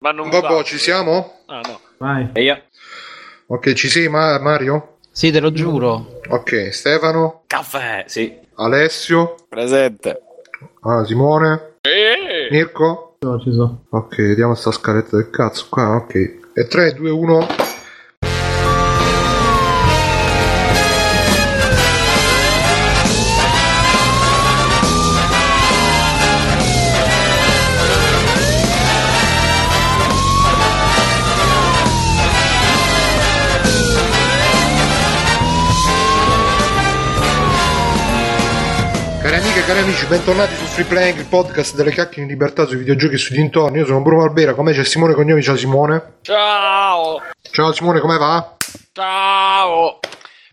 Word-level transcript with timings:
Ma 0.00 0.12
non 0.12 0.28
Vabbè, 0.30 0.54
va. 0.54 0.62
ci 0.62 0.78
siamo? 0.78 1.40
Ah, 1.46 1.60
no. 1.66 1.80
Vai. 1.98 2.28
E 2.32 2.42
io? 2.42 2.62
Ok, 3.46 3.72
ci 3.72 3.88
sei 3.88 4.08
Ma- 4.08 4.38
Mario? 4.38 4.98
Sì, 5.10 5.32
te 5.32 5.40
lo 5.40 5.50
giuro. 5.50 6.20
Ok, 6.28 6.68
Stefano, 6.72 7.42
Caffè, 7.46 8.04
sì. 8.06 8.38
Alessio, 8.54 9.34
Presente. 9.48 10.22
ah, 10.82 11.04
Simone, 11.04 11.74
Eh, 11.80 12.48
Mirko. 12.50 13.16
So, 13.20 13.40
ci 13.40 13.52
so. 13.52 13.86
Ok, 13.90 14.16
vediamo 14.18 14.54
sta 14.54 14.70
scaletta 14.70 15.16
del 15.16 15.30
cazzo 15.30 15.66
qua, 15.68 15.96
ok. 15.96 16.14
E 16.54 16.66
3, 16.68 16.92
2, 16.94 17.10
1. 17.10 17.46
Cari 39.68 39.80
amici, 39.80 40.06
bentornati 40.06 40.54
su 40.54 40.64
Free 40.64 40.86
Playing, 40.86 41.18
il 41.18 41.26
podcast 41.26 41.76
delle 41.76 41.90
cacche 41.90 42.22
in 42.22 42.26
libertà 42.26 42.64
sui 42.64 42.78
videogiochi 42.78 43.16
e 43.16 43.18
sui 43.18 43.36
dintorni. 43.36 43.76
Io 43.76 43.84
sono 43.84 44.00
Bruno 44.00 44.22
Albera, 44.22 44.54
con 44.54 44.64
me 44.64 44.72
c'è 44.72 44.82
Simone 44.82 45.12
Cognomi, 45.12 45.42
ciao 45.42 45.56
Simone. 45.56 46.20
Ciao. 46.22 47.20
Ciao 47.50 47.72
Simone, 47.72 48.00
come 48.00 48.16
va? 48.16 48.56
Ciao. 48.92 50.00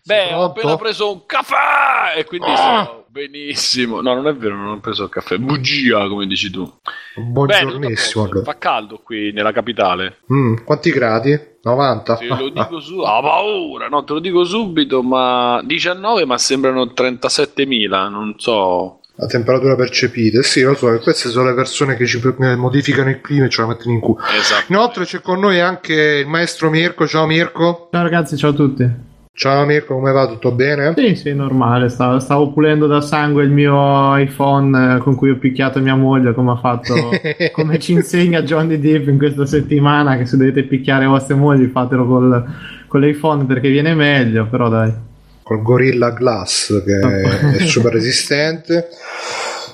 Beh, 0.04 0.34
ho 0.34 0.44
appena 0.44 0.76
preso 0.76 1.10
un 1.10 1.24
caffè 1.24 2.18
e 2.18 2.26
quindi 2.26 2.54
sto 2.54 3.06
benissimo. 3.08 4.02
No, 4.02 4.12
non 4.12 4.26
è 4.26 4.34
vero, 4.34 4.54
non 4.54 4.68
ho 4.68 4.80
preso 4.80 5.04
il 5.04 5.08
caffè. 5.08 5.38
Bugia, 5.38 6.06
come 6.08 6.26
dici 6.26 6.50
tu. 6.50 6.70
Buongiornissimo. 7.14 8.24
Beh, 8.24 8.30
allora. 8.30 8.44
Fa 8.44 8.58
caldo 8.58 9.00
qui 9.02 9.32
nella 9.32 9.52
capitale. 9.52 10.18
Mm, 10.30 10.56
quanti 10.62 10.90
gradi? 10.90 11.54
90? 11.62 12.16
Te 12.16 12.26
lo 12.26 12.50
dico 12.50 12.80
su. 12.80 13.00
Ah, 13.00 13.22
paura. 13.22 13.88
No, 13.88 14.04
te 14.04 14.12
lo 14.12 14.18
dico 14.18 14.44
subito, 14.44 15.02
ma 15.02 15.62
19, 15.64 16.26
ma 16.26 16.36
sembrano 16.36 16.84
37.000. 16.84 18.10
Non 18.10 18.34
so. 18.36 19.00
La 19.18 19.26
temperatura 19.26 19.76
percepita, 19.76 20.42
sì, 20.42 20.60
lo 20.60 20.74
so, 20.74 20.98
queste 20.98 21.30
sono 21.30 21.48
le 21.48 21.54
persone 21.54 21.96
che 21.96 22.04
ci 22.04 22.20
eh, 22.22 22.54
modificano 22.54 23.08
il 23.08 23.22
clima 23.22 23.46
e 23.46 23.48
ce 23.48 23.62
la 23.62 23.68
mettono 23.68 23.94
in 23.94 24.00
culo. 24.00 24.18
Esatto. 24.38 24.70
Inoltre 24.70 25.04
c'è 25.04 25.22
con 25.22 25.40
noi 25.40 25.58
anche 25.58 26.20
il 26.22 26.26
maestro 26.26 26.68
Mirko. 26.68 27.06
Ciao 27.06 27.24
Mirko. 27.24 27.88
Ciao 27.90 28.02
ragazzi, 28.02 28.36
ciao 28.36 28.50
a 28.50 28.52
tutti. 28.52 28.90
Ciao 29.32 29.64
Mirko, 29.64 29.94
come 29.94 30.12
va? 30.12 30.26
Tutto 30.26 30.52
bene? 30.52 30.92
Sì, 30.94 31.14
sì, 31.14 31.32
normale. 31.32 31.88
Stavo, 31.88 32.18
stavo 32.18 32.52
pulendo 32.52 32.86
da 32.86 33.00
sangue 33.00 33.44
il 33.44 33.50
mio 33.50 34.14
iPhone 34.18 34.96
eh, 34.96 34.98
con 34.98 35.14
cui 35.14 35.30
ho 35.30 35.38
picchiato 35.38 35.80
mia 35.80 35.96
moglie, 35.96 36.34
come 36.34 36.52
ha 36.52 36.56
fatto, 36.56 36.94
come 37.52 37.78
ci 37.78 37.92
insegna 37.92 38.42
Johnny 38.42 38.78
Depp 38.78 39.08
in 39.08 39.16
questa 39.16 39.46
settimana, 39.46 40.18
che 40.18 40.26
se 40.26 40.36
dovete 40.36 40.64
picchiare 40.64 41.06
vostre 41.06 41.36
mogli 41.36 41.66
fatelo 41.68 42.06
col, 42.06 42.44
con 42.86 43.00
l'iPhone 43.00 43.46
perché 43.46 43.70
viene 43.70 43.94
meglio, 43.94 44.46
però 44.46 44.68
dai. 44.68 45.05
Col 45.46 45.62
Gorilla 45.62 46.10
Glass 46.10 46.82
che 46.84 46.98
è 46.98 47.66
super 47.66 47.92
resistente. 47.92 48.88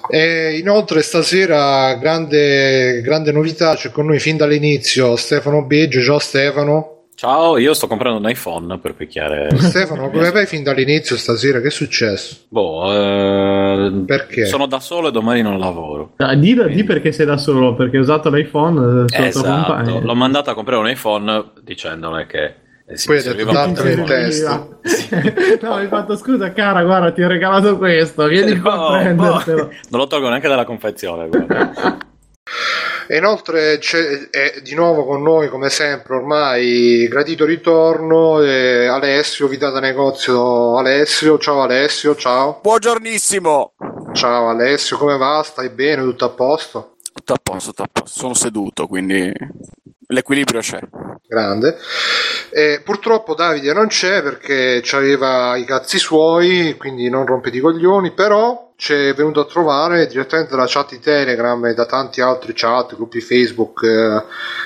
E 0.06 0.58
inoltre 0.58 1.00
stasera 1.00 1.94
grande, 1.94 3.00
grande 3.00 3.32
novità, 3.32 3.74
c'è 3.74 3.90
con 3.90 4.04
noi 4.04 4.18
fin 4.18 4.36
dall'inizio 4.36 5.16
Stefano 5.16 5.64
Biggio. 5.64 6.02
Ciao 6.02 6.18
Stefano. 6.18 7.04
Ciao, 7.14 7.56
io 7.56 7.72
sto 7.72 7.86
comprando 7.86 8.18
un 8.18 8.28
iPhone 8.28 8.78
per 8.80 8.94
picchiare. 8.94 9.48
Stefano, 9.56 10.10
come 10.10 10.30
vai 10.30 10.44
fin 10.44 10.62
dall'inizio 10.62 11.16
stasera? 11.16 11.62
Che 11.62 11.68
è 11.68 11.70
successo? 11.70 12.36
boh, 12.50 12.92
eh, 12.92 13.92
Perché? 14.04 14.44
sono 14.44 14.66
da 14.66 14.78
solo 14.78 15.08
e 15.08 15.10
domani 15.10 15.40
non 15.40 15.58
lavoro. 15.58 16.12
Ah, 16.18 16.34
Di, 16.34 16.54
di 16.68 16.84
perché 16.84 17.12
sei 17.12 17.24
da 17.24 17.38
solo, 17.38 17.74
perché 17.74 17.96
hai 17.96 18.02
usato 18.02 18.28
l'iPhone 18.28 19.06
eh, 19.10 19.26
Esatto, 19.26 20.00
l'ho 20.00 20.14
mandata 20.14 20.50
a 20.50 20.54
comprare 20.54 20.80
un 20.82 20.90
iPhone 20.90 21.52
dicendole 21.62 22.26
che 22.26 22.54
eh, 22.92 22.96
si 22.96 23.06
Poi 23.06 23.16
hai 23.16 23.22
detto, 23.22 23.36
serviva 23.36 23.50
un 23.50 23.72
"Datelo 23.74 23.88
in 23.88 24.04
telefono". 24.04 24.78
testa. 24.80 25.66
no, 25.68 25.74
mi 25.76 25.80
hai 25.82 25.88
fatto 25.88 26.16
scusa, 26.16 26.52
cara, 26.52 26.82
guarda, 26.84 27.12
ti 27.12 27.22
ho 27.22 27.28
regalato 27.28 27.76
questo, 27.78 28.26
vieni 28.26 28.58
qua 28.60 28.74
No, 28.74 28.86
a 28.88 29.00
prendertelo. 29.00 29.62
no, 29.64 29.70
non 29.90 30.00
lo 30.00 30.06
tolgo 30.06 30.28
neanche 30.28 30.48
dalla 30.48 30.64
confezione. 30.64 31.28
E 33.08 33.16
inoltre 33.18 33.78
c'è 33.78 34.28
è 34.30 34.60
di 34.62 34.74
nuovo 34.74 35.04
con 35.04 35.22
noi, 35.22 35.48
come 35.48 35.68
sempre, 35.70 36.16
ormai 36.16 37.06
gradito 37.08 37.44
ritorno. 37.44 38.40
eh, 38.40 38.86
Alessio, 38.86 39.48
vita 39.48 39.70
da 39.70 39.80
negozio. 39.80 40.76
Alessio, 40.78 41.36
ciao 41.38 41.62
Alessio, 41.62 42.14
ciao. 42.14 42.60
Buongiornissimo. 42.62 43.72
Ciao 44.12 44.48
Alessio, 44.48 44.96
come 44.98 45.16
va? 45.18 45.42
Stai 45.44 45.68
bene? 45.70 46.02
Tutto 46.02 46.24
a 46.24 46.28
posto? 46.30 46.91
Tutto 47.12 47.32
a 47.32 47.40
posto, 47.42 47.70
tutto 47.70 47.82
a 47.82 47.88
posto. 47.92 48.20
Sono 48.20 48.34
seduto, 48.34 48.86
quindi 48.86 49.32
l'equilibrio 50.08 50.60
c'è. 50.60 50.80
Grande. 51.26 51.78
Eh, 52.50 52.82
purtroppo 52.84 53.34
Davide 53.34 53.72
non 53.72 53.86
c'è 53.86 54.22
perché 54.22 54.82
aveva 54.92 55.56
i 55.56 55.64
cazzi 55.64 55.98
suoi, 55.98 56.76
quindi 56.76 57.08
non 57.08 57.24
rompete 57.24 57.56
i 57.56 57.60
coglioni, 57.60 58.12
però 58.12 58.72
ci 58.76 58.92
è 58.92 59.14
venuto 59.14 59.40
a 59.40 59.46
trovare 59.46 60.06
direttamente 60.06 60.50
dalla 60.50 60.66
chat 60.66 60.90
di 60.90 60.98
Telegram 60.98 61.64
e 61.66 61.74
da 61.74 61.86
tanti 61.86 62.20
altri 62.20 62.52
chat, 62.52 62.96
gruppi 62.96 63.20
Facebook, 63.20 63.84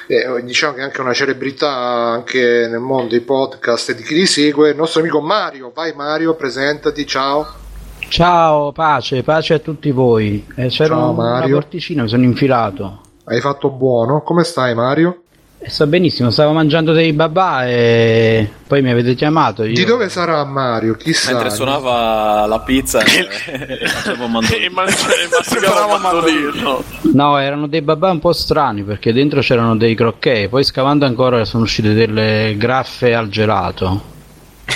eh, 0.09 0.43
diciamo 0.43 0.75
che 0.75 0.81
è 0.81 0.85
anche 0.85 1.01
una 1.01 1.13
celebrità 1.13 1.71
anche 1.71 2.67
nel 2.69 2.81
mondo 2.81 3.11
dei 3.11 3.21
podcast 3.21 3.91
e 3.91 3.95
di 3.95 4.03
chi 4.03 4.15
li 4.15 4.27
segue, 4.27 4.71
il 4.71 4.77
nostro 4.77 5.01
amico 5.01 5.21
Mario. 5.21 5.71
Vai 5.75 5.93
Mario, 5.93 6.35
presentati, 6.35 7.07
ciao. 7.07 7.66
Ciao, 8.09 8.73
pace, 8.73 9.23
pace 9.23 9.55
a 9.55 9.59
tutti 9.59 9.91
voi. 9.91 10.45
Eh, 10.55 10.69
c'era 10.69 10.95
Ciao, 10.97 11.11
un- 11.11 11.17
Mario. 11.17 11.47
una 11.49 11.61
porticina, 11.61 12.03
mi 12.03 12.09
sono 12.09 12.23
infilato. 12.25 13.01
Hai 13.25 13.41
fatto 13.41 13.71
buono, 13.71 14.23
come 14.23 14.45
stai 14.45 14.75
Mario? 14.75 15.23
E 15.59 15.69
sto 15.71 15.87
benissimo, 15.87 16.31
stavo 16.31 16.53
mangiando 16.53 16.93
dei 16.93 17.13
babà 17.13 17.67
e 17.67 18.49
poi 18.67 18.83
mi 18.83 18.91
avete 18.91 19.15
chiamato. 19.15 19.65
Io... 19.65 19.73
Di 19.75 19.85
dove 19.85 20.09
sarà 20.09 20.45
Mario? 20.45 20.95
Chissà. 20.95 21.33
Mentre 21.33 21.51
suonava 21.51 22.47
la 22.47 22.61
pizza 22.61 23.01
e 23.01 23.27
masticavo 24.71 25.99
mandolino. 25.99 26.83
No, 27.15 27.39
erano 27.39 27.67
dei 27.67 27.83
babà 27.83 28.11
un 28.11 28.21
po' 28.21 28.33
strani 28.33 28.83
perché 28.83 29.13
dentro 29.13 29.41
c'erano 29.41 29.77
dei 29.77 29.95
crocchè, 29.95 30.49
poi 30.49 30.63
scavando 30.63 31.05
ancora 31.07 31.45
sono 31.45 31.65
uscite 31.65 31.95
delle 31.95 32.55
graffe 32.57 33.15
al 33.15 33.29
gelato. 33.29 34.15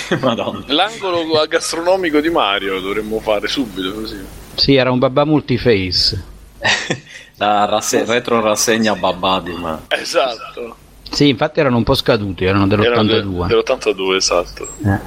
Madonna. 0.21 0.65
L'angolo 0.69 1.25
gastronomico 1.49 2.21
di 2.21 2.31
Mario 2.31 2.81
dovremmo 2.81 3.21
fare 3.21 3.49
subito 3.49 3.93
così. 3.93 4.19
Sì, 4.55 4.75
era 4.75 4.91
un 4.91 4.99
babà 4.99 5.25
multiface. 5.25 6.25
La 7.37 7.65
rasse- 7.65 8.05
retro 8.05 8.41
rassegna 8.41 8.95
babadi, 8.95 9.53
ma 9.53 9.81
Esatto. 9.89 10.77
Sì, 11.11 11.29
infatti 11.29 11.59
erano 11.61 11.77
un 11.79 11.83
po' 11.85 11.95
scaduti, 11.95 12.45
erano 12.45 12.67
Erano 12.73 13.03
de- 13.05 13.15
dell'82. 13.23 13.47
dell'82, 13.47 14.15
esatto. 14.15 14.69
Eh. 14.85 14.99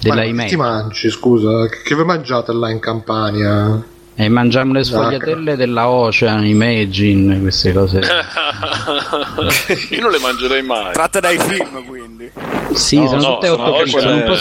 Della 0.00 0.14
Ma 0.32 0.42
che 0.42 0.48
ti 0.48 0.56
mangi, 0.56 1.10
scusa? 1.10 1.68
Che, 1.68 1.82
che 1.82 1.94
vi 1.94 2.04
mangiate 2.04 2.52
là 2.52 2.70
in 2.70 2.80
Campania? 2.80 3.84
E 4.18 4.28
mangiamo 4.30 4.72
le 4.72 4.82
sfogliatelle 4.82 5.56
della 5.56 5.90
Ocean, 5.90 6.46
Imagine, 6.46 7.38
queste 7.40 7.72
cose. 7.74 8.00
Io 9.90 10.00
non 10.00 10.10
le 10.10 10.18
mangerei 10.18 10.62
mai. 10.62 10.92
Tratte 10.94 11.20
dai 11.20 11.38
film, 11.38 11.84
quindi. 11.84 12.30
Sì, 12.72 12.96
No, 12.98 13.08
sono 13.08 13.20
no, 13.20 13.34
tutte 13.34 13.46
sono 13.48 13.62
8 13.62 13.72
quelle- 13.72 13.90
sono 13.90 14.14
un 14.14 14.22
po' 14.24 14.34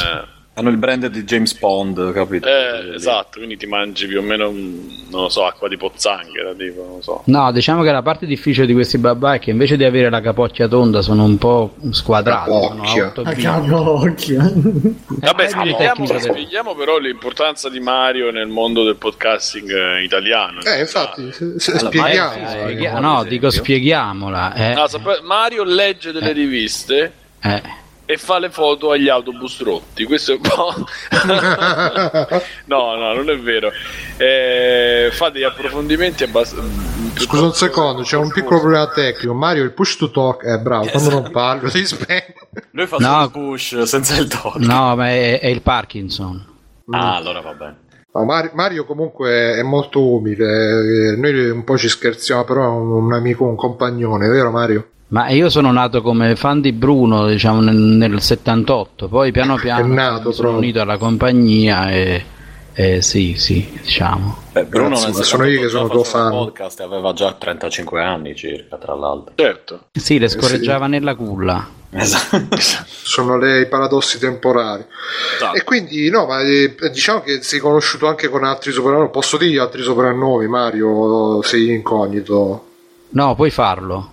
hanno 0.57 0.69
il 0.69 0.77
brand 0.77 1.07
di 1.07 1.23
James 1.23 1.53
Bond, 1.57 2.13
capito? 2.13 2.47
Eh, 2.47 2.95
esatto, 2.95 3.37
quindi 3.37 3.57
ti 3.57 3.65
mangi 3.67 4.07
più 4.07 4.19
o 4.19 4.21
meno, 4.21 4.49
non 4.51 5.21
lo 5.23 5.29
so, 5.29 5.45
acqua 5.45 5.67
di 5.67 5.75
pozzanghera, 5.77 6.53
tipo, 6.53 6.81
non 6.85 6.95
lo 6.95 7.01
so. 7.01 7.21
No, 7.25 7.51
diciamo 7.51 7.83
che 7.83 7.91
la 7.91 8.01
parte 8.01 8.25
difficile 8.25 8.65
di 8.65 8.73
questi 8.73 8.97
babà 8.97 9.33
è 9.35 9.39
che 9.39 9.51
invece 9.51 9.75
di 9.77 9.83
avere 9.83 10.09
la 10.09 10.21
capocchia 10.21 10.67
tonda 10.69 11.01
sono 11.01 11.23
un 11.25 11.37
po' 11.37 11.75
squadrati. 11.91 12.49
Sono 12.51 12.67
Capocchia. 12.69 13.05
otto 13.07 13.21
Ah, 13.21 13.33
bit. 13.33 13.43
cavocchia. 13.43 14.51
Vabbè, 14.53 15.43
Eh, 15.43 15.47
spieghiamo, 15.49 15.77
tecnico 15.77 16.13
del- 16.13 16.21
spieghiamo 16.21 16.75
però 16.75 16.97
l'importanza 16.99 17.69
di 17.69 17.79
Mario 17.81 18.31
nel 18.31 18.47
mondo 18.47 18.83
del 18.83 18.95
podcasting 18.95 19.69
eh, 19.69 20.03
italiano. 20.03 20.61
Eh, 20.61 20.79
infatti, 20.79 21.31
se- 21.33 21.59
se- 21.59 21.71
Allora, 21.73 21.87
spieghiamo. 21.87 22.97
Eh, 22.97 22.99
no, 23.01 23.23
dico 23.25 23.49
spieghiamola. 23.49 24.53
eh. 24.55 24.87
Sape- 24.87 25.19
Mario 25.23 25.63
legge 25.63 26.11
delle 26.13 26.31
riviste 26.31 27.11
Eh. 27.41 27.61
E 28.05 28.17
fa 28.17 28.39
le 28.39 28.49
foto 28.49 28.91
agli 28.91 29.09
autobus 29.09 29.61
rotti. 29.63 30.03
Questo 30.05 30.33
è 30.33 30.35
un 30.35 30.41
po'. 30.41 30.73
no, 32.65 32.95
no, 32.95 33.13
non 33.13 33.29
è 33.29 33.37
vero. 33.39 33.71
Eh, 34.17 35.09
fa 35.11 35.29
degli 35.29 35.43
approfondimenti 35.43 36.23
abbastanza. 36.23 36.93
Scusa 37.15 37.43
un 37.43 37.53
secondo, 37.53 38.01
c'è 38.03 38.17
un 38.17 38.31
piccolo 38.31 38.59
problema 38.59 38.87
tecnico. 38.89 39.33
Mario, 39.33 39.63
il 39.63 39.71
push 39.71 39.95
to 39.97 40.11
talk 40.11 40.43
è 40.43 40.57
bravo, 40.59 40.89
quando 40.89 41.09
non 41.09 41.31
parlo 41.31 41.69
si 41.69 41.85
spegne. 41.85 42.33
Lui 42.71 42.87
fa 42.87 42.97
No. 42.97 43.07
solo 43.07 43.29
push 43.29 43.81
senza 43.83 44.17
il 44.17 44.27
talk. 44.27 44.57
No, 44.57 44.95
ma 44.95 45.09
è, 45.09 45.39
è 45.39 45.47
il 45.47 45.61
Parkinson. 45.61 46.53
Ah, 46.91 47.15
allora 47.15 47.41
va 47.41 47.53
bene. 47.53 47.83
Mario 48.53 48.85
comunque 48.85 49.55
è 49.55 49.61
molto 49.61 50.01
umile, 50.01 50.45
eh, 50.45 51.15
noi 51.17 51.49
un 51.49 51.65
po' 51.65 51.77
ci 51.77 51.89
scherziamo, 51.89 52.45
però 52.45 52.63
è 52.63 52.67
un, 52.67 52.91
un 52.91 53.13
amico, 53.13 53.43
un 53.43 53.57
compagnone, 53.57 54.29
vero 54.29 54.51
Mario? 54.51 54.91
Ma 55.07 55.29
io 55.29 55.49
sono 55.49 55.71
nato 55.71 56.01
come 56.01 56.35
fan 56.35 56.61
di 56.61 56.71
Bruno, 56.73 57.27
diciamo, 57.27 57.61
nel, 57.61 57.75
nel 57.75 58.21
78, 58.21 59.07
poi 59.07 59.31
piano 59.31 59.55
piano 59.55 59.85
nato 59.93 60.31
sono 60.31 60.49
proprio. 60.49 60.57
unito 60.57 60.81
alla 60.81 60.97
compagnia 60.97 61.89
e, 61.91 62.25
Eh, 62.77 63.01
sì, 63.01 63.35
sì, 63.37 63.77
diciamo. 63.81 64.35
Beh, 64.51 64.65
Bruno 64.65 64.89
Grazie, 64.89 65.13
nel 65.13 65.23
sono 65.23 65.45
io 65.45 65.61
che 65.61 65.69
sono 65.69 65.87
tuo 65.87 66.03
fan. 66.03 66.29
podcast 66.29 66.81
aveva 66.81 67.13
già 67.13 67.31
35 67.31 68.01
anni 68.03 68.35
circa, 68.35 68.75
tra 68.77 68.93
l'altro. 68.95 69.33
Certo. 69.35 69.85
Sì, 69.93 70.19
le 70.19 70.27
scorreggiava 70.27 70.87
nella 70.87 71.15
culla. 71.15 71.65
Esatto. 71.91 72.57
sono 72.85 73.37
le, 73.37 73.61
i 73.61 73.67
paradossi 73.67 74.19
temporali. 74.19 74.83
Esatto. 75.35 75.55
E 75.55 75.63
quindi, 75.63 76.09
no, 76.09 76.25
ma 76.25 76.41
eh, 76.41 76.75
diciamo 76.91 77.21
che 77.21 77.41
sei 77.43 77.59
conosciuto 77.59 78.07
anche 78.07 78.27
con 78.27 78.43
altri 78.43 78.73
soprannomi. 78.73 79.09
Posso 79.09 79.37
dire 79.37 79.61
altri 79.61 79.81
soprannomi, 79.81 80.47
Mario? 80.47 81.41
Sei 81.43 81.69
incognito. 81.69 82.65
No, 83.11 83.35
puoi 83.35 83.51
farlo. 83.51 84.11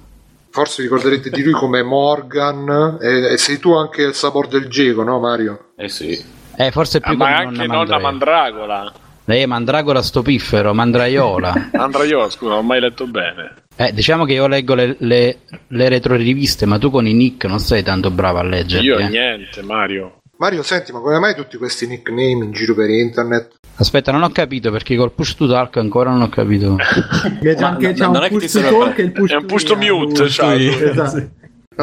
Forse 0.52 0.82
ricorderete 0.82 1.30
di 1.30 1.42
lui 1.42 1.52
come 1.52 1.82
Morgan. 1.82 2.98
E, 3.00 3.32
e 3.32 3.38
sei 3.38 3.58
tu 3.58 3.72
anche 3.72 4.02
il 4.02 4.12
sapore 4.14 4.48
del 4.48 4.68
geco, 4.68 5.02
no, 5.02 5.18
Mario? 5.18 5.70
Eh 5.76 5.88
sì. 5.88 6.22
Eh, 6.56 6.70
forse 6.70 6.98
Ah, 6.98 7.08
più 7.08 7.16
ma 7.16 7.24
come 7.24 7.36
anche 7.36 7.66
nonna 7.66 7.98
Mandragola. 7.98 8.00
Mandragola. 8.10 8.92
Lei 9.24 9.42
è 9.42 9.46
Mandragola 9.46 10.02
stopiffero, 10.02 10.74
Mandraiola. 10.74 11.70
Andraiola, 11.72 12.28
scusa, 12.28 12.50
non 12.50 12.58
ho 12.58 12.62
mai 12.62 12.80
letto 12.80 13.06
bene. 13.06 13.54
Eh, 13.76 13.92
diciamo 13.94 14.26
che 14.26 14.34
io 14.34 14.46
leggo 14.46 14.74
le, 14.74 14.96
le, 14.98 15.38
le 15.68 15.88
retroriviste, 15.88 16.66
ma 16.66 16.78
tu 16.78 16.90
con 16.90 17.06
i 17.06 17.14
nick 17.14 17.46
non 17.46 17.58
sei 17.58 17.82
tanto 17.82 18.10
bravo 18.10 18.38
a 18.38 18.42
leggere. 18.42 18.82
Io 18.82 18.98
eh. 18.98 19.08
niente, 19.08 19.62
Mario. 19.62 20.18
Mario, 20.42 20.64
senti, 20.64 20.90
ma 20.90 20.98
come 20.98 21.20
mai 21.20 21.36
tutti 21.36 21.56
questi 21.56 21.86
nickname 21.86 22.44
in 22.44 22.50
giro 22.50 22.74
per 22.74 22.90
internet? 22.90 23.60
Aspetta, 23.76 24.10
non 24.10 24.24
ho 24.24 24.30
capito 24.30 24.72
perché 24.72 24.96
col 24.96 25.12
push 25.12 25.36
to 25.36 25.46
talk 25.46 25.76
ancora 25.76 26.10
non 26.10 26.20
ho 26.20 26.28
capito. 26.28 26.74
Che 27.40 27.54
c'è 27.54 27.60
Ma 27.60 27.68
anche 27.68 27.86
no- 27.86 27.92
c'è 27.92 28.04
non 28.06 28.16
un 28.16 28.22
è 28.22 28.28
che 28.28 28.38
ti 28.38 28.40
push 28.40 28.50
to 28.52 28.60
talk 28.60 28.98
e 28.98 29.02
il 29.02 29.12
push 29.12 29.30
È 29.30 29.34
un 29.36 29.46
push 29.46 29.62
to 29.62 29.76
mute, 29.76 30.28
cioè. 30.28 30.54
Esatto. 30.56 31.16
No, 31.18 31.30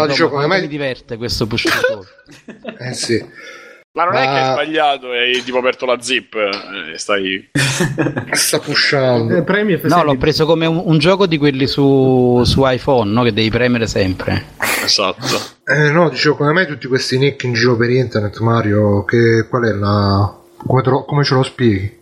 No, 0.02 0.08
dicevo, 0.08 0.28
come 0.28 0.46
quanto 0.46 0.56
mi 0.56 0.60
mai... 0.60 0.68
diverte 0.68 1.16
questo 1.16 1.48
push 1.48 1.64
to 1.64 1.70
talk. 1.88 2.80
Eh 2.82 2.94
sì. 2.94 3.26
Ma 4.00 4.06
non 4.06 4.16
è 4.16 4.26
Ma- 4.26 4.32
che 4.32 4.40
hai 4.40 4.52
sbagliato 4.54 5.14
e 5.14 5.20
hai 5.20 5.44
tipo 5.44 5.58
aperto 5.58 5.86
la 5.86 6.00
zip 6.00 6.34
e 6.36 6.98
stai... 6.98 7.50
Sta 8.32 8.60
pushando. 8.60 9.36
Eh, 9.36 9.44
Premi 9.44 9.74
e 9.74 9.82
No, 9.84 10.04
l'ho 10.04 10.16
preso 10.16 10.46
come 10.46 10.66
un, 10.66 10.82
un 10.86 10.98
gioco 11.00 11.28
di 11.28 11.38
quelli 11.38 11.68
su, 11.68 12.42
su 12.46 12.62
iPhone, 12.66 13.12
no? 13.12 13.24
Che 13.24 13.34
devi 13.34 13.50
premere 13.50 13.88
sempre. 13.88 14.46
Esatto. 14.86 15.26
Eh, 15.66 15.90
no, 15.90 16.08
dicevo, 16.08 16.36
come 16.38 16.54
mai 16.54 16.66
tutti 16.66 16.88
questi 16.88 17.18
nick 17.18 17.44
in 17.44 17.52
giro 17.52 17.76
per 17.76 17.90
internet, 17.90 18.40
Mario? 18.40 19.04
Che, 19.04 19.46
qual 19.50 19.64
è 19.66 19.74
la... 19.74 20.34
Come, 20.66 20.82
te 20.82 20.90
lo- 20.90 21.04
come 21.04 21.26
ce 21.26 21.34
lo 21.34 21.44
spieghi? 21.44 21.98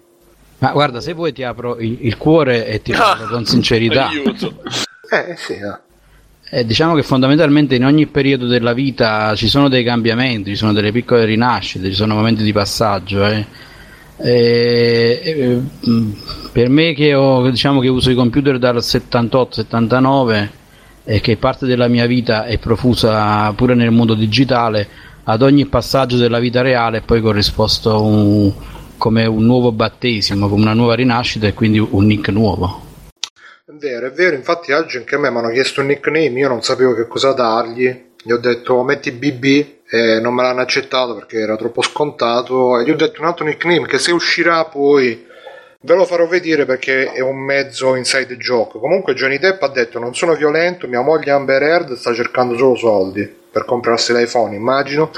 Ma 0.60 0.72
guarda, 0.74 1.02
se 1.02 1.14
vuoi 1.14 1.34
ti 1.34 1.42
apro 1.42 1.78
il, 1.80 1.98
il 2.06 2.16
cuore 2.18 2.68
e 2.68 2.80
ti 2.84 2.92
parlo 2.96 3.26
con 3.26 3.44
sincerità. 3.46 4.08
Aiuto. 4.10 4.62
Eh, 5.10 5.36
sì, 5.36 5.54
eh. 5.54 5.80
Eh, 6.50 6.66
diciamo 6.66 6.96
che 6.96 7.04
fondamentalmente 7.04 7.76
in 7.76 7.84
ogni 7.84 8.06
periodo 8.08 8.48
della 8.48 8.72
vita 8.74 9.36
ci 9.36 9.50
sono 9.50 9.68
dei 9.68 9.84
cambiamenti, 9.84 10.52
ci 10.52 10.56
sono 10.56 10.72
delle 10.72 10.92
piccole 10.94 11.26
rinascite, 11.26 11.90
ci 11.90 11.96
sono 11.96 12.16
momenti 12.16 12.44
di 12.44 12.54
passaggio. 12.54 13.26
eh. 13.26 13.46
E- 14.20 15.22
e, 15.24 15.62
mh, 15.90 16.12
per 16.54 16.70
me 16.70 16.94
che, 16.94 17.14
ho, 17.14 17.48
diciamo 17.50 17.80
che 17.82 17.88
uso 17.90 18.10
i 18.10 18.16
computer 18.16 18.58
dal 18.60 18.78
78-79 18.82 20.50
e 21.04 21.20
che 21.22 21.38
parte 21.38 21.66
della 21.68 21.88
mia 21.88 22.06
vita 22.08 22.46
è 22.46 22.58
profusa 22.58 23.52
pure 23.54 23.76
nel 23.76 23.92
mondo 23.92 24.14
digitale, 24.16 24.88
ad 25.26 25.42
ogni 25.42 25.66
passaggio 25.66 26.18
della 26.18 26.40
vita 26.40 26.62
reale 26.62 27.00
è 27.00 27.02
poi 27.02 27.22
corrisposto 27.22 28.02
un- 28.02 28.54
come 28.98 29.26
un 29.26 29.46
nuovo 29.46 29.72
battesimo, 29.74 30.48
come 30.50 30.62
una 30.64 30.74
nuova 30.74 30.96
rinascita 30.96 31.46
e 31.48 31.54
quindi 31.54 31.78
un 31.80 32.06
nick 32.06 32.30
nuovo. 32.30 32.86
È 33.77 33.79
vero, 33.79 34.07
è 34.07 34.12
vero, 34.12 34.35
infatti 34.35 34.71
oggi 34.71 34.97
anche 34.97 35.13
a 35.13 35.19
me 35.19 35.29
mi 35.29 35.38
hanno 35.38 35.51
chiesto 35.51 35.81
un 35.81 35.88
nickname, 35.88 36.39
io 36.39 36.47
non 36.47 36.63
sapevo 36.63 36.95
che 36.95 37.06
cosa 37.06 37.33
dargli, 37.33 38.06
gli 38.24 38.31
ho 38.31 38.39
detto 38.39 38.81
metti 38.81 39.12
BB 39.12 39.44
e 39.88 40.19
non 40.19 40.33
me 40.33 40.41
l'hanno 40.41 40.62
accettato 40.62 41.13
perché 41.13 41.38
era 41.38 41.56
troppo 41.56 41.83
scontato 41.83 42.79
e 42.79 42.83
gli 42.83 42.89
ho 42.89 42.95
detto 42.95 43.21
un 43.21 43.27
altro 43.27 43.45
nickname 43.45 43.85
che 43.85 44.00
se 44.00 44.12
uscirà 44.12 44.65
poi 44.65 45.27
ve 45.79 45.94
lo 45.94 46.06
farò 46.06 46.25
vedere 46.25 46.65
perché 46.65 47.12
è 47.12 47.19
un 47.19 47.38
mezzo 47.38 47.94
inside 47.94 48.35
joke. 48.38 48.79
Comunque 48.79 49.13
Johnny 49.13 49.38
Depp 49.38 49.62
ha 49.62 49.69
detto 49.69 50.00
non 50.00 50.15
sono 50.15 50.33
violento, 50.33 50.88
mia 50.88 51.01
moglie 51.01 51.29
Amber 51.29 51.62
Heard 51.62 51.94
sta 51.94 52.15
cercando 52.15 52.57
solo 52.57 52.74
soldi 52.74 53.31
per 53.51 53.63
comprarsi 53.63 54.12
l'iPhone, 54.12 54.56
immagino. 54.56 55.12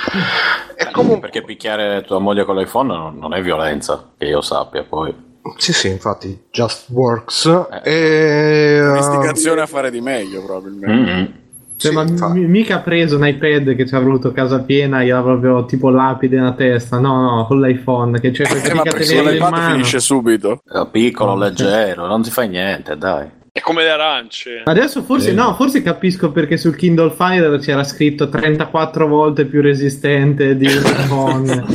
E 0.75 0.91
comunque 0.91 1.29
Perché 1.29 1.45
picchiare 1.45 2.03
tua 2.05 2.19
moglie 2.19 2.43
con 2.43 2.57
l'iPhone 2.57 3.13
non 3.17 3.33
è 3.33 3.41
violenza, 3.41 4.09
che 4.17 4.25
io 4.25 4.41
sappia 4.41 4.83
poi. 4.83 5.27
Sì, 5.57 5.73
sì, 5.73 5.87
infatti 5.89 6.37
just 6.51 6.89
works 6.89 7.45
e 7.83 8.93
Istigazione 8.97 9.61
a 9.61 9.65
fare 9.65 9.89
di 9.91 10.01
meglio, 10.01 10.43
probabilmente. 10.43 11.11
Mm-mm. 11.11 11.33
Cioè, 11.77 11.91
Sì, 11.91 11.97
ma 11.97 12.27
mi- 12.33 12.45
mica 12.45 12.75
ha 12.75 12.79
preso 12.79 13.15
un 13.15 13.25
iPad 13.25 13.73
che 13.73 13.87
ci 13.87 13.95
ha 13.95 13.99
avuto 13.99 14.33
casa 14.33 14.59
piena, 14.63 15.01
gli 15.01 15.11
ha 15.11 15.21
proprio 15.21 15.63
tipo 15.65 15.89
lapide 15.89 16.35
nella 16.35 16.51
testa. 16.51 16.99
No, 16.99 17.21
no, 17.21 17.45
con 17.47 17.61
l'iPhone 17.61 18.19
che 18.19 18.31
c'è 18.31 18.43
Eh, 18.43 18.49
ma 18.49 18.59
fatica 18.59 18.81
a 18.81 18.83
in 19.31 19.39
mano. 19.49 19.71
finisce 19.71 19.99
subito. 20.01 20.61
È 20.69 20.85
piccolo, 20.91 21.31
Ok. 21.31 21.39
leggero, 21.39 22.05
non 22.05 22.21
ti 22.21 22.29
fai 22.31 22.49
niente, 22.49 22.97
dai. 22.97 23.27
È 23.59 23.61
come 23.61 23.83
le 23.83 23.89
arance. 23.89 24.61
Adesso 24.63 25.03
forse 25.03 25.31
Sì. 25.31 25.35
no, 25.35 25.53
forse 25.53 25.81
capisco 25.81 26.31
perché 26.31 26.55
sul 26.55 26.77
Kindle 26.77 27.11
Fire 27.11 27.59
c'era 27.59 27.83
scritto 27.83 28.29
34 28.29 29.05
volte 29.05 29.43
più 29.43 29.61
resistente 29.61 30.55
di 30.55 30.65
un 30.71 30.81
iPhone. 30.81 31.65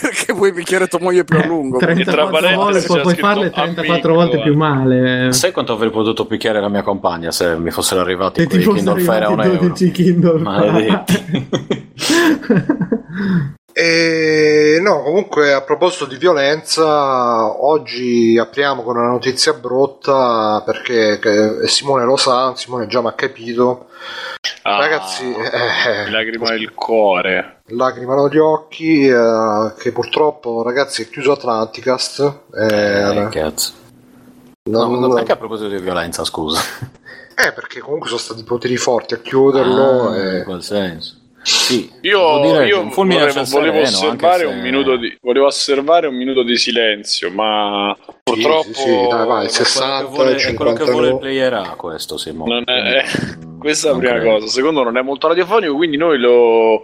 Perché 0.00 0.32
vuoi 0.32 0.54
picchiare 0.54 0.86
tua 0.86 1.00
moglie 1.00 1.24
più 1.24 1.36
a 1.36 1.44
lungo? 1.44 1.76
tra 1.76 1.92
34 1.92 2.30
parentesi 2.30 2.56
volte, 2.56 3.02
puoi 3.02 3.12
scritto 3.12 3.26
farle 3.26 3.50
34 3.50 3.92
amico, 3.92 4.14
volte 4.14 4.40
più 4.40 4.52
eh. 4.52 4.56
male. 4.56 5.32
Sai 5.34 5.52
quanto 5.52 5.74
avrei 5.74 5.90
potuto 5.90 6.24
picchiare 6.24 6.62
la 6.62 6.70
mia 6.70 6.82
compagna 6.82 7.30
se 7.30 7.58
mi 7.58 7.70
fossero 7.70 8.00
arrivati 8.00 8.46
ti 8.46 8.62
quei 8.62 8.74
Kindle 8.76 9.00
Fire 9.00 9.24
a 9.24 9.28
un 9.28 9.42
euro? 9.42 9.58
12 9.58 9.90
Kindle 9.90 10.38
Maledetti. 10.40 11.46
E 13.72 14.78
no, 14.82 15.02
comunque 15.02 15.52
a 15.52 15.60
proposito 15.62 16.06
di 16.06 16.16
violenza, 16.16 17.62
oggi 17.64 18.36
apriamo 18.38 18.82
con 18.82 18.96
una 18.96 19.08
notizia 19.08 19.52
brutta 19.52 20.62
perché 20.64 21.18
che- 21.20 21.68
Simone 21.68 22.04
lo 22.04 22.16
sa, 22.16 22.54
Simone 22.56 22.86
già 22.88 23.00
mi 23.00 23.08
ha 23.08 23.12
capito. 23.12 23.86
Ah, 24.62 24.78
Ragazzi, 24.78 25.24
eh, 25.32 26.04
mi 26.06 26.10
lacrima 26.10 26.54
il 26.54 26.72
cuore. 26.74 27.60
lacrima 27.66 28.14
negli 28.16 28.38
occhi, 28.38 29.06
eh, 29.06 29.72
che 29.78 29.92
purtroppo 29.92 30.62
ragazzi 30.62 31.02
è 31.02 31.08
chiuso 31.08 31.32
Atlanticast. 31.32 32.40
eh, 32.58 33.16
Eh, 33.24 33.28
cazzo. 33.30 33.72
No, 34.70 34.86
non- 34.88 34.98
ma 35.08 35.14
perché 35.14 35.32
a 35.32 35.36
proposito 35.36 35.68
di 35.68 35.78
violenza, 35.80 36.24
scusa? 36.24 36.60
eh, 37.36 37.52
perché 37.52 37.80
comunque 37.80 38.08
sono 38.08 38.20
stati 38.20 38.42
poteri 38.42 38.76
forti 38.76 39.14
a 39.14 39.18
chiuderlo. 39.18 40.10
Ah, 40.10 40.16
e- 40.16 40.38
in 40.38 40.44
quel 40.44 40.62
senso. 40.62 41.16
Sì, 41.48 41.90
Io, 42.02 42.40
dire, 42.42 42.66
io 42.66 42.80
un 42.82 42.88
volevo, 42.90 43.44
volevo 43.46 43.80
osservare 43.80 44.38
se- 44.40 44.44
un 44.46 44.60
minuto 44.60 44.96
di, 44.96 45.16
volevo 45.22 45.46
osservare 45.46 46.06
un 46.06 46.14
minuto 46.14 46.42
di 46.42 46.56
silenzio, 46.58 47.30
ma 47.30 47.96
purtroppo 48.22 48.62
sì, 48.64 48.74
sì, 48.74 49.06
dai, 49.08 49.26
vai, 49.26 49.46
È 49.46 49.48
quello 49.48 49.48
60, 49.48 49.98
che 49.98 50.04
vuole- 50.10 50.36
è 50.36 50.54
quello 50.54 50.72
che 50.72 50.84
59. 50.84 50.92
vuole 50.92 51.08
il 51.08 51.18
player 51.18 51.52
A 51.54 51.74
questo, 51.76 52.18
Simone. 52.18 52.52
non 52.54 52.64
è, 52.66 53.04
Mm, 53.46 53.58
questa 53.60 53.88
è 53.88 53.92
la 53.92 53.98
prima 53.98 54.14
credo. 54.14 54.30
cosa. 54.30 54.46
Secondo, 54.48 54.82
non 54.82 54.96
è 54.98 55.02
molto 55.02 55.26
radiofonico, 55.28 55.74
quindi 55.74 55.96
noi 55.96 56.18
lo. 56.18 56.82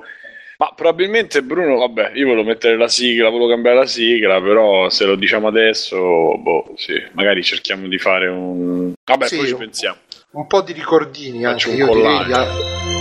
Ma 0.56 0.72
probabilmente 0.74 1.42
Bruno, 1.42 1.76
vabbè, 1.78 2.12
io 2.14 2.26
volevo 2.28 2.44
mettere 2.44 2.76
la 2.78 2.88
sigla, 2.88 3.28
volevo 3.28 3.48
cambiare 3.50 3.76
la 3.76 3.86
sigla, 3.86 4.40
però 4.40 4.88
se 4.88 5.04
lo 5.04 5.16
diciamo 5.16 5.48
adesso, 5.48 5.98
boh, 5.98 6.72
sì, 6.76 6.94
magari 7.12 7.42
cerchiamo 7.42 7.86
di 7.88 7.98
fare 7.98 8.28
un. 8.28 8.92
Vabbè, 9.04 9.26
Sì, 9.26 9.36
poi 9.36 9.46
ci 9.48 9.54
pensiamo. 9.56 9.96
un 10.30 10.46
po' 10.46 10.62
di 10.62 10.72
ricordini 10.72 11.42
Faccio 11.42 11.70
anche 11.70 11.82
un 11.82 11.88
io 11.88 11.94
direi 11.94 12.16
collage. 12.16 12.50
di, 12.50 12.93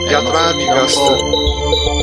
di 0.53 0.65
Eh, 0.65 2.02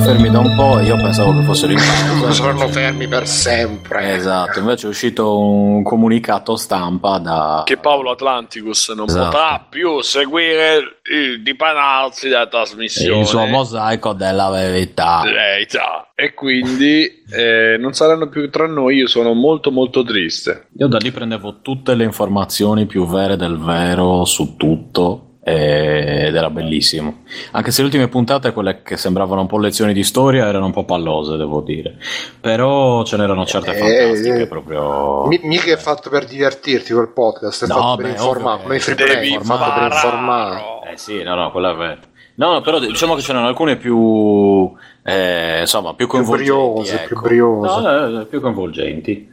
fermi 0.00 0.30
da 0.30 0.38
un 0.38 0.54
po' 0.56 0.78
e 0.78 0.84
io 0.84 0.96
pensavo 0.96 1.36
che 1.36 1.44
fossero 1.44 1.72
in 1.72 1.78
pausa. 1.78 2.32
Saranno 2.32 2.68
fermi 2.68 3.06
per 3.06 3.26
sempre. 3.26 4.14
Esatto, 4.14 4.58
invece 4.58 4.86
è 4.86 4.90
uscito 4.90 5.38
un 5.38 5.82
comunicato 5.82 6.56
stampa 6.56 7.18
da... 7.18 7.62
Che 7.64 7.76
Paolo 7.76 8.10
Atlanticus 8.10 8.88
non 8.90 9.06
Esatto. 9.08 9.24
potrà 9.30 9.66
più 9.68 10.00
seguire 10.00 11.00
il 11.12 11.42
dipanarsi 11.42 12.28
della 12.28 12.46
trasmissione. 12.46 13.20
il 13.20 13.26
suo 13.26 13.44
mosaico 13.46 14.12
della 14.12 14.48
verità. 14.50 15.22
verità. 15.22 16.10
E 16.14 16.34
quindi 16.34 17.22
eh, 17.30 17.76
non 17.78 17.92
saranno 17.92 18.28
più 18.28 18.50
tra 18.50 18.66
noi. 18.66 18.96
Io 18.96 19.06
sono 19.06 19.32
molto, 19.34 19.70
molto 19.70 20.02
triste. 20.02 20.68
Io 20.78 20.86
da 20.86 20.98
lì 20.98 21.10
prendevo 21.10 21.60
tutte 21.60 21.94
le 21.94 22.04
informazioni 22.04 22.86
più 22.86 23.06
vere 23.06 23.36
del 23.36 23.58
vero 23.58 24.24
su 24.24 24.56
tutto 24.56 25.29
ed 26.26 26.34
era 26.34 26.50
bellissimo. 26.50 27.22
Anche 27.52 27.70
se 27.70 27.80
le 27.80 27.86
ultime 27.86 28.08
puntate, 28.08 28.52
quelle 28.52 28.82
che 28.82 28.96
sembravano 28.96 29.40
un 29.42 29.46
po' 29.46 29.58
lezioni 29.58 29.92
di 29.92 30.04
storia, 30.04 30.46
erano 30.46 30.66
un 30.66 30.72
po' 30.72 30.84
pallose, 30.84 31.36
devo 31.36 31.60
dire. 31.60 31.96
Però 32.40 33.02
ce 33.04 33.16
n'erano 33.16 33.44
certe 33.46 33.72
Eh, 33.72 33.78
fantastiche 33.78 34.42
eh, 34.42 34.46
proprio. 34.46 35.26
Mi- 35.26 35.40
mica 35.42 35.72
è 35.72 35.76
fatto 35.76 36.10
per 36.10 36.24
divertirti 36.24 36.92
quel 36.92 37.08
podcast, 37.08 37.64
è 37.64 37.68
No, 37.68 37.74
fatto 37.74 37.96
per 37.96 38.06
beh, 38.06 38.12
informare, 38.12 38.54
ovvio 38.54 38.62
come 38.66 38.78
free 38.80 38.94
play, 38.94 39.38
fatto 39.42 39.72
per 39.80 39.92
informare. 39.92 40.62
Eh 40.92 40.96
sì, 40.96 41.22
no, 41.22 41.34
no, 41.34 41.50
quella 41.50 41.72
è 41.72 41.74
vera. 41.76 41.98
No, 42.34 42.60
però 42.62 42.78
diciamo 42.78 43.14
che 43.16 43.22
c'erano 43.22 43.48
alcune 43.48 43.76
più, 43.76 44.72
eh, 45.04 45.60
insomma, 45.60 45.92
più 45.94 46.06
coinvolgenti. 46.06 46.50
briose, 46.50 46.94
ecco. 46.94 47.06
più 47.06 47.20
briose. 47.20 47.68
No, 47.68 47.80
no, 47.80 48.08
no, 48.08 48.24
più 48.24 48.40
coinvolgenti. 48.40 49.28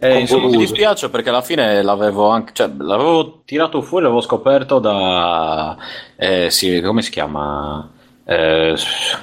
Eh, 0.00 0.18
insomma, 0.20 0.48
mi 0.48 0.56
dispiace 0.56 1.08
perché 1.10 1.28
alla 1.30 1.42
fine 1.42 1.82
l'avevo 1.82 2.28
anche, 2.28 2.52
cioè, 2.54 2.70
l'avevo 2.78 3.42
tirato 3.44 3.82
fuori, 3.82 4.04
l'avevo 4.04 4.20
scoperto 4.20 4.78
da, 4.78 5.76
eh, 6.16 6.50
sì, 6.50 6.80
come 6.80 7.02
si 7.02 7.10
chiama? 7.10 7.90
Eh, 8.24 8.74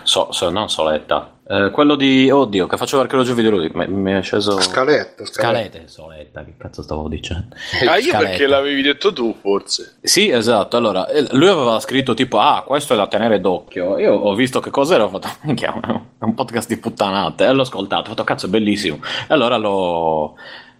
so, 0.03 0.32
so- 0.32 0.50
non 0.50 0.67
Soletta, 0.70 1.29
Eh, 1.48 1.70
quello 1.70 1.94
di, 1.96 2.27
oddio, 2.32 2.65
che 2.65 2.75
faceva 2.75 3.03
archeologia 3.03 3.34
videoludica, 3.36 3.77
mi, 3.77 3.88
mi 3.88 4.12
è 4.13 4.22
sceso... 4.24 4.60
Scaletta, 4.60 5.24
scaletta. 5.27 5.70
Scalete, 5.70 5.88
Soletta, 5.88 6.44
che 6.44 6.55
cazzo 6.58 6.82
stavo 6.82 7.08
dicendo? 7.08 7.55
Ah, 7.88 7.98
io 7.98 8.17
perché 8.17 8.48
l'avevi 8.48 8.82
detto 8.82 9.13
tu, 9.13 9.36
forse. 9.39 9.98
Sì, 10.01 10.29
esatto. 10.29 10.75
Allora, 10.75 11.08
eh, 11.08 11.24
lui 11.34 11.48
aveva 11.48 11.79
scritto 11.79 12.15
tipo, 12.15 12.39
ah, 12.39 12.63
questo 12.65 12.94
è 12.94 12.98
da 12.98 13.05
tenere 13.05 13.39
d'occhio. 13.39 14.00
Io 14.00 14.13
ho 14.15 14.34
visto 14.34 14.60
che 14.60 14.72
cos'era, 14.72 15.03
ho 15.03 15.10
fatto, 15.10 15.29
minchia, 15.46 15.72
è 15.79 16.24
un 16.24 16.34
podcast 16.34 16.67
di 16.67 16.77
puttanate. 16.77 17.46
E 17.46 17.51
l'ho 17.51 17.62
ascoltato, 17.62 18.05
ho 18.05 18.10
fatto, 18.10 18.24
cazzo, 18.24 18.48
è 18.48 18.50
bellissimo. 18.50 18.96
E 19.27 19.32
allora 19.32 19.58
l'ho, 19.58 20.34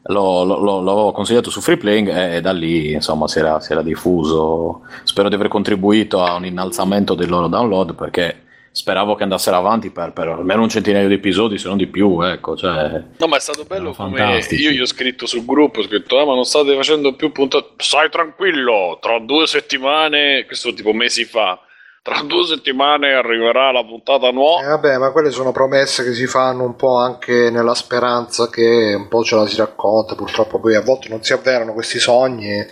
l'ho, 0.08 0.44
l'ho- 0.44 0.60
l'ho- 0.60 0.82
l'avevo 0.82 1.12
consigliato 1.12 1.50
su 1.50 1.62
Freeplaying 1.62 2.08
e, 2.10 2.36
e 2.38 2.42
da 2.42 2.52
lì, 2.52 2.92
insomma, 2.94 3.28
si 3.28 3.40
era, 3.40 3.60
si 3.60 3.72
era 3.72 3.82
diffuso. 3.82 4.82
Spero 5.04 5.30
di 5.30 5.36
aver 5.36 5.48
contribuito 5.48 6.22
a 6.24 6.36
un 6.36 6.46
innalzamento 6.46 7.16
del 7.16 7.30
loro 7.30 7.48
download 7.48 7.96
perché 7.96 8.42
speravo 8.76 9.16
che 9.16 9.24
andassero 9.24 9.56
avanti 9.56 9.90
per, 9.90 10.12
per 10.12 10.28
almeno 10.28 10.62
un 10.62 10.68
centinaio 10.70 11.08
di 11.08 11.14
episodi, 11.14 11.58
se 11.58 11.70
non 11.70 11.78
di 11.78 11.88
più, 11.88 12.20
ecco. 12.22 12.58
Cioè, 12.58 13.04
No, 13.18 13.28
ma 13.28 13.38
è 13.38 13.40
stato 13.40 13.64
bello 13.64 13.94
come 13.94 14.20
io 14.58 14.72
gli 14.72 14.82
ho 14.82 14.86
scritto 14.86 15.26
sul 15.26 15.46
gruppo, 15.46 15.80
ho 15.80 15.84
scritto, 15.84 16.20
ah, 16.20 16.26
ma 16.26 16.34
non 16.36 16.44
state 16.44 16.76
facendo 16.76 17.14
più 17.14 17.32
puntate. 17.32 17.70
Stai 17.78 18.10
tranquillo, 18.10 18.98
tra 19.02 19.18
due 19.20 19.48
settimane, 19.48 20.46
questo 20.46 20.74
tipo 20.74 20.92
mesi 20.92 21.24
fa, 21.24 21.58
tra 22.06 22.22
due 22.22 22.46
settimane 22.46 23.14
arriverà 23.16 23.72
la 23.72 23.84
puntata 23.84 24.28
Eh, 24.28 24.32
nuova. 24.32 24.68
vabbè, 24.68 25.00
ma 25.00 25.10
quelle 25.10 25.32
sono 25.32 25.52
promesse 25.52 26.04
che 26.04 26.14
si 26.14 26.28
fanno 26.28 26.64
un 26.64 26.76
po' 26.76 26.98
anche 26.98 27.50
nella 27.50 27.74
speranza 27.74 28.48
che 28.48 28.94
un 28.96 29.08
po' 29.08 29.24
ce 29.24 29.36
la 29.36 29.48
si 29.48 29.56
racconta, 29.56 30.14
purtroppo 30.14 30.60
poi 30.60 30.76
a 30.76 30.82
volte 30.82 31.10
non 31.10 31.24
si 31.24 31.34
avverano 31.34 31.74
questi 31.74 31.98
sogni. 31.98 32.64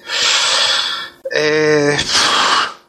E... 1.32 1.96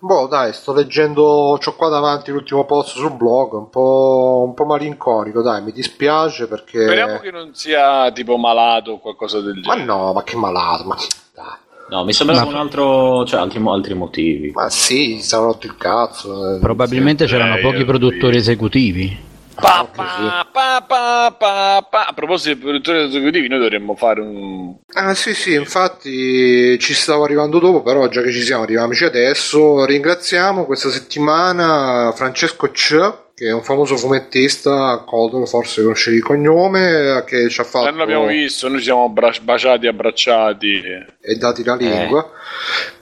Boh, 0.01 0.27
dai, 0.27 0.53
sto 0.53 0.75
leggendo, 0.75 1.57
c'ho 1.59 1.75
qua 1.77 1.89
davanti 1.89 2.31
l'ultimo 2.31 2.67
post 2.67 2.95
sul 2.99 3.13
blog, 3.13 3.55
un 3.55 3.71
po', 3.71 4.43
un 4.47 4.53
po' 4.53 4.67
malinconico, 4.67 5.41
dai, 5.41 5.63
mi 5.63 5.73
dispiace 5.73 6.47
perché... 6.47 6.83
Speriamo 6.83 7.21
che 7.21 7.31
non 7.31 7.55
sia 7.55 8.13
tipo 8.13 8.37
malato 8.37 8.91
o 8.93 8.99
qualcosa 8.99 9.41
del 9.41 9.55
Ma 9.65 9.73
genere. 9.77 9.85
no, 9.85 10.13
ma 10.13 10.23
che 10.23 10.37
malato, 10.37 10.85
ma... 10.85 10.95
Dai. 11.35 11.63
No, 11.91 12.05
mi 12.05 12.13
sembrava 12.13 12.45
un 12.45 12.55
altro, 12.57 13.25
cioè, 13.25 13.41
altri, 13.41 13.63
altri 13.67 13.95
motivi. 13.95 14.51
Ma 14.53 14.69
sì, 14.71 15.19
si 15.21 15.27
sono 15.29 15.47
rotto 15.47 15.67
il 15.67 15.77
cazzo. 15.77 16.55
eh. 16.57 16.59
Probabilmente 16.59 17.27
c'erano 17.27 17.57
eh, 17.57 17.61
pochi 17.61 17.79
io- 17.79 17.85
produttori 17.85 18.37
esecutivi. 18.37 19.33
Pa, 19.55 19.87
pa, 19.95 20.45
pa, 20.51 20.85
pa, 20.85 21.35
pa, 21.39 21.87
pa. 21.89 22.07
A 22.07 22.13
proposito 22.13 22.55
di 22.55 22.61
produttori 22.61 23.05
esecutivi, 23.05 23.47
noi 23.47 23.61
dovremmo 23.61 23.95
fare 23.95 24.21
un. 24.21 24.75
Ah 24.95 25.15
sì 25.15 25.33
sì, 25.33 25.55
infatti 25.55 26.77
ci 26.81 26.93
stavo 26.93 27.23
arrivando 27.23 27.61
dopo, 27.61 27.81
però 27.83 28.09
già 28.09 28.21
che 28.21 28.33
ci 28.33 28.41
siamo, 28.43 28.65
arriviamoci 28.65 29.05
adesso. 29.05 29.85
Ringraziamo 29.85 30.65
questa 30.65 30.91
settimana 30.91 32.13
Francesco 32.17 32.69
C, 32.73 33.13
che 33.35 33.47
è 33.49 33.53
un 33.53 33.63
famoso 33.63 33.97
fumettista, 33.97 35.03
Codolo, 35.05 35.45
forse 35.47 35.83
conoscevi 35.83 36.19
il 36.19 36.23
cognome, 36.23 37.25
che 37.27 37.49
ci 37.49 37.61
ha 37.61 37.65
Eh, 37.65 37.67
fatto 37.67 37.89
non 37.91 37.99
l'abbiamo 37.99 38.27
visto, 38.27 38.69
noi 38.69 38.79
ci 38.79 38.85
siamo 38.85 39.05
abbra- 39.05 39.33
baciati, 39.43 39.87
abbracciati. 39.89 40.81
e 41.21 41.35
dati 41.37 41.65
la 41.65 41.75
lingua. 41.75 42.21
No, 42.21 42.31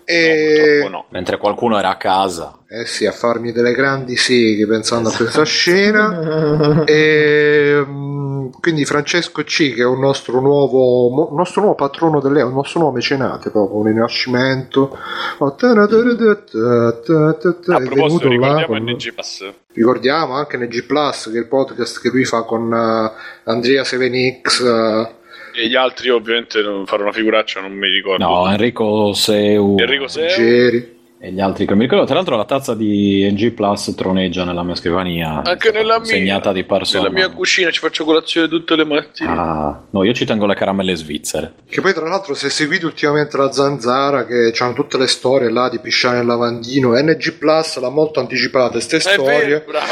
E 0.05 0.55
purtroppo 0.81 0.89
no. 0.97 1.05
Mentre 1.11 1.37
qualcuno 1.37 1.79
era 1.79 1.91
a 1.91 1.97
casa. 1.97 2.59
eh 2.69 2.87
sì, 2.87 3.05
a 3.07 3.13
farmi 3.13 3.53
delle 3.53 3.73
grandi 3.73 4.17
seghe 4.17 4.67
pensando 4.67 5.11
a 5.11 5.13
questa 5.15 5.45
scena. 5.45 6.83
E, 6.87 7.85
mm, 7.87 8.32
quindi 8.61 8.85
Francesco 8.85 9.43
C, 9.43 9.75
che 9.75 9.83
è 9.83 9.87
un 9.87 10.01
nostro 10.01 10.41
nuovo, 10.41 11.09
mo- 11.09 11.29
un 11.31 11.37
nostro 11.37 11.61
nuovo 11.63 11.77
patrono 11.77 12.21
delle, 12.21 12.43
un 12.43 12.53
nostro 12.53 12.81
nuovo 12.81 12.95
mecenate, 12.95 13.51
proprio 13.51 13.79
un 13.79 13.87
rinascimento. 13.87 14.97
Oh, 15.39 15.55
ta- 15.55 15.75
ta- 15.87 17.77
A 17.77 17.81
proposito, 17.81 18.29
là 18.29 18.31
ricordiamo 18.35 18.67
con- 18.67 18.83
NG 18.91 19.15
Pass. 19.15 19.53
ricordiamo 19.73 20.35
anche 20.35 20.57
NG 20.57 20.85
Plus, 20.85 21.29
che 21.31 21.37
è 21.39 21.41
il 21.41 21.47
podcast 21.49 22.01
che 22.01 22.09
lui 22.11 22.25
fa 22.25 22.43
con 22.43 22.73
eh, 22.73 23.11
Andrea 23.51 23.83
7X. 23.83 24.65
eh, 24.65 25.21
E 25.55 25.69
gli 25.69 25.75
altri, 25.77 26.09
ovviamente, 26.09 26.63
non 26.63 26.87
fare 26.87 27.03
una 27.03 27.13
figuraccia, 27.13 27.61
non 27.61 27.73
mi 27.73 27.87
ricordo. 27.89 28.25
No, 28.25 28.49
Enrico 28.51 29.13
Seu 29.13 29.77
Enrico 29.79 30.09
Seu. 30.09 30.29
Geri. 30.29 31.01
E 31.25 31.31
gli 31.31 31.41
altri 31.41 31.67
che 31.67 31.77
mi 31.77 31.83
ricordo. 31.83 32.05
Tra 32.05 32.17
l'altro 32.17 32.37
la 32.37 32.45
tazza 32.45 32.75
di 32.75 33.29
NG 33.31 33.53
Plus 33.53 33.95
troneggia 33.95 34.43
nella 34.43 34.65
mia 34.65 34.75
scrivania. 34.75 35.43
Anche 35.45 35.71
nella 35.71 35.99
mia, 36.01 36.07
Segnata 36.07 36.51
di 36.53 36.65
persona. 36.65 37.05
nella 37.05 37.15
mia 37.15 37.31
cucina 37.31 37.71
ci 37.71 37.79
faccio 37.79 38.05
colazione 38.05 38.49
tutte 38.49 38.75
le 38.75 38.85
mattine. 38.85 39.31
Ah, 39.31 39.81
no, 39.89 40.03
io 40.03 40.13
ci 40.15 40.25
tengo 40.25 40.47
le 40.47 40.57
caramelle 40.57 40.97
svizzere. 40.97 41.53
Che 41.69 41.81
poi 41.81 41.95
tra 41.95 42.09
l'altro 42.09 42.35
se 42.35 42.51
seguite 42.51 42.85
ultimamente 42.87 43.37
la 43.37 43.53
zanzara 43.53 44.27
che 44.27 44.53
hanno 44.59 44.73
tutte 44.73 44.99
le 44.99 45.07
storie 45.07 45.49
là 45.49 45.69
di 45.69 45.79
pisciare 45.79 46.17
nel 46.17 46.27
lavandino, 46.27 46.93
NG 47.01 47.35
Plus 47.35 47.79
l'ha 47.79 47.89
molto 47.89 48.19
anticipate 48.19 48.81
ste 48.81 48.97
È 48.97 49.01
storie. 49.01 49.47
vero, 49.47 49.65
bravo. 49.65 49.91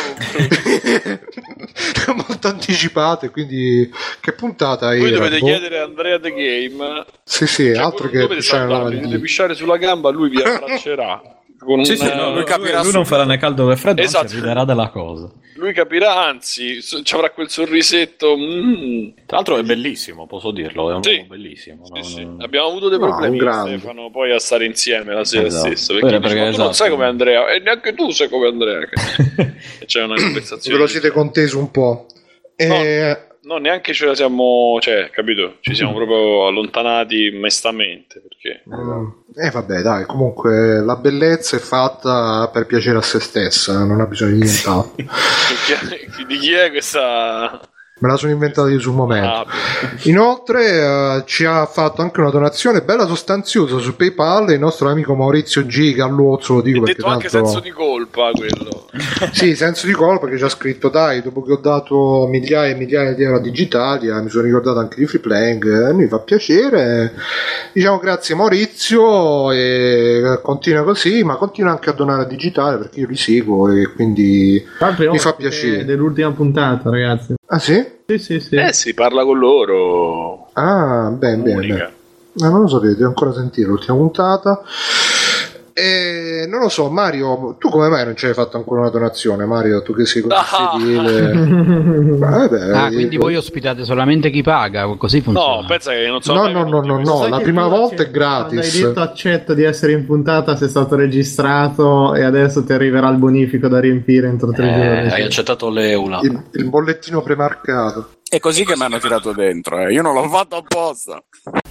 molto 2.40 2.48
anticipate, 2.48 3.30
quindi 3.30 3.90
che 4.20 4.32
puntata 4.32 4.86
Voi 4.88 5.06
era? 5.08 5.16
dovete 5.16 5.38
Boh. 5.38 5.46
chiedere 5.46 5.78
a 5.78 5.84
Andrea 5.84 6.18
The 6.18 6.32
Game. 6.32 7.04
Sì, 7.22 7.46
sì, 7.46 7.66
cioè, 7.74 7.82
altro 7.82 8.08
che 8.08 8.26
pisciare 8.26 8.68
lavandino. 8.68 9.20
pisciare 9.20 9.54
sulla 9.54 9.76
gamba, 9.76 10.10
lui 10.10 10.30
vi 10.30 10.40
abbraccerà. 10.42 11.22
Con 11.58 11.80
una- 11.80 12.30
lui 12.30 12.44
capirà 12.44 12.82
lui 12.82 12.92
non 12.92 13.04
farà 13.04 13.26
né 13.26 13.36
caldo 13.36 13.68
né 13.68 13.76
freddo, 13.76 14.00
Esatto. 14.00 14.22
anzi 14.24 14.36
riderà 14.36 14.64
della 14.64 14.88
cosa. 14.88 15.30
lui 15.56 15.74
capirà, 15.74 16.24
anzi, 16.26 16.80
so- 16.80 17.02
ci 17.02 17.14
avrà 17.14 17.28
quel 17.32 17.50
sorrisetto. 17.50 18.34
mm. 18.34 19.08
Tra 19.26 19.36
l'altro 19.36 19.58
è 19.58 19.62
bellissimo, 19.62 20.26
posso 20.26 20.52
dirlo, 20.52 20.90
è 20.90 20.94
un 20.94 21.02
Sì. 21.02 21.22
bellissimo. 21.28 21.84
Sì, 21.84 21.92
non- 21.92 22.02
sì. 22.38 22.42
Abbiamo 22.44 22.68
avuto 22.68 22.88
dei 22.88 22.98
No, 22.98 23.08
problemi 23.08 23.36
un. 23.38 23.66
Stefano 23.66 24.10
poi 24.10 24.32
a 24.32 24.38
stare 24.38 24.64
insieme 24.64 25.12
la 25.12 25.24
sera 25.26 25.48
Esatto. 25.48 25.66
stessa. 25.66 25.92
Perché, 25.92 26.18
perché, 26.18 26.28
dice, 26.28 26.34
"Ma 26.38 26.40
tu 26.40 26.44
non 26.44 26.50
esatto. 26.70 26.72
sai 26.72 26.88
come 26.90 27.04
Andrea, 27.04 27.50
e 27.52 27.58
neanche 27.58 27.92
tu 27.92 28.10
sai 28.10 28.28
come 28.30 28.46
Andrea. 28.48 28.78
Che- 28.86 29.52
c'è 29.84 30.02
una 30.02 30.14
Ve 30.14 30.22
conversazione. 30.22 30.78
lo 30.78 30.86
siete 30.86 31.10
contesi 31.10 31.56
un 31.56 31.70
po'. 31.70 32.06
E... 32.68 33.28
No, 33.42 33.56
neanche 33.56 33.94
ce 33.94 34.04
la 34.04 34.14
siamo, 34.14 34.78
cioè, 34.80 35.08
capito? 35.10 35.56
Ci 35.60 35.74
siamo 35.74 35.94
proprio 35.94 36.46
allontanati 36.46 37.30
mestamente 37.30 38.20
perché 38.20 38.62
Mm. 38.68 39.08
Eh 39.34 39.50
vabbè 39.50 39.80
dai, 39.80 40.04
comunque 40.06 40.80
la 40.82 40.96
bellezza 40.96 41.56
è 41.56 41.60
fatta 41.60 42.48
per 42.52 42.66
piacere 42.66 42.98
a 42.98 43.02
se 43.02 43.20
stessa, 43.20 43.84
non 43.84 44.00
ha 44.00 44.06
bisogno 44.06 44.32
di 44.32 44.40
nient'altro. 44.42 44.94
Di 46.26 46.36
chi 46.36 46.52
è 46.52 46.70
questa 46.70 47.60
Me 48.00 48.08
la 48.08 48.16
sono 48.16 48.32
inventata 48.32 48.70
io 48.70 48.80
sul 48.80 48.94
momento. 48.94 49.28
Ah, 49.28 49.46
Inoltre 50.04 50.64
eh, 50.64 51.22
ci 51.26 51.44
ha 51.44 51.66
fatto 51.66 52.00
anche 52.00 52.20
una 52.20 52.30
donazione 52.30 52.80
bella 52.80 53.06
sostanziosa 53.06 53.76
su 53.76 53.94
PayPal 53.94 54.52
il 54.52 54.58
nostro 54.58 54.88
amico 54.88 55.14
Maurizio 55.14 55.66
G. 55.66 55.94
Galluozzo, 55.94 56.54
lo 56.54 56.60
dico 56.62 56.78
È 56.78 56.80
perché 56.80 56.96
detto 56.96 57.10
anche 57.10 57.28
tanto... 57.28 57.46
senso 57.46 57.60
di 57.60 57.70
colpa 57.70 58.30
quello. 58.32 58.88
Sì, 59.32 59.54
senso 59.54 59.86
di 59.86 59.92
colpa 59.92 60.26
che 60.26 60.38
ci 60.38 60.44
ha 60.44 60.48
scritto 60.48 60.88
dai, 60.88 61.22
dopo 61.22 61.42
che 61.42 61.52
ho 61.52 61.58
dato 61.58 62.26
migliaia 62.28 62.74
e 62.74 62.78
migliaia 62.78 63.12
di 63.12 63.22
euro 63.22 63.36
a 63.36 63.40
Digitalia, 63.40 64.20
mi 64.20 64.30
sono 64.30 64.44
ricordato 64.44 64.78
anche 64.78 64.96
di 64.98 65.06
Free 65.06 65.20
Playing, 65.20 65.88
eh, 65.88 65.92
mi 65.92 66.06
fa 66.08 66.18
piacere. 66.20 67.12
Diciamo 67.72 67.98
grazie 67.98 68.34
Maurizio 68.34 69.52
e 69.52 70.38
continua 70.42 70.84
così, 70.84 71.22
ma 71.22 71.36
continua 71.36 71.70
anche 71.70 71.90
a 71.90 71.92
donare 71.92 72.22
a 72.22 72.26
Digitale 72.26 72.78
perché 72.78 73.00
io 73.00 73.08
li 73.08 73.16
seguo 73.16 73.70
e 73.70 73.92
quindi 73.92 74.66
Tra 74.78 74.86
l'altro 74.88 75.04
è 75.04 75.08
mi 75.10 75.18
fa 75.18 75.34
piacere. 75.34 75.84
Dell'ultima 75.84 76.30
puntata, 76.32 76.88
ragazzi. 76.90 77.34
Ah 77.52 77.58
sì? 77.58 77.84
Sì, 78.06 78.18
sì, 78.18 78.38
sì. 78.38 78.54
Eh 78.54 78.72
si 78.72 78.94
parla 78.94 79.24
con 79.24 79.36
loro. 79.36 80.50
Ah, 80.52 81.10
bene, 81.10 81.42
bene. 81.42 81.60
Bene. 81.66 81.92
Eh, 82.32 82.48
non 82.48 82.60
lo 82.60 82.68
sapevo, 82.68 82.94
devo 82.94 83.08
ancora 83.08 83.32
sentire 83.32 83.66
l'ultima 83.66 83.96
puntata. 83.96 84.62
E 85.80 86.46
non 86.46 86.60
lo 86.60 86.68
so, 86.68 86.90
Mario, 86.90 87.56
tu 87.58 87.70
come 87.70 87.88
mai 87.88 88.04
non 88.04 88.14
ci 88.16 88.26
hai 88.26 88.34
fatto 88.34 88.56
ancora 88.58 88.82
una 88.82 88.90
donazione, 88.90 89.46
Mario? 89.46 89.80
Tu 89.82 89.94
che 89.94 90.04
sei 90.04 90.20
così 90.22 90.34
Ah. 90.36 90.76
fedele. 90.78 92.18
Vabbè, 92.18 92.70
Ah, 92.72 92.88
quindi 92.88 93.16
voi 93.16 93.36
ospitate 93.36 93.84
solamente 93.84 94.30
chi 94.30 94.42
paga, 94.42 94.86
così 94.98 95.20
funziona. 95.22 95.60
No, 95.60 95.66
pensa 95.66 95.92
che 95.92 96.06
non 96.08 96.20
sono 96.20 96.46
No, 96.48 96.62
no, 96.64 96.68
no, 96.68 96.80
no, 96.82 96.98
no, 97.00 97.28
la 97.28 97.40
prima 97.40 97.66
volta 97.66 98.02
è 98.02 98.10
gratis. 98.10 98.74
Hai 98.74 98.82
detto 98.82 99.00
accetto 99.00 99.54
di 99.54 99.62
essere 99.62 99.92
in 99.92 100.04
puntata, 100.04 100.56
sei 100.56 100.68
stato 100.68 100.96
registrato 100.96 102.14
e 102.14 102.22
adesso 102.24 102.62
ti 102.64 102.72
arriverà 102.72 103.08
il 103.08 103.16
bonifico 103.16 103.68
da 103.68 103.80
riempire 103.80 104.28
entro 104.28 104.50
tre 104.52 104.68
Eh, 104.68 104.72
giorni. 104.74 105.10
hai 105.12 105.22
accettato 105.22 105.70
l'eula. 105.70 106.20
Il, 106.22 106.42
il 106.52 106.68
bollettino 106.68 107.22
premarcato. 107.22 108.08
È 108.32 108.38
così 108.38 108.64
che 108.64 108.76
mi 108.76 108.84
hanno 108.84 108.98
tirato 109.00 109.32
dentro, 109.32 109.80
eh. 109.80 109.92
io 109.92 110.02
non 110.02 110.14
l'ho 110.14 110.28
fatto 110.28 110.54
apposta. 110.54 111.20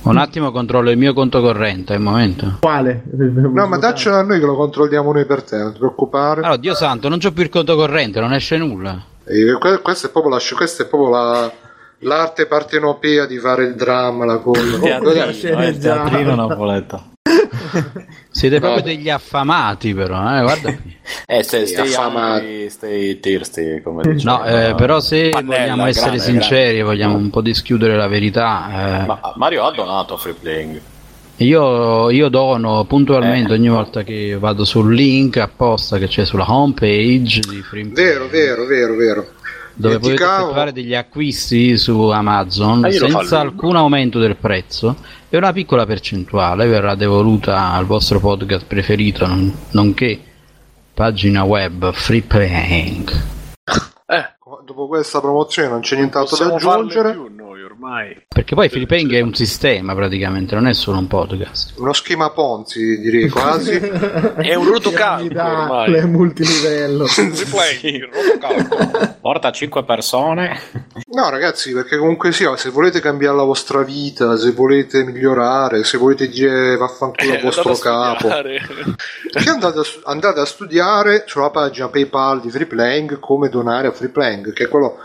Un 0.02 0.18
attimo 0.18 0.52
controllo 0.52 0.90
il 0.90 0.98
mio 0.98 1.14
conto 1.14 1.40
corrente, 1.40 1.96
un 1.96 2.02
momento. 2.02 2.58
Quale? 2.60 3.02
No, 3.14 3.66
ma 3.66 3.78
daccelo 3.78 4.16
a 4.18 4.24
noi 4.24 4.42
che 4.42 4.46
lo 4.46 4.58
controlliamo 4.58 5.14
noi 5.14 5.26
per 5.26 5.42
te, 5.44 5.56
non 5.56 5.72
ti 5.72 5.78
preoccupare. 5.80 6.42
Allora, 6.42 6.58
Dio 6.58 6.74
santo, 6.76 7.08
non 7.08 7.20
c'ho 7.20 7.32
più 7.32 7.44
il 7.44 7.50
conto 7.50 7.78
corrente, 7.78 8.20
non 8.20 8.34
esce 8.34 8.58
nulla. 8.58 9.02
E 9.24 9.56
que- 9.58 9.80
questa 9.80 10.08
è 10.08 10.12
proprio, 10.12 10.34
la, 10.34 10.42
questa 10.54 10.84
è 10.84 10.88
proprio 10.88 11.10
la- 11.12 11.52
l'arte 12.00 12.46
partenopea 12.46 13.26
di 13.26 13.38
fare 13.38 13.64
il 13.64 13.76
dramma, 13.76 14.26
la 14.26 14.40
cosa. 14.40 14.78
Comunque, 14.80 15.14
dai, 15.14 15.34
sceneggiato. 15.34 15.70
il 15.70 15.80
teatrino 16.12 16.36
Napoletano. 16.36 17.08
Siete 18.32 18.60
proprio 18.60 18.84
degli 18.84 19.10
affamati, 19.10 19.94
però, 19.94 20.38
eh, 20.38 20.42
guarda. 20.42 20.74
qui. 20.76 20.98
Eh, 21.26 21.44
Sì, 21.44 21.66
stay, 21.66 21.88
affamati. 21.94 22.70
stay 22.70 23.20
thirsty, 23.20 23.82
come 23.82 24.04
diceva. 24.14 24.38
No, 24.38 24.46
eh, 24.46 24.76
però 24.76 25.00
se 25.00 25.30
Pannella, 25.30 25.62
vogliamo 25.62 25.86
essere 25.88 26.16
grande, 26.18 26.24
sinceri 26.32 26.78
e 26.80 26.82
vogliamo 26.84 27.16
un 27.18 27.30
po' 27.32 27.42
dischiudere 27.42 27.96
la 27.96 28.08
verità, 28.08 29.02
eh, 29.02 29.06
Ma 29.06 29.20
Mario 29.36 29.64
ha 29.66 29.72
donato 29.72 30.14
a 30.14 30.18
Free 30.18 30.36
Playing. 30.40 30.80
io, 31.38 32.10
io 32.12 32.30
dono 32.30 32.84
puntualmente 32.86 33.54
ogni 33.54 33.70
volta 33.70 34.04
che 34.04 34.38
vado 34.40 34.66
sul 34.66 34.94
link 34.94 35.38
apposta 35.38 35.98
che 35.98 36.08
c'è 36.08 36.26
sulla 36.26 36.46
homepage 36.52 37.40
di 37.50 37.62
Free 37.64 37.86
Vero, 37.92 38.28
vero, 38.28 38.66
vero, 38.66 38.96
vero. 38.96 39.28
dove 39.74 39.96
potete 39.96 40.14
Dimenticavo- 40.14 40.44
effettuare 40.44 40.72
degli 40.74 40.94
acquisti 40.96 41.78
su 41.78 42.00
Amazon 42.10 42.86
Ah, 42.86 42.92
senza 42.92 43.40
alcun 43.40 43.76
aumento 43.78 44.20
del 44.20 44.36
prezzo 44.36 44.96
e 45.30 45.38
una 45.38 45.52
piccola 45.54 45.86
percentuale 45.86 46.66
verrà 46.68 46.96
devoluta 46.96 47.72
al 47.72 47.86
vostro 47.86 48.20
podcast 48.20 48.66
preferito, 48.66 49.26
non- 49.28 49.54
nonché 49.72 50.20
pagina 50.94 51.44
web 51.44 51.92
Free 51.94 52.22
Playing. 52.22 53.12
Eh, 54.08 54.26
Dopo 54.66 54.88
questa 54.88 55.20
promozione 55.22 55.70
non 55.70 55.82
c'è 55.82 55.96
nient'altro 55.96 56.36
da 56.48 56.56
aggiungere. 56.56 57.12
più 57.12 57.28
ormai. 57.80 58.26
Perché 58.28 58.56
poi 58.56 58.68
Free 58.70 58.86
Playing 58.86 59.14
è 59.14 59.22
un 59.22 59.34
sistema 59.34 59.96
praticamente, 59.96 60.54
non 60.56 60.68
è 60.68 60.74
solo 60.74 60.98
un 60.98 61.08
podcast. 61.08 61.74
Uno 61.78 61.94
schema 61.94 62.30
Ponzi, 62.32 63.00
direi 63.00 63.30
quasi. 63.30 63.72
È 63.72 64.54
un 64.56 64.70
rotocalco 64.70 65.24
ormai. 65.24 65.86
Piramidale, 65.86 66.06
multilivello. 66.06 67.08
Rotocalco. 68.12 69.16
Porta 69.22 69.52
5 69.52 69.84
persone. 69.86 70.60
No, 71.12 71.30
ragazzi, 71.30 71.72
perché 71.74 71.98
comunque 71.98 72.32
sia, 72.32 72.56
se 72.58 72.70
volete 72.70 73.00
cambiare 73.00 73.38
la 73.38 73.44
vostra 73.44 73.82
vita, 73.84 74.38
se 74.38 74.52
volete 74.52 75.04
migliorare, 75.04 75.84
se 75.84 75.98
volete 75.98 76.28
dire 76.28 76.76
vaffanculo 76.76 77.32
al 77.32 77.38
Eh, 77.38 77.42
vostro 77.42 77.72
andate 77.72 77.88
a 77.88 77.92
capo, 77.92 78.28
andate 79.50 79.80
a, 79.80 79.84
andate 80.12 80.40
a 80.40 80.46
studiare 80.46 81.24
sulla 81.26 81.50
pagina 81.50 81.88
PayPal 81.88 82.42
di 82.42 82.50
Freeplaying 82.50 83.20
come 83.20 83.50
donare 83.50 83.88
a 83.88 83.92
Freeplaying, 83.92 84.54
che 84.54 84.66
è 84.66 84.68
quello 84.68 84.98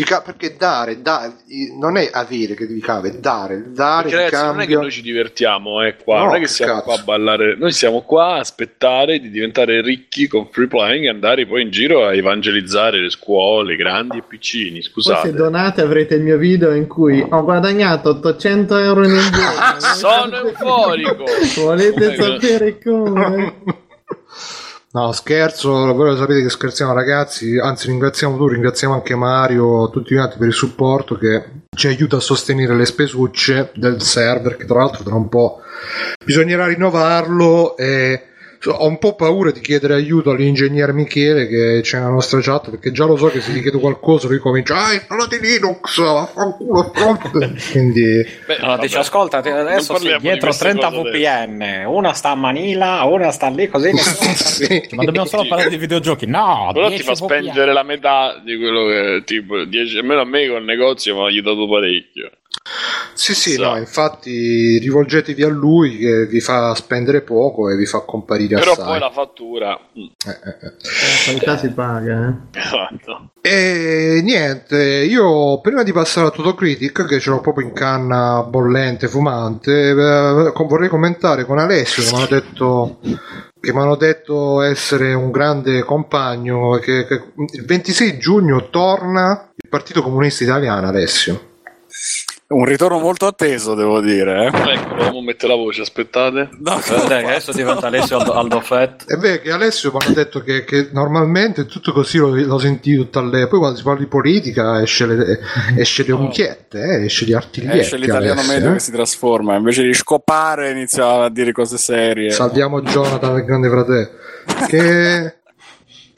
di 0.00 0.06
ca- 0.06 0.22
perché 0.22 0.56
dare, 0.56 1.02
da- 1.02 1.30
non 1.78 1.98
è 1.98 2.08
avere 2.10 2.54
che 2.54 2.64
vi 2.64 2.80
cava, 2.80 3.06
è 3.08 3.10
dare, 3.18 3.54
il 3.56 3.70
dare 3.72 4.08
Perché 4.08 4.24
ragazzi, 4.24 4.44
non 4.46 4.60
è 4.62 4.66
che 4.66 4.74
noi 4.74 4.90
ci 4.90 5.02
divertiamo, 5.02 5.82
eh, 5.84 5.96
qua. 5.96 6.20
No, 6.20 6.24
non 6.24 6.32
è 6.32 6.36
che 6.36 6.42
che 6.44 6.48
siamo 6.48 6.72
cazzo. 6.74 6.84
qua 6.84 6.94
a 6.94 7.02
ballare. 7.02 7.56
Noi 7.56 7.72
siamo 7.72 8.00
qua 8.02 8.34
a 8.34 8.38
aspettare 8.38 9.18
di 9.20 9.30
diventare 9.30 9.82
ricchi 9.82 10.26
con 10.26 10.48
free 10.50 10.68
playing 10.68 11.04
e 11.04 11.08
andare 11.10 11.46
poi 11.46 11.62
in 11.62 11.70
giro 11.70 12.06
a 12.06 12.14
evangelizzare 12.14 12.98
le 13.00 13.10
scuole, 13.10 13.76
grandi 13.76 14.16
e 14.18 14.22
piccini. 14.26 14.70
Poi 14.70 14.82
se 14.82 14.88
Scusate. 14.90 15.32
donate 15.34 15.82
avrete 15.82 16.14
il 16.14 16.22
mio 16.22 16.38
video 16.38 16.72
in 16.72 16.86
cui 16.86 17.20
ho 17.28 17.44
guadagnato 17.44 18.08
800 18.10 18.76
euro 18.78 19.04
in 19.04 19.12
un 19.12 19.30
giorno. 19.30 19.80
Sono 19.94 20.36
euforico. 20.48 21.24
Volete 21.56 22.06
Oh 22.06 22.14
sapere 22.22 22.78
come? 22.82 23.54
No, 24.92 25.12
scherzo, 25.12 25.94
voi 25.94 26.16
sapete 26.16 26.42
che 26.42 26.50
scherziamo 26.50 26.92
ragazzi, 26.92 27.56
anzi 27.58 27.86
ringraziamo 27.86 28.36
tu, 28.36 28.48
ringraziamo 28.48 28.92
anche 28.92 29.14
Mario, 29.14 29.88
tutti 29.88 30.16
altri 30.16 30.40
per 30.40 30.48
il 30.48 30.54
supporto 30.54 31.16
che 31.16 31.44
ci 31.76 31.86
aiuta 31.86 32.16
a 32.16 32.20
sostenere 32.20 32.74
le 32.74 32.86
spesucce 32.86 33.70
del 33.76 34.02
server, 34.02 34.56
che 34.56 34.64
tra 34.64 34.78
l'altro 34.78 35.04
tra 35.04 35.14
un 35.14 35.28
po' 35.28 35.60
bisognerà 36.24 36.66
rinnovarlo 36.66 37.76
e 37.76 38.29
so, 38.60 38.72
ho 38.72 38.86
un 38.86 38.98
po' 38.98 39.14
paura 39.14 39.50
di 39.50 39.60
chiedere 39.60 39.94
aiuto 39.94 40.30
all'ingegner 40.30 40.92
Michele 40.92 41.48
che 41.48 41.80
c'è 41.82 41.98
nella 41.98 42.10
nostra 42.10 42.40
chat, 42.40 42.68
perché 42.70 42.92
già 42.92 43.06
lo 43.06 43.16
so 43.16 43.28
che 43.28 43.40
se 43.40 43.52
gli 43.52 43.62
chiedo 43.62 43.78
qualcosa 43.80 44.28
lui 44.28 44.38
comincia, 44.38 44.76
ah, 44.76 44.92
installati 44.92 45.40
Linux, 45.40 45.98
vaffanculo, 45.98 46.92
stronzo." 46.94 47.30
quindi... 47.72 48.24
Beh, 48.46 48.58
No, 48.60 48.66
vabbè, 48.68 48.82
dice 48.82 48.98
ascolta, 48.98 49.38
adesso 49.38 49.96
sì, 49.96 50.08
di 50.08 50.16
dietro 50.18 50.48
queste 50.48 50.64
30 50.64 50.90
cose 50.90 51.08
adesso. 51.08 51.46
VPN, 51.46 51.84
una 51.86 52.12
sta 52.12 52.30
a 52.30 52.34
Manila, 52.34 53.02
una 53.04 53.30
sta 53.30 53.48
lì 53.48 53.66
così. 53.68 53.90
Sì. 54.50 54.88
Ma 54.90 55.04
dobbiamo 55.04 55.26
solo 55.26 55.46
parlare 55.48 55.70
di 55.70 55.78
videogiochi? 55.78 56.26
No, 56.26 56.70
Però 56.74 56.88
ti 56.88 56.96
10 56.96 57.02
fa 57.04 57.12
VPN. 57.12 57.24
spendere 57.24 57.72
la 57.72 57.82
metà 57.82 58.40
di 58.44 58.56
quello 58.58 58.86
che 58.86 59.22
tipo 59.24 59.64
10 59.64 59.96
almeno 59.98 60.20
a 60.20 60.24
me 60.24 60.48
col 60.48 60.64
negozio 60.64 61.14
mi 61.14 61.22
ha 61.22 61.26
aiutato 61.26 61.66
parecchio. 61.68 62.30
Sì, 63.14 63.34
sì, 63.34 63.52
So. 63.54 63.62
no, 63.62 63.76
infatti 63.76 64.78
rivolgetevi 64.78 65.42
a 65.42 65.48
lui 65.48 65.96
che 65.98 66.26
vi 66.26 66.40
fa 66.40 66.74
spendere 66.74 67.22
poco 67.22 67.68
e 67.68 67.76
vi 67.76 67.84
fa 67.86 68.00
comparire 68.00 68.56
Però 68.58 68.72
assai. 68.72 68.84
poi 68.86 68.98
la 68.98 69.10
fattura. 69.10 69.78
mm, 69.78 70.02
Eh, 70.26 70.30
eh, 70.30 70.66
eh. 70.66 70.72
La 70.82 71.22
qualità 71.24 71.56
si 71.58 71.70
paga, 71.72 72.28
eh. 72.52 72.58
esatto. 72.58 73.30
E 73.40 74.20
niente, 74.22 74.78
io 74.82 75.60
prima 75.60 75.82
di 75.82 75.92
passare 75.92 76.28
a 76.28 76.30
Totocritic, 76.30 77.04
che 77.06 77.18
ce 77.18 77.30
l'ho 77.30 77.40
proprio 77.40 77.66
in 77.66 77.72
canna 77.72 78.42
bollente, 78.42 79.08
fumante, 79.08 79.90
eh, 79.90 79.94
vorrei 80.54 80.88
commentare 80.88 81.44
con 81.44 81.58
Alessio 81.58 82.02
che 82.02 82.10
mi 82.10 82.16
hanno 82.16 82.26
detto 82.26 82.98
che 83.60 83.74
mi 83.74 83.80
hanno 83.80 83.96
detto 83.96 84.62
essere 84.62 85.12
un 85.12 85.30
grande 85.30 85.82
compagno 85.82 86.78
che, 86.78 87.04
che 87.06 87.14
il 87.52 87.64
26 87.66 88.18
giugno 88.18 88.70
torna 88.70 89.50
il 89.54 89.68
Partito 89.68 90.02
Comunista 90.02 90.44
Italiano 90.44 90.88
Alessio 90.88 91.48
Un 92.52 92.64
ritorno 92.64 92.98
molto 92.98 93.26
atteso, 93.26 93.74
devo 93.74 94.00
dire. 94.00 94.46
Eh. 94.46 94.72
Ecco, 94.72 94.88
dobbiamo 94.96 95.22
mettere 95.22 95.52
la 95.52 95.58
voce, 95.58 95.82
aspettate. 95.82 96.48
No, 96.58 96.80
Eh, 96.80 97.06
dai, 97.06 97.22
adesso 97.22 97.52
diventa 97.52 97.86
Alessio 97.86 98.18
Aldo, 98.18 98.32
Aldo 98.32 98.60
Fett. 98.60 99.08
E 99.08 99.16
beh, 99.16 99.40
che 99.40 99.52
Alessio 99.52 99.92
mi 99.92 99.98
hanno 100.04 100.14
detto 100.14 100.40
che, 100.40 100.64
che 100.64 100.88
normalmente 100.90 101.60
è 101.60 101.66
tutto 101.66 101.92
così 101.92 102.18
lo, 102.18 102.34
lo 102.34 102.58
senti 102.58 102.96
tutto 102.96 103.20
all'epoca, 103.20 103.46
poi 103.50 103.58
quando 103.60 103.76
si 103.78 103.84
parla 103.84 104.00
di 104.00 104.06
politica 104.06 104.82
esce 104.82 105.06
le, 105.06 105.38
esce 105.76 106.04
le 106.04 106.12
unchiette, 106.12 106.80
eh, 106.80 107.04
esce 107.04 107.24
gli 107.24 107.32
artiglietti. 107.32 107.78
esce 107.78 107.96
l'italiano 107.96 108.40
Alessio, 108.40 108.52
medio 108.52 108.70
eh. 108.70 108.72
che 108.72 108.80
si 108.80 108.90
trasforma, 108.90 109.54
invece 109.54 109.84
di 109.84 109.94
scopare 109.94 110.70
inizia 110.72 111.22
a 111.22 111.30
dire 111.30 111.52
cose 111.52 111.78
serie. 111.78 112.30
Salviamo 112.30 112.82
Jonathan 112.82 113.36
il 113.36 113.44
grande 113.44 113.68
fratello. 113.68 114.08
Che, 114.66 115.39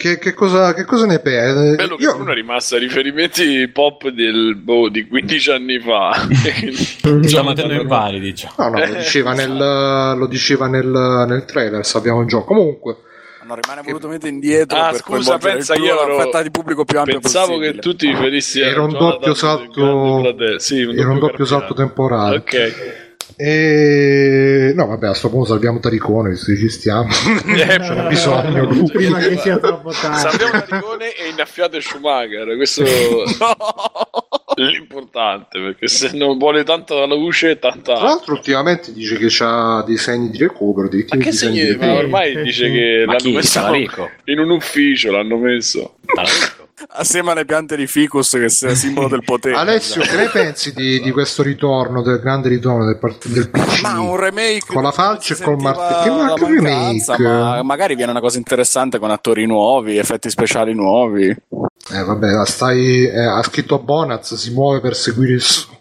che, 0.03 0.19
che 0.19 0.35
cosa, 0.35 0.75
che 0.75 0.85
cosa 0.85 1.07
ne 1.07 1.21
pensi? 1.21 1.77
Bello 1.77 1.95
che 1.97 2.03
Io- 2.03 2.17
uno 2.17 2.33
è 2.33 2.35
rimasto 2.35 2.75
a 2.75 2.79
riferimenti 2.79 3.69
pop 3.69 4.09
del, 4.09 4.57
boh, 4.57 4.88
di 4.88 5.07
15 5.07 5.51
anni 5.53 5.79
fa. 5.79 6.27
Sta 7.23 7.43
mettendo 7.45 7.75
in 7.75 7.87
pari, 7.87 8.19
diciamo. 8.19 8.55
No, 8.59 8.69
no, 8.71 8.85
lo 8.87 8.95
diceva 8.95 9.33
nel, 9.35 10.17
lo 10.19 10.27
diceva 10.27 10.67
nel, 10.67 11.25
nel 11.29 11.45
trailer, 11.45 11.87
sappiamo 11.87 12.25
già. 12.25 12.41
Comunque, 12.41 12.97
No, 13.45 13.57
rimane 13.61 13.83
volutamente 13.85 14.29
indietro 14.29 14.79
Ah, 14.79 14.91
per 14.91 15.01
scusa, 15.01 15.37
pensa 15.38 15.75
io 15.75 16.01
ero- 16.01 16.19
fetta 16.21 16.43
di 16.43 16.51
pubblico 16.51 16.85
più 16.85 16.99
ampia 16.99 17.19
Pensavo 17.19 17.47
possibile. 17.55 17.73
che 17.73 17.79
tu 17.81 17.95
ti 17.97 18.07
riferissi 18.09 18.62
a 18.62 18.67
Era 18.69 18.83
un 18.83 18.93
doppio 18.93 19.35
salto-. 19.35 20.35
Sì, 20.59 20.83
un 20.83 20.97
era 20.97 21.11
un 21.11 21.19
doppio 21.19 21.37
carpiano. 21.45 21.47
salto 21.47 21.75
temporale. 21.75 22.37
Ok. 22.37 23.02
E... 23.37 24.73
No, 24.75 24.87
vabbè, 24.87 25.09
a 25.09 25.14
sto 25.14 25.31
punto 25.31 25.47
salviamo 25.47 25.79
Taricone, 25.79 26.31
visto 26.31 26.53
che 26.53 26.59
ci 26.59 26.68
stiamo. 26.68 27.09
Eh, 27.53 27.79
C'è 27.79 28.07
bisogno 28.09 28.64
lui. 28.64 28.90
Prima 28.90 29.18
che 29.18 29.37
sia 29.38 29.59
troppo 29.59 29.90
tardi. 29.92 30.18
Sappiamo 30.18 30.62
Taricone 30.64 31.14
e 31.14 31.29
innaffiate 31.29 31.81
Schumacher. 31.81 32.57
Questo 32.57 32.83
è 32.85 33.25
l'importante 34.61 35.61
perché 35.61 35.88
se 35.88 36.11
non 36.17 36.38
vuole 36.38 36.65
tanta 36.65 36.95
la 36.95 37.15
luce, 37.15 37.59
tanta. 37.59 37.95
Tra 37.95 38.03
l'altro, 38.03 38.35
ultimamente 38.35 38.93
dice 38.93 39.17
che 39.17 39.29
ha 39.45 39.83
dei 39.87 39.97
segni 39.97 40.31
di 40.31 40.38
recupero. 40.38 40.88
Dei 40.88 41.05
Ma 41.09 41.17
che 41.17 41.33
segni? 41.33 41.65
di 41.65 41.77
Ma 41.77 41.95
ormai 41.95 42.43
dice 42.43 42.71
che 42.71 43.05
Ma 43.07 43.12
l'hanno 43.12 43.19
chi? 43.25 43.33
messo 43.33 43.61
Talarico? 43.61 44.11
in 44.25 44.38
un 44.38 44.51
ufficio. 44.51 45.11
L'hanno 45.11 45.37
messo. 45.37 45.97
Talarico. 46.05 46.61
Assieme 46.88 47.31
alle 47.31 47.45
piante 47.45 47.77
di 47.77 47.87
ficus 47.87 48.31
che 48.31 48.47
è 48.47 48.75
simbolo 48.75 49.07
del 49.07 49.23
potere. 49.23 49.55
Alessio, 49.55 50.03
che 50.03 50.17
ne 50.17 50.29
pensi 50.29 50.73
di, 50.75 51.01
di 51.01 51.11
questo 51.12 51.43
ritorno, 51.43 52.03
del 52.03 52.19
grande 52.19 52.49
ritorno 52.49 52.85
del, 52.85 52.99
part- 52.99 53.29
del 53.29 53.51
PC? 53.51 53.83
Ma 53.83 54.01
un 54.01 54.17
remake 54.17 54.65
Con 54.67 54.83
la 54.83 54.91
falce 54.91 55.35
e 55.35 55.43
col 55.43 55.59
martello. 55.59 56.35
Che 56.35 56.45
che 56.45 56.61
mancanza, 56.61 57.15
remake? 57.15 57.23
ma 57.45 57.62
magari 57.62 57.95
viene 57.95 58.11
una 58.11 58.21
cosa 58.21 58.38
interessante 58.38 58.99
con 58.99 59.11
attori 59.12 59.47
nuovi, 59.47 59.97
effetti 59.97 60.29
speciali 60.29 60.75
nuovi. 60.75 61.33
Eh, 61.90 62.03
vabbè, 62.05 62.47
stai, 62.47 63.05
eh, 63.07 63.25
ha 63.25 63.42
scritto 63.42 63.79
Bonaz, 63.81 64.35
si 64.35 64.53
muove 64.53 64.81
per 64.81 64.95
seguire 64.95 65.33
il 65.35 65.40
suo. 65.42 65.79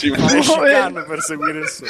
Le 0.00 0.40
chicane 0.40 1.02
per 1.04 1.20
seguire 1.20 1.58
il 1.60 1.68
suo. 1.68 1.86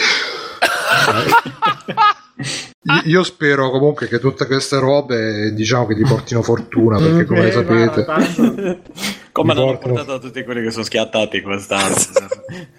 Io- 3.05 3.23
spero 3.23 3.71
comunque 3.71 4.09
che 4.09 4.19
tutte 4.19 4.47
queste 4.47 4.79
robe, 4.79 5.53
diciamo 5.53 5.87
che 5.87 5.95
gli 5.95 6.07
portino 6.07 6.43
fortuna, 6.43 6.99
perché 6.99 7.25
come 7.25 7.49
Eh, 7.49 7.53
sapete... 7.53 8.05
guarda, 8.05 8.05
tanto- 8.05 8.79
Come 9.41 9.55
l'hanno 9.55 9.67
portano- 9.67 9.95
portato 9.95 10.19
tutti 10.19 10.43
quelli 10.45 10.63
che 10.63 10.71
sono 10.71 10.85
schiattati 10.85 11.41
quest'anno. 11.43 11.95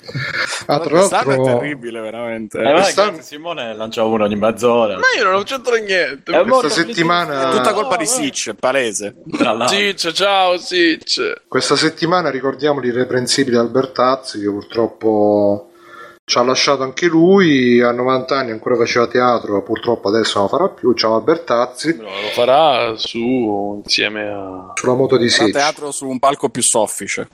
Ah, 0.65 0.79
tra 0.79 0.89
Quest'anno 0.89 1.31
è 1.31 1.35
l'altro, 1.35 1.57
terribile, 1.59 1.99
veramente. 1.99 2.59
Eh, 2.59 2.71
Quest'anno- 2.73 3.21
Simone 3.21 3.75
lancia 3.75 4.03
uno 4.03 4.25
ogni 4.25 4.35
mezz'ora. 4.35 4.95
Ma 4.97 5.01
io 5.17 5.23
non 5.31 5.43
c'entro 5.43 5.75
niente. 5.75 6.31
È 6.31 6.43
questa 6.43 6.69
settimana, 6.69 7.49
Tutta 7.49 7.73
colpa 7.73 7.95
di 7.95 8.05
Sitch, 8.05 8.49
è 8.49 8.53
palese. 8.53 9.15
L'altro. 9.39 9.67
Sitch, 9.67 10.11
ciao 10.11 10.57
Sitch. 10.57 11.41
questa 11.47 11.75
settimana 11.75 12.29
ricordiamo 12.29 12.79
l'irreprensibile 12.79 13.57
Albertazzi 13.57 14.39
che 14.39 14.45
purtroppo 14.45 15.68
ci 16.29 16.37
ha 16.37 16.43
lasciato 16.43 16.83
anche 16.83 17.07
lui 17.07 17.81
a 17.81 17.91
90 17.91 18.37
anni 18.37 18.51
ancora 18.51 18.75
faceva 18.75 19.07
teatro 19.07 19.63
purtroppo 19.63 20.09
adesso 20.09 20.37
non 20.37 20.47
lo 20.47 20.55
farà 20.57 20.69
più 20.69 20.93
ciao 20.93 21.15
Albertazzi 21.15 21.95
No, 21.97 22.03
lo 22.03 22.27
farà 22.33 22.93
su 22.97 23.81
insieme 23.83 24.27
a 24.27 24.71
sulla 24.75 24.93
moto 24.93 25.17
di 25.17 25.27
Sitch 25.27 25.51
teatro 25.53 25.89
su 25.91 26.07
un 26.07 26.19
palco 26.19 26.49
più 26.49 26.61
soffice. 26.61 27.27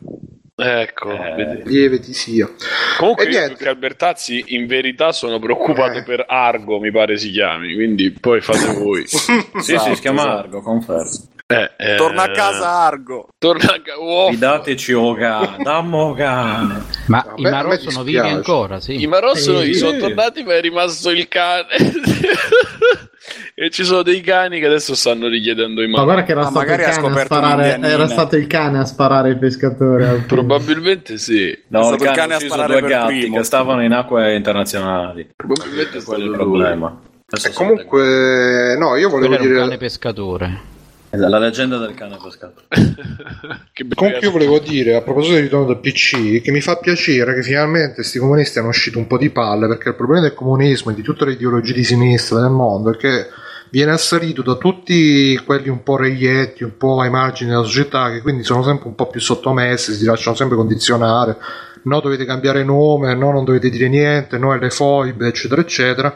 Ecco, 0.57 1.09
Eh. 1.11 1.63
lieve 1.65 1.99
ti 1.99 2.13
sia. 2.13 2.49
Comunque 2.97 3.25
E 3.25 3.31
io 3.31 3.53
che 3.57 3.67
Albertazzi 3.67 4.41
in 4.55 4.65
verità 4.67 5.11
sono 5.11 5.37
preoccupato 5.39 5.97
Eh. 5.97 6.03
per 6.03 6.23
Argo, 6.25 6.79
mi 6.79 6.91
pare 6.91 7.17
si 7.17 7.31
chiami, 7.31 7.73
quindi 7.73 8.11
poi 8.11 8.39
fate 8.39 8.71
voi. 8.79 9.03
Sì, 9.11 9.43
sì, 9.59 9.77
si 9.95 9.99
chiama 9.99 10.21
esatto. 10.21 10.37
Argo, 10.37 10.61
confermo. 10.61 11.09
Eh, 11.47 11.71
eh, 11.77 11.95
Torna 11.97 12.23
a 12.23 12.31
casa 12.31 12.67
Argo. 12.71 13.27
Torna 13.37 13.73
a 13.75 13.79
casa. 13.81 13.99
Wow. 13.99 14.31
Fidateci, 14.31 14.93
Oga, 14.93 15.57
dammo 15.61 16.13
cane. 16.13 16.81
Ma 17.05 17.23
i 17.35 17.43
Marò 17.43 17.75
sono 17.77 18.01
vivi 18.03 18.17
ancora, 18.17 18.79
sì. 18.79 18.99
I 18.99 19.05
Marò 19.05 19.35
sono, 19.35 19.61
Sì. 19.61 19.75
sono 19.75 19.95
tornati, 19.99 20.43
ma 20.43 20.55
è 20.55 20.61
rimasto 20.61 21.11
il 21.11 21.27
cane. 21.27 21.67
e 23.53 23.69
ci 23.69 23.83
sono 23.83 24.01
dei 24.01 24.21
cani 24.21 24.59
che 24.59 24.65
adesso 24.65 24.95
stanno 24.95 25.27
richiedendo 25.27 25.83
i 25.83 25.85
Ma 25.87 25.97
Marò. 25.97 26.03
guarda 26.05 26.23
che 26.23 26.31
era, 26.31 26.41
Ma 26.41 26.49
stato 26.49 26.71
il, 27.07 27.19
sparare, 27.25 27.79
era 27.79 28.07
stato 28.07 28.35
il 28.37 28.47
cane 28.47 28.79
a 28.79 28.85
sparare 28.85 29.29
al 29.29 29.37
primo. 29.37 30.25
Probabilmente 30.25 31.19
sì. 31.19 31.55
No, 31.67 31.77
È 31.77 31.81
il 31.81 31.87
stato 31.99 32.03
il 32.05 32.09
cane, 32.17 32.33
a 32.33 32.39
sparare 32.39 32.71
due 32.71 32.81
per 32.81 32.89
gatti 32.89 33.19
primo. 33.19 33.37
che 33.37 33.43
stavano 33.43 33.83
in 33.83 33.91
acque 33.91 34.33
internazionali. 34.35 35.29
Probabilmente 35.35 35.99
è 35.99 36.03
Quello 36.03 36.23
è 36.23 36.27
il 36.27 36.31
problema. 36.33 37.01
Adesso 37.27 37.47
E 37.47 37.51
sono 37.51 37.67
comunque, 37.69 38.75
no, 38.79 38.95
io 38.95 39.09
volevo 39.09 39.33
era 39.35 39.43
un 39.43 39.47
dire. 39.47 39.59
cane 39.59 39.77
pescatore. 39.77 40.73
Le- 41.15 41.29
La 41.29 41.39
leggenda 41.39 41.77
del 41.77 41.93
cane 41.93 42.17
pescato. 42.21 42.61
Comunque 43.95 44.19
io 44.21 44.31
volevo 44.31 44.59
dire, 44.59 44.95
a 44.95 45.01
proposito 45.01 45.35
di 45.35 45.41
ritorno 45.41 45.65
del 45.67 45.79
PC, 45.79 46.41
che 46.41 46.51
mi 46.51 46.61
fa 46.61 46.77
piacere 46.77 47.33
che 47.35 47.43
finalmente 47.43 47.95
questi 47.95 48.19
comunisti 48.19 48.59
hanno 48.59 48.69
uscito 48.69 48.97
un 48.99 49.07
po' 49.07 49.17
di 49.17 49.29
palle, 49.29 49.67
perché 49.67 49.89
il 49.89 49.95
problema 49.95 50.21
del 50.21 50.33
comunismo 50.33 50.91
e 50.91 50.95
di 50.95 51.01
tutte 51.01 51.25
le 51.25 51.33
ideologie 51.33 51.73
di 51.73 51.83
sinistra 51.83 52.39
nel 52.41 52.51
mondo 52.51 52.91
è 52.93 52.97
che 52.97 53.27
viene 53.71 53.91
assalito 53.91 54.41
da 54.41 54.55
tutti 54.55 55.37
quelli 55.45 55.69
un 55.69 55.83
po' 55.83 55.97
reietti, 55.97 56.63
un 56.63 56.77
po' 56.77 57.01
ai 57.01 57.09
margini 57.09 57.49
della 57.49 57.63
società, 57.63 58.09
che 58.11 58.21
quindi 58.21 58.43
sono 58.43 58.63
sempre 58.63 58.87
un 58.87 58.95
po' 58.95 59.07
più 59.07 59.19
sottomessi, 59.19 59.93
si 59.93 60.05
lasciano 60.05 60.35
sempre 60.35 60.55
condizionare, 60.55 61.35
no 61.83 61.99
dovete 61.99 62.25
cambiare 62.25 62.63
nome, 62.63 63.13
no 63.15 63.31
non 63.31 63.43
dovete 63.43 63.69
dire 63.69 63.89
niente, 63.89 64.37
no 64.37 64.51
alle 64.51 64.69
foibe, 64.69 65.27
eccetera, 65.27 65.61
eccetera. 65.61 66.13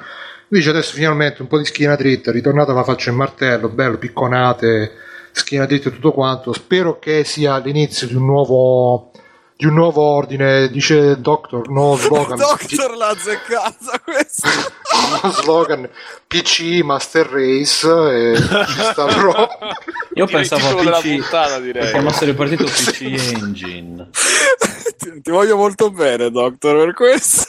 Invece 0.51 0.69
adesso 0.69 0.93
finalmente 0.93 1.41
un 1.41 1.47
po' 1.47 1.59
di 1.59 1.65
schiena 1.65 1.95
dritta, 1.95 2.31
ritornata 2.31 2.73
la 2.73 2.83
faccia 2.83 3.11
in 3.11 3.15
martello, 3.15 3.69
bello, 3.69 3.97
picconate, 3.97 4.91
schiena 5.31 5.65
dritta 5.65 5.89
e 5.89 5.91
tutto 5.93 6.11
quanto. 6.11 6.53
Spero 6.53 6.97
che 6.97 7.23
sia 7.23 7.57
l'inizio 7.57 8.07
di 8.07 8.15
un 8.15 8.25
nuovo 8.25 9.11
di 9.59 9.65
un 9.65 9.73
nuovo 9.73 10.01
ordine, 10.01 10.69
dice 10.69 11.19
Doctor, 11.19 11.67
nuovo 11.67 11.97
slogan, 11.99 12.37
Doctor 12.37 12.95
l'ha 12.95 13.09
azzeccata 13.09 13.99
questo. 14.05 14.47
nuovo 15.21 15.31
slogan 15.41 15.89
PC 16.25 16.79
Master 16.81 17.25
Race 17.27 17.85
e 17.85 18.37
ci 18.37 18.81
sta 18.81 19.05
proprio. 19.05 19.49
Io 20.13 20.25
Direi 20.25 20.27
pensavo 20.27 20.61
titolo 20.61 20.79
a 20.79 20.83
della 20.83 20.97
PC 20.99 21.19
puntata, 21.19 21.59
direi. 21.59 21.91
chiamassero 21.91 22.31
il 22.31 22.37
partito 22.37 22.63
PC 22.63 23.01
Engine. 23.01 24.09
ti, 24.97 25.21
ti 25.21 25.29
voglio 25.29 25.57
molto 25.57 25.91
bene, 25.91 26.31
Doctor, 26.31 26.77
per 26.77 26.93
questo. 26.93 27.43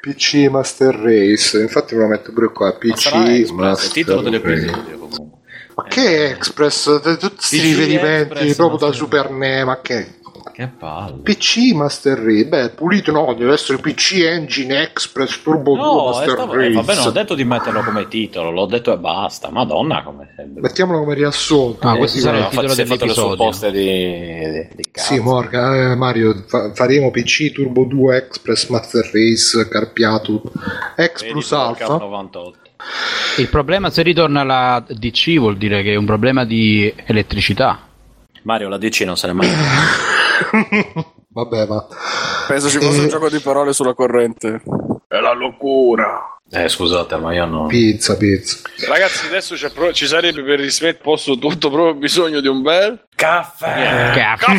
PC 0.00 0.48
Master 0.50 0.94
Race, 0.94 1.58
infatti 1.60 1.94
me 1.94 2.02
lo 2.02 2.08
metto 2.08 2.32
pure 2.32 2.52
qua, 2.52 2.72
Ma 2.72 2.78
PC 2.78 2.98
sarà 2.98 3.24
Express, 3.32 3.48
il 3.48 3.54
Master 3.54 3.90
titolo 3.90 4.22
Race. 4.22 4.30
dell'episodio 4.30 4.98
comunque. 4.98 5.38
Ma 5.74 5.84
che 5.84 6.30
Express? 6.30 7.00
Tutti 7.18 7.34
questi 7.36 7.60
riferimenti 7.60 8.54
proprio 8.54 8.88
da 8.88 8.92
Super 8.92 9.30
NE, 9.30 9.64
ma 9.64 9.80
che? 9.80 10.19
Che 10.60 10.66
palle. 10.66 11.22
PC 11.22 11.72
Master 11.72 12.18
Race, 12.18 12.44
beh, 12.44 12.70
pulito 12.70 13.10
no, 13.12 13.32
deve 13.32 13.54
essere 13.54 13.78
PC 13.78 14.16
Engine 14.26 14.82
Express 14.82 15.40
Turbo 15.42 15.74
2 15.74 15.82
No, 15.82 16.04
Master 16.04 16.28
eh, 16.28 16.32
stavo- 16.32 16.52
eh, 16.52 16.56
Race. 16.56 16.70
vabbè, 16.72 16.94
non 16.96 17.06
ho 17.06 17.10
detto 17.12 17.34
di 17.34 17.44
metterlo 17.44 17.80
come 17.82 18.08
titolo, 18.08 18.50
l'ho 18.50 18.66
detto 18.66 18.92
e 18.92 18.98
basta. 18.98 19.48
Madonna, 19.50 20.02
come 20.02 20.30
sembra. 20.36 20.60
Mettiamolo 20.60 20.98
come 20.98 21.14
riassunto. 21.14 21.88
Ah, 21.88 21.94
Eh, 21.94 21.98
questo 21.98 22.18
sarà 22.18 22.36
il 22.40 22.48
titolo 22.48 22.68
fatto 22.68 22.80
le 22.82 22.88
dell'episodio. 22.88 23.30
supposte 23.30 23.70
di, 23.70 23.84
di, 23.86 24.68
di 24.76 24.84
cazzo. 24.92 25.14
Sì, 25.14 25.18
Morgan, 25.20 25.92
eh, 25.92 25.94
Mario, 25.96 26.44
fa- 26.46 26.74
faremo 26.74 27.10
PC 27.10 27.52
Turbo 27.52 27.84
2 27.84 28.16
Express 28.18 28.68
Master 28.68 29.10
Race 29.14 29.66
carpiato 29.66 30.42
X 30.94 31.20
Vedi, 31.22 31.32
plus. 31.32 31.52
Ecco. 31.52 31.96
K98. 31.96 32.52
Il 33.38 33.48
problema 33.48 33.88
se 33.88 34.02
ritorna 34.02 34.42
la 34.44 34.84
DC 34.86 35.38
vuol 35.38 35.56
dire 35.56 35.82
che 35.82 35.92
è 35.92 35.96
un 35.96 36.04
problema 36.04 36.44
di 36.44 36.92
elettricità. 37.06 37.78
Mario, 38.42 38.68
la 38.68 38.76
DC 38.76 39.00
non 39.06 39.16
se 39.16 39.26
ne 39.26 39.32
mai. 39.32 39.48
Vabbè, 41.32 41.66
ma 41.66 41.86
Penso 42.48 42.68
ci 42.68 42.78
fosse 42.78 42.98
Eh. 42.98 43.02
un 43.02 43.08
gioco 43.08 43.28
di 43.28 43.38
parole 43.38 43.72
sulla 43.72 43.94
corrente. 43.94 44.62
È 45.06 45.18
la 45.18 45.32
locura. 45.32 46.36
Eh, 46.50 46.68
scusate, 46.68 47.16
ma 47.16 47.32
io 47.32 47.44
no. 47.46 47.66
pizza, 47.66 48.16
pizza. 48.16 48.58
Ragazzi, 48.88 49.26
adesso 49.26 49.54
c'è 49.54 49.70
pro- 49.70 49.92
ci 49.92 50.06
sarebbe 50.08 50.42
per 50.42 50.58
rismettere 50.58 51.02
posto 51.02 51.38
tutto 51.38 51.70
proprio 51.70 51.94
bisogno 51.94 52.40
di 52.40 52.48
un 52.48 52.62
bel 52.62 53.06
Caffè! 53.14 54.12
Caffè! 54.36 54.58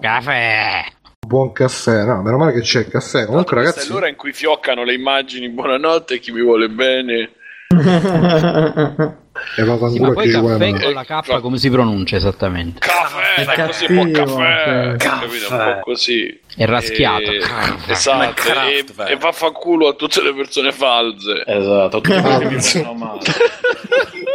Caffè! 0.00 0.84
Buon 1.26 1.52
caffè, 1.52 2.04
no, 2.04 2.22
meno 2.22 2.38
male 2.38 2.52
che 2.52 2.60
c'è 2.60 2.78
il 2.80 2.88
caffè. 2.88 3.26
Comunque, 3.26 3.56
Questa 3.56 3.70
ragazzi, 3.72 3.88
è 3.90 3.92
l'ora 3.92 4.08
in 4.08 4.16
cui 4.16 4.32
fioccano 4.32 4.84
le 4.84 4.94
immagini 4.94 5.50
buonanotte 5.50 6.20
chi 6.20 6.30
mi 6.32 6.40
vuole 6.40 6.68
bene. 6.68 7.32
E 7.70 9.62
va 9.64 9.88
Sì, 9.90 9.98
ma 10.00 10.12
poi 10.12 10.30
caffè 10.30 10.70
con 10.80 10.92
la 10.94 11.04
K 11.04 11.40
come 11.40 11.58
si 11.58 11.68
pronuncia 11.70 12.16
esattamente? 12.16 12.78
Caffè, 12.80 13.34
È 13.42 13.44
sai 13.44 13.66
così 13.66 13.86
cattivo, 13.86 14.10
caffè, 14.36 14.96
cioè. 14.96 14.96
capito? 14.96 15.52
Un 15.54 15.58
po' 15.58 15.80
così. 15.82 16.40
È 16.56 16.64
raschiato. 16.64 17.30
E- 17.30 17.38
Caffè. 17.40 17.90
esatto, 17.92 18.22
e, 18.30 18.32
Kraftwerk. 18.34 19.10
e 19.10 19.16
vaffanculo 19.16 19.88
a 19.88 19.92
tutte 19.92 20.22
le 20.22 20.34
persone 20.34 20.72
false. 20.72 21.42
Esatto, 21.46 22.00
tutti 22.00 22.20
quelli 22.20 22.58
che 22.58 22.84
mi 22.84 22.96
male. 22.96 23.20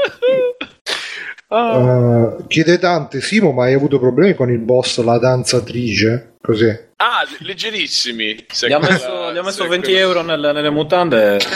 Eh, 1.55 2.43
chiede 2.47 2.77
Dante, 2.79 3.21
Simo, 3.21 3.51
ma 3.51 3.65
hai 3.65 3.73
avuto 3.73 3.99
problemi 3.99 4.33
con 4.33 4.49
il 4.49 4.57
boss, 4.59 4.99
la 5.03 5.19
danzatrice? 5.19 6.35
Così. 6.41 6.67
Ah, 6.97 7.23
leggerissimi. 7.39 8.45
Se 8.49 8.67
Gli 8.67 8.71
ha 8.73 8.79
messo, 8.79 9.31
gli 9.31 9.37
ha 9.37 9.43
messo 9.43 9.63
se 9.63 9.69
20 9.69 9.85
quella- 9.91 9.99
euro 9.99 10.21
nelle, 10.23 10.51
nelle 10.51 10.69
mutande. 10.71 11.37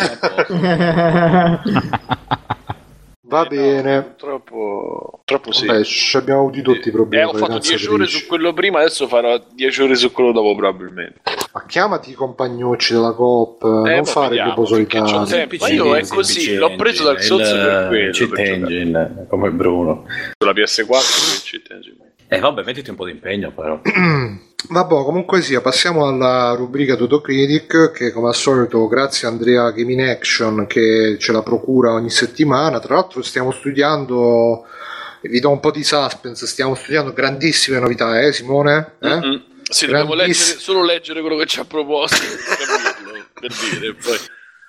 Va 3.29 3.41
Eh, 3.47 3.55
no, 3.55 3.61
bene. 3.61 4.13
troppo, 4.17 5.21
troppo 5.25 5.51
sì. 5.51 5.65
Vabbè, 5.65 5.83
ci 5.83 6.15
abbiamo 6.15 6.39
avuti 6.41 6.61
tutti 6.61 6.87
i 6.87 6.89
Eh, 6.89 6.93
problemi 6.93 7.23
ho 7.25 7.31
con 7.31 7.39
le 7.41 7.45
fatto 7.47 7.59
10 7.59 7.87
ore 7.89 8.05
su 8.07 8.25
quello 8.25 8.53
prima, 8.53 8.79
adesso 8.79 9.07
farò 9.07 9.37
10 9.51 9.81
ore 9.81 9.95
su 9.95 10.11
quello 10.13 10.31
dopo 10.31 10.55
probabilmente. 10.55 11.19
Ma 11.53 11.65
chiamati 11.65 12.11
i 12.11 12.13
compagnucci 12.13 12.93
della 12.93 13.11
Coop, 13.13 13.63
Eh, 13.63 13.95
non 13.95 14.05
fare 14.05 14.29
vediamo, 14.29 14.53
c'ho 14.53 14.65
solitario. 14.65 15.23
tempo. 15.25 15.55
Ma 15.59 15.67
io 15.67 15.95
è 15.95 16.07
così, 16.07 16.55
l'ho 16.55 16.75
preso 16.75 17.03
dal 17.03 17.21
sozzo 17.21 17.53
per 17.53 17.87
quello, 17.89 18.11
Cheat. 18.11 18.37
Engine, 18.37 19.25
come 19.27 19.49
Bruno. 19.51 20.05
Sulla 20.37 20.53
PS4 20.53 20.87
che 20.87 21.41
ci 21.43 21.61
tengo. 21.61 21.85
E 22.29 22.39
vabbè, 22.39 22.63
mettiti 22.63 22.89
un 22.89 22.95
po' 22.95 23.05
di 23.05 23.11
impegno 23.11 23.51
però. 23.51 23.79
Vabbè, 24.69 25.03
comunque 25.03 25.41
sia, 25.41 25.61
passiamo 25.61 26.07
alla 26.07 26.53
rubrica 26.53 26.95
Totocritic 26.95 27.91
che 27.91 28.11
come 28.11 28.27
al 28.27 28.35
solito 28.35 28.85
grazie 28.87 29.27
a 29.27 29.31
Andrea 29.31 29.71
Gaming 29.71 30.01
Action 30.01 30.67
che 30.67 31.15
ce 31.19 31.31
la 31.31 31.41
procura 31.41 31.93
ogni 31.93 32.09
settimana. 32.09 32.79
Tra 32.79 32.95
l'altro 32.95 33.21
stiamo 33.21 33.51
studiando, 33.51 34.65
vi 35.21 35.39
do 35.39 35.51
un 35.51 35.61
po' 35.61 35.71
di 35.71 35.85
suspense, 35.85 36.45
stiamo 36.47 36.75
studiando 36.75 37.13
grandissime 37.13 37.79
novità, 37.79 38.19
eh 38.19 38.33
Simone? 38.33 38.95
Eh? 38.99 39.07
Mm-mm. 39.07 39.43
Sì, 39.69 39.85
dobbiamo 39.85 40.15
Grandiss- 40.15 40.39
leggere, 40.39 40.59
solo 40.59 40.83
leggere 40.83 41.21
quello 41.21 41.37
che 41.37 41.45
ci 41.45 41.59
ha 41.59 41.65
proposto 41.65 42.17
per 42.17 42.83
capirlo, 42.83 43.25
per 43.39 43.51
dire. 43.69 43.93
Poi. 43.93 44.17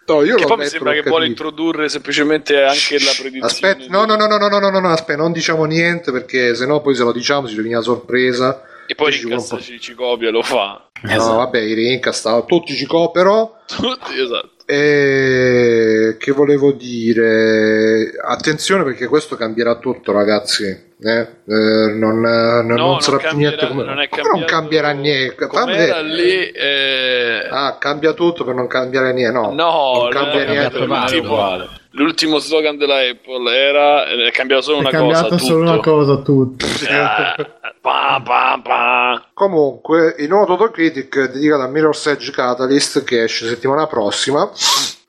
No, 0.07 0.23
io 0.23 0.37
Che 0.37 0.47
poi 0.47 0.57
mi 0.59 0.67
sembra 0.67 0.93
che 0.93 1.03
vuole 1.03 1.27
introdurre 1.27 1.89
semplicemente 1.89 2.63
anche 2.63 2.99
la 2.99 3.13
predizione. 3.19 3.47
Aspetta, 3.47 3.85
no, 3.89 4.05
no, 4.05 4.17
no, 4.17 4.27
no, 4.27 4.39
no, 4.39 4.49
no, 4.49 4.59
no, 4.59 4.71
no, 4.71 4.81
no, 4.81 4.91
aspetta, 4.91 5.21
non 5.21 5.33
diciamo 5.33 5.65
niente 5.65 6.13
perché 6.13 6.55
sennò 6.55 6.81
poi 6.81 6.95
se 6.95 7.03
lo 7.03 7.13
diciamo 7.13 7.47
si 7.47 7.57
rovina 7.57 7.79
la 7.79 7.83
sorpresa. 7.83 8.63
E 8.91 8.95
poi 8.95 9.13
Ci. 9.13 9.21
Rincassa 9.27 9.59
ci 9.59 9.95
copia, 9.95 10.31
lo 10.31 10.43
fa. 10.43 10.89
No, 11.03 11.35
vabbè, 11.37 11.59
i 11.61 11.75
Rincast, 11.75 12.47
tutti 12.47 12.75
ci 12.75 12.87
coprono. 12.87 13.59
Tutti, 13.67 14.19
esatto. 14.19 14.53
E 14.65 16.17
che 16.19 16.33
volevo 16.33 16.73
dire? 16.73 18.11
Attenzione 18.23 18.83
perché 18.85 19.07
questo 19.07 19.37
cambierà 19.37 19.77
tutto, 19.79 20.13
ragazzi. 20.13 20.65
eh? 20.65 20.87
Eh, 21.01 21.27
non, 21.47 22.21
non- 22.21 22.67
No, 22.67 22.75
non 22.75 23.01
sarà 23.01 23.19
più 23.19 23.37
niente 23.37 23.67
come. 23.69 23.85
non 23.85 24.07
Come 24.09 24.23
non 24.29 24.45
cambierà 24.47 24.91
niente. 24.93 25.47
Fammi 25.49 26.15
lì... 26.15 26.51
eh, 26.51 27.47
Ah, 27.51 27.77
cambia 27.79 28.13
tutto 28.15 28.45
per 28.45 28.55
non 28.55 28.67
cambiare 28.67 29.13
niente. 29.13 29.39
No, 29.39 29.53
No, 29.53 30.01
non 30.03 30.09
cambia 30.11 30.45
niente. 30.45 30.87
male, 30.87 31.19
uguale. 31.19 31.69
L'ultimo 31.99 32.39
slogan 32.39 32.77
della 32.77 33.01
Apple 33.01 33.53
era 33.55 34.07
è 34.07 34.31
cambiato 34.31 34.63
solo 34.63 34.77
È 34.79 34.81
una 34.81 34.91
cambiato 34.91 35.29
cosa 35.29 35.45
solo 35.45 35.59
tutto. 35.59 35.71
una 35.71 35.81
cosa 35.81 36.13
a 36.13 36.23
tutti. 36.23 36.67
Ah, 36.89 37.35
pa, 37.81 38.23
pa, 38.25 38.61
pa. 38.63 39.29
Comunque, 39.35 40.15
il 40.19 40.29
nuovo 40.29 40.47
Total 40.47 40.71
Critic 40.71 41.31
dedicato 41.33 41.63
a 41.63 41.69
Mirror's 41.69 42.07
Edge 42.07 42.31
Catalyst 42.31 43.05
che 43.05 43.23
esce 43.25 43.47
settimana 43.47 43.87
prossima. 43.87 44.51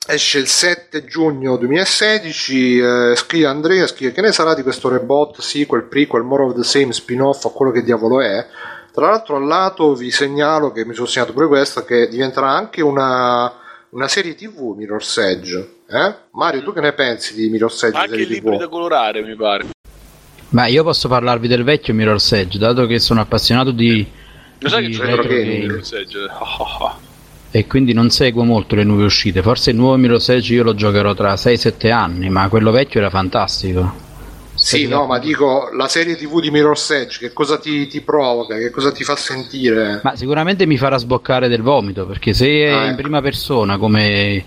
Esce 0.08 0.39
il 0.39 0.47
7 0.47 1.06
giugno 1.06 1.56
2016. 1.58 2.80
Eh, 2.80 3.15
scrive 3.15 3.45
Andrea: 3.47 3.86
scrive 3.88 4.12
che 4.12 4.21
ne 4.21 4.32
sarà 4.32 4.56
di 4.56 4.63
questo 4.63 4.89
reboot, 4.89 5.39
sequel, 5.39 5.84
prequel, 5.84 6.23
more 6.23 6.43
of 6.43 6.56
the 6.56 6.63
same, 6.63 6.91
spin-off 6.93 7.45
o 7.45 7.52
quello 7.52 7.71
che 7.71 7.84
diavolo 7.84 8.19
è. 8.21 8.45
Tra 8.91 9.08
l'altro, 9.12 9.36
al 9.36 9.45
lato 9.45 9.93
vi 9.93 10.10
segnalo 10.10 10.71
che 10.71 10.84
mi 10.84 10.95
sono 10.95 11.06
segnato 11.06 11.34
pure 11.34 11.45
questa: 11.47 11.84
che 11.86 12.08
diventerà 12.08 12.49
anche 12.49 12.82
una, 12.82 13.54
una 13.91 14.08
serie 14.08 14.36
TV 14.36 14.75
Mirror's 14.75 15.17
Edge. 15.17 15.78
Eh? 15.88 16.15
Mario, 16.32 16.63
tu 16.63 16.73
che 16.73 16.82
ne 16.82 16.93
pensi 16.93 17.34
di 17.34 17.49
Mirror's 17.49 17.82
Edge? 17.84 17.97
Anche 17.97 18.10
serie 18.10 18.25
i 18.25 18.28
libri 18.28 18.56
TV? 18.56 18.60
da 18.60 18.67
colorare, 18.67 19.23
mi 19.23 19.36
pare. 19.36 19.65
Ma 20.49 20.65
io 20.67 20.84
posso 20.84 21.08
parlarvi 21.08 21.47
del 21.47 21.63
vecchio 21.63 21.93
Mirror's 21.93 22.32
Edge, 22.32 22.58
dato 22.58 22.86
che 22.86 22.99
sono 22.99 23.21
appassionato 23.21 23.71
di, 23.71 24.06
Lo 24.60 24.69
sai 24.69 24.88
di 24.88 24.91
che 24.91 24.97
c'è 24.97 25.06
retro 25.06 25.21
il 25.23 25.28
gaming? 25.28 25.67
gaming 25.67 25.93
Edge? 25.93 26.17
Ah, 26.28 26.86
ah. 26.86 26.97
e 27.52 27.67
quindi 27.67 27.93
non 27.93 28.10
seguo 28.10 28.43
molto 28.43 28.75
le 28.75 28.84
nuove 28.84 29.06
uscite. 29.06 29.41
Forse 29.41 29.71
il 29.71 29.75
nuovo 29.75 29.95
Mirror's 29.97 30.30
Edge 30.30 30.54
io 30.54 30.63
lo 30.63 30.73
giocherò 30.73 31.13
tra 31.13 31.34
6-7 31.34 31.91
anni, 31.91 32.30
ma 32.30 32.47
quello 32.49 32.71
vecchio 32.71 32.99
era 32.99 33.10
fantastico. 33.10 34.08
Sì, 34.60 34.88
no, 34.88 35.06
ma 35.06 35.19
dico 35.19 35.69
la 35.74 35.88
serie 35.88 36.15
TV 36.17 36.41
di 36.41 36.52
Mirror's 36.52 36.89
Edge, 36.91 37.17
che 37.19 37.34
cosa 37.34 37.58
ti, 37.58 37.88
ti 37.88 38.02
provoca, 38.02 38.58
che 38.58 38.69
cosa 38.72 38.91
ti 38.91 39.04
fa 39.06 39.15
sentire? 39.15 40.02
Ma 40.04 40.15
sicuramente 40.15 40.65
mi 40.65 40.78
farà 40.78 40.98
sboccare 40.98 41.48
del 41.48 41.62
vomito, 41.62 42.06
perché 42.06 42.34
se 42.34 42.45
è 42.48 42.69
Ah, 42.72 42.84
in 42.84 42.89
ecco. 42.91 43.02
prima 43.02 43.22
persona 43.22 43.78
come 43.78 44.43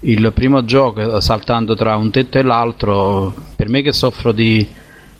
il 0.00 0.32
primo 0.34 0.64
gioco, 0.66 1.18
saltando 1.20 1.74
tra 1.74 1.96
un 1.96 2.10
tetto 2.10 2.38
e 2.38 2.42
l'altro, 2.42 3.34
per 3.56 3.68
me 3.70 3.80
che 3.82 3.92
soffro 3.92 4.32
di 4.32 4.66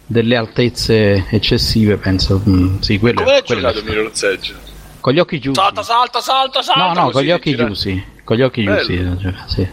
delle 0.07 0.37
altezze 0.37 1.25
eccessive, 1.31 1.97
penso, 1.97 2.43
mm, 2.47 2.81
sì, 2.81 2.99
quello, 2.99 3.23
Come 3.23 3.33
hai 3.37 3.41
è 3.41 3.43
giocato 3.43 3.83
Mirror's 3.83 4.23
Edge? 4.25 4.55
Con 5.01 5.15
gli 5.15 5.19
occhi 5.19 5.39
chiusi. 5.39 5.59
Salta, 5.59 5.83
salta, 5.83 6.21
salta, 6.21 6.61
salta! 6.63 6.93
No, 6.93 7.05
no, 7.07 7.11
con 7.11 7.23
gli 7.23 7.31
occhi 7.31 7.51
gira- 7.53 7.65
chiusi. 7.65 8.05
Con 8.23 8.37
gli 8.37 8.43
occhi 8.43 8.63
Bello. 8.63 8.85
chiusi. 8.85 9.19
cioè, 9.23 9.35
sì. 9.47 9.69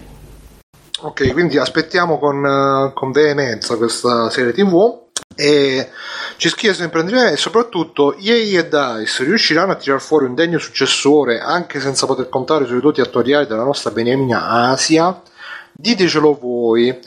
Ok, 1.04 1.34
quindi 1.34 1.58
aspettiamo 1.58 2.20
con, 2.20 2.46
eh, 2.46 2.94
con 2.94 3.12
veemenza 3.12 3.76
questa 3.76 4.30
serie 4.30 4.54
TV. 4.54 5.00
E 5.36 5.90
ci 6.38 6.50
scrive 6.50 6.76
sempre 6.76 7.00
Andrea 7.00 7.30
e 7.30 7.38
soprattutto 7.38 8.16
EA 8.18 8.60
e 8.60 8.68
DICE 8.68 9.24
riusciranno 9.24 9.72
a 9.72 9.76
tirar 9.76 10.00
fuori 10.00 10.26
un 10.26 10.36
degno 10.36 10.60
successore 10.60 11.40
anche 11.40 11.80
senza 11.80 12.06
poter 12.06 12.30
contare 12.30 12.68
sui 12.68 12.82
doti 12.82 13.02
attoriali 13.02 13.48
della 13.48 13.64
nostra 13.64 13.90
beniamina 13.90 14.70
Asia? 14.70 15.20
Ditecelo 15.72 16.38
voi. 16.40 17.00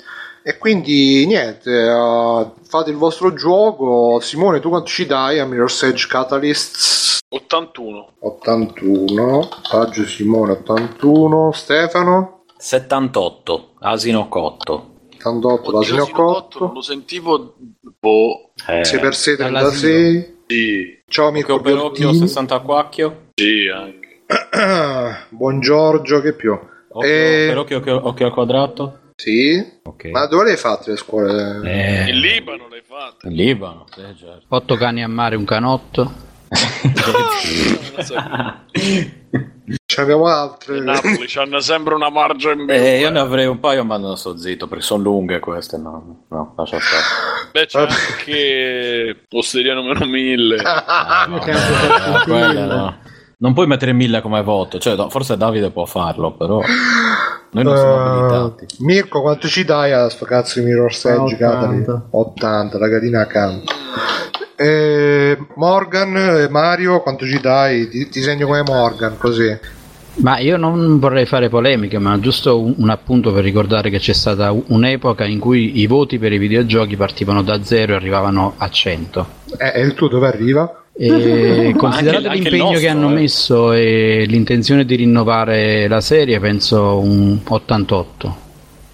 E 0.42 0.58
quindi 0.58 1.24
niente 1.26 1.70
eh, 1.70 2.50
fate 2.66 2.90
il 2.90 2.96
vostro 2.96 3.32
gioco. 3.32 4.18
Simone 4.20 4.58
tu 4.58 4.70
quanto 4.70 4.88
ci 4.88 5.06
dai 5.06 5.38
a 5.38 5.46
Mirror's 5.46 5.82
Edge 5.84 6.06
Catalyst 6.08 7.20
81. 7.28 8.08
81 8.18 9.48
Paggio 9.70 10.04
Simone 10.04 10.52
81 10.52 11.52
Stefano? 11.52 12.34
78, 12.56 13.73
asino 13.92 14.28
cotto. 14.28 14.90
88 15.16 15.68
Oddio, 15.68 15.78
l'asino 15.78 16.02
Asino 16.02 16.16
Cotto, 16.16 16.40
cotto 16.58 16.64
Non 16.66 16.74
lo 16.74 16.80
sentivo... 16.82 17.54
Boh, 18.00 18.50
Eh, 18.68 18.84
6 18.84 19.00
per 19.00 19.14
6 19.14 19.36
dall'asilo. 19.36 19.92
36 19.92 20.32
sì, 20.46 21.02
ciao 21.08 21.26
occhio 21.28 21.38
amico 21.38 21.60
per 21.60 21.76
occhio, 21.78 22.08
Biottini. 22.10 22.26
64. 22.28 23.16
sì, 23.34 23.66
anche. 23.72 24.22
Buon 25.30 25.60
Giorgio 25.60 26.20
che 26.20 26.34
più 26.34 26.52
Occhio 26.52 27.08
Eh, 27.08 27.46
per 27.48 27.58
occhio, 27.58 27.76
occhio, 27.78 28.06
occhio 28.08 28.26
al 28.26 28.32
quadrato. 28.32 28.98
sì 29.16 29.62
Ok. 29.84 30.04
ma 30.06 30.26
dove 30.26 30.44
le 30.44 30.50
hai 30.52 30.56
fatte 30.58 30.90
le 30.90 30.96
scuole? 30.96 31.60
Eh, 31.64 32.10
In 32.10 32.18
Libano 32.20 32.68
l'hai 32.68 32.82
fatto. 32.86 33.26
in 33.26 33.34
Libano, 33.34 33.86
sì, 33.94 34.02
certo. 34.18 34.42
Otto 34.48 34.74
cani 34.76 35.02
a 35.02 35.08
mare, 35.08 35.36
un 35.36 35.44
canotto. 35.44 36.12
Ce 39.86 39.96
ne 39.96 40.02
abbiamo 40.02 40.26
altre 40.26 40.80
Napoli 40.80 41.24
c'hanno 41.26 41.60
sempre 41.60 41.94
una 41.94 42.10
margia 42.10 42.52
in 42.52 42.60
meno. 42.64 42.72
Eh, 42.84 42.98
io 43.00 43.10
ne 43.10 43.18
avrei 43.20 43.46
un 43.46 43.60
paio, 43.60 43.84
ma 43.84 43.96
non 43.96 44.16
sto 44.16 44.36
zitto 44.36 44.66
perché 44.66 44.84
sono 44.84 45.02
lunghe 45.02 45.38
queste. 45.40 45.76
No, 45.78 46.24
no 46.28 46.54
lascia 46.56 46.78
stare. 46.80 47.02
Beh, 47.52 47.66
c'è 47.66 47.80
anche 47.80 49.24
Osteria 49.30 49.74
numero 49.74 50.04
1000. 50.04 50.56
Ah, 50.64 51.26
No, 51.28 51.38
quelle 51.38 51.58
tutti- 52.54 52.66
no. 52.66 52.96
Non 53.36 53.52
puoi 53.52 53.66
mettere 53.66 53.92
mille 53.92 54.20
come 54.22 54.42
voto, 54.42 54.78
cioè, 54.78 54.94
no, 54.96 55.10
forse 55.10 55.36
Davide 55.36 55.70
può 55.70 55.84
farlo, 55.84 56.32
però 56.34 56.60
noi 57.50 57.64
non 57.64 57.76
siamo 57.76 57.96
Eh, 57.96 58.08
abilitati. 58.36 58.66
Mirko 58.78 59.20
quanto 59.20 59.48
ci 59.48 59.64
dai 59.64 59.92
a 59.92 60.08
sto 60.08 60.24
cazzo 60.24 60.60
di 60.60 60.66
Mirror's 60.66 61.04
Edge 61.04 61.34
80. 61.34 61.36
Catalyst? 61.36 62.02
80 62.10 62.78
la 62.78 62.88
carina 62.88 63.20
accanto 63.20 63.72
Eh, 64.56 65.36
Morgan 65.56 66.16
e 66.16 66.48
Mario 66.48 67.00
quanto 67.00 67.26
ci 67.26 67.40
dai? 67.40 67.88
Ti, 67.88 68.08
ti 68.08 68.22
segno 68.22 68.46
come 68.46 68.62
Morgan 68.62 69.16
così 69.18 69.58
Ma 70.16 70.38
io 70.38 70.56
non 70.56 70.98
vorrei 71.00 71.26
fare 71.26 71.48
polemiche, 71.48 71.98
ma 71.98 72.18
giusto 72.20 72.60
un, 72.60 72.74
un 72.76 72.90
appunto 72.90 73.32
per 73.32 73.42
ricordare 73.42 73.90
che 73.90 73.98
c'è 73.98 74.12
stata 74.12 74.54
un'epoca 74.54 75.24
in 75.24 75.40
cui 75.40 75.80
i 75.80 75.86
voti 75.86 76.18
per 76.18 76.32
i 76.32 76.38
videogiochi 76.38 76.96
partivano 76.96 77.42
da 77.42 77.62
zero 77.64 77.92
e 77.92 77.96
arrivavano 77.96 78.54
a 78.56 78.68
100. 78.68 79.26
eh, 79.58 79.72
e 79.74 79.80
il 79.80 79.94
tuo 79.94 80.08
dove 80.08 80.28
arriva? 80.28 80.84
E 80.96 81.74
considerato 81.76 82.28
anche 82.28 82.38
l'impegno 82.38 82.64
nostro, 82.64 82.80
che 82.80 82.88
hanno 82.88 83.10
eh. 83.10 83.14
messo 83.14 83.72
e 83.72 84.24
l'intenzione 84.28 84.84
di 84.84 84.94
rinnovare 84.94 85.88
la 85.88 86.00
serie, 86.00 86.38
penso 86.38 86.98
un 87.00 87.40
88. 87.44 88.42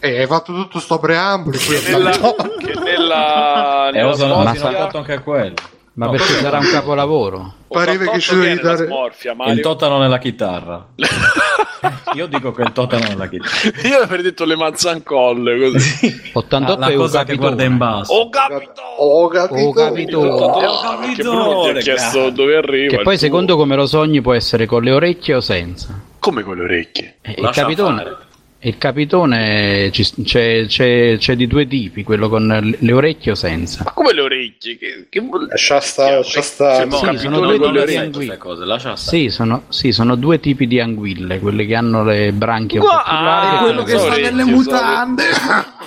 Eh, 0.02 0.20
hai 0.20 0.26
fatto 0.26 0.54
tutto 0.54 0.78
sto 0.78 0.98
preambolo 0.98 1.58
Che 1.58 1.90
nella, 1.90 2.10
che 2.10 2.72
nella, 2.82 3.79
E 3.98 4.02
Ma 4.02 4.42
ma 4.44 4.54
sta- 4.54 4.72
fatto 4.72 4.98
anche 4.98 5.18
quello. 5.20 5.54
Ma 5.92 6.06
No, 6.06 6.12
perché 6.12 6.32
sarà 6.34 6.58
un 6.58 6.68
capolavoro? 6.70 7.54
Pareva 7.68 8.04
che 8.04 8.10
88 8.10 8.20
ci 8.20 8.34
dovevi 8.34 8.60
dare- 8.60 8.86
smorfia, 8.86 9.34
Il 9.48 9.60
totano 9.60 9.98
nella 9.98 10.18
chitarra. 10.18 10.86
Io 12.14 12.26
dico 12.26 12.52
che 12.52 12.62
il 12.62 12.72
totano 12.72 13.06
nella 13.08 13.28
chitarra. 13.28 13.88
Io 13.88 13.98
avrei 13.98 14.22
detto 14.22 14.44
le 14.44 14.56
mazzancolle 14.56 15.58
così. 15.72 16.20
88 16.32 16.72
Ah, 16.72 16.86
la 16.86 16.92
è 16.92 16.96
cosa 16.96 17.24
che 17.24 17.36
guarda 17.36 17.64
in 17.64 17.76
basso. 17.76 18.12
Oh, 18.12 18.28
capito! 18.28 18.80
oh 18.98 19.28
capito, 19.28 19.66
Oh, 19.66 19.72
capito. 19.72 20.20
Bruno 20.20 20.58
ti 20.58 20.64
ha 20.64 20.90
capito, 20.90 21.78
chiesto 21.80 22.30
dove 22.30 22.56
arriva. 22.56 22.96
Che 22.96 23.02
poi 23.02 23.18
secondo 23.18 23.56
come 23.56 23.76
lo 23.76 23.86
sogni 23.86 24.20
può 24.20 24.32
essere 24.34 24.66
con 24.66 24.82
le 24.82 24.92
orecchie 24.92 25.34
o 25.34 25.40
senza. 25.40 25.98
Come 26.18 26.42
con 26.42 26.56
le 26.56 26.62
orecchie? 26.64 27.16
Eh, 27.22 27.34
il 27.38 27.50
capitone, 27.50 28.02
fare. 28.02 28.16
Il 28.62 28.76
capitone 28.76 29.88
c'è, 29.90 30.66
c'è- 30.66 31.16
c'è 31.18 31.34
di 31.36 31.46
due 31.46 31.66
tipi, 31.66 32.02
quello 32.02 32.28
con 32.28 32.46
le- 32.78 32.92
orecchie 32.92 33.32
o 33.32 33.34
senza. 33.34 33.84
Ma 33.84 33.92
come 33.92 34.12
le 34.12 34.20
orecchie? 34.20 34.76
Che, 34.76 35.06
che 35.08 35.20
vuol 35.20 35.46
lascia 35.48 35.80
stare 35.80 36.16
lascia 36.16 36.42
stare 36.42 36.84
Sì, 36.90 37.18
sono 37.18 37.38
due 37.40 37.46
le 37.52 37.58
tipi 37.58 37.70
di 37.70 37.78
orecchie. 37.78 37.98
anguille. 37.98 38.38
Sì 38.96 39.28
sono, 39.30 39.62
sì, 39.68 39.92
sono 39.92 40.14
due 40.16 40.40
tipi 40.40 40.66
di 40.66 40.78
anguille, 40.78 41.38
quelle 41.38 41.64
che 41.64 41.74
hanno 41.74 42.04
le 42.04 42.32
branchie 42.32 42.80
un 42.80 42.84
po' 42.86 42.90
più 42.92 43.00
Ah, 43.06 43.22
larghe. 43.22 43.56
e 43.56 43.60
quello 43.60 43.82
che 43.84 43.98
sta 43.98 44.16
nelle 44.16 44.44
mutande. 44.44 45.22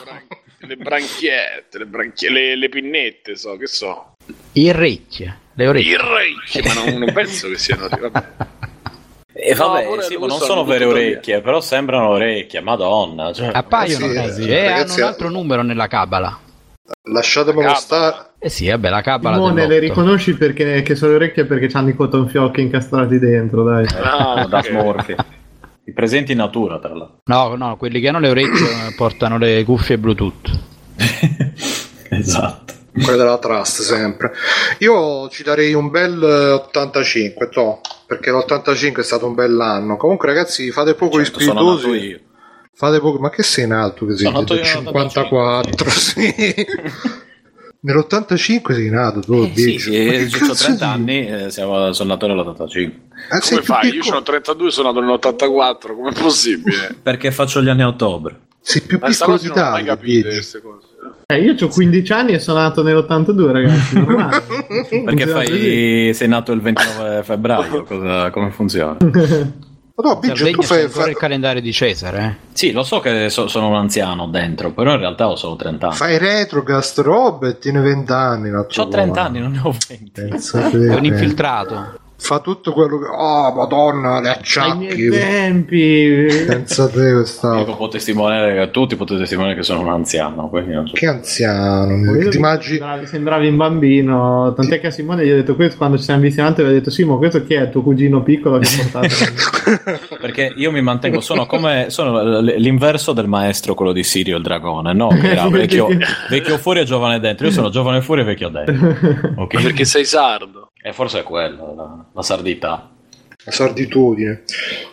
Le 0.65 0.77
branchiette, 0.77 1.77
le, 1.77 1.85
branchie- 1.85 2.29
le, 2.31 2.55
le 2.55 2.69
pinnette, 2.69 3.35
so, 3.35 3.57
che 3.57 3.67
so. 3.67 4.13
Il 4.53 4.73
recchie, 4.73 5.37
le 5.55 5.67
orecchie. 5.67 5.97
orecchie, 5.97 6.63
ma 6.63 6.73
non, 6.73 6.99
non 6.99 7.11
penso 7.13 7.49
che 7.49 7.57
siano... 7.57 7.89
Vabbè. 7.89 8.23
E 9.35 9.55
No, 9.55 9.67
vabbè, 9.69 9.85
pure 9.87 10.01
sì, 10.03 10.17
non 10.19 10.29
sono 10.29 10.43
sono 10.43 10.63
vere 10.63 10.83
tutto 10.85 10.95
via. 10.97 11.07
orecchie, 11.09 11.41
però 11.41 11.59
sembrano 11.59 12.09
orecchie, 12.09 12.61
madonna. 12.61 13.33
Cioè, 13.33 13.49
Appaiono 13.51 14.05
Eh 14.05 14.09
sì, 14.09 14.15
così 14.21 14.43
sì, 14.43 14.49
e 14.49 14.63
ragazzi, 14.69 14.91
hanno 14.99 15.07
un 15.07 15.13
altro 15.13 15.29
numero 15.29 15.61
nella 15.63 15.87
cabala. 15.87 16.37
lasciatemelo 17.03 17.73
stare 17.73 18.15
Eh 18.39 18.49
sì, 18.49 18.69
vabbè, 18.69 18.89
la 18.89 19.01
cabala 19.01 19.35
Simone, 19.37 19.67
le 19.67 19.79
riconosci 19.79 20.35
perché 20.35 20.81
che 20.83 20.95
sono 20.95 21.11
le 21.11 21.17
orecchie 21.17 21.45
perché 21.45 21.67
c'hanno 21.67 21.89
i 21.89 21.95
cotton 21.95 22.27
fioc 22.27 22.57
incastrati 22.57 23.17
dentro, 23.17 23.63
dai. 23.63 23.85
Ah, 24.01 24.45
da 24.47 24.57
ok. 24.59 24.65
smorfie. 24.65 25.15
I 25.85 25.91
presenti 25.93 26.31
in 26.31 26.37
natura, 26.37 26.79
tra 26.79 26.93
l'altro. 26.93 27.17
No, 27.25 27.55
no, 27.55 27.75
quelli 27.75 27.99
che 27.99 28.07
hanno 28.07 28.19
le 28.19 28.29
orecchie 28.29 28.87
eh, 28.87 28.93
portano 28.95 29.37
le 29.37 29.63
cuffie 29.65 29.97
Bluetooth. 29.97 30.59
esatto. 32.09 32.62
Quella 32.93 33.17
della 33.23 33.37
Trust 33.39 33.81
sempre 33.81 34.31
io 34.79 35.27
ci 35.29 35.43
darei 35.43 35.73
un 35.73 35.89
bel 35.89 36.21
eh, 36.23 36.49
85 36.51 37.49
to, 37.49 37.81
perché 38.05 38.29
l'85 38.31 38.99
è 38.99 39.03
stato 39.03 39.25
un 39.25 39.33
bell'anno 39.33 39.97
comunque 39.97 40.27
ragazzi 40.27 40.69
fate 40.71 40.93
poco 40.93 41.17
Certo, 41.23 41.39
gli 41.39 41.43
sono 41.43 41.59
nato 41.61 41.77
spiritosi 41.79 42.05
io. 42.07 42.19
fate 42.73 42.99
poco 42.99 43.19
ma 43.19 43.29
che 43.29 43.43
sei 43.43 43.65
in 43.65 43.71
alto 43.73 44.07
sei 44.09 44.17
Sono 44.25 44.39
nato 44.39 44.53
del 44.53 44.63
io 44.63 44.81
nell'85. 44.81 45.09
54 45.09 45.89
sì 45.89 46.33
nell'85 47.83 48.73
sei 48.73 48.89
nato 48.89 49.19
tu 49.19 49.33
Eh, 49.41 49.51
sì, 49.55 49.65
biggio. 49.65 49.79
sì, 49.79 49.89
che 49.91 49.97
io 49.97 50.25
ho 50.25 50.29
cazzo 50.47 50.53
30 50.53 50.85
di- 50.85 50.91
anni, 50.91 51.27
eh, 51.27 51.49
siamo, 51.51 51.91
sono 51.91 52.09
nato 52.13 52.27
nell'85. 52.27 52.91
Ah, 53.29 53.39
Come 53.39 53.61
fai? 53.61 53.89
Io 53.93 54.03
sono 54.03 54.21
32, 54.23 54.71
sono 54.71 54.91
nato 54.91 55.01
nell'84, 55.05 55.95
com'è 55.95 56.13
possibile? 56.13 56.95
Perché 57.01 57.31
faccio 57.31 57.61
gli 57.61 57.67
anni 57.69 57.81
a 57.81 57.87
ottobre. 57.87 58.39
Sei 58.65 58.81
più 58.81 58.97
Ma 58.99 59.07
piccolo 59.09 59.37
di 59.37 59.49
cose. 59.49 60.87
Eh, 61.25 61.41
io 61.41 61.53
ho 61.59 61.67
15 61.67 62.13
anni 62.13 62.31
e 62.31 62.39
sono 62.39 62.59
nato 62.59 62.81
nell'82, 62.81 63.51
ragazzi. 63.51 63.99
Perché 65.03 65.27
fai, 65.27 66.11
sei 66.13 66.27
nato 66.29 66.53
il 66.53 66.61
29 66.61 67.23
febbraio, 67.23 67.83
cosa- 67.85 68.29
come 68.31 68.51
funziona? 68.51 68.97
No, 69.95 70.17
Biggio, 70.17 70.49
tu 70.49 70.63
fai, 70.63 70.81
ancora 70.81 71.03
fai, 71.03 71.11
il 71.11 71.17
calendario 71.17 71.61
di 71.61 71.71
Cesare, 71.71 72.23
eh? 72.23 72.35
Sì, 72.53 72.71
lo 72.71 72.81
so 72.81 72.99
che 72.99 73.29
so- 73.29 73.47
sono 73.47 73.67
un 73.67 73.75
anziano 73.75 74.25
dentro, 74.27 74.71
però 74.71 74.93
in 74.93 74.99
realtà 74.99 75.29
ho 75.29 75.35
solo 75.35 75.55
30 75.55 75.85
anni. 75.87 75.95
fai 75.95 76.17
retrocast 76.17 76.97
roba 76.97 77.49
e 77.49 77.59
tiene 77.59 77.79
20 77.79 78.11
anni 78.11 78.49
Ho 78.51 78.65
30 78.65 79.07
qua. 79.11 79.21
anni, 79.21 79.39
non 79.39 79.51
ne 79.51 79.59
ho 79.63 79.71
20. 79.87 80.11
Pensate 80.29 80.87
È 80.87 80.95
un 80.95 81.05
infiltrato. 81.05 81.99
Fa 82.23 82.39
tutto 82.39 82.71
quello 82.71 82.99
che 82.99 83.07
oh 83.07 83.53
madonna 83.53 84.21
le 84.21 84.29
Ai 84.29 84.77
miei 84.77 84.91
acciacchi 84.93 85.09
tempi. 85.09 86.45
pensate 86.47 86.99
Io 87.01 87.15
questa 87.17 87.63
può 87.75 87.89
testimoniare, 87.89 88.71
tutti 88.71 88.95
potete 88.95 89.19
testimoniare 89.19 89.57
che 89.57 89.63
sono 89.63 89.81
un 89.81 89.89
anziano. 89.89 90.49
So. 90.53 90.93
che 90.93 91.05
anziano 91.05 92.13
ti 92.13 92.29
che 92.29 92.37
immagini 92.37 92.77
Sembravi, 92.77 93.05
sembravi 93.05 93.47
un 93.47 93.57
bambino. 93.57 94.53
Tant'è 94.55 94.79
che 94.79 94.87
a 94.87 94.91
Simone 94.91 95.25
gli 95.25 95.31
ho 95.31 95.35
detto 95.35 95.55
questo 95.55 95.77
quando 95.77 95.97
ci 95.97 96.03
siamo 96.03 96.21
visti 96.21 96.39
avanti, 96.39 96.61
gli 96.61 96.65
ho 96.65 96.69
detto 96.69 96.89
Simo, 96.89 97.17
questo 97.17 97.43
chi 97.43 97.55
è? 97.55 97.69
Tuo 97.69 97.81
cugino 97.81 98.23
piccolo 98.23 98.57
che 98.59 98.69
portato? 98.77 100.15
Perché 100.19 100.53
io 100.55 100.71
mi 100.71 100.81
mantengo, 100.81 101.19
sono 101.19 101.45
come 101.45 101.89
sono 101.89 102.39
l'inverso 102.39 103.11
del 103.11 103.27
maestro, 103.27 103.73
quello 103.73 103.91
di 103.91 104.03
Sirio 104.03 104.37
il 104.37 104.43
dragone, 104.43 104.93
no? 104.93 105.09
Che 105.09 105.31
era 105.31 105.47
vecchio, 105.49 105.87
vecchio 106.29 106.57
fuori 106.57 106.79
e 106.79 106.85
giovane 106.85 107.19
dentro. 107.19 107.47
Io 107.47 107.51
sono 107.51 107.69
giovane 107.69 108.01
fuori 108.01 108.21
e 108.21 108.23
vecchio 108.23 108.49
dentro. 108.49 109.31
Ok? 109.43 109.61
Perché 109.61 109.85
sei 109.85 110.05
sardo. 110.05 110.72
E 110.85 110.91
forse 110.91 111.21
è 111.21 111.23
quello, 111.23 111.73
la, 111.75 112.05
la 112.11 112.21
sardità. 112.21 112.89
la 113.45 113.51
sarditudine 113.51 114.43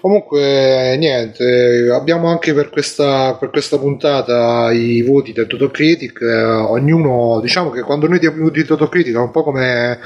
comunque 0.01 0.97
niente 0.97 1.91
abbiamo 1.93 2.29
anche 2.29 2.55
per 2.55 2.71
questa, 2.71 3.35
per 3.35 3.51
questa 3.51 3.77
puntata 3.79 4.71
i 4.73 5.03
voti 5.03 5.33
del 5.33 5.49
Totocritic 5.49 6.21
eh, 6.21 6.43
ognuno 6.45 7.41
diciamo 7.41 7.71
che 7.71 7.83
quando 7.83 8.07
noi 8.09 8.21
diamo 8.21 8.37
i 8.37 8.41
voti 8.43 8.59
del 8.59 8.67
Totocritic 8.69 9.15
è 9.15 9.19
un 9.19 9.31
po' 9.33 9.43
come 9.43 9.99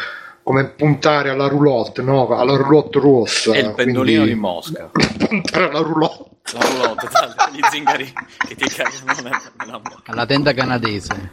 come 0.42 0.68
puntare 0.68 1.30
alla 1.30 1.48
roulotte 1.48 2.02
no? 2.02 2.28
alla 2.28 2.56
roulotte 2.56 2.98
rossa 2.98 3.52
È 3.52 3.58
il 3.58 3.72
pendolino 3.74 4.22
quindi- 4.22 4.34
di 4.34 4.40
Mosca. 4.40 4.90
puntare 5.28 5.68
alla 5.68 5.80
roulotte 5.80 6.30
La 6.52 6.60
roulotte, 6.60 7.08
gli 7.52 7.60
zingari 7.70 8.12
che 8.46 8.54
ti 8.54 8.68
cagano 8.68 9.22
nella, 9.22 9.40
nella 9.58 9.78
bocca. 9.78 10.12
Alla 10.12 10.26
tenda 10.26 10.52
canadese. 10.52 11.30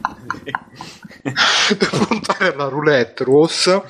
per 1.76 1.90
puntare 2.06 2.52
alla 2.54 2.68
roulette 2.68 3.24
rossa 3.24 3.84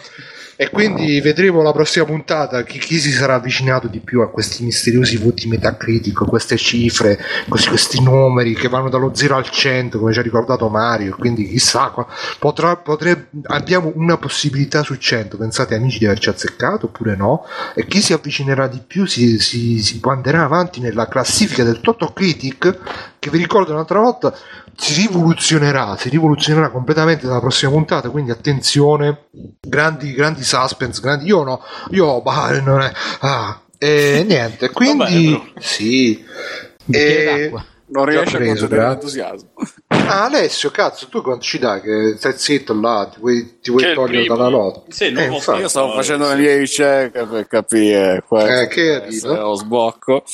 e 0.56 0.70
quindi 0.70 1.20
vedremo 1.20 1.62
la 1.62 1.72
prossima 1.72 2.04
puntata 2.04 2.62
chi, 2.62 2.78
chi 2.78 2.98
si 2.98 3.10
sarà 3.10 3.34
avvicinato 3.34 3.88
di 3.88 4.00
più 4.00 4.20
a 4.20 4.30
questi 4.30 4.64
misteriosi 4.64 5.16
voti 5.16 5.48
metacritico, 5.48 6.24
queste 6.24 6.56
cifre, 6.56 7.18
questi, 7.48 7.68
questi 7.68 8.02
numeri 8.02 8.54
che 8.54 8.68
vanno 8.68 8.88
dallo 8.88 9.14
0 9.14 9.36
al 9.36 9.48
100 9.48 9.98
come 9.98 10.12
ci 10.12 10.18
ha 10.18 10.22
ricordato 10.22 10.68
Mario 10.68 11.16
quindi 11.18 11.48
chissà 11.48 11.92
potrà, 12.38 12.76
potre- 12.76 13.28
abbiamo 13.44 13.92
una 13.94 14.16
possibilità 14.18 14.82
su 14.82 14.94
100 14.96 15.36
pensate 15.36 15.74
amici 15.74 15.98
di 15.98 16.06
averci 16.06 16.28
azzeccato 16.28 16.86
oppure 16.86 17.16
no 17.16 17.44
e 17.74 17.86
chi 17.86 18.00
si 18.00 18.12
avvicinerà 18.12 18.68
di 18.68 18.80
più 18.86 19.06
si, 19.06 19.38
si, 19.38 19.78
si 19.78 20.00
manderà 20.02 20.44
avanti 20.44 20.80
nella 20.80 21.08
classifica 21.08 21.64
del 21.64 21.80
Toto 21.80 22.12
Critic 22.12 22.78
che 23.18 23.30
vi 23.30 23.38
ricordo 23.38 23.72
un'altra 23.72 24.00
volta 24.00 24.34
si 24.76 24.94
rivoluzionerà, 25.02 25.96
si 25.96 26.08
rivoluzionerà 26.08 26.70
completamente 26.70 27.26
dalla 27.26 27.40
prossima 27.40 27.70
puntata, 27.70 28.08
quindi 28.11 28.30
attenzione, 28.30 29.26
grandi, 29.61 30.12
grandi 30.12 30.42
suspense, 30.44 31.00
grandi, 31.00 31.26
io 31.26 31.42
no, 31.42 31.62
io, 31.90 32.20
bah, 32.22 32.58
non 32.61 32.80
è, 32.80 32.92
ah, 33.20 33.61
e 33.78 34.24
niente, 34.28 34.70
quindi, 34.70 35.28
Bruno. 35.28 35.48
sì, 35.58 36.24
e. 36.90 37.52
Non 37.94 38.06
riesce 38.06 38.38
a 38.38 38.40
contenere 38.40 38.88
l'entusiasmo. 38.88 39.50
ah, 39.88 40.24
Alessio, 40.24 40.70
cazzo, 40.70 41.08
tu 41.08 41.20
quanto 41.20 41.42
ci 41.42 41.58
dai, 41.58 41.82
che 41.82 42.14
stai 42.16 42.32
zitto 42.38 42.72
là, 42.80 43.06
ti 43.12 43.20
vuoi, 43.20 43.58
ti 43.61 43.70
vuoi 43.70 43.92
togliere 43.92 44.20
primo. 44.20 44.35
dalla 44.35 44.48
lotta? 44.48 44.80
Sì, 44.88 45.12
Eh, 45.12 45.24
infatti. 45.26 45.61
Io 45.61 45.68
stavo 45.68 45.92
facendo 45.92 46.26
le 46.28 46.37
mie 46.37 46.56
ricerche 46.56 47.26
per 47.26 47.46
capire. 47.46 48.24
Eh, 48.30 48.66
che 48.68 49.02
è 49.04 49.11
lo 49.26 49.54
sbocco. 49.56 50.24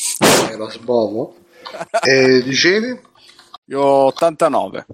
Eh, 0.53 0.57
lo 0.57 0.71
sbovo, 0.71 1.35
e 2.01 2.41
dicevi? 2.45 3.01
Io 3.71 3.81
ho 3.81 4.05
89. 4.07 4.87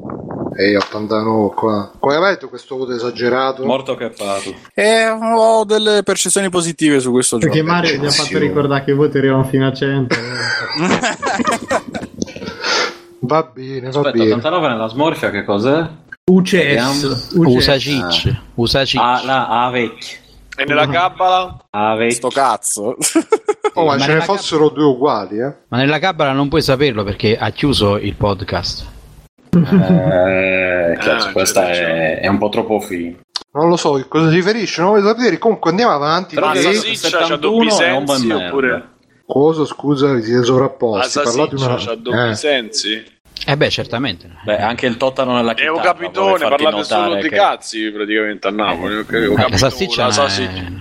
Ehi, 0.57 0.75
89 0.77 1.55
qua. 1.55 1.91
Come 1.99 2.19
mai 2.19 2.39
tu 2.39 2.49
questo 2.49 2.77
voto 2.77 2.93
esagerato? 2.93 3.65
Morto 3.65 3.95
che 3.97 4.11
parlo. 4.11 4.55
E 4.75 5.09
ho 5.09 5.65
delle 5.65 6.03
percezioni 6.05 6.49
positive 6.49 7.01
su 7.01 7.11
questo 7.11 7.39
Perché 7.39 7.59
gioco. 7.61 7.71
Mario 7.71 7.97
gli 7.97 8.07
ha 8.07 8.11
fatto 8.11 8.39
ricordare 8.39 8.85
che 8.85 8.91
i 8.93 8.95
voti 8.95 9.19
arrivano 9.19 9.45
fino 9.45 9.67
a 9.67 9.73
100. 9.73 10.15
Va 13.27 13.43
bene, 13.55 13.81
va 13.81 13.89
Aspetta, 13.89 14.11
bene. 14.11 14.25
89 14.33 14.69
nella 14.69 14.89
smorfia 14.89 15.31
che 15.31 15.45
cos'è? 15.45 15.89
UCS. 16.31 17.31
Usa 17.37 17.73
UCS. 17.75 17.81
cicci. 17.83 18.41
Usa 18.55 18.85
cicci. 18.85 19.03
Ah, 19.03 19.23
la 19.25 19.65
A 19.65 19.71
vecchia. 19.71 20.19
E 20.57 20.65
nella 20.67 20.87
cabala? 20.89 21.65
A 21.71 21.95
vecchia. 21.95 22.17
Sto 22.17 22.29
cazzo. 22.29 22.97
Oh, 23.73 23.87
ma 23.87 23.97
Ma 23.97 23.99
ce 23.99 24.15
ne 24.15 24.21
fossero 24.21 24.69
due 24.69 24.85
uguali, 24.85 25.39
eh? 25.39 25.53
Ma 25.69 25.79
nella 25.79 25.99
cabala 25.99 26.33
non 26.33 26.49
puoi 26.49 26.63
saperlo 26.63 27.03
perché 27.03 27.37
ha 27.37 27.51
chiuso 27.51 27.97
il 27.97 28.15
podcast. 28.15 28.87
Eh, 29.57 30.97
cazzo, 31.01 31.29
Ah, 31.29 31.33
questa 31.33 31.71
è, 31.71 32.21
è 32.21 32.27
un 32.29 32.39
po' 32.39 32.49
troppo 32.51 32.79
fine. 32.81 33.19
Non 33.53 33.69
lo 33.69 33.77
so 33.77 33.93
che 33.95 34.07
cosa 34.09 34.29
si 34.29 34.35
riferisce, 34.37 34.81
non 34.83 34.91
voglio 34.93 35.07
sapere. 35.07 35.39
Comunque 35.39 35.71
andiamo 35.71 35.93
avanti. 35.93 36.35
Però 36.35 36.53
sì, 36.55 36.63
Salsiccia 36.63 37.09
c'ha 37.11 37.25
71 37.27 37.39
doppi 37.39 37.83
è 37.83 37.91
un 37.97 38.07
sensi 38.07 38.31
oppure... 38.33 38.89
Cosa, 39.27 39.65
scusa, 39.65 40.13
vi 40.13 40.23
siete 40.23 40.39
La 40.41 40.45
sovrapposti. 40.45 41.21
Parlate 41.23 41.57
salsiccia 41.57 41.67
una... 41.67 41.77
c'ha 41.77 41.95
doppi 41.95 42.29
eh. 42.31 42.35
sensi? 42.35 43.05
Eh 43.47 43.57
beh, 43.57 43.71
certamente. 43.71 44.31
Beh, 44.45 44.59
anche 44.59 44.87
il 44.87 44.97
totano 44.97 45.35
nella 45.35 45.53
È 45.53 45.55
chitarra. 45.55 45.73
un 45.73 45.81
vorrei 45.81 45.93
capitone, 45.95 46.49
parlate 46.49 46.85
solo 46.85 47.15
di 47.17 47.29
che- 47.29 47.37
cazzi 47.37 47.91
praticamente 47.91 48.47
a 48.47 48.51
Napoli. 48.51 48.99
Eh, 48.99 49.07
capito, 49.07 49.49
la 49.49 49.57
salsiccia 49.57 50.07
la 50.07 50.13
salsiccia. 50.13 50.53
eh, 50.63 50.73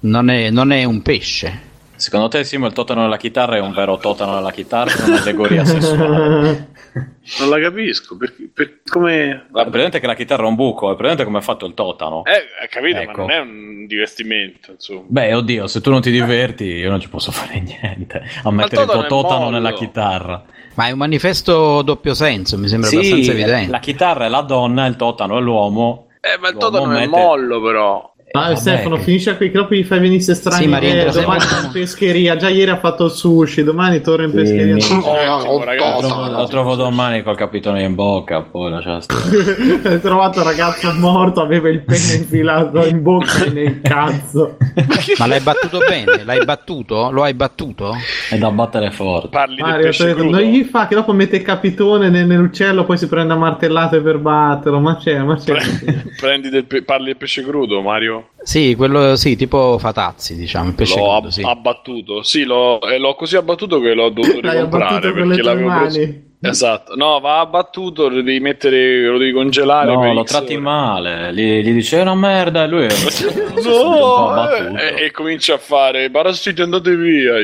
non, 0.00 0.30
è, 0.30 0.50
non 0.50 0.72
è 0.72 0.84
un 0.84 1.00
pesce. 1.02 1.70
Secondo 2.02 2.26
te, 2.26 2.42
Simo, 2.42 2.66
il 2.66 2.72
totano 2.72 3.02
nella 3.02 3.16
chitarra 3.16 3.54
è 3.54 3.60
un 3.60 3.72
vero 3.72 3.96
totano 3.96 4.34
nella 4.34 4.50
chitarra 4.50 5.04
o 5.04 5.06
un'allegoria 5.06 5.64
sessuale? 5.64 6.70
Non 7.38 7.48
la 7.48 7.60
capisco, 7.60 8.16
perché, 8.16 8.50
per- 8.52 8.80
come... 8.84 9.46
È 9.54 9.66
presente 9.70 10.00
che 10.00 10.08
la 10.08 10.16
chitarra 10.16 10.42
è 10.42 10.46
un 10.46 10.56
buco, 10.56 10.92
è 10.92 10.96
presente 10.96 11.22
come 11.22 11.38
è 11.38 11.40
fatto 11.40 11.64
il 11.64 11.74
totano? 11.74 12.24
Eh, 12.24 12.32
hai 12.60 12.68
capito, 12.68 12.98
Ecco. 12.98 13.10
ma 13.12 13.16
non 13.18 13.30
è 13.30 13.38
un 13.38 13.86
divertimento, 13.86 14.72
insomma. 14.72 15.04
Beh, 15.06 15.32
oddio, 15.34 15.68
se 15.68 15.80
tu 15.80 15.90
non 15.90 16.00
ti 16.00 16.10
diverti, 16.10 16.64
io 16.64 16.90
non 16.90 16.98
ci 17.00 17.08
posso 17.08 17.30
fare 17.30 17.60
niente. 17.60 18.24
A 18.42 18.50
mettere 18.50 18.82
il 18.82 18.88
totano 18.88 19.06
tuo 19.06 19.18
è 19.20 19.22
totano 19.22 19.38
mollo. 19.44 19.50
nella 19.52 19.72
chitarra. 19.72 20.42
Ma 20.74 20.88
è 20.88 20.90
un 20.90 20.98
manifesto 20.98 21.82
doppio 21.82 22.12
senso, 22.14 22.58
mi 22.58 22.66
sembra 22.66 22.88
Sì, 22.88 22.96
abbastanza 22.96 23.30
evidente. 23.30 23.70
la 23.70 23.78
chitarra 23.78 24.24
è 24.26 24.28
la 24.28 24.40
donna, 24.42 24.84
il 24.86 24.96
totano 24.96 25.38
è 25.38 25.40
l'uomo. 25.40 26.08
Eh, 26.20 26.38
ma 26.40 26.48
il 26.48 26.54
L'uomo 26.54 26.70
totano 26.70 26.92
è 26.96 27.06
mette- 27.06 27.08
mollo, 27.20 27.62
però. 27.62 28.11
Ah, 28.34 28.40
Vabbè, 28.44 28.56
Stefano, 28.56 28.96
che- 28.96 29.02
finisce 29.02 29.36
qui, 29.36 29.50
che 29.50 29.58
dopo 29.58 29.74
gli 29.74 29.84
fai 29.84 29.98
venire 30.00 30.20
strane 30.34 30.62
Sì, 30.62 30.66
ma 30.66 30.78
idee. 30.78 30.92
rientra 30.94 31.20
Domani 31.20 31.40
sempre- 31.40 31.66
in 31.66 31.72
pescheria. 31.72 32.36
Già 32.36 32.48
ieri 32.48 32.70
ha 32.70 32.78
fatto 32.78 33.04
il 33.04 33.10
sushi, 33.10 33.62
domani 33.62 34.00
torna 34.00 34.24
in 34.24 34.30
Sì, 34.30 34.36
pescheria. 34.36 34.74
mi- 34.74 34.82
Oh, 35.04 35.42
oh, 35.50 35.64
ragazzi. 35.64 36.00
Lo 36.02 36.08
trovo, 36.08 36.30
lo 36.30 36.46
trovo 36.46 36.74
domani 36.74 37.22
col 37.22 37.36
capitone 37.36 37.82
in 37.82 37.94
bocca, 37.94 38.40
poi 38.40 38.70
lascia 38.70 39.00
stare. 39.02 39.20
Hai 39.84 40.00
trovato 40.00 40.38
un 40.38 40.44
ragazzo 40.46 40.90
morto, 40.94 41.42
aveva 41.42 41.68
il 41.68 41.80
pene 41.80 42.14
infilato 42.16 42.86
in 42.86 43.02
bocca 43.02 43.44
e 43.44 43.50
nel 43.50 43.80
cazzo. 43.82 44.56
Ma 45.18 45.26
l'hai 45.26 45.40
battuto 45.40 45.78
bene? 45.86 46.24
L'hai 46.24 46.42
battuto? 46.46 47.10
Lo 47.10 47.22
hai 47.24 47.34
battuto? 47.34 47.94
È 48.30 48.38
da 48.38 48.50
battere 48.50 48.90
forte. 48.92 49.28
Parli 49.28 49.56
del 49.56 49.64
Mario, 49.66 49.84
pesce 49.84 50.04
detto, 50.06 50.16
crudo. 50.20 50.38
non 50.38 50.46
gli 50.48 50.64
fa 50.64 50.86
che 50.86 50.94
dopo 50.94 51.12
mette 51.12 51.36
il 51.36 51.42
capitone 51.42 52.08
nel- 52.08 52.26
nell'uccello, 52.26 52.84
poi 52.84 52.96
si 52.96 53.08
prende 53.08 53.34
a 53.34 53.36
martellate 53.36 54.00
per 54.00 54.16
batterlo. 54.16 54.80
Ma 54.80 54.96
c'è, 54.96 55.18
ma 55.18 55.36
c'è. 55.36 55.52
Pre- 55.52 56.04
Prendi 56.18 56.48
del 56.48 56.64
pe- 56.64 56.82
parli 56.82 57.06
del 57.06 57.16
pesce 57.18 57.42
crudo, 57.42 57.82
Mario? 57.82 58.21
Sì, 58.42 58.74
quello 58.76 59.16
sì, 59.16 59.36
tipo 59.36 59.78
Fatazzi, 59.78 60.34
diciamo, 60.36 60.68
il 60.68 60.74
pesce 60.74 60.98
l'ho 60.98 61.14
ab- 61.14 61.28
sì. 61.28 61.42
abbattuto. 61.42 62.22
Sì, 62.22 62.44
l'ho, 62.44 62.80
e 62.82 62.98
l'ho 62.98 63.14
così 63.14 63.36
abbattuto 63.36 63.80
che 63.80 63.94
l'ho 63.94 64.10
dovuto 64.10 64.40
L'hai 64.42 64.56
ricomprare 64.56 65.12
perché 65.12 65.42
l'avevo 65.42 65.70
preso. 65.78 66.30
Esatto, 66.44 66.96
no, 66.96 67.20
va 67.20 67.38
abbattuto, 67.38 68.08
lo 68.08 68.16
devi 68.16 68.40
mettere, 68.40 69.06
lo 69.06 69.16
devi 69.16 69.30
congelare. 69.32 69.92
No, 69.94 70.12
lo 70.12 70.24
tratti 70.24 70.56
male, 70.56 71.32
gli, 71.32 71.60
gli 71.62 71.72
dice 71.72 71.98
una 72.00 72.16
merda 72.16 72.64
e 72.64 72.66
lui 72.66 72.86
po' 73.62 73.70
No, 73.70 74.28
abbattuto. 74.30 74.76
e, 74.80 75.04
e 75.04 75.10
comincia 75.12 75.54
a 75.54 75.58
fare 75.58 76.10
parassiti 76.10 76.60
andate 76.60 76.96
via. 76.96 77.34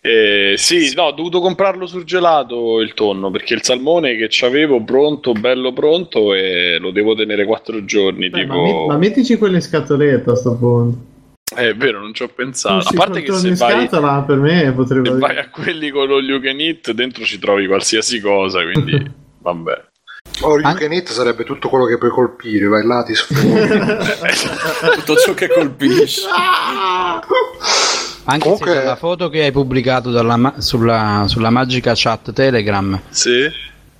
Eh, 0.00 0.54
sì, 0.56 0.92
no, 0.94 1.04
ho 1.04 1.12
dovuto 1.12 1.40
comprarlo 1.40 1.86
surgelato 1.86 2.80
il 2.80 2.94
tonno 2.94 3.30
perché 3.30 3.54
il 3.54 3.62
salmone 3.62 4.16
che 4.16 4.26
c'avevo 4.28 4.82
pronto, 4.82 5.32
bello 5.32 5.72
pronto, 5.72 6.34
e 6.34 6.78
lo 6.80 6.90
devo 6.90 7.14
tenere 7.14 7.44
quattro 7.44 7.84
giorni. 7.84 8.28
Beh, 8.28 8.44
ma, 8.46 8.54
tipo, 8.54 8.62
met- 8.62 8.86
ma 8.88 8.96
mettici 8.96 9.36
quello 9.36 9.56
in 9.56 9.62
scatoletta 9.62 10.32
a 10.32 10.36
sto 10.36 10.56
punto. 10.56 10.98
Eh, 11.56 11.70
è 11.70 11.74
vero, 11.76 12.00
non 12.00 12.12
ci 12.14 12.22
ho 12.22 12.28
pensato. 12.28 12.88
A 12.88 12.92
parte 12.94 13.22
che 13.22 13.32
se 13.32 13.54
vai, 13.54 13.86
scatola 13.86 14.22
per 14.26 14.36
me 14.38 14.72
potrebbe 14.72 15.08
se 15.10 15.18
vai 15.18 15.38
a 15.38 15.48
quelli 15.48 15.90
con 15.90 16.06
lo 16.06 16.20
you 16.20 16.40
can 16.40 16.60
eat, 16.60 16.90
dentro 16.92 17.24
ci 17.24 17.38
trovi 17.38 17.66
qualsiasi 17.66 18.20
cosa, 18.20 18.62
quindi 18.62 19.10
vabbè. 19.40 19.86
Oh, 20.42 20.58
you 20.58 20.66
An- 20.68 20.76
can 20.76 20.92
eat 20.92 21.08
sarebbe 21.10 21.42
tutto 21.44 21.68
quello 21.68 21.86
che 21.86 21.96
puoi 21.98 22.10
colpire, 22.10 22.66
vai 22.66 22.84
là, 22.84 23.02
ti 23.02 23.14
sfondi. 23.14 23.48
Tutto 24.98 25.16
ciò 25.16 25.34
che 25.34 25.48
colpisce. 25.48 26.20
Anche 28.30 28.42
Comunque- 28.42 28.72
se 28.72 28.78
dalla 28.78 28.96
foto 28.96 29.30
che 29.30 29.42
hai 29.44 29.52
pubblicato 29.52 30.10
dalla 30.10 30.36
ma- 30.36 30.60
sulla, 30.60 31.24
sulla 31.26 31.48
magica 31.50 31.92
chat 31.94 32.32
Telegram 32.34 33.00
Sì? 33.08 33.50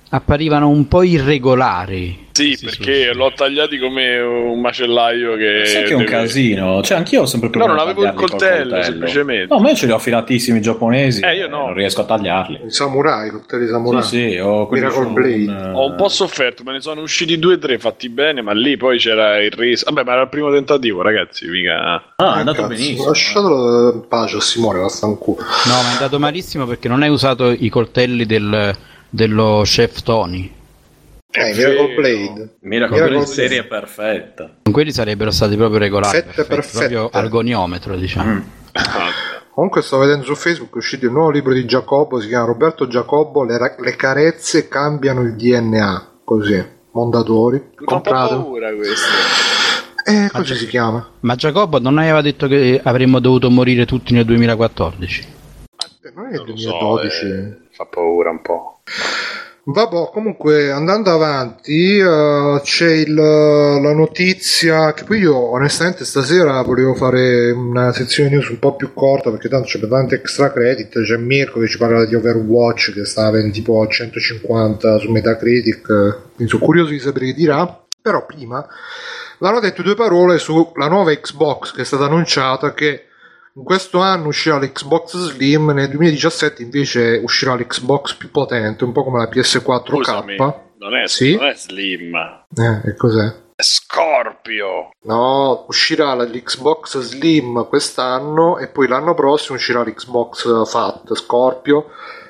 Apparivano 0.09 0.69
un 0.69 0.87
po' 0.87 1.03
irregolari. 1.03 2.27
Sì, 2.31 2.57
perché 2.63 3.11
l'ho 3.13 3.33
tagliati 3.35 3.77
come 3.77 4.17
un 4.17 4.61
macellaio 4.61 5.35
che... 5.35 5.63
Sai 5.65 5.83
che 5.83 5.89
è 5.89 5.93
un 5.93 6.05
deve- 6.05 6.09
casino. 6.11 6.81
Cioè, 6.81 6.97
anch'io 6.97 7.23
ho 7.23 7.25
sempre 7.25 7.49
No, 7.49 7.53
provato 7.65 7.73
non 7.75 7.79
a 7.79 7.83
avevo 7.91 8.05
il 8.05 8.13
tagliarli 8.13 8.29
col 8.29 8.39
coltello, 8.39 8.81
semplicemente. 8.83 9.53
No, 9.53 9.59
me 9.59 9.75
ce 9.75 9.85
li 9.87 9.91
ho 9.91 9.95
affilatissimi 9.95 10.61
giapponesi. 10.61 11.19
Eh, 11.21 11.35
io 11.35 11.49
no. 11.49 11.65
Non 11.65 11.73
riesco 11.73 11.99
a 12.01 12.05
tagliarli. 12.05 12.61
I 12.67 12.71
samurai, 12.71 13.27
i 13.27 13.31
coltelli 13.31 13.67
samurai. 13.67 14.03
Sì, 14.03 14.29
sì, 14.31 14.37
ho 14.37 14.69
Miracle 14.71 15.05
Blade. 15.07 15.45
un, 15.51 15.71
Ho 15.75 15.85
un 15.87 15.95
po' 15.97 16.07
sofferto, 16.07 16.63
me 16.63 16.71
ne 16.71 16.79
sono 16.79 17.01
usciti 17.01 17.37
due 17.37 17.55
o 17.55 17.57
tre 17.59 17.77
fatti 17.77 18.07
bene, 18.07 18.41
ma 18.41 18.53
lì 18.53 18.77
poi 18.77 18.97
c'era 18.99 19.37
il 19.43 19.51
riso. 19.51 19.83
Vabbè, 19.91 20.05
ma 20.05 20.13
era 20.13 20.21
il 20.21 20.29
primo 20.29 20.49
tentativo, 20.49 21.01
ragazzi, 21.01 21.45
mica... 21.47 22.13
Ah, 22.15 22.35
è 22.35 22.37
Eh, 22.37 22.39
andato 22.39 22.61
cazzo, 22.61 22.67
benissimo. 22.73 23.05
Lasciatelo 23.07 23.91
in 23.95 24.07
pace 24.07 24.37
a 24.37 24.41
Simone, 24.41 24.79
vaffanculo. 24.79 25.39
No, 25.65 25.73
ma 25.83 25.89
è 25.89 25.93
andato 25.93 26.17
malissimo 26.19 26.65
perché 26.65 26.87
non 26.87 27.01
hai 27.03 27.09
usato 27.09 27.49
i 27.51 27.67
coltelli 27.67 28.25
del- 28.25 28.75
dello 29.09 29.61
chef 29.65 30.01
Tony. 30.03 30.51
Eh, 31.31 31.53
Miracle. 31.53 31.93
Blade. 31.95 32.49
Miracle 32.61 32.95
Miracle 32.95 33.07
Blade 33.09 33.25
serie 33.25 33.63
perfetta. 33.65 34.55
Quelli 34.71 34.91
sarebbero 34.91 35.29
stati 35.31 35.55
proprio 35.55 35.77
regolari, 35.79 36.23
perfetti, 36.23 36.47
perfette. 36.47 36.77
proprio 36.77 37.09
argoniometro, 37.11 37.95
diciamo. 37.95 38.31
Mm. 38.33 38.39
Ah, 38.73 39.09
Comunque 39.53 39.81
sto 39.81 39.97
vedendo 39.97 40.23
su 40.23 40.35
Facebook 40.35 40.73
è 40.75 40.77
uscito 40.77 41.05
il 41.05 41.11
nuovo 41.11 41.31
libro 41.31 41.53
di 41.53 41.65
Giacobbo, 41.65 42.19
si 42.21 42.27
chiama 42.29 42.45
Roberto 42.45 42.87
Giacobbo, 42.87 43.43
le, 43.43 43.57
ra- 43.57 43.75
le 43.77 43.95
carezze 43.95 44.67
cambiano 44.69 45.21
il 45.21 45.35
DNA, 45.35 46.19
così, 46.23 46.63
Mondadori, 46.91 47.57
Mi 47.57 47.75
fa 47.75 47.83
comprato. 47.85 48.35
paura 48.41 48.73
questo. 48.73 49.07
Eh, 50.05 50.29
così 50.31 50.55
si 50.55 50.65
chiama. 50.67 51.07
Ma 51.19 51.35
Giacobbo 51.35 51.77
non 51.79 51.97
aveva 51.97 52.21
detto 52.21 52.47
che 52.47 52.79
avremmo 52.81 53.19
dovuto 53.19 53.49
morire 53.49 53.85
tutti 53.85 54.13
nel 54.13 54.23
2014? 54.25 55.21
Eh, 56.03 56.11
Non 56.15 56.25
è 56.27 56.29
il 56.31 56.35
Non 56.37 56.45
lo 56.47 56.57
so, 56.57 56.69
2012. 56.69 57.25
eh, 57.25 57.57
fa 57.71 57.85
paura 57.85 58.29
un 58.29 58.41
po'. 58.41 58.78
Vabbè, 59.61 60.09
comunque 60.11 60.71
andando 60.71 61.11
avanti 61.11 61.97
eh, 61.97 62.59
c'è 62.63 62.91
il- 62.91 63.13
la 63.13 63.93
notizia 63.93 64.93
che 64.93 65.03
poi 65.03 65.19
io 65.19 65.35
onestamente 65.37 66.05
stasera 66.05 66.59
volevo 66.63 66.95
fare 66.95 67.51
una 67.51 67.91
sezione 67.93 68.31
news 68.31 68.47
un 68.49 68.57
po' 68.57 68.75
più 68.75 68.93
corta 68.93 69.29
perché 69.29 69.47
tanto 69.47 69.67
c'è 69.67 69.87
tanti 69.87 70.15
extra 70.15 70.51
credit, 70.51 71.03
c'è 71.03 71.17
Mirko 71.17 71.59
che 71.59 71.67
ci 71.67 71.77
parla 71.77 72.05
di 72.05 72.15
Overwatch 72.15 72.93
che 72.93 73.05
sta 73.05 73.27
avendo 73.27 73.51
tipo 73.53 73.85
150 73.85 74.97
su 74.97 75.11
Metacritic, 75.11 75.85
quindi 76.35 76.47
sono 76.51 76.65
curioso 76.65 76.89
di 76.89 76.99
sapere 76.99 77.27
che 77.27 77.33
dirà, 77.33 77.79
però 78.01 78.25
prima 78.25 78.65
l'hanno 79.39 79.59
detto 79.59 79.83
due 79.83 79.93
parole 79.93 80.39
sulla 80.39 80.87
nuova 80.87 81.13
Xbox 81.13 81.73
che 81.73 81.81
è 81.81 81.85
stata 81.85 82.05
annunciata 82.05 82.73
che 82.73 83.03
in 83.59 83.65
questo 83.65 83.99
anno 83.99 84.27
uscirà 84.27 84.57
l'Xbox 84.57 85.17
Slim, 85.17 85.71
nel 85.71 85.89
2017 85.89 86.61
invece 86.63 87.19
uscirà 87.21 87.55
l'Xbox 87.55 88.13
più 88.15 88.31
potente, 88.31 88.85
un 88.85 88.93
po' 88.93 89.03
come 89.03 89.19
la 89.19 89.29
PS4K. 89.29 89.85
Scusami, 89.87 90.35
non 90.37 90.95
è, 90.95 91.07
Sì? 91.07 91.35
non 91.35 91.47
è 91.47 91.53
Slim, 91.55 92.15
Eh, 92.55 92.89
e 92.89 92.95
cos'è? 92.95 93.35
Scorpio. 93.61 94.91
No, 95.03 95.65
uscirà 95.67 96.15
l'Xbox 96.15 96.99
Slim 96.99 97.67
quest'anno 97.67 98.57
e 98.57 98.69
poi 98.69 98.87
l'anno 98.87 99.13
prossimo 99.13 99.57
uscirà 99.57 99.81
l'Xbox 99.83 100.69
Fat 100.69 101.13
Scorpio 101.15 101.87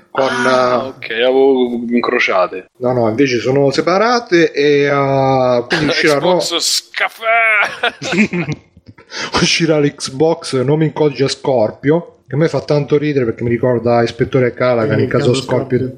con... 0.10 0.28
Ah, 0.28 0.86
eh, 0.86 0.88
ok, 0.88 1.10
avevo 1.12 1.54
incrociate. 1.90 2.72
No, 2.78 2.94
no, 2.94 3.08
invece 3.08 3.38
sono 3.40 3.70
separate 3.70 4.52
e 4.52 4.86
eh, 4.86 5.64
quindi 5.68 5.86
uscirà, 5.94 6.18
no- 6.20 6.38
Xbox 6.38 6.58
Scafè. 6.58 8.58
uscirà 9.42 9.80
l'Xbox 9.80 10.62
nome 10.62 10.86
in 10.86 10.94
codice 10.94 11.28
Scorpio 11.28 12.16
che 12.28 12.36
a 12.36 12.38
me 12.38 12.48
fa 12.48 12.62
tanto 12.62 12.98
ridere 12.98 13.26
perché 13.26 13.44
mi 13.44 13.50
ricorda 13.50 14.04
Ispettore 14.04 14.54
Calagan 14.54 15.00
in 15.00 15.08
caso 15.08 15.34
Scorpio 15.34 15.96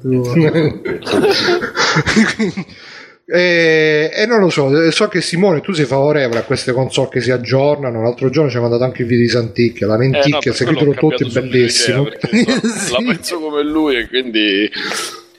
e, 3.26 4.10
e 4.14 4.26
non 4.26 4.40
lo 4.40 4.48
so, 4.48 4.90
so 4.90 5.08
che 5.08 5.20
Simone 5.20 5.60
tu 5.60 5.72
sei 5.72 5.84
favorevole 5.84 6.40
a 6.40 6.44
queste 6.44 6.72
console 6.72 7.08
che 7.10 7.20
si 7.20 7.30
aggiornano. 7.30 8.02
L'altro 8.02 8.30
giorno 8.30 8.50
ci 8.50 8.56
ha 8.56 8.60
mandato 8.60 8.84
anche 8.84 9.02
il 9.02 9.08
video 9.08 9.24
di 9.24 9.30
Santicchia. 9.30 9.86
La 9.86 9.96
Eh, 10.00 10.28
no, 10.28 10.40
seguitelo 10.40 10.94
tutti, 10.94 11.24
è 11.24 11.28
bellissimo. 11.28 12.08
idea, 12.08 12.60
Sì. 12.60 12.92
La 12.92 12.98
penso 13.12 13.38
come 13.38 13.62
lui 13.62 13.96
e 13.96 14.08
quindi... 14.08 14.70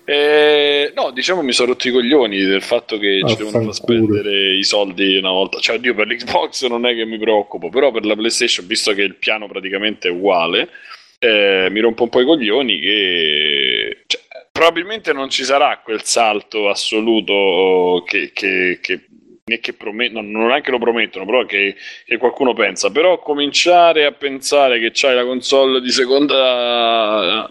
Eh, 0.06 0.92
no, 0.96 1.12
diciamo 1.12 1.42
mi 1.42 1.54
sono 1.54 1.70
rotti 1.70 1.88
i 1.88 1.92
coglioni 1.92 2.44
del 2.44 2.62
fatto 2.62 2.98
che 2.98 3.22
ci 3.26 3.38
devono 3.38 3.64
far 3.64 3.74
spendere 3.74 4.54
i 4.54 4.64
soldi 4.64 5.16
una 5.18 5.32
volta. 5.32 5.60
Cioè, 5.60 5.78
oddio, 5.78 5.96
per 5.96 6.08
l'Xbox 6.08 6.68
non 6.68 6.86
è 6.86 6.94
che 6.94 7.06
mi 7.06 7.18
preoccupo, 7.18 7.70
però 7.70 7.92
per 7.92 8.06
la 8.06 8.16
PlayStation, 8.16 8.68
visto 8.68 8.94
che 8.94 9.02
il 9.02 9.16
piano 9.16 9.48
praticamente 9.48 10.10
è 10.10 10.12
uguale, 10.12 10.70
eh, 11.20 11.68
mi 11.72 11.80
rompo 11.80 12.04
un 12.04 12.10
po' 12.10 12.20
i 12.20 12.26
coglioni 12.26 12.80
che... 12.80 14.04
cioè, 14.08 14.22
probabilmente 14.52 15.14
non 15.14 15.30
ci 15.30 15.44
sarà 15.44 15.80
quel 15.84 16.04
salto 16.04 16.70
assoluto 16.70 18.04
che... 18.06 18.32
che, 18.34 18.80
che 18.82 19.06
né 19.46 19.60
che 19.60 19.74
promettono, 19.74 20.22
non 20.22 20.52
è 20.52 20.62
che 20.62 20.72
lo 20.72 20.80
promettono, 20.80 21.26
però 21.26 21.46
che, 21.46 21.76
che 22.06 22.18
qualcuno 22.18 22.54
pensa. 22.54 22.92
Però 22.92 23.20
cominciare 23.20 24.06
a 24.06 24.12
pensare 24.12 24.80
che 24.80 24.92
c'hai 24.94 25.16
la 25.16 25.26
console 25.26 25.82
di 25.82 25.90
seconda 25.92 27.48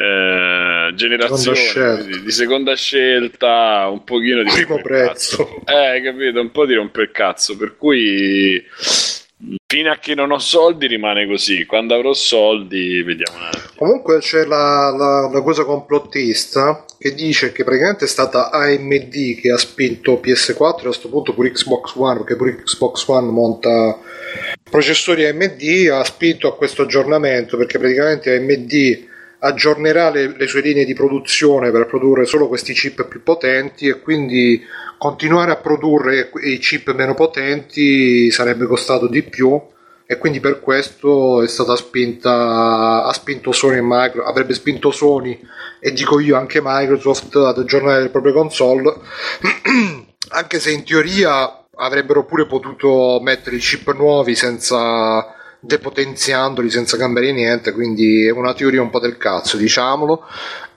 eh, 0.00 0.94
generazione, 0.94 1.56
Seconda 1.56 2.02
di, 2.02 2.22
di 2.22 2.30
seconda 2.30 2.74
scelta, 2.74 3.88
un 3.90 4.02
pochino 4.04 4.42
di 4.42 4.50
Primo 4.50 4.80
prezzo. 4.80 5.62
Eh, 5.66 6.00
capito, 6.02 6.40
un 6.40 6.50
po' 6.50 6.64
di 6.64 6.74
romper 6.74 7.02
il 7.04 7.10
cazzo, 7.12 7.56
per 7.56 7.76
cui 7.76 8.64
fino 9.66 9.90
a 9.90 9.96
che 9.96 10.14
non 10.14 10.30
ho 10.32 10.38
soldi 10.38 10.86
rimane 10.86 11.26
così, 11.26 11.64
quando 11.64 11.94
avrò 11.94 12.12
soldi 12.12 13.02
vediamo 13.02 13.38
un 13.38 13.44
attimo. 13.44 13.64
Comunque 13.76 14.18
c'è 14.18 14.44
la, 14.44 14.90
la- 14.90 15.30
la 15.32 15.42
cosa 15.42 15.64
complottista 15.64 16.84
che 16.98 17.14
dice 17.14 17.52
che 17.52 17.64
praticamente 17.64 18.04
è 18.04 18.08
stata 18.08 18.50
AMD 18.50 19.40
che 19.40 19.50
ha 19.50 19.56
spinto 19.56 20.20
PS4 20.22 20.56
e 20.56 20.80
a 20.80 20.82
questo 20.82 21.08
punto 21.08 21.32
pure 21.34 21.52
Xbox 21.52 21.94
One, 21.94 22.18
perché 22.18 22.36
pure 22.36 22.62
Xbox 22.62 23.06
One 23.06 23.30
monta 23.30 23.98
processori 24.68 25.26
AMD, 25.26 25.88
ha 25.92 26.04
spinto 26.04 26.48
a 26.48 26.56
questo 26.56 26.82
aggiornamento 26.82 27.56
perché 27.56 27.78
praticamente 27.78 28.36
AMD 28.36 29.08
aggiornerà 29.40 30.10
le, 30.10 30.36
le 30.36 30.46
sue 30.46 30.60
linee 30.60 30.84
di 30.84 30.94
produzione 30.94 31.70
per 31.70 31.86
produrre 31.86 32.24
solo 32.26 32.48
questi 32.48 32.72
chip 32.72 33.06
più 33.06 33.22
potenti 33.22 33.86
e 33.86 34.00
quindi 34.00 34.62
continuare 34.98 35.50
a 35.50 35.56
produrre 35.56 36.30
i 36.42 36.58
chip 36.58 36.92
meno 36.92 37.14
potenti 37.14 38.30
sarebbe 38.30 38.66
costato 38.66 39.08
di 39.08 39.22
più 39.22 39.58
e 40.06 40.18
quindi 40.18 40.40
per 40.40 40.60
questo 40.60 41.42
è 41.42 41.48
stata 41.48 41.74
spinta 41.76 43.04
ha 43.04 43.12
spinto 43.12 43.52
Sony 43.52 43.76
e 43.76 43.82
Microsoft 43.82 44.28
avrebbe 44.28 44.54
spinto 44.54 44.90
Sony 44.90 45.40
e 45.78 45.92
dico 45.92 46.20
io 46.20 46.36
anche 46.36 46.60
Microsoft 46.62 47.34
ad 47.36 47.58
aggiornare 47.58 48.02
le 48.02 48.08
proprie 48.10 48.32
console 48.32 48.92
anche 50.30 50.60
se 50.60 50.70
in 50.70 50.84
teoria 50.84 51.64
avrebbero 51.76 52.24
pure 52.24 52.46
potuto 52.46 53.20
mettere 53.22 53.56
i 53.56 53.60
chip 53.60 53.94
nuovi 53.94 54.34
senza 54.34 55.34
depotenziandoli 55.60 56.70
senza 56.70 56.96
cambiare 56.96 57.32
niente 57.32 57.72
quindi 57.72 58.26
è 58.26 58.30
una 58.30 58.54
teoria 58.54 58.80
un 58.82 58.90
po' 58.90 58.98
del 59.00 59.16
cazzo 59.18 59.56
diciamolo 59.56 60.24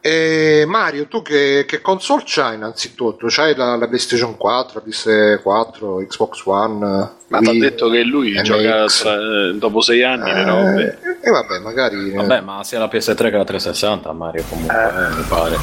e 0.06 0.66
Mario 0.68 1.08
tu 1.08 1.22
che, 1.22 1.64
che 1.66 1.80
console 1.80 2.24
c'hai 2.26 2.56
innanzitutto? 2.56 3.28
c'hai 3.30 3.56
la, 3.56 3.78
la 3.78 3.88
PlayStation 3.88 4.36
4 4.36 4.82
la 4.84 4.92
PS4 4.92 6.06
Xbox 6.08 6.42
One 6.46 7.10
Ma 7.28 7.40
ti 7.40 7.48
ha 7.50 7.54
detto 7.54 7.90
che 7.90 8.04
lui 8.04 8.34
MX. 8.34 8.42
gioca 8.42 8.86
tra- 8.88 9.52
dopo 9.54 9.80
sei 9.82 10.04
anni 10.04 10.32
le 10.32 10.44
robe. 10.44 11.00
Eh, 11.22 11.28
e 11.30 11.32
vabbè, 11.32 11.60
magari. 11.60 12.12
eh, 12.12 12.16
Vabbè, 12.16 12.42
ma 12.42 12.64
sia 12.66 12.78
la 12.80 12.90
PS3 12.92 13.16
che 13.16 13.38
la 13.38 13.44
360, 13.46 14.12
Mario, 14.12 14.44
comunque, 14.50 14.76
eh, 14.76 15.16
mi 15.16 15.24
pare. 15.28 15.58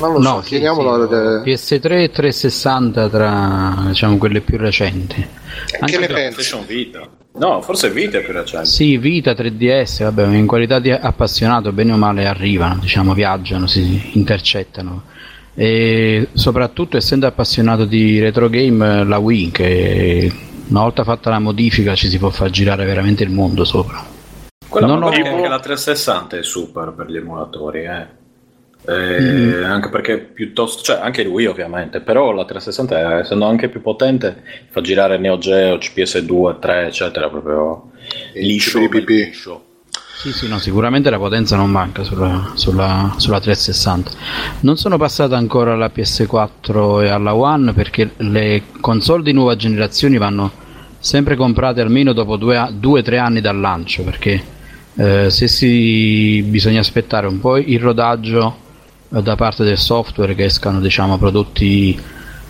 non 0.00 0.12
lo 0.12 0.18
No, 0.20 0.34
so, 0.36 0.42
sì, 0.42 0.48
chiediamolo. 0.50 1.08
sì, 1.08 1.14
alle- 1.14 1.42
PS3 1.42 2.02
e 2.04 2.10
360 2.10 3.08
tra 3.10 3.74
diciamo 3.88 4.16
quelle 4.18 4.40
più 4.40 4.56
recenti. 4.56 5.14
che 5.66 5.76
Anche 5.80 5.98
ne 5.98 6.06
per- 6.06 6.14
pensi? 6.14 6.58
Vita. 6.66 7.06
No, 7.32 7.60
forse 7.62 7.90
Vita 7.90 8.18
è 8.18 8.22
più 8.24 8.32
recente. 8.32 8.66
Sì, 8.66 8.96
Vita 8.98 9.32
3DS, 9.32 10.02
vabbè, 10.02 10.34
in 10.34 10.46
qualità 10.46 10.78
di 10.80 10.90
appassionato, 10.90 11.72
bene 11.72 11.92
o 11.92 11.96
male 11.96 12.26
arrivano, 12.26 12.78
diciamo, 12.80 13.14
viaggiano, 13.14 13.66
si 13.66 14.10
intercettano. 14.14 15.04
E 15.54 16.28
soprattutto 16.32 16.96
essendo 16.96 17.26
appassionato 17.26 17.84
di 17.84 18.18
retro 18.20 18.48
game, 18.48 19.04
la 19.04 19.18
Wii, 19.18 19.50
che 19.50 20.32
una 20.68 20.82
volta 20.82 21.04
fatta 21.04 21.30
la 21.30 21.38
modifica 21.38 21.94
ci 21.94 22.08
si 22.08 22.18
può 22.18 22.30
far 22.30 22.50
girare 22.50 22.84
veramente 22.84 23.22
il 23.22 23.30
mondo 23.30 23.64
sopra. 23.64 24.04
Quella 24.68 24.86
Non 24.86 25.02
ho- 25.02 25.08
anche 25.08 25.48
la 25.48 25.58
360 25.58 26.36
è 26.38 26.42
super 26.42 26.92
per 26.96 27.10
gli 27.10 27.16
emulatori, 27.16 27.84
eh. 27.84 28.06
Eh, 28.90 29.18
Mm. 29.20 29.64
Anche 29.64 29.88
perché 29.88 30.18
piuttosto, 30.18 30.82
cioè 30.82 31.00
anche 31.00 31.22
Wii 31.22 31.46
ovviamente, 31.46 32.00
però 32.00 32.32
la 32.32 32.44
360 32.44 33.20
essendo 33.20 33.46
anche 33.46 33.68
più 33.68 33.80
potente 33.80 34.42
fa 34.70 34.80
girare 34.80 35.18
Neo 35.18 35.38
Geo, 35.38 35.76
PS2, 35.76 36.58
3 36.58 36.86
eccetera 36.86 37.28
proprio 37.28 37.90
liscio, 38.34 38.80
liscio. 38.88 39.64
Sì, 40.20 40.32
sì, 40.32 40.48
no, 40.48 40.58
sicuramente 40.58 41.08
la 41.08 41.16
potenza 41.16 41.56
non 41.56 41.70
manca 41.70 42.02
sulla, 42.02 42.52
sulla, 42.54 43.14
sulla 43.16 43.40
360. 43.40 44.10
Non 44.60 44.76
sono 44.76 44.98
passata 44.98 45.36
ancora 45.36 45.72
alla 45.72 45.90
PS4 45.94 47.04
e 47.04 47.08
alla 47.08 47.34
One 47.34 47.72
perché 47.72 48.10
le 48.16 48.64
console 48.80 49.22
di 49.22 49.32
nuova 49.32 49.56
generazione 49.56 50.18
vanno 50.18 50.50
sempre 50.98 51.36
comprate 51.36 51.80
almeno 51.80 52.12
dopo 52.12 52.36
2-3 52.36 53.18
anni 53.18 53.40
dal 53.40 53.58
lancio 53.58 54.02
perché 54.02 54.42
eh, 54.96 55.30
se 55.30 55.48
si 55.48 56.44
bisogna 56.46 56.80
aspettare 56.80 57.26
un 57.26 57.40
po' 57.40 57.56
il 57.56 57.80
rodaggio 57.80 58.56
eh, 58.66 58.69
da 59.10 59.34
parte 59.34 59.64
del 59.64 59.76
software 59.76 60.34
che 60.34 60.44
escano 60.44 60.80
diciamo, 60.80 61.18
prodotti 61.18 61.98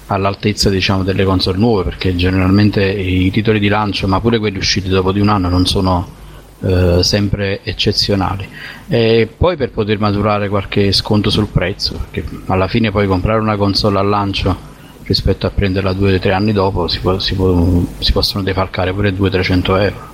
all'altezza 0.06 0.68
diciamo, 0.68 1.02
delle 1.02 1.24
console 1.24 1.56
nuove 1.56 1.84
perché 1.84 2.14
generalmente 2.14 2.84
i 2.84 3.30
titoli 3.30 3.58
di 3.58 3.68
lancio 3.68 4.06
ma 4.06 4.20
pure 4.20 4.38
quelli 4.38 4.58
usciti 4.58 4.88
dopo 4.88 5.10
di 5.10 5.20
un 5.20 5.28
anno 5.30 5.48
non 5.48 5.64
sono 5.66 6.06
eh, 6.62 7.02
sempre 7.02 7.62
eccezionali. 7.62 8.46
E 8.88 9.28
poi 9.34 9.56
per 9.56 9.70
poter 9.70 9.98
maturare 9.98 10.48
qualche 10.50 10.92
sconto 10.92 11.30
sul 11.30 11.46
prezzo 11.46 11.94
perché 11.98 12.28
alla 12.46 12.68
fine 12.68 12.90
poi 12.90 13.06
comprare 13.06 13.40
una 13.40 13.56
console 13.56 13.98
al 13.98 14.08
lancio 14.08 14.68
rispetto 15.04 15.46
a 15.46 15.50
prenderla 15.50 15.94
due 15.94 16.14
o 16.14 16.18
tre 16.18 16.32
anni 16.32 16.52
dopo 16.52 16.86
si, 16.86 17.00
può- 17.00 17.18
si 17.18 17.34
può- 17.34 17.82
si 17.98 18.12
possono 18.12 18.42
defalcare 18.44 18.92
pure 18.92 19.12
200-300 19.16 19.80
euro 19.80 20.09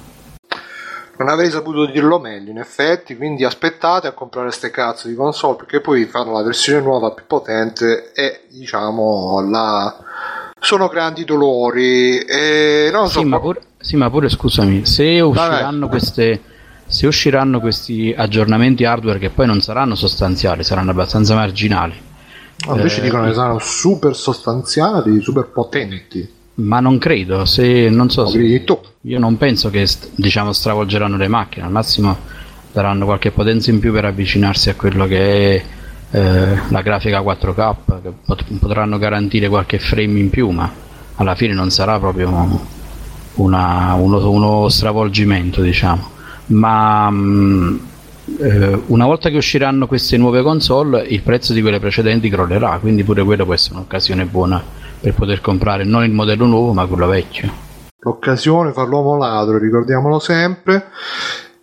Non 1.18 1.28
avrei 1.28 1.50
saputo 1.50 1.86
dirlo 1.86 2.18
meglio, 2.18 2.50
in 2.50 2.58
effetti, 2.58 3.16
quindi 3.16 3.44
aspettate 3.44 4.06
a 4.06 4.12
comprare 4.12 4.50
ste 4.50 4.70
cazzo 4.70 5.08
di 5.08 5.14
console 5.14 5.56
perché 5.56 5.80
poi 5.80 6.04
fanno 6.04 6.32
la 6.32 6.42
versione 6.42 6.80
nuova 6.80 7.12
più 7.12 7.24
potente 7.26 8.12
e 8.12 8.42
diciamo 8.50 9.48
la... 9.48 9.96
sono 10.60 10.88
grandi 10.88 11.24
dolori 11.24 12.18
e 12.18 12.90
non 12.92 13.08
so 13.08 13.20
Sì, 13.20 13.24
ma 13.24 13.40
pure, 13.40 13.60
sì, 13.78 13.96
ma 13.96 14.10
pure 14.10 14.28
scusami, 14.28 14.84
se 14.84 15.20
usciranno, 15.20 15.88
queste, 15.88 16.40
se 16.86 17.06
usciranno 17.06 17.60
questi 17.60 18.14
aggiornamenti 18.16 18.84
hardware 18.84 19.18
che 19.18 19.30
poi 19.30 19.46
non 19.46 19.62
saranno 19.62 19.94
sostanziali, 19.94 20.64
saranno 20.64 20.90
abbastanza 20.90 21.34
marginali, 21.34 22.04
No, 22.66 22.74
invece 22.76 23.00
Eh, 23.00 23.04
dicono 23.04 23.26
che 23.26 23.34
saranno 23.34 23.58
super 23.58 24.16
sostanziali, 24.16 25.20
super 25.20 25.46
potenti. 25.48 26.34
Ma 26.56 26.80
non 26.80 26.98
credo, 26.98 27.44
se 27.44 27.88
non 27.90 28.08
so 28.10 28.26
se 28.26 28.38
io 29.02 29.18
non 29.18 29.36
penso 29.36 29.70
che 29.70 29.86
diciamo 30.14 30.52
stravolgeranno 30.52 31.16
le 31.16 31.28
macchine, 31.28 31.66
al 31.66 31.70
massimo 31.72 32.16
daranno 32.72 33.04
qualche 33.04 33.30
potenza 33.30 33.70
in 33.70 33.78
più 33.78 33.92
per 33.92 34.04
avvicinarsi 34.06 34.70
a 34.70 34.74
quello 34.74 35.06
che 35.06 35.56
è 35.56 35.64
eh, 36.12 36.58
la 36.68 36.82
grafica 36.82 37.20
4K, 37.20 38.00
che 38.02 38.12
pot- 38.24 38.44
potranno 38.58 38.98
garantire 38.98 39.48
qualche 39.48 39.78
frame 39.78 40.18
in 40.18 40.30
più, 40.30 40.48
ma 40.50 40.70
alla 41.16 41.34
fine 41.34 41.54
non 41.54 41.70
sarà 41.70 41.98
proprio 41.98 42.30
una- 43.34 43.94
uno, 43.94 44.30
uno 44.30 44.68
stravolgimento, 44.68 45.62
diciamo. 45.62 46.10
Ma 46.46 47.10
mh, 47.10 47.80
eh, 48.40 48.80
una 48.86 49.06
volta 49.06 49.30
che 49.30 49.36
usciranno 49.36 49.86
queste 49.86 50.16
nuove 50.16 50.42
console, 50.42 51.02
il 51.04 51.22
prezzo 51.22 51.52
di 51.52 51.60
quelle 51.60 51.80
precedenti 51.80 52.28
crollerà, 52.28 52.78
quindi 52.80 53.04
pure 53.04 53.22
quello 53.24 53.44
può 53.44 53.54
essere 53.54 53.74
un'occasione 53.76 54.24
buona 54.24 54.62
per 55.06 55.14
poter 55.14 55.40
comprare 55.40 55.84
non 55.84 56.02
il 56.02 56.10
modello 56.10 56.46
nuovo, 56.46 56.72
ma 56.72 56.84
quello 56.86 57.06
vecchio. 57.06 57.48
L'occasione 58.00 58.72
fa 58.72 58.82
l'uomo 58.82 59.16
ladro, 59.16 59.56
ricordiamolo 59.56 60.18
sempre. 60.18 60.86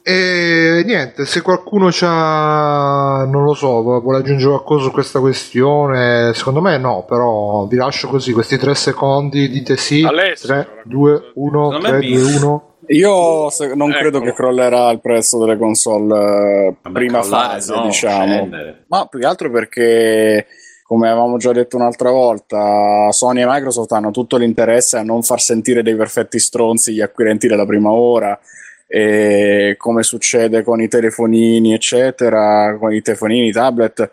E 0.01 0.81
niente, 0.85 1.25
se 1.25 1.41
qualcuno 1.41 1.89
c'ha, 1.91 3.25
non 3.25 3.43
lo 3.43 3.53
so, 3.53 3.81
vuole 3.81 4.19
aggiungere 4.19 4.49
qualcosa 4.51 4.83
su 4.85 4.91
questa 4.91 5.19
questione, 5.19 6.31
secondo 6.33 6.61
me 6.61 6.77
no, 6.77 7.03
però 7.05 7.65
vi 7.67 7.75
lascio 7.75 8.07
così, 8.07 8.31
questi 8.31 8.57
tre 8.57 8.75
secondi, 8.75 9.49
dite 9.49 9.75
sì, 9.75 10.03
Alessio, 10.03 10.47
3, 10.47 10.67
2, 10.85 11.31
1, 11.35 11.71
Secondo 11.71 11.79
me 11.79 11.87
3, 11.89 11.99
mi- 11.99 12.13
2, 12.17 12.35
1. 12.35 12.67
Io 12.87 13.49
se- 13.49 13.75
non 13.75 13.89
Ecco. 13.91 13.99
credo 13.99 14.19
che 14.21 14.33
crollerà 14.33 14.89
il 14.91 14.99
prezzo 15.01 15.37
delle 15.39 15.57
console 15.57 16.67
eh, 16.67 16.75
prima 16.91 17.19
crollare, 17.19 17.53
fase, 17.59 17.73
no, 17.75 17.81
diciamo. 17.83 18.25
scendere. 18.25 18.83
Ma 18.87 19.05
più 19.05 19.19
che 19.19 19.25
altro 19.25 19.49
perché, 19.51 20.47
come 20.83 21.09
avevamo 21.09 21.37
già 21.37 21.51
detto 21.51 21.77
un'altra 21.77 22.11
volta, 22.11 23.09
Sony 23.11 23.41
e 23.41 23.45
Microsoft 23.47 23.91
hanno 23.93 24.11
tutto 24.11 24.37
l'interesse 24.37 24.97
a 24.97 25.03
non 25.03 25.23
far 25.23 25.41
sentire 25.41 25.81
dei 25.81 25.95
perfetti 25.95 26.39
stronzi 26.39 26.93
gli 26.93 27.01
acquirenti 27.01 27.47
della 27.47 27.65
prima 27.65 27.91
ora. 27.91 28.39
E 28.85 29.75
come 29.77 30.03
succede 30.03 30.61
con 30.61 30.79
i 30.81 30.87
telefonini, 30.87 31.73
eccetera, 31.73 32.77
con 32.77 32.93
i 32.93 33.01
telefonini, 33.01 33.47
i 33.47 33.51
tablet, 33.51 34.11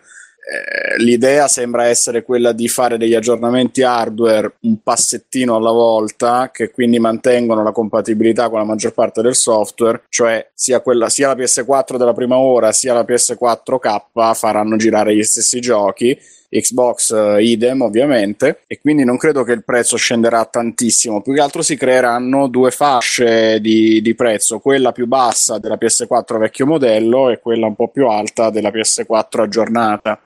eh, 0.51 0.97
l'idea 1.03 1.47
sembra 1.49 1.87
essere 1.87 2.23
quella 2.23 2.53
di 2.53 2.67
fare 2.67 2.97
degli 2.97 3.15
aggiornamenti 3.15 3.83
hardware 3.83 4.55
un 4.63 4.83
passettino 4.83 5.55
alla 5.55 5.71
volta, 5.71 6.51
che 6.51 6.71
quindi 6.71 6.99
mantengono 6.99 7.63
la 7.63 7.73
compatibilità 7.73 8.49
con 8.49 8.59
la 8.59 8.65
maggior 8.65 8.93
parte 8.93 9.23
del 9.23 9.37
software, 9.37 10.03
cioè 10.09 10.51
sia, 10.55 10.81
quella, 10.81 11.09
sia 11.09 11.29
la 11.29 11.35
PS4 11.35 11.97
della 11.97 12.15
prima 12.15 12.39
ora 12.39 12.73
sia 12.73 12.95
la 12.95 13.05
PS4K 13.05 14.35
faranno 14.35 14.77
girare 14.77 15.15
gli 15.15 15.23
stessi 15.23 15.61
giochi. 15.61 16.19
Xbox 16.51 17.11
eh, 17.13 17.43
idem 17.43 17.83
ovviamente 17.83 18.63
e 18.67 18.81
quindi 18.81 19.05
non 19.05 19.17
credo 19.17 19.45
che 19.45 19.53
il 19.53 19.65
prezzo 19.65 19.97
scenderà 19.97 20.45
tantissimo 20.45 21.23
più 21.23 21.33
che 21.33 21.41
altro 21.41 21.63
si 21.63 21.77
creeranno 21.77 22.49
due 22.49 22.71
fasce 22.73 23.61
di, 23.61 24.03
di 24.03 24.15
prezzo 24.15 24.59
quella 24.59 24.91
più 24.93 25.07
bassa 25.07 25.59
della 25.59 25.79
PS4 25.81 26.39
vecchio 26.39 26.67
modello 26.67 27.31
e 27.31 27.39
quella 27.39 27.67
un 27.67 27.77
po' 27.77 27.89
più 27.89 28.09
alta 28.09 28.51
della 28.51 28.71
PS4 28.71 29.41
aggiornata 29.41 30.21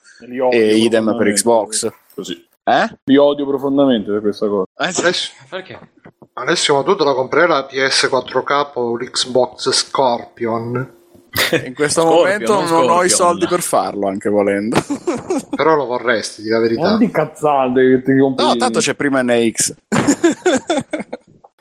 e 0.50 0.76
idem 0.76 1.16
per. 1.16 1.32
Xbox 1.32 1.92
Così. 2.14 2.46
eh? 2.64 2.98
Li 3.04 3.16
odio 3.16 3.46
profondamente 3.46 4.10
per 4.10 4.20
questa 4.20 4.48
cosa. 4.48 4.64
Adesso, 4.76 5.32
Perché? 5.50 5.78
Alessio, 6.34 6.74
ma 6.74 6.82
tu 6.82 6.96
te 6.96 7.04
la 7.04 7.14
comprerai 7.14 7.48
la 7.48 7.68
PS4K 7.70 8.70
o 8.74 8.96
l'Xbox 8.96 9.70
Scorpion? 9.70 11.02
in 11.66 11.74
questo 11.74 12.02
Scorpio, 12.02 12.22
momento 12.22 12.54
non 12.54 12.64
non, 12.68 12.90
ho 12.90 13.04
i 13.04 13.08
soldi 13.08 13.46
per 13.46 13.60
farlo 13.60 14.06
anche 14.08 14.28
volendo 14.28 14.76
Però 15.54 15.74
lo 15.74 15.86
vorresti, 15.86 16.42
di 16.42 16.48
la 16.48 16.60
verità. 16.60 16.90
Non 16.90 16.98
di 16.98 17.10
cazzate 17.10 17.80
che 17.80 18.02
ti 18.02 18.18
compri. 18.18 18.44
no 18.44 18.56
tanto 18.56 18.78
c'è 18.78 18.94
prima 18.94 19.22
NX 19.22 19.74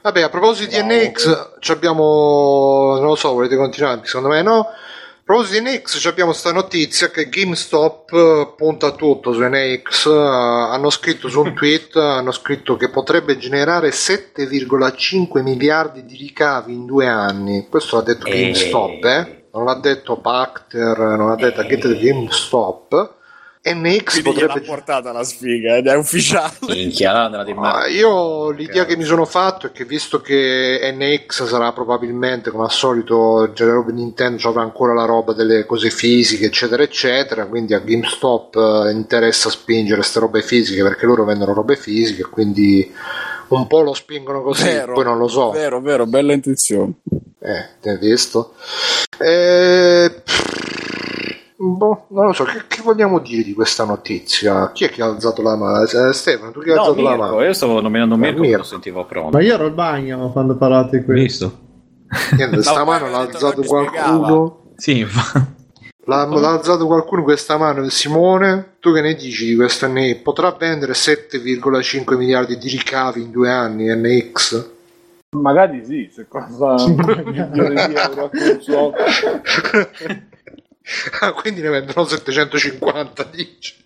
Vabbè, 0.04 0.22
a 0.22 0.30
proposito 0.30 0.70
di 0.76 0.84
NX, 0.84 1.60
ci 1.60 1.72
abbiamo. 1.72 2.96
Non 2.98 3.06
lo 3.06 3.16
so, 3.16 3.32
volete 3.32 3.56
continuare? 3.56 4.02
Secondo 4.04 4.28
me 4.28 4.42
no. 4.42 4.60
A 4.60 5.26
proposito 5.26 5.62
di 5.64 5.70
NX, 5.70 6.00
ci 6.00 6.08
abbiamo 6.10 6.34
sta 6.34 6.52
notizia 6.52 7.10
che 7.10 7.30
GameStop 7.30 8.12
eh, 8.12 8.54
punta 8.58 8.92
tutto 8.92 9.32
su 9.32 9.40
NX. 9.42 10.08
eh, 10.08 10.10
hanno 10.12 10.90
scritto 10.90 11.30
su 11.30 11.40
un 11.40 11.54
tweet: 11.56 11.96
hanno 11.96 12.34
scritto 12.34 12.76
che 12.76 12.90
potrebbe 12.90 13.38
generare 13.38 13.92
7,5 13.92 15.42
miliardi 15.42 16.04
di 16.04 16.18
ricavi 16.18 16.74
in 16.74 16.86
due 16.86 17.08
anni. 17.08 17.68
Questo 17.70 17.96
l'ha 17.96 18.04
detto 18.04 18.26
Eh. 18.28 18.32
GameStop, 18.32 19.04
eh? 19.06 19.43
Non 19.54 19.66
l'ha 19.66 19.76
detto 19.76 20.18
Pacter, 20.18 20.98
non 20.98 21.28
l'ha 21.28 21.36
detto 21.36 21.62
Eh. 21.62 22.00
GameStop. 22.00 23.22
NX 23.66 24.22
quindi 24.22 24.32
gliel'ha 24.32 24.48
potrebbe 24.48 24.66
portata 24.66 25.14
la 25.14 25.24
sfiga 25.24 25.78
ed 25.78 25.88
è 25.88 25.96
ufficiale 25.96 26.52
Minchia, 26.68 27.30
io 27.88 28.50
l'idea 28.50 28.84
che 28.84 28.98
mi 28.98 29.06
sono 29.06 29.24
fatto 29.24 29.68
è 29.68 29.72
che 29.72 29.86
visto 29.86 30.20
che 30.20 30.94
NX 30.94 31.46
sarà 31.46 31.72
probabilmente 31.72 32.52
come 32.52 32.66
al 32.66 32.72
solito 32.72 33.54
già 33.54 33.64
le 33.64 33.72
robe 33.72 33.94
Nintendo 33.94 34.50
avrà 34.50 34.64
ancora 34.64 34.94
la 34.94 35.06
roba 35.06 35.32
delle 35.32 35.66
cose 35.66 35.90
fisiche 35.92 36.48
eccetera 36.48 36.84
eccetera 36.84 37.46
quindi 37.46 37.74
a 37.74 37.80
GameStop 37.80 38.56
eh, 38.58 38.92
interessa 38.92 39.50
spingere 39.50 39.96
queste 40.02 40.20
robe 40.20 40.42
fisiche 40.42 40.84
perché 40.84 41.06
loro 41.06 41.24
vendono 41.24 41.54
robe 41.54 41.78
fisiche 41.78 42.24
quindi 42.24 42.92
un 43.48 43.66
po' 43.68 43.82
lo 43.82 43.94
spingono 43.94 44.42
così 44.42 44.66
Vero, 44.66 44.92
poi 44.92 45.06
non 45.06 45.18
lo 45.18 45.30
so 45.30 45.52
vero 45.52 45.80
vero 45.80 46.06
bella 46.06 46.34
intuizione 46.34 46.96
eh, 47.44 47.66
ti 47.82 47.90
hai 47.90 47.98
visto 47.98 48.54
eh, 49.20 50.22
boh, 51.58 52.06
non 52.10 52.26
lo 52.28 52.34
so 52.34 52.44
che, 52.46 52.64
che 52.68 52.82
vogliamo 52.82 53.20
dire 53.20 53.44
di 53.44 53.54
questa 53.54 53.84
notizia 53.86 54.72
chi 54.74 54.86
è 54.86 54.90
che 54.90 55.02
ha 55.02 55.08
alzato 55.08 55.42
la 55.42 55.56
mano 55.56 55.84
Eh, 55.84 56.14
Stefano 56.14 56.52
tu 56.52 56.62
che 56.62 56.72
hai 56.72 56.76
No, 56.76 56.82
alzato 56.84 57.02
la 57.02 57.10
Mirko, 57.12 57.24
mano 57.26 57.44
io 57.44 57.54
stavo 57.54 57.82
nominando 57.82 58.16
Mirko 58.16 58.32
Mirko. 58.40 58.48
quando 58.48 58.64
sentivo 58.68 59.06
pronto. 59.06 59.38
Ma 59.38 59.44
io 59.44 59.54
ero 59.56 59.66
al 59.66 59.74
bagno 59.74 60.32
quando 60.32 60.56
parlate 60.56 61.00
di 61.00 61.06
questo. 61.06 61.46
Visto? 62.10 62.36
Niente, 62.36 62.62
sta 62.64 62.80
No, 62.80 62.86
mano 62.86 63.04
poi 63.06 63.12
l'ha 63.12 63.20
alzato 63.20 63.62
qualcuno. 63.62 64.62
Sì, 64.76 65.00
infa- 65.00 65.48
L'ha, 66.06 66.26
l'ha 66.26 66.50
alzato 66.50 66.86
qualcuno 66.86 67.24
questa 67.24 67.58
mano 67.58 67.88
Simone. 67.90 68.76
Tu 68.80 68.92
che 68.94 69.02
ne 69.02 69.14
dici 69.16 69.46
di 69.46 69.56
questo 69.56 69.88
NX? 69.88 70.22
Potrà 70.22 70.52
vendere 70.52 70.94
7,5 70.94 72.18
miliardi 72.18 72.58
di 72.58 72.70
ricavi 72.70 73.22
in 73.22 73.32
due 73.32 73.50
anni 73.50 73.86
NX? 73.88 74.72
Magari 75.34 75.84
sì, 75.86 76.10
se 76.12 76.28
costa 76.28 76.74
un 76.84 76.96
milione 77.26 77.88
di 77.88 77.94
euro 77.96 78.26
a 78.26 78.30
console. 78.30 78.96
ah, 81.22 81.34
quindi 81.34 81.62
ne 81.62 81.70
vendono 81.70 82.06
750, 82.06 83.24
dici? 83.32 83.83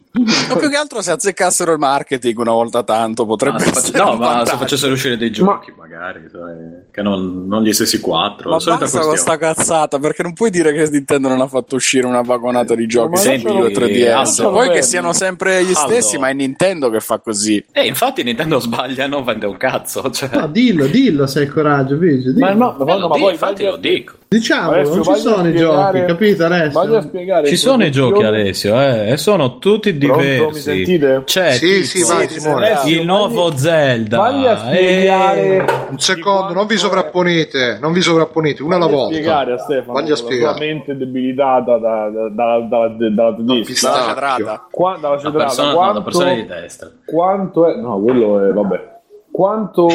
Ma 0.49 0.55
più 0.57 0.70
che 0.70 0.76
altro 0.76 1.01
se 1.01 1.11
azzeccassero 1.11 1.72
il 1.74 1.80
marketing 1.80 2.38
una 2.39 2.51
volta 2.51 2.84
tanto 2.84 3.26
potrebbe 3.26 3.57
Ma 3.57 3.63
face- 3.63 3.80
essere 3.89 4.03
no, 4.03 4.15
ma 4.15 4.45
se 4.45 4.55
facessero 4.57 4.93
uscire 4.93 5.18
dei 5.18 5.32
giochi, 5.32 5.74
magari, 5.78 6.22
sai, 6.32 6.86
che 6.91 7.01
non, 7.01 7.45
non 7.47 7.63
gli 7.63 7.74
stessi 7.74 7.99
quattro. 7.99 8.49
Ma 8.49 8.55
la 8.55 8.61
solita 8.61 8.84
basta 8.84 8.99
con 8.99 9.09
questione. 9.09 9.38
sta 9.38 9.53
cazzata 9.53 9.99
perché 9.99 10.24
non 10.24 10.34
puoi 10.34 10.49
dire 10.49 10.74
che 10.74 10.89
Nintendo 10.89 11.28
non 11.28 11.41
ha 11.41 11.47
fatto 11.47 11.76
uscire 11.76 12.05
una 12.07 12.22
vagonata 12.22 12.74
di 12.76 12.88
giochi 12.88 13.11
Ma 13.11 13.18
senti 13.18 13.43
lascialo- 13.45 13.68
3DS 13.70 14.09
lascialo 14.13 14.51
poi 14.51 14.70
che 14.72 14.82
siano 14.82 15.13
sempre 15.13 15.63
gli 15.63 15.74
Aldo. 15.74 15.80
stessi 15.91 16.18
ma 16.18 16.30
è 16.30 16.34
Nintendo 16.34 16.89
che 16.89 16.99
fa 16.99 17.20
così 17.20 17.63
Eh, 17.72 17.86
infatti 17.86 18.24
Nintendo 18.24 18.59
sbaglia 18.59 19.03
e 19.05 19.07
non 19.07 19.24
vende 19.24 19.45
un 19.45 19.57
cazzo. 19.57 20.09
Cioè, 20.09 20.30
No, 20.34 20.47
dillo, 20.47 20.86
dillo 20.88 21.28
se 21.28 21.41
hai 21.41 21.47
coraggio, 21.47 21.95
dillo. 21.95 22.34
Ma 22.39 22.53
no, 22.53 22.76
ma, 22.80 22.84
Eh, 22.84 22.86
ma 22.86 22.95
dico, 22.95 23.07
poi 23.20 23.32
infatti 23.32 23.63
lo 23.65 23.76
dico. 23.78 24.15
Diciamo, 24.30 24.72
Alessio, 24.72 24.95
non 24.95 25.03
ci 25.15 25.22
sono 25.22 25.47
i 25.47 25.51
spiegare- 25.53 25.99
giochi, 25.99 26.05
capito 26.11 26.43
Alessio? 26.45 27.01
spiegare 27.01 27.47
Ci 27.47 27.55
sono 27.55 27.86
i 27.86 27.91
giochi 27.91 28.24
Alessio, 28.24 28.82
eh, 28.82 29.11
e 29.11 29.18
sono 29.18 29.57
tutti 29.57 29.88
a 29.89 29.93
Pronto, 30.07 30.49
mi 30.53 30.59
sentite? 30.59 31.21
C'è 31.25 31.51
Sì, 31.53 31.85
sì, 31.85 32.03
vai, 32.03 32.27
Simone. 32.27 32.79
il 32.85 33.05
nuovo 33.05 33.55
Zelda. 33.55 34.17
Vagli 34.17 34.45
a 34.45 34.57
spiegare 34.57 35.65
Un 35.89 35.99
secondo, 35.99 36.53
non 36.53 36.67
vi 36.67 36.77
sovrapponete, 36.77 37.77
non 37.81 37.91
vi 37.93 38.01
sovrapponete, 38.01 38.63
una 38.63 38.75
alla 38.75 38.87
volta. 38.87 39.13
spiegare 39.13 39.53
a 39.53 39.57
Stefano 39.57 39.93
Vagli 39.93 40.05
a 40.07 40.09
la 40.09 40.15
spiegare. 40.15 40.55
sua 40.57 40.65
mente 40.65 40.97
debilitata 40.97 41.77
da, 41.77 42.09
da, 42.09 42.29
da, 42.29 42.59
da, 42.59 42.87
da, 42.87 43.09
dalla. 43.09 43.31
Dalla 43.37 43.63
cedrata. 43.65 44.67
Qua- 44.71 44.97
dalla 44.99 45.17
cedrata. 45.19 45.73
quanto, 45.73 46.01
persona 46.03 46.33
di 46.33 46.45
destra. 46.45 46.89
quanto 47.05 47.65
è 47.67 47.75
no 47.75 47.99
quello 48.01 48.47
è 48.47 48.51
vabbè 48.53 48.95
quanto 49.32 49.88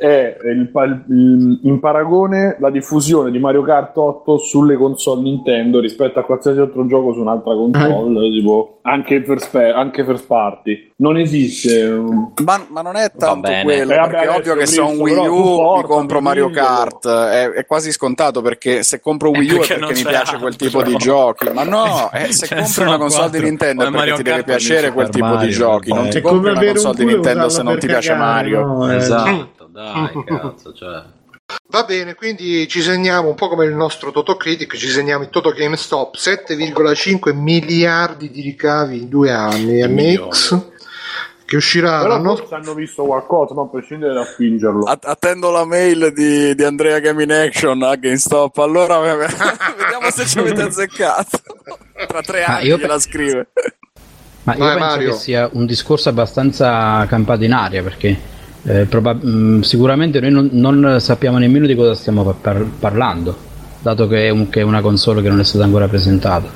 è 0.00 0.36
il, 0.44 0.70
il- 1.08 1.60
in 1.62 1.80
paragone 1.80 2.56
la 2.58 2.70
diffusione 2.70 3.30
di 3.30 3.38
Mario 3.38 3.62
Kart 3.62 3.96
8 3.96 4.38
sulle 4.38 4.76
console 4.76 5.22
Nintendo 5.22 5.80
rispetto 5.80 6.18
a 6.18 6.24
qualsiasi 6.24 6.58
altro 6.60 6.86
gioco 6.86 7.12
su 7.12 7.20
un'altra 7.20 7.54
console 7.54 8.30
tipo 8.30 8.78
anche 8.82 9.22
first, 9.24 9.54
anche 9.54 10.04
first 10.04 10.26
party 10.26 10.89
non 11.00 11.16
esiste 11.16 11.82
un- 11.84 12.32
Ma, 12.44 12.64
ma 12.68 12.82
non 12.82 12.94
è 12.96 13.10
tanto 13.16 13.48
bene. 13.48 13.62
quello, 13.62 13.92
Eh, 13.92 13.96
vabbè, 13.96 14.10
perché 14.10 14.26
è 14.26 14.36
ovvio 14.36 14.54
che 14.54 14.66
se 14.66 14.80
ho 14.80 14.88
un 14.88 14.98
Wii 14.98 15.16
U 15.28 15.76
mi 15.76 15.82
compro 15.82 16.20
Mario. 16.20 16.50
Kart, 16.50 17.08
è, 17.08 17.50
è 17.50 17.64
quasi 17.66 17.90
scontato 17.90 18.42
perché 18.42 18.82
se 18.82 19.00
compro 19.00 19.30
Wii 19.30 19.50
U 19.50 19.54
è 19.54 19.58
perché 19.58 19.74
perché 19.78 19.94
mi 19.94 20.02
piace 20.04 20.36
quel 20.38 20.56
tipo 20.56 20.82
di 20.82 20.94
giochi, 20.96 21.48
ma 21.52 21.62
no, 21.64 22.10
eh, 22.12 22.32
se 22.32 22.54
ne 22.54 22.62
compri 22.62 22.82
una 22.84 22.98
console 22.98 23.24
di 23.24 23.30
quattro. 23.30 23.48
Nintendo 23.48 23.82
è 23.82 23.84
perché 23.84 23.98
Mario 23.98 24.14
ti 24.16 24.22
deve 24.22 24.36
Kart 24.36 24.48
piacere 24.48 24.92
quel 24.92 25.08
tipo 25.08 25.26
di 25.26 25.32
Mario, 25.32 25.50
giochi, 25.50 25.92
non 25.92 26.08
ti 26.10 26.18
È 26.18 26.20
compri 26.20 26.50
una 26.50 26.64
console 26.64 26.94
di 26.96 27.04
Nintendo 27.06 27.48
se 27.48 27.62
non 27.62 27.78
ti 27.78 27.86
piace 27.86 28.14
Mario. 28.14 28.66
no? 28.66 28.90
Eh, 28.92 28.96
Esatto, 28.96 29.68
dai, 29.72 30.24
cazzo, 30.24 30.72
cioè. 30.74 31.02
Va 31.68 31.82
bene, 31.84 32.14
quindi 32.14 32.68
ci 32.68 32.80
segniamo 32.82 33.28
un 33.28 33.34
po' 33.34 33.48
come 33.48 33.64
il 33.64 33.74
nostro 33.74 34.10
Toto 34.12 34.36
Critic, 34.36 34.76
ci 34.76 34.88
segniamo 34.88 35.24
il 35.24 35.30
Toto 35.30 35.50
GameStop 35.50 36.14
7,5 36.16 37.34
miliardi 37.34 38.30
di 38.30 38.40
ricavi 38.42 38.98
in 39.02 39.08
due 39.08 39.30
anni 39.32 39.82
MX 39.88 40.68
che 41.50 41.56
uscirà 41.56 42.02
però 42.02 42.14
l'anno 42.14 42.36
forse 42.36 42.54
hanno 42.54 42.74
visto 42.74 43.02
qualcosa 43.02 43.54
non 43.54 43.64
a 43.64 43.68
prescindere 43.70 44.14
da 44.14 44.22
spingerlo 44.24 44.84
Att- 44.84 45.04
attendo 45.04 45.50
la 45.50 45.64
mail 45.64 46.12
di, 46.14 46.54
di 46.54 46.62
Andrea 46.62 47.00
Gaming 47.00 47.28
Action 47.32 47.82
a 47.82 47.96
GameStop, 47.96 48.56
allora 48.58 49.00
vediamo 49.02 50.10
se 50.12 50.26
ci 50.26 50.38
avete 50.38 50.62
azzeccato. 50.62 51.38
Tra 52.06 52.20
tre 52.22 52.44
Ah, 52.44 52.56
anni 52.58 52.66
io- 52.66 52.76
gliela 52.78 52.98
scrive. 53.00 53.48
Ma 54.44 54.52
io 54.54 54.58
Vai, 54.60 54.68
penso 54.74 54.86
Mario. 54.86 55.10
che 55.10 55.16
sia 55.16 55.50
un 55.52 55.66
discorso 55.66 56.08
abbastanza 56.08 57.04
campato 57.06 57.42
in 57.42 57.52
aria 57.52 57.82
perché 57.82 58.16
eh, 58.62 58.84
probab- 58.86 59.22
mh, 59.22 59.60
sicuramente 59.62 60.20
noi 60.20 60.30
non, 60.30 60.50
non 60.52 61.00
sappiamo 61.00 61.38
nemmeno 61.38 61.66
di 61.66 61.74
cosa 61.74 61.94
stiamo 61.94 62.22
par- 62.22 62.36
par- 62.40 62.66
parlando, 62.78 63.36
dato 63.80 64.06
che 64.06 64.26
è, 64.26 64.30
un- 64.30 64.48
che 64.48 64.60
è 64.60 64.62
una 64.62 64.80
console 64.82 65.20
che 65.20 65.28
non 65.28 65.40
è 65.40 65.44
stata 65.44 65.64
ancora 65.64 65.88
presentata. 65.88 66.48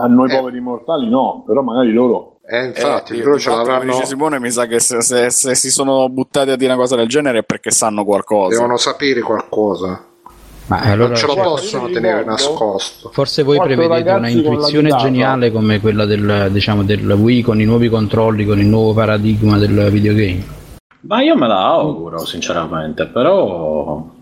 a 0.00 0.06
noi 0.06 0.30
Eh. 0.32 0.36
poveri 0.38 0.60
mortali 0.60 1.10
no 1.10 1.44
però 1.46 1.60
magari 1.62 1.92
loro 1.92 2.29
Eh, 2.52 2.64
infatti, 2.64 3.14
Eh, 3.16 3.22
loro 3.22 3.38
ce 3.38 3.48
l'avranno, 3.50 3.92
dice 3.92 4.06
Simone, 4.06 4.40
mi 4.40 4.50
sa 4.50 4.66
che 4.66 4.80
se, 4.80 5.00
se- 5.02 5.30
se 5.30 5.54
si 5.54 5.70
sono 5.70 6.08
buttati 6.08 6.50
a 6.50 6.56
dire 6.56 6.72
una 6.72 6.80
cosa 6.80 6.96
del 6.96 7.06
genere 7.06 7.38
è 7.38 7.42
perché 7.44 7.70
sanno 7.70 8.04
qualcosa. 8.04 8.56
devono 8.56 8.76
sapere 8.76 9.20
qualcosa, 9.20 10.04
Ma 10.66 10.80
allora, 10.80 11.08
non 11.10 11.16
ce 11.16 11.26
lo 11.26 11.34
cioè, 11.34 11.42
possono 11.44 11.86
tenere 11.86 12.18
ricordo- 12.18 12.30
nascosto. 12.30 13.10
forse 13.12 13.44
voi 13.44 13.56
Quattro 13.56 13.76
prevedete 13.76 14.10
una 14.10 14.28
intuizione 14.28 14.88
geniale 14.96 15.52
come 15.52 15.78
quella 15.80 16.04
del, 16.06 16.48
diciamo, 16.50 16.82
del 16.82 17.08
Wii 17.08 17.42
con 17.42 17.60
i 17.60 17.64
nuovi 17.64 17.88
controlli, 17.88 18.44
con 18.44 18.58
il 18.58 18.66
nuovo 18.66 18.94
paradigma 18.94 19.56
del 19.56 19.88
videogame. 19.90 20.44
Ma 21.02 21.22
io 21.22 21.36
me 21.36 21.46
la 21.46 21.64
auguro, 21.66 22.24
sinceramente, 22.26 23.06
però... 23.06 24.18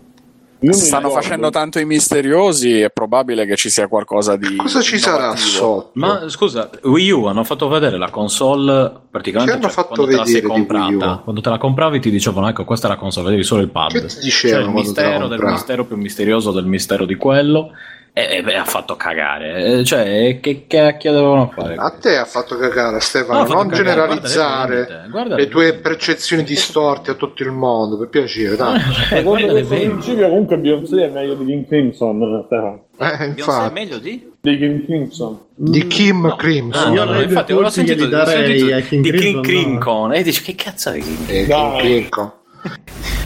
Io 0.61 0.73
Stanno 0.73 1.09
facendo 1.09 1.49
tanto 1.49 1.79
i 1.79 1.85
misteriosi, 1.85 2.81
è 2.81 2.89
probabile 2.89 3.45
che 3.45 3.55
ci 3.55 3.69
sia 3.69 3.87
qualcosa 3.87 4.35
di. 4.35 4.57
Cosa 4.57 4.81
ci 4.81 4.97
sarà 4.97 5.33
sotto? 5.37 5.91
Ma 5.93 6.27
scusa, 6.27 6.69
Wii 6.83 7.11
U 7.11 7.25
hanno 7.25 7.45
fatto 7.45 7.69
vedere 7.69 7.97
la 7.97 8.09
console 8.09 8.91
praticamente 9.09 9.61
cioè, 9.61 9.71
fatto 9.71 9.87
quando 9.95 10.07
te 10.11 10.17
la 10.17 10.25
sei 10.25 10.41
comprata. 10.41 11.21
Quando 11.23 11.39
te 11.39 11.49
la 11.49 11.57
compravi 11.57 11.99
ti 12.01 12.11
dicevano 12.11 12.49
ecco 12.49 12.65
questa 12.65 12.87
è 12.87 12.89
la 12.89 12.97
console, 12.97 13.27
vedevi 13.27 13.43
solo 13.43 13.61
il 13.61 13.69
pad. 13.69 13.91
Che 13.91 14.05
ti 14.05 14.29
Cioè 14.29 14.59
il 14.59 14.69
mistero 14.69 15.27
del 15.27 15.41
mistero 15.41 15.85
più 15.85 15.95
misterioso 15.95 16.51
del 16.51 16.65
mistero 16.65 17.05
di 17.05 17.15
quello. 17.15 17.71
E, 18.11 18.37
e 18.37 18.41
beh, 18.43 18.55
ha 18.55 18.65
fatto 18.65 18.95
cagare. 18.95 19.79
Eh, 19.79 19.83
Cioè, 19.83 20.39
che 20.41 20.65
cacchio 20.67 21.11
dovevano 21.11 21.51
fare? 21.55 21.75
A 21.75 21.89
te 21.91 22.17
ha 22.17 22.25
fatto 22.25 22.57
cagare 22.57 22.99
Stefano, 22.99 23.39
No, 23.39 23.45
fatto 23.45 23.53
non 23.57 23.67
cagare, 23.69 23.83
generalizzare 23.89 24.75
guarda 24.85 25.07
guarda 25.09 25.35
le 25.35 25.47
tue 25.47 25.73
percezioni 25.75 26.43
distorte 26.43 27.11
a 27.11 27.13
tutto 27.13 27.43
il 27.43 27.51
mondo, 27.51 27.97
per 27.97 28.09
piacere, 28.09 28.55
dai. 28.55 28.77
Eh, 28.77 28.93
secondo 29.17 29.29
guarda 29.45 29.53
le 29.53 29.63
principio 29.63 30.27
comunque 30.27 30.57
Beyoncé 30.57 31.05
è 31.05 31.09
meglio 31.09 31.35
di 31.35 31.45
King 31.45 31.67
Crimson 31.67 32.43
Stefano. 32.45 32.85
Eh, 32.97 33.05
Beyoncé 33.05 33.23
è 33.23 33.27
infatti, 33.37 33.73
meglio 33.73 33.97
di? 33.99 34.31
di 34.41 34.57
King 34.57 34.85
Crimson 34.85 35.39
di 35.55 35.87
Kim 35.87 36.21
No. 36.25 36.35
Crimson. 36.35 36.87
Ah, 36.91 36.93
Io 36.93 37.03
no, 37.05 37.11
no, 37.13 37.21
infatti, 37.21 37.51
ora 37.53 37.67
ho 37.67 37.71
punti 37.71 37.87
sentito, 37.87 38.25
sentito 38.25 38.75
a 38.75 38.79
King 38.79 39.03
di 39.03 39.11
King 39.11 39.19
Crimson, 39.19 39.33
no. 39.33 39.41
Crimson 39.41 40.13
e 40.13 40.23
dici 40.23 40.41
che 40.43 40.55
cazzo 40.55 40.89
è 40.91 40.99
King 40.99 41.29
Eh. 41.29 41.45
Kim 41.45 41.77
Crimson. 41.77 42.31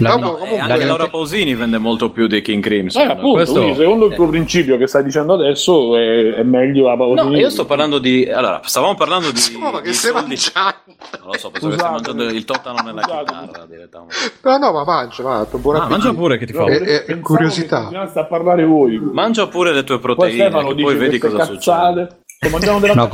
La- 0.03 0.15
No, 0.15 0.33
comunque- 0.33 0.59
anche 0.59 0.85
Laura 0.85 1.07
Pausini 1.07 1.55
vende 1.55 1.77
molto 1.77 2.11
più 2.11 2.27
di 2.27 2.41
King 2.41 2.61
Crimson. 2.61 3.01
Eh, 3.01 3.05
appunto, 3.11 3.31
Questo- 3.37 3.59
quindi 3.61 3.75
secondo 3.79 4.05
il 4.07 4.13
tuo 4.15 4.27
principio 4.27 4.77
che 4.77 4.87
stai 4.87 5.03
dicendo 5.03 5.33
adesso 5.33 5.95
è, 5.97 6.33
è 6.35 6.43
meglio 6.43 6.87
la 6.87 6.97
pausa. 6.97 7.23
No, 7.23 7.35
io 7.37 7.49
sto 7.49 7.65
parlando 7.65 7.97
di. 7.99 8.25
Allora, 8.29 8.61
stavamo 8.63 8.95
parlando 8.95 9.31
di. 9.31 9.39
No, 9.59 9.71
ma 9.71 9.81
che 9.81 9.89
di 9.89 9.93
stai 9.93 10.11
soldi- 10.11 10.27
mangiando? 10.27 10.77
Non 11.23 11.31
lo 11.31 11.37
so, 11.37 11.49
penso 11.51 11.67
che 11.69 11.73
stai 11.73 11.87
Scusate. 11.89 11.91
mangiando 11.91 12.23
il 12.37 12.45
totano 12.45 12.81
nella 12.83 13.01
Scusate. 13.01 13.23
chitarra 13.23 13.65
direttamente. 13.65 14.15
No, 14.41 14.57
no, 14.57 14.71
ma 14.71 14.83
mangia, 14.83 15.23
va, 15.23 15.47
buon 15.51 15.75
Ah, 15.75 15.87
mangia 15.87 16.13
pure 16.13 16.37
che 16.37 16.45
ti 16.45 16.53
fa. 16.53 16.65
Eh, 16.65 16.75
eh, 16.75 16.79
Pensavo 17.03 17.21
curiosità. 17.21 17.87
che 17.89 18.19
a 18.19 18.25
parlare 18.25 18.65
voi. 18.65 18.99
Mangia 18.99 19.47
pure 19.47 19.71
le 19.71 19.83
tue 19.83 19.99
Poi 19.99 20.15
proteine, 20.15 20.49
dice 20.49 20.83
poi 20.83 20.95
vedi 20.95 21.17
cosa 21.17 21.37
cazzate. 21.37 21.53
succede. 21.53 22.21
Sto 22.43 22.49
mangiando 22.49 22.79
della 22.79 22.93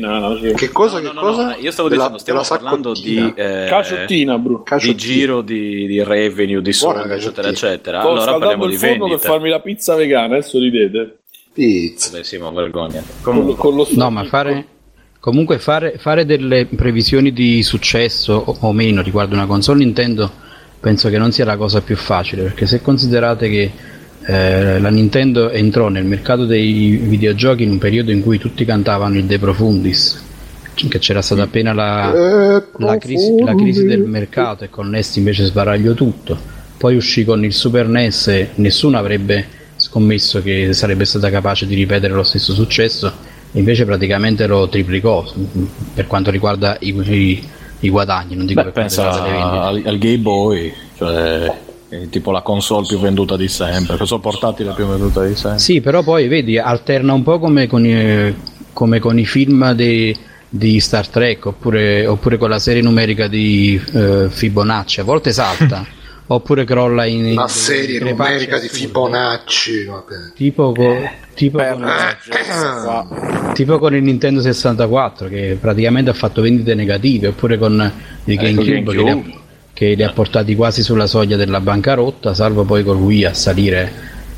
No, 0.00 0.38
sì. 0.38 0.52
Che 0.54 0.70
cosa, 0.70 1.00
No, 1.00 1.08
che 1.08 1.14
no, 1.14 1.20
no, 1.20 1.20
cosa? 1.20 1.44
no, 1.48 1.56
io 1.58 1.70
stavo 1.70 1.88
Della- 1.88 2.02
dicendo, 2.02 2.18
stiamo 2.18 2.42
parlando 2.48 2.92
di, 2.92 3.32
eh, 3.36 3.66
Caciottina, 3.68 4.38
bro. 4.38 4.56
di 4.58 4.62
Caciottina. 4.64 4.96
giro 4.98 5.40
di, 5.42 5.86
di 5.86 6.02
revenue, 6.02 6.60
di 6.62 6.72
soldi, 6.72 7.12
eccetera, 7.12 7.48
eccetera. 7.48 8.00
Sto 8.00 8.10
Allora 8.10 8.38
parliamo 8.38 8.64
il 8.64 8.70
di 8.70 8.76
forno 8.76 9.08
per 9.08 9.18
farmi 9.18 9.48
la 9.48 9.60
pizza 9.60 9.94
vegana, 9.94 10.36
adesso 10.36 10.58
ridete. 10.58 11.18
Pizza. 11.52 12.16
Beh, 12.16 12.24
sì, 12.24 12.38
ma 12.38 12.50
vergogna. 12.50 13.02
Con, 13.20 13.34
Comunque, 13.34 13.54
con 13.56 13.74
lo 13.76 13.86
No, 13.92 14.10
ma 14.10 14.24
fare 14.24 14.66
comunque 15.20 15.58
fare, 15.58 15.98
fare 15.98 16.24
delle 16.26 16.66
previsioni 16.66 17.32
di 17.32 17.62
successo 17.62 18.32
o, 18.44 18.56
o 18.60 18.72
meno 18.72 19.02
riguardo 19.02 19.34
una 19.34 19.46
console 19.46 19.78
Nintendo 19.84 20.28
penso 20.80 21.08
che 21.10 21.16
non 21.18 21.30
sia 21.30 21.44
la 21.44 21.56
cosa 21.56 21.80
più 21.80 21.94
facile 21.94 22.42
perché 22.42 22.66
se 22.66 22.82
considerate 22.82 23.48
che 23.48 23.70
eh, 24.26 24.78
la 24.80 24.88
Nintendo 24.90 25.50
entrò 25.50 25.88
nel 25.88 26.04
mercato 26.04 26.44
dei 26.46 26.96
videogiochi 27.02 27.62
in 27.62 27.70
un 27.70 27.78
periodo 27.78 28.10
in 28.10 28.22
cui 28.22 28.38
tutti 28.38 28.64
cantavano 28.64 29.16
il 29.18 29.24
De 29.24 29.38
Profundis 29.38 30.30
che 30.74 30.98
c'era 30.98 31.20
stata 31.22 31.42
appena 31.42 31.72
la, 31.72 32.12
Eh, 32.12 32.62
la 32.78 32.96
crisi, 32.98 33.38
la 33.42 33.54
crisi 33.54 33.84
del 33.84 34.00
mercato 34.00 34.64
e 34.64 34.70
con 34.70 34.88
NES 34.88 35.16
invece 35.16 35.44
sbaragliò 35.44 35.92
tutto. 35.92 36.36
Poi 36.76 36.96
uscì 36.96 37.24
con 37.24 37.44
il 37.44 37.52
Super 37.52 37.86
NES 37.86 38.28
e 38.28 38.48
nessuno 38.56 38.96
avrebbe 38.98 39.46
scommesso 39.76 40.42
che 40.42 40.72
sarebbe 40.72 41.04
stata 41.04 41.28
capace 41.30 41.66
di 41.66 41.74
ripetere 41.74 42.12
lo 42.14 42.22
stesso 42.22 42.54
successo, 42.54 43.12
e 43.52 43.58
invece 43.58 43.84
praticamente 43.84 44.46
lo 44.46 44.68
triplicò 44.68 45.24
per 45.94 46.06
quanto 46.06 46.30
riguarda 46.30 46.76
i, 46.80 46.88
i- 47.06 47.42
i 47.80 47.88
guadagni, 47.90 48.34
non 48.36 48.46
dico 48.46 48.62
beh, 48.62 48.70
per 48.70 48.72
quanto 48.72 48.94
pensa 49.02 49.62
al, 49.64 49.82
al 49.84 49.98
Game 49.98 50.18
Boy, 50.18 50.72
cioè 50.96 51.52
è 51.92 52.08
tipo 52.08 52.30
la 52.30 52.40
console 52.40 52.86
più 52.86 52.98
venduta 52.98 53.36
di 53.36 53.48
sempre, 53.48 53.92
la 53.92 53.98
console 53.98 54.22
portatile 54.22 54.72
più 54.72 54.86
venduta 54.86 55.22
di 55.26 55.34
sempre. 55.36 55.58
Sì, 55.60 55.82
però 55.82 56.02
poi 56.02 56.26
vedi, 56.26 56.56
alterna 56.58 57.12
un 57.12 57.22
po' 57.22 57.38
come 57.38 57.66
con 57.66 57.84
i, 57.84 58.34
come 58.72 58.98
con 58.98 59.18
i 59.18 59.26
film 59.26 59.72
di, 59.72 60.16
di 60.48 60.80
Star 60.80 61.06
Trek 61.06 61.44
oppure, 61.44 62.06
oppure 62.06 62.38
con 62.38 62.48
la 62.48 62.58
serie 62.58 62.80
numerica 62.80 63.28
di 63.28 63.78
eh, 63.92 64.28
Fibonacci, 64.30 65.00
a 65.00 65.04
volte 65.04 65.32
salta. 65.32 65.86
Oppure 66.24 66.64
crolla 66.64 67.04
in, 67.04 67.26
in 67.26 67.34
La 67.34 67.42
delle 67.42 67.48
serie 67.48 67.98
crepacce 67.98 68.30
numerica 68.30 68.58
di. 68.58 68.68
Fibonacci. 68.68 69.84
Vabbè. 69.84 70.14
Tipo, 70.34 70.72
co- 70.72 71.10
tipo 71.34 71.58
Per 71.58 71.72
con, 71.72 71.82
qua. 71.82 73.52
tipo 73.52 73.78
con 73.78 73.94
il 73.94 74.02
Nintendo 74.02 74.40
64 74.40 75.28
che 75.28 75.58
praticamente 75.60 76.08
ha 76.10 76.14
fatto 76.14 76.40
vendite 76.40 76.74
negative, 76.74 77.26
oppure 77.28 77.58
con 77.58 77.92
il 78.24 78.36
GameCube, 78.36 78.94
GameCube. 78.94 79.40
Che, 79.82 79.94
li 79.94 80.04
ha, 80.04 80.12
portati 80.12 80.54
quasi 80.54 80.80
sulla 80.80 81.08
soglia 81.08 81.34
della 81.36 81.58
bancarotta, 81.60 82.34
salvo 82.34 82.62
poi 82.62 82.84
col 82.84 82.98
Wii 82.98 83.24
a 83.24 83.34
salire 83.34 83.90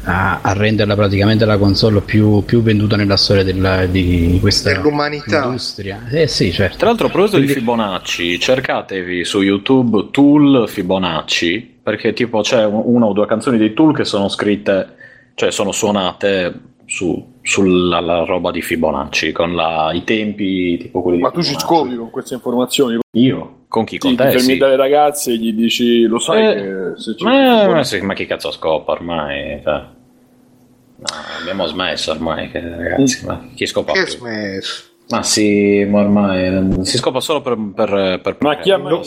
a, 0.05 0.41
a 0.41 0.53
renderla 0.55 0.95
praticamente 0.95 1.45
la 1.45 1.59
console 1.59 2.01
più, 2.01 2.43
più 2.47 2.63
venduta 2.63 2.97
nella 2.97 3.19
storia 3.19 3.45
della- 3.45 3.85
di 3.85 4.39
questa 4.41 4.73
Dell'umanità. 4.73 5.45
industria. 5.45 6.01
Eh 6.11 6.29
sì, 6.29 6.51
certo. 6.51 6.79
Tra 6.79 6.87
l'altro, 6.87 7.09
a 7.09 7.11
proposito 7.11 7.37
di 7.41 7.45
Quindi- 7.45 7.61
Fibonacci, 7.61 8.41
cercatevi 8.41 9.23
su 9.27 9.43
YouTube 9.43 10.09
Tool 10.13 10.67
Fibonacci, 10.67 11.77
perché 11.83 12.15
tipo 12.15 12.41
c'è 12.41 12.65
un- 12.65 12.81
una 12.83 13.05
o 13.05 13.13
due 13.13 13.27
canzoni 13.27 13.59
di 13.59 13.75
Tool 13.75 13.95
che 13.95 14.07
sono 14.07 14.29
scritte, 14.31 14.95
cioè 15.35 15.51
sono 15.51 15.73
suonate 15.73 16.55
su- 16.87 17.33
sulla 17.43 18.01
la 18.01 18.25
roba 18.25 18.51
di 18.51 18.63
Fibonacci, 18.63 19.31
con 19.33 19.55
la- 19.55 19.91
i 19.93 20.05
tempi 20.05 20.79
tipo 20.79 21.03
quelli 21.03 21.19
Ma 21.21 21.29
di 21.29 21.35
tu 21.35 21.43
ci 21.43 21.55
scopri 21.59 21.97
con 21.97 22.09
queste 22.09 22.33
informazioni. 22.33 22.99
Io? 23.17 23.59
Con 23.75 23.85
chi? 23.85 23.99
Con 23.99 24.11
Ti 24.13 24.17
te? 24.17 24.31
fermi 24.31 24.39
Sì. 24.41 24.57
dalle 24.57 24.77
ragazze 24.77 25.33
e 25.33 25.37
gli 25.37 25.53
dici, 25.53 26.03
lo 26.05 26.21
sai 26.21 26.47
Eh, 26.49 26.55
che 26.95 27.01
se 27.01 27.17
ci 27.17 27.25
Ma, 27.25 27.67
ma 27.67 27.83
sì, 27.83 28.01
ma 28.03 28.15
chi 28.15 28.25
cazzo 28.25 28.53
scopa 28.53 28.93
ormai? 28.93 29.61
Cioè, 29.65 29.73
no, 29.73 31.07
abbiamo 31.41 31.67
smesso 31.67 32.13
ormai, 32.13 32.53
che- 32.53 32.61
ragazzi, 32.61 33.27
ma 33.27 33.43
chi 33.53 33.67
scopa 33.67 33.93
Che 33.95 34.05
più? 34.05 34.15
smesso. 34.15 34.83
Ma 35.09 35.23
sì, 35.25 35.85
ma 35.91 36.01
ormai 36.03 36.85
si 36.85 36.99
scopa 36.99 37.19
solo 37.19 37.41
per... 37.41 37.59
per, 37.75 38.21
per 38.23 38.37
Ma 38.39 38.59
chi 38.59 38.71
ha 38.71 38.79
mai? 38.79 39.01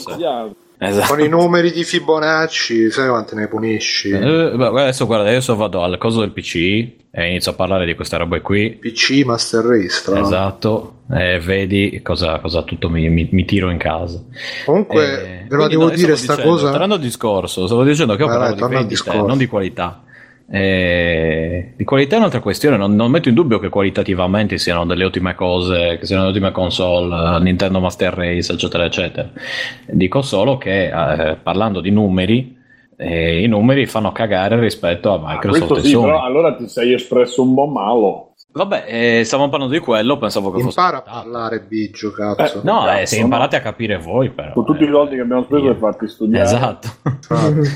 Esatto. 0.80 1.12
Con 1.14 1.20
i 1.24 1.28
numeri 1.28 1.72
di 1.72 1.82
Fibonacci, 1.82 2.90
sai 2.90 3.08
quante 3.08 3.34
ne 3.34 3.48
punisci? 3.48 4.10
Eh, 4.10 4.52
beh, 4.54 4.66
adesso 4.66 5.06
guarda, 5.06 5.28
adesso 5.28 5.56
vado 5.56 5.82
al 5.82 5.98
coso 5.98 6.20
del 6.20 6.30
PC 6.30 6.54
e 7.10 7.28
inizio 7.30 7.50
a 7.50 7.54
parlare 7.54 7.84
di 7.84 7.94
queste 7.96 8.16
robe 8.16 8.40
qui. 8.42 8.70
PC 8.80 9.22
Master 9.24 9.64
Race, 9.64 10.02
l'altro. 10.10 10.26
Esatto, 10.26 10.94
e 11.12 11.40
vedi 11.40 12.00
cosa, 12.02 12.38
cosa 12.38 12.62
tutto 12.62 12.88
mi, 12.90 13.08
mi- 13.08 13.28
mi 13.32 13.44
tiro 13.44 13.70
in 13.70 13.78
casa. 13.78 14.22
Comunque, 14.66 15.02
Eh, 15.42 15.46
ve 15.48 15.56
la 15.56 15.66
devo 15.66 15.84
no, 15.86 15.90
io 15.90 15.96
dire 15.96 16.14
sta 16.16 16.34
dicendo, 16.36 16.52
cosa. 16.54 16.70
Tornando 16.70 16.94
al 16.94 17.00
discorso, 17.00 17.66
stavo 17.66 17.82
dicendo 17.82 18.14
che 18.14 18.22
io 18.22 18.28
parlavo 18.28 18.54
vai, 18.54 18.68
di 18.68 18.74
vendite, 18.74 18.88
discorso. 18.88 19.26
non 19.26 19.38
di 19.38 19.46
qualità. 19.46 20.02
Eh, 20.50 21.74
di 21.76 21.84
qualità 21.84 22.16
è 22.16 22.18
un'altra 22.18 22.40
questione, 22.40 22.78
non, 22.78 22.94
non 22.94 23.10
metto 23.10 23.28
in 23.28 23.34
dubbio 23.34 23.58
che 23.58 23.68
qualitativamente 23.68 24.56
siano 24.56 24.86
delle 24.86 25.04
ottime 25.04 25.34
cose, 25.34 25.98
che 25.98 26.06
siano 26.06 26.22
delle 26.22 26.34
ottime 26.36 26.52
console, 26.52 27.36
eh, 27.36 27.40
Nintendo 27.40 27.80
Master 27.80 28.14
Race, 28.14 28.52
eccetera, 28.52 28.84
eccetera. 28.84 29.28
Dico 29.86 30.22
solo 30.22 30.56
che 30.56 30.86
eh, 30.86 31.36
parlando 31.36 31.80
di 31.80 31.90
numeri, 31.90 32.56
eh, 32.96 33.42
i 33.42 33.46
numeri 33.46 33.84
fanno 33.86 34.10
cagare 34.10 34.58
rispetto 34.58 35.12
a 35.12 35.18
Microsoft 35.18 35.66
Questo 35.66 35.76
e 35.76 35.82
sì, 35.82 35.90
Sony. 35.90 36.04
però 36.06 36.22
allora 36.22 36.54
ti 36.56 36.66
sei 36.66 36.94
espresso 36.94 37.42
un 37.42 37.54
po' 37.54 37.66
malo. 37.66 38.32
Vabbè, 38.50 38.86
eh, 38.88 39.24
stavamo 39.24 39.50
parlando 39.50 39.74
di 39.74 39.80
quello, 39.80 40.16
pensavo 40.16 40.50
che 40.50 40.62
fosse... 40.62 40.80
Impara 40.80 40.96
a 40.96 41.02
parlare, 41.02 41.60
Biggio, 41.60 42.10
cazzo. 42.10 42.62
No, 42.64 42.84
eh, 42.84 43.00
Cazzo, 43.00 43.06
se 43.06 43.18
no? 43.18 43.24
imparate 43.24 43.56
a 43.56 43.60
capire 43.60 43.98
voi, 43.98 44.30
però. 44.30 44.52
Con 44.52 44.64
tutti 44.64 44.84
eh. 44.84 44.86
i 44.86 44.90
soldi 44.90 45.14
che 45.16 45.20
abbiamo 45.20 45.44
speso 45.44 45.64
per 45.64 45.76
farti 45.76 46.08
studiare. 46.08 46.44
Esatto. 46.44 46.88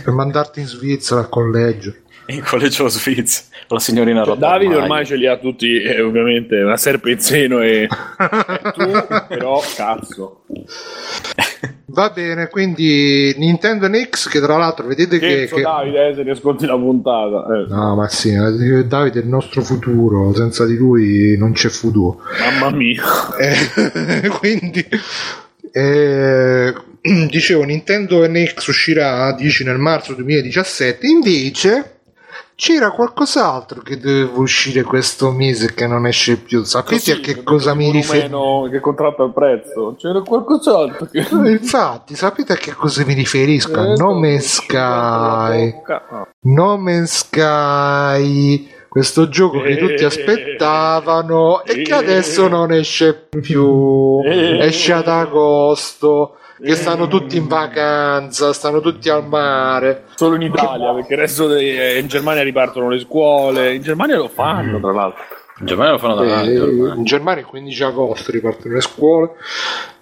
per 0.02 0.12
mandarti 0.12 0.60
in 0.60 0.66
Svizzera 0.66 1.20
al 1.20 1.28
collegio. 1.28 1.92
In 2.34 2.42
collegio 2.44 2.88
Svizzera, 2.88 3.46
la 3.68 3.78
signorina 3.78 4.24
Cioè, 4.24 4.34
Rotta 4.34 4.46
Davide 4.48 4.76
ormai 4.76 5.04
ce 5.04 5.16
li 5.16 5.26
ha 5.26 5.36
tutti, 5.36 5.80
eh, 5.80 6.00
ovviamente, 6.00 6.60
una 6.62 6.76
serpe 6.76 7.10
in 7.10 7.18
seno 7.20 7.60
e, 7.60 7.86
tu, 8.74 8.90
però, 9.28 9.62
cazzo. 9.76 10.44
Va 11.86 12.08
bene, 12.08 12.48
quindi 12.48 13.34
Nintendo 13.36 13.86
NX 13.86 14.28
che 14.30 14.40
tra 14.40 14.56
l'altro 14.56 14.86
vedete 14.86 15.18
che... 15.18 15.46
Scherzo, 15.46 15.56
che- 15.56 15.62
Davide, 15.62 16.08
eh, 16.08 16.14
se 16.14 16.22
ne 16.22 16.30
ascolti 16.30 16.64
la 16.64 16.76
puntata. 16.78 17.44
eh. 17.54 17.66
No, 17.68 17.94
ma 17.94 18.08
sì, 18.08 18.32
Davide 18.86 19.20
è 19.20 19.22
il 19.22 19.28
nostro 19.28 19.60
futuro, 19.62 20.32
senza 20.34 20.64
di 20.64 20.76
lui 20.76 21.36
non 21.36 21.52
c'è 21.52 21.68
futuro. 21.68 22.20
Mamma 22.40 22.74
mia. 22.74 23.02
Eh, 23.42 24.28
quindi 24.28 24.86
eh, 25.72 26.72
dicevo 27.28 27.64
Nintendo 27.64 28.26
NX 28.26 28.66
uscirà 28.68 29.32
dici 29.34 29.64
nel 29.64 29.78
marzo 29.78 30.14
2017 30.14 31.06
invece 31.06 31.91
c'era 32.62 32.92
qualcos'altro 32.92 33.80
che 33.80 33.98
doveva 33.98 34.38
uscire 34.38 34.82
questo 34.82 35.32
mese 35.32 35.74
che 35.74 35.88
non 35.88 36.06
esce 36.06 36.36
più 36.36 36.62
sapete 36.62 37.10
a 37.10 37.16
che 37.16 37.42
cosa 37.42 37.74
mi 37.74 37.90
riferisco? 37.90 38.68
Che 38.70 38.78
contratta 38.78 39.24
il 39.24 39.32
prezzo. 39.32 39.96
C'era 39.98 40.20
qualcos'altro 40.20 41.06
che... 41.10 41.26
infatti 41.50 42.14
sapete 42.14 42.52
a 42.52 42.56
che 42.56 42.72
cosa 42.72 43.04
mi 43.04 43.14
riferisco 43.14 43.80
a 43.80 43.86
Eh, 43.88 43.96
No 43.96 44.14
Man's 44.14 44.60
Sky 44.60 45.72
bocca. 45.72 46.02
No 46.42 46.76
Man's 46.78 47.16
Sky 47.26 48.70
questo 48.88 49.28
gioco 49.28 49.60
che 49.60 49.76
tutti 49.76 50.02
Eh. 50.02 50.04
aspettavano 50.04 51.64
e 51.64 51.82
che 51.82 51.90
Eh. 51.90 51.96
adesso 51.96 52.46
non 52.46 52.70
esce 52.70 53.26
più 53.40 54.20
Eh. 54.24 54.58
esce 54.66 54.92
ad 54.92 55.08
agosto 55.08 56.36
che 56.62 56.74
stanno 56.76 57.08
tutti 57.08 57.36
in 57.36 57.46
vacanza 57.48 58.52
stanno 58.52 58.80
tutti 58.80 59.08
al 59.08 59.26
mare 59.26 60.04
Solo 60.14 60.36
in 60.36 60.42
Italia, 60.42 60.92
perché 60.94 61.14
il 61.14 61.18
resto 61.20 61.46
de- 61.48 61.98
in 61.98 62.06
Germania 62.06 62.42
ripartono 62.42 62.88
le 62.88 62.98
scuole. 63.00 63.74
In 63.74 63.82
Germania 63.82 64.16
lo 64.16 64.28
fanno, 64.28 64.78
tra 64.80 64.92
l'altro. 64.92 65.22
In 65.60 65.66
Germania 65.66 65.92
lo 65.92 65.98
fanno 65.98 66.14
davanti. 66.14 66.50
Eh, 66.52 66.60
ormai. 66.60 66.96
in 66.98 67.04
Germania 67.04 67.40
il 67.42 67.46
15 67.48 67.82
agosto 67.84 68.30
ripartono 68.32 68.74
le 68.74 68.80
scuole 68.80 69.30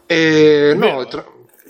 e 0.06 0.74
no 0.76 1.04
tra- 1.06 1.24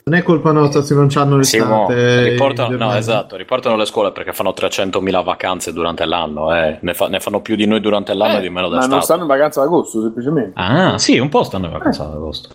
Non 0.05 0.19
è 0.19 0.23
colpa 0.23 0.51
nostra 0.53 0.83
se 0.83 0.95
non 0.95 1.07
c'hanno 1.09 1.41
Sì, 1.43 1.59
mo, 1.61 1.87
l'estate. 1.89 2.29
riportano, 2.31 2.67
in 2.69 2.73
no, 2.73 2.79
Germania. 2.79 2.99
esatto, 2.99 3.37
riportano 3.37 3.77
le 3.77 3.85
scuole 3.85 4.13
perché 4.13 4.33
fanno 4.33 4.53
300.000 4.53 5.21
vacanze 5.23 5.73
durante 5.73 6.05
l'anno, 6.05 6.55
eh. 6.55 6.79
ne, 6.81 6.95
fa- 6.95 7.09
ne 7.09 7.21
fanno 7.21 7.41
più 7.43 7.55
di 7.55 7.67
noi 7.67 7.81
durante 7.81 8.15
l'anno 8.15 8.39
e 8.39 8.41
di 8.41 8.49
meno 8.51 8.69
Ma 8.71 8.87
non 8.87 9.03
stanno 9.03 9.23
in 9.23 9.29
vacanza 9.29 9.61
ad 9.61 9.67
agosto, 9.67 10.01
semplicemente. 10.01 10.53
Ah, 10.55 10.99
sì, 10.99 11.19
un 11.19 11.29
po' 11.29 11.43
stanno 11.45 11.67
in 11.67 11.73
vacanza 11.73 12.05
ad 12.05 12.15
agosto. 12.15 12.49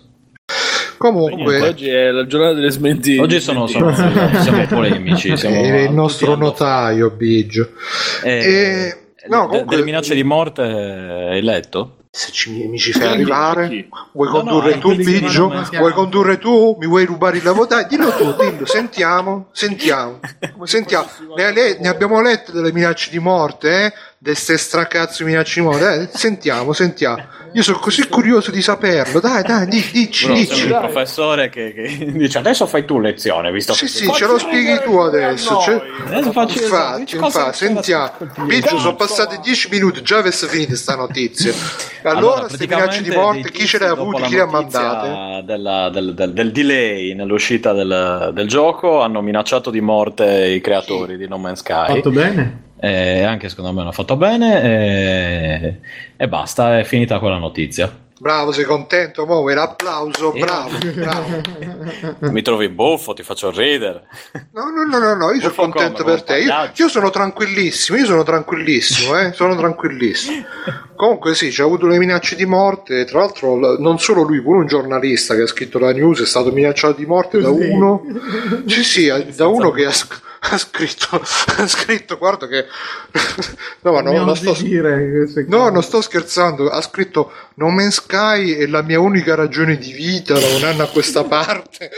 Comunque 0.96 1.60
Oggi 1.60 1.88
è 1.88 2.10
la 2.10 2.26
giornata 2.26 2.54
delle 2.54 2.70
smentite. 2.70 3.20
Oggi 3.20 3.40
sono, 3.40 3.66
sono- 3.66 3.94
siamo 4.40 4.66
polemici. 4.66 5.36
Siamo 5.36 5.56
è 5.56 5.80
il 5.82 5.92
nostro 5.92 6.34
notaio 6.36 7.10
Biggio 7.10 7.70
Eh, 8.22 8.30
Eh, 8.38 9.28
no, 9.28 9.42
de- 9.42 9.46
comunque- 9.48 9.64
delle 9.66 9.82
minacce 9.84 10.14
di 10.14 10.22
morte 10.24 10.62
eh, 10.62 11.28
hai 11.34 11.42
letto? 11.42 11.92
se 12.16 12.32
ci, 12.32 12.50
mi 12.66 12.78
ci 12.78 12.92
fai 12.92 13.08
arrivare 13.08 13.68
Chi? 13.68 13.86
vuoi 14.12 14.28
No, 14.28 14.32
condurre 14.38 14.74
no, 14.76 14.80
tu 14.80 14.94
Biggio 14.96 15.52
vuoi 15.76 15.92
condurre 15.92 16.38
tu 16.38 16.74
mi 16.80 16.86
vuoi 16.86 17.04
rubare 17.04 17.36
il 17.36 17.44
lavoro 17.44 17.66
dai 17.66 17.84
dillo 17.86 18.10
tu 18.10 18.32
dillo 18.32 18.64
sentiamo 18.64 19.48
sentiamo 19.52 20.20
sentiamo 20.64 21.06
ne, 21.36 21.52
le- 21.52 21.76
ne 21.78 21.88
abbiamo 21.88 22.22
lette 22.22 22.52
delle 22.52 22.72
minacce 22.72 23.10
di 23.10 23.18
morte 23.18 23.84
eh? 23.84 23.92
di 24.16 24.34
ste 24.34 24.56
stracazzo 24.56 25.24
di 25.24 25.30
minacce 25.30 25.60
di 25.60 25.66
morte 25.66 25.94
eh? 25.94 26.08
sentiamo 26.10 26.72
sentiamo 26.72 27.22
io 27.56 27.62
sono 27.62 27.78
così 27.78 28.06
curioso 28.06 28.50
di 28.50 28.60
saperlo 28.60 29.18
dai 29.18 29.42
dai 29.42 29.66
di- 29.66 29.82
dici 29.90 30.24
Bruno, 30.26 30.38
dici 30.40 30.64
il 30.66 30.76
professore 30.76 31.48
che, 31.48 31.72
che 31.72 32.12
dice 32.12 32.36
adesso 32.38 32.66
fai 32.66 32.84
tu 32.84 33.00
lezione, 33.00 33.50
visto 33.50 33.72
sì 33.72 33.86
che 33.86 33.90
sì 33.90 34.10
ce 34.12 34.26
lo 34.26 34.38
spieghi 34.38 34.78
tu 34.84 34.96
adesso 34.98 35.58
cioè- 35.60 35.80
Adesso 36.06 36.32
faccio 36.32 36.62
infatti, 36.62 37.16
infatti 37.16 37.56
sentiamo 37.56 38.12
Biggio 38.44 38.78
sono 38.78 38.94
passati 38.94 39.38
10 39.42 39.68
minuti 39.70 40.02
già 40.02 40.18
avesse 40.18 40.46
finito 40.48 40.76
sta 40.76 40.94
notizia 40.96 41.52
allora 42.04 42.40
queste 42.42 42.66
minacce 42.66 43.02
di 43.02 43.10
morte 43.10 43.50
chi 43.50 43.66
ce 43.66 43.78
le 43.78 43.86
ha 43.86 43.90
avute 43.92 44.22
chi 44.22 44.34
le 44.34 44.40
ha 44.42 44.46
mandate 44.46 45.44
Della, 45.46 45.88
del, 45.88 46.14
del- 46.14 46.32
del 46.34 46.52
delay 46.52 47.14
nell'uscita 47.14 47.72
del, 47.72 48.30
del 48.34 48.46
gioco 48.48 49.00
hanno 49.00 49.22
minacciato 49.22 49.70
di 49.70 49.80
morte 49.80 50.46
i 50.46 50.60
creatori 50.60 51.16
di 51.16 51.26
No 51.28 51.38
Man's 51.38 51.60
Sky. 51.60 51.86
Fatto 51.94 52.10
bene? 52.10 52.64
E 52.78 53.22
anche 53.22 53.48
secondo 53.48 53.72
me 53.72 53.80
hanno 53.80 53.92
fatto 53.92 54.16
bene. 54.16 54.62
E, 54.62 55.76
e 56.16 56.28
basta, 56.28 56.78
è 56.78 56.84
finita 56.84 57.18
quella 57.18 57.38
notizia. 57.38 57.45
Bravo, 58.18 58.50
sei 58.50 58.64
contento? 58.64 59.26
Mo, 59.26 59.46
l'applauso, 59.46 60.32
Eh. 60.32 60.40
bravo, 60.40 60.70
bravo. 60.94 61.40
Mi 62.32 62.40
trovi 62.40 62.70
buffo, 62.70 63.12
ti 63.12 63.22
faccio 63.22 63.50
ridere. 63.50 64.04
No, 64.52 64.70
no, 64.70 64.84
no, 64.84 64.98
no, 64.98 65.14
no, 65.14 65.32
io 65.32 65.40
sono 65.40 65.52
contento 65.54 66.02
come, 66.02 66.14
per 66.14 66.22
te. 66.22 66.38
Io, 66.38 66.70
io 66.74 66.88
sono 66.88 67.10
tranquillissimo, 67.10 67.98
io 67.98 68.06
sono 68.06 68.22
tranquillissimo, 68.22 69.18
eh, 69.18 69.32
sono 69.34 69.54
tranquillissimo. 69.54 70.44
Comunque 70.96 71.34
sì, 71.34 71.50
c'è 71.50 71.62
avuto 71.62 71.86
le 71.86 71.98
minacce 71.98 72.36
di 72.36 72.46
morte, 72.46 73.04
tra 73.04 73.18
l'altro 73.18 73.76
non 73.76 73.98
solo 73.98 74.22
lui, 74.22 74.40
pure 74.40 74.60
un 74.60 74.66
giornalista 74.66 75.34
che 75.34 75.42
ha 75.42 75.46
scritto 75.46 75.78
la 75.78 75.92
news 75.92 76.22
è 76.22 76.26
stato 76.26 76.50
minacciato 76.52 76.94
di 76.94 77.04
morte 77.04 77.38
da 77.38 77.50
uno, 77.50 78.02
sì 78.66 78.82
sì, 78.82 79.12
da 79.36 79.46
uno 79.46 79.70
che 79.72 79.84
ha, 79.84 79.92
sc- 79.92 80.22
ha 80.50 80.58
scritto, 80.58 81.16
ha 81.16 81.66
scritto, 81.66 82.18
guarda 82.18 82.46
che, 82.46 82.66
no 83.82 83.92
ma 83.92 84.00
non 84.00 84.28
osi 84.28 84.52
sto, 84.52 84.62
dire 84.62 85.26
No, 85.48 85.68
non 85.70 85.82
sto 85.82 86.00
scherzando, 86.00 86.68
ha 86.68 86.80
scritto 86.80 87.32
No 87.54 87.70
Man's 87.70 87.96
Sky 87.96 88.54
è 88.54 88.66
la 88.66 88.82
mia 88.82 89.00
unica 89.00 89.34
ragione 89.34 89.76
di 89.76 89.92
vita 89.92 90.34
da 90.34 90.46
un 90.56 90.64
anno 90.64 90.82
a 90.84 90.88
questa 90.88 91.24
parte. 91.28 91.90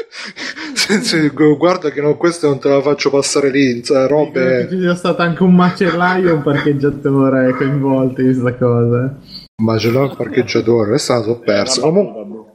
Guarda 1.59 1.91
che 1.91 2.01
no, 2.01 2.17
questa 2.17 2.49
non 2.49 2.59
te 2.59 2.69
la 2.69 2.81
faccio 2.81 3.11
passare 3.11 3.51
lì, 3.51 3.81
che 3.81 4.07
robe... 4.07 4.69
ci 4.71 4.79
sia 4.79 4.95
stato 4.95 5.23
anche 5.23 5.43
un 5.43 5.55
macellaio 5.55 6.29
e 6.29 6.33
un 6.33 6.43
parcheggiatore 6.43 7.53
coinvolti 7.55 8.23
in 8.23 8.41
questa 8.41 8.55
cosa. 8.55 9.17
Ma 9.63 9.77
ce 9.77 9.91
l'ho 9.91 10.05
il 10.05 10.15
parcheggiatore, 10.17 10.89
questa 10.89 11.17
la 11.17 11.23
so 11.23 11.39
persa. 11.41 11.81
Comunque, 11.81 12.55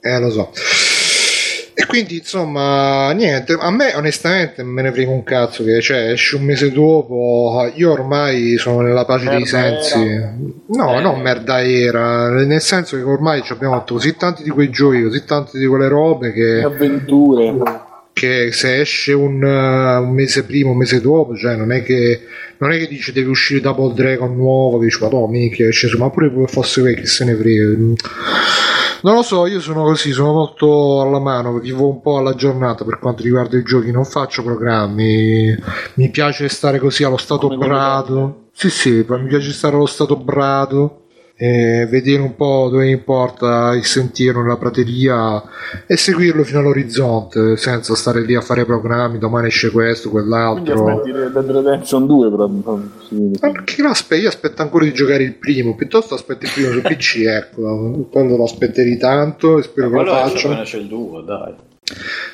eh, 0.00 0.20
lo 0.20 0.30
so. 0.30 0.52
Quindi, 1.96 2.18
insomma, 2.18 3.10
niente, 3.12 3.56
a 3.58 3.70
me 3.70 3.94
onestamente 3.94 4.62
me 4.62 4.82
ne 4.82 4.92
frega 4.92 5.10
un 5.10 5.22
cazzo 5.22 5.64
che 5.64 5.80
cioè, 5.80 6.10
esce 6.10 6.36
un 6.36 6.42
mese 6.42 6.70
dopo, 6.70 7.70
io 7.74 7.90
ormai 7.92 8.58
sono 8.58 8.80
nella 8.82 9.06
pace 9.06 9.24
dei 9.30 9.38
Merda 9.40 9.46
sensi. 9.48 9.98
era. 9.98 10.34
No, 10.66 10.98
Eh. 10.98 11.00
non 11.00 11.20
merda 11.20 11.62
era, 11.62 12.28
nel 12.28 12.60
senso 12.60 12.96
che 12.96 13.02
ormai 13.02 13.42
ci 13.42 13.52
abbiamo 13.52 13.74
fatto 13.76 13.94
così 13.94 14.14
tanti 14.14 14.42
di 14.42 14.50
quei 14.50 14.68
giochi, 14.68 15.02
così 15.04 15.24
tante 15.24 15.58
di 15.58 15.66
quelle 15.66 15.88
robe 15.88 16.32
che, 16.32 16.62
avventure. 16.62 17.54
Che 18.18 18.50
se 18.50 18.80
esce 18.80 19.12
un, 19.12 19.42
uh, 19.42 20.02
un 20.02 20.14
mese 20.14 20.44
prima, 20.44 20.70
un 20.70 20.78
mese 20.78 21.02
dopo, 21.02 21.36
cioè 21.36 21.54
non 21.54 21.70
è 21.70 21.82
che 21.82 22.22
non 22.56 22.72
è 22.72 22.78
che 22.78 22.88
dice 22.88 23.12
deve 23.12 23.28
uscire 23.28 23.60
Double 23.60 23.92
Dragon 23.92 24.34
nuovo, 24.34 24.78
che 24.78 24.86
dici 24.86 24.98
ma 25.02 25.28
minchia, 25.28 25.68
esce 25.68 25.86
su, 25.86 25.98
ma 25.98 26.08
pure 26.08 26.32
fosse 26.46 26.80
vecchio, 26.80 27.02
che 27.02 27.08
se 27.08 27.26
ne 27.26 27.34
frega. 27.34 27.76
Non 29.02 29.14
lo 29.16 29.22
so, 29.22 29.46
io 29.46 29.60
sono 29.60 29.82
così, 29.82 30.12
sono 30.12 30.32
molto 30.32 31.02
alla 31.02 31.18
mano, 31.18 31.58
vivo 31.58 31.90
un 31.90 32.00
po' 32.00 32.16
alla 32.16 32.34
giornata 32.34 32.86
per 32.86 32.98
quanto 32.98 33.22
riguarda 33.22 33.58
i 33.58 33.62
giochi, 33.62 33.90
non 33.90 34.06
faccio 34.06 34.42
programmi, 34.42 35.54
mi 35.94 36.08
piace 36.08 36.48
stare 36.48 36.78
così 36.78 37.04
allo 37.04 37.18
stato 37.18 37.48
Come 37.48 37.66
brado. 37.66 38.48
Sì, 38.54 38.70
sì, 38.70 39.04
mi 39.06 39.26
piace 39.26 39.52
stare 39.52 39.76
allo 39.76 39.84
stato 39.84 40.16
brado. 40.16 41.05
E 41.38 41.86
vedere 41.90 42.22
un 42.22 42.34
po' 42.34 42.68
dove 42.70 42.88
importa 42.88 43.74
il 43.74 43.84
sentiero 43.84 44.40
nella 44.40 44.56
prateria 44.56 45.42
e 45.86 45.94
seguirlo 45.94 46.42
fino 46.44 46.60
all'orizzonte 46.60 47.58
senza 47.58 47.94
stare 47.94 48.22
lì 48.22 48.34
a 48.34 48.40
fare 48.40 48.64
programmi 48.64 49.18
domani 49.18 49.48
esce 49.48 49.70
questo, 49.70 50.08
Quindi 50.08 50.30
quell'altro 50.30 50.88
aspetti 50.88 51.12
Dead 51.12 51.50
Redemption 51.50 52.06
2 52.06 52.30
però, 52.30 52.48
sì. 53.06 53.38
ma 53.38 53.50
perché 53.50 53.82
lo 53.82 53.88
aspetti? 53.90 54.22
Io 54.22 54.28
aspetto 54.28 54.62
ancora 54.62 54.84
di 54.84 54.94
giocare 54.94 55.24
il 55.24 55.34
primo 55.34 55.74
piuttosto 55.74 56.14
aspetto 56.14 56.46
il 56.46 56.52
primo 56.52 56.70
su 56.70 56.80
PC 56.88 57.16
ecco 57.26 58.08
quando 58.10 58.36
lo 58.36 58.44
aspetterì 58.44 58.96
tanto 58.96 59.58
e 59.58 59.62
spero 59.62 59.90
che 59.90 59.94
lo 59.94 60.02
Quello 60.02 60.16
esce 60.16 60.30
faccia 60.30 60.46
appena 60.48 60.62
c'è 60.62 60.78
il 60.78 60.86
2, 60.86 61.24
dai. 61.24 61.54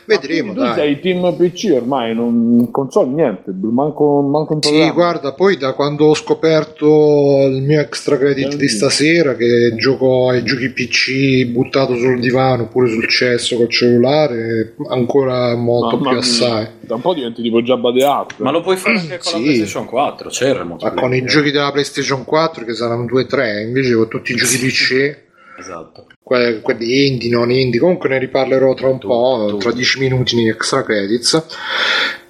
Vedremo 0.07 0.53
tu 0.53 0.61
dai 0.61 0.75
sei 0.75 1.01
team 1.01 1.35
PC 1.37 1.73
ormai, 1.75 2.15
non 2.15 2.71
console 2.71 3.11
niente, 3.11 3.53
manco, 3.61 4.21
manco 4.23 4.55
Sì, 4.61 4.69
programma. 4.71 4.93
guarda, 4.93 5.33
poi 5.33 5.57
da 5.57 5.73
quando 5.73 6.07
ho 6.07 6.15
scoperto 6.15 7.47
il 7.49 7.63
mio 7.63 7.81
extra 7.81 8.17
credit 8.19 8.57
di 8.57 8.69
stasera, 8.69 9.35
che 9.37 9.75
gioco 9.77 10.29
ai 10.29 10.43
giochi 10.45 10.71
PC 10.71 11.47
buttato 11.47 11.97
sul 11.97 12.21
divano 12.21 12.65
oppure 12.65 12.89
sul 12.89 13.09
cesso 13.09 13.57
col 13.57 13.69
cellulare, 13.69 14.75
ancora 14.89 15.55
molto 15.57 15.97
Mamma 15.97 16.11
più 16.11 16.11
mia. 16.11 16.19
assai. 16.19 16.67
Da 16.81 16.95
un 16.97 17.01
po' 17.01 17.15
diventi 17.15 17.43
tipo 17.43 17.63
Jabba 17.63 17.93
the 17.93 18.05
Hutt. 18.05 18.35
Ma 18.39 18.51
lo 18.51 18.61
puoi 18.61 18.77
fare 18.77 18.97
anche 18.99 19.19
con 19.19 19.33
Sì. 19.33 19.37
la 19.39 19.43
PlayStation 19.43 19.87
4, 19.87 20.29
c'era 20.31 20.61
il 20.63 20.77
Ma 20.81 20.91
con 20.93 21.15
i 21.15 21.25
giochi 21.25 21.51
della 21.51 21.71
PlayStation 21.73 22.25
4 22.25 22.65
che 22.65 22.75
saranno 22.75 23.05
2-3, 23.05 23.63
invece 23.67 23.95
con 23.95 24.09
tutti 24.09 24.33
i 24.33 24.37
giochi 24.37 24.57
PC, 24.59 25.17
Esatto. 25.63 26.07
que- 26.23 26.61
quelli 26.61 27.07
indie, 27.07 27.31
non 27.31 27.51
indie, 27.51 27.79
comunque 27.81 28.09
ne 28.09 28.19
riparlerò 28.19 28.75
tra 28.75 28.89
un 28.89 28.99
Tu- 28.99 29.07
po', 29.09 29.47
tu. 29.51 29.57
tra 29.59 29.71
10 29.73 29.99
minuti 30.01 30.37
nei 30.37 30.49
extra 30.49 30.83
credits. 30.83 31.47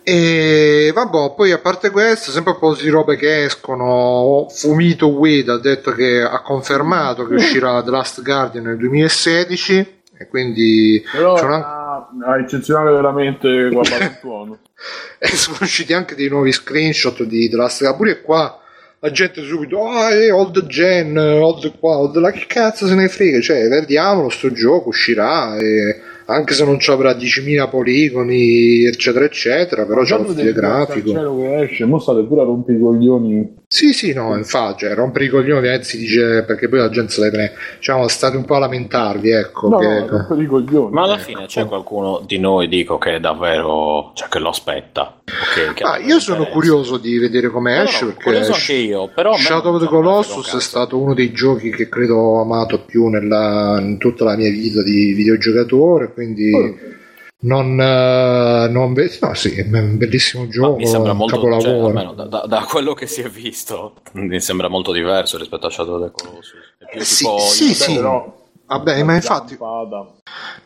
E 0.05 0.91
vabbè, 0.93 1.35
poi 1.37 1.53
a 1.53 1.59
parte 1.59 1.91
questo, 1.91 2.31
sempre 2.33 2.53
un 2.53 2.59
po' 2.59 2.75
di 2.75 2.89
robe 2.89 3.17
che 3.17 3.45
escono. 3.45 4.47
Fumito 4.51 5.09
Ueda 5.11 5.55
ha 5.55 5.59
detto 5.61 5.93
che 5.93 6.21
ha 6.21 6.43
confermato 6.43 7.27
che 7.27 7.35
uscirà 7.35 7.83
The 7.83 7.91
Last 7.91 8.23
Guardian 8.23 8.65
nel 8.65 8.77
2016. 8.79 10.01
E 10.19 10.29
quindi 10.29 11.03
Però 11.11 11.35
ah, 11.35 12.09
ah, 12.27 12.39
eccezionale 12.39 12.93
veramente 12.93 13.69
guardato 13.71 14.03
il 14.03 14.19
tuono. 14.21 14.59
e 15.19 15.29
sono 15.29 15.57
usciti 15.61 15.93
anche 15.93 16.15
dei 16.15 16.29
nuovi 16.29 16.53
screenshot 16.53 17.23
di 17.23 17.49
The 17.49 17.57
Last 17.57 17.79
Guardian. 17.81 17.97
Pure 17.97 18.23
qua 18.23 18.61
la 19.05 19.11
gente 19.11 19.43
subito, 19.43 19.85
ah, 19.85 20.11
è 20.11 20.33
old 20.33 20.65
gen, 20.67 21.19
old 21.19 21.77
qua, 21.81 21.99
old 21.99 22.17
là, 22.19 22.31
che 22.31 22.45
cazzo 22.47 22.87
se 22.87 22.95
ne 22.95 23.09
frega? 23.09 23.41
Cioè, 23.41 23.69
vediamolo, 23.69 24.29
sto 24.29 24.53
gioco 24.53 24.91
uscirà. 24.91 25.57
E 25.57 26.01
anche 26.33 26.55
se 26.55 26.65
non 26.65 26.79
ci 26.81 26.91
avrà 26.91 27.13
10.000 27.13 27.69
poligoni, 27.69 28.85
eccetera, 28.87 29.25
eccetera, 29.25 29.85
però 29.87 30.03
c'è 30.03 30.17
lo 30.17 30.25
Guardate 30.25 30.33
stile 30.35 30.49
il 30.51 30.55
grafico. 30.55 31.37
che 31.37 31.61
esce, 31.63 31.85
mo 31.85 31.99
state 31.99 32.23
pure 32.25 32.41
a 32.41 32.45
rompere 32.45 32.79
i 32.79 32.81
coglioni. 32.81 33.61
Sì, 33.73 33.93
sì, 33.95 34.13
no, 34.13 34.37
infatti, 34.37 34.85
cioè, 34.85 34.95
rompere 34.95 35.25
i 35.25 35.29
coglioni 35.29 35.67
eh, 35.69 35.83
si 35.83 35.97
dice 35.97 36.45
perché 36.47 36.69
poi 36.69 36.81
la 36.81 36.91
gente 36.91 37.11
se 37.13 37.23
le 37.23 37.31
prende. 37.31 37.53
Diciamo, 37.79 38.07
state 38.09 38.37
un 38.37 38.45
po' 38.45 38.57
a 38.57 38.59
lamentarvi, 38.59 39.31
ecco. 39.31 39.69
No, 39.69 39.79
che- 39.79 39.87
no, 39.87 40.07
rompere 40.09 40.43
i 40.43 40.47
coglioni. 40.47 40.93
Ma 40.93 41.05
alla 41.05 41.17
fine 41.19 41.47
c'è 41.47 41.65
qualcuno 41.67 42.23
di 42.27 42.39
noi, 42.39 42.69
dico, 42.69 42.99
che 42.99 43.15
è 43.17 43.21
davvero. 43.21 44.11
cioè 44.15 44.29
che 44.29 44.39
lo 44.39 44.51
aspetta. 44.51 45.21
ok, 45.25 45.73
che 45.75 45.83
Ah, 45.85 45.97
io 45.99 46.19
sono 46.21 46.45
curioso 46.47 46.99
di 46.99 47.17
vedere 47.19 47.49
come 47.49 47.75
No, 47.77 47.83
esce 47.85 48.05
no, 48.05 48.11
perché 48.11 48.25
curioso 48.25 48.53
anche 48.53 48.73
io, 48.75 49.11
però 49.15 49.37
Shadow 49.37 49.75
of 49.75 49.81
the 49.81 49.87
Colossus 49.89 50.53
un 50.53 50.59
è 50.59 50.61
stato 50.63 50.99
uno 51.01 51.15
dei 51.15 51.33
giochi 51.33 51.71
che 51.71 51.89
credo 51.89 52.17
ho 52.17 52.41
amato 52.43 52.85
più 52.85 53.07
nella- 53.09 53.79
in 53.81 53.97
tutta 53.99 54.25
la 54.25 54.37
mia 54.37 54.51
vita 54.51 54.83
di 54.83 55.13
videogiocatore, 55.15 56.11
quindi 56.23 56.51
Oh. 56.55 56.75
non, 57.45 57.81
eh, 57.81 58.69
non 58.71 58.93
ve- 58.95 59.19
no, 59.21 59.35
sì, 59.35 59.55
è 59.55 59.67
un 59.69 59.97
bellissimo 59.99 60.45
Ma 60.45 60.51
gioco, 60.51 60.77
mi 60.77 60.87
sembra 60.87 61.13
molto 61.13 61.35
cioè, 61.41 61.51
capolavoro. 61.51 61.87
almeno 61.89 62.13
da, 62.15 62.25
da- 62.27 62.45
da 62.47 62.65
quello 62.69 62.95
che 62.95 63.07
si 63.07 63.21
è 63.21 63.29
visto 63.29 63.95
mi 64.13 64.41
sembra 64.41 64.69
molto 64.69 64.93
diverso 64.93 65.39
rispetto 65.39 65.67
a 65.67 65.71
Shadow 65.71 66.01
of 66.01 66.05
the 66.05 66.23
Colossus 66.23 66.53
è 66.79 66.85
più 66.91 67.01
Eh, 67.01 67.05
sì, 67.05 67.25
tipo 67.25 67.39
sì, 67.39 67.75
sì. 67.75 67.95
Però, 67.97 68.41
Vabbè, 68.65 69.03
ma 69.03 69.15
infatti, 69.17 69.57
no, 69.61 70.15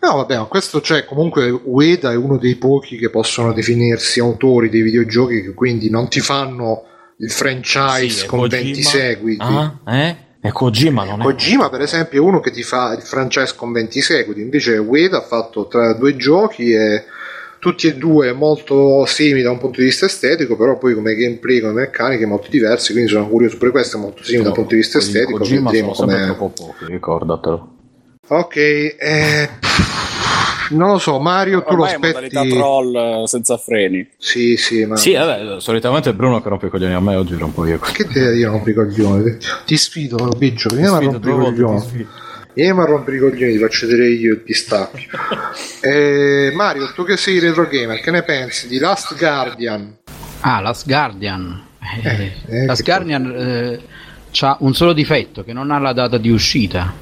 vabbè, 0.00 0.36
ma 0.36 0.44
questo 0.44 0.80
c'è 0.80 1.04
comunque 1.06 1.48
Ueda 1.50 2.12
è 2.12 2.16
uno 2.16 2.36
dei 2.36 2.54
pochi 2.54 2.98
che 2.98 3.10
possono 3.10 3.52
definirsi 3.52 4.20
autori 4.20 4.68
dei 4.68 4.82
videogiochi 4.82 5.42
che 5.42 5.54
quindi 5.54 5.90
non 5.90 6.08
ti 6.08 6.20
fanno 6.20 6.84
il 7.18 7.30
franchise 7.32 8.20
Sì, 8.20 8.26
con 8.26 8.40
Kojima? 8.40 8.62
20 8.62 8.82
seguiti. 8.82 9.42
ah, 9.42 9.80
eh? 9.88 10.16
E 10.46 10.52
Kojima 10.52 11.04
non 11.04 11.20
è 11.20 11.24
Kojima, 11.24 11.68
per 11.68 11.80
esempio, 11.80 12.18
è 12.18 12.24
uno 12.24 12.40
che 12.40 12.50
ti 12.50 12.62
fa 12.62 12.94
il 12.94 13.02
franchise 13.02 13.54
con 13.56 13.72
20 13.72 14.00
seguiti. 14.00 14.40
Invece, 14.40 14.76
Ueda 14.78 15.18
ha 15.18 15.22
fatto 15.22 15.66
tra 15.66 15.92
due 15.94 16.16
giochi 16.16 16.72
e 16.72 17.04
tutti 17.58 17.86
e 17.86 17.96
due 17.96 18.32
molto 18.32 19.04
simili 19.06 19.42
da 19.42 19.50
un 19.50 19.58
punto 19.58 19.80
di 19.80 19.86
vista 19.86 20.06
estetico, 20.06 20.56
però 20.56 20.78
poi 20.78 20.94
come 20.94 21.14
gameplay, 21.14 21.60
come 21.60 21.72
meccaniche 21.72 22.26
molto 22.26 22.48
diversi. 22.48 22.92
Quindi 22.92 23.10
sono 23.10 23.28
curioso. 23.28 23.56
Pure 23.56 23.70
questo 23.70 23.96
è 23.96 24.00
molto 24.00 24.22
simile 24.22 24.44
da 24.44 24.48
un 24.50 24.54
punto 24.54 24.70
di 24.70 24.80
vista 24.80 24.98
estetico. 24.98 25.38
Kojima 25.38 25.70
sono 25.70 25.94
sempre 25.94 26.14
come. 26.16 26.24
troppo 26.24 26.48
pochi 26.50 26.84
ricordatelo 26.86 27.70
Ok, 28.28 28.56
eh, 28.56 29.48
non 30.70 30.92
lo 30.92 30.98
so, 30.98 31.18
Mario, 31.20 31.62
tu 31.62 31.74
lo 31.74 31.82
Ormai 31.82 31.94
è 31.94 31.98
modalità 31.98 32.40
aspetti. 32.40 32.56
troll 32.58 32.94
eh, 32.96 33.22
senza 33.26 33.56
freni. 33.56 34.08
Sì, 34.18 34.56
sì, 34.56 34.84
ma. 34.84 34.96
sì 34.96 35.12
vabbè 35.14 35.60
solitamente 35.60 36.10
è 36.10 36.12
Bruno 36.14 36.40
che 36.42 36.48
rompe 36.48 36.66
i 36.66 36.70
coglioni 36.70 36.94
a 36.94 37.00
me 37.00 37.14
oggi 37.16 37.34
rompo 37.36 37.64
io 37.66 37.78
Che 37.78 38.04
te 38.06 38.20
io 38.34 38.50
non 38.50 38.62
i 38.64 38.72
coglioni? 38.72 39.36
Ti 39.64 39.76
sfido, 39.76 40.16
biggio, 40.36 40.68
vieni 40.70 40.86
a 40.86 40.90
Sfido 40.96 41.10
rompere 41.12 41.32
i 41.32 41.36
coglioni. 41.38 41.80
ti 41.80 41.86
sfido. 41.86 42.08
Vieni 42.54 42.80
a 42.80 42.84
rompere 42.84 43.16
i 43.16 43.20
coglioni, 43.20 43.52
ti 43.52 43.58
faccio 43.58 43.86
vedere 43.86 44.08
io 44.08 44.32
il 44.32 44.40
pistacchio. 44.40 45.08
Eh, 45.80 46.50
Mario, 46.54 46.90
tu 46.94 47.04
che 47.04 47.16
sei 47.16 47.38
retro 47.38 47.66
gamer, 47.68 48.00
che 48.00 48.10
ne 48.10 48.22
pensi 48.22 48.66
di 48.66 48.78
Last 48.78 49.16
Guardian? 49.16 49.96
Ah, 50.40 50.60
Last 50.60 50.86
Guardian. 50.86 51.62
Eh, 52.02 52.32
Eh, 52.48 52.66
Last 52.66 52.82
che 52.82 52.90
Guardian 52.90 53.32
eh, 53.36 53.80
ha 54.40 54.56
un 54.60 54.74
solo 54.74 54.92
difetto, 54.92 55.44
che 55.44 55.52
non 55.52 55.70
ha 55.70 55.78
la 55.78 55.92
data 55.92 56.18
di 56.18 56.30
uscita. 56.30 56.92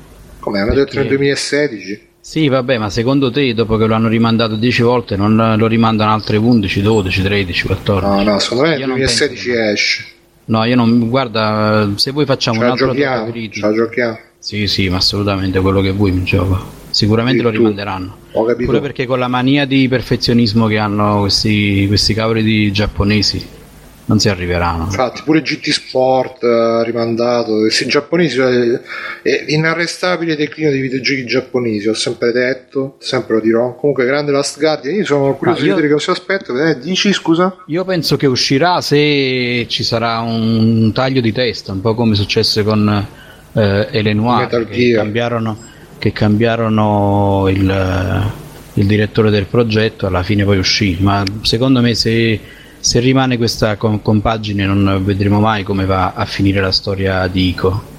Come 0.40 0.60
hanno 0.60 0.74
detto 0.74 0.96
nel 0.96 1.06
Perché? 1.06 1.16
2016? 1.16 2.08
Sì, 2.26 2.48
vabbè, 2.48 2.78
ma 2.78 2.88
secondo 2.88 3.30
te, 3.30 3.52
dopo 3.52 3.76
che 3.76 3.84
lo 3.84 3.94
hanno 3.94 4.08
rimandato 4.08 4.56
10 4.56 4.80
volte, 4.82 5.14
non 5.14 5.56
lo 5.58 5.66
rimandano 5.66 6.10
altre 6.14 6.38
11, 6.38 6.80
12, 6.80 7.22
13, 7.22 7.66
14? 7.66 8.24
No, 8.24 8.30
no, 8.32 8.38
secondo 8.38 8.62
me 8.62 8.70
nel 8.70 8.78
Io 8.80 8.86
non 8.86 8.96
2016 8.96 9.50
penso. 9.50 9.70
esce. 9.72 10.04
No, 10.46 10.64
io 10.64 10.74
non. 10.74 11.08
Guarda, 11.10 11.90
se 11.96 12.12
voi 12.12 12.24
facciamo 12.24 12.60
Ce 12.60 12.64
un 12.64 12.70
altro 12.70 12.86
giochiamo, 12.88 13.30
ce 13.30 13.60
la 13.60 13.72
giochiamo. 13.74 14.18
Sì, 14.38 14.66
sì, 14.66 14.88
ma 14.88 14.96
assolutamente 14.96 15.60
quello 15.60 15.82
che 15.82 15.90
vuoi 15.92 16.12
mi 16.12 16.24
gioco. 16.24 16.58
Sicuramente 16.88 17.42
lo 17.42 17.48
Sì, 17.50 17.56
tu. 17.56 17.60
rimanderanno. 17.60 18.16
Ho 18.32 18.44
capito. 18.46 18.64
Pure 18.70 18.80
perché 18.80 19.04
con 19.04 19.18
la 19.18 19.28
mania 19.28 19.66
di 19.66 19.86
perfezionismo 19.86 20.66
che 20.66 20.78
hanno 20.78 21.20
questi, 21.20 21.84
questi 21.86 22.14
cavoli 22.14 22.42
di 22.42 22.72
giapponesi 22.72 23.46
non 24.06 24.18
si 24.18 24.28
arriveranno. 24.28 24.84
Infatti, 24.84 25.22
pure 25.24 25.40
GT 25.40 25.70
Sport 25.70 26.42
eh, 26.42 26.84
rimandato. 26.84 27.58
Questi 27.58 27.86
giapponesi 27.86 28.38
eh, 28.38 28.80
è 29.22 29.44
l'inarrestabile 29.46 30.36
declino 30.36 30.70
dei 30.70 30.80
videogiochi 30.80 31.24
giapponesi. 31.24 31.88
Ho 31.88 31.94
sempre 31.94 32.32
detto, 32.32 32.96
sempre 32.98 33.36
lo 33.36 33.40
dirò. 33.40 33.74
Comunque, 33.76 34.04
grande 34.04 34.32
Last 34.32 34.58
Guardian. 34.58 34.94
Io 34.96 35.04
sono 35.04 35.34
curioso 35.36 35.62
di 35.62 35.68
vedere 35.68 35.88
cosa 35.88 36.04
si 36.04 36.10
aspetta. 36.10 36.68
Eh, 36.68 36.78
dici 36.78 37.12
scusa? 37.12 37.56
Io 37.66 37.84
penso 37.84 38.16
che 38.16 38.26
uscirà 38.26 38.80
se 38.80 39.66
ci 39.68 39.82
sarà 39.82 40.20
un 40.20 40.92
taglio 40.92 41.20
di 41.20 41.32
testa, 41.32 41.72
un 41.72 41.80
po' 41.80 41.94
come 41.94 42.14
successe 42.14 42.62
con 42.62 43.06
eh, 43.54 43.88
Elenoir, 43.90 44.66
che 44.68 44.92
cambiarono, 44.92 45.56
che 45.98 46.12
cambiarono 46.12 47.46
il, 47.48 48.32
il 48.74 48.86
direttore 48.86 49.30
del 49.30 49.46
progetto, 49.46 50.06
alla 50.06 50.22
fine 50.22 50.44
poi 50.44 50.58
uscì. 50.58 50.98
Ma 51.00 51.22
secondo 51.40 51.80
me 51.80 51.94
se, 51.94 52.38
se 52.84 53.00
rimane 53.00 53.38
questa 53.38 53.78
com- 53.78 54.02
compagine 54.02 54.66
non 54.66 55.02
vedremo 55.02 55.40
mai 55.40 55.62
come 55.62 55.86
va 55.86 56.12
a 56.12 56.26
finire 56.26 56.60
la 56.60 56.70
storia 56.70 57.26
di 57.28 57.48
Ico. 57.48 57.92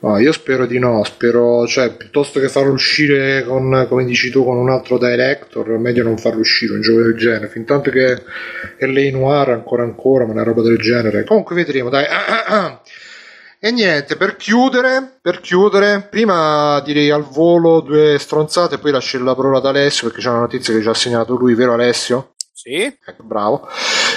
No, 0.00 0.18
io 0.18 0.32
spero 0.32 0.64
di 0.64 0.78
no. 0.78 1.04
Spero, 1.04 1.66
cioè, 1.66 1.94
piuttosto 1.94 2.40
che 2.40 2.48
farlo 2.48 2.72
uscire 2.72 3.44
con, 3.44 3.86
come 3.90 4.06
dici 4.06 4.30
tu, 4.30 4.42
con 4.42 4.56
un 4.56 4.70
altro 4.70 4.96
director, 4.96 5.68
meglio 5.78 6.02
non 6.02 6.16
farlo 6.16 6.40
uscire 6.40 6.72
un 6.72 6.80
gioco 6.80 7.02
del 7.02 7.14
genere. 7.14 7.48
Fin 7.48 7.66
tanto 7.66 7.90
che 7.90 8.22
è 8.78 8.86
lei 8.86 9.10
noir 9.10 9.50
ancora 9.50 9.82
ancora, 9.82 10.24
ma 10.24 10.32
una 10.32 10.44
roba 10.44 10.62
del 10.62 10.78
genere. 10.78 11.24
Comunque 11.24 11.54
vedremo, 11.54 11.90
dai. 11.90 12.06
E 13.64 13.70
niente, 13.70 14.16
per 14.16 14.34
chiudere, 14.34 15.18
per 15.22 15.40
chiudere, 15.40 16.04
prima 16.10 16.80
direi 16.84 17.10
al 17.10 17.22
volo 17.22 17.78
due 17.78 18.18
stronzate, 18.18 18.78
poi 18.78 18.90
lascio 18.90 19.22
la 19.22 19.36
parola 19.36 19.58
ad 19.58 19.66
Alessio 19.66 20.08
perché 20.08 20.20
c'è 20.20 20.30
una 20.30 20.40
notizia 20.40 20.74
che 20.74 20.82
ci 20.82 20.88
ha 20.88 20.94
segnato 20.94 21.36
lui, 21.36 21.54
vero 21.54 21.72
Alessio? 21.72 22.31
Sì? 22.52 22.82
Ecco, 22.82 23.22
bravo. 23.22 23.66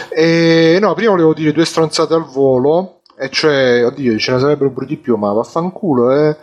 E, 0.09 0.77
no, 0.79 0.93
prima 0.93 1.11
volevo 1.11 1.33
dire 1.33 1.51
due 1.51 1.65
stronzate 1.65 2.13
al 2.13 2.25
volo, 2.25 3.01
e 3.17 3.29
cioè, 3.29 3.85
oddio, 3.85 4.17
ce 4.17 4.33
ne 4.33 4.39
sarebbero 4.39 4.71
pure 4.71 4.85
di 4.85 4.97
più, 4.97 5.15
ma 5.15 5.31
vaffanculo, 5.31 6.11
eh. 6.11 6.37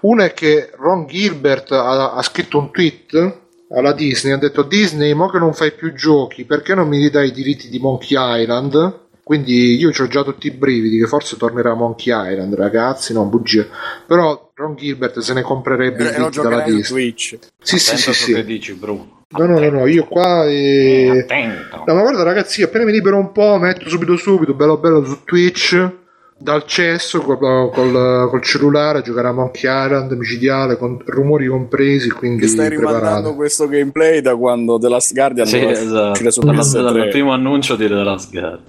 Una 0.00 0.24
è 0.24 0.32
che 0.32 0.70
Ron 0.76 1.06
Gilbert 1.06 1.72
ha, 1.72 2.12
ha 2.12 2.22
scritto 2.22 2.58
un 2.58 2.70
tweet 2.70 3.38
alla 3.70 3.92
Disney, 3.92 4.32
ha 4.32 4.38
detto 4.38 4.62
Disney, 4.62 5.12
mo 5.14 5.28
che 5.28 5.38
non 5.38 5.52
fai 5.52 5.72
più 5.72 5.92
giochi, 5.92 6.44
perché 6.44 6.74
non 6.74 6.88
mi 6.88 6.98
ridai 6.98 7.28
i 7.28 7.32
diritti 7.32 7.68
di 7.68 7.78
Monkey 7.78 8.42
Island? 8.42 9.06
Quindi 9.22 9.76
io 9.76 9.90
ho 9.90 10.06
già 10.06 10.22
tutti 10.22 10.46
i 10.46 10.52
brividi 10.52 10.98
che 10.98 11.06
forse 11.06 11.36
tornerà 11.36 11.74
Monkey 11.74 12.14
Island, 12.14 12.54
ragazzi, 12.54 13.12
no, 13.12 13.24
bugie. 13.24 13.68
Però 14.06 14.52
Ron 14.54 14.74
Gilbert 14.74 15.18
se 15.18 15.34
ne 15.34 15.42
comprerebbe 15.42 16.04
i 16.04 16.06
E 16.06 16.18
lo 16.18 16.30
diritti 16.30 16.40
dalla 16.40 16.62
Disney. 16.62 16.82
Twitch. 16.82 17.38
Sì, 17.60 17.78
sì, 17.78 17.90
Attento 17.90 18.12
sì, 18.12 18.32
che 18.32 18.40
sì. 18.40 18.44
dici, 18.46 18.72
Bru. 18.72 19.16
No, 19.30 19.44
no, 19.44 19.58
no, 19.58 19.70
no, 19.70 19.86
io 19.86 20.04
qua... 20.06 20.46
Eh, 20.46 21.04
Eh... 21.04 21.18
attento. 21.20 21.84
No, 21.86 21.94
ma 21.94 22.00
guarda 22.00 22.22
ragazzi, 22.22 22.62
appena 22.62 22.84
mi 22.84 22.92
libero 22.92 23.18
un 23.18 23.30
po', 23.30 23.58
metto 23.58 23.86
subito 23.90 24.16
subito, 24.16 24.54
bello 24.54 24.78
bello 24.78 25.04
su 25.04 25.22
Twitch, 25.24 25.90
dal 26.38 26.64
cesso 26.64 27.20
col, 27.20 27.36
col- 27.38 28.28
col 28.30 28.42
cellulare 28.42 29.02
giocare 29.02 29.28
a 29.28 29.32
Monkey 29.32 29.62
Island 29.84 30.12
micidiale 30.12 30.78
con 30.78 31.02
rumori 31.04 31.46
compresi 31.46 32.08
quindi 32.10 32.42
Che 32.42 32.46
stai 32.48 32.68
rimandando 32.70 33.00
preparato 33.06 33.34
questo 33.34 33.68
gameplay 33.68 34.20
da 34.20 34.34
quando 34.36 34.78
The 34.78 34.88
Last 34.88 35.12
Guardian 35.12 35.46
Sì, 35.46 35.62
esatto. 35.64 36.30
su 36.30 36.40
Dal, 36.40 36.54
PS3. 36.54 36.82
dal 36.82 37.08
primo 37.08 37.32
annuncio 37.32 37.74
di 37.76 37.86
The 37.88 37.92
Last 37.94 38.30
Guard. 38.30 38.60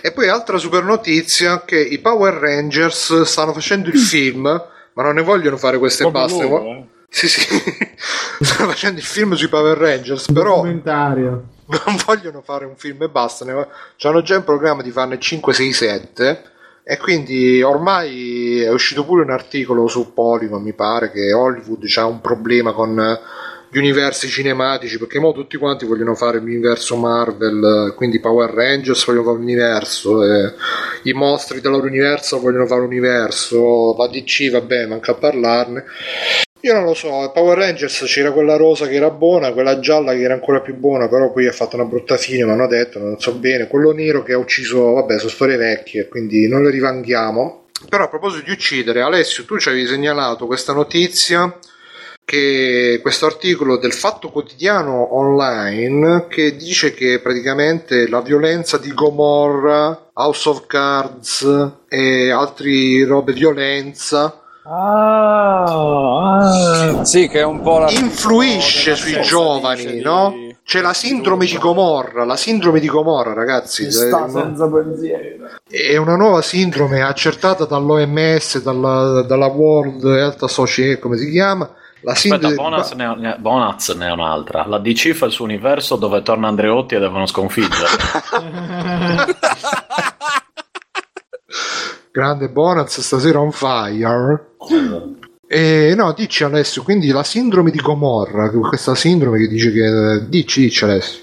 e 0.00 0.12
poi 0.12 0.28
altra 0.28 0.56
super 0.58 0.84
notizia 0.84 1.64
che 1.66 1.78
i 1.80 1.98
Power 1.98 2.34
Rangers 2.34 3.22
stanno 3.22 3.52
facendo 3.52 3.88
il 3.90 3.98
film 4.00 4.42
ma 4.42 5.02
non 5.02 5.16
ne 5.16 5.22
vogliono 5.22 5.56
fare 5.58 5.76
questo 5.78 6.06
e 6.06 6.10
Proprio 6.10 6.24
basta 6.38 6.48
loro, 6.48 6.64
eh. 6.70 6.84
Sì 7.14 7.28
sì 7.28 7.46
stanno 8.42 8.70
facendo 8.70 8.98
il 8.98 9.04
film 9.04 9.34
sui 9.34 9.46
Power 9.46 9.78
Rangers 9.78 10.32
però 10.32 10.56
Documentario. 10.56 11.44
non 11.66 11.96
vogliono 12.04 12.42
fare 12.42 12.64
un 12.64 12.74
film 12.76 13.02
e 13.02 13.08
basta, 13.08 13.44
ne 13.44 13.66
hanno 14.02 14.22
già 14.22 14.34
in 14.34 14.42
programma 14.42 14.82
di 14.82 14.90
farne 14.90 15.20
5, 15.20 15.52
6, 15.52 15.72
7 15.72 16.42
e 16.82 16.98
quindi 16.98 17.62
ormai 17.62 18.62
è 18.62 18.70
uscito 18.70 19.04
pure 19.04 19.22
un 19.22 19.30
articolo 19.30 19.86
su 19.86 20.12
Polygon, 20.12 20.60
mi 20.60 20.72
pare 20.72 21.12
che 21.12 21.32
Hollywood 21.32 21.84
ha 21.94 22.04
un 22.04 22.20
problema 22.20 22.72
con 22.72 23.18
gli 23.70 23.78
universi 23.78 24.28
cinematici 24.28 24.98
perché 24.98 25.20
mo 25.20 25.32
tutti 25.32 25.56
quanti 25.56 25.86
vogliono 25.86 26.16
fare 26.16 26.38
l'universo 26.38 26.96
Marvel, 26.96 27.94
quindi 27.96 28.18
Power 28.18 28.50
Rangers 28.50 29.06
vogliono 29.06 29.24
fare 29.24 29.36
l'universo, 29.38 30.24
eh, 30.24 30.52
i 31.04 31.12
mostri 31.12 31.60
dell'universo 31.60 32.40
vogliono 32.40 32.66
fare 32.66 32.80
l'universo, 32.80 33.94
la 33.96 34.08
DC 34.08 34.50
vabbè 34.50 34.86
manca 34.86 35.12
a 35.12 35.14
parlarne. 35.14 35.84
Io 36.64 36.72
non 36.72 36.84
lo 36.84 36.94
so, 36.94 37.30
Power 37.34 37.58
Rangers 37.58 38.04
c'era 38.06 38.32
quella 38.32 38.56
rosa 38.56 38.86
che 38.86 38.94
era 38.94 39.10
buona, 39.10 39.52
quella 39.52 39.80
gialla 39.80 40.14
che 40.14 40.22
era 40.22 40.32
ancora 40.32 40.62
più 40.62 40.74
buona, 40.74 41.08
però 41.08 41.30
poi 41.30 41.46
ha 41.46 41.52
fatto 41.52 41.76
una 41.76 41.84
brutta 41.84 42.16
fine, 42.16 42.46
mi 42.46 42.52
hanno 42.52 42.66
detto, 42.66 42.98
non 42.98 43.20
so 43.20 43.34
bene. 43.34 43.68
Quello 43.68 43.92
nero 43.92 44.22
che 44.22 44.32
ha 44.32 44.38
ucciso, 44.38 44.92
vabbè, 44.92 45.18
sono 45.18 45.28
storie 45.28 45.58
vecchie, 45.58 46.08
quindi 46.08 46.48
non 46.48 46.62
le 46.62 46.70
rivanghiamo. 46.70 47.66
Però 47.86 48.04
a 48.04 48.08
proposito 48.08 48.46
di 48.46 48.52
uccidere, 48.52 49.02
Alessio, 49.02 49.44
tu 49.44 49.58
ci 49.58 49.68
avevi 49.68 49.86
segnalato 49.86 50.46
questa 50.46 50.72
notizia, 50.72 51.54
che 52.24 52.98
questo 53.02 53.26
articolo 53.26 53.76
del 53.76 53.92
Fatto 53.92 54.30
Quotidiano 54.30 55.18
online, 55.18 56.28
che 56.28 56.56
dice 56.56 56.94
che 56.94 57.20
praticamente 57.20 58.08
la 58.08 58.22
violenza 58.22 58.78
di 58.78 58.90
Gomorra, 58.94 60.08
House 60.14 60.48
of 60.48 60.66
Cards 60.66 61.72
e 61.90 62.30
altri 62.30 63.02
robe 63.02 63.34
violenza 63.34 64.38
Ah, 64.66 65.64
ah. 65.64 67.04
Sì, 67.04 67.28
che 67.28 67.40
è 67.40 67.44
un 67.44 67.60
po' 67.60 67.80
la 67.80 67.90
influisce 67.90 68.96
sui 68.96 69.20
giovani, 69.20 69.84
di- 69.84 70.00
no? 70.00 70.34
C'è 70.64 70.80
la 70.80 70.94
sindrome 70.94 71.44
di 71.44 71.58
Gomorra, 71.58 72.24
la 72.24 72.36
sindrome 72.36 72.80
di 72.80 72.86
Gomorra, 72.86 73.34
ragazzi. 73.34 73.92
Sta 73.92 74.24
eh, 74.24 74.30
senza 74.30 74.66
pensiero. 74.70 75.46
È 75.68 75.96
una 75.98 76.16
nuova 76.16 76.40
sindrome 76.40 77.02
accertata 77.02 77.66
dall'OMS, 77.66 78.62
dalla, 78.62 79.20
dalla 79.22 79.46
World 79.48 80.02
Health 80.04 80.42
Association, 80.44 80.98
come 81.00 81.18
si 81.18 81.30
chiama? 81.30 81.68
La 82.00 82.12
Aspetta, 82.12 82.48
sindrome 82.48 82.54
Bonaz 82.54 82.92
ne, 82.92 83.04
ha- 83.04 83.14
ne- 83.14 83.36
Bonaz 83.38 83.88
ne 83.90 84.06
è 84.06 84.10
un'altra. 84.12 84.64
La 84.66 84.78
DC 84.78 85.12
fa 85.12 85.26
il 85.26 85.32
suo 85.32 85.44
universo 85.44 85.96
dove 85.96 86.22
torna 86.22 86.48
Andreotti 86.48 86.94
e 86.94 86.98
devono 86.98 87.26
sconfiggere. 87.26 87.88
grande 92.14 92.48
Bonaz 92.48 93.00
stasera 93.00 93.40
on 93.40 93.50
fire. 93.50 94.54
E 95.48 95.94
no, 95.96 96.12
dici 96.12 96.44
Alessio, 96.44 96.84
quindi 96.84 97.08
la 97.08 97.24
sindrome 97.24 97.72
di 97.72 97.78
Gomorra, 97.78 98.50
questa 98.50 98.94
sindrome 98.94 99.38
che 99.38 99.48
dice 99.48 99.72
che... 99.72 100.28
Dici, 100.28 100.60
dici 100.60 100.84
Alessio. 100.84 101.22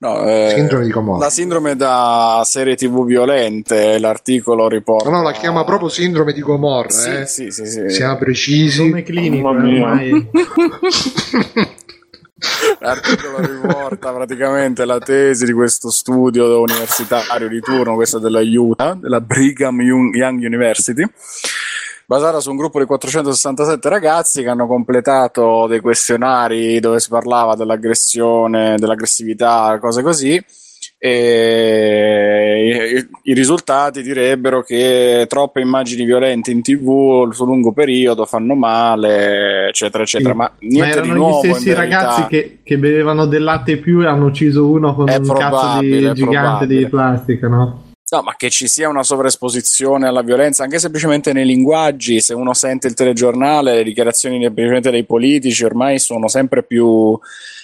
No, 0.00 0.22
eh, 0.28 0.52
Sindrome 0.54 0.84
di 0.84 0.90
Gomorra. 0.90 1.24
La 1.24 1.30
sindrome 1.30 1.76
da 1.76 2.42
serie 2.44 2.74
tv 2.76 3.06
violente, 3.06 3.98
l'articolo 3.98 4.68
riporta... 4.68 5.08
No, 5.08 5.16
no, 5.18 5.22
la 5.22 5.32
chiama 5.32 5.64
proprio 5.64 5.88
sindrome 5.88 6.32
di 6.34 6.40
Gomorra, 6.42 6.90
Sì, 6.90 7.10
eh. 7.10 7.26
sì, 7.26 7.50
sì, 7.50 7.64
sì. 7.66 7.88
Siamo 7.88 8.18
precisi. 8.18 8.82
Nome 8.88 9.04
clinico, 9.04 9.50
Mamma 9.50 9.62
mia. 9.62 9.86
ormai. 9.86 10.30
L'articolo 12.80 13.38
riporta 13.40 14.12
praticamente 14.12 14.84
la 14.84 14.98
tesi 14.98 15.44
di 15.44 15.52
questo 15.52 15.90
studio 15.90 16.60
universitario 16.60 17.48
di 17.48 17.60
turno, 17.60 17.94
questa 17.94 18.18
della 18.18 18.40
UTA, 18.40 18.94
della 19.00 19.20
Brigham 19.20 19.80
Young 19.80 20.42
University, 20.42 21.04
basata 22.06 22.40
su 22.40 22.50
un 22.50 22.56
gruppo 22.56 22.78
di 22.78 22.84
467 22.84 23.88
ragazzi 23.88 24.42
che 24.42 24.48
hanno 24.48 24.66
completato 24.66 25.66
dei 25.66 25.80
questionari 25.80 26.80
dove 26.80 27.00
si 27.00 27.08
parlava 27.08 27.54
dell'aggressione, 27.54 28.76
dell'aggressività, 28.76 29.78
cose 29.80 30.02
così. 30.02 30.44
E 31.04 33.08
i, 33.24 33.34
risultati 33.34 34.02
direbbero 34.02 34.62
che 34.62 35.26
troppe 35.28 35.60
immagini 35.60 36.04
violente 36.04 36.52
in 36.52 36.62
tv 36.62 37.28
su 37.32 37.44
lungo 37.44 37.72
periodo 37.72 38.24
fanno 38.24 38.54
male, 38.54 39.66
eccetera, 39.66 40.04
eccetera. 40.04 40.30
Sì. 40.30 40.36
Ma 40.36 40.52
niente 40.60 41.00
Ma 41.00 41.04
erano 41.04 41.28
gli 41.28 41.32
stessi 41.32 41.72
ragazzi 41.72 42.26
che, 42.26 42.58
che 42.62 42.78
bevevano 42.78 43.26
del 43.26 43.42
latte 43.42 43.78
più 43.78 44.00
e 44.00 44.06
hanno 44.06 44.26
ucciso 44.26 44.68
uno 44.68 44.94
con 44.94 45.08
È 45.08 45.16
un 45.16 45.26
cazzo 45.26 45.80
di 45.80 45.90
gigante 45.90 46.22
probabile. 46.22 46.78
di 46.78 46.86
plastica, 46.86 47.48
no? 47.48 47.82
No, 48.08 48.22
ma 48.22 48.36
che 48.36 48.50
ci 48.50 48.68
sia 48.68 48.88
una 48.88 49.02
sovraesposizione 49.02 50.06
alla 50.06 50.22
violenza, 50.22 50.62
anche 50.62 50.78
semplicemente 50.78 51.32
nei 51.32 51.46
linguaggi, 51.46 52.20
se 52.20 52.32
uno 52.32 52.54
sente 52.54 52.86
il 52.86 52.94
telegiornale, 52.94 53.74
le 53.74 53.82
dichiarazioni 53.82 54.40
semplicemente 54.40 54.92
dei 54.92 55.04
politici 55.04 55.64
ormai 55.64 55.98
sono 55.98 56.28
sempre 56.28 56.62
più 56.62 57.18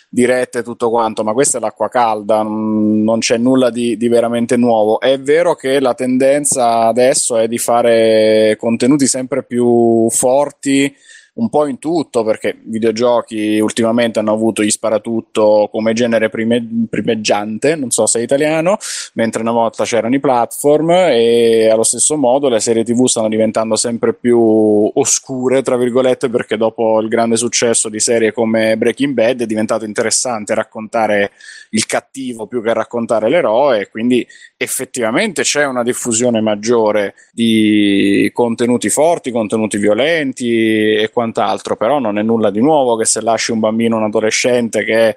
dirette 0.09 0.61
e 0.61 0.63
tutto 0.63 0.89
quanto, 0.91 1.23
ma 1.23 1.33
questa 1.33 1.59
è 1.59 1.61
l'acqua 1.61 1.89
calda, 1.89 2.43
non 2.43 3.19
c'è 3.19 3.37
nulla 3.37 3.71
di, 3.71 3.97
di 3.97 4.09
veramente 4.09 4.57
nuovo. 4.57 5.01
È 5.01 5.19
vero 5.21 5.55
che 5.55 5.81
la 5.81 5.95
tendenza 5.95 6.87
adesso 6.87 7.37
è 7.37 7.47
di 7.47 7.59
fare 7.59 8.57
contenuti 8.59 9.07
sempre 9.07 9.45
più 9.45 10.09
forti, 10.11 10.95
un 11.39 11.49
po' 11.49 11.67
in 11.67 11.79
tutto, 11.79 12.25
perché 12.25 12.49
i 12.49 12.59
videogiochi 12.65 13.59
ultimamente 13.61 14.19
hanno 14.19 14.33
avuto 14.33 14.63
gli 14.63 14.71
sparatutto 14.71 15.69
come 15.71 15.93
genere 15.93 16.29
prime- 16.29 16.87
primeggiante, 16.91 17.77
non 17.77 17.91
so 17.91 18.07
se 18.07 18.19
è 18.21 18.23
italiano, 18.23 18.77
mentre 19.15 19.43
una 19.43 19.53
volta 19.53 19.85
c'erano 19.85 20.15
i 20.15 20.21
platform 20.21 20.91
e 20.91 21.69
allo 21.71 21.85
stesso 21.85 22.17
modo 22.17 22.49
le 22.49 22.61
serie 22.61 22.85
tv 22.85 23.07
stanno 23.07 23.29
diventando 23.29 23.77
sempre 23.77 24.15
più 24.15 24.91
oscure, 24.95 25.63
tra 25.63 25.77
virgolette, 25.77 26.29
perché 26.29 26.57
dopo 26.57 27.01
il 27.01 27.09
grande 27.09 27.37
successo 27.37 27.89
di 27.89 28.01
serie 28.01 28.33
come 28.33 28.77
Breaking 28.77 29.15
Bad 29.15 29.43
è 29.43 29.47
diventato 29.47 29.85
interessante 29.85 30.55
raccontare 30.55 31.31
il 31.71 31.87
cattivo 31.87 32.47
più 32.47 32.63
che 32.63 32.73
raccontare 32.73 33.29
l'eroe 33.29 33.89
quindi 33.89 34.27
effettivamente 34.57 35.43
c'è 35.43 35.67
una 35.67 35.83
diffusione 35.83 36.41
maggiore 36.41 37.15
di 37.33 38.31
contenuti 38.33 38.89
forti, 38.91 39.31
contenuti 39.31 39.79
violenti 39.79 40.95
e 40.95 41.11
quant'altro, 41.13 41.77
però 41.77 41.99
non 41.99 42.19
è 42.19 42.23
nulla 42.23 42.51
di 42.51 42.61
nuovo 42.61 42.97
che 42.97 43.05
se 43.05 43.21
lasci 43.21 43.53
un 43.53 43.61
bambino 43.61 43.97
un 43.97 44.05
adolescente 44.05 44.85
che 44.85 45.17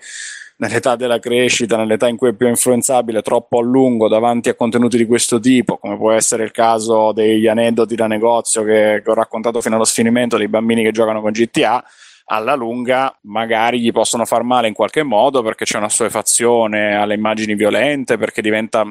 nell'età 0.58 0.96
della 0.96 1.20
crescita, 1.20 1.76
nell'età 1.76 2.08
in 2.08 2.18
cui 2.18 2.30
è 2.30 2.34
più 2.34 2.48
influenzabile, 2.48 3.22
troppo 3.22 3.60
a 3.60 3.64
lungo 3.64 4.08
davanti 4.08 4.50
a 4.50 4.54
contenuti 4.54 4.96
di 4.96 5.08
questo 5.08 5.40
tipo, 5.40 5.78
come 5.78 5.98
può 5.98 6.12
essere 6.12 6.44
il 6.44 6.52
caso 6.52 7.12
degli 7.14 7.48
aneddoti 7.48 7.96
da 7.96 8.06
negozio 8.06 8.64
che, 8.64 9.02
che 9.04 9.10
ho 9.10 9.16
raccontato 9.16 9.60
fino 9.60 9.76
allo 9.76 9.86
sfinimento 9.86 10.38
dei 10.38 10.48
bambini 10.48 10.84
che 10.84 10.92
giocano 10.92 11.22
con 11.22 11.32
GTA, 11.32 11.84
alla 12.32 12.56
lunga 12.56 13.14
magari 13.24 13.82
gli 13.82 13.92
possono 13.92 14.26
far 14.26 14.44
male 14.44 14.70
in 14.70 14.74
qualche 14.74 15.04
modo 15.04 15.42
perché 15.42 15.66
c'è 15.66 15.78
una 15.78 15.88
assuefazione 15.88 16.96
alle 16.96 17.16
immagini 17.16 17.56
violente, 17.56 18.18
perché 18.18 18.42
diventa 18.42 18.86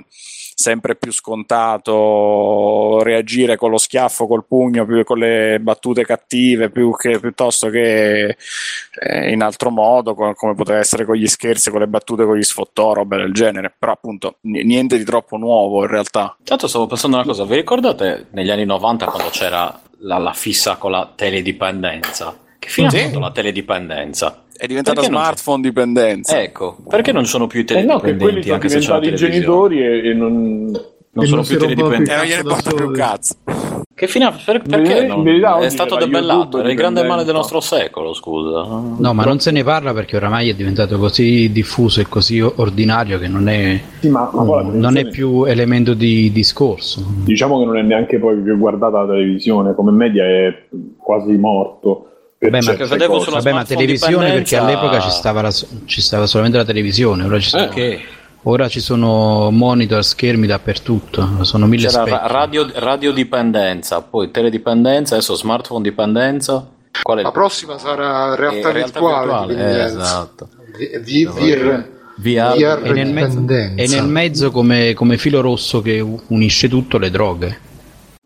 sempre 0.61 0.95
più 0.95 1.11
scontato 1.11 3.03
reagire 3.03 3.57
con 3.57 3.71
lo 3.71 3.79
schiaffo, 3.79 4.27
col 4.27 4.45
pugno, 4.47 4.85
più 4.85 5.03
con 5.05 5.19
le 5.19 5.59
battute 5.59 6.05
cattive, 6.05 6.71
che, 6.71 7.19
piuttosto 7.19 7.71
che 7.71 8.37
eh, 9.01 9.33
in 9.33 9.43
altro 9.43 9.71
modo, 9.71 10.15
co- 10.15 10.35
come 10.35 10.55
poteva 10.55 10.79
essere 10.79 11.07
con 11.07 11.15
gli 11.15 11.27
scherzi, 11.27 11.71
con 11.71 11.81
le 11.81 11.89
battute, 11.89 12.27
con 12.27 12.37
gli 12.37 12.43
sfottò, 12.43 12.93
robe 12.93 13.17
del 13.17 13.33
genere. 13.33 13.75
Però 13.77 13.93
appunto 13.93 14.37
n- 14.43 14.61
niente 14.67 14.99
di 14.99 15.05
troppo 15.05 15.39
nuovo 15.39 15.81
in 15.83 15.89
realtà. 15.89 16.37
Tanto 16.45 16.69
stavo 16.69 16.87
pensando 16.87 17.17
una 17.17 17.25
cosa, 17.25 17.45
vi 17.45 17.55
ricordate 17.55 18.27
negli 18.33 18.51
anni 18.51 18.67
90 18.67 19.07
quando 19.07 19.31
c'era 19.31 19.81
la, 20.01 20.19
la 20.19 20.35
fissa 20.35 20.77
con 20.77 20.91
la 20.91 21.11
teledipendenza? 21.15 22.49
Che 22.61 22.69
fine 22.69 22.91
Sì. 22.91 22.99
ha 22.99 23.01
fatto 23.07 23.19
la 23.19 23.31
teledipendenza? 23.33 24.43
È 24.57 24.67
diventata 24.67 25.01
Perché 25.01 25.11
smartphone 25.17 25.63
dipendenza. 25.63 26.41
Ecco, 26.41 26.77
perché 26.89 27.11
non 27.13 27.25
sono 27.25 27.47
più 27.47 27.61
i 27.61 27.65
Eh 27.69 27.83
no, 27.83 27.99
che 27.99 28.15
quelli 28.17 28.43
teledipendenti 28.43 28.43
sono 28.43 28.55
anche 28.55 28.69
se 28.69 28.79
c'è 28.79 28.89
la 28.91 28.99
diventati 29.01 29.25
i 29.25 29.31
genitori 29.33 29.79
e, 29.83 30.09
e 30.11 30.15
non... 30.15 30.71
Non 31.13 31.25
E 31.25 31.27
sono 31.27 31.41
non 31.41 31.47
più 31.47 31.59
teledipendenti. 31.59 32.11
E 32.11 32.15
non 32.17 32.25
gliene 32.27 32.43
porta 32.43 32.73
più 32.73 32.91
cazzo. 32.93 33.35
Che 33.93 34.07
fine 34.07 34.25
ha- 34.27 34.37
per- 34.45 34.63
perché 34.63 35.07
non- 35.07 35.27
è 35.61 35.69
stato 35.71 35.97
debellato? 35.97 36.59
Era 36.61 36.69
il 36.71 36.77
grande 36.77 37.03
male 37.05 37.25
del 37.25 37.35
nostro 37.35 37.61
secolo, 37.61 38.13
scusa. 38.15 38.63
No, 38.99 39.13
ma 39.15 39.25
non 39.25 39.41
se 39.41 39.51
ne 39.51 39.65
parla 39.65 39.93
perché 39.93 40.17
oramai 40.17 40.51
è 40.51 40.55
diventato 40.55 40.99
così 40.99 41.51
diffuso 41.51 42.01
e 42.01 42.07
così 42.09 42.41
ordinario 42.41 43.19
che 43.19 43.27
non 43.29 43.49
è, 43.49 43.81
Sì, 44.01 44.09
ma, 44.09 44.31
ma 44.33 44.45
la 44.45 44.63
non 44.63 44.97
è 44.99 45.09
più 45.09 45.45
elemento 45.45 45.95
di 45.95 46.31
discorso. 46.31 47.03
Diciamo 47.25 47.59
che 47.59 47.65
non 47.65 47.77
è 47.79 47.83
neanche 47.83 48.19
poi 48.21 48.37
più 48.41 48.57
guardata 48.57 49.01
la 49.01 49.07
televisione, 49.09 49.75
come 49.75 49.91
media 49.91 50.25
è 50.25 50.67
quasi 50.97 51.33
morto. 51.37 52.05
Beh, 52.43 52.51
ma- 52.63 52.75
cose. 52.75 53.25
sulla 53.25 53.37
Vabbè, 53.37 53.53
ma 53.53 53.65
televisione 53.65 54.33
perché 54.33 54.57
all'epoca 54.57 54.99
ci 55.01 55.11
stava, 55.11 55.43
la- 55.43 55.53
ci 55.85 56.01
stava 56.01 56.25
solamente 56.25 56.57
la 56.57 56.65
televisione, 56.65 57.25
ora 57.25 57.39
ci 57.39 57.49
sta 57.49 57.65
Eh, 57.67 57.69
che 57.69 58.01
Ora 58.45 58.69
ci 58.69 58.81
sono 58.81 59.51
monitor, 59.51 60.03
schermi 60.03 60.47
dappertutto, 60.47 61.45
sono 61.45 61.67
mille 61.67 61.89
C'era 61.89 62.07
specchi. 62.07 62.17
ra- 62.23 62.27
radio, 62.27 62.67
radiodipendenza, 62.73 64.01
poi 64.01 64.31
teledipendenza, 64.31 65.17
adesso 65.17 65.35
smartphone 65.35 65.83
dipendenza. 65.83 66.67
Qual 67.03 67.19
è 67.19 67.21
La 67.21 67.29
il 67.29 67.35
prossima 67.35 67.77
sarà 67.77 68.35
realtà 68.37 68.71
Eh, 68.71 68.73
virtuale. 68.73 69.27
virtuale, 69.27 69.55
quindi, 69.55 69.73
eh, 69.79 69.83
esatto. 69.85 70.49
vi- 70.79 70.91
vi- 71.03 71.29
vir- 71.39 71.89
VR, 72.17 72.79
VR 72.79 72.81
E 72.87 72.93
nel, 72.95 73.13
mezzo, 73.13 73.45
e 73.47 73.87
nel 73.87 74.07
mezzo 74.07 74.51
come, 74.51 74.95
come 74.95 75.19
filo 75.19 75.43
rosso 75.43 75.83
che 75.83 76.01
unisce 76.29 76.67
tutto 76.71 76.97
le 76.97 77.11
droghe. 77.11 77.59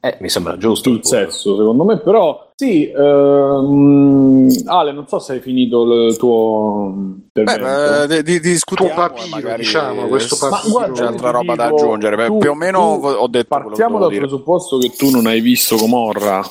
Eh, 0.01 0.17
mi 0.21 0.29
sembra 0.29 0.57
giusto. 0.57 0.91
il 0.91 1.01
sesso, 1.03 1.57
secondo 1.57 1.83
me, 1.83 1.99
però 1.99 2.44
sì, 2.57 2.89
ehm, 2.91 4.49
Ale, 4.67 4.93
non 4.93 5.07
so 5.09 5.19
se 5.19 5.33
hai 5.35 5.41
finito 5.41 5.83
il 6.07 6.17
tuo. 6.17 6.95
Beh, 7.33 8.03
eh, 8.03 8.07
di, 8.07 8.23
di- 8.23 8.41
discutiamo 8.41 8.93
Tuo 8.95 9.03
papiro, 9.03 9.27
e 9.27 9.29
magari 9.31 9.63
diciamo, 9.63 10.07
questo 10.07 10.37
se- 10.37 10.49
papiro. 10.49 10.79
Ma 10.79 10.91
c'è 10.93 11.05
altra 11.05 11.31
roba 11.31 11.55
da 11.57 11.65
aggiungere. 11.67 12.17
Beh, 12.17 12.27
tu- 12.27 12.39
più 12.39 12.51
o 12.51 12.55
meno 12.55 12.99
tu- 13.01 13.07
ho 13.07 13.27
detto 13.27 13.47
Partiamo 13.49 13.99
dal 13.99 14.09
dire. 14.09 14.21
presupposto 14.21 14.79
che 14.79 14.91
tu 14.97 15.11
non 15.11 15.27
hai 15.27 15.41
visto 15.41 15.77
Gomorra, 15.77 16.43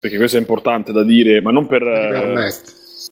perché 0.00 0.16
questo 0.16 0.36
è 0.36 0.40
importante 0.40 0.90
da 0.92 1.04
dire, 1.04 1.40
ma 1.40 1.50
non 1.52 1.66
per... 1.66 1.82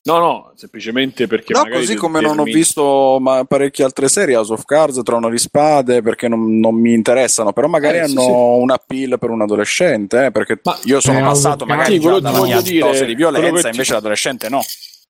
no, 0.07 0.17
no, 0.19 0.51
semplicemente 0.55 1.27
perché 1.27 1.53
No, 1.53 1.67
così 1.69 1.95
come 1.95 2.21
non 2.21 2.39
ho 2.39 2.43
visto 2.43 3.17
ma, 3.19 3.43
parecchie 3.43 3.83
altre 3.83 4.07
serie, 4.07 4.35
House 4.35 4.53
of 4.53 4.63
Cards, 4.63 5.01
Trono 5.03 5.29
di 5.29 5.37
Spade, 5.37 6.01
perché 6.01 6.27
non, 6.27 6.59
non 6.59 6.75
mi 6.75 6.93
interessano, 6.93 7.51
però 7.53 7.67
magari 7.67 7.97
Eh, 7.99 8.07
sì, 8.07 8.11
hanno 8.11 8.21
sì. 8.21 8.31
un 8.61 8.71
appeal 8.71 9.19
per 9.19 9.29
un 9.29 9.41
adolescente, 9.41 10.25
eh, 10.25 10.31
perché 10.31 10.59
Ma- 10.63 10.79
io 10.85 10.99
sono 11.01 11.19
Eh, 11.19 11.23
passato 11.23 11.65
magari 11.65 11.99
quello 11.99 12.19
da 12.19 12.31
dire, 12.61 12.79
dose 12.79 13.05
di 13.05 13.15
violenza, 13.15 13.61
ti- 13.69 13.75
invece 13.75 13.93
l'adolescente 13.93 14.49
no. 14.49 14.61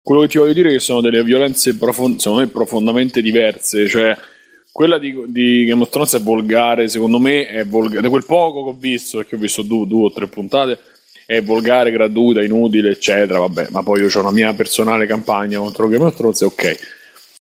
Quello 0.02 0.22
che 0.22 0.28
ti 0.30 0.38
voglio 0.38 0.54
dire 0.54 0.70
è 0.70 0.72
che 0.74 0.80
sono 0.80 1.02
delle 1.02 1.22
violenze 1.24 1.76
profon- 1.76 2.18
secondo 2.18 2.43
me 2.43 2.48
profondamente 2.48 3.22
diverse, 3.22 3.88
cioè 3.88 4.18
quella 4.72 4.98
di, 4.98 5.14
di 5.28 5.66
Game 5.66 5.82
of 5.82 5.89
Thrones 5.89 6.16
è 6.16 6.22
volgare, 6.22 6.88
secondo 6.88 7.20
me 7.20 7.48
è 7.48 7.66
volgare, 7.66 8.02
da 8.02 8.10
quel 8.10 8.26
poco 8.26 8.64
che 8.64 8.70
ho 8.70 8.76
visto, 8.80 9.18
perché 9.18 9.36
ho 9.36 9.39
visto 9.39 9.64
due, 9.64 9.86
due 9.88 10.06
o 10.06 10.12
tre 10.12 10.28
puntate, 10.28 10.80
è 11.28 11.43
volgare, 11.43 11.91
gratuita, 11.91 12.41
inutile, 12.41 12.91
eccetera, 12.91 13.39
vabbè, 13.39 13.67
ma 13.71 13.84
poi 13.84 13.99
io 13.99 14.09
ho 14.11 14.19
una 14.21 14.32
mia 14.32 14.53
personale 14.53 15.05
campagna 15.05 15.59
contro 15.59 15.89
Game 15.89 16.05
of 16.05 16.15
Thrones, 16.15 16.39
ok. 16.39 16.80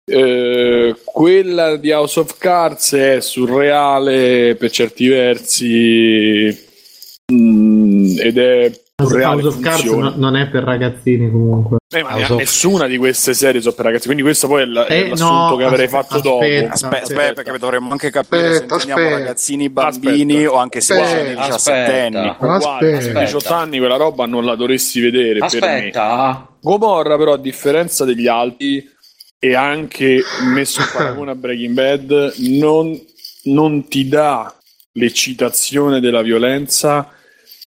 Eh, 0.07 0.95
quella 1.03 1.77
di 1.77 1.91
House 1.91 2.19
of 2.19 2.35
Cards 2.39 2.93
è 2.93 3.21
surreale 3.21 4.55
per 4.55 4.71
certi 4.71 5.07
versi 5.07 6.67
mm, 7.31 8.17
ed 8.19 8.37
è 8.39 8.71
House 9.05 9.45
of 9.47 9.59
Cards 9.59 9.83
no- 9.83 10.13
non 10.15 10.37
è 10.37 10.47
per 10.47 10.63
ragazzini 10.63 11.29
comunque. 11.29 11.77
Eh, 11.93 12.01
ma 12.01 12.15
of- 12.15 12.29
nessuna 12.37 12.87
di 12.87 12.95
queste 12.97 13.33
serie 13.33 13.59
sono 13.59 13.73
per 13.75 13.83
ragazzi, 13.85 14.05
quindi 14.05 14.23
questo 14.23 14.47
poi 14.47 14.61
è, 14.61 14.65
è 14.85 14.93
Eh, 15.03 15.09
l'assunto 15.09 15.33
no, 15.49 15.55
che 15.57 15.63
avrei 15.65 15.85
aspe- 15.85 15.97
fatto 15.97 16.19
dopo. 16.21 16.37
aspetta. 16.43 16.71
Aspetta, 16.71 16.95
Aspetta. 16.95 17.03
aspetta, 17.19 17.41
perché 17.43 17.59
dovremmo 17.59 17.91
anche 17.91 18.09
capire 18.09 18.47
Aspetta, 18.47 18.79
se 18.79 18.91
aspetta. 18.91 19.09
ragazzini, 19.09 19.69
bambini 19.69 20.33
Aspetta. 20.35 20.51
o 20.53 20.55
anche 20.55 20.79
sedicenni, 20.81 21.19
Aspetta. 21.19 21.41
diciassettenni. 21.45 22.27
Aspetta. 22.27 22.47
A 22.47 22.55
Aspetta. 22.55 23.19
18 23.19 23.53
anni 23.53 23.77
quella 23.79 23.97
roba 23.97 24.25
non 24.25 24.45
la 24.45 24.55
dovresti 24.55 24.99
vedere 25.01 25.39
per 25.39 25.39
me. 25.39 25.45
Aspetta, 25.75 26.47
Gomorra 26.61 27.17
però 27.17 27.33
a 27.33 27.37
differenza 27.37 28.05
degli 28.05 28.27
altri 28.27 28.89
e 29.37 29.55
anche 29.55 30.21
messo 30.53 30.79
in 30.79 30.87
paragone 30.93 31.31
a 31.31 31.35
Breaking 31.35 31.73
Bad 31.73 32.33
non, 32.37 32.97
non 33.43 33.87
ti 33.89 34.07
dà 34.07 34.53
l'eccitazione 34.93 35.99
della 35.99 36.21
violenza 36.21 37.09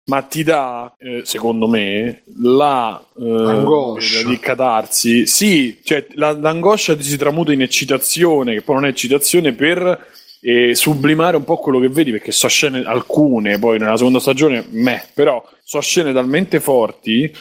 ma 0.07 0.23
ti 0.23 0.45
dà, 0.45 0.95
eh, 0.99 1.23
secondo 1.25 1.67
me, 1.67 2.23
la 2.41 3.03
eh, 3.19 3.25
Angoscia. 3.25 4.29
di 4.29 4.39
catarsi. 4.39 5.27
Sì, 5.27 5.81
cioè 5.83 6.07
la- 6.15 6.33
l'angoscia 6.39 7.01
si 7.01 7.17
tramuta 7.17 7.53
in 7.53 7.63
eccitazione, 7.63 8.55
che 8.55 8.63
poi 8.63 8.77
non 8.77 8.85
è 8.87 8.89
eccitazione, 8.89 9.53
per 9.53 10.07
eh, 10.41 10.75
sublimare 10.77 11.37
un 11.37 11.43
po' 11.45 11.57
quello 11.57 11.81
che 11.81 11.89
vedi, 11.89 12.13
perché 12.13 12.31
so 12.31 12.47
scene 12.47 12.85
alcune, 12.85 13.59
poi 13.59 13.79
nella 13.79 13.97
seconda 13.97 14.21
stagione, 14.21 14.65
me, 14.71 15.03
però 15.13 15.45
so 15.65 15.81
scene 15.81 16.13
talmente 16.13 16.61
forti 16.61 17.33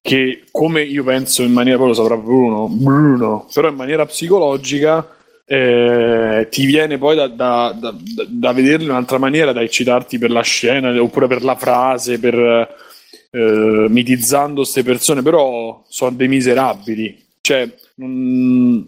che 0.00 0.44
come 0.52 0.82
io 0.84 1.04
penso 1.04 1.42
in 1.42 1.52
maniera, 1.52 1.76
poi 1.78 1.88
lo 1.88 1.94
saprà 1.94 2.16
Bruno, 2.16 2.68
Bruno, 2.68 3.46
però 3.52 3.68
in 3.68 3.74
maniera 3.74 4.06
psicologica 4.06 5.15
eh, 5.48 6.48
ti 6.50 6.66
viene 6.66 6.98
poi 6.98 7.14
da, 7.14 7.28
da, 7.28 7.72
da, 7.78 7.94
da- 8.26 8.52
vederlo 8.52 8.84
in 8.84 8.90
un'altra 8.90 9.18
maniera, 9.18 9.52
da 9.52 9.62
eccitarti 9.62 10.18
per 10.18 10.30
la 10.30 10.42
scena 10.42 11.00
oppure 11.00 11.28
per 11.28 11.44
la 11.44 11.54
frase, 11.54 12.18
per 12.18 12.34
eh, 13.30 13.86
mitizzando 13.88 14.62
queste 14.62 14.82
persone, 14.82 15.22
però 15.22 15.84
sono 15.88 16.16
dei 16.16 16.26
miserabili. 16.26 17.24
Cioè, 17.40 17.68
mm, 18.02 18.80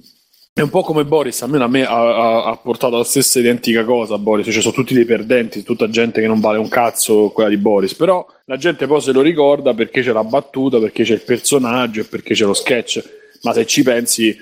è 0.52 0.60
un 0.62 0.70
po' 0.70 0.82
come 0.82 1.04
Boris, 1.04 1.42
almeno 1.42 1.62
a 1.62 1.68
me 1.68 1.84
ha, 1.84 1.94
ha- 1.94 2.44
ha 2.46 2.56
portato 2.56 2.96
la 2.96 3.04
stessa 3.04 3.38
identica 3.38 3.84
cosa 3.84 4.18
Boris, 4.18 4.50
cioè 4.50 4.60
sono 4.60 4.74
tutti 4.74 4.94
dei 4.94 5.04
perdenti, 5.04 5.62
tutta 5.62 5.88
gente 5.88 6.20
che 6.20 6.26
non 6.26 6.40
vale 6.40 6.58
un 6.58 6.68
cazzo 6.68 7.30
quella 7.30 7.48
di 7.48 7.56
Boris, 7.56 7.94
però 7.94 8.26
la 8.46 8.56
gente 8.56 8.88
poi 8.88 9.00
se 9.00 9.12
lo 9.12 9.20
ricorda 9.20 9.74
perché 9.74 10.02
c'è 10.02 10.10
la 10.10 10.24
battuta, 10.24 10.80
perché 10.80 11.04
c'è 11.04 11.14
il 11.14 11.22
personaggio 11.22 12.00
e 12.00 12.04
perché 12.04 12.34
c'è 12.34 12.44
lo 12.44 12.54
sketch, 12.54 13.00
ma 13.42 13.52
se 13.52 13.64
ci 13.66 13.84
pensi 13.84 14.36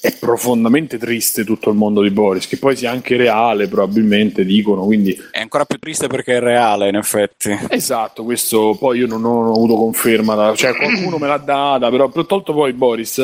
è 0.00 0.12
profondamente 0.18 0.98
triste 0.98 1.44
tutto 1.44 1.70
il 1.70 1.76
mondo 1.76 2.02
di 2.02 2.10
Boris, 2.10 2.48
che 2.48 2.58
poi 2.58 2.74
sia 2.74 2.90
anche 2.90 3.16
reale 3.16 3.68
probabilmente, 3.68 4.44
dicono, 4.44 4.84
quindi 4.84 5.16
È 5.30 5.40
ancora 5.40 5.64
più 5.64 5.78
triste 5.78 6.08
perché 6.08 6.36
è 6.36 6.40
reale, 6.40 6.88
in 6.88 6.96
effetti. 6.96 7.56
Esatto, 7.68 8.24
questo 8.24 8.76
poi 8.78 8.98
io 8.98 9.06
non 9.06 9.24
ho 9.24 9.52
avuto 9.52 9.76
conferma, 9.76 10.54
cioè 10.56 10.74
qualcuno 10.74 11.18
me 11.18 11.28
l'ha 11.28 11.38
data, 11.38 11.90
però 11.90 12.10
ho 12.12 12.26
tolto 12.26 12.52
poi 12.52 12.72
Boris. 12.72 13.18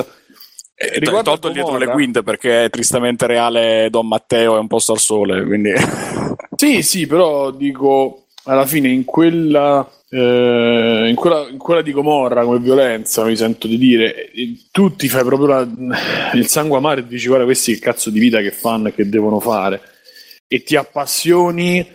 Eh, 0.77 0.89
Hai 0.93 0.99
riguardo 1.01 1.31
tolto 1.31 1.49
dietro 1.51 1.77
le 1.77 1.87
quinte 1.87 2.23
perché 2.23 2.65
è 2.65 2.71
tristemente 2.71 3.27
reale 3.29 3.89
Don 3.91 4.09
Matteo 4.09 4.57
è 4.57 4.59
un 4.59 4.67
posto 4.67 4.93
al 4.93 4.99
sole, 4.99 5.45
quindi 5.45 5.73
Sì, 6.57 6.83
sì, 6.83 7.07
però 7.07 7.51
dico 7.53 8.24
alla 8.45 8.67
fine 8.67 8.89
in 8.89 9.05
quella, 9.05 9.89
eh, 10.11 11.07
in 11.09 11.15
quella, 11.15 11.49
in 11.49 11.59
quella 11.59 11.83
di 11.83 11.93
Gomorra 11.93 12.45
come 12.45 12.59
violenza, 12.59 13.25
mi 13.25 13.37
sento 13.37 13.67
di 13.67 13.79
dire, 13.79 14.31
eh, 14.31 14.57
tu 14.71 14.95
ti 14.97 15.09
fai 15.09 15.25
proprio 15.25 15.49
la- 15.49 15.69
il 16.35 16.47
sangue 16.47 16.77
amaro 16.79 17.01
e 17.01 17.07
dici 17.07 17.27
guarda 17.27 17.45
questi 17.45 17.75
che 17.75 17.81
cazzo 17.81 18.11
di 18.11 18.19
vita 18.19 18.41
che 18.41 18.51
fanno 18.51 18.89
e 18.89 18.95
che 18.95 19.09
devono 19.09 19.41
fare 19.41 19.81
e 20.47 20.63
ti 20.63 20.77
appassioni 20.77 21.87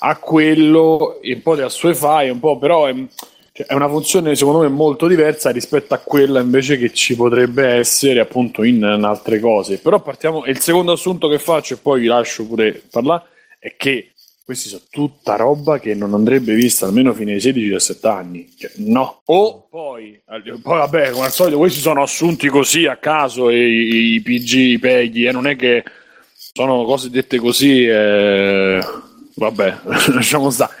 a 0.00 0.16
quello 0.16 1.20
e 1.20 1.36
poi 1.36 1.56
te 1.56 1.62
la 1.62 1.68
sue 1.68 1.94
fai 1.94 2.30
un 2.30 2.38
po', 2.40 2.58
però 2.58 2.86
è, 2.86 2.94
cioè, 3.52 3.66
è 3.66 3.74
una 3.74 3.88
funzione 3.88 4.34
secondo 4.34 4.60
me 4.60 4.68
molto 4.68 5.06
diversa 5.06 5.50
rispetto 5.50 5.94
a 5.94 5.98
quella 5.98 6.40
invece 6.40 6.78
che 6.78 6.92
ci 6.92 7.16
potrebbe 7.16 7.66
essere 7.66 8.20
appunto 8.20 8.62
in, 8.62 8.76
in 8.76 9.04
altre 9.04 9.40
cose. 9.40 9.78
Però 9.78 10.00
partiamo, 10.00 10.44
il 10.46 10.58
secondo 10.60 10.92
assunto 10.92 11.28
che 11.28 11.38
faccio 11.38 11.74
e 11.74 11.78
poi 11.78 12.00
vi 12.00 12.06
lascio 12.06 12.46
pure 12.46 12.82
parlare 12.90 13.24
è 13.58 13.74
che 13.76 14.12
questi 14.48 14.70
sono 14.70 14.80
tutta 14.88 15.36
roba 15.36 15.78
che 15.78 15.94
non 15.94 16.14
andrebbe 16.14 16.54
vista 16.54 16.86
almeno 16.86 17.12
fino 17.12 17.32
ai 17.32 17.36
16-17 17.36 18.08
anni. 18.08 18.48
Cioè, 18.56 18.70
no. 18.76 19.20
O 19.26 19.66
poi, 19.68 20.18
poi, 20.24 20.58
vabbè, 20.62 21.10
come 21.10 21.26
al 21.26 21.32
solito, 21.32 21.58
questi 21.58 21.80
sono 21.80 22.00
assunti 22.00 22.48
così 22.48 22.86
a 22.86 22.96
caso 22.96 23.50
e 23.50 23.58
i, 23.58 24.14
i 24.14 24.20
PG, 24.22 24.52
i 24.54 24.78
PEGI, 24.78 25.24
e 25.26 25.32
non 25.32 25.46
è 25.46 25.54
che 25.54 25.84
sono 26.34 26.84
cose 26.84 27.10
dette 27.10 27.36
così, 27.36 27.84
eh, 27.84 28.80
vabbè, 29.34 29.78
lasciamo 30.14 30.48
stare. 30.48 30.72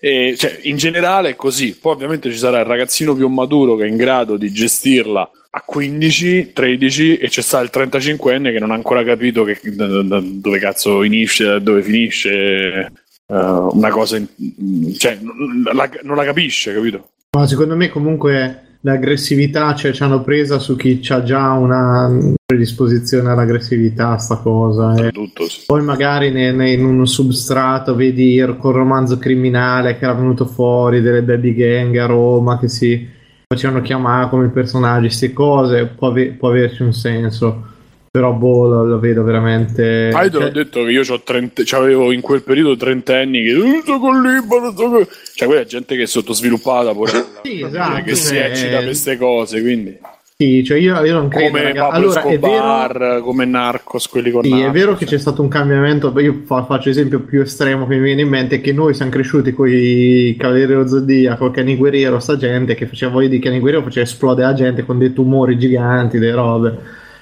E, 0.00 0.34
cioè, 0.38 0.58
in 0.62 0.78
generale 0.78 1.28
è 1.28 1.36
così. 1.36 1.76
Poi 1.76 1.92
ovviamente 1.92 2.30
ci 2.30 2.38
sarà 2.38 2.60
il 2.60 2.64
ragazzino 2.64 3.14
più 3.14 3.28
maturo 3.28 3.76
che 3.76 3.84
è 3.84 3.88
in 3.88 3.98
grado 3.98 4.38
di 4.38 4.50
gestirla 4.50 5.30
a 5.50 5.60
15, 5.60 6.52
13 6.54 7.18
e 7.18 7.28
c'è 7.28 7.42
sta 7.42 7.60
il 7.60 7.70
35enne 7.70 8.50
che 8.50 8.60
non 8.60 8.70
ha 8.70 8.74
ancora 8.74 9.04
capito 9.04 9.44
che- 9.44 9.60
da- 9.62 10.00
da- 10.02 10.22
dove 10.22 10.58
cazzo 10.58 11.02
da 11.02 11.58
dove 11.58 11.82
finisce 11.82 12.90
eh, 13.30 13.68
una 13.72 13.90
cosa, 13.90 14.16
in- 14.16 14.94
cioè 14.96 15.18
non 15.20 15.62
la, 15.74 15.88
non 16.02 16.16
la 16.16 16.24
capisce, 16.24 16.74
capito? 16.74 17.08
Ma 17.36 17.46
secondo 17.46 17.76
me 17.76 17.88
comunque 17.88 18.62
l'aggressività 18.80 19.74
cioè, 19.74 19.92
ci 19.92 20.02
hanno 20.02 20.22
presa 20.22 20.58
su 20.58 20.74
chi 20.74 21.00
ha 21.10 21.22
già 21.22 21.52
una 21.52 22.10
predisposizione 22.44 23.30
all'aggressività, 23.30 24.16
sta 24.16 24.36
cosa. 24.36 24.94
E 24.96 25.12
Tutto, 25.12 25.48
sì. 25.48 25.62
poi 25.66 25.82
magari 25.82 26.30
ne- 26.30 26.50
ne- 26.52 26.72
in 26.72 26.84
un 26.84 27.06
substrato 27.06 27.94
vedi 27.94 28.34
il- 28.34 28.56
col 28.58 28.74
romanzo 28.74 29.18
criminale 29.18 29.96
che 29.96 30.04
era 30.04 30.14
venuto 30.14 30.46
fuori 30.46 31.00
delle 31.00 31.22
baby 31.22 31.54
gang 31.54 31.96
a 31.98 32.06
Roma 32.06 32.58
che 32.58 32.68
si 32.68 33.06
facevano 33.46 33.80
chiamare 33.82 34.28
come 34.28 34.48
personaggi, 34.48 35.06
queste 35.06 35.32
cose, 35.32 35.86
può, 35.86 36.08
ave- 36.08 36.32
può 36.32 36.48
averci 36.48 36.82
un 36.82 36.92
senso. 36.92 37.64
Però 38.12 38.32
boh, 38.32 38.66
lo, 38.66 38.84
lo 38.84 38.98
vedo 38.98 39.22
veramente... 39.22 40.10
Ah, 40.12 40.24
io 40.24 40.30
te 40.30 40.36
l'ho 40.38 40.42
cioè- 40.42 40.50
detto 40.52 40.84
che 40.84 40.90
io 40.90 41.22
30, 41.22 41.76
avevo 41.76 42.10
in 42.10 42.20
quel 42.20 42.42
periodo 42.42 42.76
trentenni 42.76 43.44
che 43.44 43.52
"Uh, 43.54 43.80
sto 43.82 44.00
con 44.00 44.20
Libano, 44.20 44.72
sto 44.72 44.88
con-" 44.90 45.06
cioè 45.34 45.46
quella 45.46 45.62
è 45.62 45.66
gente 45.66 45.94
che 45.94 46.02
è 46.02 46.06
sottosviluppata 46.06 46.92
pure 46.92 47.10
Sì, 47.44 47.62
esatto, 47.62 48.02
che 48.02 48.14
si 48.16 48.34
cioè- 48.34 48.46
eccita 48.46 48.76
per 48.78 48.84
queste 48.86 49.16
cose, 49.16 49.60
quindi 49.62 49.96
Sì, 50.36 50.64
cioè 50.64 50.78
io, 50.78 51.00
io 51.04 51.12
non 51.12 51.28
credo. 51.28 51.46
come 51.50 51.62
raga. 51.62 51.82
Pablo 51.86 51.96
Allora, 51.98 52.22
è 52.22 52.38
vero, 52.40 53.22
come 53.22 53.44
Narcos, 53.44 54.08
quelli 54.08 54.30
con 54.32 54.42
Sì, 54.42 54.48
è 54.50 54.54
Narcos. 54.54 54.72
vero 54.72 54.94
che 54.96 55.04
c'è 55.04 55.18
stato 55.18 55.42
un 55.42 55.48
cambiamento. 55.48 56.12
Io 56.18 56.42
fa- 56.46 56.64
faccio 56.64 56.88
esempio 56.88 57.20
più 57.20 57.42
estremo 57.42 57.86
che 57.86 57.94
mi 57.96 58.02
viene 58.02 58.22
in 58.22 58.28
mente: 58.28 58.60
che 58.60 58.72
noi 58.72 58.92
siamo 58.94 59.10
cresciuti 59.12 59.52
con 59.52 59.68
i 59.68 60.34
Cavalieri 60.36 60.66
dello 60.72 60.88
Zodiaco, 60.88 61.50
Cani 61.52 61.76
Guerriero, 61.76 62.18
sta 62.18 62.36
gente 62.38 62.74
che 62.74 62.86
faceva 62.86 63.12
voglia 63.12 63.28
di 63.28 63.38
Cani 63.38 63.60
Guerriero, 63.60 63.84
faceva 63.84 64.04
esplodere 64.06 64.48
la 64.48 64.54
gente 64.54 64.84
con 64.84 64.98
dei 64.98 65.12
tumori 65.12 65.56
giganti, 65.58 66.18
delle 66.18 66.34
robe. 66.34 66.78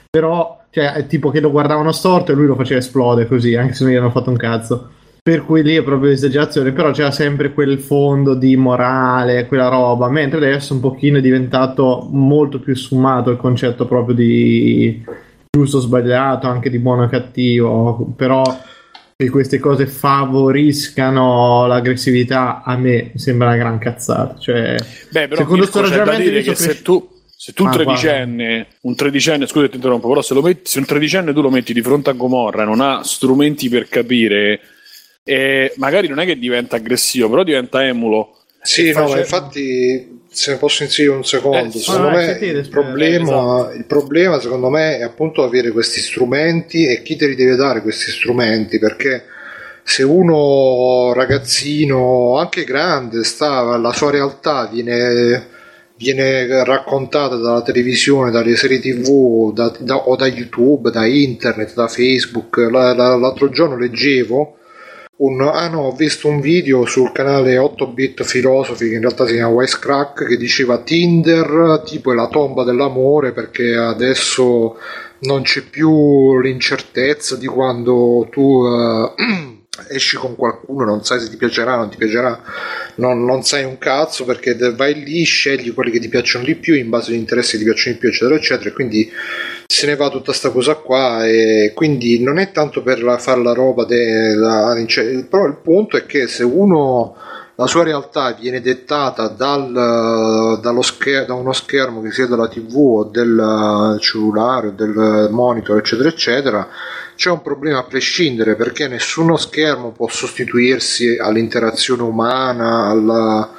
Però 0.08 0.57
cioè 0.70 0.92
è 0.92 1.06
tipo 1.06 1.30
che 1.30 1.40
lo 1.40 1.50
guardavano 1.50 1.92
storto 1.92 2.32
e 2.32 2.34
lui 2.34 2.46
lo 2.46 2.54
faceva 2.54 2.80
esplodere 2.80 3.28
così, 3.28 3.54
anche 3.54 3.74
se 3.74 3.84
non 3.84 3.92
gli 3.92 3.96
hanno 3.96 4.10
fatto 4.10 4.30
un 4.30 4.36
cazzo. 4.36 4.90
Per 5.22 5.44
cui 5.44 5.62
lì 5.62 5.76
è 5.76 5.82
proprio 5.82 6.10
esagerazione, 6.10 6.72
però 6.72 6.90
c'era 6.90 7.10
sempre 7.10 7.52
quel 7.52 7.78
fondo 7.78 8.34
di 8.34 8.56
morale, 8.56 9.46
quella 9.46 9.68
roba, 9.68 10.08
mentre 10.08 10.38
adesso 10.38 10.72
un 10.72 10.80
pochino 10.80 11.18
è 11.18 11.20
diventato 11.20 12.08
molto 12.10 12.60
più 12.60 12.74
sfumato 12.74 13.30
il 13.30 13.36
concetto 13.36 13.84
proprio 13.84 14.14
di 14.14 15.04
giusto 15.50 15.78
o 15.78 15.80
sbagliato, 15.80 16.46
anche 16.46 16.70
di 16.70 16.78
buono 16.78 17.02
o 17.02 17.08
cattivo, 17.08 18.12
però 18.16 18.42
che 19.14 19.30
queste 19.30 19.58
cose 19.58 19.86
favoriscano 19.86 21.66
l'aggressività 21.66 22.62
a 22.62 22.76
me 22.76 23.10
sembra 23.16 23.48
una 23.48 23.56
gran 23.56 23.78
cazzata. 23.78 24.38
Cioè, 24.38 24.76
Beh, 25.10 25.28
però 25.28 25.40
secondo 25.40 25.64
Mirko, 25.64 25.80
c'è 25.82 26.02
da 26.04 26.14
dire 26.14 26.40
che 26.40 26.54
so 26.54 26.62
se 26.62 26.82
tu, 26.82 27.08
se 27.40 27.52
tu 27.52 27.62
un 27.62 27.68
Ah, 27.68 27.72
tredicenne, 27.72 28.66
un 28.80 28.96
tredicenne, 28.96 29.46
scusa 29.46 29.68
ti 29.68 29.76
interrompo, 29.76 30.08
però 30.08 30.22
se, 30.22 30.34
lo 30.34 30.42
metti, 30.42 30.62
se 30.64 30.80
un 30.80 30.86
tredicenne 30.86 31.32
tu 31.32 31.40
lo 31.40 31.50
metti 31.50 31.72
di 31.72 31.82
fronte 31.82 32.10
a 32.10 32.14
Gomorra 32.14 32.62
e 32.62 32.66
non 32.66 32.80
ha 32.80 33.04
strumenti 33.04 33.68
per 33.68 33.88
capire, 33.88 34.60
eh, 35.22 35.72
magari 35.76 36.08
non 36.08 36.18
è 36.18 36.26
che 36.26 36.36
diventa 36.36 36.74
aggressivo, 36.76 37.28
però 37.30 37.44
diventa 37.44 37.86
emulo. 37.86 38.38
Sì, 38.60 38.92
no, 38.92 39.06
face- 39.06 39.18
infatti, 39.20 40.20
se 40.28 40.50
ne 40.52 40.56
posso 40.58 40.82
inserire 40.82 41.14
un 41.14 41.24
secondo, 41.24 41.76
Eh, 41.76 41.80
secondo 41.80 42.10
me 42.10 42.24
sentite, 42.24 42.58
il 42.58 42.68
problema, 42.68 43.72
il 43.72 43.84
problema, 43.86 44.40
secondo 44.40 44.68
me, 44.68 44.98
è 44.98 45.02
appunto 45.02 45.44
avere 45.44 45.70
questi 45.70 46.00
strumenti 46.00 46.86
e 46.86 47.02
chi 47.02 47.14
te 47.16 47.28
li 47.28 47.36
deve 47.36 47.54
dare 47.54 47.82
questi 47.82 48.10
strumenti, 48.10 48.78
perché 48.80 49.24
se 49.84 50.02
uno 50.02 51.12
ragazzino, 51.14 52.36
anche 52.36 52.64
grande, 52.64 53.22
sta, 53.24 53.76
la 53.78 53.92
sua 53.92 54.10
realtà 54.10 54.66
viene, 54.66 55.48
viene 55.98 56.46
raccontata 56.64 57.36
dalla 57.36 57.62
televisione, 57.62 58.30
dalle 58.30 58.56
serie 58.56 58.78
tv 58.80 59.52
da- 59.52 59.74
da- 59.80 60.08
o 60.08 60.16
da 60.16 60.26
YouTube, 60.26 60.90
da 60.90 61.04
internet, 61.04 61.74
da 61.74 61.88
Facebook. 61.88 62.56
La- 62.70 62.94
la- 62.94 63.16
l'altro 63.16 63.50
giorno 63.50 63.76
leggevo 63.76 64.54
un, 65.18 65.40
ah 65.40 65.68
no, 65.68 65.80
ho 65.86 65.92
visto 65.92 66.28
un 66.28 66.40
video 66.40 66.86
sul 66.86 67.10
canale 67.10 67.56
8bit 67.56 68.24
Philosophy 68.24 68.88
che 68.88 68.94
in 68.94 69.00
realtà 69.00 69.26
si 69.26 69.34
chiama 69.34 69.52
Wisecrack 69.52 70.24
che 70.24 70.36
diceva 70.36 70.78
Tinder 70.78 71.82
tipo 71.84 72.12
è 72.12 72.14
la 72.14 72.28
tomba 72.28 72.62
dell'amore 72.62 73.32
perché 73.32 73.74
adesso 73.74 74.76
non 75.20 75.42
c'è 75.42 75.62
più 75.62 76.38
l'incertezza 76.40 77.34
di 77.36 77.46
quando 77.46 78.28
tu 78.30 78.64
eh, 78.64 79.56
esci 79.88 80.16
con 80.16 80.34
qualcuno 80.34 80.84
non 80.84 81.04
sai 81.04 81.20
se 81.20 81.28
ti 81.30 81.36
piacerà 81.36 81.76
non 81.76 81.90
ti 81.90 81.96
piacerà 81.96 82.40
non, 82.96 83.24
non 83.24 83.42
sai 83.42 83.64
un 83.64 83.78
cazzo 83.78 84.24
perché 84.24 84.56
vai 84.74 84.94
lì 85.04 85.22
scegli 85.24 85.72
quelli 85.72 85.90
che 85.90 86.00
ti 86.00 86.08
piacciono 86.08 86.44
di 86.44 86.54
più 86.56 86.74
in 86.74 86.88
base 86.88 87.10
agli 87.12 87.18
interessi 87.18 87.52
che 87.52 87.58
ti 87.58 87.64
piacciono 87.64 87.94
di 87.94 88.00
più 88.00 88.08
eccetera 88.08 88.34
eccetera 88.36 88.70
e 88.70 88.72
quindi 88.72 89.10
se 89.66 89.86
ne 89.86 89.96
va 89.96 90.08
tutta 90.10 90.32
sta 90.32 90.50
cosa 90.50 90.74
qua 90.74 91.26
e 91.26 91.72
quindi 91.74 92.20
non 92.22 92.38
è 92.38 92.50
tanto 92.52 92.82
per 92.82 93.16
fare 93.18 93.42
la 93.42 93.52
roba 93.52 93.84
de- 93.84 94.34
la- 94.34 94.82
cioè, 94.86 95.24
però 95.24 95.46
il 95.46 95.58
punto 95.62 95.96
è 95.96 96.06
che 96.06 96.26
se 96.26 96.42
uno 96.42 97.14
la 97.60 97.66
sua 97.66 97.82
realtà 97.82 98.30
viene 98.38 98.60
dettata 98.60 99.26
dal, 99.26 100.60
scher- 100.80 101.26
da 101.26 101.34
uno 101.34 101.52
schermo 101.52 102.00
che 102.02 102.12
sia 102.12 102.28
della 102.28 102.46
tv 102.46 102.76
o 102.76 103.04
del 103.04 103.96
cellulare 103.98 104.68
o 104.68 104.70
del 104.70 105.26
monitor 105.32 105.76
eccetera 105.76 106.08
eccetera 106.08 106.68
c'è 107.16 107.30
un 107.30 107.42
problema 107.42 107.78
a 107.78 107.82
prescindere 107.82 108.54
perché 108.54 108.86
nessuno 108.86 109.36
schermo 109.36 109.90
può 109.90 110.06
sostituirsi 110.06 111.16
all'interazione 111.16 112.02
umana 112.02 112.90
alla, 112.90 113.50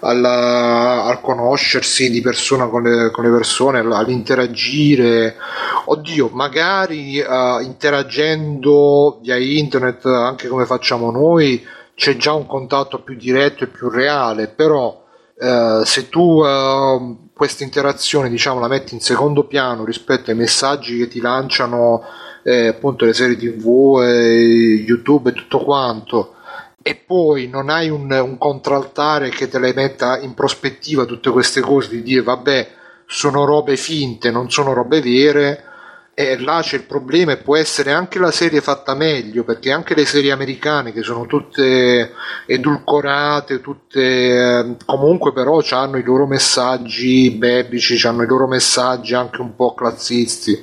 alla- 0.00 1.04
al 1.04 1.20
conoscersi 1.20 2.08
di 2.08 2.22
persona 2.22 2.68
con 2.68 2.82
le, 2.82 3.10
con 3.10 3.24
le 3.24 3.30
persone, 3.30 3.80
all- 3.80 3.92
all'interagire. 3.92 5.36
Oddio, 5.84 6.30
magari 6.32 7.18
eh, 7.18 7.58
interagendo 7.60 9.18
via 9.20 9.36
internet, 9.36 10.06
anche 10.06 10.48
come 10.48 10.64
facciamo 10.64 11.10
noi, 11.10 11.62
c'è 12.02 12.16
già 12.16 12.32
un 12.32 12.46
contatto 12.46 13.00
più 13.00 13.14
diretto 13.14 13.62
e 13.62 13.68
più 13.68 13.88
reale, 13.88 14.48
però 14.48 15.04
eh, 15.38 15.82
se 15.84 16.08
tu 16.08 16.42
eh, 16.44 17.16
questa 17.32 17.62
interazione 17.62 18.28
diciamo 18.28 18.58
la 18.58 18.66
metti 18.66 18.94
in 18.94 19.00
secondo 19.00 19.46
piano 19.46 19.84
rispetto 19.84 20.32
ai 20.32 20.36
messaggi 20.36 20.98
che 20.98 21.06
ti 21.06 21.20
lanciano 21.20 22.02
eh, 22.42 22.66
appunto 22.66 23.04
le 23.04 23.12
serie 23.12 23.36
tv, 23.36 24.00
eh, 24.02 24.82
youtube 24.84 25.30
e 25.30 25.32
tutto 25.34 25.60
quanto 25.60 26.34
e 26.82 26.96
poi 26.96 27.46
non 27.46 27.68
hai 27.68 27.88
un, 27.88 28.10
un 28.10 28.36
contraltare 28.36 29.28
che 29.28 29.46
te 29.46 29.60
le 29.60 29.72
metta 29.72 30.18
in 30.18 30.34
prospettiva 30.34 31.04
tutte 31.04 31.30
queste 31.30 31.60
cose 31.60 31.90
di 31.90 32.02
dire 32.02 32.22
vabbè 32.22 32.68
sono 33.06 33.44
robe 33.44 33.76
finte 33.76 34.32
non 34.32 34.50
sono 34.50 34.72
robe 34.72 35.00
vere 35.00 35.64
e 36.14 36.38
là 36.38 36.60
c'è 36.62 36.76
il 36.76 36.84
problema 36.84 37.32
e 37.32 37.38
può 37.38 37.56
essere 37.56 37.90
anche 37.90 38.18
la 38.18 38.30
serie 38.30 38.60
fatta 38.60 38.94
meglio 38.94 39.44
perché 39.44 39.72
anche 39.72 39.94
le 39.94 40.04
serie 40.04 40.30
americane 40.30 40.92
che 40.92 41.02
sono 41.02 41.24
tutte 41.24 42.12
edulcorate 42.46 43.62
tutte 43.62 44.00
eh, 44.00 44.76
comunque 44.84 45.32
però 45.32 45.62
hanno 45.70 45.96
i 45.96 46.02
loro 46.02 46.26
messaggi 46.26 47.30
bebici 47.30 48.06
hanno 48.06 48.24
i 48.24 48.26
loro 48.26 48.46
messaggi 48.46 49.14
anche 49.14 49.40
un 49.40 49.54
po' 49.54 49.72
classisti 49.72 50.60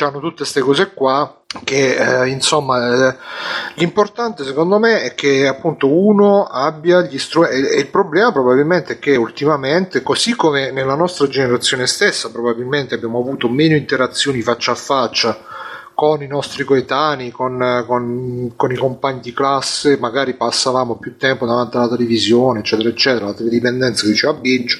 hanno 0.00 0.20
tutte 0.20 0.36
queste 0.36 0.60
cose 0.60 0.92
qua 0.92 1.39
che 1.64 1.96
eh, 1.96 2.28
insomma 2.28 3.08
eh, 3.08 3.16
l'importante 3.74 4.44
secondo 4.44 4.78
me 4.78 5.02
è 5.02 5.14
che 5.16 5.48
appunto 5.48 5.88
uno 5.88 6.44
abbia 6.44 7.02
gli 7.02 7.18
strumenti 7.18 7.66
e 7.74 7.80
il 7.80 7.88
problema 7.88 8.30
probabilmente 8.30 8.94
è 8.94 8.98
che 9.00 9.16
ultimamente 9.16 10.02
così 10.02 10.36
come 10.36 10.70
nella 10.70 10.94
nostra 10.94 11.26
generazione 11.26 11.88
stessa 11.88 12.30
probabilmente 12.30 12.94
abbiamo 12.94 13.18
avuto 13.18 13.48
meno 13.48 13.74
interazioni 13.74 14.42
faccia 14.42 14.72
a 14.72 14.76
faccia 14.76 15.38
con 16.00 16.22
i 16.22 16.26
nostri 16.26 16.64
coetanei, 16.64 17.30
con, 17.30 17.84
con- 17.86 18.52
con 18.56 18.72
i 18.72 18.76
compagni 18.76 19.20
di 19.20 19.34
classe, 19.34 19.98
magari 19.98 20.32
passavamo 20.32 20.96
più 20.96 21.18
tempo 21.18 21.44
davanti 21.44 21.76
alla 21.76 21.90
televisione, 21.90 22.60
eccetera, 22.60 22.88
eccetera, 22.88 23.26
la 23.26 23.34
teledipendenza 23.34 24.04
che 24.04 24.12
diceva 24.12 24.32
Biggio. 24.32 24.78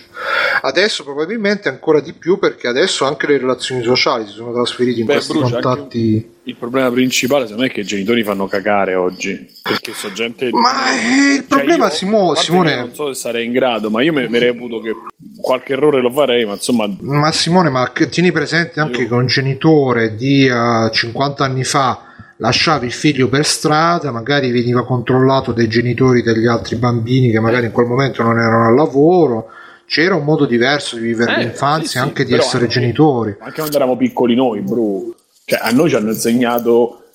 Adesso 0.62 1.04
probabilmente 1.04 1.68
ancora 1.68 2.00
di 2.00 2.12
più 2.12 2.38
perché 2.38 2.68
adesso 2.68 3.04
anche 3.04 3.26
le 3.26 3.38
relazioni 3.38 3.82
sociali 3.82 4.26
si 4.26 4.32
sono 4.32 4.52
trasferite 4.52 5.00
in 5.00 5.06
Beh, 5.06 5.12
questi 5.14 5.32
Bruce, 5.32 5.52
contatti. 5.52 6.30
Il 6.44 6.56
problema 6.56 6.90
principale, 6.90 7.42
secondo 7.44 7.62
me, 7.62 7.68
è 7.68 7.72
che 7.72 7.80
i 7.80 7.84
genitori 7.84 8.22
fanno 8.22 8.46
cagare 8.46 8.94
oggi. 8.94 9.48
Perché 9.62 9.92
so 9.92 10.12
gente. 10.12 10.50
Ma 10.50 10.92
eh, 10.92 11.34
il 11.34 11.36
Cioè, 11.36 11.44
problema, 11.46 11.86
io, 11.86 11.90
Simo- 11.92 12.34
Simone, 12.34 12.76
Non 12.76 12.94
so 12.94 13.12
se 13.12 13.20
sarei 13.20 13.46
in 13.46 13.52
grado, 13.52 13.90
ma 13.90 14.02
io 14.02 14.12
mi, 14.12 14.26
reputo 14.38 14.80
che 14.80 14.92
qualche 15.40 15.72
errore 15.74 16.00
lo 16.00 16.10
farei, 16.10 16.44
ma 16.44 16.52
insomma. 16.54 16.88
Ma 17.00 17.30
Simone, 17.32 17.68
ma 17.70 17.90
che- 17.92 18.08
tieni 18.08 18.32
presente 18.32 18.80
anche 18.80 19.06
che 19.06 19.14
un 19.14 19.26
genitore 19.26 20.14
di 20.16 20.46
eh, 20.46 20.90
50 20.92 21.44
anni 21.44 21.64
fa 21.64 22.04
lasciava 22.38 22.84
il 22.84 22.92
figlio 22.92 23.28
per 23.28 23.44
strada, 23.44 24.10
magari 24.10 24.50
veniva 24.50 24.84
controllato 24.84 25.52
dai 25.52 25.68
genitori 25.68 26.22
degli 26.22 26.46
altri 26.46 26.76
bambini 26.76 27.30
che 27.30 27.38
magari 27.40 27.66
in 27.66 27.72
quel 27.72 27.86
momento 27.86 28.22
non 28.22 28.38
erano 28.38 28.66
al 28.66 28.74
lavoro. 28.74 29.50
C'era 29.90 30.14
un 30.14 30.22
modo 30.22 30.46
diverso 30.46 30.94
di 30.94 31.02
vivere 31.02 31.34
Eh, 31.34 31.38
l'infanzia, 31.38 31.84
sì, 31.84 31.90
sì, 31.90 31.98
anche 31.98 32.24
di 32.24 32.32
essere 32.34 32.62
anche- 32.66 32.78
genitori. 32.78 33.34
Anche 33.40 33.56
quando 33.56 33.74
eravamo 33.74 33.96
piccoli 33.96 34.36
noi, 34.36 34.60
bro. 34.60 35.16
Cioè, 35.44 35.58
a 35.60 35.70
noi 35.70 35.88
ci 35.88 35.96
hanno 35.96 36.10
insegnato 36.12 37.06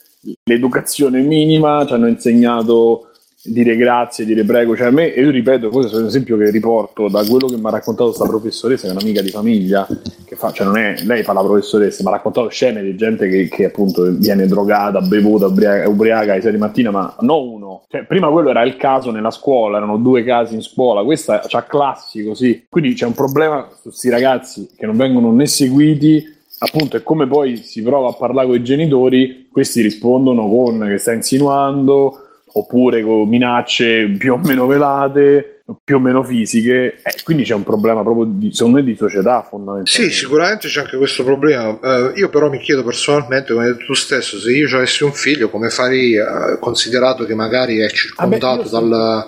l'educazione 0.43 1.21
minima, 1.21 1.85
ci 1.87 1.93
hanno 1.93 2.07
insegnato 2.07 3.11
dire 3.45 3.75
grazie, 3.75 4.25
dire 4.25 4.43
prego. 4.43 4.75
Cioè, 4.75 4.87
a 4.87 4.91
me, 4.91 5.13
e 5.13 5.21
io 5.21 5.29
ripeto, 5.29 5.69
questo 5.69 5.97
è 5.97 5.99
un 6.01 6.07
esempio 6.07 6.37
che 6.37 6.49
riporto 6.49 7.07
da 7.07 7.23
quello 7.23 7.47
che 7.47 7.57
mi 7.57 7.65
ha 7.65 7.69
raccontato 7.69 8.05
questa 8.05 8.25
professoressa, 8.25 8.87
che 8.87 8.93
è 8.93 8.95
un'amica 8.95 9.21
di 9.21 9.29
famiglia, 9.29 9.87
che 10.25 10.35
fa, 10.35 10.51
cioè 10.51 10.65
non 10.65 10.77
è, 10.77 10.95
lei 11.03 11.23
fa 11.23 11.33
la 11.33 11.43
professoressa, 11.43 12.03
mi 12.03 12.09
ha 12.09 12.13
raccontato 12.13 12.49
scene 12.49 12.81
di 12.81 12.95
gente 12.95 13.27
che, 13.27 13.47
che 13.47 13.65
appunto 13.65 14.11
viene 14.11 14.47
drogata, 14.47 15.01
bevuta, 15.01 15.47
ubriaca, 15.47 15.87
ubriaca 15.87 16.33
alle 16.33 16.41
6 16.41 16.51
di 16.51 16.57
mattina, 16.57 16.91
ma 16.91 17.15
non 17.19 17.47
uno. 17.47 17.83
Cioè, 17.89 18.05
prima 18.05 18.29
quello 18.29 18.49
era 18.49 18.63
il 18.63 18.75
caso 18.77 19.11
nella 19.11 19.31
scuola, 19.31 19.77
erano 19.77 19.97
due 19.97 20.23
casi 20.23 20.55
in 20.55 20.61
scuola, 20.61 21.03
questa 21.03 21.41
c'ha 21.47 21.63
classi 21.63 22.23
così. 22.23 22.65
Quindi 22.69 22.93
c'è 22.93 23.05
un 23.05 23.13
problema 23.13 23.67
su 23.75 23.89
questi 23.89 24.09
ragazzi 24.09 24.69
che 24.75 24.85
non 24.85 24.97
vengono 24.97 25.31
né 25.31 25.45
seguiti 25.45 26.33
appunto 26.57 26.95
è 26.95 27.03
come 27.03 27.27
poi 27.27 27.57
si 27.57 27.81
prova 27.81 28.09
a 28.09 28.13
parlare 28.13 28.47
con 28.47 28.55
i 28.55 28.63
genitori, 28.63 29.49
questi 29.51 29.81
rispondono 29.81 30.47
con 30.49 30.85
che 30.87 30.97
sta 30.97 31.11
insinuando, 31.11 32.24
oppure 32.57 33.03
con 33.03 33.27
minacce 33.27 34.07
più 34.17 34.33
o 34.33 34.37
meno 34.37 34.65
velate, 34.65 35.54
più 35.83 35.95
o 35.95 35.99
meno 35.99 36.23
fisiche, 36.23 36.99
eh, 37.01 37.15
quindi 37.23 37.43
c'è 37.43 37.55
un 37.55 37.63
problema 37.63 38.03
proprio 38.03 38.25
di, 38.25 38.53
secondo 38.53 38.77
me 38.77 38.83
di 38.83 38.95
società 38.95 39.41
fondamentalmente. 39.41 40.11
Sì, 40.11 40.11
sicuramente 40.11 40.67
c'è 40.67 40.81
anche 40.81 40.97
questo 40.97 41.23
problema. 41.23 41.79
Eh, 41.81 42.11
io 42.15 42.29
però 42.29 42.49
mi 42.49 42.59
chiedo 42.59 42.83
personalmente, 42.83 43.53
come 43.53 43.65
hai 43.65 43.71
detto 43.71 43.85
tu 43.85 43.93
stesso, 43.93 44.37
se 44.37 44.51
io 44.51 44.67
avessi 44.75 45.03
un 45.03 45.13
figlio, 45.13 45.49
come 45.49 45.69
farei, 45.69 46.15
eh, 46.15 46.57
considerato 46.59 47.25
che 47.25 47.33
magari 47.33 47.79
è 47.79 47.89
circondato 47.89 48.61
io 48.61 48.65
sì. 48.65 48.71
dal, 48.71 49.27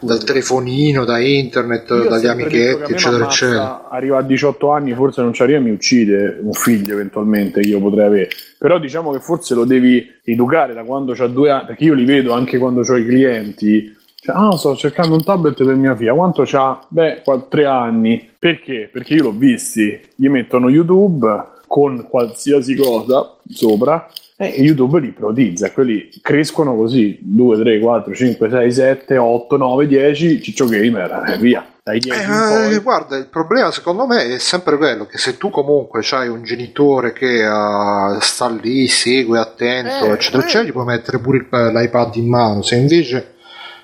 dal 0.00 0.24
telefonino, 0.24 1.04
da 1.04 1.18
internet, 1.18 1.88
Io 1.90 2.08
dagli 2.08 2.26
amichetti, 2.26 2.92
eccetera, 2.92 3.24
eccetera. 3.26 3.88
Arriva 3.88 4.18
a 4.18 4.22
18 4.22 4.70
anni, 4.70 4.92
forse 4.92 5.22
non 5.22 5.32
ci 5.32 5.42
arriva, 5.42 5.60
mi 5.60 5.70
uccide 5.70 6.38
un 6.42 6.52
figlio 6.52 6.94
eventualmente 6.94 7.60
che 7.60 7.68
io 7.68 7.80
potrei 7.80 8.06
avere. 8.06 8.28
Però 8.58 8.80
diciamo 8.80 9.12
che 9.12 9.20
forse 9.20 9.54
lo 9.54 9.64
devi 9.64 10.04
educare 10.24 10.74
da 10.74 10.82
quando 10.82 11.12
c'ha 11.14 11.28
due 11.28 11.50
anni, 11.50 11.66
perché 11.66 11.84
io 11.84 11.94
li 11.94 12.04
vedo 12.04 12.32
anche 12.32 12.58
quando 12.58 12.80
ho 12.80 12.96
i 12.96 13.06
clienti. 13.06 13.95
Cioè, 14.26 14.34
ah, 14.36 14.56
sto 14.56 14.74
cercando 14.74 15.14
un 15.14 15.22
tablet 15.22 15.62
per 15.64 15.76
mia 15.76 15.94
figlia. 15.94 16.12
Quanto 16.12 16.42
c'ha? 16.44 16.80
Beh, 16.88 17.22
tre 17.48 17.64
anni. 17.64 18.28
Perché? 18.36 18.90
Perché 18.92 19.14
io 19.14 19.22
l'ho 19.22 19.30
visti. 19.30 20.00
Gli 20.16 20.26
mettono 20.28 20.68
YouTube 20.68 21.54
con 21.68 22.06
qualsiasi 22.10 22.74
cosa 22.74 23.36
sopra 23.48 24.08
e 24.36 24.46
YouTube 24.58 25.00
li 25.00 25.08
ipnotizza, 25.08 25.70
quelli 25.70 26.08
crescono 26.20 26.76
così 26.76 27.18
2, 27.22 27.58
3, 27.62 27.78
4, 27.78 28.14
5, 28.14 28.50
6, 28.50 28.72
7, 28.72 29.16
8, 29.16 29.56
9, 29.56 29.86
10, 29.86 30.42
Ciccio 30.42 30.66
Gamer, 30.66 31.22
e 31.26 31.38
via. 31.38 31.64
Dai 31.82 32.00
10 32.00 32.20
in 32.20 32.72
Eh, 32.74 32.78
guarda, 32.80 33.16
il 33.16 33.28
problema 33.28 33.70
secondo 33.70 34.06
me 34.06 34.34
è 34.34 34.38
sempre 34.38 34.76
quello 34.76 35.06
che 35.06 35.18
se 35.18 35.38
tu 35.38 35.50
comunque 35.50 36.02
hai 36.10 36.28
un 36.28 36.42
genitore 36.42 37.12
che 37.12 37.44
eh, 37.44 38.20
sta 38.20 38.48
lì, 38.48 38.86
segue, 38.88 39.38
attento, 39.38 40.04
Eh, 40.06 40.10
eccetera, 40.10 40.42
eh. 40.42 40.46
eccetera, 40.46 40.64
gli 40.64 40.72
puoi 40.72 40.84
mettere 40.84 41.18
pure 41.20 41.38
il- 41.38 41.46
l'iPad 41.72 42.16
in 42.16 42.28
mano. 42.28 42.62
Se 42.62 42.74
invece 42.76 43.35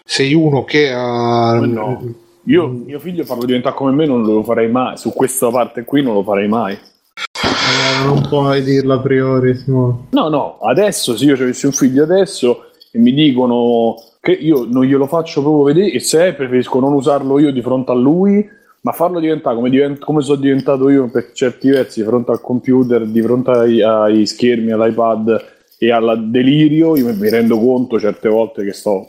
sei 0.05 0.35
uno 0.35 0.65
che 0.65 0.91
ha... 0.91 1.59
No. 1.61 2.21
Io, 2.47 2.67
mio 2.67 2.99
figlio 2.99 3.25
farlo 3.25 3.45
diventare 3.45 3.75
come 3.75 3.93
me 3.93 4.05
non 4.05 4.23
lo 4.23 4.43
farei 4.43 4.69
mai, 4.69 4.97
su 4.97 5.13
questa 5.13 5.49
parte 5.51 5.85
qui 5.85 6.03
non 6.03 6.15
lo 6.15 6.23
farei 6.25 6.49
mai. 6.49 6.75
Eh, 6.75 8.05
non 8.05 8.27
puoi 8.29 8.63
dirlo 8.65 8.95
a 8.95 9.01
priori, 9.01 9.57
Simone. 9.57 10.09
No, 10.11 10.29
no, 10.29 10.59
adesso 10.61 11.17
se 11.17 11.25
io 11.25 11.35
avessi 11.35 11.67
un 11.67 11.73
figlio 11.73 12.03
adesso 12.03 12.65
e 12.91 12.99
mi 12.99 13.13
dicono 13.13 13.95
che 14.21 14.33
io 14.33 14.67
non 14.69 14.85
glielo 14.85 15.07
faccio 15.07 15.41
proprio 15.41 15.65
vedere 15.65 15.93
e 15.93 16.01
se 16.01 16.33
preferisco 16.35 16.81
non 16.81 16.93
usarlo 16.93 17.39
io 17.39 17.53
di 17.53 17.63
fronte 17.63 17.93
a 17.93 17.95
lui, 17.95 18.45
ma 18.81 18.93
farlo 18.93 19.21
diventare 19.21 19.55
come, 19.55 19.71
divent- 19.71 20.01
come 20.01 20.23
sono 20.23 20.41
diventato 20.41 20.89
io 20.89 21.09
per 21.09 21.31
certi 21.33 21.71
versi 21.71 22.01
di 22.01 22.07
fronte 22.07 22.33
al 22.33 22.41
computer, 22.41 23.07
di 23.07 23.23
fronte 23.23 23.51
ai, 23.51 23.83
ai 23.83 24.27
schermi, 24.27 24.73
all'iPad 24.73 25.45
e 25.79 25.93
al 25.93 26.29
delirio, 26.29 26.97
io 26.97 27.15
mi 27.15 27.29
rendo 27.29 27.59
conto 27.59 28.01
certe 28.01 28.29
volte 28.29 28.65
che 28.65 28.73
sto 28.73 29.09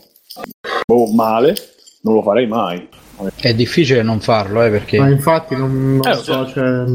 boh, 0.85 1.11
male, 1.14 1.55
non 2.01 2.15
lo 2.15 2.22
farei 2.22 2.47
mai. 2.47 2.88
È 3.35 3.53
difficile 3.53 4.01
non 4.01 4.19
farlo, 4.19 4.64
eh, 4.64 4.69
perché 4.69 4.97
Ma 4.99 5.07
infatti 5.10 5.55
non, 5.55 5.97
non 5.97 6.07
Eh, 6.11 6.15
so, 6.15 6.23
cioè- 6.23 6.51
cioè, 6.51 6.85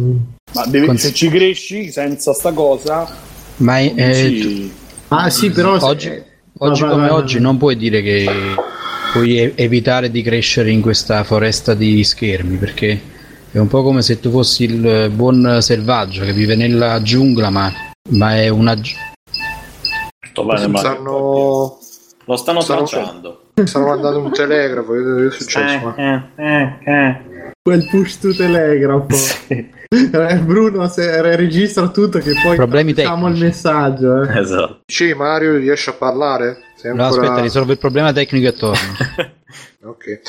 Ma 0.55 0.65
devi- 0.67 0.87
Cons- 0.87 1.01
se 1.03 1.13
ci 1.13 1.29
cresci 1.29 1.91
senza 1.91 2.33
sta 2.33 2.53
cosa, 2.53 3.07
ma 3.59 3.79
è- 3.79 3.93
eh, 3.95 4.29
dici- 4.29 4.73
Ah 5.09 5.31
sì, 5.31 5.51
però 5.51 5.79
se- 5.79 5.85
oggi, 5.85 6.09
eh, 6.09 6.25
oggi 6.59 6.81
vai, 6.83 6.91
come 6.91 7.03
vai, 7.03 7.11
vai. 7.11 7.19
oggi 7.21 7.39
non 7.41 7.57
puoi 7.59 7.77
dire 7.77 8.03
che 8.03 8.27
puoi 9.13 9.53
evitare 9.55 10.11
di 10.11 10.23
crescere 10.23 10.71
in 10.71 10.81
questa 10.81 11.23
foresta 11.25 11.75
di 11.75 12.03
schermi 12.05 12.57
perché 12.57 13.01
è 13.51 13.59
un 13.59 13.69
po' 13.69 13.83
come 13.83 14.03
se 14.03 14.21
tu 14.21 14.31
fossi 14.31 14.65
il 14.65 15.11
buon 15.15 15.59
selvaggio 15.61 16.25
che 16.25 16.33
vive 16.35 16.57
nella 16.57 17.01
giungla 17.03 17.49
ma, 17.51 17.73
ma 18.11 18.37
è 18.37 18.49
una 18.49 18.75
Stanno, 20.35 21.79
Lo 22.25 22.37
stanno 22.37 22.61
stanno- 22.61 23.39
stanno 23.67 23.87
mandando 23.87 24.21
un 24.21 24.33
telegrafo, 24.33 24.93
che 24.93 25.27
è 25.27 25.31
successo? 25.31 25.95
quel 27.63 27.87
push 27.91 28.19
to 28.19 28.35
telegrafo. 28.35 29.07
Eh, 29.91 30.39
Bruno 30.41 30.87
se, 30.89 31.21
re- 31.23 31.37
registra 31.37 31.89
tutto 31.89 32.19
che 32.19 32.33
poi 32.43 32.57
Problemi 32.57 32.93
facciamo 32.93 33.27
il 33.29 33.35
tecnici. 33.35 33.45
messaggio. 33.45 34.23
Eh. 34.23 34.39
Esatto. 34.39 34.81
Dicevi 34.87 35.15
Mario, 35.15 35.57
riesci 35.57 35.89
a 35.89 35.95
parlare? 35.95 36.59
Sei 36.77 36.95
no, 36.95 37.05
ancora- 37.05 37.23
aspetta 37.23 37.41
risolve 37.43 37.73
il 37.73 37.79
problema 37.79 38.13
tecnico 38.13 38.49
e 38.49 38.53
torno 38.53 38.77
Ok. 39.85 40.21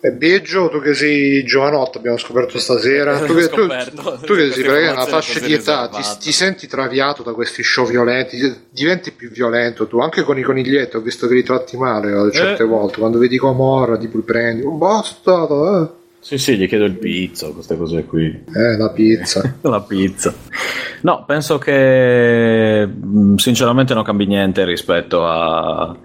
E 0.00 0.12
Biggio, 0.12 0.68
tu 0.68 0.80
che 0.80 0.94
sei 0.94 1.42
giovanotto, 1.44 1.98
abbiamo 1.98 2.16
scoperto 2.18 2.56
stasera. 2.58 3.18
Tu 3.18 3.34
che, 3.34 3.48
tu, 3.48 3.56
scoperto. 3.62 4.18
tu 4.24 4.34
che 4.34 4.50
sei 4.52 4.62
praticamente 4.62 4.90
una 4.92 5.06
fascia 5.06 5.40
di 5.40 5.52
età, 5.52 5.88
ti, 5.88 6.02
ti 6.20 6.30
senti 6.32 6.68
traviato 6.68 7.24
da 7.24 7.32
questi 7.32 7.64
show 7.64 7.84
violenti, 7.84 8.38
diventi 8.70 9.10
più 9.10 9.28
violento 9.30 9.88
tu, 9.88 9.98
anche 9.98 10.22
con 10.22 10.38
i 10.38 10.42
coniglietti, 10.42 10.94
ho 10.96 11.00
visto 11.00 11.26
che 11.26 11.34
li 11.34 11.42
tratti 11.42 11.76
male 11.76 12.10
eh, 12.12 12.30
certe 12.32 12.62
Eh. 12.62 12.66
volte, 12.66 12.98
quando 13.00 13.18
vedi 13.18 13.38
Comorra 13.38 13.96
tipo 13.96 14.18
li 14.18 14.22
prendi, 14.22 14.62
un 14.62 14.78
bastardo, 14.78 15.96
Sì, 16.20 16.38
sì, 16.38 16.56
gli 16.56 16.68
chiedo 16.68 16.84
il 16.84 16.96
pizzo, 16.96 17.52
queste 17.52 17.76
cose 17.76 18.04
qui. 18.04 18.26
eh, 18.26 18.60
eh, 18.60 18.76
la 18.76 18.90
pizza. 18.90 19.54
La 19.62 19.80
pizza. 19.80 20.32
No, 21.00 21.24
penso 21.26 21.58
che 21.58 22.86
mh, 22.86 23.34
sinceramente 23.36 23.94
non 23.94 24.02
cambi 24.04 24.26
niente 24.26 24.64
rispetto 24.64 25.24
a, 25.26 25.96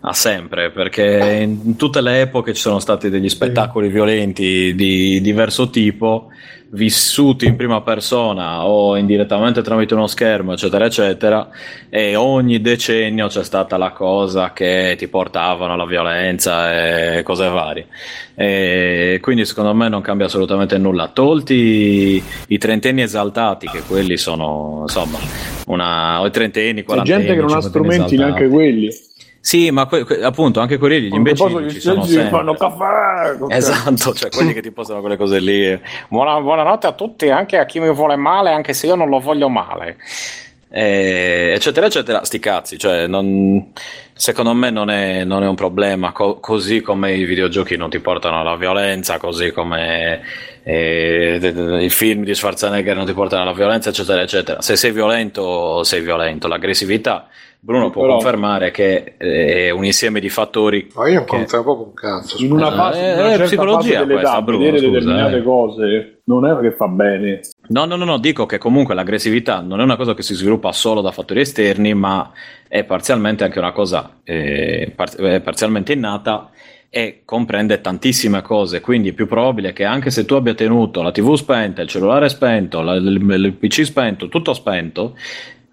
a 0.00 0.12
sempre, 0.12 0.70
perché 0.70 1.40
in 1.42 1.76
tutte 1.76 2.00
le 2.00 2.20
epoche 2.20 2.54
ci 2.54 2.60
sono 2.60 2.78
stati 2.78 3.10
degli 3.10 3.28
spettacoli 3.28 3.88
violenti 3.88 4.74
di 4.74 5.20
diverso 5.20 5.68
tipo, 5.70 6.28
vissuti 6.70 7.46
in 7.46 7.56
prima 7.56 7.80
persona 7.80 8.66
o 8.66 8.96
indirettamente 8.96 9.62
tramite 9.62 9.94
uno 9.94 10.06
schermo, 10.06 10.52
eccetera, 10.52 10.84
eccetera, 10.84 11.48
e 11.88 12.16
ogni 12.16 12.60
decennio 12.60 13.28
c'è 13.28 13.44
stata 13.44 13.76
la 13.76 13.90
cosa 13.90 14.52
che 14.52 14.94
ti 14.98 15.08
portavano 15.08 15.72
alla 15.72 15.86
violenza 15.86 17.16
e 17.16 17.22
cose 17.22 17.48
varie. 17.48 17.86
E 18.34 19.18
quindi 19.22 19.44
secondo 19.44 19.74
me 19.74 19.88
non 19.88 20.02
cambia 20.02 20.26
assolutamente 20.26 20.76
nulla. 20.78 21.08
Tolti 21.08 22.22
i, 22.48 22.58
trentenni 22.58 23.02
esaltati, 23.02 23.68
che 23.68 23.82
quelli 23.82 24.16
sono 24.16 24.80
insomma 24.82 25.18
una, 25.66 26.20
o 26.20 26.26
i 26.26 26.30
trentenni, 26.30 26.80
c'è 26.80 26.86
quarantenni, 26.86 27.24
gente 27.24 27.34
che 27.34 27.46
non 27.46 27.56
ha 27.56 27.60
strumenti 27.60 28.14
esaltati. 28.14 28.16
neanche 28.16 28.48
quelli. 28.48 28.90
Sì, 29.46 29.70
ma 29.70 29.86
que- 29.86 30.02
que- 30.02 30.24
appunto 30.24 30.58
anche 30.58 30.76
quelli, 30.76 31.02
gli 31.02 31.14
imbecilli 31.14 31.70
ci 31.70 31.78
sono 31.78 32.02
sempre. 32.04 32.30
fanno 32.30 32.54
caffè. 32.54 33.36
Esatto, 33.54 34.12
cioè 34.12 34.28
quelli 34.28 34.52
che 34.52 34.60
ti 34.60 34.72
possono 34.72 34.98
quelle 34.98 35.16
cose 35.16 35.38
lì. 35.38 35.80
Buona- 36.08 36.40
buonanotte 36.40 36.88
a 36.88 36.92
tutti, 36.92 37.30
anche 37.30 37.56
a 37.56 37.64
chi 37.64 37.78
mi 37.78 37.88
vuole 37.94 38.16
male, 38.16 38.50
anche 38.50 38.72
se 38.72 38.88
io 38.88 38.96
non 38.96 39.08
lo 39.08 39.20
voglio 39.20 39.48
male. 39.48 39.98
Eh, 40.68 41.52
eccetera, 41.54 41.86
eccetera. 41.86 42.24
Sti 42.24 42.38
cazzi, 42.40 42.76
cioè, 42.76 43.06
non- 43.06 43.70
secondo 44.14 44.52
me 44.52 44.70
non 44.70 44.90
è, 44.90 45.22
non 45.22 45.44
è 45.44 45.46
un 45.46 45.54
problema. 45.54 46.10
co- 46.10 46.40
così 46.40 46.80
come 46.80 47.14
i 47.14 47.24
videogiochi 47.24 47.76
non 47.76 47.88
ti 47.88 48.00
portano 48.00 48.40
alla 48.40 48.56
violenza, 48.56 49.18
così 49.18 49.52
come 49.52 50.22
eh, 50.64 51.36
de- 51.40 51.52
de- 51.52 51.84
i 51.84 51.88
film 51.90 52.24
di 52.24 52.34
Schwarzenegger 52.34 52.96
non 52.96 53.06
ti 53.06 53.12
portano 53.12 53.42
alla 53.42 53.52
violenza, 53.52 53.90
eccetera, 53.90 54.20
eccetera. 54.22 54.60
Se 54.60 54.74
sei 54.74 54.90
violento, 54.90 55.84
sei 55.84 56.00
violento. 56.00 56.48
L'aggressività, 56.48 57.28
Bruno 57.66 57.90
può 57.90 58.02
Però- 58.02 58.12
confermare 58.14 58.70
che 58.70 59.16
è 59.16 59.70
un 59.70 59.84
insieme 59.84 60.20
di 60.20 60.28
fattori. 60.28 60.86
Ma 60.94 61.08
io 61.08 61.14
non 61.16 61.24
che- 61.24 61.30
confermo 61.36 61.64
proprio 61.64 61.86
un 61.86 61.94
cazzo. 61.94 62.36
in 62.44 62.52
una 62.52 62.72
Eh, 62.72 62.76
fase, 62.76 62.98
in 63.00 63.04
eh, 63.04 63.12
una 63.14 63.28
certa 63.30 63.44
psicologia 63.44 63.98
fase 63.98 64.12
questa, 64.12 64.42
Bruno, 64.42 64.58
vedere 64.58 64.78
scusa, 64.78 64.90
determinate 64.92 65.36
eh. 65.38 65.42
cose 65.42 66.20
non 66.26 66.46
è 66.46 66.60
che 66.60 66.70
fa 66.76 66.86
bene. 66.86 67.40
No, 67.68 67.84
no, 67.84 67.96
no, 67.96 68.04
no, 68.04 68.18
dico 68.18 68.46
che 68.46 68.58
comunque 68.58 68.94
l'aggressività 68.94 69.60
non 69.62 69.80
è 69.80 69.82
una 69.82 69.96
cosa 69.96 70.14
che 70.14 70.22
si 70.22 70.34
sviluppa 70.34 70.70
solo 70.70 71.00
da 71.00 71.10
fattori 71.10 71.40
esterni, 71.40 71.92
ma 71.92 72.30
è 72.68 72.84
parzialmente 72.84 73.42
anche 73.42 73.58
una 73.58 73.72
cosa 73.72 74.18
eh, 74.22 74.92
par- 74.94 75.20
eh, 75.20 75.40
parzialmente 75.40 75.92
innata 75.92 76.50
e 76.88 77.22
comprende 77.24 77.80
tantissime 77.80 78.42
cose, 78.42 78.80
quindi 78.80 79.08
è 79.08 79.12
più 79.12 79.26
probabile 79.26 79.72
che 79.72 79.84
anche 79.84 80.10
se 80.10 80.24
tu 80.24 80.34
abbia 80.34 80.54
tenuto 80.54 81.02
la 81.02 81.10
TV 81.10 81.34
spenta, 81.34 81.82
il 81.82 81.88
cellulare 81.88 82.28
spento, 82.28 82.80
la- 82.80 82.94
il, 82.94 83.06
il 83.20 83.52
PC 83.54 83.84
spento, 83.84 84.28
tutto 84.28 84.54
spento, 84.54 85.16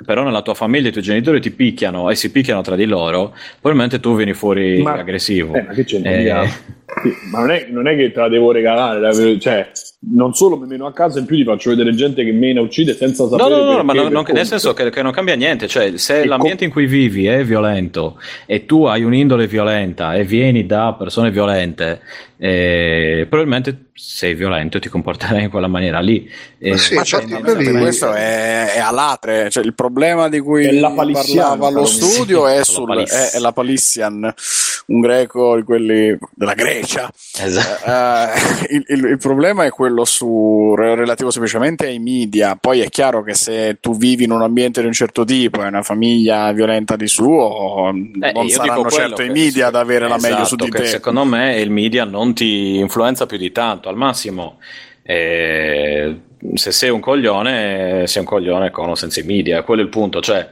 però 0.03 0.23
nella 0.23 0.41
tua 0.41 0.53
famiglia 0.53 0.89
i 0.89 0.91
tuoi 0.91 1.03
genitori 1.03 1.39
ti 1.41 1.51
picchiano 1.51 2.09
e 2.09 2.15
si 2.15 2.31
picchiano 2.31 2.61
tra 2.61 2.75
di 2.75 2.85
loro, 2.85 3.35
probabilmente 3.59 3.99
tu 3.99 4.15
vieni 4.15 4.33
fuori 4.33 4.81
Ma- 4.81 4.93
aggressivo. 4.93 5.53
Eh, 5.53 5.61
ma 5.63 5.73
che 5.73 5.83
c'entra? 5.85 6.11
Eh? 6.11 6.49
Sì, 7.01 7.13
ma 7.31 7.39
non 7.39 7.51
è, 7.51 7.67
non 7.69 7.87
è 7.87 7.95
che 7.95 8.11
te 8.11 8.19
la 8.19 8.29
devo 8.29 8.51
regalare, 8.51 8.99
la- 8.99 9.39
cioè, 9.39 9.71
non 10.11 10.33
solo 10.33 10.57
mi 10.57 10.67
meno 10.67 10.85
a 10.85 10.93
casa, 10.93 11.19
in 11.19 11.25
più 11.25 11.35
ti 11.37 11.43
faccio 11.43 11.69
vedere 11.69 11.93
gente 11.95 12.23
che 12.23 12.31
mena 12.31 12.61
uccide 12.61 12.93
senza 12.95 13.27
sapere. 13.27 13.49
no, 13.49 13.55
no, 13.55 13.61
no, 13.61 13.67
perché, 13.69 13.83
ma 13.83 13.93
non- 13.93 14.11
non- 14.11 14.25
nel 14.31 14.45
senso 14.45 14.73
che, 14.73 14.89
che 14.89 15.01
non 15.01 15.11
cambia 15.11 15.35
niente, 15.35 15.67
cioè 15.67 15.97
se 15.97 16.21
E 16.21 16.25
l'ambiente 16.25 16.65
in 16.65 16.71
cui 16.71 16.85
vivi 16.85 17.25
è 17.25 17.43
violento 17.43 18.19
e 18.45 18.65
tu 18.65 18.83
hai 18.85 19.03
un'indole 19.03 19.47
violenta 19.47 20.13
e 20.15 20.23
vieni 20.23 20.65
da 20.65 20.93
persone 20.97 21.31
violente, 21.31 22.01
eh, 22.37 23.25
probabilmente 23.29 23.85
sei 23.95 24.33
violento 24.33 24.77
e 24.77 24.79
ti 24.81 24.89
comporterai 24.89 25.43
in 25.43 25.49
quella 25.49 25.67
maniera 25.67 25.99
lì. 26.01 26.29
Eh, 26.59 26.71
Ma 26.71 26.77
sì, 26.77 26.95
Ma 26.95 27.03
certo, 27.03 27.39
quelli- 27.39 27.59
infatti 27.63 27.77
questo 27.79 28.11
è, 28.13 28.73
è 28.73 28.79
a 28.79 28.91
latre, 28.91 29.49
cioè 29.49 29.63
il 29.63 29.73
problema 29.73 30.27
di 30.29 30.39
cui 30.39 30.65
È 30.65 30.71
la 30.73 30.89
palissiana, 30.91 31.49
parlava 31.55 31.67
allo 31.67 31.83
però, 31.83 31.85
studio 31.85 32.47
sì, 32.47 32.53
è, 32.55 32.63
sul, 32.63 33.03
è, 33.05 33.31
è 33.31 33.39
la 33.39 33.51
Palissian, 33.53 34.33
un 34.87 34.99
greco 34.99 35.55
di 35.55 35.63
quelli 35.63 36.17
della 36.35 36.53
Grecia. 36.53 36.82
Esatto. 37.41 37.85
Eh, 37.85 38.75
il, 38.75 38.83
il- 38.87 39.05
il 39.11 39.17
problema 39.17 39.65
è 39.65 39.69
quello 39.69 40.05
su, 40.05 40.73
re- 40.75 40.95
relativo 40.95 41.29
semplicemente 41.31 41.87
ai 41.87 41.99
media. 41.99 42.55
Poi 42.59 42.79
è 42.81 42.89
chiaro 42.89 43.23
che 43.23 43.33
se 43.33 43.77
tu 43.79 43.95
vivi 43.95 44.23
in 44.25 44.31
un 44.31 44.41
ambiente 44.41 44.81
di 44.81 44.87
un 44.87 44.93
certo 44.93 45.23
tipo 45.23 45.63
e 45.63 45.67
una 45.67 45.81
famiglia 45.83 46.51
violenta 46.51 46.95
di 46.95 47.07
suo, 47.07 47.89
Eh, 47.89 48.31
non 48.33 48.49
saranno 48.49 48.89
certo 48.89 49.21
i 49.21 49.29
media 49.29 49.67
ad 49.67 49.75
avere 49.75 50.07
la 50.07 50.17
meglio 50.17 50.45
su 50.45 50.55
esatto, 50.55 50.65
di 50.65 50.69
che 50.71 50.77
te. 50.79 50.85
Secondo 50.87 51.23
me 51.25 51.59
il 51.59 51.69
media 51.71 52.03
non 52.05 52.33
ti 52.33 52.77
influenza 52.77 53.25
più 53.25 53.37
di 53.37 53.51
tanto, 53.51 53.89
al 53.89 53.95
massimo. 53.95 54.59
eh, 55.05 56.15
se 56.55 56.71
sei 56.71 56.89
un 56.89 56.99
coglione, 56.99 58.03
sei 58.05 58.21
un 58.21 58.27
coglione 58.27 58.69
con 58.71 58.89
o 58.89 58.95
senza 58.95 59.19
i 59.21 59.23
media, 59.23 59.61
quello 59.63 59.81
è 59.81 59.83
il 59.85 59.89
punto. 59.89 60.21
Cioè, 60.21 60.47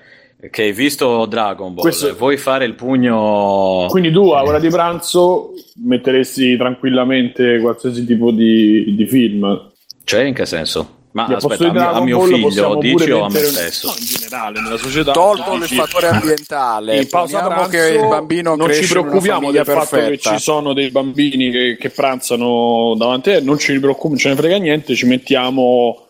che 0.49 0.63
hai 0.63 0.71
visto 0.73 1.25
Dragon 1.25 1.73
Ball, 1.73 1.83
Questo- 1.83 2.15
vuoi 2.15 2.37
fare 2.37 2.65
il 2.65 2.73
pugno. 2.73 3.85
Quindi 3.89 4.11
tu 4.11 4.29
a 4.31 4.41
ora 4.43 4.59
di 4.59 4.69
pranzo 4.69 5.51
metteresti 5.83 6.57
tranquillamente 6.57 7.59
qualsiasi 7.59 8.05
tipo 8.05 8.31
di, 8.31 8.95
di 8.95 9.05
film. 9.05 9.69
Cioè, 10.03 10.23
in 10.23 10.33
che 10.33 10.45
senso? 10.45 10.99
Ma 11.13 11.25
posto 11.25 11.47
aspetta, 11.51 11.63
a, 11.65 11.67
di 11.67 11.73
mio- 11.73 11.81
a 11.81 11.89
Dragon 11.89 12.03
mio 12.05 12.17
Ball 12.17 12.27
figlio 12.49 12.75
dici 12.75 12.95
pure 12.95 13.11
o 13.11 13.23
a 13.25 13.29
me 13.29 13.39
stesso? 13.39 13.87
No, 13.87 13.93
in 13.99 14.05
generale, 14.05 14.61
nella 14.61 14.77
società. 14.77 15.11
Tolto 15.11 15.53
il 15.55 15.63
fattore 15.63 16.07
ambientale, 16.07 16.97
in 17.01 17.09
pausa 17.09 17.45
pranzo 17.45 17.69
che 17.69 17.87
il 17.89 18.07
bambino 18.07 18.55
non 18.55 18.73
ci 18.73 18.87
preoccupiamo 18.87 19.51
del 19.51 19.65
fatto 19.65 19.95
che 19.97 20.01
perfetta. 20.01 20.31
ci 20.35 20.41
sono 20.41 20.73
dei 20.73 20.89
bambini 20.89 21.51
che, 21.51 21.77
che 21.77 21.89
pranzano 21.89 22.95
davanti 22.97 23.29
a 23.31 23.39
te, 23.39 23.41
non 23.41 23.57
ci 23.59 23.77
preoccupiamo, 23.77 24.09
non 24.09 24.17
ce 24.17 24.29
ne 24.29 24.35
frega 24.35 24.57
niente, 24.57 24.95
ci 24.95 25.05
mettiamo 25.05 26.07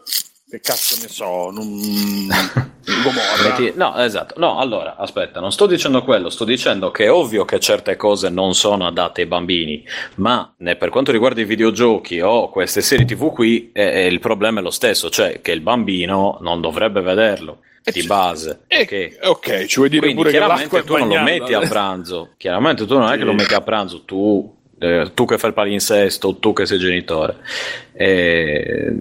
che 0.51 0.59
cazzo 0.59 1.01
ne 1.01 1.07
so, 1.07 1.49
non... 1.49 2.27
Gomorra. 2.83 3.71
no, 3.75 3.95
esatto. 4.03 4.33
No, 4.37 4.59
allora, 4.59 4.97
aspetta, 4.97 5.39
non 5.39 5.53
sto 5.53 5.65
dicendo 5.65 6.03
quello, 6.03 6.29
sto 6.29 6.43
dicendo 6.43 6.91
che 6.91 7.05
è 7.05 7.11
ovvio 7.11 7.45
che 7.45 7.57
certe 7.59 7.95
cose 7.95 8.29
non 8.29 8.53
sono 8.53 8.85
adatte 8.85 9.21
ai 9.21 9.27
bambini, 9.27 9.81
ma 10.15 10.53
per 10.57 10.89
quanto 10.89 11.13
riguarda 11.13 11.39
i 11.39 11.45
videogiochi 11.45 12.19
o 12.19 12.49
queste 12.49 12.81
serie 12.81 13.05
TV 13.05 13.31
qui, 13.31 13.71
eh, 13.71 14.07
il 14.07 14.19
problema 14.19 14.59
è 14.59 14.63
lo 14.63 14.71
stesso, 14.71 15.09
cioè 15.09 15.39
che 15.39 15.51
il 15.51 15.61
bambino 15.61 16.37
non 16.41 16.59
dovrebbe 16.59 16.99
vederlo 16.99 17.59
di 17.83 18.03
base. 18.03 18.63
Eh, 18.67 18.81
okay. 18.81 19.17
ok, 19.21 19.65
ci 19.67 19.77
vuoi 19.77 19.89
dire 19.89 20.01
Quindi, 20.01 20.21
pure 20.21 20.31
che 20.31 20.37
chiaramente 20.37 20.83
tu 20.83 20.97
non 20.97 21.07
lo 21.07 21.21
metti 21.21 21.53
a 21.53 21.61
pranzo. 21.61 22.31
Chiaramente 22.35 22.85
tu 22.85 22.97
non 22.97 23.09
è 23.09 23.17
che 23.17 23.23
lo 23.23 23.33
metti 23.33 23.53
a 23.53 23.61
pranzo, 23.61 24.03
tu 24.03 24.59
eh, 24.79 25.11
tu 25.13 25.25
che 25.25 25.37
fai 25.37 25.49
il 25.49 25.55
palinsesto, 25.55 26.37
tu 26.37 26.51
che 26.51 26.65
sei 26.65 26.79
genitore. 26.79 27.37
E, 27.93 28.95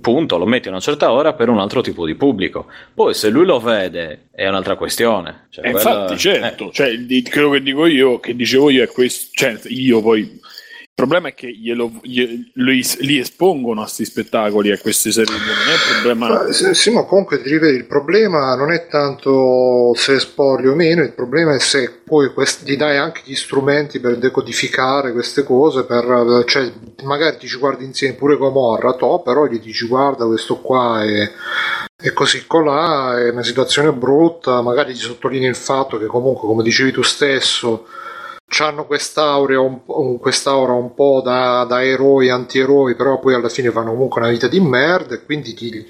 punto, 0.00 0.38
lo 0.38 0.46
metti 0.46 0.68
a 0.68 0.70
una 0.70 0.80
certa 0.80 1.12
ora 1.12 1.32
per 1.32 1.48
un 1.48 1.58
altro 1.58 1.80
tipo 1.80 2.06
di 2.06 2.14
pubblico. 2.14 2.66
Poi 2.94 3.14
se 3.14 3.28
lui 3.28 3.44
lo 3.44 3.60
vede 3.60 4.28
è 4.30 4.46
un'altra 4.48 4.76
questione. 4.76 5.46
Cioè, 5.50 5.66
eh, 5.66 5.70
quella... 5.72 5.90
Infatti, 5.90 6.18
certo, 6.18 6.68
eh. 6.68 6.72
cioè, 6.72 7.22
quello 7.30 7.50
che 7.50 7.62
dico 7.62 7.86
io, 7.86 8.20
che 8.20 8.34
dicevo 8.34 8.70
io 8.70 8.82
è 8.82 8.88
questo, 8.88 9.30
cioè, 9.32 9.58
io 9.64 10.00
poi 10.02 10.40
il 10.98 11.04
problema 11.04 11.28
è 11.28 11.34
che 11.34 11.48
glielo, 11.52 11.92
glielo, 12.02 12.32
li, 12.54 12.84
li 13.02 13.18
espongono 13.20 13.82
a 13.82 13.84
questi 13.84 14.04
spettacoli, 14.04 14.72
a 14.72 14.78
queste 14.78 15.12
serie, 15.12 15.32
non 15.32 15.46
è 15.46 15.72
il 15.72 16.02
problema. 16.02 16.52
Sì, 16.52 16.74
sì, 16.74 16.90
ma 16.90 17.04
comunque 17.04 17.40
ti 17.40 17.48
rivedi, 17.48 17.76
il 17.76 17.86
problema 17.86 18.56
non 18.56 18.72
è 18.72 18.88
tanto 18.88 19.92
se 19.94 20.14
esporli 20.14 20.66
o 20.66 20.74
meno, 20.74 21.04
il 21.04 21.12
problema 21.12 21.54
è 21.54 21.60
se 21.60 22.00
poi 22.04 22.32
questi, 22.32 22.68
gli 22.68 22.76
dai 22.76 22.96
anche 22.96 23.20
gli 23.22 23.36
strumenti 23.36 24.00
per 24.00 24.18
decodificare 24.18 25.12
queste 25.12 25.44
cose, 25.44 25.84
per, 25.84 26.42
cioè 26.46 26.68
magari 27.04 27.36
ti 27.36 27.46
ci 27.46 27.58
guardi 27.58 27.84
insieme 27.84 28.16
pure 28.16 28.36
Gomorra, 28.36 28.94
to, 28.94 29.20
però 29.20 29.46
gli 29.46 29.60
dici 29.60 29.86
guarda 29.86 30.26
questo 30.26 30.58
qua 30.60 31.04
è, 31.04 31.30
è 31.94 32.12
così 32.12 32.44
colà, 32.44 33.20
è 33.20 33.30
una 33.30 33.44
situazione 33.44 33.92
brutta, 33.92 34.62
magari 34.62 34.94
ti 34.94 34.98
sottolinei 34.98 35.48
il 35.48 35.54
fatto 35.54 35.96
che 35.96 36.06
comunque, 36.06 36.48
come 36.48 36.64
dicevi 36.64 36.90
tu 36.90 37.02
stesso, 37.02 37.86
hanno 38.58 38.86
quest'aura 38.86 39.60
un, 39.60 40.18
quest'aura 40.18 40.72
un 40.72 40.94
po' 40.94 41.20
da, 41.22 41.64
da, 41.64 41.84
eroi, 41.84 42.30
anti-eroi, 42.30 42.94
però 42.94 43.18
poi 43.18 43.34
alla 43.34 43.48
fine 43.48 43.70
fanno 43.70 43.90
comunque 43.90 44.20
una 44.20 44.30
vita 44.30 44.48
di 44.48 44.60
merda 44.60 45.14
e 45.14 45.24
quindi 45.24 45.54
gli, 45.56 45.84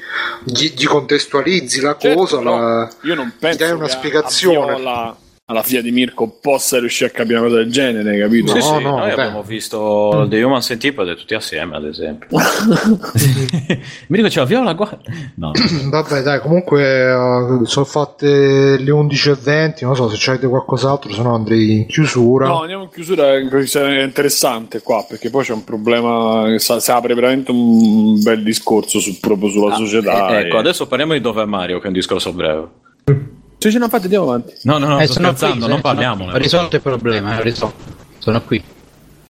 gli, 0.44 0.72
gli 0.74 0.86
contestualizzi 0.86 1.80
la 1.80 1.96
certo, 1.96 2.18
cosa, 2.18 2.42
la, 2.42 2.88
io 3.02 3.14
non 3.14 3.32
penso 3.38 3.56
gli 3.56 3.60
dai 3.60 3.76
una 3.76 3.88
spiegazione. 3.88 4.74
Viola 4.74 5.16
alla 5.50 5.62
figlia 5.62 5.80
di 5.80 5.90
Mirko 5.90 6.28
possa 6.28 6.78
riuscire 6.78 7.08
a 7.08 7.12
capire 7.12 7.38
una 7.38 7.46
cosa 7.48 7.60
del 7.62 7.72
genere, 7.72 8.18
capito? 8.18 8.52
Sì, 8.52 8.58
no, 8.58 8.76
sì, 8.76 8.82
no, 8.82 8.98
noi 8.98 9.06
beh. 9.06 9.12
abbiamo 9.12 9.42
visto 9.42 10.26
The 10.28 10.42
Human 10.42 10.60
Centipede 10.60 11.16
tutti 11.16 11.34
assieme, 11.34 11.74
ad 11.74 11.86
esempio. 11.86 12.28
Mirko 14.08 14.26
diceva 14.26 14.44
Viola, 14.44 14.74
guarda. 14.74 14.98
No. 15.36 15.52
Vabbè, 15.88 16.20
dai, 16.20 16.40
comunque 16.40 17.10
uh, 17.10 17.64
sono 17.64 17.86
fatte 17.86 18.76
le 18.76 18.90
11.20, 18.90 19.84
non 19.86 19.96
so 19.96 20.10
se 20.10 20.16
c'avete 20.18 20.46
qualcos'altro, 20.46 21.10
se 21.14 21.22
no 21.22 21.34
andrei 21.34 21.78
in 21.78 21.86
chiusura. 21.86 22.46
No, 22.46 22.60
andiamo 22.60 22.82
in 22.82 22.90
chiusura, 22.90 23.32
è 23.32 24.02
interessante 24.02 24.82
qua, 24.82 25.06
perché 25.08 25.30
poi 25.30 25.44
c'è 25.44 25.54
un 25.54 25.64
problema, 25.64 26.58
si 26.58 26.90
apre 26.90 27.14
veramente 27.14 27.52
un 27.52 28.22
bel 28.22 28.42
discorso 28.42 28.98
su, 29.00 29.18
proprio 29.18 29.48
sulla 29.48 29.72
ah, 29.72 29.78
società. 29.78 30.40
Ecco, 30.40 30.56
e... 30.56 30.58
adesso 30.58 30.86
parliamo 30.86 31.14
di 31.14 31.22
dove 31.22 31.40
è 31.40 31.46
Mario, 31.46 31.78
che 31.78 31.84
è 31.84 31.86
un 31.88 31.94
discorso 31.94 32.34
breve. 32.34 32.68
Se 33.58 33.72
ce 33.72 33.78
n'ha 33.78 33.88
fatta 33.88 34.04
andiamo 34.04 34.24
avanti. 34.24 34.54
No, 34.62 34.78
no, 34.78 34.86
no, 34.86 35.00
eh, 35.00 35.06
sto 35.06 35.14
scherzando, 35.14 35.64
qui, 35.64 35.68
non 35.68 35.80
parliamo. 35.80 36.30
Ho 36.30 36.36
risolto 36.36 36.76
il 36.76 36.82
problema, 36.82 37.38
ho 37.38 37.42
risolto. 37.42 37.96
Sono 38.18 38.40
qui. 38.42 38.62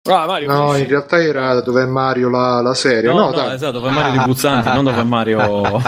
Ah, 0.07 0.27
Mario, 0.27 0.51
no, 0.51 0.77
in 0.77 0.87
realtà 0.87 1.23
era 1.23 1.61
dove 1.61 1.83
è 1.83 1.87
Mario 1.87 2.29
la, 2.31 2.61
la 2.61 2.75
serie. 2.75 3.11
No, 3.11 3.31
no, 3.31 3.31
no 3.31 3.53
esatto, 3.53 3.73
dove 3.73 3.89
è 3.89 3.93
Mario 3.93 4.13
di 4.13 4.25
Buzzanti, 4.25 4.69
non 4.69 4.85
dove 4.85 5.01
è 5.01 5.05
Mario. 5.05 5.39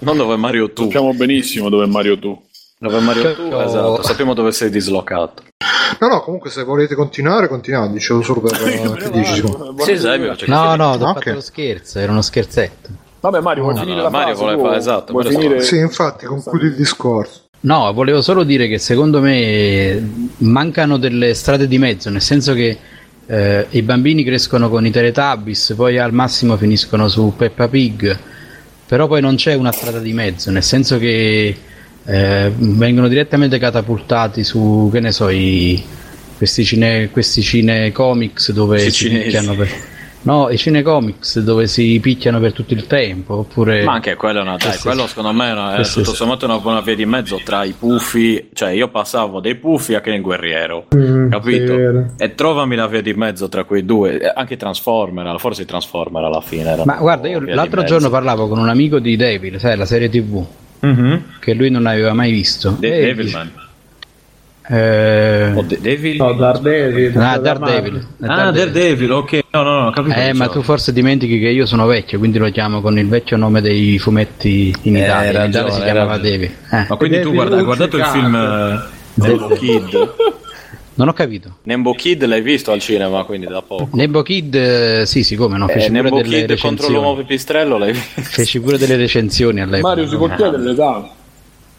non 0.00 0.16
dove 0.16 0.34
è 0.34 0.36
Mario 0.36 0.72
tu. 0.72 0.82
Sappiamo 0.84 1.12
benissimo 1.14 1.68
dove 1.68 1.84
è 1.84 1.88
Mario 1.88 2.18
tu. 2.18 2.42
Dove 2.78 2.96
è 2.96 3.00
Mario 3.00 3.34
tu, 3.34 3.54
esatto, 3.54 4.02
sappiamo 4.02 4.32
dove 4.32 4.52
sei 4.52 4.70
dislocato. 4.70 5.42
No, 5.98 6.08
no, 6.08 6.22
comunque 6.22 6.48
se 6.50 6.62
volete 6.62 6.94
continuare, 6.94 7.48
continuate, 7.48 7.92
dicevo 7.92 8.22
solo 8.22 8.40
per 8.40 8.52
che 8.96 9.10
dici. 9.10 9.42
Sì, 9.78 9.92
esatto. 9.92 10.44
No, 10.46 10.74
no, 10.76 10.92
ho 10.92 10.98
fatto 10.98 11.32
lo 11.32 11.40
scherzo, 11.40 11.98
era 11.98 12.12
uno 12.12 12.22
scherzetto. 12.22 13.08
Vabbè, 13.20 13.40
Mario, 13.40 13.62
vuoi 13.64 13.74
no, 13.74 13.80
finire 13.80 13.96
no, 13.98 14.02
la 14.04 14.10
Mario 14.10 14.34
fase? 14.34 14.54
Voleva, 14.54 14.76
esatto, 14.76 15.12
vuoi 15.12 15.26
finire... 15.26 15.60
Sì, 15.62 15.76
infatti, 15.76 16.24
concludi 16.24 16.66
il 16.66 16.74
discorso. 16.74 17.48
No, 17.62 17.92
volevo 17.92 18.22
solo 18.22 18.42
dire 18.42 18.66
che 18.68 18.78
secondo 18.78 19.20
me 19.20 20.28
mancano 20.38 20.96
delle 20.96 21.34
strade 21.34 21.68
di 21.68 21.76
mezzo, 21.76 22.08
nel 22.08 22.22
senso 22.22 22.54
che 22.54 22.78
eh, 23.26 23.66
i 23.68 23.82
bambini 23.82 24.24
crescono 24.24 24.70
con 24.70 24.86
i 24.86 24.90
Teletubbies, 24.90 25.74
poi 25.76 25.98
al 25.98 26.14
massimo 26.14 26.56
finiscono 26.56 27.08
su 27.08 27.34
Peppa 27.36 27.68
Pig, 27.68 28.18
però 28.86 29.06
poi 29.06 29.20
non 29.20 29.34
c'è 29.34 29.52
una 29.54 29.72
strada 29.72 29.98
di 29.98 30.14
mezzo, 30.14 30.50
nel 30.50 30.62
senso 30.62 30.98
che 30.98 31.56
eh, 32.02 32.52
vengono 32.56 33.08
direttamente 33.08 33.58
catapultati 33.58 34.42
su, 34.42 34.88
che 34.90 35.00
ne 35.00 35.12
so, 35.12 35.28
i, 35.28 35.84
questi, 36.38 36.64
cine, 36.64 37.10
questi 37.10 37.42
cinecomics 37.42 38.52
dove 38.52 38.78
si, 38.78 38.90
si 38.90 39.08
picchiano 39.10 39.54
per 39.54 39.68
No, 40.22 40.50
i 40.50 40.58
cinecomics 40.58 41.40
dove 41.40 41.66
si 41.66 41.98
picchiano 42.00 42.40
per 42.40 42.52
tutto 42.52 42.74
il 42.74 42.86
tempo, 42.86 43.36
oppure... 43.36 43.82
Ma 43.84 43.92
anche 43.92 44.16
quello, 44.16 44.42
no, 44.42 44.56
dai, 44.58 44.76
quello 44.78 45.06
secondo 45.06 45.32
me 45.32 45.72
è 45.72 45.74
questo 45.76 46.02
tutto 46.02 46.14
sommato 46.14 46.44
una 46.44 46.58
buona 46.58 46.80
via 46.80 46.94
di 46.94 47.06
mezzo 47.06 47.40
tra 47.42 47.64
i 47.64 47.74
puffi, 47.78 48.50
cioè 48.52 48.70
io 48.70 48.88
passavo 48.88 49.40
dei 49.40 49.54
puffi 49.54 49.94
a 49.94 50.00
Ken 50.00 50.20
Guerriero, 50.20 50.86
mm, 50.94 51.30
capito? 51.30 52.12
E 52.18 52.34
trovami 52.34 52.76
la 52.76 52.86
via 52.86 53.00
di 53.00 53.14
mezzo 53.14 53.48
tra 53.48 53.64
quei 53.64 53.84
due, 53.84 54.20
anche 54.34 54.54
i 54.54 54.56
Transformer, 54.58 55.38
forse 55.38 55.62
i 55.62 55.66
Transformer 55.66 56.24
alla 56.24 56.42
fine. 56.42 56.82
Ma 56.84 56.96
guarda, 56.96 57.28
io 57.28 57.40
l'altro 57.40 57.82
giorno 57.84 58.10
parlavo 58.10 58.46
con 58.46 58.58
un 58.58 58.68
amico 58.68 58.98
di 58.98 59.16
Devil, 59.16 59.58
sai, 59.58 59.76
la 59.76 59.86
serie 59.86 60.10
TV, 60.10 60.44
mm-hmm. 60.84 61.16
che 61.40 61.54
lui 61.54 61.70
non 61.70 61.86
aveva 61.86 62.12
mai 62.12 62.30
visto. 62.30 62.76
De- 62.78 63.00
Devilman. 63.00 63.68
Eh... 64.72 65.52
Oh, 65.52 65.62
Devil? 65.62 66.16
No, 66.16 66.32
Daredevil. 66.32 67.18
Ah, 67.18 67.38
Daredevil. 67.38 68.06
Ah, 68.20 68.52
Daredevil, 68.52 69.10
ok. 69.10 69.40
No, 69.50 69.62
no, 69.62 69.80
no, 69.80 69.90
capito. 69.90 70.14
Eh, 70.14 70.32
ma 70.32 70.48
tu 70.48 70.62
forse 70.62 70.92
dimentichi 70.92 71.40
che 71.40 71.48
io 71.48 71.66
sono 71.66 71.86
vecchio, 71.86 72.18
quindi 72.18 72.38
lo 72.38 72.48
chiamo 72.50 72.80
con 72.80 72.96
il 72.96 73.08
vecchio 73.08 73.36
nome 73.36 73.60
dei 73.60 73.98
fumetti 73.98 74.72
in 74.82 74.96
eh, 74.96 75.00
Italia. 75.00 75.32
Ragione, 75.32 75.44
in 75.44 75.50
Italia 75.50 75.72
si 75.72 75.82
chiamava 75.82 76.18
Devil. 76.18 76.50
Eh. 76.70 76.86
Ma 76.88 76.96
quindi 76.96 77.20
tu 77.20 77.32
guarda, 77.32 77.56
hai 77.56 77.64
guardato 77.64 77.96
il 77.96 78.04
film 78.04 78.34
uh, 78.34 79.24
Nembo 79.24 79.48
Kid? 79.48 80.14
Non 80.92 81.08
ho 81.08 81.12
capito. 81.14 81.56
Nembo 81.62 81.94
Kid 81.94 82.26
l'hai 82.26 82.42
visto 82.42 82.72
al 82.72 82.80
cinema, 82.80 83.24
quindi 83.24 83.46
da 83.46 83.62
poco. 83.62 83.88
Nembo 83.94 84.20
Kid, 84.22 84.54
eh, 84.54 85.06
sì, 85.06 85.24
sì, 85.24 85.34
come 85.34 85.56
no? 85.56 85.66
Feci 85.66 85.86
eh, 85.86 85.88
pure 85.88 86.02
Nembo 86.02 86.20
delle 86.20 86.44
Kid 86.44 86.58
contro 86.60 86.88
l'uomo 86.90 87.16
pipistrello 87.16 87.78
l'hai 87.78 87.92
visto? 87.94 88.20
Feci 88.20 88.60
pure 88.60 88.76
delle 88.76 88.96
recensioni 88.96 89.62
all'epoca. 89.62 89.94
Mario, 89.94 90.06
si 90.06 90.16
può 90.16 90.26
chiedere 90.26 90.62
l'età? 90.62 91.08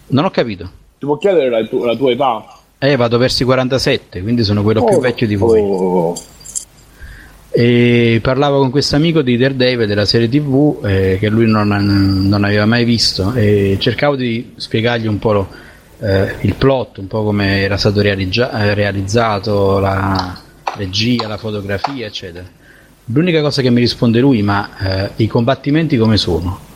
Non 0.07 0.25
ho 0.25 0.31
capito. 0.31 0.63
Ti 0.97 1.05
può 1.05 1.17
chiedere 1.17 1.49
la, 1.51 1.63
tu- 1.67 1.83
la 1.83 1.95
tua 1.95 2.11
età? 2.11 2.45
Eh, 2.83 2.95
vado 2.95 3.19
verso 3.19 3.43
i 3.43 3.45
47, 3.45 4.23
quindi 4.23 4.43
sono 4.43 4.63
quello 4.63 4.81
oh, 4.81 4.85
più 4.85 4.99
vecchio 4.99 5.27
di 5.27 5.35
voi. 5.35 5.61
Oh. 5.61 6.15
E 7.51 8.19
parlavo 8.23 8.57
con 8.57 8.71
questo 8.71 8.95
amico 8.95 9.21
di 9.21 9.37
Daredevil 9.37 9.85
della 9.85 10.05
serie 10.05 10.27
TV 10.27 10.83
eh, 10.83 11.17
che 11.19 11.29
lui 11.29 11.45
non, 11.45 11.67
non, 11.67 12.43
aveva 12.43 12.65
mai 12.65 12.83
visto 12.83 13.33
e 13.35 13.77
cercavo 13.79 14.15
di 14.15 14.53
spiegargli 14.55 15.05
un 15.05 15.19
po' 15.19 15.31
lo, 15.31 15.47
eh, 15.99 16.37
il 16.41 16.55
plot, 16.55 16.97
un 16.97 17.05
po' 17.05 17.23
come 17.23 17.61
era 17.61 17.77
stato 17.77 18.01
realizza- 18.01 18.51
eh, 18.51 18.73
realizzato, 18.73 19.77
la 19.77 20.41
regia, 20.75 21.27
la 21.27 21.37
fotografia, 21.37 22.07
eccetera. 22.07 22.47
L'unica 23.05 23.41
cosa 23.41 23.61
che 23.61 23.69
mi 23.69 23.81
risponde 23.81 24.19
lui, 24.19 24.41
ma 24.41 24.69
eh, 24.79 25.11
i 25.17 25.27
combattimenti 25.27 25.97
come 25.97 26.17
sono? 26.17 26.70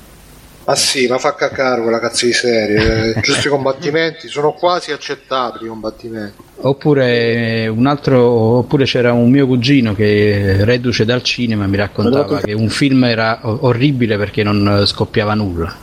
Ma 0.65 0.73
sì, 0.75 1.07
ma 1.07 1.19
fa 1.19 1.35
cacare 1.35 1.81
quella 1.81 1.99
cazzo 1.99 2.25
di 2.25 2.33
serie. 2.33 3.13
Eh, 3.13 3.21
giusti 3.21 3.49
combattimenti, 3.49 4.27
sono 4.27 4.53
quasi 4.53 4.91
accettabili 4.91 5.65
i 5.65 5.67
combattimenti. 5.67 6.41
Oppure 6.61 7.67
un 7.67 7.85
altro, 7.85 8.23
oppure 8.23 8.85
c'era 8.85 9.13
un 9.13 9.29
mio 9.29 9.45
cugino 9.45 9.93
che 9.93 10.63
reduce 10.65 11.05
dal 11.05 11.21
cinema 11.21 11.67
mi 11.67 11.77
raccontava 11.77 12.41
che 12.41 12.53
un 12.53 12.69
film 12.69 13.03
era 13.03 13.39
orribile 13.43 14.17
perché 14.17 14.41
non 14.41 14.83
scoppiava 14.85 15.35
nulla. 15.35 15.75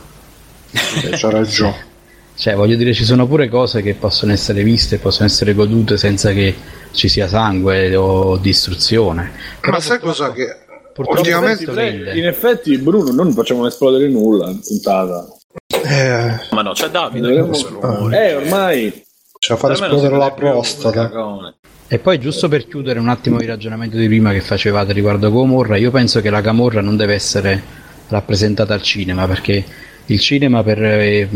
Eh, 0.71 1.09
c'ha 1.11 1.29
ragione. 1.29 1.91
Cioè, 2.35 2.55
voglio 2.55 2.75
dire, 2.75 2.93
ci 2.93 3.05
sono 3.05 3.27
pure 3.27 3.47
cose 3.47 3.83
che 3.83 3.93
possono 3.93 4.31
essere 4.31 4.63
viste, 4.63 4.97
possono 4.97 5.27
essere 5.27 5.53
godute 5.53 5.97
senza 5.97 6.31
che 6.31 6.55
ci 6.91 7.07
sia 7.07 7.27
sangue 7.27 7.95
o 7.95 8.37
distruzione. 8.37 9.31
Però 9.59 9.71
ma 9.71 9.79
sai 9.79 9.99
cosa 9.99 10.33
che 10.33 10.62
Ultimamente 10.95 12.11
in 12.13 12.25
effetti, 12.25 12.77
Bruno, 12.77 13.11
non 13.11 13.33
facciamo 13.33 13.65
esplodere 13.65 14.07
nulla 14.07 14.49
in 14.49 14.59
puntata. 14.59 15.25
Eh, 15.67 16.39
ma 16.51 16.61
no, 16.61 16.71
c'è 16.73 16.89
Davide. 16.89 17.33
Eh, 17.33 18.35
ormai 18.35 19.03
ci 19.39 19.55
fa 19.55 19.71
esplodere 19.71 20.17
la 20.17 20.31
prostata. 20.31 21.55
E 21.87 21.99
poi, 21.99 22.19
giusto 22.19 22.47
per 22.47 22.67
chiudere 22.67 22.99
un 22.99 23.09
attimo 23.09 23.39
il 23.39 23.47
ragionamento 23.47 23.97
di 23.97 24.07
prima 24.07 24.31
che 24.31 24.41
facevate 24.41 24.93
riguardo 24.93 25.27
a 25.27 25.29
Gomorra, 25.29 25.77
io 25.77 25.91
penso 25.91 26.21
che 26.21 26.29
la 26.29 26.41
Camorra 26.41 26.81
non 26.81 26.95
deve 26.95 27.13
essere 27.13 27.61
rappresentata 28.07 28.73
al 28.73 28.81
cinema 28.81 29.27
perché 29.27 29.63
il 30.05 30.19
cinema, 30.19 30.63
per, 30.63 30.83
eh, 30.83 31.27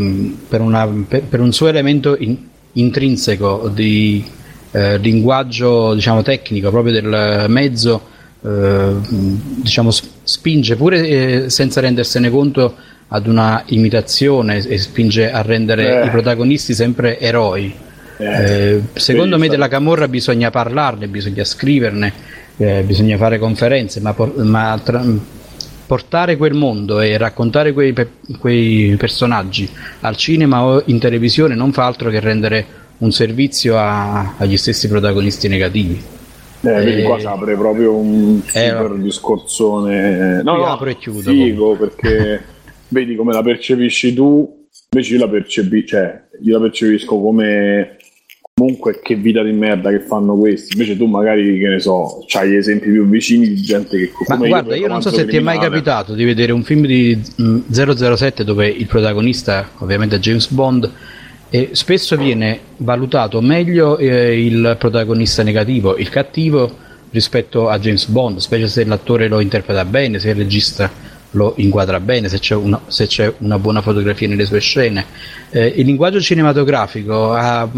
per, 0.48 0.60
una, 0.60 0.86
per, 1.06 1.22
per 1.22 1.40
un 1.40 1.52
suo 1.52 1.68
elemento 1.68 2.16
in, 2.18 2.36
intrinseco 2.72 3.68
di 3.68 4.24
eh, 4.72 4.98
linguaggio 4.98 5.94
diciamo, 5.94 6.22
tecnico 6.22 6.70
proprio 6.70 6.92
del 6.92 7.46
mezzo 7.48 8.16
eh, 8.42 8.92
diciamo 9.62 9.90
spinge 10.22 10.76
pure 10.76 11.06
eh, 11.44 11.50
senza 11.50 11.80
rendersene 11.80 12.30
conto 12.30 12.74
ad 13.08 13.26
una 13.26 13.62
imitazione 13.66 14.58
e 14.58 14.78
spinge 14.78 15.30
a 15.30 15.40
rendere 15.42 16.02
Eh. 16.02 16.06
i 16.06 16.10
protagonisti 16.10 16.74
sempre 16.74 17.18
eroi. 17.18 17.74
Eh, 18.18 18.82
secondo 18.94 19.38
me 19.38 19.48
della 19.48 19.68
Camorra 19.68 20.08
bisogna 20.08 20.50
parlarne, 20.50 21.06
bisogna 21.08 21.44
scriverne, 21.44 22.12
bisogna 22.84 23.16
fare 23.16 23.38
conferenze, 23.38 24.00
ma, 24.00 24.12
por- 24.12 24.36
ma 24.44 24.78
tra- 24.82 25.04
portare 25.86 26.36
quel 26.36 26.52
mondo 26.52 27.00
e 27.00 27.16
raccontare 27.16 27.72
quei, 27.72 27.92
pe- 27.94 28.08
quei 28.38 28.94
personaggi 28.98 29.66
al 30.00 30.16
cinema 30.16 30.62
o 30.64 30.82
in 30.86 30.98
televisione 30.98 31.54
non 31.54 31.72
fa 31.72 31.86
altro 31.86 32.10
che 32.10 32.20
rendere 32.20 32.66
un 32.98 33.10
servizio 33.12 33.78
a- 33.78 34.34
agli 34.36 34.56
stessi 34.58 34.86
protagonisti 34.88 35.48
negativi. 35.48 36.02
Eh, 36.60 36.82
vedi, 36.82 37.02
Eh, 37.02 37.04
qua 37.04 37.18
si 37.18 37.26
apre 37.26 37.56
proprio 37.56 37.94
un 37.94 38.40
eh, 38.52 38.68
super 38.68 38.90
no. 38.90 39.02
discorsone. 39.02 40.42
No, 40.42 40.56
no, 40.56 40.66
apro 40.66 40.88
e 40.90 40.96
chiudo, 40.96 41.30
Figo, 41.30 41.76
perché 41.76 42.42
vedi 42.88 43.14
come 43.14 43.32
la 43.32 43.42
percepisci 43.42 44.12
tu, 44.14 44.66
invece 44.90 45.14
io 45.14 45.20
la, 45.20 45.28
percepi- 45.28 45.86
cioè, 45.86 46.22
io 46.42 46.58
la 46.58 46.62
percepisco 46.64 47.20
come 47.20 47.96
comunque 48.58 48.98
che 49.00 49.14
vita 49.14 49.44
di 49.44 49.52
merda 49.52 49.90
che 49.90 50.00
fanno 50.00 50.36
questi. 50.36 50.72
Invece 50.72 50.96
tu 50.96 51.06
magari, 51.06 51.58
che 51.60 51.68
ne 51.68 51.78
so, 51.78 52.24
c'hai 52.26 52.56
esempi 52.56 52.90
più 52.90 53.06
vicini 53.06 53.46
di 53.46 53.62
gente 53.62 53.96
che 53.96 54.10
Ma 54.26 54.36
guarda, 54.36 54.74
io 54.74 54.88
non 54.88 55.00
so 55.00 55.10
se 55.10 55.26
ti 55.26 55.36
è 55.36 55.40
mai 55.40 55.60
capitato 55.60 56.14
di 56.14 56.24
vedere 56.24 56.50
un 56.50 56.64
film 56.64 56.84
di 56.84 57.16
mm, 57.40 57.58
007 57.70 58.42
dove 58.42 58.66
il 58.66 58.86
protagonista, 58.86 59.70
ovviamente 59.78 60.16
è 60.16 60.18
James 60.18 60.50
Bond, 60.50 60.90
e 61.50 61.70
spesso 61.72 62.16
viene 62.16 62.60
valutato 62.78 63.40
meglio 63.40 63.96
eh, 63.96 64.44
il 64.44 64.76
protagonista 64.78 65.42
negativo, 65.42 65.96
il 65.96 66.08
cattivo, 66.08 66.86
rispetto 67.10 67.68
a 67.68 67.78
James 67.78 68.06
Bond, 68.06 68.38
specie 68.38 68.68
se 68.68 68.84
l'attore 68.84 69.28
lo 69.28 69.40
interpreta 69.40 69.84
bene, 69.84 70.18
se 70.18 70.30
il 70.30 70.34
regista 70.34 70.90
lo 71.32 71.54
inquadra 71.56 72.00
bene, 72.00 72.28
se 72.28 72.38
c'è 72.38 72.54
una, 72.54 72.80
se 72.86 73.06
c'è 73.06 73.32
una 73.38 73.58
buona 73.58 73.80
fotografia 73.80 74.28
nelle 74.28 74.46
sue 74.46 74.60
scene. 74.60 75.04
Eh, 75.50 75.66
il 75.76 75.86
linguaggio 75.86 76.20
cinematografico 76.20 77.32
ha, 77.32 77.68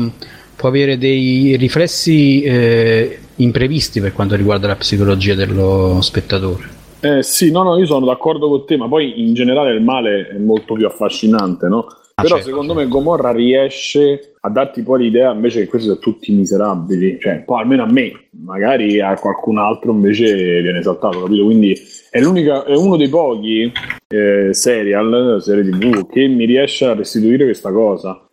può 0.56 0.68
avere 0.68 0.98
dei 0.98 1.56
riflessi 1.56 2.42
eh, 2.42 3.18
imprevisti 3.36 4.00
per 4.00 4.12
quanto 4.12 4.34
riguarda 4.36 4.66
la 4.66 4.76
psicologia 4.76 5.34
dello 5.34 5.98
spettatore. 6.00 6.78
Eh 7.00 7.22
sì, 7.22 7.50
no, 7.50 7.62
no, 7.62 7.78
io 7.78 7.86
sono 7.86 8.04
d'accordo 8.04 8.48
con 8.48 8.66
te, 8.66 8.76
ma 8.76 8.86
poi 8.86 9.22
in 9.26 9.32
generale 9.32 9.72
il 9.72 9.82
male 9.82 10.28
è 10.28 10.38
molto 10.38 10.74
più 10.74 10.86
affascinante, 10.86 11.66
no? 11.66 11.86
Ah, 12.20 12.22
Però 12.22 12.34
certo, 12.36 12.50
secondo 12.50 12.74
certo. 12.74 12.88
me 12.88 12.94
Gomorra 12.94 13.32
riesce 13.32 14.34
a 14.40 14.50
darti 14.50 14.82
poi 14.82 15.02
l'idea 15.02 15.32
invece 15.32 15.60
che 15.60 15.66
questi 15.68 15.88
sono 15.88 15.98
tutti 16.00 16.32
miserabili, 16.32 17.18
cioè 17.20 17.42
poi 17.44 17.60
almeno 17.62 17.82
a 17.84 17.90
me, 17.90 18.28
magari 18.42 19.00
a 19.00 19.14
qualcun 19.14 19.58
altro 19.58 19.92
invece 19.92 20.60
viene 20.60 20.78
esaltato, 20.78 21.22
capito? 21.22 21.44
Quindi 21.44 21.74
è, 22.10 22.20
l'unica, 22.20 22.64
è 22.64 22.76
uno 22.76 22.96
dei 22.96 23.08
pochi 23.08 23.72
eh, 24.08 24.48
serial, 24.52 25.38
serie 25.40 25.64
tv, 25.64 26.06
che 26.10 26.26
mi 26.26 26.44
riesce 26.44 26.84
a 26.86 26.94
restituire 26.94 27.44
questa 27.44 27.72
cosa. 27.72 28.28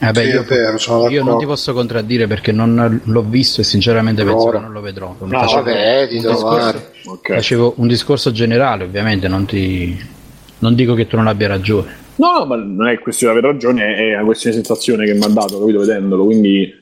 Eh 0.00 0.12
beh, 0.12 0.22
Sì, 0.22 0.28
io, 0.28 0.44
vero, 0.44 0.78
sono 0.78 1.08
io 1.08 1.24
non 1.24 1.38
ti 1.38 1.44
posso 1.44 1.72
contraddire 1.72 2.28
perché 2.28 2.52
non 2.52 3.00
l'ho 3.02 3.22
visto 3.22 3.60
e 3.62 3.64
sinceramente 3.64 4.22
Per 4.22 4.30
penso 4.32 4.46
ora. 4.46 4.58
che 4.58 4.62
non 4.64 4.72
lo 4.72 4.80
vedrò. 4.80 5.16
No, 5.18 5.26
facevo, 5.40 5.62
vabbè, 5.64 6.02
un 6.02 6.08
discorso, 6.08 6.38
trovare. 6.46 6.90
Ok. 7.06 7.32
facevo 7.34 7.72
un 7.78 7.88
discorso 7.88 8.30
generale, 8.30 8.84
ovviamente, 8.84 9.26
non, 9.26 9.44
ti, 9.44 9.98
non 10.60 10.74
dico 10.76 10.94
che 10.94 11.08
tu 11.08 11.16
non 11.16 11.26
abbia 11.26 11.48
ragione. 11.48 12.06
No, 12.18 12.44
ma 12.46 12.56
non 12.56 12.88
è 12.88 12.98
questione 12.98 13.32
di 13.32 13.38
aver 13.38 13.52
ragione, 13.52 13.94
è 13.94 14.14
una 14.14 14.24
questione 14.24 14.56
di 14.56 14.64
sensazione 14.64 15.06
che 15.06 15.14
mi 15.14 15.24
ha 15.24 15.28
dato, 15.28 15.60
capito, 15.60 15.78
vedendolo. 15.80 16.24
Quindi 16.24 16.72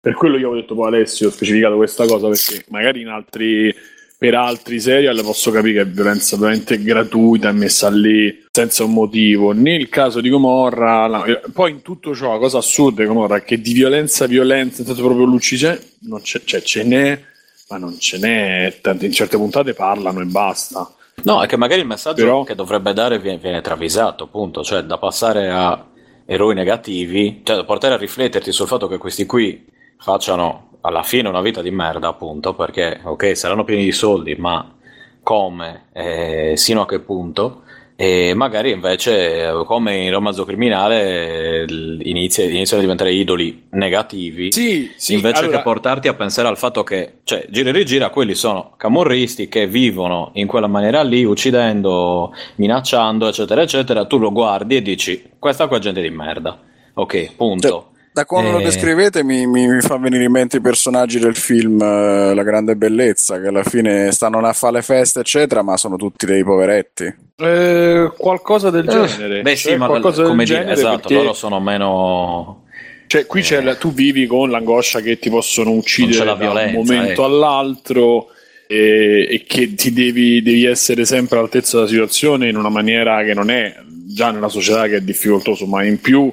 per 0.00 0.14
quello 0.14 0.38
io 0.38 0.50
ho 0.50 0.54
detto 0.54 0.74
poi 0.74 0.86
Alessio, 0.88 1.28
ho 1.28 1.30
specificato 1.30 1.76
questa 1.76 2.06
cosa 2.06 2.28
perché 2.28 2.64
magari 2.68 3.02
in 3.02 3.08
altri, 3.08 3.74
per 4.16 4.34
altri 4.34 4.80
serial 4.80 5.20
posso 5.22 5.50
capire 5.50 5.84
che 5.84 5.90
è 5.90 5.92
violenza 5.92 6.36
veramente 6.38 6.82
gratuita 6.82 7.52
messa 7.52 7.90
lì 7.90 8.46
senza 8.50 8.84
un 8.84 8.92
motivo. 8.92 9.52
Nel 9.52 9.90
caso 9.90 10.22
di 10.22 10.30
Gomorra, 10.30 11.06
no, 11.06 11.24
poi 11.52 11.72
in 11.72 11.82
tutto 11.82 12.14
ciò, 12.14 12.32
la 12.32 12.38
cosa 12.38 12.58
assurda 12.58 13.02
di 13.02 13.08
Gomorra 13.08 13.36
è 13.36 13.44
che 13.44 13.60
di 13.60 13.74
violenza 13.74 14.26
violenza, 14.26 14.84
senso 14.84 15.02
proprio 15.02 15.26
l'uccisione, 15.26 15.78
non 16.00 16.22
c'è, 16.22 16.40
cioè, 16.44 16.62
ce 16.62 16.84
n'è, 16.84 17.22
ma 17.68 17.76
non 17.76 17.98
ce 17.98 18.16
n'è, 18.16 18.78
tante, 18.80 19.04
in 19.04 19.12
certe 19.12 19.36
puntate 19.36 19.74
parlano 19.74 20.20
e 20.22 20.24
basta. 20.24 20.90
No, 21.24 21.42
è 21.42 21.46
che 21.46 21.56
magari 21.56 21.80
il 21.80 21.86
messaggio 21.86 22.22
Però- 22.24 22.42
che 22.44 22.54
dovrebbe 22.54 22.92
dare 22.92 23.18
viene, 23.18 23.38
viene 23.38 23.60
travisato, 23.60 24.24
appunto, 24.24 24.62
cioè 24.62 24.82
da 24.82 24.98
passare 24.98 25.50
a 25.50 25.86
eroi 26.24 26.54
negativi, 26.54 27.40
cioè 27.42 27.56
da 27.56 27.64
portare 27.64 27.94
a 27.94 27.96
rifletterti 27.96 28.52
sul 28.52 28.66
fatto 28.66 28.86
che 28.86 28.98
questi 28.98 29.26
qui 29.26 29.66
facciano 29.98 30.78
alla 30.82 31.02
fine 31.02 31.28
una 31.28 31.40
vita 31.40 31.60
di 31.60 31.70
merda, 31.70 32.08
appunto, 32.08 32.54
perché 32.54 33.00
ok, 33.02 33.36
saranno 33.36 33.64
pieni 33.64 33.84
di 33.84 33.92
soldi, 33.92 34.34
ma 34.36 34.74
come, 35.22 35.88
eh, 35.92 36.52
sino 36.56 36.82
a 36.82 36.86
che 36.86 37.00
punto? 37.00 37.62
E 38.00 38.32
magari 38.32 38.70
invece, 38.70 39.50
come 39.66 39.96
in 40.04 40.12
romanzo 40.12 40.44
criminale, 40.44 41.64
inizia- 41.68 42.44
iniziano 42.44 42.78
a 42.80 42.84
diventare 42.84 43.12
idoli 43.12 43.64
negativi. 43.70 44.52
Sì, 44.52 44.88
sì, 44.94 45.14
invece 45.14 45.40
allora- 45.42 45.56
che 45.56 45.62
portarti 45.64 46.06
a 46.06 46.14
pensare 46.14 46.46
al 46.46 46.56
fatto 46.56 46.84
che, 46.84 47.14
cioè, 47.24 47.46
gira 47.50 47.70
e 47.70 47.72
rigira, 47.72 48.10
quelli 48.10 48.36
sono 48.36 48.74
camorristi 48.76 49.48
che 49.48 49.66
vivono 49.66 50.30
in 50.34 50.46
quella 50.46 50.68
maniera 50.68 51.02
lì, 51.02 51.24
uccidendo, 51.24 52.32
minacciando, 52.54 53.26
eccetera, 53.26 53.62
eccetera. 53.62 54.04
Tu 54.04 54.18
lo 54.18 54.30
guardi 54.30 54.76
e 54.76 54.82
dici, 54.82 55.30
questa 55.36 55.66
qua 55.66 55.78
è 55.78 55.80
gente 55.80 56.00
di 56.00 56.10
merda. 56.10 56.56
Ok, 56.94 57.34
punto. 57.34 57.90
Da 58.18 58.24
come 58.24 58.50
lo 58.50 58.58
Eh, 58.58 58.64
descrivete 58.64 59.22
mi, 59.22 59.46
mi- 59.46 59.68
mi 59.68 59.80
fa 59.80 59.96
venire 59.96 60.24
in 60.24 60.32
mente 60.32 60.56
i 60.56 60.60
personaggi 60.60 61.20
del 61.20 61.36
film 61.36 61.80
eh, 61.80 62.34
La 62.34 62.42
grande 62.42 62.74
bellezza, 62.74 63.40
che 63.40 63.46
alla 63.46 63.62
fine 63.62 64.10
stanno 64.10 64.40
a 64.40 64.52
fare 64.52 64.72
le 64.72 64.82
feste, 64.82 65.20
eccetera, 65.20 65.62
ma 65.62 65.76
sono 65.76 65.94
tutti 65.94 66.26
dei 66.26 66.42
poveretti. 66.42 67.04
Eh, 67.36 68.10
qualcosa 68.18 68.70
del 68.70 68.88
eh, 68.88 69.06
genere. 69.06 69.42
Beh, 69.42 69.54
sì, 69.54 69.68
Cioè, 69.68 69.76
ma 69.76 69.86
qualcosa 69.86 70.22
del 70.22 70.30
come 70.30 70.44
dire, 70.44 70.56
genere 70.58 70.72
esatto, 70.74 70.96
perché- 70.98 71.14
loro 71.14 71.32
sono 71.32 71.60
meno. 71.60 72.64
Cioè, 73.06 73.24
qui 73.26 73.40
c'è 73.42 73.60
la- 73.62 73.76
tu 73.76 73.92
vivi 73.92 74.26
con 74.26 74.50
l'angoscia 74.50 74.98
che 75.00 75.20
ti 75.20 75.30
possono 75.30 75.70
uccidere 75.70 76.24
da 76.24 76.50
un 76.50 76.72
momento 76.72 77.22
all'altro 77.24 78.30
e, 78.66 79.28
e 79.30 79.44
che 79.46 79.74
ti 79.76 79.92
devi, 79.92 80.42
devi 80.42 80.64
essere 80.64 81.04
sempre 81.04 81.38
all'altezza 81.38 81.76
della 81.76 81.88
situazione 81.88 82.48
in 82.48 82.56
una 82.56 82.68
maniera 82.68 83.22
che 83.22 83.32
non 83.32 83.48
è 83.48 83.76
già 84.08 84.32
nella 84.32 84.48
società 84.48 84.88
che 84.88 84.96
è 84.96 85.00
difficoltoso, 85.02 85.66
ma 85.66 85.84
in 85.84 86.00
più 86.00 86.32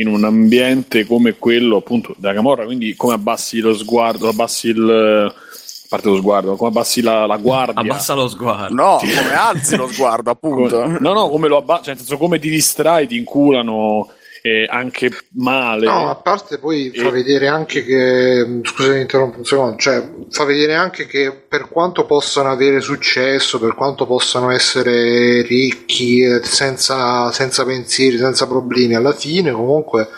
in 0.00 0.08
un 0.08 0.24
ambiente 0.24 1.06
come 1.06 1.36
quello 1.38 1.76
appunto 1.76 2.14
della 2.18 2.34
Camorra, 2.34 2.64
quindi 2.64 2.94
come 2.96 3.14
abbassi 3.14 3.60
lo 3.60 3.74
sguardo, 3.74 4.28
abbassi 4.28 4.68
il 4.68 5.34
a 5.86 5.88
parte 5.88 6.08
lo 6.08 6.16
sguardo, 6.16 6.56
come 6.56 6.70
abbassi 6.70 7.00
la, 7.00 7.26
la 7.26 7.36
guardia. 7.36 7.80
Abbassa 7.80 8.14
lo 8.14 8.26
sguardo. 8.26 8.74
No, 8.74 8.98
come 8.98 9.34
alzi 9.34 9.76
lo 9.76 9.86
sguardo, 9.86 10.30
appunto. 10.32 10.80
Come- 10.80 10.98
no, 11.00 11.12
no, 11.12 11.28
come 11.28 11.46
lo 11.46 11.58
abbassi, 11.58 11.84
cioè, 11.84 11.94
nel 11.94 12.02
senso 12.02 12.18
come 12.18 12.40
ti 12.40 12.50
distrai, 12.50 13.06
ti 13.06 13.16
inculano 13.16 14.08
eh, 14.46 14.66
anche 14.68 15.10
male. 15.32 15.86
No, 15.86 16.08
a 16.10 16.14
parte 16.16 16.58
poi 16.58 16.90
fa 16.94 17.08
E- 17.08 17.10
vedere 17.10 17.48
anche 17.48 17.84
che, 17.84 18.60
scusate 18.62 18.98
interrompo 19.00 19.38
un 19.38 19.44
secondo, 19.44 19.76
cioè 19.76 20.08
fa 20.30 20.44
vedere 20.44 20.74
anche 20.74 21.06
che 21.06 21.32
per 21.32 21.68
quanto 21.68 22.04
possano 22.04 22.50
avere 22.50 22.80
successo, 22.80 23.58
per 23.58 23.74
quanto 23.74 24.06
possano 24.06 24.50
essere 24.50 25.42
ricchi, 25.42 26.22
eh, 26.22 26.40
senza, 26.44 27.30
senza 27.32 27.64
pensieri, 27.64 28.18
senza 28.18 28.46
problemi, 28.46 28.94
alla 28.94 29.12
fine 29.12 29.50
comunque 29.52 30.08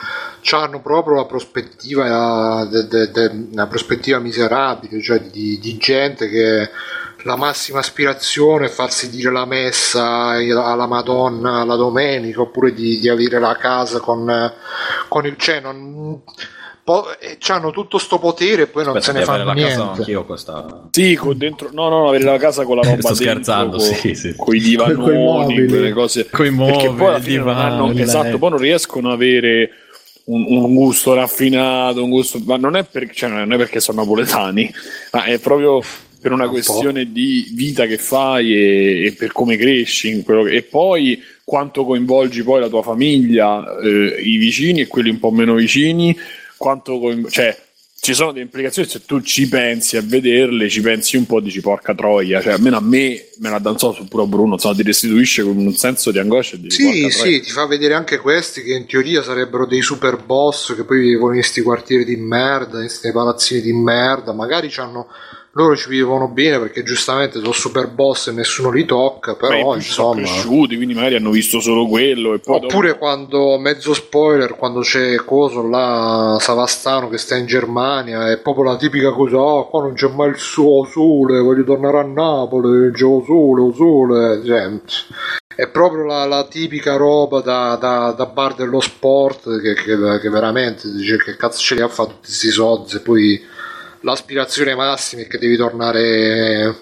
hanno 0.51 0.81
proprio 0.81 1.17
la 1.17 1.27
prospettiva, 1.27 2.67
de- 2.71 2.87
de- 2.87 3.11
de- 3.11 3.47
una 3.53 3.67
prospettiva 3.67 4.19
miserabile, 4.19 5.01
cioè 5.03 5.21
di, 5.21 5.59
di 5.59 5.77
gente 5.77 6.29
che 6.29 6.71
la 7.23 7.37
massima 7.37 7.81
aspirazione 7.81 8.67
è 8.67 8.71
farsi 8.71 9.11
dire 9.11 9.31
la 9.33 9.45
messa 9.45 10.31
alla 10.37 10.87
Madonna 10.87 11.65
la 11.65 11.75
domenica 11.77 12.43
oppure 12.43 12.73
di, 12.73 12.99
di 13.01 13.09
avere 13.09 13.41
la 13.41 13.57
casa 13.57 13.99
con, 14.01 14.53
con 15.09 15.27
il 15.27 15.37
cioè 15.37 15.61
non 15.61 16.23
po- 16.89 17.19
eh, 17.19 17.37
hanno 17.49 17.71
tutto 17.71 17.99
sto 17.99 18.19
potere 18.19 18.63
e 18.63 18.67
poi 18.67 18.85
non 18.85 18.97
Aspetta, 18.97 19.13
se 19.13 19.19
ne 19.19 19.25
fanno 19.27 19.45
la 19.45 19.55
casa 19.55 19.77
niente 19.85 20.01
anch'io 20.01 20.25
questa. 20.25 20.89
Sì, 20.91 21.15
con 21.17 21.37
dentro, 21.37 21.69
no, 21.73 21.91
no, 21.91 21.99
no, 21.99 22.09
avere 22.09 22.25
la 22.25 22.39
casa 22.39 22.65
con 22.65 22.77
la 22.77 22.83
roba 22.89 22.97
Sto 23.01 23.09
dentro, 23.09 23.25
scherzando, 23.25 23.77
con, 23.77 23.87
sì, 23.87 24.15
sì. 24.15 24.35
con 24.35 24.55
i 24.57 24.61
divanoni, 24.61 25.03
Coi 25.05 25.15
mobili. 25.17 25.69
quelle 25.69 25.93
cose. 25.93 26.31
Coi 26.31 26.51
Perché 26.55 26.73
mobili, 26.89 26.95
poi 26.95 27.07
alla 27.09 27.21
fine 27.21 27.39
non 27.39 27.59
hanno, 27.59 27.93
esatto, 27.93 28.39
poi 28.39 28.51
non 28.51 28.59
riescono 28.59 29.09
ad 29.09 29.15
avere 29.15 29.71
un, 30.25 30.45
un 30.49 30.75
gusto 30.75 31.13
raffinato, 31.13 32.03
un 32.03 32.09
gusto, 32.09 32.39
ma 32.45 32.57
non 32.57 32.75
è, 32.75 32.85
per- 32.85 33.11
cioè, 33.13 33.29
non 33.29 33.53
è 33.53 33.57
perché 33.59 33.81
sono 33.81 34.01
napoletani, 34.01 34.73
ma 35.13 35.25
è 35.25 35.39
proprio 35.39 35.83
per 36.21 36.33
una 36.33 36.49
questione 36.49 37.13
di 37.13 37.49
vita 37.55 37.87
che 37.87 37.99
fai 37.99 38.53
e, 38.55 39.07
e 39.07 39.13
per 39.13 39.33
come 39.33 39.57
cresci 39.57 40.23
che- 40.25 40.51
e 40.51 40.63
poi 40.63 41.23
quanto 41.45 41.85
coinvolgi 41.85 42.43
poi 42.43 42.61
la 42.61 42.69
tua 42.69 42.83
famiglia, 42.83 43.79
eh, 43.81 44.21
i 44.23 44.37
vicini 44.37 44.81
e 44.81 44.87
quelli 44.87 45.11
un 45.11 45.19
po' 45.19 45.31
meno 45.31 45.55
vicini, 45.55 46.17
quanto 46.57 46.99
coinv- 46.99 47.31
cioè 47.31 47.57
ci 48.01 48.15
sono 48.15 48.31
delle 48.31 48.45
implicazioni 48.45 48.87
se 48.89 49.05
tu 49.05 49.21
ci 49.23 49.49
pensi 49.49 49.97
a 49.97 50.03
vederle, 50.05 50.69
ci 50.69 50.81
pensi 50.81 51.17
un 51.17 51.27
po' 51.27 51.41
dici 51.41 51.61
porca 51.61 51.95
troia, 51.95 52.41
cioè 52.41 52.53
almeno 52.53 52.77
a 52.77 52.81
me 52.81 53.27
me 53.39 53.51
la 53.51 53.59
danzò 53.59 53.93
su 53.93 54.07
pure 54.07 54.23
a 54.23 54.27
Bruno, 54.27 54.55
insomma 54.55 54.75
ti 54.75 54.83
restituisce 54.83 55.43
con 55.43 55.57
un 55.57 55.73
senso 55.75 56.11
di 56.13 56.19
angoscia 56.19 56.57
e 56.57 56.61
di 56.61 56.71
Sì, 56.71 57.11
sì, 57.11 57.41
ti 57.41 57.51
fa 57.51 57.67
vedere 57.67 57.95
anche 57.95 58.19
questi 58.19 58.63
che 58.63 58.75
in 58.75 58.87
teoria 58.87 59.23
sarebbero 59.23 59.67
dei 59.67 59.83
super 59.83 60.23
boss 60.25 60.75
che 60.77 60.85
poi 60.85 61.01
vivono 61.01 61.35
in 61.35 61.41
questi 61.41 61.61
quartieri 61.61 62.05
di 62.05 62.17
merda, 62.17 62.79
in 62.79 62.87
questi 62.87 63.11
palazzini 63.11 63.61
di 63.63 63.73
merda, 63.73 64.33
magari 64.33 64.71
hanno 64.77 65.09
loro 65.53 65.75
ci 65.77 65.89
vivono 65.89 66.29
bene 66.29 66.59
perché 66.59 66.83
giustamente 66.83 67.39
sono 67.41 67.53
super 67.53 67.89
boss 67.89 68.29
e 68.29 68.33
nessuno 68.33 68.71
li 68.71 68.85
tocca, 68.85 69.35
però 69.35 69.75
insomma... 69.75 69.81
sono 69.81 70.27
cresciuti, 70.27 70.77
quindi 70.77 70.95
magari 70.95 71.17
hanno 71.17 71.31
visto 71.31 71.59
solo 71.61 71.87
quello. 71.87 72.39
Oppure 72.45 72.97
quando, 72.97 73.59
mezzo 73.59 73.93
spoiler, 73.95 74.55
quando 74.55 74.81
c'è 74.81 75.17
Coso 75.17 75.67
là, 75.67 76.37
Savastano 76.39 77.09
che 77.09 77.19
sta 77.19 77.37
in 77.37 77.47
Germania, 77.47 78.31
è 78.31 78.39
proprio 78.39 78.65
la 78.65 78.77
tipica 78.77 79.11
cosa, 79.11 79.39
ah, 79.39 79.65
qua 79.65 79.83
non 79.83 79.95
c'è 79.95 80.09
mai 80.09 80.29
il 80.29 80.39
suo 80.39 80.85
sole, 80.85 81.41
voglio 81.41 81.65
tornare 81.65 81.99
a 81.99 82.03
Napoli, 82.05 82.93
c'è 82.93 83.03
lo 83.03 83.23
sole, 83.27 83.63
lo 83.63 83.73
sole, 83.73 84.43
cioè, 84.45 84.71
è 85.57 85.67
proprio 85.69 86.05
la, 86.05 86.25
la 86.27 86.47
tipica 86.47 86.95
roba 86.95 87.41
da, 87.41 87.77
da- 87.81 88.15
da 88.17 88.27
bar 88.27 88.55
dello 88.55 88.81
sport 88.81 89.61
che, 89.61 89.75
che- 89.75 90.19
che 90.21 90.29
veramente 90.29 90.89
dice 90.93 91.17
che 91.17 91.35
cazzo 91.37 91.59
ce 91.59 91.75
li 91.75 91.81
ha 91.81 91.89
fatto 91.89 92.11
tutti 92.11 92.27
questi 92.27 92.51
soldi 92.51 92.95
e 92.95 93.01
poi 93.01 93.57
l'aspirazione 94.01 94.75
massima 94.75 95.23
è 95.23 95.27
che 95.27 95.39
devi 95.39 95.57
tornare 95.57 96.77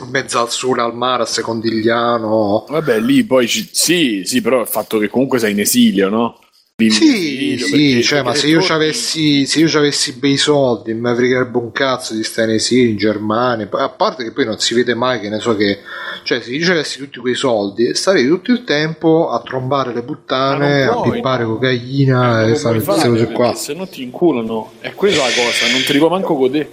in 0.00 0.08
mezzo 0.10 0.40
al 0.40 0.50
sole, 0.50 0.82
al 0.82 0.94
mare, 0.94 1.22
a 1.22 1.26
Secondigliano. 1.26 2.66
Vabbè, 2.68 3.00
lì 3.00 3.24
poi 3.24 3.48
ci- 3.48 3.68
sì, 3.72 4.22
sì, 4.24 4.40
però 4.40 4.60
il 4.60 4.66
fatto 4.68 4.98
che 4.98 5.08
comunque 5.08 5.38
sei 5.38 5.52
in 5.52 5.60
esilio, 5.60 6.08
no? 6.08 6.38
Sì, 6.78 7.56
sì, 7.56 8.02
cioè, 8.02 8.20
ma 8.20 8.34
se 8.34 8.48
io 8.48 8.62
avessi, 8.68 9.46
se 9.46 9.60
io 9.60 9.78
avessi 9.78 10.12
bei 10.12 10.36
soldi, 10.36 10.92
mi 10.92 11.14
fregherebbe 11.14 11.56
un 11.56 11.72
cazzo 11.72 12.12
di 12.12 12.22
stare 12.22 12.50
in 12.50 12.56
esilio 12.56 12.90
in 12.90 12.98
Germania. 12.98 13.66
A 13.70 13.88
parte 13.88 14.24
che 14.24 14.32
poi 14.32 14.44
non 14.44 14.58
si 14.58 14.74
vede 14.74 14.92
mai 14.92 15.18
che 15.18 15.30
ne 15.30 15.40
so 15.40 15.56
che, 15.56 15.78
cioè, 16.22 16.42
se 16.42 16.50
io 16.50 16.70
avessi 16.70 16.98
tutti 16.98 17.18
quei 17.18 17.34
soldi, 17.34 17.94
starei 17.94 18.26
tutto 18.26 18.52
il 18.52 18.64
tempo 18.64 19.30
a 19.30 19.40
trombare 19.40 19.94
le 19.94 20.02
puttane, 20.02 20.82
a 20.82 21.00
pippare 21.00 21.44
no. 21.44 21.54
cocaina 21.54 22.46
e 22.46 22.56
fare 22.56 22.82
queste 22.82 23.08
cose 23.08 23.32
qua. 23.32 23.54
Se 23.54 23.72
no 23.72 23.88
ti 23.88 24.02
inculano. 24.02 24.72
È 24.78 24.92
quella 24.92 25.22
la 25.22 25.32
cosa, 25.34 25.72
non 25.72 25.82
te 25.82 25.92
li 25.94 25.98
puoi 25.98 26.10
manco 26.10 26.36
godere. 26.36 26.68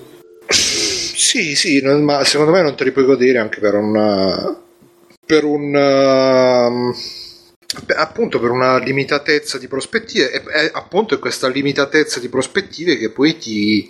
Sì, 0.50 1.56
sì, 1.56 1.82
non- 1.82 2.04
ma 2.04 2.26
secondo 2.26 2.52
me 2.52 2.62
non 2.62 2.76
te 2.76 2.84
li 2.84 2.92
puoi 2.92 3.06
godere 3.06 3.38
anche 3.38 3.62
per 3.62 3.76
un 3.76 4.58
per 5.26 5.46
un 5.46 5.72
beh, 5.72 7.23
appunto 7.96 8.40
per 8.40 8.50
una 8.52 8.78
limitatezza 8.78 9.58
di 9.58 9.68
prospettive 9.68 10.32
e 10.32 10.42
e 10.66 10.72
appunto 10.74 11.16
è 11.16 11.20
questa 11.20 11.48
limitatezza 11.48 12.20
di 12.20 12.30
prospettive 12.30 12.98
che 12.98 13.10
poi 13.10 13.38
ti 13.38 13.90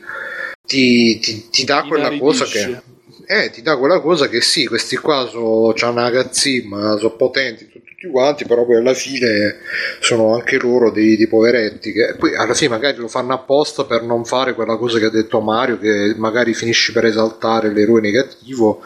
ti, 0.65 1.19
ti- 1.19 1.49
ti 1.49 1.63
dà 1.65 1.83
quella 1.83 2.17
cosa 2.17 2.45
che 2.45 2.81
eh, 3.25 3.49
ti 3.51 3.61
dà 3.61 3.77
quella 3.77 3.99
cosa 4.01 4.27
che 4.27 4.41
sì, 4.41 4.65
questi 4.65 4.97
qua 4.97 5.27
so, 5.29 5.71
c'hanno 5.75 5.99
una 6.01 6.11
cazzimma, 6.11 6.97
sono 6.97 7.15
potenti 7.15 7.69
tu- 7.69 7.81
tutti 7.81 8.07
quanti, 8.11 8.45
però 8.45 8.65
poi 8.65 8.75
alla 8.77 8.93
fine 8.93 9.57
sono 10.01 10.33
anche 10.33 10.57
loro 10.57 10.91
dei, 10.91 11.15
dei 11.15 11.27
poveretti 11.27 11.91
che 11.93 12.15
poi 12.17 12.35
alla 12.35 12.53
fine 12.53 12.71
magari 12.71 12.97
lo 12.97 13.07
fanno 13.07 13.33
apposta 13.33 13.85
per 13.85 14.03
non 14.03 14.25
fare 14.25 14.53
quella 14.53 14.75
cosa 14.77 14.99
che 14.99 15.05
ha 15.05 15.09
detto 15.09 15.39
Mario, 15.39 15.77
che 15.79 16.13
magari 16.17 16.53
finisci 16.53 16.91
per 16.91 17.05
esaltare 17.05 17.71
l'eroe 17.71 18.01
negativo, 18.01 18.81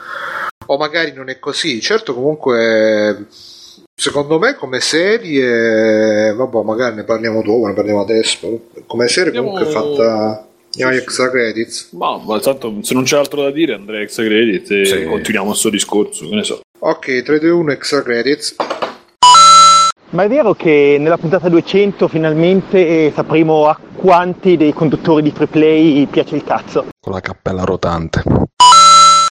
o 0.68 0.78
magari 0.78 1.14
non 1.14 1.30
è 1.30 1.40
così. 1.40 1.82
Certo, 1.82 2.14
comunque. 2.14 3.26
Secondo 4.02 4.38
me 4.38 4.54
come 4.54 4.80
serie, 4.80 6.32
vabbè, 6.32 6.62
magari 6.62 6.98
ne 6.98 7.04
parliamo 7.04 7.42
dopo, 7.42 7.66
ne 7.66 7.74
parliamo 7.74 8.02
adesso. 8.02 8.68
Come 8.86 9.08
serie 9.08 9.36
Andiamo- 9.36 9.50
comunque 9.58 9.72
è 9.72 9.74
fatta 9.74 10.48
Andiamo 10.70 10.92
agli 10.92 10.98
extra 11.02 11.32
credits. 11.32 11.90
Ma, 11.94 12.20
ma 12.24 12.40
tanto 12.40 12.76
se 12.82 12.94
non 12.94 13.02
c'è 13.06 13.18
altro 13.18 13.42
da 13.42 13.50
dire 13.50 13.74
andrei 13.74 14.04
extra 14.04 14.24
credit 14.24 14.70
e 14.70 14.86
Sì. 14.86 15.04
continuiamo 15.06 15.50
il 15.50 15.56
suo 15.56 15.72
discorso, 15.72 16.30
che 16.30 16.36
ne 16.36 16.44
so. 16.44 16.62
Ok, 16.78 17.24
3, 17.24 17.40
2, 17.40 17.50
1 17.50 17.72
extra 17.72 18.04
credits. 18.04 18.56
Ma 20.12 20.24
è 20.24 20.28
vero 20.28 20.54
che 20.54 20.98
nella 21.00 21.18
puntata 21.18 21.50
200 21.50 22.08
finalmente 22.08 22.78
eh, 23.08 23.12
sapremo 23.16 23.66
a 23.68 23.80
quanti 23.96 24.58
dei 24.58 24.74
conduttori 24.74 25.24
di 25.24 25.32
free 25.32 25.48
play 25.48 26.06
piace 26.06 26.36
il 26.36 26.44
cazzo. 26.44 26.86
con 27.02 27.14
la 27.14 27.20
cappella 27.22 27.64
rotante. 27.64 28.22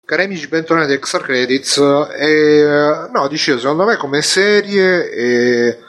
Cari 0.05 0.25
amici, 0.25 0.47
bentornati 0.47 0.91
a 0.91 0.93
Extra 0.93 1.19
Credits. 1.19 1.77
E, 2.15 3.09
no, 3.11 3.27
dicevo, 3.27 3.57
secondo 3.57 3.85
me 3.85 3.95
come 3.97 4.21
serie, 4.21 5.09
e, 5.09 5.79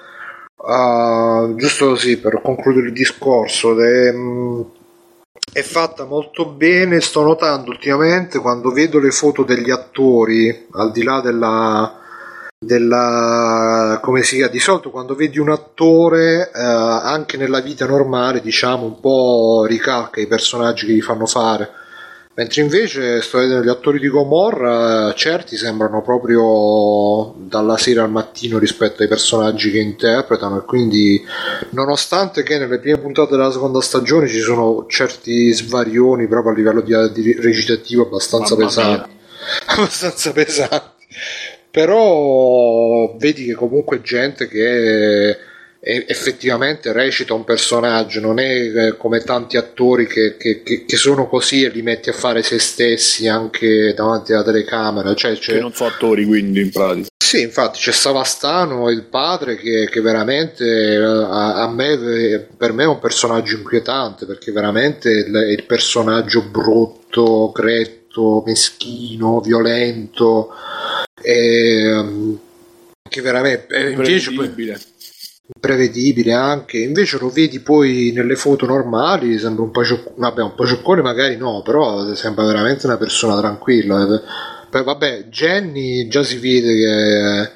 ah, 0.56 1.46
giusto 1.54 1.88
così 1.88 2.16
per 2.18 2.40
concludere 2.40 2.86
il 2.86 2.94
discorso, 2.94 3.78
è, 3.78 4.10
è 5.52 5.60
fatta 5.60 6.06
molto 6.06 6.46
bene. 6.46 7.02
Sto 7.02 7.24
notando 7.24 7.68
ultimamente 7.68 8.38
quando 8.38 8.70
vedo 8.70 8.98
le 8.98 9.10
foto 9.10 9.42
degli 9.42 9.70
attori, 9.70 10.66
al 10.72 10.92
di 10.92 11.02
là 11.02 11.20
della 11.20 12.00
della 12.58 14.00
come 14.02 14.22
si 14.22 14.36
chiama 14.36 14.50
di 14.50 14.58
solito 14.58 14.90
quando 14.90 15.14
vedi 15.14 15.38
un 15.38 15.50
attore 15.50 16.50
eh, 16.50 16.58
anche 16.58 17.36
nella 17.36 17.60
vita 17.60 17.86
normale 17.86 18.40
diciamo 18.40 18.86
un 18.86 18.98
po' 18.98 19.66
ricalca 19.66 20.22
i 20.22 20.26
personaggi 20.26 20.86
che 20.86 20.94
gli 20.94 21.02
fanno 21.02 21.26
fare 21.26 21.70
Mentre 22.38 22.60
invece 22.60 23.22
sto 23.22 23.38
vedendo 23.38 23.64
gli 23.64 23.70
attori 23.70 23.98
di 23.98 24.08
Gomorra, 24.08 25.14
certi 25.14 25.56
sembrano 25.56 26.02
proprio 26.02 27.32
dalla 27.38 27.78
sera 27.78 28.02
al 28.02 28.10
mattino 28.10 28.58
rispetto 28.58 29.00
ai 29.00 29.08
personaggi 29.08 29.70
che 29.70 29.78
interpretano 29.78 30.58
e 30.58 30.64
quindi 30.66 31.24
nonostante 31.70 32.42
che 32.42 32.58
nelle 32.58 32.78
prime 32.78 32.98
puntate 32.98 33.30
della 33.30 33.50
seconda 33.50 33.80
stagione 33.80 34.28
ci 34.28 34.40
sono 34.40 34.84
certi 34.86 35.50
svarioni 35.50 36.28
proprio 36.28 36.52
a 36.52 36.56
livello 36.56 36.82
di, 36.82 36.94
di 37.22 37.32
recitativo 37.40 38.02
abbastanza 38.02 38.54
Mamma 38.54 38.66
pesanti, 38.66 39.10
abbastanza 39.68 40.32
pesanti, 40.32 41.06
però 41.70 43.16
vedi 43.16 43.46
che 43.46 43.54
comunque 43.54 43.96
è 43.96 44.00
gente 44.02 44.46
che 44.46 45.30
e- 45.30 45.38
effettivamente 45.86 46.92
recita 46.92 47.32
un 47.34 47.44
personaggio, 47.44 48.20
non 48.20 48.40
è 48.40 48.88
eh, 48.88 48.96
come 48.96 49.20
tanti 49.20 49.56
attori 49.56 50.06
che, 50.06 50.36
che- 50.36 50.62
che- 50.62 50.84
sono 50.96 51.28
così 51.28 51.62
e 51.62 51.68
li 51.68 51.82
metti 51.82 52.08
a 52.08 52.12
fare 52.12 52.42
se 52.42 52.58
stessi 52.58 53.28
anche 53.28 53.94
davanti 53.94 54.32
alla 54.32 54.42
telecamera. 54.42 55.14
Cioè, 55.14 55.34
c'è- 55.34 55.52
Che 55.52 55.60
non 55.60 55.72
so 55.72 55.84
attori, 55.86 56.24
quindi 56.24 56.60
in 56.60 56.70
pratica. 56.72 57.06
sì, 57.16 57.40
infatti 57.42 57.78
c'è 57.78 57.92
Savastano, 57.92 58.90
il 58.90 59.02
padre, 59.04 59.56
che, 59.56 59.88
che 59.88 60.00
veramente 60.00 60.64
eh, 60.64 60.96
a, 61.04 61.62
a 61.62 61.70
me, 61.70 62.46
per 62.56 62.72
me 62.72 62.82
è 62.82 62.86
un 62.86 62.98
personaggio 62.98 63.56
inquietante 63.56 64.26
perché 64.26 64.50
veramente 64.50 65.10
il, 65.10 65.32
è 65.32 65.50
il 65.52 65.64
personaggio 65.64 66.42
brutto, 66.42 67.52
gretto, 67.52 68.42
meschino, 68.44 69.40
violento. 69.40 70.48
E, 71.22 71.92
um, 71.92 72.38
che 73.08 73.20
veramente 73.20 73.74
eh, 73.74 73.90
invece 73.90 74.30
poi- 75.46 75.60
Prevedibile. 75.60 75.60
prevedibile 75.60 76.32
anche 76.32 76.78
invece 76.78 77.18
lo 77.18 77.28
vedi 77.28 77.60
poi 77.60 78.12
nelle 78.14 78.36
foto 78.36 78.66
normali 78.66 79.38
sembra 79.38 79.62
un 79.62 79.70
po' 79.70 79.84
cioccone 79.84 80.14
vabbè 80.16 80.42
un 80.42 80.54
po' 80.54 80.66
cioccone 80.66 81.02
magari 81.02 81.36
no 81.36 81.62
però 81.62 82.14
sembra 82.14 82.44
veramente 82.44 82.86
una 82.86 82.96
persona 82.96 83.38
tranquilla 83.38 84.02
Eh, 84.02 84.20
Poi, 84.70 84.82
vabbè 84.84 85.26
Jenny 85.28 86.08
già 86.08 86.22
si 86.24 86.38
vede 86.38 86.74
che 86.74 87.50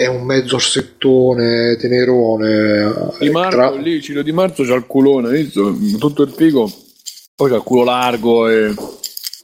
è, 0.00 0.06
un 0.06 0.24
mezzo 0.24 0.54
orsettone 0.54 1.76
tenerone 1.76 3.12
Di 3.18 3.26
Eh, 3.26 3.30
Marco, 3.30 3.50
tra- 3.56 3.70
lì, 3.72 4.00
Ciro 4.00 4.22
Di 4.22 4.32
Marzo 4.32 4.62
c'ha 4.64 4.74
il 4.74 4.86
culone, 4.86 5.28
visto? 5.30 5.76
Tutto 5.98 6.22
il 6.22 6.30
figo. 6.30 6.70
Poi 7.36 7.50
c'ha 7.50 7.56
il 7.56 7.62
culo 7.62 7.84
largo 7.84 8.48
e... 8.48 8.72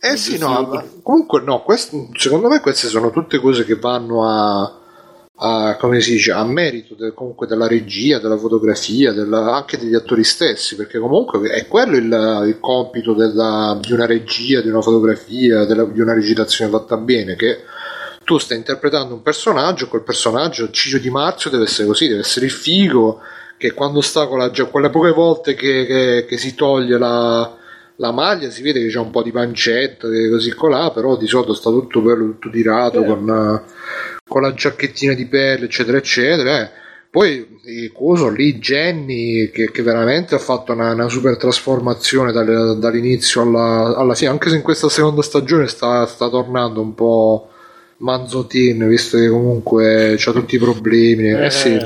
Eh 0.01 0.17
sì, 0.17 0.39
no, 0.39 0.83
comunque 1.03 1.43
no, 1.43 1.63
quest- 1.63 1.93
secondo 2.17 2.49
me 2.49 2.61
queste 2.61 2.89
sono 2.89 3.11
tutte 3.11 3.39
cose 3.41 3.65
che 3.67 3.75
vanno 3.75 4.27
a, 4.27 4.80
a- 5.43 5.77
come 5.79 6.01
si 6.01 6.13
dice, 6.13 6.33
a 6.33 6.45
merito 6.45 6.95
de- 6.95 7.13
comunque 7.15 7.47
della 7.47 7.67
regia, 7.67 8.19
della 8.19 8.37
fotografia, 8.37 9.13
della- 9.13 9.55
anche 9.55 9.79
degli 9.79 9.95
attori 9.95 10.23
stessi, 10.23 10.77
perché 10.77 10.99
comunque 10.99 11.41
è 11.49 11.67
quello 11.67 11.97
il, 11.97 12.45
il 12.47 12.59
compito 12.61 13.15
della- 13.15 13.79
di 13.81 13.93
una 13.93 14.05
regia, 14.07 14.61
di 14.61 14.69
una 14.69 14.83
fotografia, 14.83 15.65
della- 15.65 15.85
di 15.85 16.01
una 16.01 16.13
recitazione 16.15 16.71
fatta 16.71 16.97
bene, 16.99 17.37
che 17.37 17.61
tu 18.25 18.37
stai 18.39 18.59
interpretando 18.59 19.15
un 19.15 19.23
personaggio, 19.23 19.89
quel 19.89 20.03
personaggio 20.03 20.71
Ciccio 20.71 20.99
Di 20.99 21.11
Marzio 21.11 21.49
deve 21.51 21.65
essere 21.65 21.87
così, 21.89 22.07
deve 22.07 22.21
essere 22.21 22.45
il 22.47 22.53
figo 22.53 23.21
che 23.57 23.73
quando 23.73 24.01
sta 24.03 24.27
con 24.27 24.39
la 24.39 24.51
quelle 24.71 24.91
poche 24.91 25.11
volte 25.11 25.55
che, 25.55 25.87
che- 25.87 26.25
che 26.29 26.37
si 26.37 26.55
toglie 26.55 26.99
la, 26.99 27.57
la 28.01 28.13
maglia 28.13 28.49
si 28.49 28.63
vede 28.63 28.81
che 28.81 28.89
c'è 28.89 28.99
un 28.99 29.11
po' 29.11 29.23
di 29.23 29.31
pancetta 29.31 30.09
così 30.31 30.55
colà, 30.55 30.91
però 30.91 31.17
di 31.19 31.27
solito 31.27 31.53
sta 31.53 31.69
tutto 31.69 32.01
bello, 32.01 32.25
tutto 32.31 32.49
tirato 32.49 33.05
con, 33.05 33.29
eh, 33.29 33.71
con 34.27 34.41
la 34.41 34.55
giacchettina 34.55 35.13
di 35.13 35.27
pelle, 35.27 35.67
eccetera, 35.67 35.99
eccetera. 35.99 36.63
eh. 36.63 36.71
Poi 37.11 37.61
il 37.65 37.93
coso 37.93 38.29
lì, 38.31 38.59
Jenny, 38.59 39.51
che, 39.51 39.71
che 39.71 39.83
veramente 39.83 40.35
ha 40.35 40.39
fatto 40.39 40.73
una, 40.73 40.93
una 40.93 41.09
super 41.09 41.37
trasformazione 41.37 42.33
dalle- 42.33 42.79
dall'inizio 42.79 43.43
alla, 43.43 43.95
alla 43.97 44.15
fine, 44.15 44.31
anche 44.31 44.49
se 44.49 44.57
in 44.57 44.63
questa 44.63 44.89
seconda 44.89 45.21
stagione 45.21 45.67
sta, 45.67 46.07
sta 46.07 46.29
tornando 46.31 46.81
un 46.81 46.95
po' 46.95 47.49
Manzotin, 47.99 48.89
visto 48.89 49.19
che 49.19 49.29
comunque 49.29 50.15
c'ha 50.17 50.33
tutti 50.33 50.55
i 50.55 50.59
problemi. 50.59 51.33
Eh, 51.33 51.51
sì, 51.51 51.79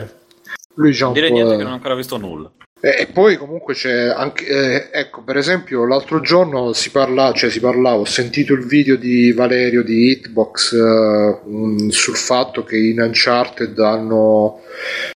lui 0.75 0.93
c'ha 0.95 1.09
un 1.09 1.13
Dire 1.15 1.29
po'. 1.29 1.35
niente 1.35 1.57
che 1.57 1.63
non 1.63 1.73
ho 1.73 1.75
ancora 1.77 1.95
visto 1.97 2.17
nulla. 2.19 2.53
E, 2.85 3.09
poi 3.11 3.39
comunque 3.39 3.73
c'è 3.73 4.09
anche, 4.09 4.45
eh, 4.45 4.89
ecco, 4.93 5.23
per 5.23 5.39
esempio, 5.39 5.87
l'altro 5.87 6.21
giorno 6.21 6.75
si 6.75 6.91
parla, 6.91 7.33
cioè 7.33 7.49
si 7.49 7.59
parlava, 7.59 8.01
ho 8.01 8.05
sentito 8.05 8.53
il 8.53 8.67
video 8.67 8.97
di 8.97 9.33
Valerio 9.33 9.83
di 9.83 10.11
Hitbox 10.11 10.73
eh, 10.75 11.91
sul 11.91 12.17
fatto 12.17 12.63
che 12.63 12.77
in 12.77 13.01
Uncharted 13.01 13.79
hanno, 13.79 14.61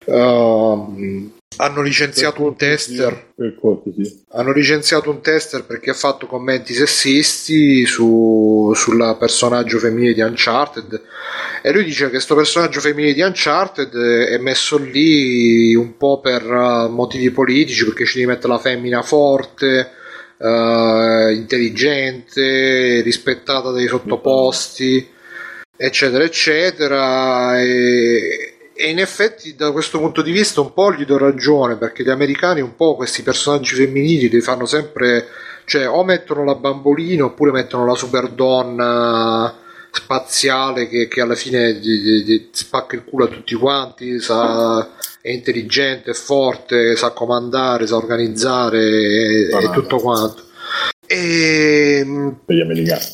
ehm, 0.05 1.31
hanno 1.55 1.81
licenziato 1.81 2.43
un 2.43 2.55
tester. 2.55 3.33
Hanno 4.31 4.51
licenziato 4.51 5.09
un 5.09 5.21
tester 5.21 5.65
perché 5.65 5.89
ha 5.89 5.95
fatto 5.95 6.27
commenti 6.27 6.73
sessisti 6.73 7.85
su, 7.85 8.71
sulla 8.75 9.15
personaggio 9.15 9.79
femminile 9.79 10.13
di 10.13 10.21
Uncharted. 10.21 11.01
E 11.63 11.71
lui 11.71 11.83
dice 11.83 12.05
che 12.05 12.11
questo 12.11 12.35
personaggio 12.35 12.79
femminile 12.79 13.13
di 13.13 13.21
Uncharted 13.21 13.93
è 13.93 14.37
messo 14.37 14.77
lì 14.77 15.73
un 15.73 15.97
po' 15.97 16.19
per 16.19 16.45
uh, 16.45 16.89
motivi 16.89 17.31
politici, 17.31 17.85
perché 17.85 18.05
ci 18.05 18.19
devi 18.19 18.29
mettere 18.29 18.53
la 18.53 18.59
femmina 18.59 19.01
forte, 19.01 19.91
uh, 20.37 21.29
intelligente, 21.29 23.01
rispettata 23.01 23.71
dai 23.71 23.87
sottoposti, 23.87 25.09
eccetera, 25.75 26.23
eccetera. 26.23 27.59
E, 27.59 28.56
e 28.77 28.89
in 28.89 28.99
effetti 28.99 29.55
da 29.55 29.71
questo 29.71 29.99
punto 29.99 30.21
di 30.21 30.31
vista 30.31 30.61
un 30.61 30.73
po' 30.73 30.93
gli 30.93 31.05
do 31.05 31.17
ragione 31.17 31.75
perché 31.75 32.03
gli 32.03 32.09
americani 32.09 32.61
un 32.61 32.75
po' 32.75 32.95
questi 32.95 33.23
personaggi 33.23 33.75
femminili 33.75 34.29
li 34.29 34.41
fanno 34.41 34.65
sempre 34.65 35.27
cioè 35.65 35.89
o 35.89 36.03
mettono 36.03 36.43
la 36.43 36.55
bambolina 36.55 37.25
oppure 37.25 37.51
mettono 37.51 37.85
la 37.85 37.95
super 37.95 38.29
donna 38.29 39.53
spaziale 39.91 40.87
che, 40.87 41.07
che 41.07 41.21
alla 41.21 41.35
fine 41.35 41.73
gli, 41.73 41.89
gli, 41.89 42.23
gli 42.23 42.49
spacca 42.51 42.95
il 42.95 43.03
culo 43.03 43.25
a 43.25 43.29
tutti 43.29 43.55
quanti 43.55 44.19
sa, 44.19 44.87
è 45.21 45.31
intelligente, 45.31 46.11
è 46.11 46.13
forte 46.13 46.95
sa 46.95 47.09
comandare, 47.11 47.87
sa 47.87 47.95
organizzare 47.95 48.79
e, 48.79 49.49
e 49.49 49.69
tutto 49.71 49.97
quanto 49.97 50.45
e, 51.07 52.05
Per 52.45 52.55
gli 52.55 52.61
americani. 52.61 53.05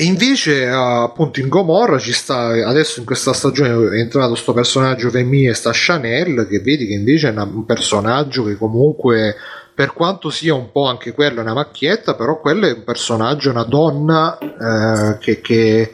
E 0.00 0.04
invece 0.04 0.68
appunto 0.68 1.40
in 1.40 1.48
Gomorra 1.48 1.98
ci 1.98 2.12
sta 2.12 2.50
adesso 2.68 3.00
in 3.00 3.04
questa 3.04 3.32
stagione 3.32 3.96
è 3.96 3.98
entrato 3.98 4.36
sto 4.36 4.52
personaggio 4.52 5.10
femminile 5.10 5.54
sta 5.54 5.72
Chanel 5.74 6.46
che 6.48 6.60
vedi 6.60 6.86
che 6.86 6.94
invece 6.94 7.26
è 7.26 7.32
una- 7.32 7.42
un 7.42 7.64
personaggio 7.64 8.44
che 8.44 8.56
comunque 8.56 9.34
per 9.74 9.92
quanto 9.92 10.30
sia 10.30 10.54
un 10.54 10.70
po' 10.70 10.86
anche 10.86 11.10
quella 11.12 11.40
una 11.40 11.52
macchietta 11.52 12.14
però 12.14 12.38
quello 12.38 12.68
è 12.68 12.72
un 12.74 12.84
personaggio 12.84 13.50
una 13.50 13.64
donna 13.64 14.38
eh, 14.38 15.18
che, 15.18 15.40
che, 15.40 15.92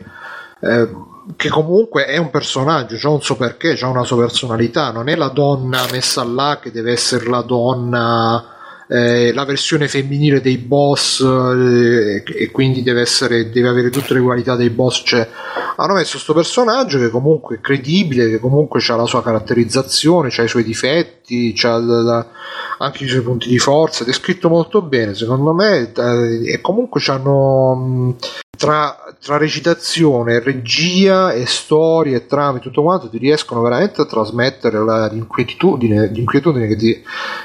eh, 0.60 0.88
che 1.34 1.48
comunque 1.48 2.04
è 2.04 2.18
un 2.18 2.28
personaggio 2.28 2.96
c'ha 2.98 3.08
un 3.08 3.22
suo 3.22 3.36
perché 3.36 3.74
c'ha 3.74 3.88
una 3.88 4.04
sua 4.04 4.18
personalità. 4.18 4.90
Non 4.90 5.08
è 5.08 5.16
la 5.16 5.28
donna 5.28 5.86
messa 5.90 6.22
là 6.24 6.58
che 6.60 6.70
deve 6.70 6.92
essere 6.92 7.26
la 7.26 7.40
donna 7.40 8.53
eh, 8.88 9.32
la 9.32 9.44
versione 9.44 9.88
femminile 9.88 10.40
dei 10.40 10.58
boss 10.58 11.20
eh, 11.20 12.22
e 12.24 12.50
quindi 12.50 12.82
deve, 12.82 13.00
essere, 13.00 13.50
deve 13.50 13.68
avere 13.68 13.90
tutte 13.90 14.14
le 14.14 14.20
qualità 14.20 14.56
dei 14.56 14.70
boss 14.70 15.02
cioè, 15.04 15.28
hanno 15.76 15.94
messo 15.94 16.12
questo 16.12 16.34
personaggio 16.34 16.98
che 16.98 17.08
comunque 17.08 17.56
è 17.56 17.60
credibile 17.60 18.28
che 18.28 18.38
comunque 18.38 18.80
ha 18.86 18.96
la 18.96 19.06
sua 19.06 19.22
caratterizzazione 19.22 20.30
ha 20.34 20.42
i 20.42 20.48
suoi 20.48 20.64
difetti 20.64 21.54
la- 21.62 22.26
anche 22.78 23.04
i 23.04 23.08
suoi 23.08 23.22
punti 23.22 23.48
di 23.48 23.58
forza. 23.58 24.02
Ed 24.02 24.10
è 24.10 24.12
scritto 24.12 24.48
molto 24.48 24.82
bene 24.82 25.14
secondo 25.14 25.52
me 25.52 25.92
eh, 25.92 26.52
e 26.52 26.60
comunque 26.60 27.00
c'hanno 27.00 28.16
tra, 28.56 28.96
tra 29.20 29.36
recitazione, 29.36 30.40
regia 30.40 31.32
e 31.32 31.46
storia 31.46 32.16
e 32.16 32.26
trame 32.26 32.60
tutto 32.60 32.82
quanto 32.82 33.08
ti 33.08 33.18
riescono 33.18 33.62
veramente 33.62 34.00
a 34.00 34.06
trasmettere 34.06 34.82
la- 34.84 35.06
l'inquietudine, 35.08 36.08
l'inquietudine 36.08 36.66
che 36.66 36.76
ti, 36.76 37.02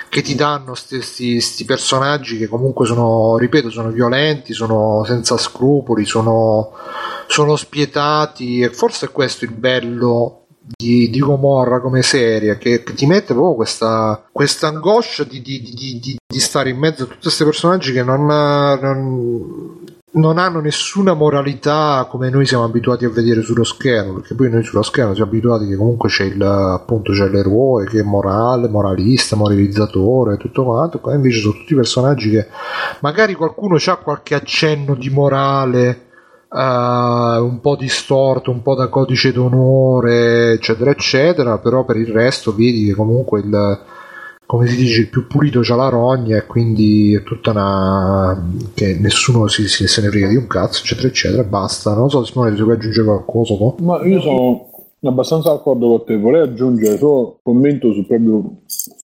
che 0.10 0.22
ti 0.22 0.36
danno 0.36 0.73
questi 0.88 1.65
personaggi 1.65 2.38
che 2.38 2.48
comunque 2.48 2.86
sono, 2.86 3.38
ripeto, 3.38 3.69
sono 3.69 3.90
violenti, 3.90 4.53
sono 4.53 5.03
senza 5.06 5.38
scrupoli, 5.38 6.06
sono, 6.06 6.72
sono 7.27 7.56
spietati. 7.56 8.61
E 8.61 8.69
forse 8.69 9.07
è 9.07 9.11
questo 9.11 9.45
il 9.45 9.52
bello 9.52 10.45
di, 10.60 11.10
di 11.10 11.19
Gomorra 11.19 11.81
come 11.81 12.03
serie 12.03 12.57
che, 12.57 12.84
che 12.84 12.94
ti 12.94 13.07
mette 13.07 13.34
proprio 13.34 13.56
questa, 13.56 14.23
questa 14.31 14.68
angoscia 14.68 15.23
di- 15.23 15.41
di- 15.41 16.18
di 16.27 16.40
stare 16.40 16.69
in 16.69 16.77
mezzo 16.77 17.03
a 17.03 17.06
tutti 17.07 17.22
questi 17.23 17.44
personaggi 17.44 17.91
che 17.91 18.03
non, 18.03 18.26
non, 18.26 19.84
non 20.11 20.40
hanno 20.40 20.60
nessuna 20.60 21.14
moralità 21.14 22.07
come 22.10 22.30
noi 22.30 22.45
siamo 22.45 22.64
abituati 22.64 23.06
a 23.06 23.10
vedere 23.10 23.41
sullo 23.41 23.64
schermo 23.64 24.14
perché 24.14 24.34
poi 24.34 24.49
noi 24.49 24.64
sullo 24.64 24.81
schermo 24.81 25.14
siamo 25.14 25.30
abituati 25.30 25.68
che 25.68 25.76
comunque 25.76 26.10
c'è 26.10 26.23
il 26.23 26.41
appunto 26.41 27.11
c'è 27.11 27.27
l'eroe 27.27 27.86
che 27.86 27.99
è 27.99 28.03
morale, 28.03 28.68
moralista, 28.68 29.36
moralizzatore 29.36 30.38
tutto 30.38 30.64
quanto 30.64 30.99
qua 30.99 31.14
invece 31.14 31.40
sono 31.40 31.53
tutti 31.53 31.76
personaggi 31.76 32.31
che 32.31 32.48
magari 33.02 33.36
qualcuno 33.36 33.77
ha 33.84 33.95
qualche 33.98 34.34
accenno 34.34 34.95
di 34.95 35.10
morale 35.10 36.07
eh, 36.52 37.38
un 37.40 37.60
po' 37.61 37.76
distorto, 37.76 38.49
un 38.49 38.64
po' 38.64 38.73
da 38.73 38.88
codice 38.88 39.31
d'onore, 39.31 40.53
eccetera, 40.53 40.90
eccetera, 40.90 41.60
però 41.60 41.86
per 41.86 41.98
il 41.98 42.07
resto 42.07 42.52
vedi 42.56 42.86
che 42.86 42.94
comunque 42.94 43.40
il, 43.40 43.80
come 44.49 44.65
si 44.65 44.77
dice, 44.77 45.01
il 45.01 45.09
più 45.09 45.27
pulito 45.27 45.59
c'ha 45.61 45.76
la 45.76 45.89
rogna 45.89 46.35
e 46.35 46.47
quindi 46.47 47.13
è 47.13 47.21
tutta 47.21 47.51
una... 47.51 48.51
che 48.73 48.97
nessuno 48.97 49.47
si, 49.47 49.67
si- 49.67 49.85
se 49.85 50.01
ne 50.01 50.09
frega 50.09 50.27
di 50.27 50.38
un 50.38 50.47
cazzo, 50.47 50.81
eccetera, 50.81 51.07
eccetera, 51.07 51.43
basta. 51.43 51.93
Non 51.93 52.09
so 52.09 52.26
Simone 52.26 52.55
se 52.57 52.63
vuoi 52.63 52.73
aggiungere 52.73 53.05
qualcosa, 53.05 53.53
no? 53.59 53.76
Ma 53.81 54.03
io 54.07 54.19
sono 54.19 54.71
abbastanza 55.03 55.51
d'accordo 55.51 55.89
con 55.89 56.03
te. 56.03 56.17
Vorrei 56.17 56.41
aggiungere 56.41 56.97
solo 56.97 57.39
commento 57.43 57.93
su 57.93 58.07
proprio 58.07 58.61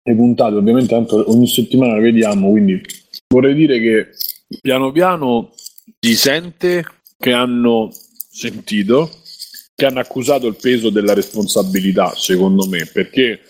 le 0.05 0.15
puntate. 0.15 0.55
Ovviamente, 0.55 0.95
tanto 0.95 1.29
ogni 1.29 1.49
settimana 1.49 1.95
le 1.95 2.03
vediamo. 2.03 2.49
Quindi 2.51 2.81
vorrei 3.27 3.55
dire 3.57 3.81
che 3.81 4.11
piano 4.61 4.93
piano 4.93 5.51
si 5.99 6.15
sente 6.15 6.85
che 7.19 7.33
hanno 7.33 7.91
sentito, 8.31 9.11
che 9.75 9.87
hanno 9.87 9.99
accusato 9.99 10.47
il 10.47 10.55
peso 10.55 10.89
della 10.91 11.15
responsabilità, 11.15 12.13
secondo 12.15 12.65
me, 12.69 12.89
perché 12.93 13.41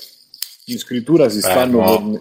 in 0.67 0.79
scrittura 0.79 1.29
si 1.29 1.41
stanno. 1.41 1.79
no. 1.81 1.87
forne- 1.87 2.21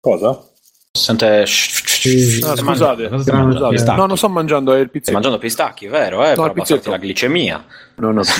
Cosa? 0.00 0.44
Sente. 0.92 1.26
Ah, 1.42 1.46
scusate, 1.46 3.08
Cosa 3.08 3.22
stai 3.22 3.34
mangiando? 3.34 3.68
scusate. 3.70 3.96
No, 3.98 4.06
non 4.06 4.16
sto 4.16 4.28
mangiando 4.28 4.70
il 4.72 4.78
Stai 4.78 4.88
pizzetto. 4.90 5.12
mangiando 5.12 5.38
pistacchi, 5.38 5.86
vero? 5.88 6.24
Eh, 6.24 6.34
No, 6.36 6.52
per 6.52 6.80
la 6.86 6.96
glicemia. 6.98 7.64
No, 7.96 8.12
no. 8.12 8.22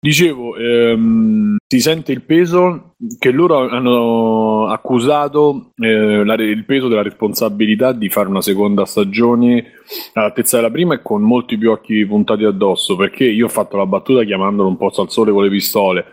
Dicevo, 0.00 0.54
ehm, 0.56 1.56
si 1.66 1.80
sente 1.80 2.12
il 2.12 2.20
peso 2.20 2.94
che 3.18 3.30
loro 3.30 3.66
hanno 3.70 4.66
accusato 4.66 5.70
eh, 5.76 6.22
la- 6.24 6.34
il 6.34 6.64
peso 6.66 6.88
della 6.88 7.02
responsabilità 7.02 7.92
di 7.92 8.10
fare 8.10 8.28
una 8.28 8.42
seconda 8.42 8.84
stagione 8.84 9.64
all'altezza 10.12 10.56
della 10.56 10.70
prima 10.70 10.94
e 10.94 11.00
con 11.02 11.22
molti 11.22 11.56
più 11.56 11.70
occhi 11.70 12.04
puntati 12.04 12.44
addosso. 12.44 12.96
Perché 12.96 13.24
io 13.24 13.46
ho 13.46 13.48
fatto 13.48 13.78
la 13.78 13.86
battuta 13.86 14.24
chiamandolo 14.24 14.68
un 14.68 14.76
po' 14.76 14.90
al 14.94 15.10
sole 15.10 15.32
con 15.32 15.42
le 15.42 15.48
pistole 15.50 16.04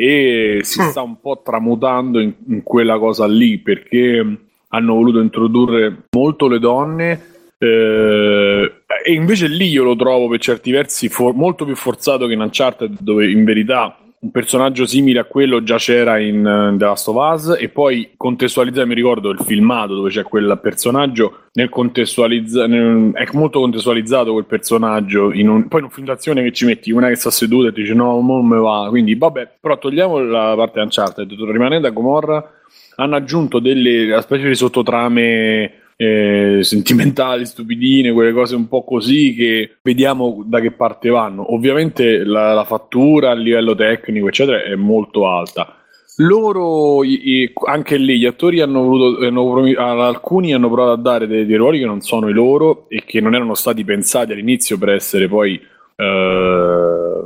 e 0.00 0.60
si 0.62 0.80
sta 0.80 1.02
un 1.02 1.20
po' 1.20 1.42
tramutando 1.44 2.20
in, 2.20 2.32
in 2.48 2.62
quella 2.62 2.98
cosa 2.98 3.26
lì 3.26 3.58
perché 3.58 4.38
hanno 4.68 4.94
voluto 4.94 5.20
introdurre 5.20 6.04
molto 6.10 6.48
le 6.48 6.58
donne 6.58 7.20
eh, 7.58 8.72
e 9.04 9.12
invece 9.12 9.46
lì 9.46 9.68
io 9.68 9.84
lo 9.84 9.96
trovo 9.96 10.28
per 10.28 10.40
certi 10.40 10.70
versi 10.70 11.10
for- 11.10 11.34
molto 11.34 11.66
più 11.66 11.76
forzato 11.76 12.26
che 12.26 12.32
in 12.32 12.40
Uncharted 12.40 12.96
dove 13.00 13.30
in 13.30 13.44
verità 13.44 13.98
un 14.22 14.30
personaggio 14.32 14.84
simile 14.84 15.20
a 15.20 15.24
quello 15.24 15.62
già 15.62 15.78
c'era 15.78 16.18
in 16.18 16.44
uh, 16.44 16.76
The 16.76 16.84
Last 16.84 17.08
of 17.08 17.16
Us 17.16 17.56
e 17.58 17.70
poi 17.70 18.12
contestualizzare, 18.18 18.86
mi 18.86 18.94
ricordo 18.94 19.30
il 19.30 19.38
filmato 19.38 19.94
dove 19.94 20.10
c'è 20.10 20.24
quel 20.24 20.58
personaggio 20.62 21.44
nel 21.52 21.70
contestualizza- 21.70 22.66
nel- 22.66 23.12
è 23.14 23.26
molto 23.32 23.60
contestualizzato 23.60 24.32
quel 24.32 24.44
personaggio 24.44 25.30
un, 25.48 25.68
poi 25.68 25.80
in 25.80 25.86
un 25.86 25.90
film 25.90 26.06
d'azione 26.06 26.42
che 26.42 26.52
ci 26.52 26.66
metti 26.66 26.90
una 26.90 27.08
che 27.08 27.16
sta 27.16 27.30
seduta 27.30 27.68
e 27.68 27.72
ti 27.72 27.80
dice 27.80 27.94
no, 27.94 28.20
non 28.20 28.46
me 28.46 28.58
va. 28.58 28.88
Quindi 28.90 29.14
vabbè, 29.14 29.56
però 29.58 29.78
togliamo 29.78 30.22
la 30.22 30.54
parte 30.54 30.80
Uncharted 30.80 31.32
rimanendo 31.32 31.86
a 31.86 31.90
Gomorra 31.90 32.52
hanno 32.96 33.16
aggiunto 33.16 33.58
delle 33.58 34.20
specie 34.20 34.48
di 34.48 34.54
sottotrame 34.54 35.79
eh, 36.02 36.60
sentimentali, 36.62 37.44
stupidine, 37.44 38.12
quelle 38.12 38.32
cose 38.32 38.54
un 38.54 38.68
po' 38.68 38.84
così 38.84 39.34
che 39.34 39.76
vediamo 39.82 40.42
da 40.46 40.58
che 40.60 40.70
parte 40.70 41.10
vanno. 41.10 41.52
Ovviamente 41.52 42.24
la, 42.24 42.54
la 42.54 42.64
fattura 42.64 43.30
a 43.32 43.34
livello 43.34 43.74
tecnico, 43.74 44.28
eccetera, 44.28 44.62
è 44.62 44.74
molto 44.76 45.26
alta. 45.28 45.76
Loro, 46.16 47.04
i- 47.04 47.42
i- 47.42 47.52
anche 47.66 47.98
lì, 47.98 48.18
gli 48.18 48.24
attori 48.24 48.60
hanno 48.62 48.82
voluto, 48.82 49.26
hanno 49.26 50.02
alcuni 50.02 50.54
hanno 50.54 50.70
provato 50.70 50.92
a 50.92 51.02
dare 51.02 51.26
dei, 51.26 51.44
dei 51.44 51.56
ruoli 51.56 51.78
che 51.78 51.84
non 51.86 52.00
sono 52.00 52.30
i 52.30 52.32
loro 52.32 52.86
e 52.88 53.02
che 53.04 53.20
non 53.20 53.34
erano 53.34 53.54
stati 53.54 53.84
pensati 53.84 54.32
all'inizio 54.32 54.78
per 54.78 54.90
essere 54.90 55.28
poi 55.28 55.60
eh, 55.96 57.24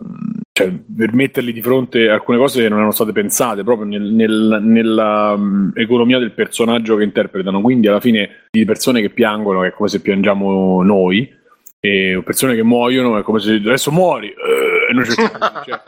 cioè, 0.56 0.70
per 0.70 1.12
metterli 1.14 1.52
di 1.52 1.60
fronte 1.60 2.09
a 2.09 2.14
alcune 2.14 2.39
cose 2.39 2.62
che 2.62 2.68
non 2.68 2.78
erano 2.78 2.93
state 2.93 3.10
pensate 3.10 3.64
proprio 3.64 3.89
nel- 3.89 4.12
nel- 4.12 4.60
nella 4.62 5.36
mm, 5.36 5.70
economia 5.74 6.20
del 6.20 6.31
personaggio 6.31 6.94
che 6.94 7.02
interpretano. 7.02 7.60
Quindi, 7.60 7.89
alla 7.89 7.98
fine, 7.98 8.47
di 8.52 8.64
persone 8.64 9.01
che 9.01 9.10
piangono 9.10 9.64
è 9.64 9.72
come 9.72 9.89
se 9.89 10.01
piangiamo 10.01 10.81
noi, 10.85 11.28
e 11.81 12.22
persone 12.24 12.55
che 12.55 12.62
muoiono 12.62 13.18
è 13.18 13.22
come 13.22 13.40
se 13.40 13.55
adesso 13.55 13.90
muori. 13.90 14.28
eh, 14.28 14.90
e 14.90 14.94
noi 14.94 15.05
cerchiamo, 15.06 15.62
cioè, 15.64 15.81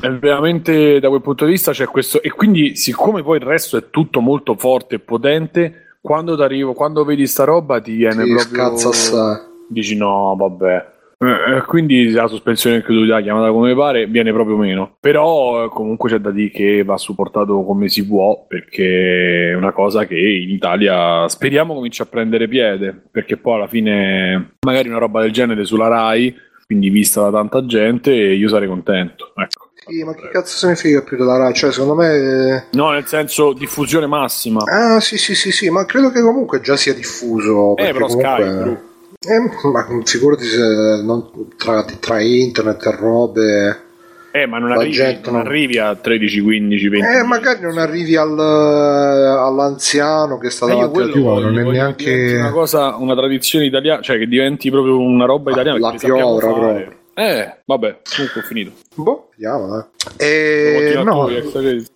è 0.06 0.10
veramente 0.12 1.00
da 1.00 1.08
quel 1.08 1.22
punto 1.22 1.44
di 1.44 1.50
vista 1.50 1.72
c'è 1.72 1.86
questo 1.86 2.22
e 2.22 2.30
quindi 2.30 2.76
siccome 2.76 3.22
poi 3.24 3.38
il 3.38 3.42
resto 3.44 3.76
è 3.76 3.90
tutto 3.90 4.20
molto 4.20 4.54
forte 4.54 4.94
e 4.94 4.98
potente 5.00 5.96
quando 6.00 6.36
t'arrivo 6.36 6.72
quando 6.72 7.04
vedi 7.04 7.26
sta 7.26 7.44
roba 7.44 7.80
ti 7.80 7.94
viene 7.94 8.24
Ti 8.24 8.32
proprio 8.32 8.88
assai. 8.90 9.38
dici 9.68 9.96
no 9.96 10.34
vabbè 10.38 10.94
Eh, 11.18 11.62
quindi 11.66 12.10
la 12.10 12.26
sospensione 12.26 12.76
incredulità, 12.76 13.22
chiamata 13.22 13.50
come 13.50 13.74
pare, 13.74 14.06
viene 14.06 14.32
proprio 14.32 14.56
meno. 14.56 14.96
Però 15.00 15.64
eh, 15.64 15.68
comunque 15.70 16.10
c'è 16.10 16.18
da 16.18 16.30
dire 16.30 16.50
che 16.50 16.84
va 16.84 16.98
supportato 16.98 17.64
come 17.64 17.88
si 17.88 18.06
può, 18.06 18.44
perché 18.46 19.50
è 19.50 19.54
una 19.54 19.72
cosa 19.72 20.04
che 20.04 20.18
in 20.18 20.50
Italia 20.50 21.26
speriamo 21.28 21.74
cominci 21.74 22.02
a 22.02 22.06
prendere 22.06 22.48
piede, 22.48 22.94
perché 23.10 23.38
poi 23.38 23.54
alla 23.54 23.66
fine 23.66 24.56
magari 24.66 24.88
una 24.88 24.98
roba 24.98 25.22
del 25.22 25.32
genere 25.32 25.64
sulla 25.64 25.88
RAI, 25.88 26.34
quindi 26.66 26.90
vista 26.90 27.22
da 27.22 27.30
tanta 27.30 27.64
gente, 27.64 28.12
io 28.12 28.48
sarei 28.48 28.68
contento. 28.68 29.32
Ecco. 29.36 29.70
Sì, 29.88 30.02
ma 30.02 30.14
che 30.14 30.28
cazzo 30.30 30.56
se 30.56 30.66
ne 30.66 30.74
frega 30.74 31.02
più 31.02 31.16
della 31.16 31.38
RAI? 31.38 31.54
Cioè, 31.54 31.72
secondo 31.72 31.94
me... 31.94 32.08
eh, 32.14 32.62
No, 32.72 32.90
nel 32.90 33.06
senso 33.06 33.52
diffusione 33.52 34.06
massima. 34.06 34.64
Ah, 34.64 35.00
sì, 35.00 35.16
sì, 35.16 35.34
sì, 35.34 35.52
sì, 35.52 35.70
ma 35.70 35.86
credo 35.86 36.10
che 36.10 36.20
comunque 36.20 36.60
già 36.60 36.76
sia 36.76 36.92
diffuso. 36.92 37.76
Eh, 37.76 37.92
però 37.92 38.08
Sky, 38.08 38.42
comunque... 38.42 38.62
bro. 38.62 38.85
Eh, 39.28 39.68
ma 39.70 39.86
figurati 40.04 40.44
se 40.44 41.02
non, 41.02 41.30
tra, 41.56 41.84
tra 41.84 42.20
internet 42.20 42.84
e 42.86 42.96
robe... 42.96 43.80
Eh, 44.32 44.46
ma 44.46 44.58
non 44.58 44.72
arrivi, 44.72 44.92
gente 44.92 45.30
non 45.30 45.38
non- 45.40 45.46
arrivi 45.46 45.78
a 45.78 45.94
13, 45.94 46.40
15, 46.42 46.88
20. 46.90 47.06
Eh, 47.06 47.22
magari 47.22 47.60
non 47.62 47.78
arrivi 47.78 48.16
al, 48.16 48.38
all'anziano 48.38 50.36
che 50.36 50.50
sta 50.50 50.66
Eh, 50.66 50.68
davanti 50.70 51.04
divano, 51.12 51.22
voglio, 51.22 51.50
non 51.50 51.58
è 51.58 51.70
neanche... 51.70 52.36
una 52.36 52.50
cosa, 52.50 52.96
una 52.96 53.14
tradizione 53.14 53.64
italiana, 53.64 54.02
cioè 54.02 54.18
che 54.18 54.26
diventi 54.26 54.70
proprio 54.70 54.98
una 55.00 55.24
roba 55.24 55.52
italiana. 55.52 55.78
la 55.78 55.94
piovra, 55.98 56.52
proprio. 56.52 56.92
Eh, 57.14 57.60
vabbè, 57.64 58.00
comunque 58.14 58.40
ho 58.42 58.44
finito. 58.44 58.72
Boh, 58.94 59.28
vediamo, 59.30 59.68
dai. 59.68 59.84
Eh, 60.18 61.00
no, 61.02 61.30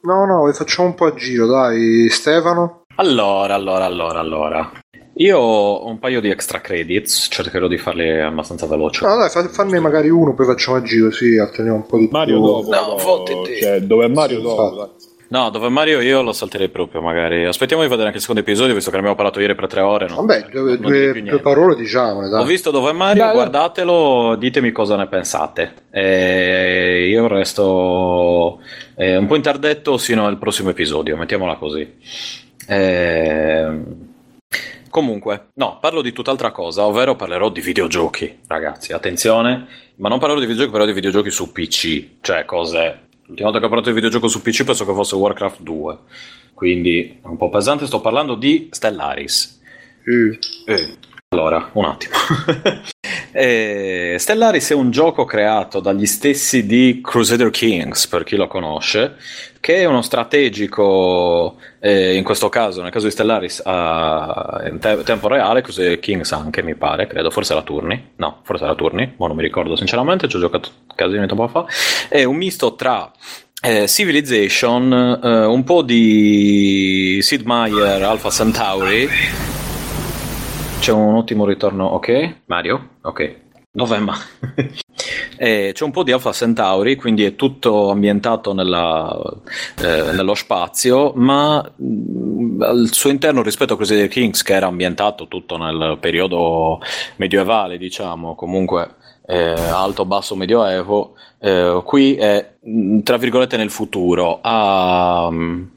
no, 0.00 0.24
no, 0.24 0.52
facciamo 0.52 0.88
un 0.88 0.94
po' 0.94 1.04
a 1.06 1.14
giro, 1.14 1.46
dai. 1.46 2.08
Stefano? 2.08 2.84
Allora, 2.96 3.54
allora, 3.54 3.84
allora, 3.84 4.18
allora. 4.18 4.72
Io 5.14 5.38
ho 5.38 5.86
un 5.86 5.98
paio 5.98 6.20
di 6.20 6.30
extra 6.30 6.60
credits, 6.60 7.28
cercherò 7.30 7.66
di 7.68 7.76
farli 7.78 8.20
abbastanza 8.20 8.66
veloci. 8.66 9.04
No, 9.04 9.16
dai, 9.16 9.28
fa- 9.28 9.48
fanne 9.48 9.78
magari 9.80 10.08
uno, 10.08 10.34
poi 10.34 10.46
facciamo 10.46 10.76
a 10.78 10.82
giro, 10.82 11.10
sì, 11.10 11.36
alternatiamo 11.36 11.76
un 11.76 11.86
po' 11.86 11.98
di 11.98 12.08
Mario 12.10 12.36
più. 12.36 12.46
dopo. 12.46 12.70
No, 12.70 12.98
fottiti. 12.98 13.60
cioè, 13.60 13.80
dove 13.80 14.04
è 14.06 14.08
Mario 14.08 14.36
Sì, 14.38 14.42
dopo? 14.42 14.94
No, 15.28 15.48
dove 15.50 15.68
Mario 15.68 16.00
io 16.00 16.22
lo 16.22 16.32
salterei 16.32 16.70
proprio, 16.70 17.02
magari. 17.02 17.44
Aspettiamo 17.44 17.82
di 17.82 17.88
vedere 17.88 18.06
anche 18.06 18.16
il 18.16 18.22
secondo 18.24 18.40
episodio, 18.40 18.74
visto 18.74 18.90
che 18.90 18.96
ne 18.96 19.02
abbiamo 19.02 19.16
parlato 19.16 19.40
ieri 19.40 19.54
per 19.54 19.68
tre 19.68 19.80
ore. 19.80 20.08
no? 20.08 20.16
Vabbè, 20.16 20.46
due, 20.50 20.76
dico 20.76 20.88
due- 20.88 21.00
più 21.02 21.12
due 21.12 21.20
niente. 21.22 21.38
parole 21.40 21.76
diciamole, 21.76 22.28
dai. 22.28 22.40
Ho 22.42 22.44
visto 22.44 22.70
dove 22.72 22.90
è 22.90 22.92
Mario, 22.94 23.16
Dai, 23.22 23.26
dai. 23.26 23.34
guardatelo, 23.34 24.34
ditemi 24.36 24.72
cosa 24.72 24.96
ne 24.96 25.06
pensate. 25.06 25.72
E 25.90 27.06
io 27.10 27.28
resto 27.28 28.58
eh, 28.96 29.16
un 29.18 29.26
po' 29.26 29.36
interdetto 29.36 29.98
sino 29.98 30.26
al 30.26 30.38
prossimo 30.38 30.70
episodio, 30.70 31.16
mettiamola 31.16 31.54
così. 31.56 31.88
Ehm, 32.66 34.08
Comunque, 34.90 35.50
no, 35.54 35.78
parlo 35.80 36.02
di 36.02 36.12
tutt'altra 36.12 36.50
cosa, 36.50 36.84
ovvero 36.84 37.14
parlerò 37.14 37.48
di 37.48 37.60
videogiochi, 37.60 38.40
ragazzi, 38.48 38.92
attenzione, 38.92 39.66
ma 39.96 40.08
non 40.08 40.18
parlerò 40.18 40.40
di 40.40 40.46
videogiochi, 40.46 40.72
parlerò 40.72 40.92
di 40.92 41.00
videogiochi 41.00 41.30
su 41.30 41.52
PC, 41.52 42.06
cioè 42.20 42.44
cose... 42.44 43.08
L'ultima 43.30 43.50
volta 43.50 43.60
che 43.60 43.66
ho 43.66 43.68
parlato 43.68 43.90
di 43.90 43.94
videogioco 43.94 44.26
su 44.26 44.42
PC 44.42 44.64
penso 44.64 44.84
che 44.84 44.92
fosse 44.92 45.14
Warcraft 45.14 45.60
2, 45.60 45.98
quindi 46.52 47.20
è 47.22 47.26
un 47.28 47.36
po' 47.36 47.48
pesante, 47.48 47.86
sto 47.86 48.00
parlando 48.00 48.34
di 48.34 48.68
Stellaris. 48.72 49.60
Sì. 50.02 50.38
Eh, 50.66 50.96
allora, 51.28 51.70
un 51.74 51.84
attimo. 51.84 52.14
Eh, 53.32 54.16
Stellaris 54.18 54.70
è 54.70 54.74
un 54.74 54.90
gioco 54.90 55.24
creato 55.24 55.80
dagli 55.80 56.06
stessi 56.06 56.66
di 56.66 57.00
Crusader 57.02 57.50
Kings, 57.50 58.06
per 58.06 58.24
chi 58.24 58.36
lo 58.36 58.46
conosce, 58.46 59.16
che 59.60 59.76
è 59.76 59.84
uno 59.84 60.02
strategico, 60.02 61.56
eh, 61.80 62.14
in 62.16 62.24
questo 62.24 62.48
caso, 62.48 62.82
nel 62.82 62.90
caso 62.90 63.06
di 63.06 63.12
Stellaris, 63.12 63.62
a 63.64 64.62
in 64.70 64.78
te- 64.78 65.02
tempo 65.02 65.28
reale, 65.28 65.62
Crusader 65.62 65.98
Kings 65.98 66.32
anche, 66.32 66.62
mi 66.62 66.74
pare, 66.74 67.06
credo, 67.06 67.30
forse 67.30 67.54
la 67.54 67.62
Turni, 67.62 68.12
no, 68.16 68.40
forse 68.42 68.64
la 68.64 68.74
Turni, 68.74 69.14
ma 69.16 69.26
non 69.26 69.36
mi 69.36 69.42
ricordo 69.42 69.76
sinceramente, 69.76 70.28
ci 70.28 70.36
ho 70.36 70.40
giocato 70.40 70.70
casino 70.94 71.22
di 71.22 71.28
tempo 71.28 71.48
fa, 71.48 71.66
è 72.08 72.24
un 72.24 72.36
misto 72.36 72.74
tra 72.74 73.10
eh, 73.62 73.86
Civilization, 73.86 75.20
eh, 75.22 75.44
un 75.44 75.64
po' 75.64 75.82
di 75.82 77.18
Sid 77.20 77.42
Meier, 77.44 78.02
Alpha 78.02 78.30
Centauri, 78.30 79.08
c'è 80.80 80.92
un 80.92 81.14
ottimo 81.14 81.44
ritorno, 81.44 81.84
ok? 81.84 82.36
Mario? 82.46 82.88
Ok. 83.02 83.36
Ma? 83.72 84.16
Eh, 85.42 85.70
c'è 85.72 85.84
un 85.84 85.90
po' 85.90 86.02
di 86.02 86.12
Alpha 86.12 86.32
Centauri, 86.32 86.96
quindi 86.96 87.24
è 87.24 87.34
tutto 87.34 87.88
ambientato 87.88 88.52
nella, 88.52 89.18
eh, 89.80 90.12
nello 90.12 90.34
spazio, 90.34 91.12
ma 91.14 91.62
mh, 91.76 92.60
al 92.60 92.88
suo 92.92 93.08
interno 93.08 93.42
rispetto 93.42 93.72
a 93.72 93.76
Crusader 93.76 94.08
Kings, 94.08 94.42
che 94.42 94.52
era 94.52 94.66
ambientato 94.66 95.28
tutto 95.28 95.56
nel 95.56 95.96
periodo 95.98 96.80
medievale, 97.16 97.78
diciamo, 97.78 98.34
comunque 98.34 98.96
eh, 99.26 99.54
alto, 99.54 100.04
basso, 100.04 100.36
medioevo, 100.36 101.14
eh, 101.38 101.80
qui 101.86 102.16
è 102.16 102.56
mh, 102.60 103.00
tra 103.00 103.16
virgolette 103.16 103.56
nel 103.56 103.70
futuro. 103.70 104.40
Ha, 104.42 105.30
mh, 105.30 105.70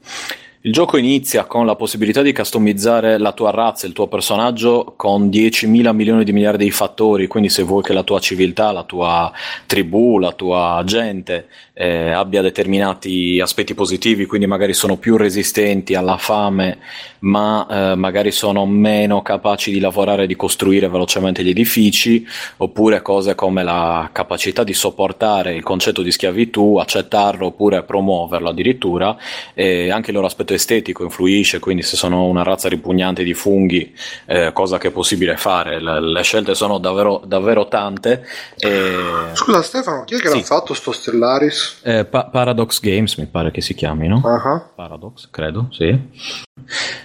il 0.66 0.72
gioco 0.72 0.96
inizia 0.96 1.44
con 1.44 1.66
la 1.66 1.76
possibilità 1.76 2.22
di 2.22 2.32
customizzare 2.32 3.18
la 3.18 3.32
tua 3.32 3.50
razza, 3.50 3.86
il 3.86 3.92
tuo 3.92 4.06
personaggio 4.06 4.94
con 4.96 5.28
10.000 5.28 5.92
milioni 5.92 6.24
di 6.24 6.32
miliardi 6.32 6.64
di 6.64 6.70
fattori, 6.70 7.26
quindi 7.26 7.50
se 7.50 7.64
vuoi 7.64 7.82
che 7.82 7.92
la 7.92 8.02
tua 8.02 8.18
civiltà, 8.18 8.72
la 8.72 8.84
tua 8.84 9.30
tribù, 9.66 10.18
la 10.18 10.32
tua 10.32 10.80
gente 10.86 11.48
eh, 11.76 12.10
abbia 12.12 12.40
determinati 12.40 13.40
aspetti 13.40 13.74
positivi, 13.74 14.26
quindi 14.26 14.46
magari 14.46 14.72
sono 14.74 14.96
più 14.96 15.16
resistenti 15.16 15.96
alla 15.96 16.16
fame, 16.16 16.78
ma 17.20 17.66
eh, 17.68 17.94
magari 17.96 18.30
sono 18.30 18.64
meno 18.64 19.22
capaci 19.22 19.72
di 19.72 19.80
lavorare 19.80 20.22
e 20.22 20.26
di 20.28 20.36
costruire 20.36 20.88
velocemente 20.88 21.42
gli 21.42 21.48
edifici, 21.50 22.24
oppure 22.58 23.02
cose 23.02 23.34
come 23.34 23.64
la 23.64 24.08
capacità 24.12 24.62
di 24.62 24.72
sopportare 24.72 25.54
il 25.54 25.64
concetto 25.64 26.00
di 26.02 26.12
schiavitù, 26.12 26.76
accettarlo 26.76 27.46
oppure 27.46 27.82
promuoverlo 27.82 28.50
addirittura, 28.50 29.16
e 29.52 29.90
anche 29.90 30.10
il 30.10 30.14
loro 30.14 30.28
aspetto 30.28 30.54
estetico 30.54 31.02
influisce, 31.02 31.58
quindi 31.58 31.82
se 31.82 31.96
sono 31.96 32.24
una 32.26 32.44
razza 32.44 32.68
ripugnante 32.68 33.24
di 33.24 33.34
funghi, 33.34 33.92
eh, 34.26 34.52
cosa 34.52 34.78
che 34.78 34.88
è 34.88 34.92
possibile 34.92 35.36
fare, 35.36 35.80
le, 35.80 36.00
le 36.00 36.22
scelte 36.22 36.54
sono 36.54 36.78
davvero, 36.78 37.20
davvero 37.26 37.66
tante. 37.66 38.24
e- 38.58 39.30
Scusa 39.32 39.62
Stefano, 39.62 40.04
chi 40.04 40.14
è 40.14 40.18
che 40.20 40.28
Sì. 40.28 40.36
l'ha 40.38 40.42
fatto 40.44 40.72
sto 40.74 40.92
Stellaris? 40.92 41.63
Eh, 41.82 42.04
Pa- 42.04 42.26
Paradox 42.26 42.80
Games 42.80 43.16
mi 43.16 43.26
pare 43.26 43.50
che 43.50 43.60
si 43.60 43.74
chiami, 43.74 44.08
no? 44.08 44.22
Ah, 44.24 44.70
Paradox, 44.74 45.28
credo, 45.30 45.68
sì. 45.70 45.98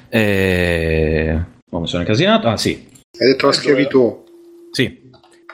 E... 0.10 1.44
Oh, 1.69 1.80
mi 1.80 1.88
sono 1.88 2.02
incasinato. 2.02 2.48
Ah, 2.48 2.57
sì. 2.57 2.88
Hai 3.19 3.27
detto 3.27 3.48
la 3.48 3.52
schiavitù. 3.52 4.23
Sì. 4.72 5.07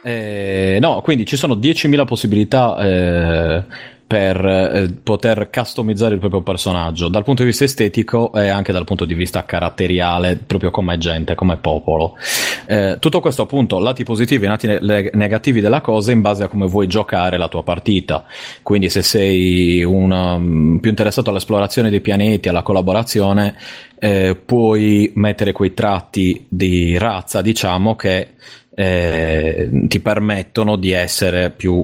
Eh, 0.03 0.77
no, 0.79 1.01
quindi 1.01 1.25
ci 1.25 1.35
sono 1.35 1.55
10.000 1.55 2.05
possibilità 2.05 2.77
eh, 2.77 3.63
per 4.07 4.45
eh, 4.45 4.93
poter 5.01 5.49
customizzare 5.51 6.13
il 6.13 6.19
proprio 6.19 6.41
personaggio 6.41 7.07
dal 7.07 7.23
punto 7.23 7.41
di 7.41 7.49
vista 7.49 7.63
estetico 7.63 8.31
e 8.33 8.49
anche 8.49 8.71
dal 8.71 8.83
punto 8.83 9.03
di 9.03 9.15
vista 9.15 9.45
caratteriale, 9.45 10.37
proprio 10.37 10.69
come 10.69 10.97
gente, 10.99 11.33
come 11.33 11.57
popolo. 11.57 12.15
Eh, 12.67 12.97
tutto 12.99 13.19
questo 13.19 13.43
appunto 13.43 13.79
lati 13.79 14.03
positivi 14.03 14.45
e 14.45 14.47
lati 14.47 14.67
ne- 14.67 15.09
negativi 15.13 15.59
della 15.59 15.81
cosa 15.81 16.11
in 16.11 16.21
base 16.21 16.43
a 16.43 16.47
come 16.47 16.67
vuoi 16.67 16.85
giocare 16.85 17.37
la 17.37 17.47
tua 17.47 17.63
partita. 17.63 18.25
Quindi 18.61 18.89
se 18.89 19.01
sei 19.01 19.83
un, 19.83 20.11
um, 20.11 20.77
più 20.79 20.91
interessato 20.91 21.31
all'esplorazione 21.31 21.89
dei 21.89 22.01
pianeti, 22.01 22.47
alla 22.47 22.61
collaborazione, 22.61 23.55
eh, 23.97 24.35
puoi 24.35 25.11
mettere 25.15 25.51
quei 25.51 25.73
tratti 25.73 26.45
di 26.47 26.95
razza, 26.99 27.41
diciamo, 27.41 27.95
che 27.95 28.33
eh, 28.75 29.69
ti 29.87 29.99
permettono 29.99 30.75
di 30.75 30.91
essere 30.91 31.49
più 31.49 31.83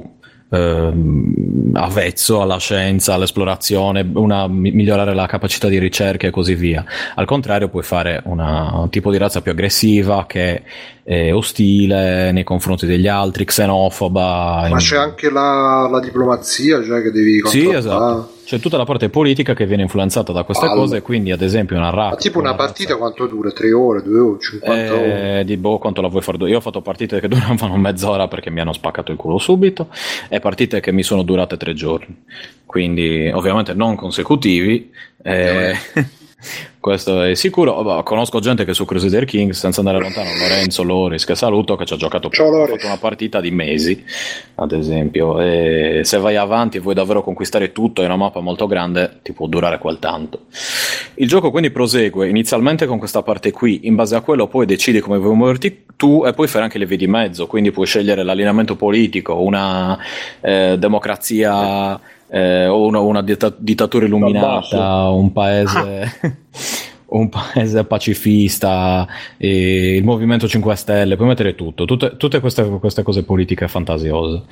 ehm, 0.51 1.71
avvezzo 1.73 2.41
alla 2.41 2.57
scienza, 2.57 3.13
all'esplorazione, 3.13 4.09
una- 4.13 4.47
mi- 4.47 4.71
migliorare 4.71 5.13
la 5.13 5.25
capacità 5.25 5.67
di 5.67 5.79
ricerca 5.79 6.27
e 6.27 6.31
così 6.31 6.55
via. 6.55 6.83
Al 7.15 7.25
contrario, 7.25 7.69
puoi 7.69 7.83
fare 7.83 8.21
una- 8.25 8.71
un 8.75 8.89
tipo 8.89 9.11
di 9.11 9.17
razza 9.17 9.41
più 9.41 9.51
aggressiva 9.51 10.25
che 10.27 10.63
è 11.03 11.33
ostile 11.33 12.31
nei 12.31 12.43
confronti 12.43 12.85
degli 12.85 13.07
altri, 13.07 13.45
xenofoba. 13.45 14.67
Ma 14.69 14.77
c'è 14.77 14.97
anche 14.97 15.29
la, 15.29 15.87
la 15.89 15.99
diplomazia, 15.99 16.83
cioè 16.83 17.01
che 17.01 17.11
devi 17.11 17.41
Sì, 17.45 17.69
esatto. 17.69 18.39
C'è 18.43 18.59
tutta 18.59 18.75
la 18.75 18.83
parte 18.83 19.07
politica 19.09 19.53
che 19.53 19.65
viene 19.65 19.83
influenzata 19.83 20.33
da 20.33 20.43
queste 20.43 20.65
Palle. 20.65 20.77
cose, 20.79 21.01
quindi 21.01 21.31
ad 21.31 21.41
esempio 21.41 21.77
una 21.77 21.89
razza. 21.89 22.09
Ma 22.09 22.15
tipo 22.17 22.39
una 22.39 22.53
partita 22.53 22.97
quanto 22.97 23.25
dura? 23.25 23.49
3 23.51 23.71
ore, 23.71 24.03
2 24.03 24.19
ore, 24.19 24.39
50 24.39 24.93
ore? 24.93 25.39
Eh, 25.39 25.45
di 25.45 25.55
boh, 25.55 25.77
quanto 25.77 26.01
la 26.01 26.09
vuoi 26.09 26.21
fare? 26.21 26.37
Io 26.49 26.57
ho 26.57 26.61
fatto 26.61 26.81
partite 26.81 27.21
che 27.21 27.27
duravano 27.29 27.77
mezz'ora 27.77 28.27
perché 28.27 28.49
mi 28.49 28.59
hanno 28.59 28.73
spaccato 28.73 29.11
il 29.11 29.17
culo 29.17 29.37
subito, 29.37 29.87
e 30.27 30.39
partite 30.41 30.81
che 30.81 30.91
mi 30.91 31.01
sono 31.01 31.23
durate 31.23 31.55
tre 31.55 31.73
giorni, 31.73 32.23
quindi 32.65 33.31
ovviamente 33.33 33.73
non 33.73 33.95
consecutivi. 33.95 34.91
eh, 35.23 35.73
questo 36.79 37.21
è 37.21 37.35
sicuro. 37.35 37.71
Oh, 37.71 38.03
conosco 38.03 38.39
gente 38.39 38.65
che 38.65 38.73
su 38.73 38.85
Crusader 38.85 39.25
Kings, 39.25 39.59
senza 39.59 39.79
andare 39.79 39.99
lontano, 39.99 40.29
Lorenzo 40.37 40.83
Loris, 40.83 41.25
che 41.25 41.35
saluto, 41.35 41.75
che 41.75 41.85
ci 41.85 41.93
ha 41.93 41.97
giocato 41.97 42.29
Ciao, 42.29 42.65
fatto 42.65 42.85
una 42.85 42.97
partita 42.97 43.39
di 43.39 43.51
mesi, 43.51 44.03
ad 44.55 44.71
esempio. 44.71 45.39
E 45.39 46.01
se 46.03 46.17
vai 46.17 46.35
avanti 46.35 46.77
e 46.77 46.79
vuoi 46.79 46.95
davvero 46.95 47.21
conquistare 47.21 47.71
tutto 47.71 48.01
in 48.01 48.07
una 48.07 48.17
mappa 48.17 48.39
molto 48.39 48.67
grande, 48.67 49.19
ti 49.21 49.33
può 49.33 49.47
durare 49.47 49.77
quel 49.77 49.99
tanto. 49.99 50.45
Il 51.15 51.27
gioco 51.27 51.51
quindi 51.51 51.69
prosegue 51.69 52.27
inizialmente 52.27 52.85
con 52.85 52.97
questa 52.97 53.21
parte 53.21 53.51
qui, 53.51 53.81
in 53.83 53.95
base 53.95 54.15
a 54.15 54.21
quello 54.21 54.47
poi 54.47 54.65
decidi 54.65 54.99
come 54.99 55.17
vuoi 55.17 55.35
muoverti 55.35 55.83
tu 55.95 56.23
e 56.25 56.33
poi 56.33 56.47
fai 56.47 56.63
anche 56.63 56.79
le 56.79 56.87
vie 56.87 56.97
di 56.97 57.05
mezzo, 57.05 57.45
quindi 57.45 57.71
puoi 57.71 57.85
scegliere 57.85 58.23
l'allineamento 58.23 58.75
politico, 58.75 59.39
una 59.39 59.97
eh, 60.41 60.75
democrazia 60.79 61.99
eh, 62.31 62.67
o 62.67 62.85
una, 62.85 62.99
una 62.99 63.21
ditta- 63.21 63.53
dittatura 63.55 64.05
illuminata, 64.05 65.09
un 65.09 65.31
paese... 65.31 66.49
un 67.11 67.27
paese 67.27 67.83
pacifista, 67.83 69.05
il 69.39 70.01
Movimento 70.01 70.47
5 70.47 70.75
Stelle, 70.75 71.17
puoi 71.17 71.27
mettere 71.27 71.55
tutto, 71.55 71.83
tutte, 71.83 72.15
tutte 72.15 72.39
queste, 72.39 72.63
queste, 72.79 73.03
cose 73.03 73.23
politiche 73.23 73.67
fantasiose. 73.67 74.43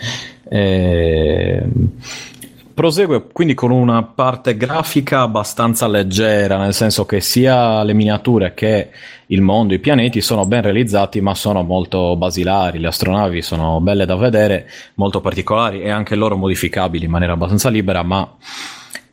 E 0.49 1.64
prosegue 2.80 3.27
quindi 3.34 3.56
con 3.56 3.72
una 3.72 4.03
parte 4.03 4.56
grafica 4.56 5.19
abbastanza 5.19 5.85
leggera, 5.85 6.57
nel 6.57 6.73
senso 6.73 7.06
che 7.06 7.19
sia 7.19 7.84
le 7.84 7.93
miniature 7.93 8.53
che 8.53 8.91
il 9.26 9.41
mondo, 9.41 9.73
i 9.73 9.80
pianeti 9.80 10.22
sono 10.22 10.45
ben 10.45 10.61
realizzati, 10.61 11.19
ma 11.19 11.35
sono 11.35 11.61
molto 11.61 12.15
basilari. 12.15 12.80
Le 12.80 12.88
astronavi 12.88 13.41
sono 13.41 13.81
belle 13.81 14.06
da 14.06 14.15
vedere, 14.15 14.69
molto 14.93 15.19
particolari 15.19 15.81
e 15.81 15.89
anche 15.89 16.15
loro 16.15 16.38
modificabili 16.38 17.03
in 17.03 17.11
maniera 17.11 17.34
abbastanza 17.34 17.68
libera, 17.68 18.01
ma 18.01 18.26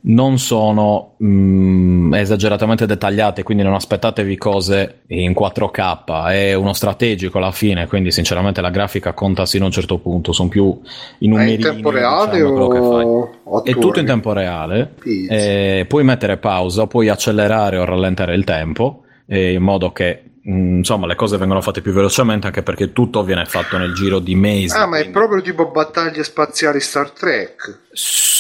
non 0.06 0.38
sono 0.38 1.14
mh, 1.18 1.26
mm, 1.26 2.14
esageratamente 2.14 2.86
dettagliate, 2.86 3.42
quindi 3.42 3.62
non 3.62 3.74
aspettatevi 3.74 4.36
cose 4.36 5.00
in 5.08 5.32
4K, 5.32 6.26
è 6.28 6.54
uno 6.54 6.72
strategico 6.72 7.38
alla 7.38 7.50
fine, 7.50 7.86
quindi 7.86 8.10
sinceramente 8.12 8.60
la 8.60 8.70
grafica 8.70 9.12
conta 9.12 9.46
sino 9.46 9.64
a 9.64 9.66
un 9.66 9.72
certo 9.72 9.98
punto, 9.98 10.32
sono 10.32 10.48
più 10.48 10.78
i 11.18 11.28
numeri. 11.28 11.54
in 11.54 11.60
tempo 11.60 11.90
reale 11.90 12.38
diciamo, 12.38 13.30
o... 13.44 13.64
È 13.64 13.72
tutto 13.72 13.98
in 13.98 14.06
tempo 14.06 14.32
reale, 14.32 14.94
eh, 15.28 15.86
puoi 15.88 16.04
mettere 16.04 16.36
pausa, 16.36 16.86
puoi 16.86 17.08
accelerare 17.08 17.78
o 17.78 17.84
rallentare 17.84 18.34
il 18.34 18.44
tempo, 18.44 19.02
eh, 19.26 19.54
in 19.54 19.62
modo 19.62 19.90
che 19.90 20.22
mm, 20.48 20.78
insomma 20.78 21.08
le 21.08 21.16
cose 21.16 21.36
vengono 21.36 21.60
fatte 21.60 21.80
più 21.80 21.92
velocemente 21.92 22.46
anche 22.46 22.62
perché 22.62 22.92
tutto 22.92 23.24
viene 23.24 23.44
fatto 23.44 23.76
nel 23.76 23.92
giro 23.92 24.20
di 24.20 24.36
mesi. 24.36 24.76
Ah, 24.76 24.86
ma 24.86 24.98
è 24.98 25.10
proprio 25.10 25.42
tipo 25.42 25.68
battaglie 25.70 26.22
spaziali 26.22 26.78
Star 26.78 27.10
Trek 27.10 27.80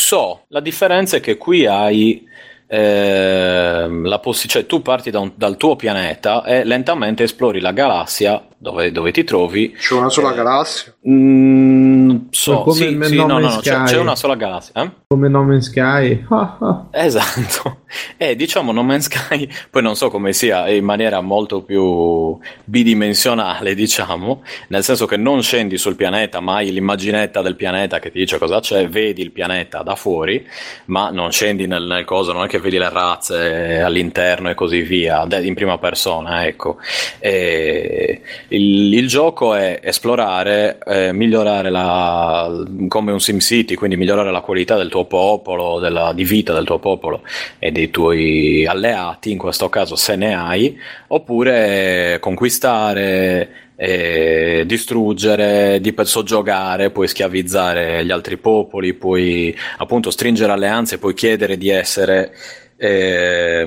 so, 0.06 0.44
la 0.48 0.60
differenza 0.60 1.16
è 1.16 1.20
che 1.20 1.36
qui 1.36 1.66
hai 1.66 2.24
eh, 2.68 3.88
la 3.88 4.18
poss- 4.20 4.46
cioè 4.46 4.64
tu 4.64 4.80
parti 4.80 5.10
da 5.10 5.18
un, 5.18 5.32
dal 5.34 5.56
tuo 5.56 5.74
pianeta 5.74 6.44
e 6.44 6.62
lentamente 6.62 7.24
esplori 7.24 7.60
la 7.60 7.72
galassia 7.72 8.40
dove, 8.58 8.90
dove 8.90 9.12
ti 9.12 9.24
trovi. 9.24 9.72
C'è 9.72 9.94
una 9.94 10.08
sola 10.08 10.32
eh, 10.32 10.34
galassia? 10.34 10.94
Mm, 11.08 12.16
so, 12.30 12.62
come 12.62 12.76
sì, 12.76 12.98
sì, 13.02 13.16
no, 13.16 13.26
no, 13.26 13.38
no, 13.38 13.58
c'è, 13.60 13.82
c'è, 13.82 13.98
una 13.98 14.16
sola 14.16 14.34
galassia. 14.34 14.82
Eh? 14.82 14.90
Come 15.08 15.28
No 15.28 15.44
Man's 15.44 15.66
Sky. 15.66 16.26
esatto. 16.90 17.80
E 18.16 18.30
eh, 18.30 18.36
diciamo 18.36 18.72
No 18.72 18.82
Man's 18.82 19.04
Sky, 19.04 19.48
poi 19.70 19.82
non 19.82 19.94
so 19.94 20.10
come 20.10 20.32
sia 20.32 20.68
in 20.70 20.84
maniera 20.84 21.20
molto 21.20 21.62
più 21.62 22.38
bidimensionale, 22.64 23.74
diciamo, 23.74 24.42
nel 24.68 24.82
senso 24.82 25.06
che 25.06 25.16
non 25.16 25.42
scendi 25.42 25.76
sul 25.76 25.96
pianeta, 25.96 26.40
ma 26.40 26.56
hai 26.56 26.72
l'immaginetta 26.72 27.42
del 27.42 27.56
pianeta 27.56 27.98
che 27.98 28.10
ti 28.10 28.18
dice 28.18 28.38
cosa 28.38 28.60
c'è, 28.60 28.88
vedi 28.88 29.22
il 29.22 29.32
pianeta 29.32 29.82
da 29.82 29.94
fuori, 29.94 30.46
ma 30.86 31.10
non 31.10 31.30
scendi 31.30 31.66
nel, 31.66 31.84
nel 31.84 32.04
coso, 32.04 32.32
non 32.32 32.44
è 32.44 32.48
che 32.48 32.58
vedi 32.58 32.78
le 32.78 32.88
razze 32.88 33.80
all'interno 33.80 34.50
e 34.50 34.54
così 34.54 34.80
via, 34.80 35.26
in 35.40 35.54
prima 35.54 35.78
persona, 35.78 36.46
ecco. 36.46 36.78
E 37.18 38.22
il, 38.48 38.94
il 38.94 39.08
gioco 39.08 39.54
è 39.54 39.80
esplorare, 39.82 40.78
eh, 40.86 41.12
migliorare 41.12 41.70
la, 41.70 42.64
come 42.88 43.12
un 43.12 43.20
SimCity, 43.20 43.74
quindi 43.74 43.96
migliorare 43.96 44.30
la 44.30 44.40
qualità 44.40 44.76
del 44.76 44.88
tuo 44.88 45.04
popolo, 45.04 45.78
della, 45.80 46.12
di 46.12 46.24
vita 46.24 46.52
del 46.52 46.64
tuo 46.64 46.78
popolo 46.78 47.22
e 47.58 47.70
dei 47.72 47.90
tuoi 47.90 48.66
alleati, 48.66 49.30
in 49.30 49.38
questo 49.38 49.68
caso 49.68 49.96
se 49.96 50.16
ne 50.16 50.34
hai, 50.34 50.78
oppure 51.08 52.18
conquistare, 52.20 53.66
eh, 53.76 54.64
distruggere, 54.66 55.80
di 55.80 55.94
soggiogare, 56.02 56.90
puoi 56.90 57.08
schiavizzare 57.08 58.04
gli 58.04 58.10
altri 58.10 58.38
popoli, 58.38 58.94
puoi 58.94 59.56
appunto 59.78 60.10
stringere 60.10 60.52
alleanze, 60.52 60.98
puoi 60.98 61.14
chiedere 61.14 61.58
di 61.58 61.68
essere, 61.68 62.32
eh, 62.76 63.66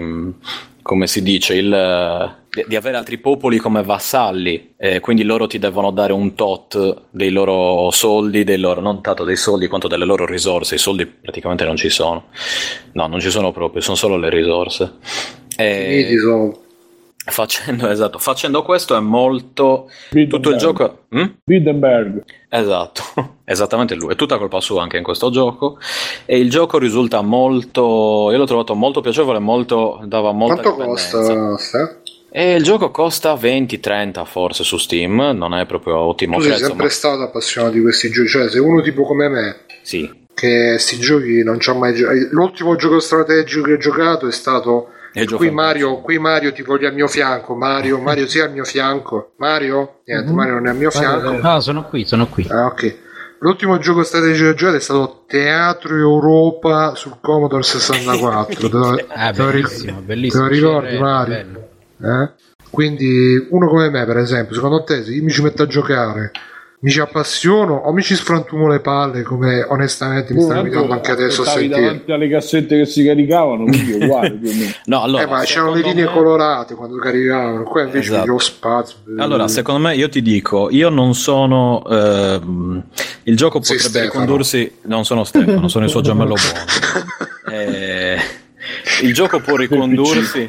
come 0.89 1.05
si 1.05 1.21
dice, 1.21 1.53
il 1.53 2.37
di 2.67 2.75
avere 2.75 2.97
altri 2.97 3.19
popoli 3.19 3.59
come 3.59 3.83
vassalli, 3.83 4.73
eh, 4.75 4.99
quindi 4.99 5.21
loro 5.21 5.45
ti 5.45 5.59
devono 5.59 5.91
dare 5.91 6.13
un 6.13 6.33
tot 6.33 7.03
dei 7.11 7.29
loro 7.29 7.91
soldi, 7.91 8.43
dei 8.43 8.57
loro, 8.57 8.81
non 8.81 8.99
tanto 9.03 9.23
dei 9.23 9.35
soldi 9.35 9.67
quanto 9.67 9.87
delle 9.87 10.03
loro 10.03 10.25
risorse, 10.25 10.73
i 10.73 10.79
soldi 10.79 11.05
praticamente 11.05 11.63
non 11.63 11.75
ci 11.75 11.89
sono, 11.89 12.29
no, 12.93 13.05
non 13.05 13.19
ci 13.19 13.29
sono 13.29 13.51
proprio, 13.51 13.83
sono 13.83 13.95
solo 13.95 14.17
le 14.17 14.31
risorse. 14.31 14.93
E... 15.55 16.07
Sì, 16.09 16.17
sono 16.17 16.57
Facendo, 17.25 17.87
esatto, 17.91 18.17
facendo 18.17 18.63
questo 18.63 18.95
è 18.95 18.99
molto 18.99 19.89
Bidenberg. 20.09 20.29
tutto 20.29 20.49
il 20.49 20.57
gioco 20.57 20.99
hm? 21.09 21.25
Bidenberg 21.43 22.23
esatto, 22.47 23.03
esattamente 23.43 23.95
lui 23.95 24.13
è 24.13 24.15
tutta 24.15 24.37
colpa 24.37 24.61
sua 24.61 24.81
anche 24.81 24.97
in 24.97 25.03
questo 25.03 25.29
gioco 25.29 25.77
e 26.25 26.39
il 26.39 26.49
gioco 26.49 26.77
risulta 26.77 27.21
molto 27.21 28.29
io 28.31 28.37
l'ho 28.37 28.45
trovato 28.45 28.73
molto 28.73 29.01
piacevole 29.01 29.39
molto 29.39 30.01
dava 30.05 30.31
molta 30.31 30.61
quanto 30.61 30.83
costa? 30.85 31.99
E 32.31 32.53
il 32.53 32.63
gioco 32.63 32.91
costa 32.91 33.33
20-30 33.33 34.23
forse 34.23 34.63
su 34.63 34.77
Steam, 34.77 35.31
non 35.35 35.55
è 35.55 35.65
proprio 35.65 35.97
ottimo 35.97 36.35
tu 36.37 36.43
prezzo. 36.43 36.57
sei 36.57 36.67
sempre 36.67 36.85
ma... 36.85 36.91
stato 36.91 37.21
appassionato 37.23 37.73
di 37.73 37.81
questi 37.81 38.11
giochi, 38.11 38.27
cioè 38.27 38.49
se 38.49 38.59
uno 38.59 38.81
tipo 38.81 39.03
come 39.03 39.27
me, 39.29 39.55
sì. 39.81 40.07
che 40.35 40.69
questi 40.73 40.99
giochi 40.99 41.43
non 41.43 41.57
c'ha 41.57 41.73
mai 41.73 41.95
giocato, 41.95 42.27
l'ultimo 42.29 42.75
gioco 42.75 42.99
strategico 42.99 43.63
che 43.63 43.73
ho 43.73 43.77
giocato 43.77 44.27
è 44.27 44.31
stato 44.31 44.89
qui 45.25 45.51
Mario, 45.51 46.01
qui 46.01 46.19
Mario 46.19 46.51
ti 46.51 46.61
voglio 46.61 46.87
al 46.87 46.93
mio 46.93 47.07
fianco, 47.07 47.55
Mario, 47.55 47.99
Mario 47.99 48.27
sia 48.27 48.45
al 48.45 48.51
mio 48.51 48.63
fianco, 48.63 49.33
Mario, 49.37 50.01
niente, 50.05 50.27
mm-hmm. 50.27 50.35
Mario 50.35 50.53
non 50.53 50.67
è 50.67 50.69
al 50.69 50.75
mio 50.75 50.91
fianco. 50.91 51.31
No, 51.31 51.59
sono 51.59 51.85
qui, 51.85 52.05
sono 52.05 52.27
qui. 52.27 52.47
Ah, 52.49 52.65
ok. 52.65 52.97
L'ultimo 53.41 53.77
gioco 53.77 54.03
strategico 54.03 54.45
che 54.45 54.49
ho 54.49 54.55
giocato 54.55 54.77
è 54.77 54.81
stato 54.81 55.23
Teatro 55.25 55.95
Europa 55.95 56.93
sul 56.95 57.17
Commodore 57.21 57.63
64. 57.63 58.69
te, 58.69 59.05
ah, 59.15 59.31
bellissimo, 59.31 60.01
bellissimo. 60.01 60.47
Te 60.47 60.49
lo 60.49 60.55
ricordi, 60.55 60.97
Mario? 60.97 61.69
Eh? 62.01 62.31
Quindi 62.69 63.47
uno 63.49 63.67
come 63.67 63.89
me, 63.89 64.05
per 64.05 64.17
esempio, 64.17 64.53
secondo 64.53 64.83
te 64.83 65.03
se 65.03 65.11
io 65.11 65.23
mi 65.23 65.31
ci 65.31 65.41
metto 65.41 65.63
a 65.63 65.67
giocare, 65.67 66.31
mi 66.81 66.91
ci 66.91 67.01
appassiono 67.01 67.73
o 67.75 67.91
mi 67.91 68.01
ci 68.01 68.15
sfrantumo 68.15 68.67
le 68.67 68.79
palle 68.79 69.23
come 69.23 69.65
onestamente 69.67 70.33
mi 70.33 70.41
stanno 70.41 70.61
guidando 70.61 70.93
anche 70.93 71.11
adesso 71.11 71.41
a 71.41 71.45
sentire. 71.45 71.81
davanti 71.81 72.11
alle 72.13 72.29
cassette 72.29 72.77
che 72.77 72.85
si 72.85 73.03
caricavano 73.03 73.65
quindi 73.65 73.91
uguale 73.91 74.39
no, 74.85 75.01
allora, 75.01 75.23
eh, 75.23 75.27
ma 75.27 75.43
c'erano 75.43 75.73
le 75.73 75.81
linee 75.81 76.05
me... 76.05 76.11
colorate 76.11 76.75
quando 76.75 76.95
caricavano 76.95 77.63
qua 77.63 77.81
invece 77.81 78.11
esatto. 78.11 78.31
lo 78.31 78.37
spazio. 78.37 78.97
Allora 79.17 79.49
secondo 79.49 79.87
me 79.87 79.95
io 79.95 80.07
ti 80.07 80.21
dico 80.21 80.69
io 80.69 80.87
non 80.87 81.15
sono 81.15 81.83
eh, 81.85 82.39
il 83.23 83.35
gioco 83.35 83.59
potrebbe 83.59 84.01
ricondursi 84.03 84.77
non 84.83 85.03
sono 85.03 85.25
Stefano 85.25 85.67
sono 85.67 85.83
il 85.83 85.91
suo 85.91 86.01
gemello 86.01 86.35
buono. 86.35 87.17
Eh, 87.51 88.15
il 89.01 89.11
gioco 89.11 89.39
può 89.39 89.55
ricondursi 89.55 90.47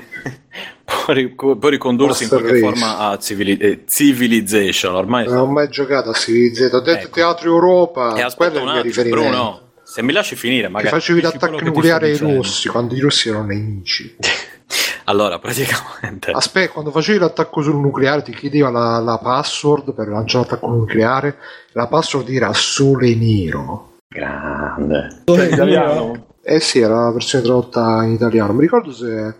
può, 1.35 1.57
può 1.57 1.69
ricondursi 1.69 2.23
Master 2.23 2.39
in 2.39 2.45
qualche 2.45 2.61
Race. 2.61 2.81
forma 2.81 2.99
a 2.99 3.19
civili- 3.19 3.57
eh, 3.57 3.85
Civilization. 3.87 4.95
Ormai 4.95 5.27
non 5.27 5.37
ho 5.37 5.47
mai 5.47 5.69
giocato 5.69 6.11
a 6.11 6.13
Civilization. 6.15 6.81
Ho 6.81 6.85
detto 6.85 7.07
ecco. 7.07 7.11
Teatro 7.11 7.49
Europa. 7.49 8.15
E 8.17 8.23
aspetta 8.23 8.61
un 8.61 8.69
attimo, 8.69 9.09
Bruno. 9.09 9.61
Se 9.83 10.03
mi 10.03 10.13
lasci 10.13 10.37
finire, 10.37 10.69
magari. 10.69 10.89
Ti 10.89 10.95
facevi 10.95 11.21
l'attacco 11.21 11.61
nucleare 11.61 12.11
ai 12.11 12.17
russi 12.17 12.69
quando 12.69 12.95
i 12.95 13.01
russi 13.01 13.29
erano 13.29 13.47
nemici. 13.47 14.15
allora, 15.05 15.39
praticamente. 15.41 16.31
Aspetta, 16.31 16.73
quando 16.73 16.93
facevi 16.93 17.19
l'attacco 17.19 17.61
sul 17.61 17.75
nucleare 17.75 18.23
ti 18.23 18.33
chiedeva 18.33 18.71
la, 18.71 19.01
la 19.01 19.19
password 19.19 19.93
per 19.93 20.07
lanciare 20.07 20.45
l'attacco 20.45 20.69
nucleare. 20.69 21.37
La 21.73 21.89
password 21.89 22.29
era 22.29 22.53
Sole 22.53 23.15
Nero. 23.17 23.99
Grande. 24.07 25.23
Sole 25.25 25.47
italiano? 25.47 26.27
Eh 26.43 26.61
sì, 26.61 26.79
era 26.81 27.05
la 27.05 27.13
versione 27.13 27.45
tradotta 27.45 28.03
in 28.05 28.13
italiano. 28.13 28.53
Mi 28.53 28.63
ricordo 28.63 28.93
se 28.93 29.35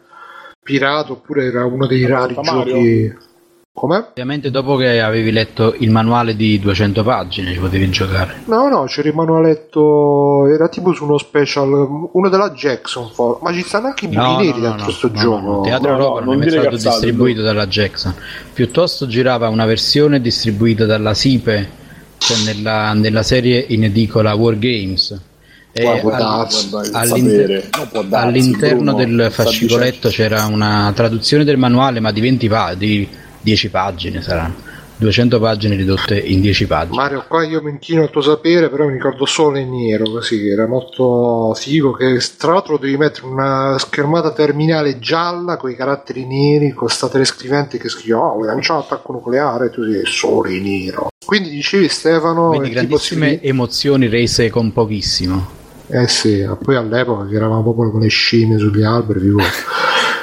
pirata 0.63 1.13
oppure 1.13 1.45
era 1.45 1.65
uno 1.65 1.87
dei 1.87 2.07
rari 2.07 2.37
giochi. 2.41 3.29
Come? 3.73 4.09
Ovviamente 4.11 4.51
dopo 4.51 4.77
che 4.77 5.01
avevi 5.01 5.31
letto 5.31 5.75
il 5.79 5.91
manuale 5.91 6.37
di 6.37 6.59
200 6.59 7.03
pagine 7.03 7.53
ci 7.53 7.59
potevi 7.61 7.89
giocare. 7.89 8.43
No, 8.47 8.69
no, 8.69 8.85
c'era 8.85 9.09
il 9.09 9.15
manualetto, 9.15 10.47
era 10.49 10.69
tipo 10.69 10.93
su 10.93 11.05
uno 11.05 11.17
special, 11.17 12.09
uno 12.13 12.29
della 12.29 12.51
Jackson, 12.51 13.09
for... 13.11 13.39
ma 13.41 13.53
ci 13.53 13.63
stanno 13.63 13.87
anche 13.87 14.05
i 14.05 14.09
buchi 14.09 14.21
no, 14.21 14.37
neri 14.37 14.61
no, 14.61 14.69
dentro 14.69 14.85
questo 14.85 15.09
no, 15.09 15.15
gioco. 15.15 15.51
No, 15.51 15.61
Teatro 15.63 15.93
Europa 15.93 16.21
non, 16.21 16.39
non 16.39 16.47
è 16.47 16.51
stato 16.51 16.77
distribuito 16.77 17.43
dalla 17.43 17.67
Jackson, 17.67 18.15
piuttosto 18.53 19.07
girava 19.07 19.49
una 19.49 19.65
versione 19.65 20.21
distribuita 20.21 20.85
dalla 20.85 21.15
Sipe, 21.15 21.71
cioè 22.19 22.37
nella, 22.45 22.93
nella 22.93 23.23
serie 23.23 23.65
in 23.69 23.85
edicola 23.85 24.35
War 24.35 24.59
Games 24.59 25.29
Guarda, 25.73 26.01
può 26.01 26.11
al- 26.13 26.19
darsi. 26.19 26.69
Guarda, 26.69 26.99
all'inter- 26.99 27.41
sapere. 27.41 27.69
No, 27.77 27.89
può 27.91 28.03
darsi, 28.03 28.27
all'interno 28.27 28.95
Bruno, 28.95 29.05
del 29.05 29.31
fascicoletto 29.31 30.09
c'era 30.09 30.47
una 30.47 30.93
traduzione 30.95 31.45
del 31.45 31.57
manuale, 31.57 32.01
ma 32.01 32.11
di 32.13 32.21
20 32.21 32.49
pa- 32.49 32.75
di 32.75 33.09
10 33.41 33.69
pagine 33.71 34.21
saranno. 34.23 34.69
200 35.01 35.41
pagine 35.41 35.77
ridotte 35.77 36.19
in 36.19 36.43
10 36.43 36.67
pagine. 36.67 36.95
Mario, 36.97 37.25
qua 37.27 37.43
io 37.43 37.63
mi 37.63 37.71
inchino 37.71 38.03
al 38.03 38.11
tuo 38.11 38.21
sapere, 38.21 38.69
però 38.69 38.85
mi 38.87 38.93
ricordo 38.93 39.25
solo 39.25 39.57
in 39.57 39.71
nero, 39.71 40.05
così, 40.11 40.47
era 40.47 40.67
molto 40.67 41.55
figo, 41.55 41.93
che 41.93 42.19
tra 42.37 42.53
l'altro 42.53 42.77
devi 42.77 42.99
mettere 42.99 43.27
una 43.27 43.77
schermata 43.79 44.31
terminale 44.33 44.99
gialla 44.99 45.57
con 45.57 45.71
i 45.71 45.75
caratteri 45.75 46.27
neri, 46.27 46.73
con 46.75 46.89
sta 46.91 47.09
telescrivente 47.09 47.79
che 47.79 47.89
scrive, 47.89 48.13
oh, 48.17 48.35
vuoi 48.35 48.49
lanciare 48.49 48.81
un 48.81 48.85
attacco 48.85 49.13
nucleare, 49.13 49.67
e 49.67 49.71
tu 49.71 49.91
sei 49.91 50.03
solo 50.05 50.51
in 50.51 50.65
nero. 50.65 51.09
Quindi 51.25 51.49
dicevi 51.49 51.89
Stefano, 51.89 52.49
Quindi 52.49 52.69
tipo 52.69 52.81
grandissime 52.81 53.39
si- 53.41 53.47
emozioni 53.47 54.07
rese 54.07 54.51
con 54.51 54.71
pochissimo. 54.71 55.59
Eh 55.91 56.09
sì, 56.09 56.47
poi 56.63 56.77
all'epoca 56.77 57.27
che 57.27 57.35
eravamo 57.35 57.63
proprio 57.63 57.91
con 57.91 58.01
le 58.01 58.09
scimmie 58.09 58.59
sugli 58.59 58.83
alberi, 58.83 59.21
figurati. 59.21 59.59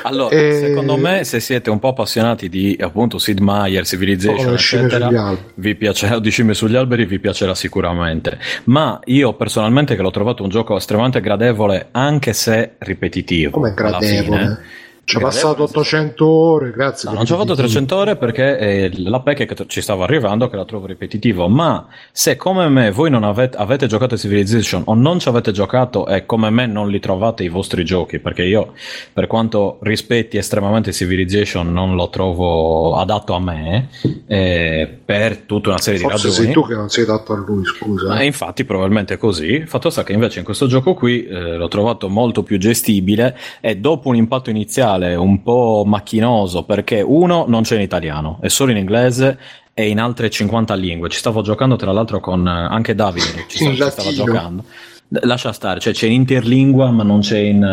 Allora, 0.03 0.33
Eh, 0.33 0.53
secondo 0.53 0.95
me, 0.95 1.25
se 1.25 1.41
siete 1.41 1.69
un 1.69 1.79
po' 1.79 1.89
appassionati 1.89 2.47
di 2.47 2.77
appunto 2.79 3.17
Sid 3.17 3.39
Meier, 3.39 3.85
Civilization, 3.85 4.53
eccetera, 4.53 5.35
vi 5.55 5.75
piacerà 5.75 6.19
di 6.19 6.29
scimmie 6.29 6.53
sugli 6.53 6.75
alberi, 6.75 7.05
vi 7.05 7.19
piacerà 7.19 7.53
sicuramente. 7.53 8.37
Ma 8.65 8.99
io 9.05 9.33
personalmente 9.33 9.97
che 9.97 10.01
l'ho 10.01 10.11
trovato 10.11 10.43
un 10.43 10.49
gioco 10.49 10.77
estremamente 10.77 11.19
gradevole, 11.19 11.89
anche 11.91 12.31
se 12.31 12.75
ripetitivo. 12.77 13.51
Come 13.51 13.73
gradevole. 13.73 14.59
Ci 15.07 15.17
Gradevole, 15.17 15.41
passato 15.41 15.63
800 15.63 16.25
ore, 16.27 16.71
grazie. 16.71 17.09
No, 17.09 17.15
non 17.15 17.25
ci 17.25 17.31
ho 17.31 17.37
fatto 17.37 17.53
il 17.53 17.57
titolo. 17.57 17.85
300 17.85 17.95
ore 17.95 18.15
perché 18.17 18.57
eh, 18.57 18.91
la 18.97 19.21
PEC 19.21 19.45
che 19.45 19.65
ci 19.67 19.79
stava 19.79 20.03
arrivando 20.03 20.49
che 20.49 20.57
la 20.57 20.65
trovo 20.65 20.85
ripetitivo, 20.85 21.47
ma 21.47 21.87
se 22.11 22.35
come 22.35 22.67
me 22.67 22.91
voi 22.91 23.09
non 23.09 23.23
avete, 23.23 23.55
avete 23.55 23.87
giocato 23.87 24.17
Civilization 24.17 24.81
o 24.85 24.95
non 24.95 25.19
ci 25.19 25.29
avete 25.29 25.53
giocato 25.53 26.07
e 26.07 26.25
come 26.25 26.49
me 26.49 26.65
non 26.65 26.89
li 26.89 26.99
trovate 26.99 27.45
i 27.45 27.47
vostri 27.47 27.85
giochi, 27.85 28.19
perché 28.19 28.43
io 28.43 28.73
per 29.13 29.27
quanto 29.27 29.77
rispetti 29.81 30.35
estremamente 30.35 30.91
Civilization 30.91 31.71
non 31.71 31.95
lo 31.95 32.09
trovo 32.09 32.97
adatto 32.97 33.33
a 33.33 33.39
me 33.39 33.87
eh, 34.27 34.93
per 35.05 35.37
tutta 35.37 35.69
una 35.69 35.77
serie 35.77 36.01
di 36.01 36.05
Forse 36.05 36.27
ragioni. 36.27 36.45
sei 36.47 36.53
tu 36.53 36.67
che 36.67 36.75
non 36.75 36.89
sei 36.89 37.05
dato 37.05 37.31
a 37.31 37.37
lui, 37.37 37.63
scusa. 37.63 38.19
Eh, 38.19 38.25
infatti, 38.25 38.65
probabilmente 38.65 39.13
è 39.13 39.17
così. 39.17 39.65
Fatto 39.67 39.89
sta 39.89 40.03
che 40.03 40.11
invece 40.11 40.39
in 40.39 40.43
questo 40.43 40.67
gioco 40.67 40.93
qui 40.93 41.25
eh, 41.25 41.55
l'ho 41.55 41.69
trovato 41.69 42.09
molto 42.09 42.43
più 42.43 42.57
gestibile 42.57 43.37
e 43.61 43.77
dopo 43.77 44.09
un 44.09 44.17
impatto 44.17 44.49
iniziale 44.49 44.95
un 45.05 45.41
po' 45.41 45.83
macchinoso 45.85 46.63
perché 46.63 47.01
uno 47.01 47.45
non 47.47 47.63
c'è 47.63 47.75
in 47.75 47.81
italiano, 47.81 48.37
è 48.41 48.47
solo 48.47 48.71
in 48.71 48.77
inglese 48.77 49.37
e 49.73 49.89
in 49.89 49.99
altre 49.99 50.29
50 50.29 50.73
lingue. 50.75 51.09
Ci 51.09 51.19
stavo 51.19 51.41
giocando 51.41 51.75
tra 51.75 51.91
l'altro 51.91 52.19
con 52.19 52.47
eh, 52.47 52.51
anche 52.51 52.95
Davide, 52.95 53.45
ci, 53.47 53.57
sta- 53.57 53.85
ci 53.85 53.91
stava 53.91 54.11
giocando. 54.11 54.63
Lascia 55.09 55.53
stare, 55.53 55.79
cioè 55.79 55.93
c'è 55.93 56.05
in 56.07 56.11
interlingua 56.11 56.91
ma 56.91 57.01
non 57.01 57.21
c'è 57.21 57.37
in, 57.37 57.63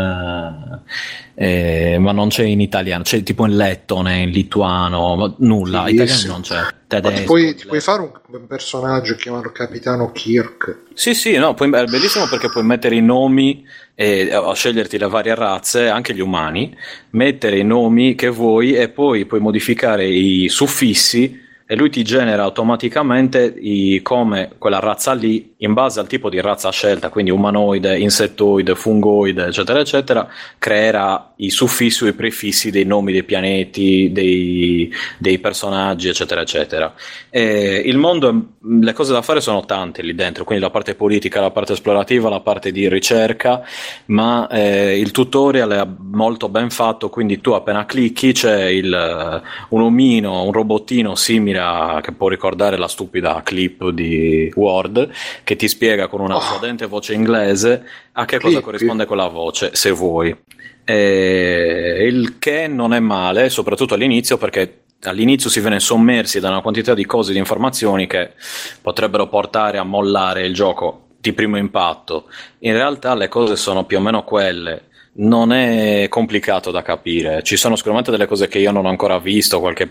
eh, 1.35 1.95
eh, 1.95 1.99
ma 1.99 2.13
non 2.13 2.29
c'è 2.29 2.45
in 2.45 2.61
italiano, 2.61 3.03
c'è 3.03 3.25
tipo 3.25 3.45
in 3.45 3.57
lettone, 3.57 4.19
in 4.21 4.31
lituano, 4.31 5.17
ma 5.17 5.35
nulla, 5.39 5.85
Fighissimo. 5.85 6.05
italiano 6.05 6.33
non 6.33 6.43
c'è. 6.43 6.55
Ma 6.57 6.73
Tedesco, 6.87 7.17
ti 7.17 7.25
puoi, 7.25 7.55
ti 7.57 7.67
puoi 7.67 7.81
fare 7.81 8.03
un 8.03 8.47
personaggio 8.47 9.17
chiamato 9.17 9.51
Capitano 9.51 10.13
Kirk? 10.13 10.83
Sì, 10.95 11.13
sì, 11.15 11.37
no, 11.37 11.55
poi 11.55 11.67
è 11.73 11.85
bellissimo 11.87 12.29
perché 12.29 12.49
puoi 12.49 12.63
mettere 12.65 12.95
i 12.95 13.03
nomi 13.03 13.67
e 13.97 14.33
o 14.37 14.55
sceglierti 14.55 14.97
le 14.97 15.09
varie 15.09 15.35
razze, 15.35 15.89
anche 15.89 16.15
gli 16.15 16.21
umani, 16.21 16.73
mettere 17.11 17.59
i 17.59 17.65
nomi 17.65 18.15
che 18.15 18.29
vuoi 18.29 18.75
e 18.75 18.91
poi 18.91 19.25
puoi 19.27 19.41
modificare 19.41 20.07
i 20.07 20.49
suffissi 20.49 21.43
e 21.67 21.77
lui 21.77 21.89
ti 21.89 22.05
genera 22.05 22.43
automaticamente 22.43 23.55
i- 23.59 24.01
come 24.03 24.51
quella 24.59 24.81
razza 24.81 25.15
lì 25.15 25.54
in 25.65 25.73
base 25.73 25.99
al 25.99 26.07
tipo 26.07 26.29
di 26.29 26.41
razza 26.41 26.71
scelta, 26.71 27.09
quindi 27.09 27.31
umanoide, 27.31 27.99
insettoide, 27.99 28.75
fungoide, 28.75 29.47
eccetera, 29.47 29.81
eccetera, 29.81 30.29
creerà 30.59 31.33
i 31.37 31.51
suffissi 31.51 32.05
o 32.05 32.07
i 32.07 32.13
prefissi 32.13 32.71
dei 32.71 32.85
nomi 32.85 33.13
dei 33.13 33.25
pianeti, 33.25 34.13
dei, 34.13 34.93
dei 35.19 35.39
personaggi, 35.39 36.09
eccetera, 36.09 36.43
eccetera. 36.43 36.95
E 37.31 37.83
il 37.85 37.97
mondo, 37.97 38.53
le 38.61 38.93
cose 38.93 39.13
da 39.13 39.23
fare 39.23 39.41
sono 39.41 39.65
tante 39.65 40.03
lì 40.03 40.15
dentro, 40.15 40.45
quindi 40.45 40.63
la 40.63 40.71
parte 40.71 40.95
politica, 40.95 41.41
la 41.41 41.51
parte 41.51 41.73
esplorativa, 41.73 42.29
la 42.29 42.41
parte 42.41 42.71
di 42.71 42.89
ricerca, 42.89 43.63
ma 44.07 44.47
eh, 44.49 44.99
il 44.99 45.11
tutorial 45.11 45.71
è 45.71 45.87
molto 46.13 46.49
ben 46.49 46.71
fatto, 46.71 47.09
quindi 47.09 47.41
tu 47.41 47.53
appena 47.53 47.87
clicchi 47.87 48.33
c'è 48.33 48.67
il, 48.67 49.43
un 49.71 49.81
omino, 49.81 50.43
un 50.43 50.53
robottino 50.53 51.15
simile 51.15 51.59
a, 51.59 52.01
che 52.03 52.13
può 52.13 52.29
ricordare 52.29 52.77
la 52.77 52.89
stupida 52.89 53.41
clip 53.43 53.89
di 53.89 54.53
Word, 54.55 55.11
che 55.43 55.54
ti 55.57 55.69
spiega 55.69 56.09
con 56.09 56.21
una 56.21 56.37
Oh. 56.37 56.41
suadente 56.41 56.87
voce 56.87 57.15
inglese 57.15 57.85
a 58.13 58.25
che 58.25 58.39
cosa 58.39 58.61
corrisponde 58.61 59.07
quella 59.07 59.29
voce, 59.29 59.71
se 59.75 59.91
vuoi. 59.91 60.37
Eh, 60.85 62.07
il 62.09 62.39
che 62.39 62.67
non 62.69 62.93
è 62.93 63.01
male, 63.01 63.49
soprattutto 63.49 63.95
all'inizio, 63.95 64.37
perché 64.37 64.83
all'inizio 65.05 65.51
si 65.51 65.61
viene 65.61 65.81
sommersi 65.81 66.41
da 66.41 66.49
una 66.49 66.61
quantità 66.61 66.95
di 66.95 67.05
cose, 67.05 67.33
di 67.33 67.39
informazioni 67.39 68.07
che 68.07 68.33
potrebbero 68.81 69.29
portare 69.29 69.79
a 69.79 69.85
mollare 69.85 70.47
il 70.47 70.55
gioco 70.55 71.09
di 71.19 71.33
primo 71.33 71.57
impatto. 71.57 72.27
In 72.61 72.73
realtà 72.75 73.15
le 73.15 73.29
cose 73.29 73.57
sono 73.57 73.85
più 73.85 73.99
o 73.99 74.01
meno 74.01 74.25
quelle. 74.25 74.89
Non 75.17 75.53
è 75.53 76.07
complicato 76.09 76.71
da 76.71 76.83
capire, 76.83 77.43
ci 77.45 77.57
sono 77.57 77.77
sicuramente 77.77 78.11
delle 78.11 78.27
cose 78.27 78.49
che 78.49 78.59
io 78.59 78.73
non 78.73 78.85
ho 78.85 78.89
ancora 78.89 79.19
visto, 79.19 79.61
qualche 79.61 79.89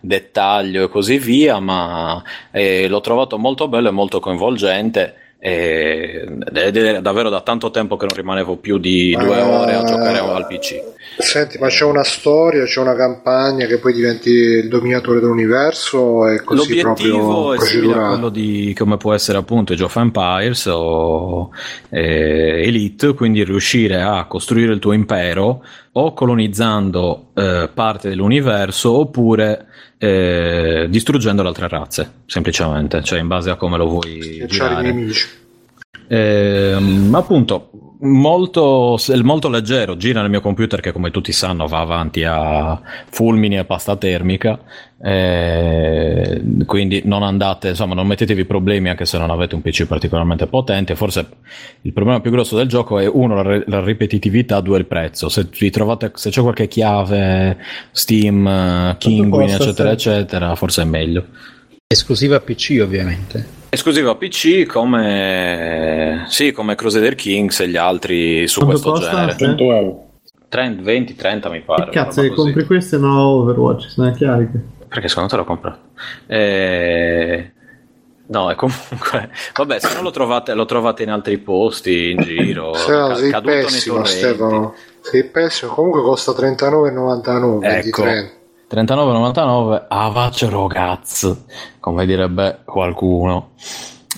dettaglio 0.00 0.84
e 0.84 0.88
così 0.88 1.18
via, 1.18 1.58
ma 1.60 2.22
eh, 2.50 2.88
l'ho 2.88 3.00
trovato 3.00 3.38
molto 3.38 3.68
bello 3.68 3.88
e 3.88 3.92
molto 3.92 4.20
coinvolgente. 4.20 5.16
Ed 5.44 6.76
è 6.76 7.00
davvero 7.00 7.28
da 7.28 7.40
tanto 7.40 7.72
tempo 7.72 7.96
che 7.96 8.06
non 8.06 8.14
rimanevo 8.16 8.56
più 8.58 8.78
di 8.78 9.16
due 9.18 9.40
Ah. 9.40 9.60
ore 9.62 9.74
a 9.74 9.82
giocare 9.82 10.18
al 10.18 10.46
PC. 10.46 10.80
Senti, 11.18 11.58
ma 11.58 11.66
c'è 11.66 11.84
una 11.84 12.04
storia, 12.04 12.64
c'è 12.64 12.78
una 12.80 12.94
campagna 12.94 13.66
che 13.66 13.78
poi 13.78 13.92
diventi 13.92 14.30
il 14.30 14.68
dominatore 14.68 15.18
dell'universo 15.18 16.28
e 16.28 16.42
così 16.44 16.80
L'obiettivo 16.80 17.54
è 17.54 17.58
simile 17.58 17.92
quello 17.92 18.28
di 18.28 18.72
come 18.78 18.96
può 18.98 19.12
essere 19.14 19.36
appunto 19.38 19.72
Age 19.72 19.82
of 19.82 19.96
Empires 19.96 20.66
o 20.66 21.50
eh, 21.90 22.62
Elite, 22.64 23.12
quindi 23.14 23.42
riuscire 23.42 24.00
a 24.00 24.24
costruire 24.26 24.72
il 24.72 24.78
tuo 24.78 24.92
impero 24.92 25.64
o 25.94 26.14
colonizzando 26.14 27.30
eh, 27.34 27.68
parte 27.74 28.08
dell'universo 28.08 28.92
oppure 28.92 29.66
eh, 30.04 30.86
distruggendo 30.88 31.42
le 31.42 31.48
altre 31.48 31.68
razze, 31.68 32.22
semplicemente, 32.26 33.04
cioè 33.04 33.20
in 33.20 33.28
base 33.28 33.50
a 33.50 33.54
come 33.54 33.76
lo 33.76 33.86
vuoi 33.86 34.20
Schiacciare 34.20 34.80
i 34.80 34.92
nemici. 34.92 35.28
Ehm, 36.08 37.14
appunto, 37.14 37.91
molto, 38.02 38.98
molto 39.22 39.48
leggero, 39.48 39.96
gira 39.96 40.20
nel 40.20 40.30
mio 40.30 40.40
computer 40.40 40.80
che 40.80 40.92
come 40.92 41.10
tutti 41.10 41.32
sanno 41.32 41.66
va 41.66 41.80
avanti 41.80 42.24
a 42.24 42.80
fulmini 43.10 43.58
e 43.58 43.64
pasta 43.64 43.96
termica, 43.96 44.58
eh, 45.00 46.42
quindi 46.66 47.02
non 47.04 47.22
andate, 47.22 47.70
insomma 47.70 47.94
non 47.94 48.06
mettetevi 48.06 48.44
problemi 48.44 48.88
anche 48.88 49.04
se 49.04 49.18
non 49.18 49.30
avete 49.30 49.54
un 49.54 49.62
PC 49.62 49.86
particolarmente 49.86 50.46
potente, 50.46 50.96
forse 50.96 51.28
il 51.82 51.92
problema 51.92 52.20
più 52.20 52.30
grosso 52.30 52.56
del 52.56 52.68
gioco 52.68 52.98
è 52.98 53.06
uno 53.06 53.34
la, 53.36 53.42
re- 53.42 53.64
la 53.66 53.82
ripetitività, 53.82 54.60
due 54.60 54.78
il 54.78 54.86
prezzo, 54.86 55.28
se 55.28 55.48
trovate, 55.70 56.10
se 56.14 56.30
c'è 56.30 56.40
qualche 56.40 56.68
chiave, 56.68 57.58
Steam, 57.90 58.96
Kinguin 58.98 59.50
eccetera 59.50 59.90
eccetera, 59.90 60.54
forse 60.56 60.82
è 60.82 60.86
meglio. 60.86 61.26
Esclusiva 61.92 62.40
PC 62.40 62.78
ovviamente. 62.82 63.60
Esclusiva 63.68 64.14
PC 64.16 64.66
come, 64.66 66.24
sì, 66.28 66.52
come 66.52 66.74
Crusader 66.74 67.14
Kings 67.14 67.60
e 67.60 67.68
gli 67.68 67.76
altri 67.76 68.46
su 68.48 68.60
Quanto 68.60 68.80
questo 68.90 68.90
costa? 68.90 69.10
genere. 69.10 69.32
Sì. 69.32 69.38
100 69.44 69.62
euro. 69.64 70.06
30, 70.48 70.82
20, 70.82 71.14
30 71.14 71.48
mi 71.48 71.60
pare. 71.60 71.84
Che 71.84 71.90
cazzo, 71.90 72.26
compri 72.32 72.64
questo 72.64 72.96
e 72.96 72.98
no 72.98 73.20
Overwatch, 73.26 73.90
se 73.90 74.02
ne 74.02 74.12
cariche. 74.18 74.60
Perché 74.88 75.08
secondo 75.08 75.28
te 75.30 75.36
l'ho 75.36 75.44
comprato? 75.44 75.78
Eh, 76.26 77.52
No, 78.26 78.50
è 78.50 78.54
comunque. 78.54 79.30
Vabbè, 79.54 79.78
se 79.78 79.92
non 79.94 80.02
lo 80.04 80.10
trovate, 80.10 80.54
lo 80.54 80.64
trovate 80.64 81.02
in 81.02 81.10
altri 81.10 81.36
posti, 81.38 82.10
in 82.12 82.22
giro. 82.22 82.72
Stefano, 82.74 83.08
ca- 83.08 83.14
sei 83.16 83.30
caduto 83.30 83.52
nei 83.54 83.62
pessimo, 83.64 83.94
torrenti. 83.96 84.18
Stefano. 84.18 84.74
Sei 85.00 85.24
pessimo. 85.24 85.72
Comunque 85.72 86.02
costa 86.02 86.32
39,99. 86.32 87.62
Ecco. 87.62 88.02
23. 88.02 88.32
39,99 88.72 89.82
Avace 89.88 90.48
ragazzi, 90.48 91.44
come 91.78 92.06
direbbe 92.06 92.60
qualcuno. 92.64 93.50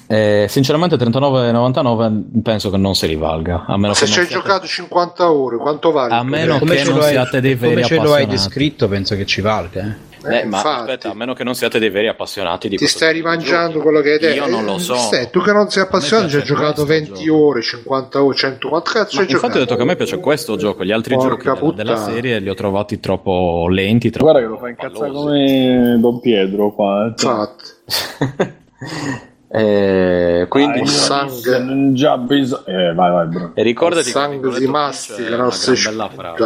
Eh, 0.06 0.46
sinceramente 0.48 0.96
39,99 0.96 2.42
penso 2.42 2.70
che 2.70 2.76
non 2.76 2.94
si 2.94 3.06
rivalga. 3.06 3.64
A 3.66 3.76
meno 3.76 3.94
Se 3.94 4.04
che 4.04 4.10
ci 4.12 4.18
hai 4.20 4.26
siate- 4.26 4.42
giocato 4.46 4.66
50 4.66 5.32
ore, 5.32 5.56
quanto 5.56 5.90
vale? 5.90 6.14
A 6.14 6.22
meno 6.22 6.58
tuo 6.58 6.66
che 6.66 6.84
non 6.84 7.02
siate 7.02 7.40
dei 7.40 7.54
veri 7.54 7.74
come 7.74 7.84
ce 7.86 7.94
lo 7.96 8.00
hai 8.00 8.06
appassionati. 8.22 8.30
descritto, 8.30 8.86
penso 8.88 9.16
che 9.16 9.26
ci 9.26 9.40
valga. 9.40 9.80
eh. 9.82 10.12
Eh, 10.26 10.38
Eh, 10.40 10.44
ma 10.44 10.56
infatti. 10.56 10.80
aspetta, 10.90 11.10
a 11.10 11.14
meno 11.14 11.34
che 11.34 11.44
non 11.44 11.54
siate 11.54 11.78
dei 11.78 11.90
veri 11.90 12.08
appassionati 12.08 12.68
di 12.68 12.76
Ti 12.76 12.82
questo 12.82 12.98
stai 12.98 13.12
rimangiando 13.12 13.80
quello 13.80 14.00
che 14.00 14.12
hai 14.12 14.18
detto. 14.18 14.34
Io 14.36 14.46
non 14.46 14.64
lo 14.64 14.78
so. 14.78 14.94
Stai, 14.96 15.28
tu 15.30 15.40
che 15.42 15.52
non 15.52 15.68
sei 15.70 15.82
appassionato, 15.82 16.28
ci 16.30 16.36
hai 16.36 16.42
giocato 16.44 16.84
questo 16.84 17.10
20 17.10 17.24
gioco. 17.24 17.44
ore, 17.46 17.62
50 17.62 18.22
ore, 18.22 18.36
100. 18.36 18.68
Quanto 18.68 18.90
cazzo 18.90 19.16
Ma 19.16 19.22
hai 19.22 19.30
infatti 19.30 19.56
ho 19.56 19.60
detto 19.60 19.76
che 19.76 19.82
a 19.82 19.84
me 19.84 19.96
piace 19.96 20.18
questo 20.20 20.56
gioco, 20.56 20.84
gli 20.84 20.92
altri 20.92 21.14
Porca 21.14 21.28
giochi 21.28 21.60
della, 21.60 21.72
della 21.74 21.92
puttana. 21.94 22.12
serie 22.14 22.38
li 22.40 22.48
ho 22.48 22.54
trovati 22.54 23.00
troppo 23.00 23.66
lenti, 23.68 24.10
troppo 24.10 24.30
Guarda 24.30 24.46
che 24.46 24.52
lo 24.52 24.58
fa 24.58 24.68
incazzare 24.68 25.10
come 25.12 25.96
Don 26.00 26.20
Pietro 26.20 26.72
qua. 26.72 27.04
eh. 27.04 27.08
Infatti. 27.08 28.52
E 29.56 30.46
quindi 30.48 30.80
il 30.80 30.88
sangue 30.88 31.92
già 31.92 32.18
bis- 32.18 32.62
eh, 32.66 32.92
vai, 32.92 33.10
vai, 33.12 33.26
bro. 33.28 33.52
e 33.54 33.62
ricordati 33.62 34.06
il 34.08 34.12
sangue 34.12 34.50
che 34.50 34.56
si 34.58 34.66
mastica 34.66 35.36
non 35.36 35.52
si 35.52 35.80
bella 35.84 36.08
frase. 36.08 36.36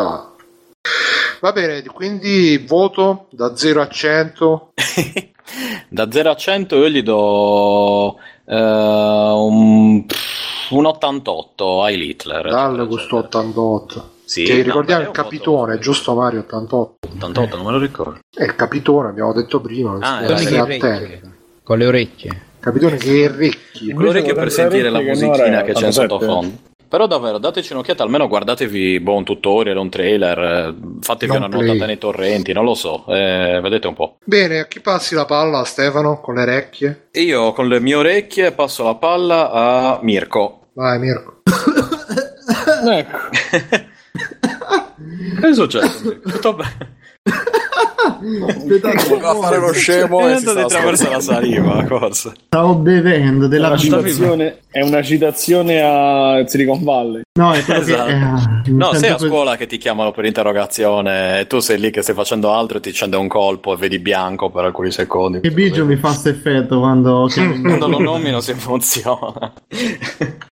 Va 1.41 1.53
bene 1.53 1.83
quindi 1.85 2.59
voto 2.67 3.27
da 3.31 3.57
0 3.57 3.81
a 3.83 3.89
100 3.89 4.73
Da 5.89 6.11
0 6.11 6.31
a 6.31 6.37
100 6.37 6.77
io 6.77 6.89
gli 6.91 7.03
do 7.03 8.17
eh, 8.45 8.55
un, 8.55 10.05
un 10.71 10.85
88 10.87 11.83
ai 11.83 12.11
Hitler. 12.11 12.49
dalle 12.51 12.87
questo 12.87 13.17
88 13.17 14.11
Sì, 14.25 14.43
che 14.45 14.61
ricordiamo 14.61 15.03
il 15.03 15.09
è 15.09 15.13
capitone 15.13 15.73
voto- 15.73 15.79
giusto 15.83 16.15
Mario 16.15 16.41
88 16.41 16.97
88, 17.15 17.57
non 17.57 17.65
me 17.65 17.73
lo 17.73 17.79
ricordo. 17.79 18.19
è 18.35 18.43
il 18.45 18.55
capitone 18.55 19.09
abbiamo 19.09 19.33
detto 19.33 19.61
prima 19.63 19.97
Ah, 20.01 20.23
stai 20.27 20.55
eh, 20.79 21.21
con 21.63 21.79
le 21.79 21.87
orecchie. 21.87 22.43
capitone 22.61 22.97
che 22.99 23.25
è 23.25 23.31
ricchi 23.35 23.93
Quello 23.93 24.13
lì 24.13 24.23
che 24.23 24.35
per 24.35 24.51
sentire 24.51 24.91
la 24.91 25.01
musichina 25.01 25.61
è 25.61 25.65
che 25.65 25.73
c'è 25.73 25.87
in 25.87 25.89
87. 25.89 25.91
sottofondo. 25.93 26.57
Però 26.89 27.07
davvero, 27.07 27.37
dateci 27.39 27.73
un'occhiata, 27.75 28.03
almeno 28.03 28.27
guardatevi 28.29 28.99
boh, 29.01 29.15
un 29.17 29.25
tutorial, 29.25 29.77
un 29.77 29.91
trailer, 29.91 30.39
eh, 30.39 30.75
fatevi 31.03 31.33
Non 31.33 31.43
una 31.43 31.49
play. 31.51 31.65
nuotata 31.67 31.87
nei 31.87 31.99
torrenti, 31.99 32.53
non 32.55 32.65
lo 32.65 32.75
so, 32.75 33.05
eh, 33.09 33.61
vedete 33.63 33.87
un 33.89 33.95
po'. 33.95 34.17
bene 34.25 34.61
a 34.61 34.67
chi 34.67 34.81
passi 34.81 35.15
la 35.15 35.27
palla 35.27 35.65
Stefano 35.65 36.21
con 36.21 36.35
le 36.37 36.43
orecchie 36.43 37.09
Io 37.13 37.53
con 37.53 37.69
le 37.69 37.79
mie 37.81 37.95
orecchie 37.97 38.53
passo 38.53 38.85
la 38.85 38.95
palla 38.95 39.51
a 39.51 39.99
Mirko. 40.03 40.69
vai 40.75 40.99
Mirko 40.99 41.43
Ecco. 42.91 43.19
Che 45.41 45.47
è 45.49 45.55
successo? 45.55 46.19
Tutto 46.21 46.55
bene? 46.55 46.97
Voleva 48.21 49.35
fare 49.35 49.59
lo 49.59 49.73
scemo 49.73 50.29
e 50.29 50.37
si 50.39 50.49
andato 50.49 50.55
di 50.55 50.69
stava 50.69 50.69
traverso 50.69 51.11
la 51.11 51.21
saliva, 51.21 51.85
cosa? 51.85 52.33
Stavo 52.47 52.75
bevendo 52.75 53.47
È 53.47 53.49
della 53.49 53.77
citazione, 53.77 54.59
è 54.71 54.81
una 54.83 55.03
citazione 55.03 55.81
a 55.83 56.47
Silicon 56.47 56.83
Valley. 56.83 57.23
No, 57.39 57.53
è 57.53 57.59
Esatto. 57.59 57.85
che... 57.85 58.13
eh, 58.13 58.71
No, 58.71 58.93
sei 58.95 59.11
a 59.11 59.19
scuola 59.19 59.57
che 59.57 59.67
ti 59.67 59.79
chiamano 59.79 60.11
per 60.11 60.25
interrogazione 60.25 61.41
e 61.41 61.47
tu 61.47 61.61
sei 61.61 61.79
lì 61.79 61.91
che 61.91 62.03
stai 62.03 62.15
facendo 62.15 62.53
altro 62.53 62.79
e 62.79 62.81
ti 62.81 62.89
accende 62.91 63.17
un 63.17 63.29
colpo 63.29 63.73
e 63.73 63.77
vedi 63.77 63.99
bianco 63.99 64.51
per 64.51 64.65
alcuni 64.65 64.91
secondi. 64.91 65.41
Che 65.41 65.51
Biggio 65.51 65.85
mi 65.85 65.97
fa 65.97 66.09
questo 66.09 66.29
effetto 66.31 66.79
quando 66.81 67.29
Quando 67.63 67.89
lo 67.89 67.99
nomino 68.01 68.41
si 68.41 68.51
emoziona. 68.53 69.53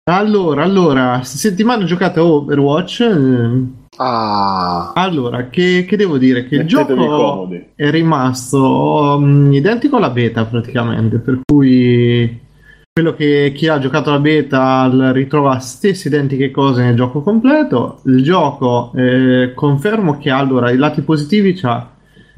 Allora, 0.04 0.64
allora, 0.64 1.22
settimana 1.24 1.84
a 2.20 2.24
Overwatch. 2.24 3.00
eh, 3.02 3.84
ah 3.98 4.92
Allora, 4.94 5.50
che, 5.50 5.86
che 5.88 5.98
devo 5.98 6.18
dire? 6.18 6.46
Che 6.48 6.56
il 6.56 6.64
Mettetevi 6.64 7.00
gioco 7.00 7.16
comodi. 7.18 7.66
è 7.76 7.90
rimasto 7.90 9.18
mm, 9.20 9.54
identico 9.54 9.98
alla 9.98 10.10
beta 10.10 10.46
praticamente, 10.46 11.20
per 11.20 11.40
cui 11.46 12.44
quello 12.92 13.14
che 13.14 13.52
chi 13.54 13.68
ha 13.68 13.78
giocato 13.78 14.10
la 14.10 14.20
beta 14.20 14.90
ritrova 15.12 15.60
stesse 15.60 16.08
identiche 16.08 16.50
cose 16.52 16.84
nel 16.84 16.96
gioco 16.96 17.22
completo. 17.22 18.00
Il 18.06 18.24
gioco 18.24 18.92
eh, 18.96 19.52
confermo 19.54 20.18
che 20.18 20.30
allora 20.30 20.72
i 20.72 20.78
lati 20.78 21.02
positivi 21.02 21.54
c'ha 21.54 21.92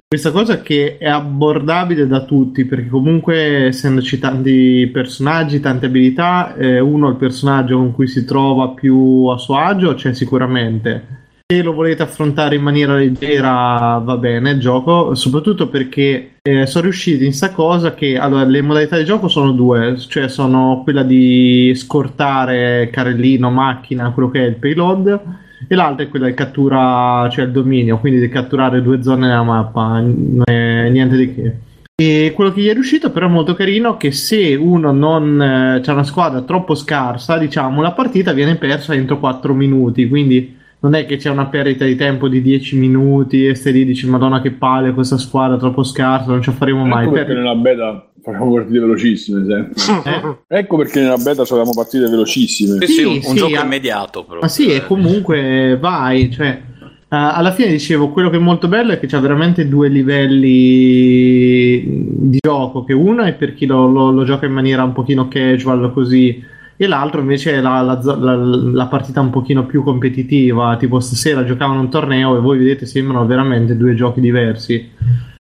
questa 0.10 0.32
cosa 0.32 0.62
che 0.62 0.98
è 0.98 1.10
abbordabile 1.10 2.08
da 2.08 2.24
tutti, 2.24 2.64
perché 2.64 2.88
comunque 2.88 3.68
essendoci 3.68 4.18
tanti 4.20 4.90
personaggi, 4.92 5.60
tante 5.60 5.88
abilità, 5.88 6.56
eh, 6.56 6.80
uno 6.80 7.10
il 7.10 7.18
personaggio 7.18 7.78
con 7.78 7.92
cui 7.92 8.08
si 8.08 8.24
trova 8.24 8.70
più 8.70 9.26
a 9.26 9.38
suo 9.38 9.58
agio 9.58 9.96
c'è 9.96 10.14
sicuramente. 10.14 11.16
Se 11.49 11.64
lo 11.64 11.72
volete 11.72 12.03
affrontare 12.03 12.56
in 12.57 12.61
maniera 12.61 12.98
leggera 12.98 14.02
va 14.03 14.18
bene 14.18 14.52
il 14.52 14.60
gioco, 14.60 15.15
soprattutto 15.15 15.69
perché 15.69 16.40
eh, 16.41 16.65
sono 16.65 16.84
riusciti 16.84 17.24
in 17.24 17.32
sta 17.32 17.53
cosa 17.53 17.94
che 17.94 18.18
allora, 18.18 18.44
le 18.44 18.61
modalità 18.61 18.98
di 18.98 19.06
gioco 19.06 19.30
sono 19.30 19.53
due, 19.53 19.95
cioè 19.98 20.28
sono 20.28 20.82
quella 20.84 21.03
di 21.03 21.72
scortare 21.74 22.90
carrellino, 22.91 23.49
macchina, 23.49 24.11
quello 24.11 24.30
che 24.30 24.44
è 24.44 24.45
il 24.45 24.56
payload, 24.56 25.22
e 25.69 25.74
l'altra 25.74 26.03
è 26.03 26.10
quella 26.10 26.26
di 26.28 26.34
cattura, 26.34 27.30
cioè 27.32 27.45
il 27.45 27.53
dominio, 27.53 27.98
quindi 27.99 28.19
di 28.19 28.28
catturare 28.28 28.82
due 28.82 29.02
zone 29.02 29.28
nella 29.28 29.44
mappa, 29.44 30.03
eh, 30.44 30.90
niente 30.91 31.15
di 31.15 31.34
che. 31.34 31.56
E 31.95 32.34
quello 32.36 32.52
che 32.52 32.60
gli 32.60 32.68
è 32.68 32.74
riuscito 32.74 33.10
però 33.10 33.28
è 33.28 33.30
molto 33.30 33.53
carino 33.53 33.95
che 33.95 34.11
se 34.11 34.53
uno 34.53 34.91
non 34.91 35.41
eh, 35.41 35.80
c'è 35.80 35.94
una 35.94 36.03
squadra 36.03 36.41
troppo 36.41 36.76
scarsa, 36.76 37.38
diciamo, 37.38 37.82
la 37.82 37.94
partita 37.94 38.34
viene 38.34 38.57
persa 38.57 38.94
entro 38.94 39.18
4 39.18 39.53
minuti, 39.53 40.10
quindi 40.10 40.57
non 40.80 40.94
è 40.94 41.06
che 41.06 41.18
c'è 41.18 41.30
una 41.30 41.48
perdita 41.48 41.86
di 41.86 41.95
tempo 41.95 42.28
di 42.28 42.41
10 42.41 42.78
minuti 42.78 43.48
e 43.48 43.56
stai 43.56 43.74
lì 43.74 43.86
dici 43.86 44.08
madonna 44.08 44.41
che 44.41 44.52
palle 44.52 44.94
questa 44.94 45.18
squadra 45.18 45.58
troppo 45.58 45.84
scarsa, 45.84 46.30
non 46.32 46.41
ce 46.41 46.52
la 46.52 46.56
faremo 46.58 46.86
mai. 46.86 47.04
Ecco 47.06 47.14
perché 47.14 47.34
Per- 47.34 47.38
nella 47.38 47.56
beta 47.56 48.10
facciamo 48.22 48.54
partite 48.54 48.80
velocissime, 48.80 49.45
sempre. 49.45 50.12
Eh? 50.12 50.38
Ecco 50.60 50.78
perché 50.78 50.99
nella 51.02 51.18
beta 51.18 51.36
facevamo 51.44 51.72
partite 51.74 52.08
velocissime. 52.08 52.86
Sì, 52.86 52.91
sì, 52.94 53.04
un, 53.04 53.22
Sì, 53.22 53.28
un 53.30 53.34
sì, 53.34 53.36
gioco 53.38 53.56
ah. 53.60 53.64
immediato 53.64 54.20
proprio. 54.22 54.40
Ma 54.41 54.48
sì, 54.48 54.68
e 54.68 54.86
comunque 54.86 55.78
vai, 55.80 56.32
cioè, 56.32 56.48
eh, 56.49 57.06
alla 57.10 57.52
fine 57.54 57.70
dicevo, 57.72 58.10
quello 58.10 58.30
che 58.30 58.36
è 58.38 58.40
molto 58.40 58.68
bello 58.68 58.91
è 58.91 58.99
che 58.99 59.08
c'ha 59.08 59.20
veramente 59.20 59.68
due 59.68 59.88
livelli 59.90 61.84
di 62.30 62.38
gioco, 62.41 62.84
che 62.84 62.94
uno 62.94 63.24
è 63.24 63.34
per 63.34 63.54
chi 63.56 63.66
lo, 63.66 63.88
lo- 63.90 64.12
lo 64.12 64.24
gioca 64.24 64.45
in 64.45 64.54
maniera 64.54 64.84
un 64.84 64.94
pochino 64.94 65.28
casual 65.28 65.91
così, 65.94 66.44
e 66.78 66.88
l'altro 66.88 67.22
invece 67.22 67.54
è 67.54 67.62
la, 67.62 67.82
la 67.82 67.99
la- 68.16 68.36
la 68.36 68.86
partita 68.86 69.20
un 69.20 69.32
pochino 69.32 69.66
più 69.66 69.84
competitiva, 69.84 70.78
tipo 70.78 70.99
stasera 70.99 71.44
giocavano 71.44 71.80
un 71.80 71.90
torneo 71.90 72.38
e 72.38 72.40
voi 72.40 72.60
vedete 72.60 72.86
sembrano 72.86 73.26
veramente 73.26 73.76
due 73.76 73.95
giochi 73.95 74.22
diversi. 74.22 74.91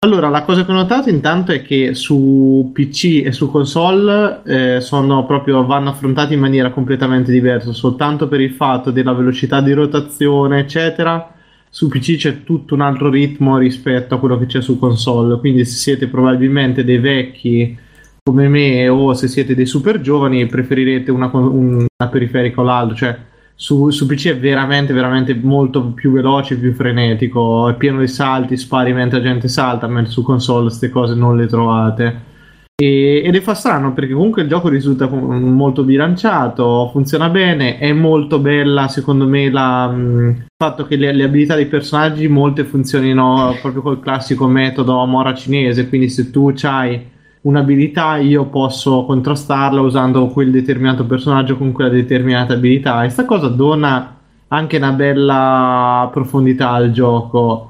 Allora, 0.02 0.30
la 0.30 0.44
cosa 0.44 0.64
che 0.64 0.70
ho 0.70 0.74
notato 0.74 1.10
intanto 1.10 1.52
è 1.52 1.60
che 1.60 1.92
su 1.94 2.70
PC 2.72 3.22
e 3.22 3.32
su 3.32 3.50
console 3.50 4.40
eh, 4.46 4.80
proprio, 5.26 5.66
vanno 5.66 5.90
affrontati 5.90 6.32
in 6.32 6.40
maniera 6.40 6.70
completamente 6.70 7.30
diversa, 7.30 7.72
soltanto 7.72 8.26
per 8.26 8.40
il 8.40 8.52
fatto 8.52 8.90
della 8.90 9.12
velocità 9.12 9.60
di 9.60 9.72
rotazione, 9.72 10.60
eccetera. 10.60 11.34
Su 11.68 11.88
PC 11.88 12.16
c'è 12.16 12.44
tutto 12.44 12.72
un 12.72 12.80
altro 12.80 13.10
ritmo 13.10 13.58
rispetto 13.58 14.14
a 14.14 14.18
quello 14.18 14.38
che 14.38 14.46
c'è 14.46 14.62
su 14.62 14.78
console, 14.78 15.38
quindi 15.38 15.66
se 15.66 15.76
siete 15.76 16.08
probabilmente 16.08 16.82
dei 16.82 16.98
vecchi 16.98 17.76
come 18.22 18.48
me 18.48 18.88
o 18.88 19.14
se 19.14 19.28
siete 19.28 19.54
dei 19.54 19.66
super 19.66 20.00
giovani 20.00 20.46
preferirete 20.46 21.10
una, 21.10 21.30
un- 21.32 21.86
una 21.98 22.10
periferica 22.10 22.60
o 22.60 22.64
l'altro, 22.64 22.96
cioè 22.96 23.18
su, 23.54 23.90
su 23.90 24.06
PC 24.06 24.28
è 24.28 24.38
veramente, 24.38 24.94
veramente 24.94 25.34
molto 25.34 25.92
più 25.92 26.12
veloce, 26.12 26.56
più 26.56 26.72
frenetico, 26.72 27.68
è 27.68 27.74
pieno 27.74 28.00
di 28.00 28.08
salti, 28.08 28.56
spari 28.56 28.94
mentre 28.94 29.18
la 29.18 29.24
gente 29.24 29.48
salta, 29.48 29.86
mentre 29.86 30.10
su 30.10 30.22
console 30.22 30.68
queste 30.68 30.88
cose 30.88 31.14
non 31.14 31.36
le 31.36 31.46
trovate. 31.46 32.28
E, 32.74 33.20
ed 33.22 33.34
è 33.36 33.40
fa 33.42 33.52
strano 33.52 33.92
perché 33.92 34.14
comunque 34.14 34.40
il 34.40 34.48
gioco 34.48 34.70
risulta 34.70 35.06
molto 35.06 35.84
bilanciato, 35.84 36.88
funziona 36.90 37.28
bene, 37.28 37.76
è 37.76 37.92
molto 37.92 38.38
bella 38.38 38.88
secondo 38.88 39.28
me 39.28 39.50
la, 39.50 39.92
il 39.94 40.46
fatto 40.56 40.86
che 40.86 40.96
le, 40.96 41.12
le 41.12 41.24
abilità 41.24 41.54
dei 41.54 41.66
personaggi 41.66 42.26
molte 42.28 42.64
funzionino 42.64 43.58
proprio 43.60 43.82
col 43.82 44.00
classico 44.00 44.46
metodo 44.46 45.04
mora 45.04 45.34
cinese, 45.34 45.86
quindi 45.90 46.08
se 46.08 46.30
tu 46.30 46.54
hai 46.62 47.09
un'abilità 47.42 48.16
io 48.16 48.46
posso 48.46 49.04
contrastarla 49.04 49.80
usando 49.80 50.26
quel 50.28 50.50
determinato 50.50 51.06
personaggio 51.06 51.56
con 51.56 51.72
quella 51.72 51.90
determinata 51.90 52.54
abilità. 52.54 53.04
E 53.04 53.08
sta 53.08 53.24
cosa 53.24 53.48
dona 53.48 54.16
anche 54.48 54.76
una 54.76 54.92
bella 54.92 56.08
profondità 56.12 56.70
al 56.70 56.90
gioco 56.90 57.69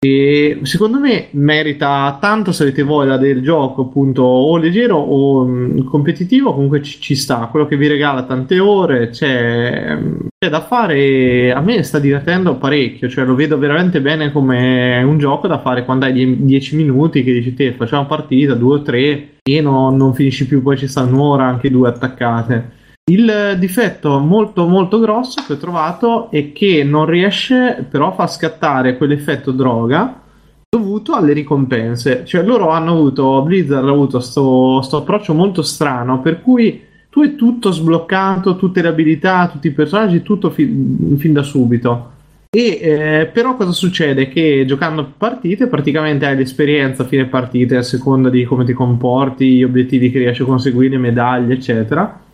e 0.00 0.60
secondo 0.62 1.00
me 1.00 1.26
merita 1.32 2.18
tanto 2.20 2.52
se 2.52 2.62
avete 2.62 2.84
voglia 2.84 3.16
del 3.16 3.42
gioco 3.42 3.82
appunto 3.82 4.22
o 4.22 4.56
leggero 4.56 4.96
o 4.96 5.44
mh, 5.44 5.82
competitivo 5.86 6.54
comunque 6.54 6.82
ci, 6.82 7.00
ci 7.00 7.16
sta. 7.16 7.48
Quello 7.50 7.66
che 7.66 7.76
vi 7.76 7.88
regala 7.88 8.22
tante 8.22 8.60
ore 8.60 9.08
c'è, 9.08 9.98
c'è 10.38 10.48
da 10.48 10.60
fare 10.60 11.50
a 11.50 11.60
me 11.60 11.82
sta 11.82 11.98
divertendo 11.98 12.54
parecchio 12.58 13.08
cioè 13.08 13.24
lo 13.24 13.34
vedo 13.34 13.58
veramente 13.58 14.00
bene 14.00 14.30
come 14.30 15.02
un 15.02 15.18
gioco 15.18 15.48
da 15.48 15.58
fare 15.58 15.84
quando 15.84 16.04
hai 16.04 16.44
10 16.44 16.76
minuti 16.76 17.24
che 17.24 17.32
dici 17.32 17.54
te 17.54 17.72
facciamo 17.72 18.06
partita 18.06 18.54
due 18.54 18.76
o 18.76 18.82
tre 18.82 19.38
e 19.42 19.60
no- 19.60 19.90
non 19.90 20.14
finisci 20.14 20.46
più 20.46 20.62
poi 20.62 20.78
ci 20.78 20.86
sta 20.86 21.02
un'ora 21.02 21.44
anche 21.44 21.70
due 21.70 21.88
attaccate 21.88 22.77
il 23.08 23.56
difetto 23.58 24.18
molto 24.18 24.66
molto 24.66 24.98
grosso 24.98 25.42
che 25.46 25.54
ho 25.54 25.56
trovato 25.56 26.30
è 26.30 26.52
che 26.52 26.84
non 26.84 27.06
riesce 27.06 27.86
però 27.88 28.08
a 28.08 28.12
far 28.12 28.30
scattare 28.30 28.96
quell'effetto 28.96 29.50
droga 29.50 30.20
dovuto 30.68 31.14
alle 31.14 31.32
ricompense. 31.32 32.24
Cioè 32.24 32.42
loro 32.42 32.68
hanno 32.70 32.92
avuto, 32.92 33.42
Blizzard 33.42 33.86
ha 33.86 33.90
avuto 33.90 34.20
sto, 34.20 34.82
sto 34.82 34.98
approccio 34.98 35.32
molto 35.32 35.62
strano 35.62 36.20
per 36.20 36.42
cui 36.42 36.82
tu 37.08 37.22
hai 37.22 37.34
tutto 37.34 37.70
sbloccato, 37.70 38.56
tutte 38.56 38.82
le 38.82 38.88
abilità, 38.88 39.48
tutti 39.50 39.68
i 39.68 39.72
personaggi, 39.72 40.22
tutto 40.22 40.50
fi- 40.50 41.16
fin 41.16 41.32
da 41.32 41.42
subito. 41.42 42.12
E 42.50 42.78
eh, 42.80 43.30
però 43.32 43.56
cosa 43.56 43.72
succede? 43.72 44.28
Che 44.28 44.64
giocando 44.66 45.12
partite 45.16 45.66
praticamente 45.66 46.26
hai 46.26 46.36
l'esperienza 46.36 47.02
a 47.02 47.06
fine 47.06 47.26
partita 47.26 47.78
a 47.78 47.82
seconda 47.82 48.28
di 48.28 48.44
come 48.44 48.64
ti 48.64 48.72
comporti, 48.72 49.56
gli 49.56 49.64
obiettivi 49.64 50.10
che 50.10 50.18
riesci 50.18 50.42
a 50.42 50.46
conseguire, 50.46 50.98
medaglie, 50.98 51.54
eccetera 51.54 52.26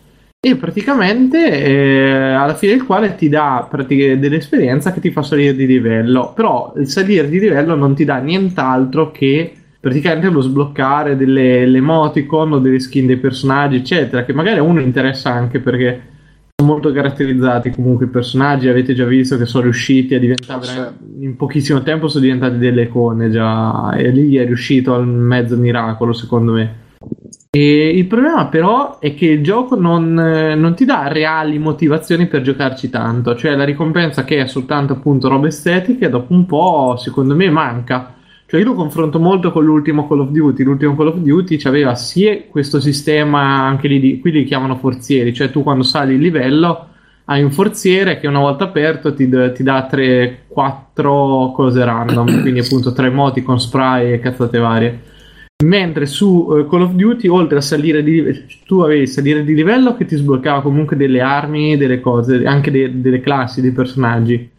e 0.45 0.57
praticamente 0.57 1.63
eh, 1.63 2.33
alla 2.33 2.53
fine 2.53 2.73
del 2.73 2.85
quale 2.85 3.15
ti 3.15 3.29
dà 3.29 3.67
dell'esperienza 3.87 4.93
che 4.93 4.99
ti 4.99 5.09
fa 5.09 5.23
salire 5.23 5.55
di 5.55 5.65
livello. 5.65 6.33
Però 6.35 6.71
il 6.77 6.87
salire 6.87 7.27
di 7.27 7.39
livello 7.39 7.73
non 7.73 7.95
ti 7.95 8.05
dà 8.05 8.17
nient'altro 8.17 9.09
che 9.09 9.51
praticamente 9.79 10.29
lo 10.29 10.41
sbloccare 10.41 11.17
delle 11.17 11.65
le 11.65 11.77
emoticon 11.79 12.53
o 12.53 12.59
delle 12.59 12.79
skin 12.79 13.07
dei 13.07 13.17
personaggi, 13.17 13.77
eccetera, 13.77 14.23
che 14.23 14.33
magari 14.33 14.59
a 14.59 14.61
uno 14.61 14.81
interessa 14.81 15.31
anche 15.31 15.59
perché 15.59 16.01
sono 16.55 16.71
molto 16.71 16.91
caratterizzati 16.91 17.71
comunque 17.71 18.05
i 18.05 18.09
personaggi, 18.09 18.67
avete 18.67 18.93
già 18.93 19.05
visto 19.05 19.37
che 19.37 19.47
sono 19.47 19.63
riusciti 19.63 20.13
a 20.13 20.19
diventare 20.19 20.93
in 21.21 21.35
pochissimo 21.37 21.81
tempo 21.81 22.07
sono 22.07 22.23
diventati 22.23 22.59
delle 22.59 22.83
icone 22.83 23.31
già. 23.31 23.95
E 23.95 24.11
lì 24.11 24.35
è 24.35 24.45
riuscito 24.45 24.93
al 24.93 25.07
mezzo 25.07 25.57
miracolo 25.57 26.13
secondo 26.13 26.51
me. 26.51 26.83
E 27.57 27.87
il 27.87 28.05
problema 28.05 28.47
però 28.47 28.99
è 28.99 29.15
che 29.15 29.27
il 29.27 29.41
gioco 29.41 29.79
non, 29.79 30.19
eh, 30.19 30.55
non 30.55 30.75
ti 30.75 30.83
dà 30.83 31.07
reali 31.07 31.57
motivazioni 31.57 32.27
per 32.27 32.41
giocarci 32.41 32.89
tanto, 32.89 33.33
cioè 33.33 33.55
la 33.55 33.63
ricompensa 33.63 34.25
che 34.25 34.41
è 34.41 34.45
soltanto 34.45 34.91
appunto 34.91 35.29
robe 35.29 35.47
estetiche 35.47 36.09
dopo 36.09 36.33
un 36.33 36.45
po' 36.45 36.97
secondo 36.97 37.33
me 37.33 37.49
manca. 37.49 38.13
Cioè 38.45 38.59
io 38.59 38.65
lo 38.65 38.73
confronto 38.73 39.19
molto 39.19 39.53
con 39.53 39.63
l'ultimo 39.63 40.05
Call 40.05 40.19
of 40.19 40.31
Duty, 40.31 40.63
l'ultimo 40.65 40.97
Call 40.97 41.07
of 41.07 41.15
Duty 41.15 41.57
aveva 41.63 41.95
sia 41.95 42.41
questo 42.49 42.81
sistema 42.81 43.39
anche 43.39 43.87
lì, 43.87 44.01
di, 44.01 44.19
qui 44.19 44.31
li 44.31 44.43
chiamano 44.43 44.75
forzieri, 44.75 45.33
cioè 45.33 45.49
tu 45.49 45.63
quando 45.63 45.83
sali 45.83 46.15
il 46.15 46.19
livello 46.19 46.87
hai 47.23 47.41
un 47.41 47.51
forziere 47.51 48.19
che 48.19 48.27
una 48.27 48.39
volta 48.39 48.65
aperto 48.65 49.13
ti, 49.13 49.29
ti 49.29 49.63
dà 49.63 49.87
3-4 49.89 51.53
cose 51.53 51.85
random, 51.85 52.41
quindi 52.41 52.59
appunto 52.59 52.91
3 52.91 53.09
moti 53.11 53.43
con 53.43 53.61
spray 53.61 54.11
e 54.11 54.19
cazzate 54.19 54.57
varie. 54.57 55.13
Mentre 55.65 56.05
su 56.05 56.47
eh, 56.51 56.67
Call 56.69 56.81
of 56.81 56.91
Duty, 56.93 57.27
oltre 57.27 57.57
a 57.57 57.61
salire 57.61 58.03
di 58.03 58.11
livello, 58.11 58.39
tu 58.65 58.79
avevi 58.81 59.07
salire 59.07 59.43
di 59.43 59.55
livello 59.55 59.95
che 59.95 60.05
ti 60.05 60.15
sbloccava 60.15 60.61
comunque 60.61 60.95
delle 60.95 61.21
armi, 61.21 61.75
delle 61.75 61.99
cose, 61.99 62.45
anche 62.45 62.69
de- 62.69 63.01
delle 63.01 63.19
classi 63.19 63.61
dei 63.61 63.71
personaggi. 63.71 64.49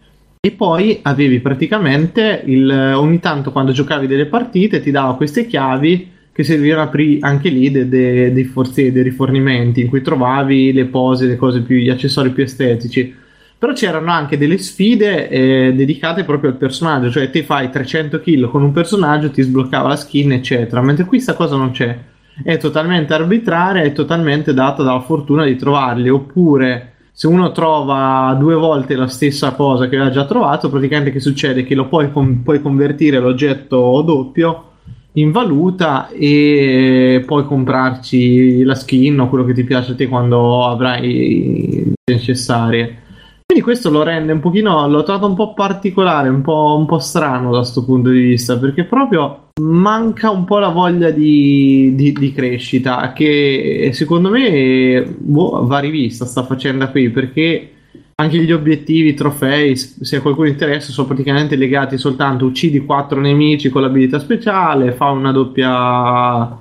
E 0.41 0.51
poi 0.53 0.99
avevi 1.03 1.41
praticamente 1.41 2.43
il, 2.47 2.71
ogni 2.97 3.21
tanto 3.21 3.53
quando 3.53 3.73
giocavi 3.73 4.07
delle 4.07 4.27
partite 4.27 4.81
ti 4.81 4.91
dava 4.91 5.17
queste 5.17 5.47
chiavi 5.47 6.09
che 6.33 6.43
servivano 6.45 6.83
a 6.83 6.85
aprire 6.85 7.19
anche 7.21 7.51
lì 7.51 7.71
de- 7.71 7.89
de- 7.89 8.33
dei 8.33 8.45
forzieri, 8.45 8.93
dei 8.93 9.03
rifornimenti 9.05 9.81
in 9.83 9.89
cui 9.89 10.03
trovavi 10.03 10.73
le 10.73 10.87
pose, 10.87 11.27
le 11.27 11.37
cose 11.37 11.63
più, 11.63 11.77
gli 11.77 11.89
accessori 11.89 12.31
più 12.31 12.43
estetici. 12.43 13.15
Però 13.59 13.73
c'erano 13.73 14.11
anche 14.11 14.37
delle 14.37 14.59
sfide 14.59 15.29
eh, 15.29 15.73
dedicate 15.75 16.25
proprio 16.25 16.51
al 16.51 16.57
personaggio, 16.57 17.11
cioè 17.11 17.31
te 17.31 17.43
fai 17.43 17.71
300 17.71 18.21
kill 18.21 18.51
con 18.51 18.63
un 18.63 18.73
personaggio, 18.73 19.31
ti 19.31 19.41
sbloccava 19.41 19.89
la 19.89 19.97
skin, 19.97 20.33
eccetera. 20.33 20.83
Mentre 20.83 21.07
qui 21.07 21.21
sta 21.21 21.35
cosa 21.35 21.57
non 21.57 21.71
c'è. 21.71 21.97
È 22.43 22.59
totalmente 22.59 23.15
arbitraria, 23.15 23.83
è 23.83 23.93
totalmente 23.93 24.53
data 24.53 24.83
dalla 24.83 25.01
fortuna 25.01 25.45
di 25.45 25.57
trovarli. 25.57 26.11
Oppure 26.11 26.97
se 27.13 27.29
uno 27.29 27.51
trova 27.51 28.37
due 28.39 28.55
volte 28.55 28.95
la 28.95 29.09
stessa 29.09 29.53
cosa 29.53 29.89
che 29.89 29.97
aveva 29.97 30.11
già 30.11 30.27
trovato, 30.27 30.69
praticamente 30.69 31.11
che 31.11 31.21
succede? 31.21 31.65
Che 31.65 31.75
lo 31.75 31.89
puoi, 31.89 32.13
con- 32.13 32.43
puoi 32.43 32.61
convertire 32.61 33.19
l'oggetto 33.19 34.03
doppio 34.03 34.73
in 35.13 35.31
valuta 35.31 36.11
e 36.11 37.23
puoi 37.25 37.47
comprarci 37.47 38.65
la 38.65 38.75
skin 38.75 39.19
o 39.19 39.31
quello 39.31 39.47
che 39.47 39.55
ti 39.55 39.65
piace 39.65 39.93
a 39.93 39.95
te 39.95 40.09
quando 40.09 40.67
avrai 40.67 41.85
le 41.87 42.13
necessarie. 42.13 43.05
Quindi 43.57 43.73
questo 43.73 43.91
lo 43.91 44.03
rende 44.03 44.33
un 44.33 44.41
pochino, 44.41 44.87
l'ho 44.87 45.03
trovato 45.03 45.27
un 45.27 45.35
po' 45.35 45.55
particolare, 45.55 46.29
un 46.29 46.43
po', 46.43 46.77
un 46.79 46.85
po' 46.85 46.99
strano 46.99 47.53
da 47.53 47.61
questo 47.61 47.87
punto 47.87 48.11
di 48.11 48.21
vista, 48.21 48.59
perché 48.59 48.85
proprio 48.85 49.53
manca 49.63 50.29
un 50.29 50.45
po' 50.45 50.59
la 50.59 50.69
voglia 50.69 51.09
di, 51.11 51.95
di- 51.95 52.13
di 52.13 52.33
crescita, 52.35 53.15
che 53.15 53.93
secondo 53.95 54.29
me 54.29 55.07
boh, 55.17 55.65
va 55.65 55.79
rivista 55.79 56.27
sta 56.27 56.43
faccenda 56.43 56.91
qui, 56.91 57.09
perché 57.09 57.71
anche 58.17 58.37
gli 58.37 58.53
obiettivi, 58.53 59.09
i 59.09 59.15
trofei, 59.15 59.75
se 59.75 60.17
a 60.17 60.21
qualcuno 60.21 60.49
interessa, 60.49 60.93
sono 60.93 61.07
praticamente 61.07 61.57
legati 61.57 61.97
soltanto 61.97 62.45
uccidi 62.45 62.85
quattro 62.85 63.21
nemici 63.21 63.71
con 63.71 63.81
l'abilità 63.81 64.19
speciale, 64.19 64.93
fa 64.93 65.09
una 65.09 65.33
doppia 65.33 66.59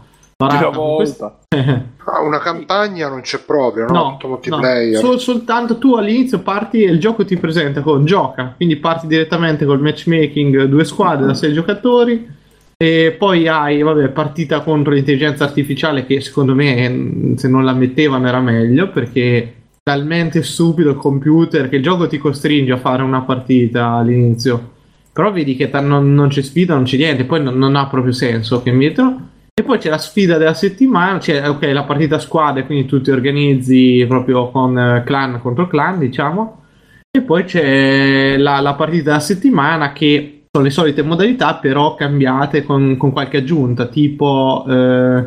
quest- 0.98 1.20
volta. 1.20 1.40
Ah, 2.08 2.22
una 2.22 2.38
campagna 2.38 3.10
non 3.10 3.22
c'è 3.22 3.40
proprio, 3.40 3.86
no? 3.88 3.92
No, 3.94 4.18
no. 4.58 4.62
Sol- 5.00 5.20
soltanto 5.20 5.80
tu 5.80 5.96
all'inizio 5.96 6.40
parti 6.40 6.84
e 6.84 6.92
il 6.92 7.00
gioco 7.00 7.26
ti 7.26 7.36
presenta 7.36 7.82
con 7.82 8.06
gioca, 8.06 8.54
quindi 8.56 8.76
parti 8.76 9.08
direttamente 9.08 9.66
col 9.66 9.82
matchmaking 9.82 10.66
due 10.66 10.84
squadre 10.86 11.26
da 11.26 11.34
sei 11.34 11.52
giocatori 11.52 12.30
e 12.78 13.16
poi 13.18 13.48
hai 13.48 13.82
vabbè, 13.82 14.10
partita 14.10 14.60
contro 14.60 14.94
l'intelligenza 14.94 15.46
artificiale 15.46 16.06
che 16.06 16.22
secondo 16.22 16.54
me 16.54 17.34
se 17.38 17.48
non 17.48 17.66
la 17.66 17.74
mettevano 17.74 18.28
era 18.28 18.40
meglio 18.40 18.92
perché 18.92 19.38
è 19.38 19.54
talmente 19.82 20.44
stupido 20.44 20.92
il 20.92 20.98
computer 20.98 21.70
che 21.70 21.78
il 21.78 21.82
gioco 21.84 22.06
ti 22.06 22.20
costringe 22.20 22.74
a 22.74 22.78
fare 22.78 23.02
una 23.02 23.22
partita 23.22 23.94
all'inizio 23.94 24.74
però 25.12 25.32
vedi 25.32 25.56
che 25.56 25.70
ta- 25.70 25.80
non, 25.80 26.14
non 26.14 26.28
c'è 26.28 26.42
sfida, 26.42 26.76
non 26.76 26.84
c'è 26.84 26.98
niente, 26.98 27.24
poi 27.24 27.42
non, 27.42 27.58
non 27.58 27.78
ha 27.78 27.88
proprio 27.88 28.12
senso 28.12 28.62
che 28.62 28.74
mettono. 28.74 29.30
E 29.58 29.64
poi 29.64 29.78
c'è 29.78 29.90
la 29.90 29.98
sfida 29.98 30.38
della 30.38 30.54
settimana, 30.54 31.18
cioè 31.18 31.48
ok, 31.48 31.64
la 31.72 31.86
partita 31.86 32.18
a 32.18 32.20
squadre, 32.20 32.66
quindi 32.66 32.86
tu 32.88 33.00
ti 33.00 33.10
organizzi 33.10 34.04
proprio 34.06 34.52
con 34.52 34.78
eh, 34.78 35.04
clan 35.06 35.40
contro 35.40 35.68
clan, 35.68 35.98
diciamo. 35.98 36.64
E 37.10 37.22
poi 37.22 37.46
c'è 37.46 38.36
la, 38.36 38.60
la 38.60 38.74
partita 38.74 39.04
della 39.04 39.20
settimana 39.22 39.94
che 39.94 40.48
sono 40.52 40.66
le 40.66 40.72
solite 40.72 41.04
modalità, 41.04 41.56
però 41.56 41.96
cambiate 41.96 42.64
con, 42.64 42.98
con 42.98 43.14
qualche 43.14 43.38
aggiunta, 43.38 43.88
tipo 43.88 44.66
eh, 44.68 45.24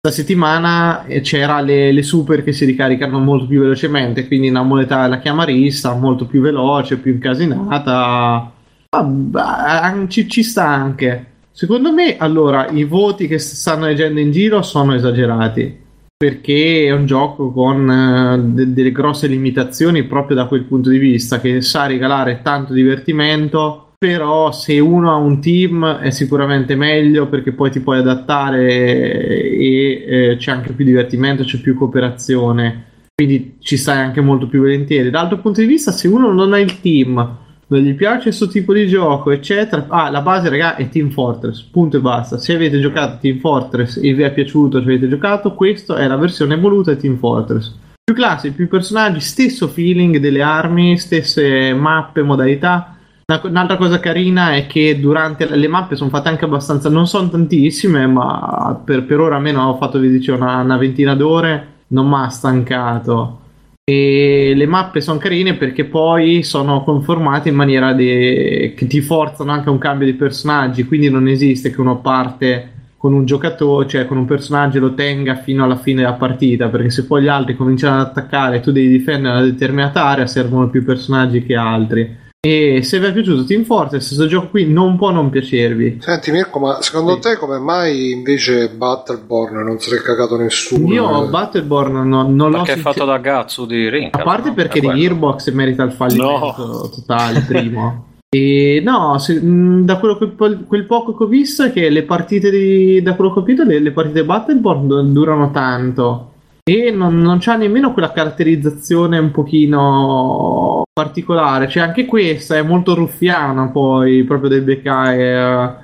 questa 0.00 0.22
settimana 0.22 1.04
c'era 1.22 1.60
le, 1.60 1.90
le 1.90 2.02
super 2.04 2.44
che 2.44 2.52
si 2.52 2.64
ricaricano 2.66 3.18
molto 3.18 3.48
più 3.48 3.60
velocemente, 3.60 4.28
quindi 4.28 4.50
una 4.50 4.62
modalità 4.62 5.08
la 5.08 5.18
chiamarista 5.18 5.94
molto 5.94 6.26
più 6.26 6.40
veloce, 6.40 6.98
più 6.98 7.14
incasinata. 7.14 8.52
Vabbè, 8.88 10.06
ci, 10.06 10.28
ci 10.28 10.44
sta 10.44 10.68
anche. 10.68 11.33
Secondo 11.56 11.92
me, 11.92 12.16
allora, 12.16 12.68
i 12.70 12.82
voti 12.82 13.28
che 13.28 13.38
stanno 13.38 13.86
leggendo 13.86 14.18
in 14.18 14.32
giro 14.32 14.60
sono 14.62 14.92
esagerati. 14.92 15.82
Perché 16.16 16.86
è 16.86 16.90
un 16.90 17.06
gioco 17.06 17.52
con 17.52 17.88
eh, 17.88 18.40
de- 18.42 18.72
delle 18.72 18.90
grosse 18.90 19.28
limitazioni 19.28 20.02
proprio 20.02 20.34
da 20.34 20.46
quel 20.46 20.64
punto 20.64 20.90
di 20.90 20.98
vista, 20.98 21.38
che 21.38 21.60
sa 21.60 21.86
regalare 21.86 22.40
tanto 22.42 22.72
divertimento, 22.72 23.92
però 23.96 24.50
se 24.50 24.80
uno 24.80 25.12
ha 25.12 25.14
un 25.14 25.40
team 25.40 25.98
è 25.98 26.10
sicuramente 26.10 26.74
meglio 26.74 27.28
perché 27.28 27.52
poi 27.52 27.70
ti 27.70 27.78
puoi 27.78 27.98
adattare 27.98 28.66
e 28.66 30.04
eh, 30.08 30.36
c'è 30.36 30.50
anche 30.50 30.72
più 30.72 30.84
divertimento, 30.84 31.44
c'è 31.44 31.60
più 31.60 31.76
cooperazione, 31.76 32.84
quindi 33.14 33.58
ci 33.60 33.76
stai 33.76 33.98
anche 33.98 34.20
molto 34.20 34.48
più 34.48 34.58
volentieri. 34.58 35.08
Dall'altro 35.08 35.38
punto 35.38 35.60
di 35.60 35.68
vista, 35.68 35.92
se 35.92 36.08
uno 36.08 36.32
non 36.32 36.52
ha 36.52 36.58
il 36.58 36.80
team, 36.80 37.42
non 37.74 37.82
gli 37.82 37.94
piace 37.94 38.22
questo 38.24 38.46
tipo 38.46 38.72
di 38.72 38.86
gioco, 38.86 39.30
eccetera. 39.30 39.86
Ah, 39.88 40.10
la 40.10 40.20
base, 40.20 40.48
raga, 40.48 40.76
è 40.76 40.88
Team 40.88 41.10
Fortress. 41.10 41.62
Punto 41.62 41.96
e 41.96 42.00
basta. 42.00 42.38
Se 42.38 42.54
avete 42.54 42.78
giocato 42.80 43.18
Team 43.20 43.38
Fortress 43.38 43.96
e 43.96 44.12
vi 44.14 44.22
è 44.22 44.32
piaciuto, 44.32 44.78
se 44.78 44.84
avete 44.84 45.08
giocato, 45.08 45.54
questa 45.54 45.96
è 45.96 46.06
la 46.06 46.16
versione 46.16 46.54
evoluta 46.54 46.92
di 46.92 47.00
Team 47.00 47.16
Fortress. 47.18 47.74
Più 48.04 48.14
classi, 48.14 48.52
più 48.52 48.68
personaggi, 48.68 49.20
stesso 49.20 49.66
feeling 49.66 50.18
delle 50.18 50.42
armi, 50.42 50.98
stesse 50.98 51.72
mappe, 51.74 52.22
modalità. 52.22 52.96
Una- 53.26 53.40
Un'altra 53.42 53.76
cosa 53.76 53.98
carina 53.98 54.54
è 54.54 54.66
che 54.66 55.00
durante 55.00 55.46
le 55.56 55.68
mappe 55.68 55.96
sono 55.96 56.10
fatte 56.10 56.28
anche 56.28 56.44
abbastanza, 56.44 56.88
non 56.90 57.06
sono 57.06 57.30
tantissime, 57.30 58.06
ma 58.06 58.80
per, 58.84 59.04
per 59.04 59.20
ora 59.20 59.36
almeno 59.36 59.62
ho 59.68 59.76
fatto 59.76 59.98
vi 59.98 60.10
dicevo, 60.10 60.36
una, 60.36 60.60
una 60.60 60.76
ventina 60.76 61.14
d'ore, 61.14 61.68
non 61.88 62.06
mi 62.06 62.16
ha 62.16 62.28
stancato 62.28 63.38
e 63.86 64.54
le 64.56 64.64
mappe 64.64 65.02
sono 65.02 65.18
carine 65.18 65.56
perché 65.56 65.84
poi 65.84 66.42
sono 66.42 66.82
conformate 66.82 67.50
in 67.50 67.54
maniera 67.54 67.92
de- 67.92 68.72
che 68.74 68.86
ti 68.86 69.02
forzano 69.02 69.52
anche 69.52 69.68
a 69.68 69.72
un 69.72 69.78
cambio 69.78 70.06
di 70.06 70.14
personaggi 70.14 70.84
quindi 70.84 71.10
non 71.10 71.28
esiste 71.28 71.70
che 71.70 71.82
uno 71.82 72.00
parte 72.00 72.70
con 72.96 73.12
un 73.12 73.26
giocatore 73.26 73.86
cioè 73.86 74.06
con 74.06 74.16
un 74.16 74.24
personaggio 74.24 74.80
lo 74.80 74.94
tenga 74.94 75.36
fino 75.36 75.64
alla 75.64 75.76
fine 75.76 76.00
della 76.00 76.14
partita 76.14 76.68
perché 76.68 76.88
se 76.88 77.04
poi 77.04 77.24
gli 77.24 77.28
altri 77.28 77.56
cominciano 77.56 78.00
ad 78.00 78.06
attaccare 78.06 78.56
e 78.56 78.60
tu 78.60 78.72
devi 78.72 78.88
difendere 78.88 79.36
una 79.36 79.44
determinata 79.44 80.02
area 80.06 80.26
servono 80.26 80.70
più 80.70 80.82
personaggi 80.82 81.42
che 81.44 81.54
altri 81.54 82.22
e 82.44 82.82
se 82.82 82.98
vi 83.00 83.06
è 83.06 83.12
piaciuto 83.12 83.44
Team 83.44 83.64
Fortress 83.64 84.06
questo 84.06 84.26
gioco 84.26 84.48
qui 84.48 84.66
non 84.70 84.96
può 84.98 85.10
non 85.10 85.30
piacervi 85.30 85.98
Senti 86.00 86.30
Mirko, 86.30 86.58
ma 86.58 86.82
secondo 86.82 87.14
Sì. 87.14 87.20
te 87.20 87.36
come 87.36 87.58
mai 87.58 88.10
invece 88.12 88.68
Battleborn 88.68 89.64
non 89.64 89.78
se 89.78 89.94
l'è 89.94 90.02
cagato 90.02 90.36
nessuno? 90.36 90.92
io 90.92 91.28
Battleborn 91.28 92.06
non, 92.08 92.34
non 92.34 92.50
l'ho 92.50 92.58
Perché 92.58 92.72
è 92.74 92.76
fatto 92.76 93.04
da 93.06 93.16
Gazzu 93.18 93.64
di 93.66 93.88
Rinca. 93.88 94.20
A 94.20 94.22
parte 94.22 94.48
no? 94.50 94.54
perché 94.54 94.78
È 94.80 94.82
di. 94.82 95.00
Gearbox 95.00 95.50
merita 95.52 95.82
il 95.84 95.92
fallimento 95.92 96.90
totale, 96.94 97.40
primo. 97.40 98.06
E 98.28 98.82
no, 98.84 99.16
se- 99.18 99.40
mh, 99.40 99.84
da 99.84 99.98
quello 99.98 100.18
che, 100.18 100.32
quel 100.66 100.84
poco 100.86 101.16
che 101.16 101.22
ho 101.24 101.26
visto 101.26 101.62
è 101.62 101.72
che 101.72 101.88
le 101.88 102.02
partite 102.02 102.50
di, 102.50 103.00
da 103.00 103.14
quello 103.14 103.32
che 103.32 103.38
ho 103.38 103.42
capito, 103.42 103.62
le, 103.64 103.78
le 103.78 103.92
partite 103.92 104.24
Battleborn 104.24 104.86
du- 104.86 105.12
durano 105.12 105.50
tanto 105.50 106.32
e 106.66 106.90
non, 106.90 107.20
non 107.20 107.40
c'ha 107.40 107.56
nemmeno 107.56 107.92
quella 107.92 108.10
caratterizzazione 108.10 109.18
un 109.18 109.30
pochino 109.30 110.82
particolare. 110.90 111.68
Cioè, 111.68 111.82
anche 111.82 112.06
questa 112.06 112.56
è 112.56 112.62
molto 112.62 112.94
ruffiana, 112.94 113.68
poi 113.68 114.24
proprio 114.24 114.48
del 114.48 114.62
beccare. 114.62 115.82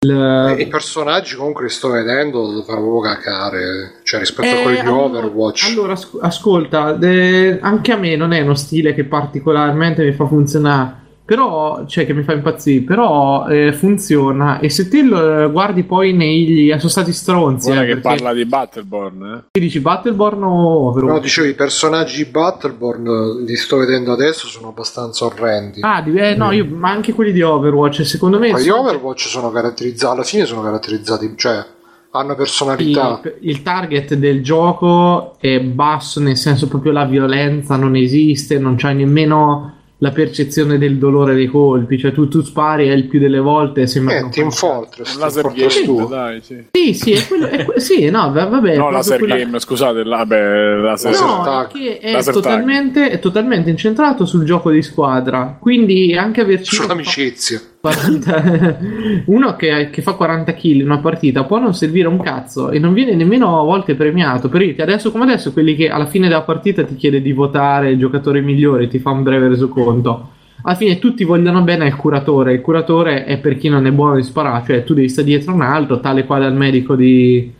E 0.00 0.62
I 0.62 0.66
personaggi 0.68 1.36
comunque 1.36 1.64
li 1.64 1.70
sto 1.70 1.90
vedendo 1.90 2.40
lo 2.50 2.62
fanno 2.62 2.80
proprio 2.80 3.00
cacare, 3.00 4.00
cioè 4.02 4.18
rispetto 4.20 4.56
a 4.56 4.62
quelli 4.62 4.80
di 4.80 4.86
allora- 4.86 5.04
Overwatch. 5.04 5.68
Allora, 5.70 5.92
asc- 5.92 6.18
ascolta, 6.20 6.98
eh, 6.98 7.58
anche 7.62 7.92
a 7.92 7.96
me 7.96 8.16
non 8.16 8.32
è 8.32 8.40
uno 8.40 8.54
stile 8.54 8.94
che 8.94 9.04
particolarmente 9.04 10.04
mi 10.04 10.12
fa 10.12 10.26
funzionare. 10.26 11.04
Però, 11.26 11.84
cioè 11.86 12.06
che 12.06 12.14
mi 12.14 12.22
fa 12.22 12.32
impazzire, 12.34 12.82
però 12.84 13.48
eh, 13.48 13.72
funziona 13.72 14.60
e 14.60 14.70
se 14.70 14.88
te 14.88 15.02
lo 15.02 15.42
eh, 15.42 15.50
guardi 15.50 15.82
poi 15.82 16.12
negli... 16.12 16.70
sono 16.78 16.88
stati 16.88 17.12
stronzi. 17.12 17.66
Guarda 17.66 17.82
eh, 17.82 17.86
che 17.94 18.00
perché- 18.00 18.08
parla 18.22 18.32
di 18.32 18.44
Battleborn, 18.46 19.24
eh. 19.24 19.44
Ti 19.50 19.60
dici 19.60 19.80
Battleborn 19.80 20.42
o 20.44 20.88
Overwatch? 20.88 21.14
No, 21.16 21.20
dicevo, 21.20 21.48
i 21.48 21.54
personaggi 21.54 22.22
di 22.24 22.30
Battleborn 22.30 23.06
eh, 23.06 23.44
li 23.44 23.56
sto 23.56 23.76
vedendo 23.78 24.12
adesso, 24.12 24.46
sono 24.46 24.68
abbastanza 24.68 25.24
orrendi. 25.24 25.80
Ah, 25.82 26.00
di- 26.00 26.14
eh, 26.14 26.36
no, 26.36 26.52
io, 26.52 26.64
ma 26.70 26.90
anche 26.90 27.12
quelli 27.12 27.32
di 27.32 27.42
Overwatch, 27.42 28.06
secondo 28.06 28.38
me... 28.38 28.52
Ma 28.52 28.58
gli 28.60 28.66
sono- 28.66 28.82
Overwatch 28.82 29.26
sono 29.26 29.50
caratterizzati, 29.50 30.14
alla 30.14 30.22
fine 30.24 30.46
sono 30.46 30.62
caratterizzati, 30.62 31.32
cioè 31.36 31.64
hanno 32.12 32.34
personalità. 32.34 33.20
il, 33.24 33.34
il 33.50 33.62
target 33.62 34.14
del 34.14 34.42
gioco 34.42 35.34
è 35.38 35.60
basso, 35.60 36.18
nel 36.20 36.36
senso 36.38 36.66
proprio 36.66 36.92
la 36.92 37.04
violenza 37.04 37.76
non 37.76 37.94
esiste, 37.94 38.58
non 38.58 38.76
c'hai 38.76 38.94
nemmeno 38.94 39.74
la 39.98 40.10
percezione 40.10 40.76
del 40.76 40.98
dolore 40.98 41.34
dei 41.34 41.46
colpi, 41.46 41.98
cioè 41.98 42.12
tu, 42.12 42.28
tu 42.28 42.42
spari 42.42 42.88
e 42.90 42.92
il 42.92 43.06
più 43.06 43.18
delle 43.18 43.38
volte 43.38 43.86
sembra... 43.86 44.16
Eh, 44.18 44.28
Team 44.28 44.50
Fortress, 44.50 45.14
Un 45.14 45.20
laser 45.20 45.42
Fortress 45.42 45.74
game, 45.74 45.86
2. 45.86 46.06
dai, 46.08 46.40
sì. 46.42 46.64
Sì, 46.70 46.92
sì, 46.94 47.12
è 47.12 47.26
quello, 47.26 47.46
è 47.46 47.64
que- 47.64 47.80
sì, 47.80 48.10
no, 48.10 48.30
va- 48.30 48.44
vabbè. 48.44 48.76
No, 48.76 48.90
laser 48.90 49.18
quella- 49.18 49.36
game, 49.36 49.58
scusate, 49.58 50.04
la, 50.04 50.16
vabbè, 50.18 50.74
laser 50.82 51.12
No, 51.18 51.42
tag. 51.42 51.72
è 51.98 52.12
Laser 52.12 52.34
tag. 52.34 52.42
totalmente, 52.42 53.08
è 53.10 53.18
totalmente 53.18 53.70
incentrato 53.70 54.26
sul 54.26 54.44
gioco 54.44 54.70
di 54.70 54.82
squadra. 54.82 55.56
Quindi 55.58 56.14
anche 56.14 56.42
averci 56.42 56.74
Sull'amicizia. 56.76 57.58
Partita- 57.90 58.78
uno 59.26 59.56
che, 59.56 59.90
che 59.90 60.02
fa 60.02 60.12
40 60.12 60.52
kill 60.54 60.80
in 60.80 60.86
una 60.86 60.98
partita 60.98 61.44
può 61.44 61.58
non 61.58 61.74
servire 61.74 62.08
un 62.08 62.20
cazzo 62.20 62.70
e 62.70 62.78
non 62.78 62.92
viene 62.92 63.14
nemmeno 63.14 63.60
a 63.60 63.64
volte 63.64 63.94
premiato. 63.94 64.48
Per 64.48 64.60
dirti 64.60 64.82
adesso 64.82 65.10
come 65.10 65.24
adesso, 65.24 65.52
quelli 65.52 65.74
che 65.74 65.88
alla 65.88 66.06
fine 66.06 66.28
della 66.28 66.42
partita 66.42 66.84
ti 66.84 66.96
chiede 66.96 67.22
di 67.22 67.32
votare 67.32 67.90
il 67.90 67.98
giocatore 67.98 68.40
migliore, 68.40 68.88
ti 68.88 68.98
fa 68.98 69.10
un 69.10 69.22
breve 69.22 69.48
resoconto. 69.48 70.30
Alla 70.62 70.74
fine 70.74 70.98
tutti 70.98 71.24
vogliono 71.24 71.62
bene 71.62 71.84
al 71.84 71.96
curatore. 71.96 72.54
Il 72.54 72.60
curatore 72.60 73.24
è 73.24 73.38
per 73.38 73.56
chi 73.56 73.68
non 73.68 73.86
è 73.86 73.92
buono 73.92 74.16
di 74.16 74.22
sparare, 74.22 74.64
cioè 74.66 74.84
tu 74.84 74.94
devi 74.94 75.08
stare 75.08 75.28
dietro 75.28 75.54
un 75.54 75.62
altro, 75.62 76.00
tale 76.00 76.24
quale 76.24 76.44
al 76.44 76.54
medico 76.54 76.96
di 76.96 77.52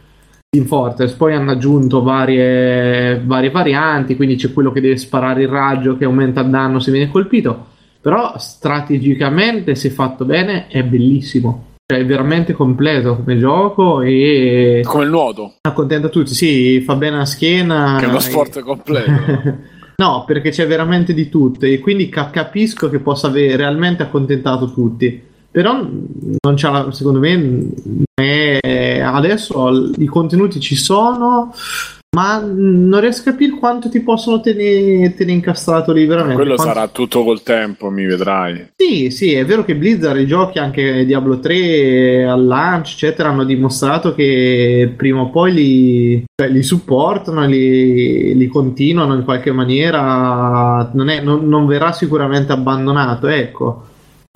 Team 0.49 0.65
Fortress. 0.67 1.13
Poi 1.13 1.35
hanno 1.35 1.53
aggiunto 1.53 2.03
varie, 2.03 3.21
varie 3.25 3.51
varianti, 3.51 4.17
quindi 4.17 4.37
c'è 4.37 4.53
quello 4.53 4.73
che 4.73 4.81
deve 4.81 4.97
sparare 4.97 5.43
il 5.43 5.49
raggio 5.49 5.97
che 5.97 6.05
aumenta 6.05 6.41
il 6.41 6.49
danno 6.49 6.81
se 6.81 6.91
viene 6.91 7.11
colpito. 7.11 7.75
Però 8.07 8.35
strategicamente, 8.39 9.75
se 9.75 9.91
fatto 9.91 10.25
bene, 10.25 10.69
è 10.69 10.85
bellissimo. 10.85 11.75
Cioè, 11.85 11.99
è 11.99 12.07
veramente 12.07 12.53
completo 12.53 13.17
come 13.17 13.37
gioco 13.37 14.01
e 14.01 14.83
come 14.85 15.03
il 15.03 15.11
nuoto, 15.11 15.55
accontenta 15.63 16.09
tutti. 16.09 16.33
Sì, 16.33 16.81
fa 16.83 16.95
bene 16.95 17.17
alla 17.17 17.25
schiena. 17.25 17.97
che 17.99 18.05
è 18.05 18.09
uno 18.09 18.19
e- 18.19 18.21
sport 18.21 18.61
completo. 18.61 19.11
no, 20.01 20.23
perché 20.25 20.51
c'è 20.51 20.69
veramente 20.69 21.15
di 21.15 21.29
tutto 21.29 21.67
e 21.67 21.81
quindi 21.81 22.09
ca- 22.09 22.31
capisco 22.31 22.89
che 22.89 23.01
possa 23.01 23.27
aver 23.27 23.57
realmente 23.57 24.05
accontentato 24.05 24.73
tutti. 24.73 25.21
Però 25.51 25.73
non 25.73 26.55
c'ha 26.55 26.71
la- 26.71 26.93
secondo 26.93 27.19
me 27.19 27.71
adesso 29.03 29.91
i 29.99 30.07
contenuti 30.07 30.61
ci 30.61 30.77
sono, 30.77 31.53
ma 32.17 32.41
non 32.43 32.99
riesco 33.01 33.29
a 33.29 33.33
capire 33.33 33.59
quanto 33.59 33.91
ti 33.91 34.01
possono 34.01 34.41
tenere, 34.41 35.13
tenere 35.15 35.37
incastrato 35.37 35.93
lì 35.93 36.07
veramente. 36.07 36.37
Quello 36.37 36.55
Quanto- 36.55 36.73
sarà 36.73 36.89
tutto 36.89 37.23
col 37.25 37.43
tempo, 37.43 37.91
mi 37.91 38.07
vedrai. 38.07 38.69
Sì, 38.75 39.11
sì, 39.11 39.35
è 39.35 39.45
vero 39.45 39.67
che 39.67 39.77
Blizzard 39.77 40.19
i 40.19 40.27
giochi 40.27 40.59
anche 40.59 41.05
Diablo 41.05 41.39
3 41.41 42.25
al 42.25 42.47
launch, 42.47 42.93
eccetera, 42.93 43.29
hanno 43.29 43.45
dimostrato 43.45 44.15
che 44.15 44.91
prima 44.97 45.21
o 45.21 45.29
poi 45.31 45.53
li, 45.53 46.25
cioè, 46.35 46.49
li 46.51 46.63
supportano, 46.63 47.45
li, 47.47 48.35
li 48.35 48.47
continuano 48.47 49.15
in 49.15 49.23
qualche 49.25 49.53
maniera, 49.53 50.91
non, 50.95 51.11
è- 51.11 51.21
non- 51.21 51.47
non 51.47 51.67
verrà 51.67 51.93
sicuramente 51.93 52.53
abbandonato, 52.53 53.27
ecco. 53.27 53.83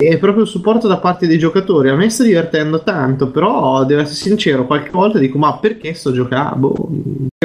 E 0.01 0.17
proprio 0.17 0.43
il 0.43 0.49
supporto 0.49 0.87
da 0.87 0.97
parte 0.97 1.27
dei 1.27 1.37
giocatori 1.37 1.89
a 1.89 1.95
me 1.95 2.09
sta 2.09 2.23
divertendo 2.23 2.81
tanto, 2.81 3.29
però 3.29 3.85
devo 3.85 4.01
essere 4.01 4.15
sincero, 4.15 4.65
qualche 4.65 4.89
volta 4.89 5.19
dico 5.19 5.37
ma 5.37 5.57
perché 5.57 5.93
sto 5.93 6.11
giocando? 6.11 6.55
Boh, 6.57 6.89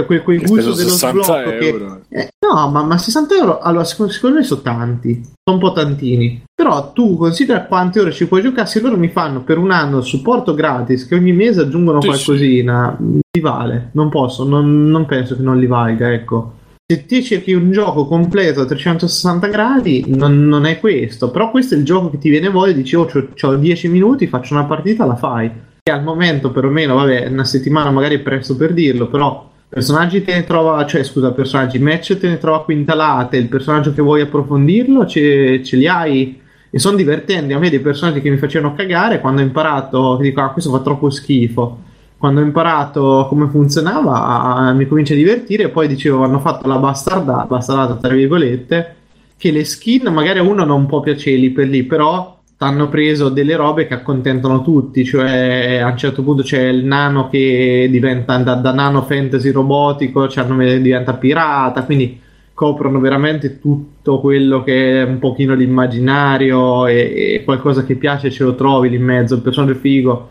quel, 0.07 0.23
quel 0.23 0.39
gusto 0.39 0.73
dello 0.73 0.89
60 0.89 1.23
sblocco 1.23 1.51
che... 1.59 2.01
Eh, 2.09 2.29
no, 2.47 2.71
ma, 2.71 2.83
ma 2.83 2.97
60 2.97 3.35
euro, 3.35 3.61
allora 3.61 3.85
secondo, 3.85 4.13
secondo 4.13 4.37
me 4.37 4.43
sono 4.43 4.63
tanti, 4.63 5.23
sono 5.23 5.57
un 5.57 5.59
po' 5.59 5.73
tantini. 5.73 6.43
Però 6.55 6.93
tu 6.93 7.17
considera 7.17 7.65
quante 7.65 8.01
ore 8.01 8.13
ci 8.13 8.27
puoi 8.27 8.43
giocare, 8.43 8.67
se 8.67 8.81
loro 8.81 8.97
mi 8.97 9.09
fanno 9.09 9.43
per 9.43 9.59
un 9.59 9.71
anno 9.71 9.99
il 9.99 10.05
supporto 10.05 10.55
gratis, 10.55 11.07
che 11.07 11.15
ogni 11.15 11.33
mese 11.33 11.61
aggiungono 11.63 12.01
Sì, 12.01 12.09
qualcosina, 12.09 12.97
li 12.99 13.41
vale, 13.41 13.91
non 13.93 14.09
posso, 14.09 14.45
non, 14.45 14.87
non 14.87 15.07
penso 15.07 15.37
che 15.37 15.43
non 15.43 15.59
li 15.59 15.67
valga, 15.67 16.13
ecco. 16.13 16.53
Se 16.89 17.05
ti 17.05 17.21
cerchi 17.25 17.53
un 17.53 17.73
gioco 17.73 18.07
completo 18.07 18.61
a 18.61 18.65
360 18.65 19.49
gradi, 19.49 20.05
non, 20.07 20.47
non 20.47 20.67
è 20.67 20.79
questo, 20.79 21.33
però 21.33 21.51
questo 21.51 21.75
è 21.75 21.79
il 21.79 21.85
gioco 21.85 22.11
che 22.11 22.19
ti 22.19 22.31
viene 22.31 22.49
voglia, 22.49 22.75
dici 22.75 22.95
oh 22.95 23.11
ho 23.41 23.55
10 23.57 23.89
minuti, 23.89 24.29
faccio 24.29 24.55
una 24.55 24.67
partita, 24.67 25.05
la 25.05 25.17
fai. 25.17 25.51
E 25.83 25.91
al 25.91 26.05
momento 26.05 26.53
perlomeno, 26.53 26.95
vabbè, 26.95 27.27
una 27.27 27.45
settimana 27.45 27.91
magari 27.91 28.15
è 28.15 28.21
presto 28.21 28.55
per 28.55 28.73
dirlo, 28.73 29.09
però 29.09 29.51
personaggi 29.69 30.23
te 30.23 30.33
ne 30.33 30.45
trova, 30.45 30.87
cioè 30.87 31.03
scusa, 31.03 31.33
personaggi, 31.33 31.81
match 31.81 32.19
te 32.19 32.29
ne 32.29 32.39
trova 32.39 32.63
quintalate, 32.63 33.37
il 33.37 33.49
personaggio 33.49 33.93
che 33.93 34.01
vuoi 34.01 34.21
approfondirlo 34.21 35.07
ce, 35.07 35.65
ce 35.65 35.77
li 35.77 35.89
hai 35.89 36.41
e 36.71 36.79
sono 36.79 36.97
divertenti. 36.97 37.53
A 37.53 37.59
me 37.59 37.69
dei 37.69 37.81
personaggi 37.81 38.21
che 38.21 38.31
mi 38.31 38.37
facevano 38.37 38.77
cagare 38.77 39.19
quando 39.19 39.41
ho 39.41 39.45
imparato, 39.45 40.19
che 40.19 40.23
dico, 40.23 40.41
ah, 40.41 40.53
questo 40.53 40.71
fa 40.71 40.79
troppo 40.79 41.11
schifo. 41.11 41.83
Quando 42.19 42.41
ho 42.41 42.45
imparato 42.45 43.27
come 43.29 43.47
funzionava, 43.49 44.73
mi 44.73 44.87
comincia 44.87 45.13
a 45.13 45.17
divertire 45.17 45.65
e 45.65 45.69
poi 45.69 45.87
dicevo, 45.87 46.25
hanno 46.25 46.39
fatto 46.39 46.67
la 46.67 46.79
bastardata, 46.79 47.45
bastardata 47.45 47.95
tra 47.97 48.15
virgolette, 48.15 48.95
che 49.37 49.51
le 49.51 49.65
skin 49.65 50.11
magari 50.13 50.39
a 50.39 50.43
uno 50.43 50.65
non 50.65 50.87
può 50.87 51.01
piacere 51.01 51.37
lì 51.37 51.51
per 51.51 51.69
lì, 51.69 51.83
però 51.83 52.39
hanno 52.59 52.89
preso 52.89 53.29
delle 53.29 53.55
robe 53.55 53.87
che 53.87 53.93
accontentano 53.93 54.63
tutti, 54.63 55.05
cioè 55.05 55.79
a 55.83 55.91
un 55.91 55.97
certo 55.99 56.23
punto 56.23 56.43
c'è 56.43 56.63
il 56.69 56.87
nano 56.87 57.29
che 57.29 57.87
diventa 57.91 58.39
da, 58.39 58.55
da 58.55 58.73
nano 58.73 59.03
fantasy 59.03 59.51
robotico, 59.51 60.27
cioè 60.27 60.47
diventa 60.81 61.13
pirata, 61.15 61.85
quindi 61.85 62.19
coprono 62.55 62.99
veramente 62.99 63.61
tutto 63.61 64.21
quello 64.21 64.63
che 64.63 65.03
è 65.03 65.05
un 65.05 65.19
pochino 65.19 65.53
l'immaginario 65.53 66.87
e, 66.87 67.35
e 67.35 67.45
qualcosa 67.45 67.85
che 67.85 67.97
piace 67.97 68.31
ce 68.31 68.45
lo 68.45 68.55
trovi 68.55 68.89
lì 68.89 68.97
in 68.97 69.05
mezzo, 69.05 69.35
il 69.35 69.43
personaggio 69.43 69.75
figo. 69.75 70.31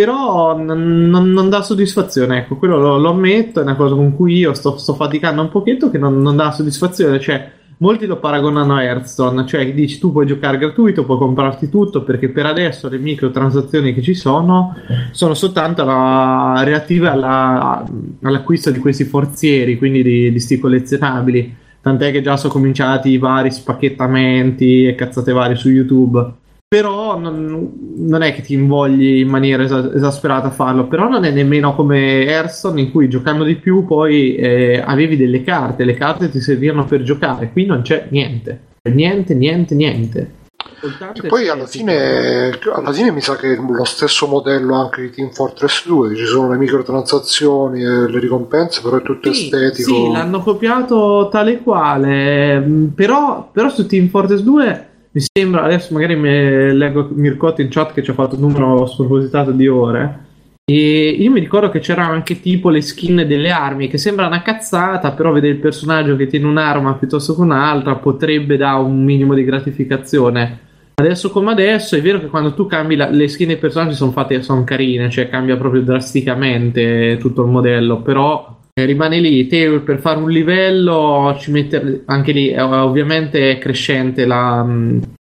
Però 0.00 0.56
non, 0.56 1.10
non- 1.10 1.48
dà 1.48 1.60
soddisfazione, 1.60 2.38
ecco, 2.38 2.54
quello 2.54 2.76
lo, 2.78 2.98
lo 2.98 3.10
ammetto, 3.10 3.58
è 3.58 3.64
una 3.64 3.74
cosa 3.74 3.96
con 3.96 4.14
cui 4.14 4.36
io 4.36 4.54
sto, 4.54 4.78
sto 4.78 4.94
faticando 4.94 5.42
un 5.42 5.48
pochetto 5.48 5.90
che 5.90 5.98
non, 5.98 6.18
non 6.18 6.36
dà 6.36 6.52
soddisfazione, 6.52 7.18
cioè 7.18 7.50
molti 7.78 8.06
lo 8.06 8.18
paragonano 8.18 8.76
a 8.76 8.84
Hearthstone, 8.84 9.44
cioè 9.44 9.74
dici 9.74 9.98
tu 9.98 10.12
puoi 10.12 10.24
giocare 10.24 10.56
gratuito, 10.56 11.04
puoi 11.04 11.18
comprarti 11.18 11.68
tutto 11.68 12.04
perché 12.04 12.28
per 12.28 12.46
adesso 12.46 12.88
le 12.88 12.98
microtransazioni 12.98 13.92
che 13.92 14.00
ci 14.00 14.14
sono 14.14 14.76
sono 15.10 15.34
soltanto 15.34 15.82
la- 15.84 16.62
relative 16.62 17.08
alla- 17.08 17.84
all'acquisto 18.22 18.70
di 18.70 18.78
questi 18.78 19.02
forzieri, 19.02 19.78
quindi 19.78 20.04
di, 20.04 20.30
di 20.30 20.38
sti 20.38 20.60
collezionabili. 20.60 21.56
Tant'è 21.80 22.12
che 22.12 22.22
già 22.22 22.36
sono 22.36 22.52
cominciati 22.52 23.10
i 23.10 23.18
vari 23.18 23.50
spacchettamenti 23.50 24.86
e 24.86 24.94
cazzate 24.94 25.32
varie 25.32 25.56
su 25.56 25.68
YouTube. 25.70 26.37
Però 26.70 27.16
non, 27.18 27.72
non 27.96 28.20
è 28.20 28.34
che 28.34 28.42
ti 28.42 28.52
invogli 28.52 29.20
in 29.20 29.28
maniera 29.28 29.62
esa- 29.62 29.90
esasperata 29.94 30.48
a 30.48 30.50
farlo. 30.50 30.86
Però 30.86 31.08
non 31.08 31.24
è 31.24 31.30
nemmeno 31.30 31.74
come 31.74 32.26
Hearthstone 32.26 32.80
in 32.82 32.90
cui 32.90 33.08
giocando 33.08 33.42
di 33.44 33.56
più 33.56 33.86
poi 33.86 34.34
eh, 34.36 34.82
avevi 34.84 35.16
delle 35.16 35.42
carte. 35.42 35.84
Le 35.84 35.94
carte 35.94 36.28
ti 36.28 36.40
servivano 36.40 36.84
per 36.84 37.02
giocare. 37.02 37.50
Qui 37.52 37.64
non 37.64 37.80
c'è 37.80 38.08
niente. 38.10 38.60
Niente, 38.90 39.34
niente, 39.34 39.74
niente. 39.74 40.32
Soltanto 40.80 41.24
E 41.24 41.28
poi 41.28 41.48
alla 41.48 41.66
fine, 41.66 42.50
alla 42.74 42.92
fine 42.92 43.12
mi 43.12 43.20
sa 43.22 43.36
che 43.36 43.54
è 43.54 43.56
lo 43.58 43.84
stesso 43.84 44.26
modello 44.26 44.74
anche 44.74 45.00
di 45.02 45.10
Team 45.10 45.30
Fortress 45.30 45.86
2, 45.86 46.14
ci 46.14 46.24
sono 46.24 46.50
le 46.50 46.56
microtransazioni 46.58 47.82
e 47.82 48.08
le 48.10 48.18
ricompense, 48.18 48.82
però 48.82 48.96
è 48.96 49.02
tutto 49.02 49.32
Sì, 49.32 49.44
estetico. 49.44 49.88
Sì, 49.88 50.10
l'hanno 50.12 50.40
copiato 50.40 51.28
tale 51.32 51.62
quale. 51.62 52.60
mm, 52.60 52.86
Però, 52.88 53.48
però 53.50 53.70
su 53.70 53.86
Team 53.86 54.08
Fortress 54.08 54.40
2 54.42 54.86
mi 55.18 55.24
sembra, 55.32 55.64
adesso 55.64 55.92
magari 55.92 56.14
mi 56.14 56.72
leggo 56.72 57.08
Mircotto 57.12 57.60
in 57.60 57.68
chat 57.68 57.92
che 57.92 58.04
ci 58.04 58.10
ha 58.10 58.14
fatto 58.14 58.36
un 58.36 58.42
numero 58.42 58.86
spropositato 58.86 59.50
di 59.50 59.66
ore. 59.66 60.26
E 60.64 61.08
io 61.18 61.30
mi 61.30 61.40
ricordo 61.40 61.70
che 61.70 61.80
c'erano 61.80 62.12
anche 62.12 62.40
tipo 62.40 62.68
le 62.68 62.82
skin 62.82 63.24
delle 63.26 63.50
armi, 63.50 63.88
che 63.88 63.98
sembra 63.98 64.26
una 64.26 64.42
cazzata, 64.42 65.12
però 65.12 65.32
vedere 65.32 65.54
il 65.54 65.60
personaggio 65.60 66.14
che 66.14 66.26
tiene 66.26 66.46
un'arma 66.46 66.94
piuttosto 66.94 67.34
che 67.34 67.40
un'altra 67.40 67.96
potrebbe 67.96 68.56
dare 68.56 68.80
un 68.80 69.02
minimo 69.02 69.34
di 69.34 69.44
gratificazione. 69.44 70.66
Adesso 70.94 71.30
come 71.30 71.52
adesso 71.52 71.96
è 71.96 72.02
vero 72.02 72.20
che 72.20 72.26
quando 72.26 72.54
tu 72.54 72.66
cambi 72.66 72.96
la- 72.96 73.08
le 73.08 73.28
skin 73.28 73.48
dei 73.48 73.56
personaggi 73.56 73.94
sono 73.94 74.10
fatte, 74.10 74.42
sono 74.42 74.64
carine, 74.64 75.10
cioè 75.10 75.28
cambia 75.28 75.56
proprio 75.56 75.80
drasticamente 75.80 77.16
tutto 77.18 77.42
il 77.42 77.48
modello, 77.48 78.02
però 78.02 78.57
rimane 78.84 79.18
lì, 79.20 79.46
te 79.46 79.80
per 79.80 79.98
fare 79.98 80.18
un 80.18 80.30
livello 80.30 81.36
ci 81.38 81.50
mette 81.50 82.02
anche 82.06 82.32
lì, 82.32 82.50
eh, 82.50 82.60
ovviamente 82.60 83.52
è 83.52 83.58
crescente 83.58 84.26
la, 84.26 84.66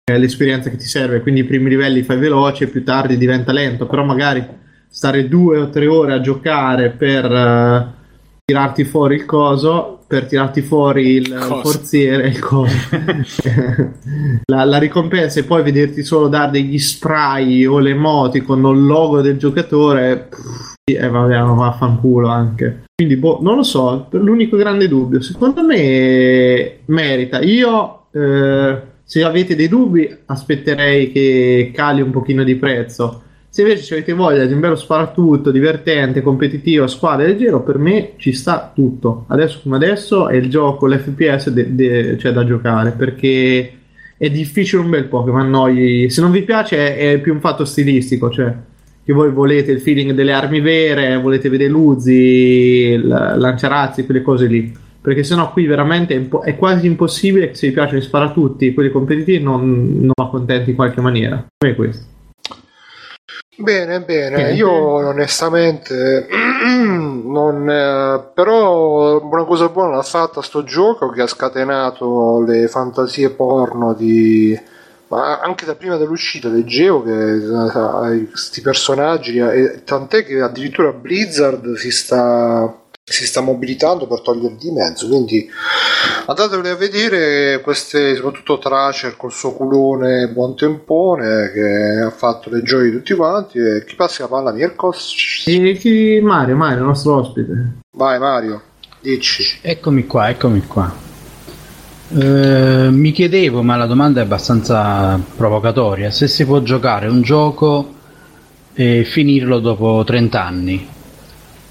eh, 0.04 0.18
l'esperienza 0.18 0.70
che 0.70 0.78
ti 0.78 0.86
serve, 0.86 1.22
quindi 1.22 1.42
i 1.42 1.46
primi 1.46 1.70
livelli 1.70 2.04
fai 2.04 2.18
veloce, 2.18 2.68
più 2.68 2.84
tardi 2.84 3.18
diventa 3.18 3.52
lento, 3.52 3.86
però 3.86 4.04
magari 4.04 4.46
stare 4.88 5.28
due 5.28 5.60
o 5.60 5.70
tre 5.70 5.88
ore 5.88 6.14
a 6.14 6.22
giocare 6.22 6.90
per 6.90 7.26
eh, 7.26 7.94
tirarti 8.46 8.84
fuori 8.84 9.16
il 9.16 9.26
coso 9.26 9.97
per 10.08 10.26
tirarti 10.26 10.62
fuori 10.62 11.16
il, 11.16 11.26
il 11.26 11.60
forziere, 11.62 12.30
il 12.30 12.40
coso. 12.40 12.76
la, 14.46 14.64
la, 14.64 14.78
ricompensa 14.78 15.42
è 15.42 15.44
poi 15.44 15.62
vederti 15.64 16.02
solo 16.04 16.30
dare 16.30 16.52
degli 16.52 16.80
spray 16.80 17.66
o 17.66 17.80
le 17.80 17.94
moti 17.94 18.42
con 18.42 18.60
il 18.60 18.86
logo 18.86 19.20
del 19.20 19.38
giocatore. 19.38 20.30
E 20.84 20.94
eh, 20.94 21.10
vabbè, 21.10 21.38
vaffanculo 21.42 22.30
anche. 22.30 22.86
Quindi, 22.96 23.18
boh, 23.18 23.40
non 23.42 23.58
lo 23.58 23.64
so, 23.64 24.08
l'unico 24.12 24.56
grande 24.56 24.88
dubbio. 24.88 25.22
Secondo 25.22 25.62
me 25.64 26.80
merita. 26.86 27.42
Io, 27.42 28.06
eh, 28.12 28.82
se 29.04 29.24
avete 29.24 29.56
dei 29.58 29.68
dubbi, 29.68 30.18
aspetterei 30.26 31.12
che 31.12 31.72
cali 31.74 32.02
un 32.02 32.12
pochino 32.12 32.44
di 32.44 32.56
prezzo 32.56 33.24
se 33.58 33.64
invece 33.64 33.96
avete 33.96 34.14
voglia 34.14 34.46
di 34.46 34.54
un 34.54 34.60
bello 34.60 34.76
sparatutto, 34.76 35.50
divertente, 35.50 36.22
competitivo, 36.22 36.84
a 36.84 36.88
squadra 36.88 37.26
leggero, 37.26 37.64
per 37.64 37.80
me 37.80 38.12
ci 38.18 38.32
sta 38.32 38.72
tutto. 38.72 39.26
Adesso 39.30 39.62
come 39.64 39.78
adesso 39.78 40.28
è 40.28 40.36
il 40.36 40.48
gioco, 40.48 40.86
l'FPS 40.86 41.50
de- 41.50 41.74
de- 41.74 42.18
cioè 42.20 42.34
da 42.34 42.46
giocare, 42.46 42.92
perché 42.92 43.72
è 44.16 44.30
difficile 44.30 44.84
un 44.84 44.92
bel 44.92 45.06
po' 45.06 45.24
che 45.24 45.32
annoi. 45.32 46.08
Se 46.08 46.22
non 46.22 46.30
vi 46.30 46.44
piace 46.44 46.96
è, 46.96 47.14
è 47.14 47.20
più 47.20 47.34
un 47.34 47.40
fatto 47.40 47.66
stilistico, 47.66 48.30
cioè 48.30 48.54
che 49.04 49.12
voi 49.12 49.32
volete 49.32 49.72
il 49.72 49.82
feeling 49.82 50.12
delle 50.12 50.34
armi 50.34 50.60
vere, 50.62 51.18
volete 51.18 51.50
vedere 51.50 51.72
Luzzi, 51.72 52.96
lanciarazzi, 53.02 54.06
quelle 54.06 54.22
cose 54.22 54.46
lì. 54.46 54.72
Perché 55.02 55.24
sennò 55.24 55.52
qui 55.52 55.66
veramente 55.66 56.16
è, 56.16 56.28
è, 56.44 56.56
quasi 56.56 56.86
impossibile 56.86 57.56
se 57.56 57.70
vi 57.70 57.74
piacciono 57.74 57.98
i 57.98 58.04
sparatutti, 58.04 58.76
quelli 58.76 58.92
competitivi, 58.92 59.42
non, 59.42 59.98
non 60.00 60.12
accontenti 60.14 60.70
in 60.70 60.76
qualche 60.76 61.02
maniera. 61.02 61.44
Come 61.58 61.74
questo. 61.74 62.17
Bene, 63.60 64.02
bene, 64.02 64.54
io 64.54 64.72
onestamente 64.72 66.28
non, 66.62 67.68
eh, 67.68 68.30
però 68.32 69.20
una 69.24 69.46
cosa 69.46 69.70
buona 69.70 69.96
l'ha 69.96 70.04
fatta 70.04 70.44
sto 70.44 70.64
gioco 70.64 71.10
che 71.10 71.24
ha 71.24 71.28
scatenato 71.28 72.44
le 72.46 72.68
fantasie 72.68 73.32
porno 73.32 73.96
di 73.96 74.56
ma 75.10 75.40
anche 75.40 75.66
da 75.66 75.74
prima 75.74 75.96
dell'uscita 75.96 76.50
leggevo 76.50 77.02
che 77.04 78.28
questi 78.30 78.62
personaggi 78.62 79.40
e 79.40 79.82
tant'è 79.84 80.24
che 80.24 80.42
addirittura 80.42 80.92
Blizzard 80.92 81.76
si 81.76 81.92
sta 81.92 82.72
si 83.10 83.26
sta 83.26 83.40
mobilitando 83.40 84.06
per 84.06 84.20
toglierli 84.20 84.58
di 84.58 84.72
mezzo 84.72 85.08
quindi 85.08 85.50
andateveli 86.26 86.68
a 86.68 86.76
vedere 86.76 87.62
queste 87.62 88.16
soprattutto 88.16 88.60
Tracer 88.60 89.16
col 89.16 89.32
suo 89.32 89.54
culone 89.54 90.28
buon 90.28 90.58
tempone 90.58 91.50
che 91.54 92.02
ha 92.06 92.10
fatto 92.10 92.50
le 92.50 92.62
gioie 92.64 92.90
di 92.90 92.98
tutti 92.98 93.14
quanti 93.14 93.60
e 93.60 93.86
chi 93.86 93.96
passa 93.96 94.24
la 94.24 94.28
palla 94.28 94.52
Mirkos 94.52 95.46
e 95.46 96.20
Mario 96.22 96.58
Mario 96.58 96.80
il 96.80 96.84
nostro 96.84 97.16
ospite. 97.16 97.78
Vai 97.96 98.20
Mario 98.20 98.62
dici. 99.00 99.60
Eccomi 99.62 100.06
qua 100.06 100.30
eccomi 100.30 100.68
qua. 100.68 100.94
Eh, 102.10 102.90
mi 102.92 103.12
chiedevo 103.14 103.62
ma 103.62 103.78
la 103.78 103.86
domanda 103.86 104.20
è 104.20 104.24
abbastanza 104.24 105.18
provocatoria 105.38 106.12
se 106.12 106.28
si 106.28 106.44
può 106.44 106.60
giocare 106.60 107.08
un 107.08 107.22
gioco 107.22 107.94
e 108.74 109.06
finirlo 109.06 109.60
dopo 109.60 110.04
30 110.06 110.44
anni 110.44 110.96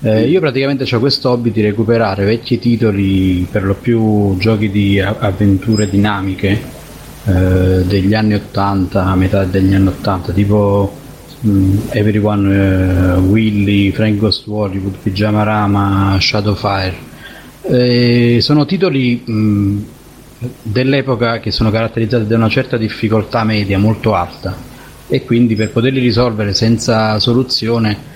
eh, 0.02 0.28
io 0.28 0.40
praticamente 0.40 0.94
ho 0.94 1.00
questo 1.00 1.30
hobby 1.30 1.50
di 1.50 1.62
recuperare 1.62 2.24
vecchi 2.24 2.58
titoli, 2.58 3.46
per 3.50 3.64
lo 3.64 3.74
più 3.74 4.36
giochi 4.38 4.70
di 4.70 5.00
avventure 5.00 5.88
dinamiche 5.88 6.60
eh, 7.24 7.82
degli 7.84 8.12
anni 8.12 8.34
80, 8.34 9.04
a 9.04 9.14
metà 9.16 9.44
degli 9.44 9.74
anni 9.74 9.88
80, 9.88 10.32
tipo 10.32 10.94
mh, 11.40 11.50
mm, 11.50 11.78
Everyone 11.90 13.14
uh, 13.16 13.20
Willy, 13.20 13.90
Frank 13.90 14.18
Ghost 14.18 14.46
Hollywood, 14.46 14.96
Pyjama 15.02 15.42
Rama, 15.42 16.18
Shadowfire. 16.20 16.94
Eh, 17.62 18.38
sono 18.40 18.66
titoli 18.66 19.22
mh, 19.24 19.32
mm, 19.32 19.78
dell'epoca 20.62 21.40
che 21.40 21.50
sono 21.50 21.70
caratterizzati 21.70 22.26
da 22.26 22.36
una 22.36 22.48
certa 22.50 22.76
difficoltà 22.76 23.44
media 23.44 23.78
molto 23.78 24.14
alta 24.14 24.54
e 25.08 25.24
quindi 25.24 25.54
per 25.54 25.70
poterli 25.70 26.00
risolvere 26.00 26.52
senza 26.52 27.18
soluzione 27.18 28.14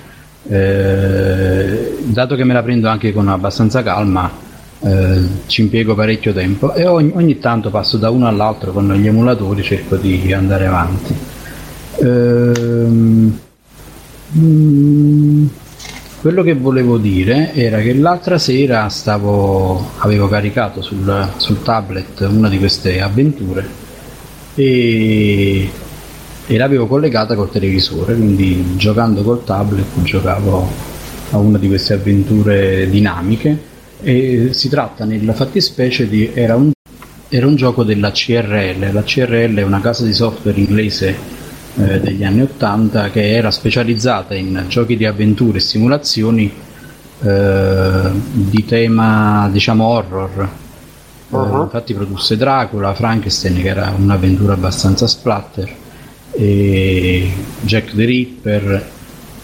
eh, 0.49 1.99
dato 2.05 2.35
che 2.35 2.45
me 2.45 2.55
la 2.55 2.63
prendo 2.63 2.89
anche 2.89 3.13
con 3.13 3.29
abbastanza 3.29 3.83
calma, 3.83 4.31
eh, 4.81 5.23
ci 5.47 5.61
impiego 5.61 5.95
parecchio 5.95 6.33
tempo 6.33 6.73
e 6.75 6.87
ogni, 6.87 7.13
ogni, 7.15 7.39
tanto 7.39 7.71
passo 7.71 7.99
da 7.99 8.11
uno 8.11 8.27
all'altro 8.27 8.73
con 8.73 8.93
gli 8.95 9.07
emulatori, 9.07 9.63
cerco 9.63 9.97
di 9.97 10.33
andare 10.33 10.67
avanti. 10.67 11.15
Ehm, 12.03 13.39
mm, 14.39 15.47
quello 16.21 16.43
che 16.43 16.55
volevo 16.55 16.99
dire 16.99 17.53
era 17.55 17.81
che 17.81 17.95
l'altra 17.95 18.39
sera 18.39 18.89
stavo, 18.89 19.93
avevo 19.99 20.29
caricato 20.29 20.83
sul, 20.83 21.29
sul 21.37 21.63
tablet 21.63 22.21
una 22.31 22.49
di 22.49 22.59
queste 22.59 23.01
avventure 23.01 23.67
e 24.55 25.71
e 26.51 26.57
l'avevo 26.57 26.89
collegata 26.89 27.37
col 27.37 27.49
televisore, 27.49 28.17
quindi 28.17 28.75
giocando 28.77 29.23
col 29.23 29.45
tablet 29.45 30.03
giocavo 30.03 30.69
a 31.31 31.39
una 31.39 31.59
di 31.59 31.69
queste 31.69 31.93
avventure 31.93 32.91
dinamiche. 32.91 33.69
E 34.03 34.49
si 34.51 34.69
tratta 34.69 35.05
nella 35.05 35.33
fattispecie 35.33 36.09
di 36.09 36.33
era 36.35 36.57
un, 36.57 36.73
era 37.29 37.47
un 37.47 37.55
gioco 37.55 37.85
della 37.85 38.11
CRL, 38.11 38.93
la 38.93 39.03
CRL 39.05 39.59
è 39.59 39.63
una 39.63 39.81
casa 39.81 40.05
di 40.05 40.13
software 40.13 40.59
inglese 40.59 41.17
eh, 41.77 42.01
degli 42.01 42.25
anni 42.25 42.43
80 42.43 43.11
che 43.11 43.31
era 43.31 43.53
specializzata 43.53 44.35
in 44.35 44.65
giochi 44.67 44.97
di 44.97 45.07
avventure 45.07 45.59
e 45.59 45.61
simulazioni 45.61 46.53
eh, 47.23 48.11
di 48.33 48.65
tema 48.65 49.49
diciamo 49.53 49.85
horror. 49.85 50.49
Uh-huh. 51.29 51.63
infatti 51.63 51.95
produsse 51.95 52.37
Dracula, 52.37 52.93
Frankenstein 52.93 53.63
che 53.63 53.69
era 53.69 53.95
un'avventura 53.97 54.55
abbastanza 54.55 55.07
splatter 55.07 55.80
Jack 56.41 57.95
the 57.95 58.05
Ripper 58.05 58.91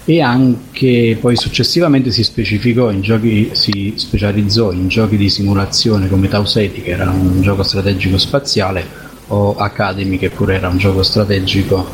e 0.05 0.23
anche 0.23 1.18
poi 1.20 1.36
successivamente 1.36 2.12
si 2.12 2.23
specificò 2.23 2.90
in 2.90 3.01
giochi 3.01 3.51
si 3.52 3.94
specializzò 3.97 4.70
in 4.70 4.86
giochi 4.89 5.16
di 5.16 5.28
simulazione 5.28 6.09
come 6.09 6.28
Tauseti 6.28 6.81
che 6.81 6.90
era 6.90 7.10
un 7.10 7.43
gioco 7.43 7.64
strategico 7.64 8.16
spaziale 8.18 8.86
o 9.28 9.56
Academy 9.56 10.16
che 10.16 10.31
pure 10.31 10.55
era 10.55 10.68
un 10.68 10.78
gioco 10.78 11.02
strategico 11.02 11.89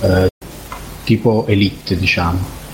eh, 0.00 0.28
tipo 1.02 1.44
Elite 1.48 1.96
diciamo 1.96 2.65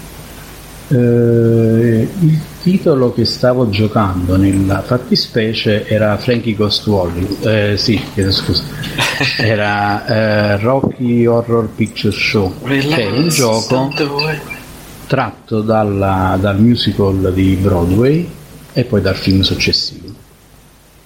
eh, 0.93 2.09
il 2.21 2.41
titolo 2.61 3.15
che 3.15 3.25
stavo 3.25 3.71
giocando 3.71 4.37
nella 4.37 4.83
fattispecie 4.83 5.87
era 5.87 6.19
Frankie 6.19 6.55
Ghost 6.55 6.87
Hollywood 6.87 7.47
eh, 7.47 7.77
sì 7.79 8.01
chiedo 8.13 8.31
scusa. 8.31 8.63
Era 9.39 10.07
eh, 10.07 10.57
Rocky 10.59 11.25
Horror 11.25 11.69
Picture 11.75 12.15
Show 12.15 12.53
che 12.63 13.09
è 13.09 13.11
un 13.11 13.29
gioco 13.29 13.91
tratto 15.07 15.63
dalla, 15.63 16.37
dal 16.39 16.61
musical 16.61 17.33
di 17.33 17.57
Broadway 17.61 18.29
e 18.73 18.85
poi 18.85 19.01
dal 19.01 19.17
film 19.17 19.41
successivo. 19.41 20.09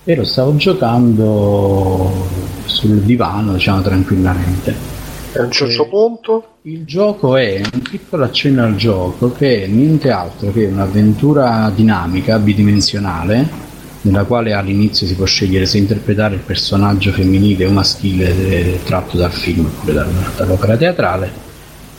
E 0.04 0.14
lo 0.14 0.24
stavo 0.24 0.54
giocando 0.56 2.28
sul 2.64 3.00
divano 3.00 3.54
diciamo 3.54 3.82
tranquillamente 3.82 4.95
a 5.38 5.42
un 5.42 5.50
certo 5.50 5.86
punto 5.88 6.48
il 6.62 6.84
gioco 6.84 7.36
è 7.36 7.60
un 7.72 7.82
piccolo 7.82 8.24
accenno 8.24 8.64
al 8.64 8.76
gioco 8.76 9.32
che 9.32 9.64
è 9.64 9.66
niente 9.66 10.10
altro 10.10 10.52
che 10.52 10.66
un'avventura 10.66 11.70
dinamica 11.74 12.38
bidimensionale 12.38 13.64
nella 14.02 14.24
quale 14.24 14.52
all'inizio 14.52 15.06
si 15.06 15.14
può 15.14 15.24
scegliere 15.24 15.66
se 15.66 15.78
interpretare 15.78 16.36
il 16.36 16.40
personaggio 16.40 17.12
femminile 17.12 17.66
o 17.66 17.70
maschile 17.70 18.28
eh, 18.28 18.80
tratto 18.84 19.16
dal 19.16 19.32
film 19.32 19.66
oppure 19.66 20.04
dall'opera 20.36 20.76
teatrale 20.76 21.44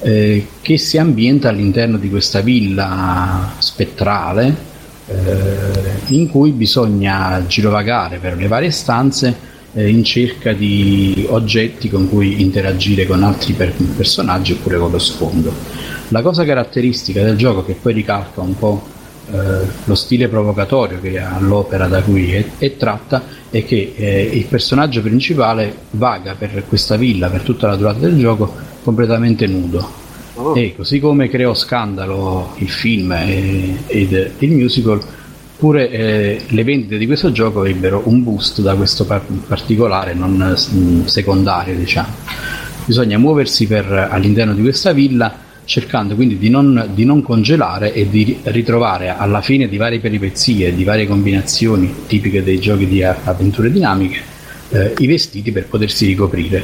eh, 0.01 0.47
che 0.61 0.77
si 0.77 0.97
ambienta 0.97 1.49
all'interno 1.49 1.97
di 1.97 2.09
questa 2.09 2.41
villa 2.41 3.53
spettrale 3.57 4.55
eh, 5.07 5.15
in 6.07 6.29
cui 6.29 6.51
bisogna 6.51 7.43
girovagare 7.45 8.17
per 8.17 8.37
le 8.37 8.47
varie 8.47 8.71
stanze 8.71 9.55
eh, 9.77 9.89
in 9.89 10.03
cerca 10.03 10.53
di 10.53 11.27
oggetti 11.29 11.87
con 11.87 12.09
cui 12.09 12.41
interagire 12.41 13.05
con 13.05 13.21
altri 13.21 13.53
per- 13.53 13.73
personaggi 13.95 14.53
oppure 14.53 14.79
con 14.79 14.89
lo 14.89 14.99
sfondo. 14.99 15.53
La 16.09 16.23
cosa 16.23 16.43
caratteristica 16.43 17.23
del 17.23 17.37
gioco 17.37 17.63
che 17.63 17.77
poi 17.79 17.93
ricalca 17.93 18.41
un 18.41 18.57
po' 18.57 18.95
eh, 19.31 19.67
lo 19.83 19.95
stile 19.95 20.29
provocatorio 20.29 20.99
che 20.99 21.19
ha 21.19 21.37
l'opera 21.39 21.87
da 21.87 22.01
cui 22.01 22.31
è, 22.31 22.45
è 22.57 22.75
tratta 22.75 23.23
è 23.51 23.63
che 23.63 23.93
eh, 23.95 24.21
il 24.23 24.45
personaggio 24.45 25.01
principale 25.01 25.75
vaga 25.91 26.33
per 26.33 26.63
questa 26.67 26.95
villa 26.95 27.29
per 27.29 27.41
tutta 27.41 27.67
la 27.67 27.75
durata 27.75 27.99
del 27.99 28.17
gioco 28.17 28.51
completamente 28.83 29.45
nudo. 29.45 30.05
Oh. 30.35 30.57
E 30.57 30.75
così 30.75 30.99
come 30.99 31.29
creò 31.29 31.53
scandalo 31.53 32.53
il 32.57 32.69
film 32.69 33.11
ed 33.11 34.31
il 34.39 34.51
musical, 34.51 35.01
Pure 35.57 35.89
eh, 35.89 36.41
le 36.49 36.63
vendite 36.63 36.99
di 36.99 37.07
questo 37.07 37.31
gioco 37.31 37.65
ebbero 37.65 38.03
un 38.05 38.21
boost 38.21 38.61
da 38.61 38.75
questo 38.75 39.05
par- 39.05 39.25
particolare, 39.47 40.13
non 40.13 40.55
mm, 40.73 41.05
secondario, 41.05 41.75
diciamo. 41.75 42.13
Bisogna 42.85 43.17
muoversi 43.17 43.65
per, 43.65 43.91
all'interno 44.11 44.53
di 44.53 44.61
questa 44.61 44.93
villa 44.93 45.45
cercando 45.65 46.15
quindi 46.15 46.37
di 46.37 46.49
non, 46.49 46.91
di 46.93 47.03
non, 47.03 47.21
congelare 47.21 47.91
e 47.91 48.07
di 48.07 48.39
ritrovare 48.43 49.09
alla 49.09 49.41
fine 49.41 49.67
di 49.67 49.75
varie 49.75 49.99
peripezie, 49.99 50.73
di 50.73 50.85
varie 50.85 51.05
combinazioni 51.05 51.93
tipiche 52.07 52.41
dei 52.41 52.59
giochi 52.59 52.87
di 52.87 53.03
avventure 53.03 53.69
dinamiche, 53.69 54.21
eh, 54.69 54.93
i 54.99 55.07
vestiti 55.07 55.51
per 55.51 55.65
potersi 55.65 56.05
ricoprire. 56.05 56.63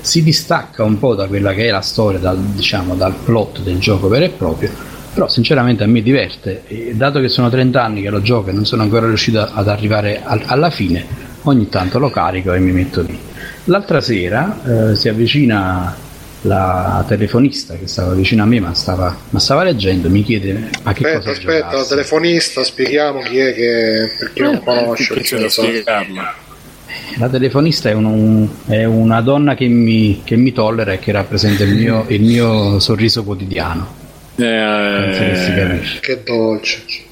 Si 0.00 0.22
distacca 0.22 0.82
un 0.82 0.98
po' 0.98 1.14
da 1.14 1.26
quella 1.28 1.54
che 1.54 1.68
è 1.68 1.70
la 1.70 1.80
storia, 1.80 2.18
dal, 2.18 2.38
diciamo, 2.38 2.94
dal 2.94 3.14
plot 3.14 3.62
del 3.62 3.78
gioco 3.78 4.08
vero 4.08 4.24
e 4.24 4.30
proprio, 4.30 4.70
però 5.12 5.28
sinceramente 5.28 5.82
a 5.84 5.86
me 5.86 6.02
diverte 6.02 6.62
e 6.66 6.92
dato 6.94 7.20
che 7.20 7.28
sono 7.28 7.50
30 7.50 7.82
anni 7.82 8.02
che 8.02 8.10
lo 8.10 8.22
gioco 8.22 8.50
e 8.50 8.52
non 8.52 8.64
sono 8.64 8.82
ancora 8.82 9.06
riuscito 9.06 9.40
ad 9.40 9.68
arrivare 9.68 10.22
al, 10.22 10.42
alla 10.46 10.70
fine, 10.70 11.04
ogni 11.42 11.68
tanto 11.68 11.98
lo 11.98 12.10
carico 12.10 12.52
e 12.52 12.58
mi 12.58 12.72
metto 12.72 13.02
lì. 13.02 13.18
L'altra 13.64 14.00
sera 14.00 14.90
eh, 14.90 14.96
si 14.96 15.08
avvicina 15.08 15.94
la 16.42 17.04
telefonista 17.06 17.74
che 17.74 17.86
stava 17.86 18.14
vicino 18.14 18.42
a 18.42 18.46
me 18.46 18.60
ma 18.60 18.72
stava, 18.72 19.14
ma 19.28 19.38
stava 19.38 19.62
leggendo 19.62 20.08
mi 20.08 20.22
chiede 20.22 20.70
a 20.84 20.92
che 20.94 21.04
aspetta, 21.04 21.18
cosa 21.18 21.30
aspetta 21.32 21.52
giocassi. 21.58 21.76
la 21.76 21.84
telefonista 21.84 22.64
spieghiamo 22.64 23.20
chi 23.20 23.38
è 23.38 23.52
che 23.52 24.14
per 24.18 24.32
chi 24.32 24.38
eh, 24.38 24.42
non 24.44 24.62
conosce 24.62 25.14
la 27.18 27.28
telefonista 27.28 27.90
è, 27.90 27.92
un, 27.92 28.48
è, 28.66 28.84
una 28.84 29.20
donna 29.20 29.54
che 29.54 29.66
mi, 29.66 30.22
che 30.24 30.36
mi, 30.36 30.52
tollera 30.52 30.92
e 30.92 30.98
che 30.98 31.12
rappresenta 31.12 31.64
il 31.64 31.74
mio, 31.74 32.04
il 32.08 32.22
mio 32.22 32.78
sorriso 32.78 33.22
quotidiano 33.22 33.99
eh, 34.40 35.80
che, 35.80 36.00
che 36.00 36.22
dolce 36.24 37.08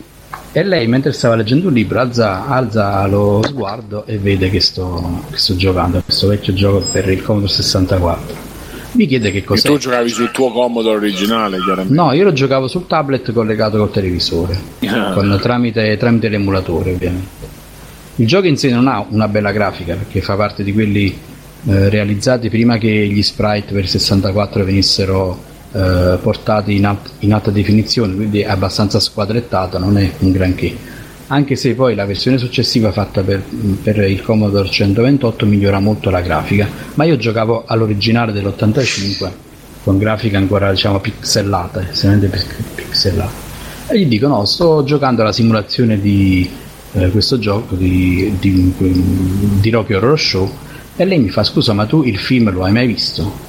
e 0.53 0.63
lei 0.65 0.87
mentre 0.87 1.13
stava 1.13 1.35
leggendo 1.35 1.69
un 1.69 1.75
libro 1.75 2.01
alza, 2.01 2.47
alza 2.47 3.07
lo 3.07 3.43
sguardo 3.45 4.07
e 4.07 4.19
vede 4.19 4.49
che 4.49 4.61
sto, 4.61 5.23
che 5.31 5.37
sto 5.37 5.57
giocando 5.57 6.01
questo 6.03 6.29
vecchio 6.29 6.55
gioco 6.55 6.85
per 6.91 7.09
il 7.09 7.23
Commodore 7.23 7.53
64 7.53 8.47
mi 8.93 9.07
chiede 9.07 9.31
che 9.31 9.45
cos'è. 9.45 9.69
E 9.69 9.71
tu 9.71 9.79
giocavi 9.79 10.09
sul 10.09 10.31
tuo 10.31 10.51
Commodore 10.51 10.97
originale, 10.97 11.59
chiaramente? 11.59 11.93
No, 11.93 12.13
io 12.13 12.25
lo 12.25 12.33
giocavo 12.33 12.67
sul 12.69 12.87
tablet 12.87 13.33
collegato 13.33 13.77
col 13.77 13.91
televisore, 13.91 14.59
ah. 14.87 15.13
con, 15.13 15.39
tramite, 15.41 15.97
tramite 15.97 16.29
l'emulatore 16.29 16.93
ovviamente. 16.93 17.47
Il 18.17 18.27
gioco 18.27 18.47
in 18.47 18.57
sé 18.57 18.71
non 18.71 18.89
ha 18.89 19.05
una 19.09 19.29
bella 19.29 19.53
grafica 19.53 19.95
perché 19.95 20.23
fa 20.23 20.35
parte 20.35 20.65
di 20.65 20.73
quelli 20.73 21.17
eh, 21.67 21.89
realizzati 21.91 22.49
prima 22.49 22.79
che 22.79 22.89
gli 22.89 23.23
sprite 23.23 23.73
per 23.73 23.87
64 23.87 24.65
venissero 24.65 25.45
eh, 25.73 26.19
portati 26.21 26.77
in, 26.77 26.87
alt- 26.87 27.11
in 27.21 27.33
alta 27.33 27.51
definizione, 27.51 28.15
quindi 28.15 28.41
è 28.41 28.49
abbastanza 28.49 29.01
squadrettato, 29.01 29.79
non 29.79 29.99
è 29.99 30.11
un 30.19 30.33
granché 30.33 30.97
anche 31.29 31.57
se 31.57 31.75
poi 31.75 31.95
la 31.95 32.07
versione 32.07 32.39
successiva 32.39 32.91
fatta 32.91 33.23
per, 33.23 33.43
per, 33.83 33.99
il 33.99 34.23
Commodore 34.23 34.69
128 34.69 35.45
migliora 35.45 35.79
molto 35.79 36.11
la 36.11 36.21
grafica, 36.21 36.67
ma 36.95 37.05
io 37.05 37.17
giocavo 37.17 37.65
all'originale 37.67 38.33
dell'85 38.33 39.31
con 39.85 39.99
grafica 39.99 40.39
ancora 40.39 40.71
diciamo 40.71 41.01
pixellata, 41.01 41.87
estremamente 41.91 42.47
pixellata. 42.75 43.47
E 43.89 44.01
gli 44.01 44.07
dico 44.07 44.27
no, 44.27 44.45
sto 44.45 44.85
giocando 44.85 45.23
alla 45.23 45.33
simulazione 45.33 46.01
di 46.01 46.49
eh, 46.93 47.11
questo 47.11 47.39
gioco 47.39 47.75
di, 47.75 48.35
di, 48.39 48.73
di 49.61 49.71
Rocky 49.71 49.95
Horror 49.95 50.19
Show 50.19 50.51
e 50.97 51.05
lei 51.05 51.19
mi 51.19 51.29
fa 51.29 51.45
scusa 51.45 51.73
ma 51.75 51.85
tu 51.87 52.03
il 52.05 52.19
film 52.19 52.51
lo 52.51 52.65
hai 52.65 52.73
mai 52.73 52.87
visto? 52.87 53.48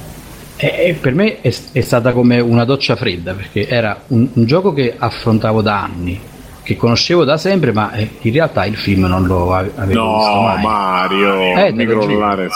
E, 0.62 0.96
per 1.00 1.14
me 1.14 1.40
è, 1.40 1.54
è, 1.72 1.80
stata 1.80 2.12
come 2.12 2.38
una 2.38 2.64
doccia 2.64 2.94
fredda 2.94 3.32
perché 3.32 3.66
era 3.66 4.02
un, 4.08 4.28
un 4.34 4.44
gioco 4.44 4.74
che 4.74 4.94
affrontavo 4.96 5.62
da 5.62 5.82
anni 5.82 6.20
che 6.62 6.76
conoscevo 6.76 7.24
da 7.24 7.36
sempre, 7.36 7.72
ma 7.72 7.92
eh, 7.92 8.08
in 8.20 8.32
realtà 8.32 8.64
il 8.64 8.76
film 8.76 9.06
non 9.06 9.26
lo 9.26 9.54
avevo 9.54 10.02
no, 10.02 10.16
visto 10.18 10.40
mai. 10.40 10.62
Mario, 10.62 11.56
eh, 11.56 11.72
mi 11.72 11.86
crollare. 11.86 12.48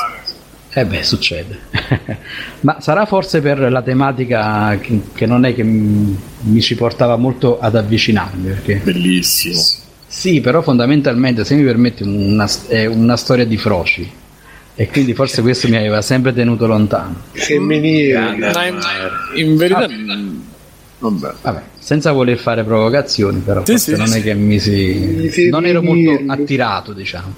Eh 0.73 0.85
beh, 0.85 1.03
succede. 1.03 1.59
ma 2.61 2.81
sarà 2.81 3.07
forse 3.07 3.41
per 3.41 3.71
la 3.71 3.83
tematica 3.83 4.77
che, 4.81 5.01
che 5.15 5.27
non 5.27 5.45
è 5.45 5.55
che 5.55 5.63
mi, 5.63 6.17
mi, 6.43 6.61
ci 6.61 6.75
portava 6.75 7.17
molto 7.17 7.59
ad 7.59 7.75
avvicinarmi. 7.75 8.49
Perché... 8.49 8.81
Bellissimo. 8.85 9.61
Sì, 10.07 10.41
però 10.41 10.63
fondamentalmente, 10.63 11.45
se 11.45 11.55
mi 11.55 11.65
permetti, 11.65 12.03
una, 12.03 12.49
è 12.69 12.87
una 12.87 13.17
storia 13.17 13.47
di 13.47 13.57
froci. 13.57 14.09
E 14.77 14.89
quindi 14.89 15.15
forse 15.15 15.41
questo 15.41 15.69
mi 15.69 15.77
aveva 15.77 16.03
sempre 16.03 16.33
tenuto 16.33 16.67
lontano. 16.67 17.15
Femminile. 17.33 18.35
In, 18.35 19.47
in 19.47 19.57
verità... 19.57 19.85
Ah 19.85 20.53
Vabbè. 21.11 21.35
Vabbè. 21.43 21.63
senza 21.79 22.13
voler 22.13 22.39
fare 22.39 22.65
provocazioni, 22.65 23.41
però 23.41 23.63
sì, 23.65 23.77
sì, 23.77 23.97
non 23.97 24.07
sì. 24.07 24.19
è 24.19 24.23
che 24.23 24.35
mi 24.35 24.59
si. 24.59 25.49
Non 25.51 25.67
ero 25.67 25.83
molto 25.83 26.23
attirato, 26.29 26.93
diciamo. 26.93 27.35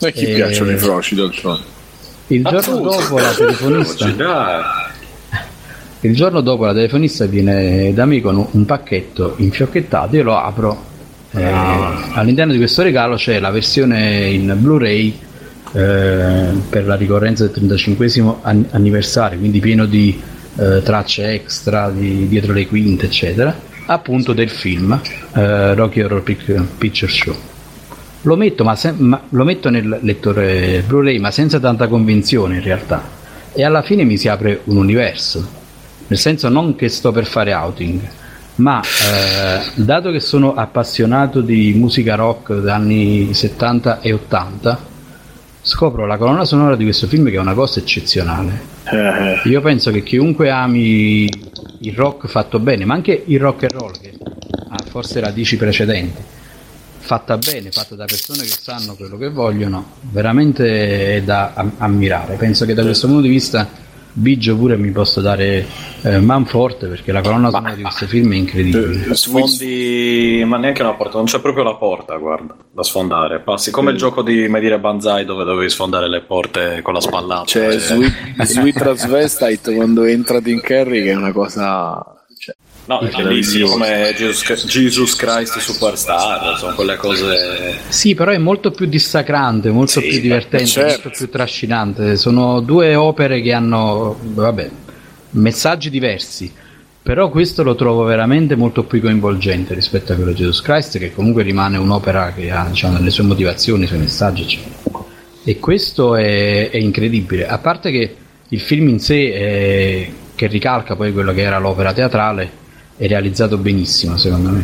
A 0.00 0.10
chi 0.10 0.26
e... 0.26 0.34
piacciono 0.34 0.72
i 0.72 0.76
froci 0.76 1.14
d'altronde? 1.14 1.72
Il 2.26 2.42
giorno 2.42 2.80
dopo 2.80 3.18
la 3.18 3.32
telefonista. 3.32 4.92
Il 6.00 6.14
giorno 6.14 6.42
dopo 6.42 6.66
la 6.66 6.74
telefonista 6.74 7.24
viene 7.24 7.94
da 7.94 8.04
me 8.04 8.20
con 8.20 8.46
un 8.50 8.64
pacchetto 8.66 9.34
infiocchettato, 9.38 10.16
io 10.16 10.22
lo 10.22 10.36
apro. 10.36 10.92
Eh, 11.30 11.42
ah. 11.42 12.12
all'interno 12.12 12.52
di 12.52 12.58
questo 12.58 12.82
regalo 12.82 13.16
c'è 13.16 13.40
la 13.40 13.50
versione 13.50 14.28
in 14.28 14.54
Blu-ray 14.58 15.18
eh, 15.74 16.52
per 16.68 16.86
la 16.86 16.94
ricorrenza 16.94 17.42
del 17.44 17.52
35 17.52 18.36
anniversario, 18.42 19.38
quindi 19.38 19.58
pieno 19.58 19.86
di 19.86 20.20
eh, 20.56 20.82
tracce 20.82 21.32
extra 21.32 21.90
di, 21.90 22.28
dietro 22.28 22.52
le 22.52 22.66
quinte, 22.68 23.06
eccetera, 23.06 23.54
appunto 23.86 24.32
del 24.32 24.50
film 24.50 24.98
eh, 25.34 25.74
Rocky 25.74 26.00
Horror 26.00 26.22
Picture 26.22 27.10
Show. 27.10 27.34
Lo 28.22 28.36
metto, 28.36 28.62
ma 28.62 28.76
se, 28.76 28.92
ma, 28.96 29.20
lo 29.30 29.44
metto 29.44 29.68
nel 29.68 29.98
lettore 30.00 30.82
Blu-ray, 30.86 31.18
ma 31.18 31.30
senza 31.30 31.58
tanta 31.58 31.88
convinzione 31.88 32.54
in 32.54 32.62
realtà. 32.62 33.02
E 33.52 33.64
alla 33.64 33.82
fine 33.82 34.04
mi 34.04 34.16
si 34.16 34.28
apre 34.28 34.60
un 34.64 34.76
universo. 34.76 35.62
Nel 36.06 36.18
senso 36.18 36.48
non 36.48 36.74
che 36.76 36.88
sto 36.88 37.12
per 37.12 37.26
fare 37.26 37.52
outing, 37.52 38.00
ma 38.56 38.80
eh, 38.80 39.82
dato 39.82 40.10
che 40.10 40.20
sono 40.20 40.54
appassionato 40.54 41.40
di 41.40 41.74
musica 41.74 42.14
rock 42.14 42.54
degli 42.54 42.68
anni 42.68 43.34
70 43.34 44.00
e 44.00 44.12
80, 44.12 44.92
scopro 45.64 46.04
la 46.04 46.18
colonna 46.18 46.44
sonora 46.44 46.76
di 46.76 46.84
questo 46.84 47.06
film 47.06 47.30
che 47.30 47.36
è 47.36 47.38
una 47.38 47.54
cosa 47.54 47.80
eccezionale. 47.80 48.72
Eh. 48.84 49.48
Io 49.48 49.60
penso 49.62 49.90
che 49.90 50.02
chiunque 50.02 50.50
ami 50.50 51.24
il 51.80 51.94
rock 51.94 52.28
fatto 52.28 52.58
bene, 52.58 52.84
ma 52.84 52.94
anche 52.94 53.24
il 53.26 53.40
rock 53.40 53.62
and 53.62 53.72
roll, 53.72 53.92
che 53.98 54.12
ha 54.68 54.76
forse 54.90 55.20
radici 55.20 55.56
precedenti, 55.56 56.22
fatta 56.98 57.38
bene, 57.38 57.70
fatta 57.70 57.94
da 57.94 58.04
persone 58.04 58.42
che 58.42 58.54
sanno 58.60 58.94
quello 58.94 59.16
che 59.16 59.30
vogliono, 59.30 59.92
veramente 60.02 61.16
è 61.16 61.22
da 61.22 61.54
ammirare. 61.78 62.36
Penso 62.36 62.66
che 62.66 62.74
da 62.74 62.82
questo 62.82 63.06
punto 63.06 63.22
di 63.22 63.28
vista 63.28 63.66
Biggio 64.16 64.56
pure 64.56 64.76
mi 64.76 64.90
posso 64.90 65.20
dare 65.20 65.66
eh, 66.02 66.20
man 66.20 66.46
forte 66.46 66.86
perché 66.86 67.10
la 67.10 67.20
colonna 67.20 67.50
sonora 67.50 67.70
ma, 67.70 67.74
di 67.74 67.82
questo 67.82 68.06
film 68.06 68.32
è 68.32 68.36
incredibile. 68.36 69.10
Eh, 69.10 69.14
sfondi, 69.14 70.44
ma 70.46 70.56
neanche 70.56 70.82
una 70.82 70.94
porta, 70.94 71.16
non 71.16 71.26
c'è 71.26 71.40
proprio 71.40 71.64
la 71.64 71.74
porta, 71.74 72.16
guarda, 72.16 72.54
da 72.70 72.82
sfondare. 72.84 73.40
Passi 73.40 73.72
come 73.72 73.90
il 73.90 73.96
gioco 73.96 74.22
di 74.22 74.46
mai 74.46 74.60
dire 74.60 74.78
Banzai 74.78 75.24
dove 75.24 75.42
dovevi 75.42 75.68
sfondare 75.68 76.08
le 76.08 76.20
porte 76.20 76.80
con 76.82 76.94
la 76.94 77.00
spallata. 77.00 77.42
C'è 77.42 77.72
cioè, 77.72 77.78
Sweet, 77.80 78.42
Sweet 78.42 78.78
Transvestite 78.78 79.74
quando 79.74 80.04
entra 80.04 80.38
Dean 80.38 80.60
Carrey 80.60 81.02
che 81.02 81.10
è 81.10 81.16
una 81.16 81.32
cosa 81.32 82.13
No, 82.86 83.00
è 83.00 83.10
bellissimo 83.10 83.68
come 83.68 84.12
Jesus, 84.14 84.66
Jesus, 84.66 85.16
Christ 85.16 85.58
Superstar, 85.58 86.58
sono 86.58 86.74
quelle 86.74 86.96
cose... 86.96 87.78
Sì, 87.88 88.14
però 88.14 88.30
è 88.30 88.36
molto 88.36 88.72
più 88.72 88.84
dissacrante, 88.84 89.70
molto 89.70 90.00
sì, 90.00 90.08
più 90.08 90.20
divertente, 90.20 90.66
certo. 90.66 91.00
molto 91.04 91.10
più 91.16 91.30
trascinante. 91.30 92.16
Sono 92.16 92.60
due 92.60 92.94
opere 92.94 93.40
che 93.40 93.54
hanno, 93.54 94.18
vabbè, 94.20 94.70
messaggi 95.30 95.88
diversi. 95.88 96.52
Però 97.02 97.30
questo 97.30 97.62
lo 97.62 97.74
trovo 97.74 98.02
veramente 98.04 98.54
molto 98.54 98.84
più 98.84 99.00
coinvolgente 99.00 99.74
rispetto 99.74 100.12
a 100.12 100.16
quello 100.16 100.32
di 100.32 100.36
Jesus 100.36 100.60
Christ, 100.60 100.98
che 100.98 101.12
comunque 101.12 101.42
rimane 101.42 101.78
un'opera 101.78 102.32
che 102.34 102.50
ha 102.50 102.66
diciamo, 102.68 102.98
le 103.00 103.10
sue 103.10 103.24
motivazioni, 103.24 103.84
i 103.84 103.86
suoi 103.86 103.98
messaggi, 104.00 104.42
eccetera. 104.42 105.04
E 105.42 105.58
questo 105.58 106.16
è, 106.16 106.70
è 106.70 106.76
incredibile. 106.76 107.46
A 107.46 107.58
parte 107.58 107.90
che 107.90 108.16
il 108.48 108.60
film 108.60 108.88
in 108.88 109.00
sé, 109.00 109.32
è, 109.32 110.10
che 110.34 110.46
ricalca 110.46 110.96
poi 110.96 111.12
quello 111.12 111.32
che 111.32 111.42
era 111.42 111.58
l'opera 111.58 111.92
teatrale, 111.92 112.62
è 112.96 113.06
realizzato 113.06 113.58
benissimo 113.58 114.16
secondo 114.16 114.50
me. 114.50 114.62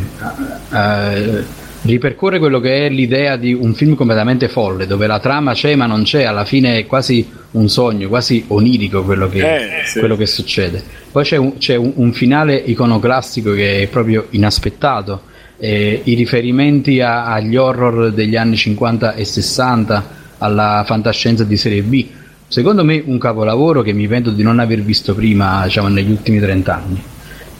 Eh, 0.73 1.43
ripercorre 1.83 2.39
quello 2.39 2.59
che 2.59 2.85
è 2.85 2.89
l'idea 2.89 3.37
di 3.37 3.53
un 3.53 3.73
film 3.73 3.95
completamente 3.95 4.47
folle, 4.47 4.85
dove 4.85 5.07
la 5.07 5.19
trama 5.19 5.53
c'è 5.53 5.75
ma 5.75 5.85
non 5.85 6.03
c'è, 6.03 6.23
alla 6.23 6.45
fine 6.45 6.77
è 6.77 6.85
quasi 6.85 7.27
un 7.51 7.67
sogno, 7.69 8.07
quasi 8.07 8.45
onirico 8.47 9.03
quello 9.03 9.27
che, 9.27 9.39
eh, 9.39 9.85
sì. 9.85 9.99
quello 9.99 10.15
che 10.15 10.25
succede. 10.25 10.83
Poi 11.11 11.23
c'è, 11.23 11.37
un, 11.37 11.57
c'è 11.57 11.75
un, 11.75 11.91
un, 11.95 12.13
finale 12.13 12.55
iconoclastico 12.55 13.53
che 13.53 13.81
è 13.81 13.87
proprio 13.87 14.27
inaspettato, 14.29 15.23
eh, 15.57 16.01
i 16.03 16.13
riferimenti 16.13 17.01
a, 17.01 17.25
agli 17.25 17.55
horror 17.55 18.11
degli 18.13 18.35
anni 18.35 18.55
50 18.55 19.15
e 19.15 19.25
60, 19.25 20.19
alla 20.37 20.83
fantascienza 20.85 21.43
di 21.43 21.57
serie 21.57 21.81
B. 21.81 22.05
Secondo 22.47 22.83
me 22.83 23.01
un 23.05 23.17
capolavoro 23.17 23.81
che 23.81 23.93
mi 23.93 24.07
pento 24.07 24.29
di 24.29 24.43
non 24.43 24.59
aver 24.59 24.81
visto 24.81 25.15
prima, 25.15 25.63
diciamo, 25.63 25.87
negli 25.87 26.11
ultimi 26.11 26.39
30 26.39 26.75
anni. 26.75 27.03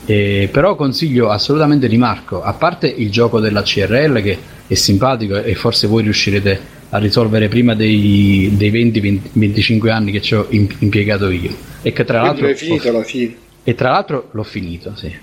Eh, 0.04 0.48
però 0.50 0.74
consiglio 0.74 1.30
assolutamente 1.30 1.88
di 1.88 1.96
Marco, 1.96 2.42
a 2.42 2.52
parte 2.54 2.88
il 2.88 3.10
gioco 3.10 3.38
della 3.38 3.62
CRL 3.62 4.20
che 4.20 4.38
è 4.66 4.74
simpatico 4.74 5.36
e 5.36 5.54
forse 5.54 5.86
voi 5.86 6.02
riuscirete 6.02 6.80
a 6.94 6.98
risolvere 6.98 7.48
prima 7.48 7.74
dei, 7.74 8.52
dei 8.54 8.70
20-25 8.70 9.88
anni 9.88 10.12
che 10.12 10.20
ci 10.20 10.34
ho 10.34 10.46
impiegato 10.50 11.30
io. 11.30 11.54
E 11.82 11.92
che 11.92 12.04
tra 12.04 12.22
l'altro. 12.22 12.46
È 12.46 12.54
finito 12.54 12.88
alla 12.88 13.02
fine. 13.02 13.36
E 13.64 13.74
tra 13.74 13.90
l'altro 13.90 14.28
l'ho 14.32 14.42
finito, 14.42 14.94
sì. 14.96 15.14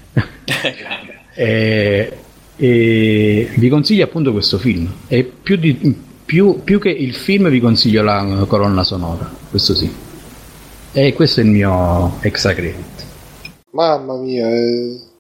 e, 1.36 2.18
e 2.56 3.50
vi 3.54 3.70
consiglio 3.70 4.04
appunto 4.06 4.32
questo 4.32 4.58
film. 4.58 4.92
E 5.08 5.24
più, 5.24 5.58
di, 5.58 5.96
più, 6.26 6.62
più 6.64 6.80
che 6.80 6.90
il 6.90 7.14
film 7.14 7.50
vi 7.50 7.60
consiglio 7.60 8.02
la 8.02 8.46
colonna 8.48 8.84
sonora, 8.84 9.30
questo 9.50 9.76
sì. 9.76 9.92
E 10.92 11.14
questo 11.14 11.42
è 11.42 11.44
il 11.44 11.50
mio 11.50 12.18
extra 12.22 12.54
credit. 12.54 13.08
Mamma 13.72 14.16
mia, 14.18 14.48
è 14.48 14.62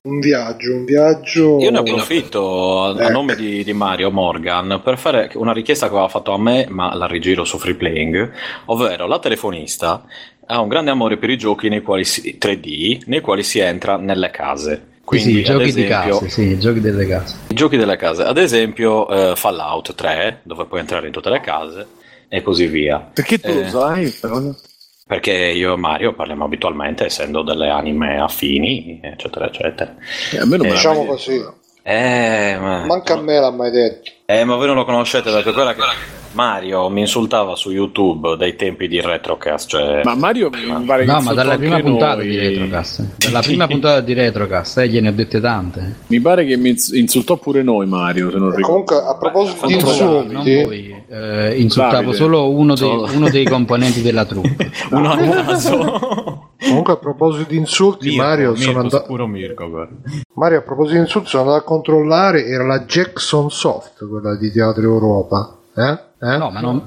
un 0.01 0.19
viaggio, 0.19 0.73
un 0.73 0.85
viaggio. 0.85 1.59
Io 1.59 1.69
ne 1.71 1.77
approfitto 1.79 2.81
a, 2.83 2.89
a 2.89 3.01
Ecco. 3.03 3.11
nome 3.11 3.35
di, 3.35 3.63
di 3.63 3.73
Mario 3.73 4.09
Morgan 4.11 4.81
per 4.83 4.97
fare 4.97 5.29
una 5.35 5.53
richiesta 5.53 5.87
che 5.87 5.93
aveva 5.93 6.07
fatto 6.07 6.31
a 6.31 6.39
me, 6.39 6.65
ma 6.69 6.95
la 6.95 7.05
rigiro 7.05 7.43
su 7.43 7.57
Free 7.59 7.75
Playing, 7.75 8.31
ovvero 8.65 9.05
la 9.07 9.19
telefonista 9.19 10.03
ha 10.47 10.59
un 10.61 10.67
grande 10.67 10.89
amore 10.89 11.17
per 11.17 11.29
i 11.29 11.37
giochi 11.37 11.69
nei 11.69 11.81
quali 11.83 12.03
si, 12.05 12.37
3D, 12.41 13.01
nei 13.05 13.21
quali 13.21 13.43
si 13.43 13.59
entra 13.59 13.97
nelle 13.97 14.31
case. 14.31 14.87
Quindi, 15.03 15.43
sì, 15.43 15.51
ad 15.51 15.57
giochi 15.57 15.73
di 15.73 15.83
esempio, 15.83 16.17
case, 16.19 16.29
sì, 16.29 16.59
giochi 16.59 16.79
delle 16.79 17.05
case. 17.07 17.35
I 17.49 17.53
giochi 17.55 17.77
delle 17.77 17.95
case, 17.97 18.23
ad 18.23 18.37
esempio 18.37 19.07
eh, 19.09 19.35
Fallout 19.35 19.93
3, 19.95 20.41
dove 20.43 20.65
puoi 20.65 20.79
entrare 20.79 21.07
in 21.07 21.11
tutte 21.13 21.29
le 21.29 21.39
case 21.41 21.85
e 22.27 22.41
così 22.43 22.65
via. 22.67 22.99
Perché 23.13 23.39
tu 23.39 23.49
Eh. 23.49 23.63
lo 23.63 23.69
sai? 23.69 24.13
Perché 25.09 25.31
io 25.33 25.73
e 25.73 25.75
Mario 25.75 26.13
parliamo 26.13 26.45
abitualmente, 26.45 27.05
essendo 27.05 27.41
delle 27.41 27.67
anime 27.67 28.19
affini, 28.19 28.99
eccetera, 29.01 29.47
eccetera. 29.47 29.95
Eh, 30.31 30.37
a 30.37 30.45
me 30.45 30.57
non 30.57 30.67
l'ha 30.67 30.73
Diciamo 30.73 31.03
così. 31.03 31.43
Eh, 31.81 32.55
ma, 32.59 32.85
Manca 32.85 33.15
a 33.15 33.19
me 33.19 33.39
l'ha 33.39 33.49
mai 33.49 33.71
detto. 33.71 34.11
eh, 34.27 34.43
ma 34.43 34.55
voi 34.55 34.67
non 34.67 34.75
lo 34.75 34.85
conoscete 34.85 35.31
perché 35.31 35.51
quella 35.51 35.73
che 35.73 35.81
Mario 36.33 36.89
mi 36.89 37.01
insultava 37.01 37.55
su 37.55 37.71
YouTube 37.71 38.35
dai 38.37 38.55
tempi 38.55 38.87
di 38.87 39.01
Retrocast. 39.01 39.69
Cioè... 39.69 40.01
Ma 40.03 40.15
Mario 40.15 40.49
mi 40.51 40.85
pare 40.85 41.05
che 41.05 41.11
No, 41.11 41.21
ma 41.21 41.33
dalla 41.33 41.57
prima 41.57 41.79
puntata 41.79 42.15
noi. 42.17 42.27
di 42.29 42.37
Retrocast. 42.37 43.03
Dalla 43.17 43.41
prima 43.41 43.65
puntata 43.67 43.99
di 44.01 44.13
Retrocast, 44.13 44.77
eh, 44.79 44.87
gliene 44.89 45.09
ho 45.09 45.11
dette 45.11 45.39
tante. 45.41 45.95
Mi 46.07 46.19
pare 46.19 46.45
che 46.45 46.55
mi 46.57 46.69
ins- 46.69 46.91
insultò 46.93 47.37
pure 47.37 47.63
noi 47.63 47.87
Mario, 47.87 48.29
se 48.31 48.37
non 48.37 48.49
ricordo. 48.55 48.67
Comunque, 48.67 48.95
a 48.97 49.17
proposito 49.17 49.65
di 49.67 49.73
insulti, 49.73 50.33
Non 50.33 50.43
voi, 50.43 51.03
eh, 51.09 51.59
insultavo 51.61 51.95
Davide. 51.95 52.13
solo 52.15 52.49
uno 52.51 52.75
dei, 52.75 52.89
uno 53.15 53.29
dei 53.29 53.45
componenti 53.45 54.01
della 54.01 54.25
troupe. 54.25 54.71
Uno 54.91 55.11
a 55.11 55.17
caso. 55.17 56.47
comunque 56.59 56.93
a 56.93 56.97
proposito 56.97 57.49
di 57.49 57.57
insulti, 57.57 58.15
Mario, 58.15 58.55
sono 58.55 58.79
andato, 58.81 59.05
puro 59.05 59.27
Mirko. 59.27 59.69
guarda. 59.69 59.95
Mario, 60.35 60.59
a 60.59 60.61
proposito 60.61 60.95
di 60.95 61.01
insulti, 61.01 61.29
sono 61.29 61.43
andato 61.43 61.59
a 61.59 61.63
controllare, 61.63 62.45
era 62.45 62.65
la 62.65 62.81
Jackson 62.81 63.49
Soft, 63.49 64.07
quella 64.07 64.35
di 64.37 64.51
Teatro 64.51 64.81
Europa. 64.83 65.57
Eh? 65.75 66.07
Eh? 66.21 66.37
No, 66.37 66.49
ma 66.49 66.59
non, 66.59 66.81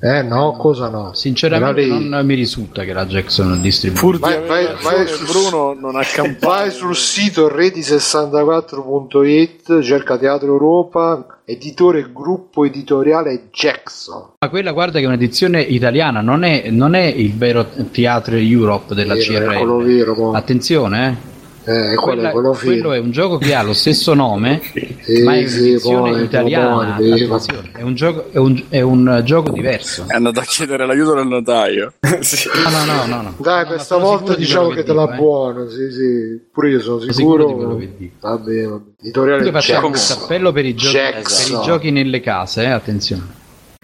Eh 0.00 0.22
no, 0.22 0.52
cosa 0.52 0.88
no? 0.88 1.12
sinceramente 1.12 1.82
Era 1.82 1.96
lei. 1.98 2.08
non 2.08 2.24
mi 2.24 2.34
risulta 2.34 2.84
che 2.84 2.94
la 2.94 3.04
Jackson 3.04 3.60
distribuisca. 3.60 4.18
Vai- 4.40 4.46
vai- 4.46 4.68
vai 4.82 5.06
sul- 5.06 5.26
Bruno 5.26 5.74
non 5.78 5.94
ha 5.96 6.02
campato. 6.04 6.46
Vai 6.48 6.70
sul 6.70 6.96
sito 6.96 7.48
reti64.it, 7.48 9.80
cerca 9.82 10.16
Teatro 10.16 10.46
Europa, 10.46 11.40
editore 11.44 12.08
gruppo 12.12 12.64
editoriale 12.64 13.48
Jackson. 13.52 14.30
Ma 14.38 14.48
quella 14.48 14.72
guarda 14.72 14.98
che 14.98 15.04
è 15.04 15.08
un'edizione 15.08 15.60
italiana, 15.60 16.20
non 16.20 16.44
è, 16.44 16.70
non 16.70 16.94
è 16.94 17.04
il 17.04 17.34
vero 17.34 17.66
Teatro 17.90 18.36
Europe 18.36 18.94
della 18.94 19.14
Vero, 19.14 19.46
CRL. 19.46 19.82
vero, 19.84 20.14
poi. 20.14 20.36
Attenzione, 20.36 21.08
eh. 21.08 21.36
Eh, 21.68 21.94
quello, 21.96 21.96
Quella- 21.96 22.30
quello 22.30 22.50
quello 22.52 22.92
è 22.92 22.98
un 22.98 23.10
gioco 23.10 23.36
che 23.36 23.54
ha 23.54 23.62
lo 23.62 23.74
stesso 23.74 24.14
nome, 24.14 24.62
Sì, 25.02 25.22
ma 25.22 25.36
è 25.36 25.46
sì, 25.46 25.58
un'edizione 25.58 26.10
poi, 26.12 26.22
italiana. 26.24 26.94
poi, 26.96 27.18
sì, 27.40 27.50
è, 27.76 27.82
un 27.82 27.94
gioco, 27.94 28.24
è, 28.32 28.38
un, 28.38 28.64
è 28.70 28.80
un 28.80 29.20
gioco 29.24 29.50
diverso. 29.50 30.04
È 30.08 30.14
andato 30.14 30.40
a 30.40 30.44
chiedere 30.44 30.86
l'aiuto 30.86 31.14
del 31.14 31.26
notaio. 31.26 31.92
No, 32.08 32.70
no, 32.70 32.84
no, 32.84 33.04
no, 33.06 33.22
no. 33.22 33.34
Dai, 33.38 33.66
No, 33.68 33.78
sicuro 33.78 34.18
di 34.34 34.36
diciamo 34.36 34.66
quello 34.68 34.80
che 34.80 34.86
te 34.86 34.92
la 34.94 35.02
dico, 35.02 35.12
eh. 35.12 35.16
buono, 35.16 35.68
sì, 35.68 35.90
sì. 35.92 36.40
Pure 36.52 36.68
io 36.70 36.80
sono 36.80 37.00
sicuro. 37.00 37.48
sicuro 37.48 37.74
di 37.74 37.86
che 37.86 37.92
dico. 37.98 38.14
Vabbè, 38.20 38.62
vabbè. 38.66 38.82
Editoriale 39.02 39.36
Comunque 39.38 39.60
facciamo 39.60 39.88
questo 39.90 40.12
Jackson. 40.14 40.24
appello 40.24 40.52
per 40.52 40.64
i 40.64 40.74
giochi, 40.74 40.96
per 40.96 41.60
i 41.60 41.64
giochi 41.64 41.90
nelle 41.90 42.20
case, 42.20 42.62
eh, 42.62 42.70
attenzione. 42.70 43.22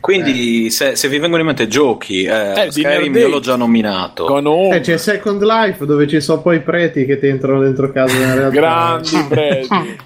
Quindi, 0.04 0.68
se, 0.68 0.96
se 0.96 1.08
vi 1.08 1.18
vengono 1.18 1.40
in 1.40 1.46
mente 1.46 1.66
giochi, 1.66 2.24
eh, 2.24 2.66
Eh, 2.66 2.70
Skyrim 2.70 3.16
io 3.16 3.28
l'ho 3.28 3.40
già 3.40 3.56
nominato. 3.56 4.26
Eh, 4.70 4.80
c'è 4.80 4.98
Second 4.98 5.42
Life 5.42 5.86
dove 5.86 6.06
ci 6.06 6.20
sono 6.20 6.42
poi 6.42 6.56
i 6.56 6.60
preti 6.60 7.06
che 7.06 7.18
ti 7.18 7.26
entrano 7.26 7.62
dentro 7.62 7.90
casa 7.90 8.12
nella 8.14 8.34
realtà. 8.34 8.54
grandi 8.54 9.24
preti. 9.26 9.96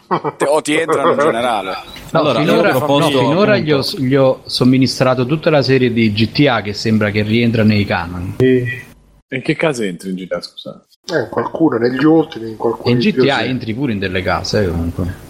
O 0.46 0.62
ti 0.62 0.76
entrano 0.76 1.14
in 1.14 1.18
generale. 1.18 1.76
No, 2.12 2.20
Allora, 2.20 2.38
finora, 2.38 2.70
proposto, 2.70 3.20
no, 3.20 3.28
finora 3.28 3.56
gli, 3.56 3.72
ho, 3.72 3.82
gli 3.96 4.14
ho 4.14 4.42
somministrato 4.46 5.26
tutta 5.26 5.50
la 5.50 5.62
serie 5.62 5.92
di 5.92 6.12
GTA 6.12 6.62
che 6.62 6.74
sembra 6.74 7.10
che 7.10 7.22
rientra 7.22 7.64
nei 7.64 7.84
canoni. 7.84 8.36
In 8.38 9.42
che 9.42 9.56
casa 9.56 9.84
entri 9.84 10.10
in 10.10 10.14
GTA, 10.14 10.40
scusate? 10.40 10.86
Eh, 11.12 11.28
qualcuno 11.28 11.76
negli 11.76 12.04
ultimi, 12.04 12.46
in 12.46 12.52
E 12.52 12.56
qualcuno 12.56 12.94
in 12.94 13.00
più, 13.00 13.24
GTA 13.24 13.42
entri 13.42 13.74
pure 13.74 13.90
in 13.90 13.98
delle 13.98 14.22
case, 14.22 14.62
eh, 14.62 14.68
comunque. 14.68 15.26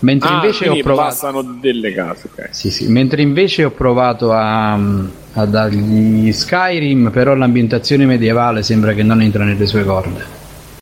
Mentre 0.00 0.28
Ah, 0.30 0.34
invece 0.34 0.68
ho 0.68 0.76
provato. 0.78 1.08
passano 1.08 1.42
delle 1.42 1.92
case, 1.92 2.28
ok. 2.32 2.48
Sì, 2.52 2.70
sì, 2.70 2.88
mentre 2.88 3.20
invece 3.22 3.64
ho 3.64 3.70
provato 3.70 4.32
a, 4.32 4.72
a 4.72 5.44
dargli 5.46 6.32
Skyrim, 6.32 7.10
però 7.10 7.34
l'ambientazione 7.34 8.06
medievale 8.06 8.62
sembra 8.62 8.94
che 8.94 9.02
non 9.02 9.20
entra 9.20 9.44
nelle 9.44 9.66
sue 9.66 9.84
corde. 9.84 10.24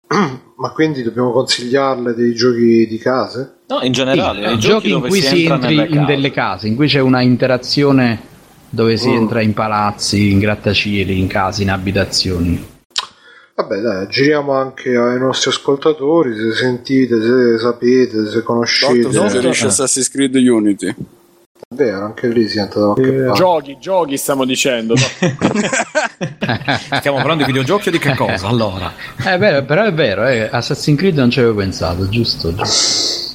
Ma 0.59 0.71
quindi 0.73 1.03
dobbiamo 1.03 1.31
consigliarle 1.33 2.15
dei 2.15 2.35
giochi 2.35 2.87
di 2.89 2.99
case? 2.99 3.59
No, 3.69 3.81
in 3.83 3.93
generale, 3.93 4.49
Sì, 4.49 4.55
i 4.55 4.59
giochi 4.59 4.91
in 4.93 5.01
cui 5.01 5.21
si 5.21 5.41
entra 5.43 5.55
entri 5.55 5.75
nelle 5.77 5.89
in 5.89 5.95
case. 5.95 6.07
delle 6.07 6.31
case, 6.31 6.69
in 6.69 6.75
cui 6.77 6.87
c'è 6.89 7.01
una 7.01 7.21
interazione 7.21 8.21
dove 8.71 8.97
si 8.97 9.09
Mm. 9.09 9.15
entra 9.15 9.41
in 9.41 9.53
palazzi, 9.55 10.31
in 10.31 10.39
grattacieli, 10.39 11.19
in 11.19 11.27
case, 11.27 11.63
in 11.63 11.71
abitazioni. 11.71 12.67
Vabbè, 13.59 13.81
dai, 13.81 14.07
giriamo 14.07 14.53
anche 14.53 14.95
ai 14.95 15.19
nostri 15.19 15.51
ascoltatori. 15.51 16.33
Se 16.37 16.53
sentite, 16.53 17.21
se 17.21 17.59
sapete, 17.59 18.29
se 18.29 18.43
conoscete. 18.45 19.01
Doctor 19.01 19.31
suggerisce 19.31 19.67
Assassin's 19.67 20.09
Creed 20.09 20.37
Unity. 20.37 20.87
È 20.87 21.75
vero, 21.75 22.05
anche 22.05 22.29
lì 22.29 22.47
si 22.47 22.57
da 22.57 22.69
qualche 22.69 23.17
Eh, 23.17 23.25
parte. 23.25 23.39
Giochi, 23.41 23.77
giochi 23.81 24.17
stiamo 24.17 24.45
dicendo. 24.45 24.95
Stiamo 26.99 27.17
parlando 27.17 27.43
di 27.45 27.51
videogiochi 27.51 27.89
o 27.89 27.91
di 27.91 27.99
che 27.99 28.15
cosa? 28.15 28.47
Allora, 28.47 28.93
Eh, 29.27 29.37
beh, 29.37 29.65
però 29.65 29.83
è 29.85 29.93
vero, 29.93 30.25
eh, 30.29 30.49
Assassin's 30.53 30.97
Creed 30.97 31.17
non 31.17 31.29
ci 31.31 31.41
avevo 31.41 31.57
pensato, 31.57 32.09
giusto? 32.09 32.55
giusto. 32.55 33.27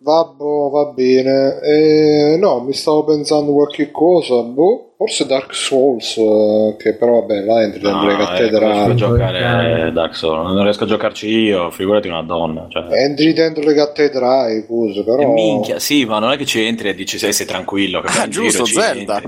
Vabbè, 0.00 0.44
va 0.72 0.92
bene. 0.92 1.60
Eh, 1.60 2.36
no, 2.40 2.60
mi 2.64 2.72
stavo 2.72 3.04
pensando 3.04 3.52
qualche 3.52 3.92
cosa. 3.92 4.42
Boh, 4.42 4.87
forse 4.98 5.26
Dark 5.26 5.54
Souls, 5.54 6.16
eh, 6.16 6.74
che 6.76 6.94
però 6.94 7.20
vabbè, 7.20 7.42
là 7.44 7.62
entri 7.62 7.78
dentro 7.78 8.04
le 8.04 8.06
no, 8.06 8.10
eh, 8.10 8.16
non 8.16 8.16
riesco 8.16 8.32
a 8.32 8.36
cattedrali. 8.36 8.96
giocare 8.96 9.92
Dark 9.92 10.16
Souls, 10.16 10.52
non 10.52 10.62
riesco 10.64 10.82
a 10.84 10.86
giocarci 10.88 11.28
io, 11.28 11.70
figurati 11.70 12.08
una 12.08 12.22
donna. 12.22 12.66
Cioè. 12.68 12.86
Entri 12.90 13.32
dentro 13.32 13.62
le 13.62 13.74
cattedrali, 13.74 14.66
cose, 14.66 15.04
però. 15.04 15.22
E 15.22 15.26
minchia, 15.26 15.78
sì, 15.78 16.04
ma 16.04 16.18
non 16.18 16.32
è 16.32 16.36
che 16.36 16.44
ci 16.44 16.60
entri 16.64 16.88
e 16.88 16.94
dici 16.94 17.16
sei, 17.16 17.32
sei 17.32 17.46
tranquillo. 17.46 18.00
Che 18.00 18.08
Ah, 18.18 18.26
giusto, 18.26 18.64
giro 18.64 18.80
Zelda. 18.80 19.22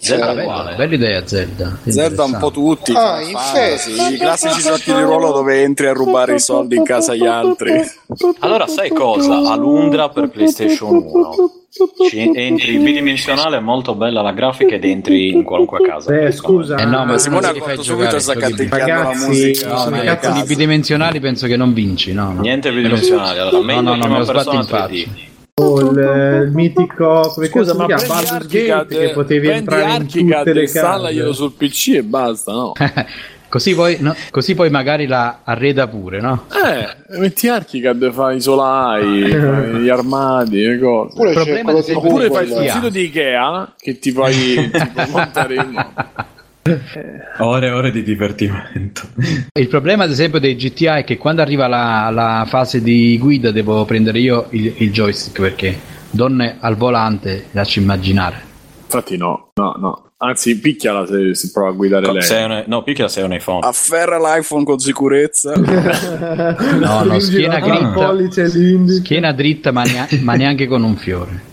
Zelda 0.00 0.30
è 0.30 0.34
Bella, 0.36 0.42
uguale. 0.42 0.76
bella 0.76 0.94
idea 0.94 1.26
Zelda. 1.26 1.78
Zelda 1.84 2.22
un 2.22 2.36
po' 2.38 2.52
tutti. 2.52 2.92
Ah, 2.94 3.16
Final 3.16 3.28
in 3.28 3.36
Fantasy, 3.36 3.90
festa. 3.90 4.08
I 4.10 4.16
classici 4.16 4.60
giochi 4.60 4.92
di 4.94 5.00
ruolo 5.02 5.32
dove 5.32 5.62
entri 5.62 5.88
a 5.88 5.92
rubare 5.92 6.34
i 6.36 6.38
soldi 6.38 6.76
in 6.76 6.84
casa 6.84 7.10
agli 7.12 7.26
altri. 7.26 7.72
Allora, 8.38 8.68
sai 8.68 8.90
cosa? 8.90 9.50
A 9.50 9.56
Londra 9.56 10.08
per 10.10 10.28
PlayStation 10.28 10.94
1 10.94 11.32
ci 11.34 11.57
entri 12.12 12.78
bidimensionale, 12.78 13.58
è 13.58 13.60
molto 13.60 13.94
bella 13.94 14.22
la 14.22 14.32
grafica 14.32 14.74
ed 14.74 14.84
entri 14.84 15.28
in 15.28 15.42
qualunque 15.44 15.80
casa. 15.80 16.18
Eh, 16.18 16.32
scusa. 16.32 16.76
Eh 16.76 16.84
no, 16.84 17.04
ma 17.04 17.18
Simone 17.18 17.46
non 17.46 17.56
ha 17.56 17.64
fatto 17.64 17.82
subito 17.82 18.16
la 18.16 19.14
musica. 19.14 19.68
No, 19.68 19.76
sono 19.76 19.90
ma 19.90 20.02
i 20.02 20.04
i 20.04 20.06
cazzi 20.06 20.28
cazzi 20.28 20.46
bidimensionali 20.46 21.20
penso 21.20 21.46
che 21.46 21.56
non 21.56 21.72
vinci, 21.72 22.12
no? 22.12 22.32
no. 22.32 22.40
Niente 22.40 22.72
bidimensionale, 22.72 23.40
allora 23.40 23.60
meglio 23.60 23.80
no, 23.82 23.94
no, 23.94 24.00
prima 24.00 24.12
me 24.14 24.18
lo 24.18 24.24
sbatti 24.24 24.44
persona 24.44 24.60
in 24.60 24.66
faccia. 24.66 24.94
3D. 24.94 25.36
Oh, 25.60 25.80
il, 25.80 26.44
il 26.46 26.50
mitico 26.52 27.32
come 27.34 27.46
Scusa, 27.48 27.74
cazzo 27.74 27.76
ma 27.76 27.86
prendi 27.86 28.06
Baldur's 28.06 28.46
Gate 28.46 28.96
che 28.96 29.10
potevi 29.10 29.46
prendi 29.48 29.58
entrare 29.58 29.96
in 29.96 30.06
tutte 30.06 30.52
le 30.52 30.70
case 30.70 31.32
sul 31.32 31.52
PC 31.52 31.88
e 31.88 32.02
basta, 32.04 32.52
no? 32.52 32.72
così, 33.48 33.74
poi, 33.74 33.96
no, 34.00 34.14
così 34.30 34.54
poi 34.54 34.70
magari 34.70 35.06
la 35.06 35.40
arreda 35.44 35.86
pure, 35.88 36.20
no? 36.20 36.44
Eh, 36.52 37.18
metti 37.18 37.48
Archicad, 37.48 38.12
fai 38.12 38.36
i 38.36 38.40
solai, 38.40 39.30
fai 39.30 39.72
gli 39.80 39.88
armadi, 39.88 40.62
le 40.62 40.78
cose. 40.78 41.12
Oppure 41.12 41.30
Oppure 41.30 42.28
Google. 42.28 42.30
fai 42.30 42.64
il 42.64 42.70
sito 42.70 42.88
di 42.88 43.00
Ikea 43.02 43.74
che 43.78 43.98
ti 43.98 44.12
puoi 44.12 44.70
montare 45.10 45.54
in... 45.54 45.86
Ore 47.38 47.66
e 47.66 47.70
ore 47.70 47.90
di 47.90 48.02
divertimento. 48.02 49.02
Il 49.54 49.68
problema, 49.68 50.04
ad 50.04 50.10
esempio, 50.10 50.38
dei 50.38 50.54
GTA 50.54 50.98
è 50.98 51.04
che 51.04 51.16
quando 51.16 51.40
arriva 51.40 51.66
la, 51.66 52.10
la 52.12 52.44
fase 52.46 52.82
di 52.82 53.16
guida 53.18 53.50
devo 53.50 53.84
prendere 53.86 54.18
io 54.18 54.48
il, 54.50 54.74
il 54.76 54.92
joystick 54.92 55.40
perché 55.40 55.78
donne 56.10 56.56
al 56.60 56.76
volante 56.76 57.46
lascio 57.52 57.80
immaginare. 57.80 58.42
Infatti 58.90 59.18
no, 59.18 59.50
no, 59.54 59.74
no. 59.78 60.02
Anzi, 60.20 60.58
picchiala 60.58 61.06
se 61.06 61.34
si 61.34 61.50
prova 61.52 61.68
a 61.68 61.72
guidare 61.72 62.10
lei. 62.10 62.22
Sei 62.22 62.42
un, 62.42 62.64
no, 62.66 62.82
picchia 62.82 63.06
sei 63.06 63.22
un 63.22 63.34
iPhone. 63.34 63.60
Afferra 63.66 64.18
l'iPhone 64.18 64.64
con 64.64 64.78
sicurezza. 64.78 65.52
No, 66.78 67.02
no, 67.04 67.20
schiena 67.20 67.60
pollice 67.92 68.46
l'indice. 68.48 69.00
Schiena 69.00 69.32
dritta, 69.32 69.70
ma, 69.72 69.82
nea- 69.84 70.08
ma 70.22 70.34
neanche 70.34 70.66
con 70.66 70.82
un 70.82 70.96
fiore. 70.96 71.46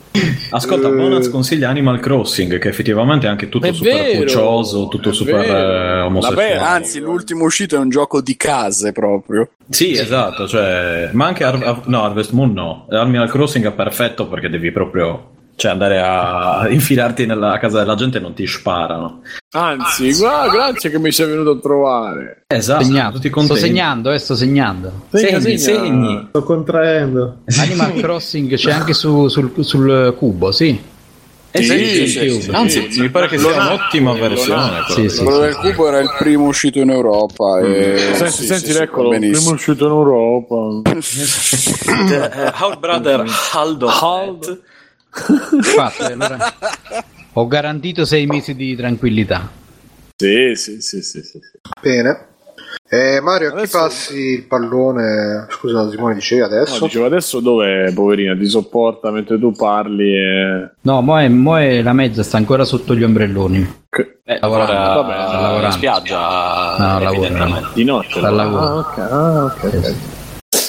Ascolta, 0.51 0.87
Eh. 0.87 0.91
Bonaz 0.93 1.29
consiglia 1.29 1.69
Animal 1.69 1.99
Crossing, 1.99 2.57
che 2.57 2.69
effettivamente 2.69 3.27
è 3.27 3.29
anche 3.29 3.49
tutto 3.49 3.67
È 3.67 3.73
super 3.73 3.93
vero, 3.93 4.19
puccioso, 4.19 4.87
tutto 4.87 5.09
è 5.09 5.13
super 5.13 5.43
eh, 5.43 6.01
omosessuale. 6.01 6.53
Vabbè, 6.55 6.63
Anzi, 6.63 6.99
l'ultimo 6.99 7.43
uscito 7.43 7.75
è 7.75 7.79
un 7.79 7.89
gioco 7.89 8.21
di 8.21 8.37
case 8.37 8.93
proprio. 8.93 9.49
Sì, 9.69 9.91
esatto, 9.91 10.47
cioè, 10.47 11.09
ma 11.11 11.25
anche 11.25 11.43
Har- 11.43 11.81
no, 11.85 12.03
Harvest 12.03 12.31
Moon 12.31 12.53
no. 12.53 12.87
Animal 12.89 13.29
Crossing 13.29 13.67
è 13.67 13.71
perfetto 13.73 14.27
perché 14.27 14.49
devi 14.49 14.71
proprio 14.71 15.33
cioè 15.55 15.71
andare 15.71 16.01
a 16.01 16.67
infilarti 16.69 17.25
nella 17.25 17.57
casa 17.59 17.79
della 17.79 17.95
gente 17.95 18.19
non 18.19 18.33
ti 18.33 18.45
sparano. 18.45 19.21
Anzi, 19.51 20.13
guarda, 20.15 20.51
grazie 20.51 20.89
che 20.89 20.99
mi 20.99 21.11
sei 21.11 21.27
venuto 21.27 21.51
a 21.51 21.59
trovare. 21.59 22.43
Esatto, 22.47 22.83
Segnato. 22.83 23.19
tutti 23.19 23.31
Sto 23.43 23.55
segnando, 23.55 24.11
eh, 24.11 24.17
sto 24.19 24.35
segnando. 24.35 25.05
Segna, 25.11 25.39
Segni, 25.39 25.57
segna. 25.57 25.79
segni. 25.81 26.25
Sto 26.29 26.43
contraendo. 26.43 27.37
Animal 27.57 27.93
Crossing 27.93 28.55
c'è 28.55 28.71
anche 28.71 28.93
su- 28.93 29.27
sul, 29.29 29.51
sul 29.59 30.13
cubo, 30.17 30.51
sì. 30.51 30.93
Eh 31.57 31.63
Sì, 31.63 32.07
sì, 32.09 32.41
sì. 32.41 32.49
Anzi, 32.51 32.89
mi 32.97 33.09
pare 33.09 33.29
che 33.29 33.37
sia 33.37 33.47
Lo 33.49 33.55
nato, 33.55 33.73
un'ottima 33.75 34.11
versione. 34.11 34.83
Quello 35.23 35.37
del 35.39 35.55
cubo 35.55 35.87
era 35.87 35.99
il 35.99 36.13
primo 36.19 36.47
uscito 36.47 36.79
in 36.79 36.89
Europa. 36.89 37.59
E... 37.61 38.11
Senti, 38.13 38.31
sì, 38.33 38.43
senti, 38.45 38.65
sì, 38.65 38.71
sì, 38.73 38.81
eccolo, 38.81 39.13
il 39.13 39.31
primo 39.31 39.51
uscito 39.51 39.85
in 39.85 39.91
Europa. 39.91 40.81
Eh, 41.87 42.51
Our 42.59 42.77
brother 42.77 43.23
Haldo. 43.53 43.87
Haldo. 43.87 44.59
Infatti, 45.55 46.01
allora, 46.03 46.53
ho 47.33 47.47
garantito 47.47 48.05
sei 48.05 48.25
mesi 48.25 48.55
di 48.55 48.75
tranquillità. 48.75 49.49
Sì, 50.15 50.53
sì, 50.55 50.81
sì, 50.81 51.01
sì, 51.01 51.21
sì. 51.21 51.39
Bene. 51.81 52.27
Eh, 52.89 53.19
Mario, 53.19 53.49
a 53.49 53.51
chi 53.51 53.57
Adesso- 53.57 53.77
passi 53.79 54.17
il 54.17 54.43
pallone? 54.43 55.47
Scusa, 55.49 55.89
Simone, 55.89 56.13
dicevi 56.15 56.41
No, 56.41 56.47
adesso? 56.47 56.85
dicevo 56.85 57.05
adesso 57.05 57.39
dove, 57.39 57.91
poverina, 57.93 58.35
ti 58.35 58.45
sopporta 58.45 59.11
mentre 59.11 59.39
tu 59.39 59.51
parli 59.51 60.15
e... 60.15 60.69
No, 60.81 61.01
mo 61.01 61.17
è, 61.19 61.27
mo 61.27 61.57
è 61.57 61.81
la 61.81 61.93
mezza, 61.93 62.23
sta 62.23 62.37
ancora 62.37 62.63
sotto 62.63 62.95
gli 62.95 63.03
ombrelloni. 63.03 63.83
Eh, 64.23 64.37
Lavorando. 64.39 64.73
lavora 64.73 65.01
Vabbè, 65.01 65.27
sta 65.27 65.35
in 65.35 65.41
lavorando. 65.41 65.75
spiaggia. 65.75 66.75
No, 66.77 66.99
lavora. 66.99 67.71
Di 67.73 67.83
notte. 67.83 68.09
Sta 68.09 68.29
lavoro. 68.29 68.63
Ah, 68.63 68.75
ok, 68.75 68.97
ah, 68.99 69.43
ok, 69.45 69.63
ok. 69.63 69.95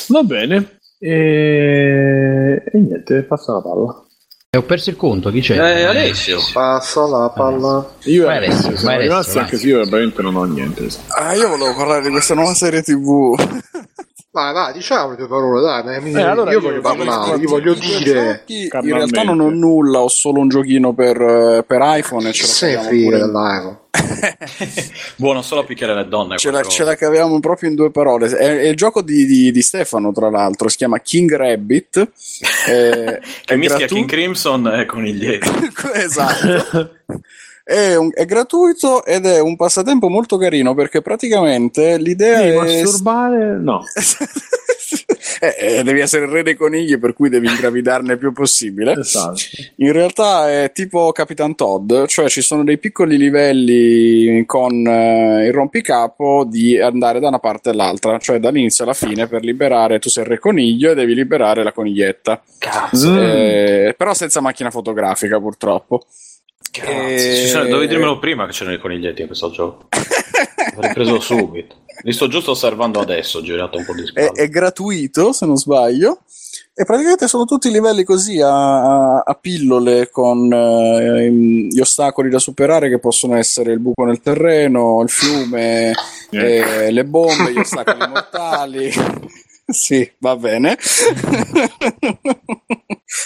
Va 0.08 0.22
bene. 0.22 0.78
E... 0.98 2.62
e 2.64 2.78
niente, 2.78 3.22
passa 3.22 3.52
la 3.52 3.60
palla. 3.60 4.04
E 4.48 4.58
ho 4.58 4.62
perso 4.62 4.90
il 4.90 4.96
conto, 4.96 5.30
chi 5.30 5.40
c'è? 5.40 5.56
Eh, 5.58 5.84
Alessio. 5.84 6.40
Passa 6.52 7.06
la 7.06 7.28
palla. 7.30 7.86
Io 8.04 8.26
Vai 8.26 8.36
adesso, 8.38 8.60
siamo 8.62 8.74
vai 8.84 8.94
adesso, 8.94 9.08
rimasti 9.10 9.32
vai. 9.34 9.42
anche 9.42 9.56
se 9.58 9.66
io 9.66 9.84
veramente 9.84 10.22
non 10.22 10.36
ho 10.36 10.44
niente. 10.44 10.88
Ah, 11.08 11.34
io 11.34 11.48
volevo 11.48 11.74
parlare 11.76 12.02
di 12.04 12.10
questa 12.10 12.34
nuova 12.34 12.54
serie 12.54 12.80
TV. 12.82 13.34
Vai, 14.36 14.52
vai, 14.52 14.72
diciamo 14.74 15.12
le 15.12 15.16
tue 15.16 15.28
parole, 15.28 15.62
dai. 15.62 16.12
Eh, 16.12 16.20
allora 16.20 16.50
io 16.50 16.58
io 16.58 16.62
voglio 16.62 16.80
parlare, 16.82 17.38
io 17.38 17.48
voglio 17.48 17.72
Giochi, 17.72 18.04
dire. 18.04 18.42
In 18.46 18.68
realtà 18.82 19.22
non 19.22 19.40
ho 19.40 19.48
nulla, 19.48 20.00
ho 20.00 20.08
solo 20.08 20.40
un 20.40 20.50
giochino 20.50 20.92
per, 20.92 21.18
eh, 21.18 21.64
per 21.66 21.80
iPhone 21.82 22.28
e 22.28 22.32
ce 22.34 22.42
la 22.42 22.48
Se 22.48 22.66
ne 22.66 22.74
caviamo 22.74 23.08
frega 23.08 23.28
pure- 23.30 23.32
dell'iPhone. 23.32 23.78
Buono 25.16 25.40
solo 25.40 25.62
a 25.62 25.64
picchiare 25.64 25.94
le 25.94 26.06
donne. 26.06 26.36
Ce 26.36 26.50
la, 26.50 26.62
ce 26.64 26.84
la 26.84 26.94
caviamo 26.96 27.40
proprio 27.40 27.70
in 27.70 27.76
due 27.76 27.90
parole. 27.90 28.28
È, 28.28 28.58
è 28.58 28.66
il 28.68 28.76
gioco 28.76 29.00
di, 29.00 29.24
di- 29.24 29.50
di 29.50 29.62
Stefano, 29.62 30.12
tra 30.12 30.28
l'altro. 30.28 30.68
Si 30.68 30.76
chiama 30.76 30.98
King 30.98 31.34
Rabbit. 31.34 32.10
Eh, 32.68 33.20
Che 33.44 33.54
è 33.54 33.56
mischia 33.56 33.78
gratu- 33.78 33.96
King 33.96 34.08
Crimson 34.08 34.66
e 34.66 34.84
coniglietti. 34.86 35.48
esatto. 35.94 36.90
È, 37.68 37.96
un- 37.96 38.10
è 38.14 38.24
gratuito 38.26 39.04
ed 39.04 39.26
è 39.26 39.40
un 39.40 39.56
passatempo 39.56 40.08
molto 40.08 40.36
carino 40.36 40.72
perché 40.74 41.02
praticamente 41.02 41.98
l'idea 41.98 42.40
Sì, 42.40 42.46
è. 42.48 42.54
masturbare? 42.82 43.58
No. 43.58 43.82
Eh, 45.38 45.54
eh, 45.78 45.82
devi 45.82 46.00
essere 46.00 46.24
il 46.24 46.30
re 46.30 46.42
dei 46.42 46.54
conigli, 46.54 46.98
per 46.98 47.12
cui 47.12 47.28
devi 47.28 47.46
ingravidarne 47.48 48.12
il 48.12 48.18
più 48.18 48.32
possibile. 48.32 48.92
Esatto. 48.92 49.34
In 49.76 49.92
realtà 49.92 50.50
è 50.50 50.70
tipo 50.72 51.12
Capitan 51.12 51.54
Todd, 51.54 51.92
cioè 52.06 52.28
ci 52.30 52.40
sono 52.40 52.64
dei 52.64 52.78
piccoli 52.78 53.18
livelli 53.18 54.44
con 54.46 54.86
eh, 54.86 55.44
il 55.46 55.52
rompicapo 55.52 56.44
di 56.48 56.80
andare 56.80 57.20
da 57.20 57.28
una 57.28 57.38
parte 57.38 57.68
all'altra, 57.70 58.16
cioè 58.18 58.38
dall'inizio 58.38 58.84
alla 58.84 58.94
fine 58.94 59.26
per 59.26 59.42
liberare, 59.44 59.98
tu 59.98 60.08
sei 60.08 60.22
il 60.24 60.30
re 60.30 60.38
coniglio 60.38 60.92
e 60.92 60.94
devi 60.94 61.14
liberare 61.14 61.62
la 61.62 61.72
coniglietta. 61.72 62.42
Cazzo. 62.58 63.20
Eh, 63.20 63.94
però 63.96 64.14
senza 64.14 64.40
macchina 64.40 64.70
fotografica 64.70 65.38
purtroppo. 65.38 66.04
Cazzo. 66.80 66.90
Eh, 66.92 67.46
sono- 67.48 67.68
dovevi 67.68 67.88
dirmelo 67.88 68.18
prima 68.18 68.46
che 68.46 68.52
c'erano 68.52 68.76
i 68.76 68.80
coniglietti 68.80 69.20
in 69.20 69.26
questo 69.26 69.50
gioco. 69.50 69.88
L'avrei 70.74 70.92
preso 70.94 71.18
subito. 71.20 71.76
Li 72.02 72.12
sto 72.12 72.28
giusto 72.28 72.50
osservando 72.52 73.00
adesso, 73.00 73.38
ho 73.38 73.42
girato 73.42 73.78
un 73.78 73.84
po' 73.84 73.94
di 73.94 74.02
È, 74.02 74.06
spalle. 74.06 74.30
è 74.32 74.48
gratuito, 74.48 75.32
se 75.32 75.46
non 75.46 75.56
sbaglio. 75.56 76.20
E 76.78 76.84
praticamente 76.84 77.26
sono 77.26 77.46
tutti 77.46 77.70
livelli 77.70 78.04
così 78.04 78.38
a, 78.40 78.50
a- 79.16 79.22
a 79.24 79.34
pillole 79.40 80.10
con 80.10 80.52
eh, 80.52 81.30
gli 81.30 81.80
ostacoli 81.80 82.28
da 82.28 82.38
superare 82.38 82.90
che 82.90 82.98
possono 82.98 83.34
essere 83.36 83.72
il 83.72 83.78
buco 83.80 84.04
nel 84.04 84.20
terreno, 84.20 85.00
il 85.02 85.08
fiume, 85.08 85.92
eh, 86.30 86.90
le 86.90 87.04
bombe, 87.06 87.52
gli 87.52 87.58
ostacoli 87.58 88.06
mortali. 88.06 88.92
Sì, 89.68 90.08
va 90.20 90.36
bene. 90.36 90.76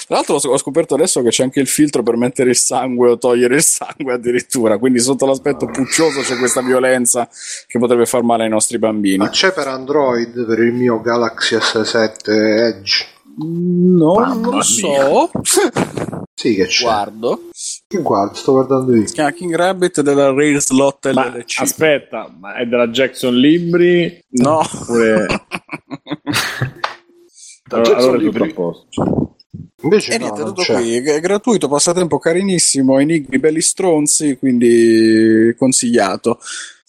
Tra 0.06 0.16
l'altro 0.16 0.36
ho 0.36 0.56
scoperto 0.56 0.94
adesso 0.94 1.20
che 1.22 1.28
c'è 1.28 1.42
anche 1.42 1.60
il 1.60 1.66
filtro 1.66 2.02
per 2.02 2.16
mettere 2.16 2.50
il 2.50 2.56
sangue 2.56 3.10
o 3.10 3.18
togliere 3.18 3.56
il 3.56 3.62
sangue 3.62 4.14
addirittura, 4.14 4.78
quindi 4.78 5.00
sotto 5.00 5.26
l'aspetto 5.26 5.66
puccioso 5.66 6.20
c'è 6.22 6.36
questa 6.38 6.62
violenza 6.62 7.28
che 7.66 7.78
potrebbe 7.78 8.06
far 8.06 8.22
male 8.22 8.44
ai 8.44 8.48
nostri 8.48 8.78
bambini. 8.78 9.18
Ma 9.18 9.28
c'è 9.28 9.52
per 9.52 9.68
Android, 9.68 10.46
per 10.46 10.58
il 10.60 10.72
mio 10.72 11.00
Galaxy 11.00 11.56
S7 11.56 12.28
Edge? 12.28 13.06
No, 13.36 14.14
non 14.14 14.40
lo 14.56 14.62
so. 14.62 15.30
Sì 16.34 16.54
che 16.54 16.66
c'è. 16.66 16.84
Guardo. 16.84 17.48
Guarda, 17.88 18.34
sto 18.34 18.52
guardando 18.52 18.96
io. 18.96 19.06
Si 19.06 19.12
chiama 19.12 19.30
King 19.32 19.54
Rabbit 19.54 20.00
della 20.00 20.26
Rare 20.30 20.58
Slot 20.58 21.12
Ma 21.12 21.26
LLC. 21.26 21.60
aspetta, 21.60 22.34
ma 22.38 22.54
è 22.54 22.64
della 22.64 22.88
Jackson 22.88 23.34
Libri? 23.36 24.24
No. 24.30 24.60
Oppure... 24.60 25.26
allora, 27.76 27.96
allora 27.96 28.18
tutto 28.18 28.44
a 28.44 28.52
posto. 28.52 29.34
Invece 29.82 30.12
E 30.14 30.18
no, 30.18 30.24
niente, 30.24 30.44
tutto 30.44 30.62
c'è. 30.62 30.74
qui. 30.74 30.96
È 30.96 31.20
gratuito, 31.20 31.68
passatempo 31.68 32.18
carinissimo, 32.18 32.98
enigmi 32.98 33.38
belli 33.38 33.60
stronzi, 33.60 34.36
quindi 34.38 35.54
consigliato. 35.58 36.38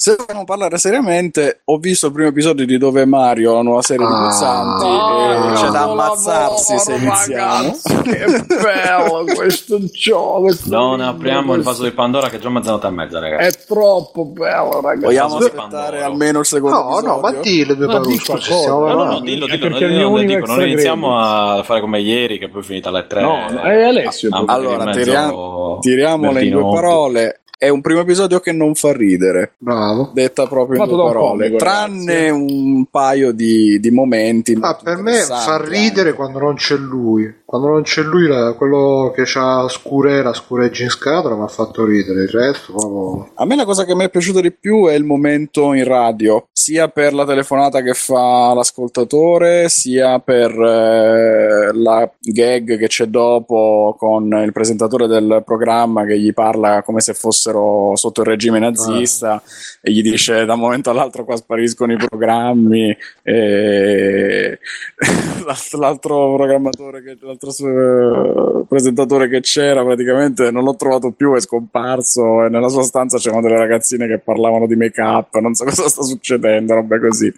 Se 0.04 0.16
vogliamo 0.18 0.46
parlare 0.46 0.80
seriamente, 0.80 1.62
ho 1.66 1.78
visto 1.78 2.08
il 2.08 2.12
primo 2.12 2.30
episodio 2.30 2.66
di 2.66 2.80
Dove 2.80 3.06
Mario, 3.06 3.54
la 3.54 3.62
nuova 3.62 3.84
serie 3.84 4.04
di 4.08 4.12
Ah. 4.12 4.18
Guzzanti, 4.24 4.84
No, 4.88 5.52
e 5.52 5.54
c'è 5.54 5.68
da 5.68 5.84
ammazzarsi 5.84 6.80
se 6.80 6.94
iniziamo. 6.96 7.62
ragazzi, 7.62 8.02
che 8.02 8.46
bello 8.48 9.26
questo 9.36 9.78
gioco! 9.92 10.48
Non 10.64 11.02
apriamo 11.02 11.54
il 11.54 11.62
vaso 11.62 11.84
di 11.84 11.92
Pandora 11.92 12.30
che 12.30 12.38
è 12.38 12.40
già 12.40 12.50
mezzanotte 12.50 12.88
e 12.88 12.90
mezza, 12.90 13.20
ragazzi. 13.20 13.48
È 13.60 13.64
troppo 13.68 14.26
bello, 14.26 14.82
ragazzi. 14.82 15.06
Vogliamo 15.06 15.38
di 15.38 15.44
aspettare 15.44 15.70
Pandora. 15.70 16.06
almeno 16.06 16.40
il 16.40 16.46
secondo 16.48 16.78
No, 16.82 17.00
no, 17.02 17.20
ma 17.20 17.30
episodio? 17.30 17.42
di 17.52 17.66
le 17.68 17.76
due 17.76 17.86
parole. 17.86 18.08
di 18.08 18.20
No, 18.68 18.80
no, 18.80 19.04
no, 19.04 19.20
dillo, 19.20 19.46
dillo, 19.46 19.68
dillo, 19.68 19.88
dillo, 19.88 20.10
universe 20.10 20.52
non 20.56 20.66
iniziamo 20.68 21.20
a 21.20 21.62
fare 21.64 21.80
come 21.80 22.00
ieri 22.00 22.40
che 22.40 22.50
poi 22.50 22.62
è 22.62 22.64
finita 22.64 22.90
alle 22.90 23.06
3. 23.06 23.22
No, 23.22 23.46
no, 23.52 23.62
è 23.62 23.84
Alessio. 23.84 24.30
Ah, 24.32 24.46
Allora, 24.48 24.90
tiriamo, 24.94 25.80
in 26.26 26.34
Bertino 26.34 26.60
due 26.62 26.72
parole. 26.74 27.41
È 27.62 27.70
un 27.70 27.82
primo 27.82 28.00
episodio 28.00 28.40
che 28.40 28.52
non 28.52 28.74
fa 28.74 28.92
ridere. 28.92 29.54
Bravo. 29.60 30.10
detta 30.16 30.48
proprio 30.48 30.78
in 30.78 30.84
Fatto 30.84 30.96
due 30.96 31.04
da 31.04 31.10
un 31.10 31.14
parole, 31.14 31.46
comico, 31.46 31.58
tranne 31.58 32.30
un 32.32 32.86
paio 32.90 33.32
di, 33.32 33.80
di 33.80 33.92
momenti. 33.92 34.54
Ah, 34.54 34.60
molto 34.60 34.84
per 34.84 34.98
me 34.98 35.20
fa 35.20 35.64
ridere 35.64 36.08
anche. 36.08 36.14
quando 36.16 36.40
non 36.40 36.56
c'è 36.56 36.76
lui. 36.76 37.32
Quando 37.52 37.68
non 37.68 37.82
c'è 37.82 38.02
lui, 38.02 38.28
la- 38.28 38.54
quello 38.54 39.12
che 39.14 39.26
ha 39.36 39.68
scurera, 39.68 40.32
scureggia 40.32 40.84
in 40.84 40.90
scatola, 40.90 41.36
mi 41.36 41.44
ha 41.44 41.50
fatto 41.50 41.84
ridere. 41.84 42.22
Il 42.22 42.30
resto, 42.30 42.72
proprio. 42.72 43.30
A 43.36 43.44
me 43.44 43.58
la 43.58 43.66
cosa 43.66 43.84
che 43.84 43.94
mi 43.94 44.06
è 44.06 44.10
piaciuta 44.10 44.40
di 44.40 44.54
più 44.54 44.86
è 44.86 44.94
il 44.94 45.04
momento 45.04 45.74
in 45.74 45.84
radio, 45.84 46.48
sia 46.54 46.88
per 46.88 47.14
la 47.14 47.26
telefonata 47.26 47.82
che 47.82 47.94
fa 47.94 48.54
l'ascoltatore, 48.54 49.68
sia 49.68 50.20
per 50.20 50.50
eh, 50.50 51.74
la 51.74 52.10
gag 52.22 52.78
che 52.78 52.88
c'è 52.88 53.08
dopo 53.08 53.98
con 54.00 54.32
il 54.46 54.54
presentatore 54.54 55.08
del 55.08 55.44
programma 55.46 56.06
che 56.06 56.18
gli 56.18 56.34
parla 56.34 56.84
come 56.84 57.02
se 57.02 57.14
fossero 57.14 57.96
sotto 57.96 58.22
il 58.22 58.28
regime 58.28 58.60
nazista 58.60 59.42
e 59.82 59.92
gli 59.92 60.02
dice 60.02 60.46
da 60.46 60.54
un 60.54 60.60
momento 60.60 60.90
all'altro 60.90 61.26
qua 61.26 61.36
spariscono 61.36 61.92
i 61.92 61.98
programmi 61.98 62.96
e 63.24 64.60
l'altro 65.78 66.36
programmatore 66.36 67.04
che, 67.04 67.18
l'altro 67.42 68.62
eh, 68.62 68.66
presentatore 68.68 69.28
che 69.28 69.40
c'era 69.40 69.84
praticamente 69.84 70.52
non 70.52 70.64
l'ho 70.64 70.76
trovato 70.76 71.12
più 71.12 71.36
è 71.36 71.42
scomparso 71.42 72.46
e 72.46 72.50
nella 72.50 72.70
sua 72.70 72.84
stanza 72.84 73.18
c'erano 73.18 73.42
delle 73.42 73.58
ragazzine 73.58 74.08
che 74.08 74.20
parlavano 74.20 74.68
di 74.68 74.76
make 74.76 75.02
up 75.02 75.36
non 75.40 75.56
so 75.56 75.66
cosa 75.66 75.90
sta 75.90 76.04
succedendo 76.04 76.76
roba 76.76 77.00
così 77.00 77.34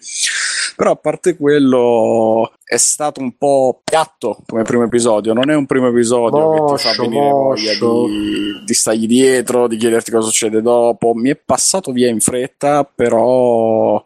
però 0.75 0.91
a 0.91 0.95
parte 0.95 1.37
quello 1.37 2.51
è 2.63 2.77
stato 2.77 3.21
un 3.21 3.37
po' 3.37 3.81
piatto 3.83 4.39
come 4.47 4.63
primo 4.63 4.83
episodio 4.83 5.33
non 5.33 5.49
è 5.49 5.55
un 5.55 5.65
primo 5.65 5.87
episodio 5.87 6.51
che 6.51 6.75
ti 6.75 6.81
fa 6.81 6.89
Moscio, 6.89 7.01
venire 7.01 7.29
voglia 7.29 7.71
moscio. 7.79 8.07
di, 8.07 8.63
di 8.65 8.73
stargli 8.73 9.07
dietro 9.07 9.67
di 9.67 9.77
chiederti 9.77 10.11
cosa 10.11 10.27
succede 10.27 10.61
dopo 10.61 11.13
mi 11.13 11.29
è 11.29 11.35
passato 11.35 11.91
via 11.91 12.09
in 12.09 12.19
fretta 12.19 12.83
però 12.83 14.03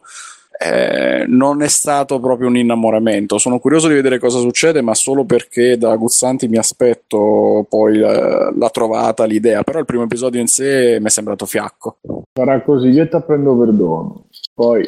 eh, 0.60 1.24
non 1.28 1.62
è 1.62 1.68
stato 1.68 2.18
proprio 2.18 2.48
un 2.48 2.56
innamoramento. 2.56 3.38
Sono 3.38 3.60
curioso 3.60 3.86
di 3.86 3.94
vedere 3.94 4.18
cosa 4.18 4.40
succede, 4.40 4.82
ma 4.82 4.94
solo 4.94 5.24
perché 5.24 5.78
da 5.78 5.94
Guzzanti 5.94 6.48
mi 6.48 6.56
aspetto 6.56 7.64
poi 7.68 7.98
la, 7.98 8.50
la 8.50 8.70
trovata, 8.70 9.24
l'idea. 9.24 9.62
Però 9.62 9.78
il 9.78 9.84
primo 9.84 10.02
episodio 10.02 10.40
in 10.40 10.48
sé 10.48 10.98
mi 10.98 11.06
è 11.06 11.10
sembrato 11.10 11.46
fiacco. 11.46 11.98
Sarà 12.32 12.60
così, 12.62 12.88
io 12.88 13.08
ti 13.08 13.18
prendo 13.24 13.56
perdono. 13.56 14.24
Poi, 14.52 14.84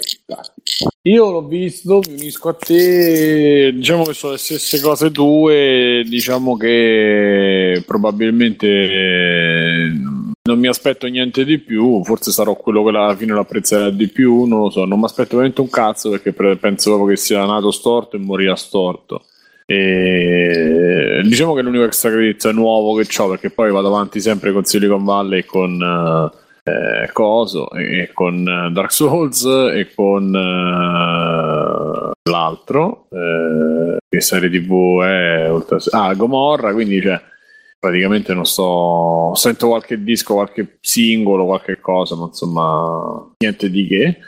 io 1.02 1.30
l'ho 1.30 1.46
visto, 1.46 2.00
mi 2.08 2.14
unisco 2.14 2.48
a 2.48 2.54
te. 2.54 3.72
Diciamo 3.72 4.02
che 4.02 4.14
sono 4.14 4.32
le 4.32 4.38
stesse 4.38 4.80
cose 4.80 5.12
tue. 5.12 6.02
Diciamo 6.08 6.56
che 6.56 7.80
probabilmente 7.86 8.66
eh, 8.66 9.92
non 10.42 10.58
mi 10.58 10.68
aspetto 10.68 11.06
niente 11.06 11.44
di 11.44 11.58
più. 11.58 12.02
Forse 12.04 12.30
sarò 12.30 12.54
quello 12.56 12.82
che 12.82 12.90
alla 12.90 13.16
fine 13.16 13.32
lo 13.32 13.40
apprezzerà 13.40 13.90
di 13.90 14.08
più. 14.08 14.44
Non 14.44 14.60
lo 14.60 14.70
so, 14.70 14.84
non 14.84 14.98
mi 14.98 15.04
aspetto 15.04 15.36
veramente 15.36 15.60
un 15.60 15.70
cazzo 15.70 16.10
perché 16.10 16.32
penso 16.32 16.90
proprio 16.90 17.14
che 17.14 17.16
sia 17.16 17.44
nato 17.44 17.70
storto 17.70 18.16
e 18.16 18.20
morirà 18.20 18.56
storto. 18.56 19.24
E 19.66 21.20
diciamo 21.24 21.54
che 21.54 21.60
è 21.60 21.62
l'unico 21.62 21.84
extra 21.84 22.10
credit 22.10 22.50
nuovo 22.50 22.94
che 23.00 23.06
ho 23.20 23.28
perché 23.28 23.50
poi 23.50 23.70
vado 23.70 23.86
avanti 23.88 24.20
sempre 24.20 24.52
con 24.52 24.64
Silicon 24.64 25.04
Valley 25.04 25.40
e 25.40 25.44
con. 25.44 25.80
eh, 26.64 27.10
Coso 27.12 27.70
e 27.70 28.10
con 28.12 28.46
eh, 28.46 28.70
Dark 28.72 28.92
Souls 28.92 29.44
e 29.44 29.88
con 29.94 30.34
eh, 30.34 32.10
l'altro 32.30 33.06
eh, 33.10 33.96
che 34.08 34.20
serie 34.20 34.50
tv 34.50 35.02
è 35.02 35.50
ah 35.90 36.14
Gomorra 36.14 36.72
quindi 36.72 37.00
cioè 37.00 37.20
praticamente 37.80 38.34
non 38.34 38.46
sto 38.46 39.32
sento 39.34 39.68
qualche 39.68 40.02
disco 40.04 40.34
qualche 40.34 40.78
singolo 40.80 41.46
qualche 41.46 41.80
cosa 41.80 42.14
ma 42.14 42.26
insomma 42.26 43.32
niente 43.38 43.70
di 43.70 43.86
che 43.86 44.18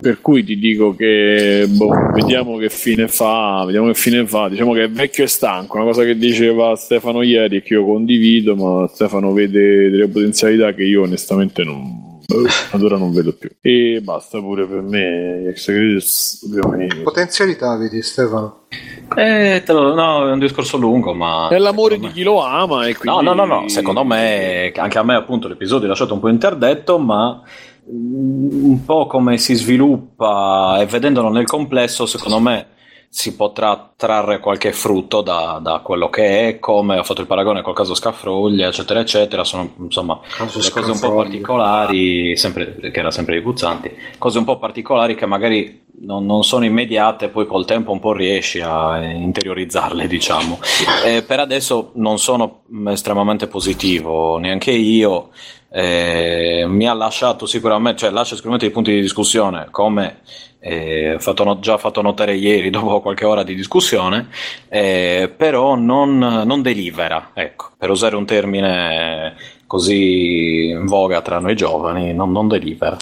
per 0.00 0.20
cui 0.20 0.42
ti 0.42 0.58
dico 0.58 0.94
che 0.94 1.66
boh, 1.68 2.12
vediamo 2.14 2.56
che 2.56 2.70
fine 2.70 3.06
fa, 3.06 3.64
vediamo 3.66 3.88
che 3.88 3.94
fine 3.94 4.26
fa. 4.26 4.48
Diciamo 4.48 4.72
che 4.72 4.84
è 4.84 4.90
vecchio 4.90 5.24
e 5.24 5.26
stanco, 5.26 5.76
una 5.76 5.84
cosa 5.84 6.04
che 6.04 6.16
diceva 6.16 6.74
Stefano 6.74 7.20
ieri 7.22 7.56
e 7.56 7.62
che 7.62 7.74
io 7.74 7.84
condivido, 7.84 8.56
ma 8.56 8.88
Stefano 8.88 9.32
vede 9.32 9.90
delle 9.90 10.08
potenzialità 10.08 10.72
che 10.72 10.84
io 10.84 11.02
onestamente 11.02 11.64
non, 11.64 12.09
boh, 12.34 12.46
ad 12.72 12.82
ora 12.82 12.96
non 12.96 13.12
vedo 13.12 13.32
più. 13.32 13.50
E 13.60 14.00
basta 14.02 14.38
pure 14.38 14.66
per 14.66 14.80
me, 14.82 15.52
finire. 15.56 17.02
Potenzialità, 17.02 17.76
vedi 17.76 18.02
Stefano? 18.02 18.62
Eh, 19.16 19.62
te 19.64 19.72
lo- 19.72 19.94
no, 19.94 20.28
è 20.28 20.32
un 20.32 20.38
discorso 20.38 20.76
lungo, 20.76 21.12
ma. 21.14 21.48
È 21.48 21.58
l'amore 21.58 21.98
di 21.98 22.08
chi 22.12 22.22
lo 22.22 22.40
ama 22.42 22.86
e 22.86 22.92
No, 22.92 22.98
quindi... 22.98 23.24
no, 23.24 23.34
no, 23.34 23.44
no, 23.44 23.68
secondo 23.68 24.04
me 24.04 24.72
anche 24.74 24.98
a 24.98 25.02
me 25.02 25.14
appunto 25.14 25.48
l'episodio 25.48 25.86
è 25.86 25.88
lasciato 25.88 26.14
un 26.14 26.20
po' 26.20 26.28
interdetto, 26.28 26.98
ma 26.98 27.42
un 27.92 28.84
po' 28.84 29.06
come 29.06 29.36
si 29.38 29.54
sviluppa 29.54 30.78
e 30.80 30.86
vedendolo 30.86 31.28
nel 31.30 31.46
complesso, 31.46 32.06
secondo 32.06 32.38
me 32.38 32.66
si 33.12 33.34
potrà 33.34 33.92
trarre 33.96 34.38
qualche 34.38 34.72
frutto 34.72 35.20
da, 35.20 35.58
da 35.60 35.80
quello 35.80 36.08
che 36.08 36.46
è, 36.46 36.58
come 36.60 36.96
ho 36.96 37.02
fatto 37.02 37.20
il 37.20 37.26
paragone 37.26 37.60
col 37.60 37.74
caso 37.74 37.92
Scaffroglia, 37.92 38.68
eccetera, 38.68 39.00
eccetera, 39.00 39.42
sono 39.42 39.68
insomma 39.78 40.20
cose 40.38 40.90
un 40.92 41.00
po' 41.00 41.16
particolari, 41.16 42.36
sempre, 42.36 42.76
che 42.78 43.00
era 43.00 43.10
sempre 43.10 43.34
di 43.34 43.40
Guzzanti, 43.40 43.90
cose 44.16 44.38
un 44.38 44.44
po' 44.44 44.58
particolari 44.58 45.16
che 45.16 45.26
magari 45.26 45.86
non, 46.02 46.24
non 46.24 46.44
sono 46.44 46.64
immediate, 46.64 47.30
poi 47.30 47.46
col 47.46 47.64
tempo 47.64 47.90
un 47.90 47.98
po' 47.98 48.12
riesci 48.12 48.60
a 48.60 49.02
interiorizzarle, 49.02 50.06
diciamo. 50.06 50.60
Eh, 51.04 51.22
per 51.22 51.40
adesso 51.40 51.90
non 51.94 52.18
sono 52.20 52.62
estremamente 52.86 53.48
positivo, 53.48 54.38
neanche 54.38 54.70
io. 54.70 55.30
Eh, 55.72 56.64
mi 56.66 56.88
ha 56.88 56.94
lasciato 56.94 57.46
sicuramente, 57.46 57.98
cioè 57.98 58.10
lascia 58.10 58.34
sicuramente 58.34 58.66
dei 58.66 58.74
punti 58.74 58.92
di 58.92 59.00
discussione, 59.00 59.66
come 59.70 60.20
eh, 60.60 61.16
fatto 61.18 61.42
no- 61.44 61.58
già 61.58 61.78
fatto 61.78 62.02
notare 62.02 62.34
ieri 62.36 62.68
dopo 62.70 63.00
qualche 63.00 63.24
ora 63.24 63.42
di 63.42 63.54
discussione, 63.54 64.28
eh, 64.68 65.32
però 65.34 65.74
non, 65.74 66.18
non 66.18 66.62
delibera, 66.62 67.30
ecco, 67.34 67.70
per 67.76 67.90
usare 67.90 68.16
un 68.16 68.26
termine 68.26 69.34
così 69.66 70.68
in 70.68 70.84
voga 70.86 71.22
tra 71.22 71.38
noi 71.38 71.56
giovani, 71.56 72.12
non, 72.12 72.30
non 72.32 72.48
delibera. 72.48 72.96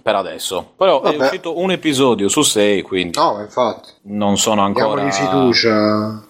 Per 0.00 0.16
adesso, 0.16 0.72
però 0.74 1.02
è 1.02 1.10
Vabbè. 1.12 1.24
uscito 1.24 1.58
un 1.58 1.70
episodio 1.70 2.28
su 2.28 2.40
sei, 2.40 2.80
quindi 2.80 3.18
No, 3.18 3.38
infatti. 3.40 3.90
non 4.04 4.38
sono 4.38 4.62
ancora. 4.62 5.02
Diamogli 5.02 5.12
fiducia. 5.12 6.24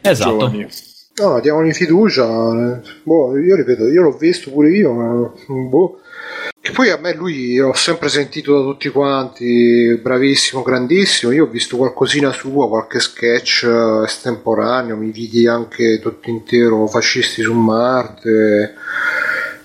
Esatto. 0.00 0.30
Giovani. 0.38 0.66
No, 1.22 1.38
diamogli 1.40 1.72
fiducia. 1.72 2.26
Boh, 3.04 3.38
io 3.38 3.54
ripeto, 3.54 3.86
io 3.86 4.02
l'ho 4.02 4.16
visto 4.16 4.50
pure 4.50 4.70
io, 4.70 4.92
ma 4.92 5.30
boh. 5.46 6.00
Poi 6.72 6.88
a 6.88 6.96
me 6.96 7.12
lui 7.12 7.60
ho 7.60 7.74
sempre 7.74 8.08
sentito 8.08 8.56
da 8.58 8.62
tutti 8.62 8.88
quanti 8.88 9.98
bravissimo, 10.00 10.62
grandissimo. 10.62 11.30
Io 11.30 11.44
ho 11.44 11.48
visto 11.48 11.76
qualcosina 11.76 12.32
sua, 12.32 12.66
qualche 12.66 12.98
sketch 12.98 13.64
eh, 13.64 14.04
estemporaneo, 14.04 14.96
mi 14.96 15.10
vidi 15.10 15.46
anche 15.46 15.98
tutto 16.00 16.30
intero 16.30 16.86
Fascisti 16.86 17.42
su 17.42 17.52
Marte. 17.52 18.74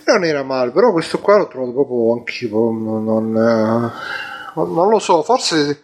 Non 0.06 0.26
era 0.26 0.44
male, 0.44 0.72
però 0.72 0.92
questo 0.92 1.20
qua 1.20 1.38
l'ho 1.38 1.48
trovato 1.48 1.72
proprio 1.72 2.14
anch'io. 2.14 2.72
Non, 2.72 3.04
non, 3.06 3.36
eh, 3.38 3.92
non 4.56 4.90
lo 4.90 5.00
so, 5.00 5.24
forse 5.24 5.84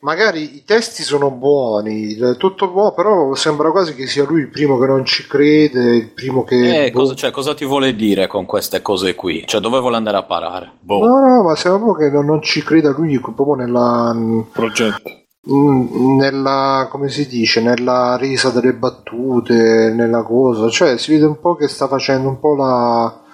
magari 0.00 0.56
i 0.56 0.64
testi 0.64 1.02
sono 1.02 1.30
buoni, 1.30 2.16
tutto 2.36 2.68
buono, 2.68 2.92
però 2.92 3.34
sembra 3.34 3.70
quasi 3.70 3.94
che 3.94 4.06
sia 4.06 4.24
lui 4.24 4.42
il 4.42 4.48
primo 4.48 4.78
che 4.78 4.86
non 4.86 5.04
ci 5.04 5.26
crede, 5.26 5.96
il 5.96 6.08
primo 6.08 6.44
che... 6.44 6.84
Eh, 6.84 6.90
boh. 6.90 7.00
cosa, 7.00 7.14
cioè, 7.14 7.30
cosa 7.30 7.54
ti 7.54 7.64
vuole 7.64 7.94
dire 7.94 8.26
con 8.26 8.46
queste 8.46 8.80
cose 8.82 9.14
qui? 9.14 9.44
Cioè, 9.46 9.60
dove 9.60 9.80
vuole 9.80 9.96
andare 9.96 10.18
a 10.18 10.22
parare? 10.22 10.72
Boh. 10.80 11.04
No, 11.04 11.18
no, 11.20 11.42
ma 11.42 11.56
sembra 11.56 11.80
proprio 11.82 12.08
che 12.08 12.14
non, 12.14 12.26
non 12.26 12.42
ci 12.42 12.62
creda 12.62 12.90
lui 12.90 13.18
proprio 13.18 13.54
nella, 13.54 14.16
Progetto. 14.52 15.10
mm, 15.50 16.16
nella, 16.16 16.86
come 16.90 17.08
si 17.08 17.26
dice, 17.26 17.60
nella 17.60 18.16
risa 18.16 18.50
delle 18.50 18.74
battute, 18.74 19.92
nella 19.94 20.22
cosa, 20.22 20.68
cioè 20.68 20.96
si 20.96 21.12
vede 21.12 21.26
un 21.26 21.40
po' 21.40 21.54
che 21.54 21.66
sta 21.68 21.88
facendo 21.88 22.28
un 22.28 22.38
po' 22.38 22.54
la, 22.54 23.26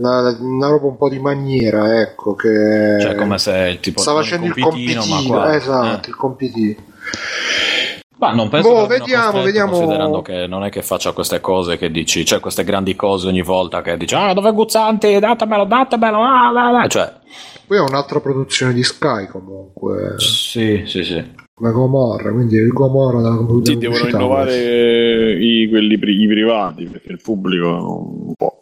la- 0.00 0.36
una 0.40 0.68
roba 0.68 0.86
un 0.86 0.96
po' 0.96 1.08
di 1.08 1.18
maniera, 1.18 2.00
ecco, 2.00 2.34
che... 2.34 2.98
Cioè, 3.00 3.14
come 3.14 3.38
se 3.38 3.68
il 3.70 3.80
tipo 3.80 4.00
sta 4.00 4.12
non 4.12 4.22
facendo 4.22 4.46
il 4.46 4.54
compitino, 4.54 5.00
compitino, 5.00 5.44
esatto, 5.46 6.06
eh. 6.06 6.10
il 6.10 6.16
compitino. 6.16 6.74
Ma 8.18 8.32
non 8.32 8.50
penso 8.50 8.68
Boh, 8.68 8.86
vediamo, 8.86 9.42
vediamo. 9.42 9.70
Considerando 9.72 10.20
che 10.20 10.46
non 10.46 10.62
è 10.62 10.68
che 10.68 10.82
faccia 10.82 11.12
queste 11.12 11.40
cose 11.40 11.78
che 11.78 11.90
dici, 11.90 12.24
cioè 12.26 12.38
queste 12.38 12.64
grandi 12.64 12.94
cose 12.94 13.28
ogni 13.28 13.42
volta 13.42 13.80
che 13.80 13.96
dici, 13.96 14.14
ah, 14.14 14.34
dove 14.34 14.50
è 14.50 14.52
Guzzanti? 14.52 15.18
Datemelo, 15.18 15.64
datemelo, 15.64 16.18
ah, 16.18 16.48
ah, 16.48 16.80
ah. 16.82 16.86
Cioè, 16.86 17.12
Poi 17.66 17.78
è 17.78 17.80
un'altra 17.80 18.20
produzione 18.20 18.74
di 18.74 18.82
Sky 18.82 19.26
comunque, 19.26 20.16
sì, 20.18 20.82
sì, 20.84 21.02
sì. 21.02 21.32
come 21.54 21.72
Gomorra, 21.72 22.30
quindi 22.30 22.56
il 22.56 22.72
Gomorra 22.72 23.22
della 23.22 23.62
Sì, 23.62 23.78
devono 23.78 24.06
innovare 24.06 25.32
i, 25.32 25.66
quelli 25.70 25.94
i 25.94 26.26
privati 26.26 26.84
perché 26.84 27.12
il 27.12 27.20
pubblico 27.22 27.68
un 28.26 28.34
po'. 28.34 28.59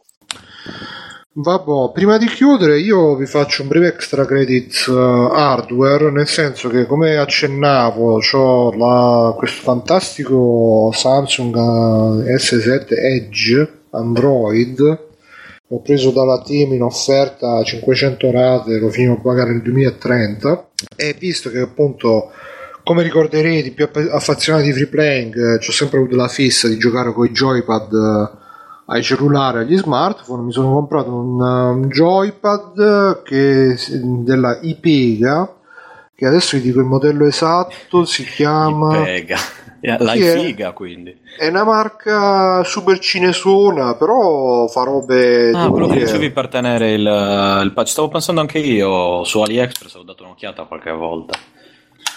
Vabbè, 1.41 1.93
prima 1.93 2.19
di 2.19 2.27
chiudere 2.27 2.81
io 2.81 3.15
vi 3.15 3.25
faccio 3.25 3.63
un 3.63 3.69
breve 3.69 3.87
extra 3.87 4.25
credits 4.25 4.89
eh, 4.89 4.93
hardware, 4.93 6.11
nel 6.11 6.27
senso 6.27 6.69
che 6.69 6.85
come 6.85 7.17
accennavo 7.17 8.19
ho 8.19 9.35
questo 9.37 9.63
fantastico 9.63 10.91
Samsung 10.93 11.55
eh, 12.27 12.35
S7 12.35 12.87
Edge 12.89 13.83
Android, 13.91 14.81
l'ho 14.81 15.81
preso 15.81 16.11
dalla 16.11 16.43
team 16.43 16.73
in 16.73 16.83
offerta 16.83 17.59
a 17.59 17.63
500 17.63 18.31
rate, 18.33 18.81
lo 18.81 18.89
finirò 18.89 19.13
a 19.13 19.21
pagare 19.21 19.53
nel 19.53 19.63
2030 19.63 20.71
e 20.97 21.15
visto 21.17 21.51
che 21.51 21.61
appunto 21.61 22.33
come 22.83 23.05
ricorderete 23.05 23.71
più 23.71 23.85
app- 23.85 24.11
affezionati 24.11 24.65
di 24.65 24.73
free 24.73 24.89
playing 24.89 25.37
eh, 25.37 25.55
ho 25.65 25.73
sempre 25.73 25.99
avuto 25.99 26.17
la 26.17 26.27
fissa 26.27 26.67
di 26.67 26.79
giocare 26.79 27.13
con 27.13 27.27
i 27.27 27.31
joypad 27.31 27.93
eh, 27.93 28.47
ai 28.91 29.03
cellulari, 29.03 29.59
agli 29.59 29.77
smartphone, 29.77 30.45
mi 30.45 30.53
sono 30.53 30.73
comprato 30.73 31.13
un, 31.13 31.41
um, 31.41 31.89
joypad 31.89 33.23
che, 33.23 33.77
della 34.01 34.59
Ipega, 34.63 35.55
che 36.15 36.27
adesso 36.27 36.57
vi 36.57 36.63
dico 36.63 36.81
il 36.81 36.87
modello 36.87 37.27
esatto, 37.27 38.05
si 38.05 38.25
chiama... 38.25 39.03
Pega. 39.03 39.37
La 39.81 40.13
Chi 40.13 40.23
è? 40.23 40.41
figa, 40.41 40.73
quindi. 40.73 41.17
È 41.39 41.47
una 41.47 41.63
marca 41.63 42.65
super 42.65 42.99
cinesona, 42.99 43.95
però 43.95 44.67
fa 44.67 44.83
robe... 44.83 45.53
Ah, 45.55 45.69
quello 45.69 45.87
che 45.87 46.01
dicevi 46.01 46.31
per 46.31 46.49
tenere 46.49 46.95
il, 46.95 47.61
il 47.63 47.73
patch. 47.73 47.89
Stavo 47.91 48.09
pensando 48.09 48.41
anche 48.41 48.59
io 48.59 49.23
su 49.23 49.41
AliExpress, 49.41 49.95
ho 49.95 50.03
dato 50.03 50.25
un'occhiata 50.25 50.65
qualche 50.65 50.91
volta 50.91 51.39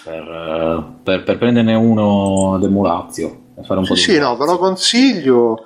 per, 0.03 0.23
eh, 0.23 0.83
per, 1.03 1.23
per 1.23 1.37
prenderne 1.37 1.75
uno 1.75 2.55
ad 2.55 2.63
emulazio 2.63 3.41
e 3.55 3.63
fare 3.63 3.79
un 3.79 3.85
po' 3.85 3.93
Sì, 3.93 4.07
di 4.07 4.13
sì, 4.15 4.19
no, 4.19 4.35
ve 4.35 4.45
lo 4.45 4.57
consiglio. 4.57 5.65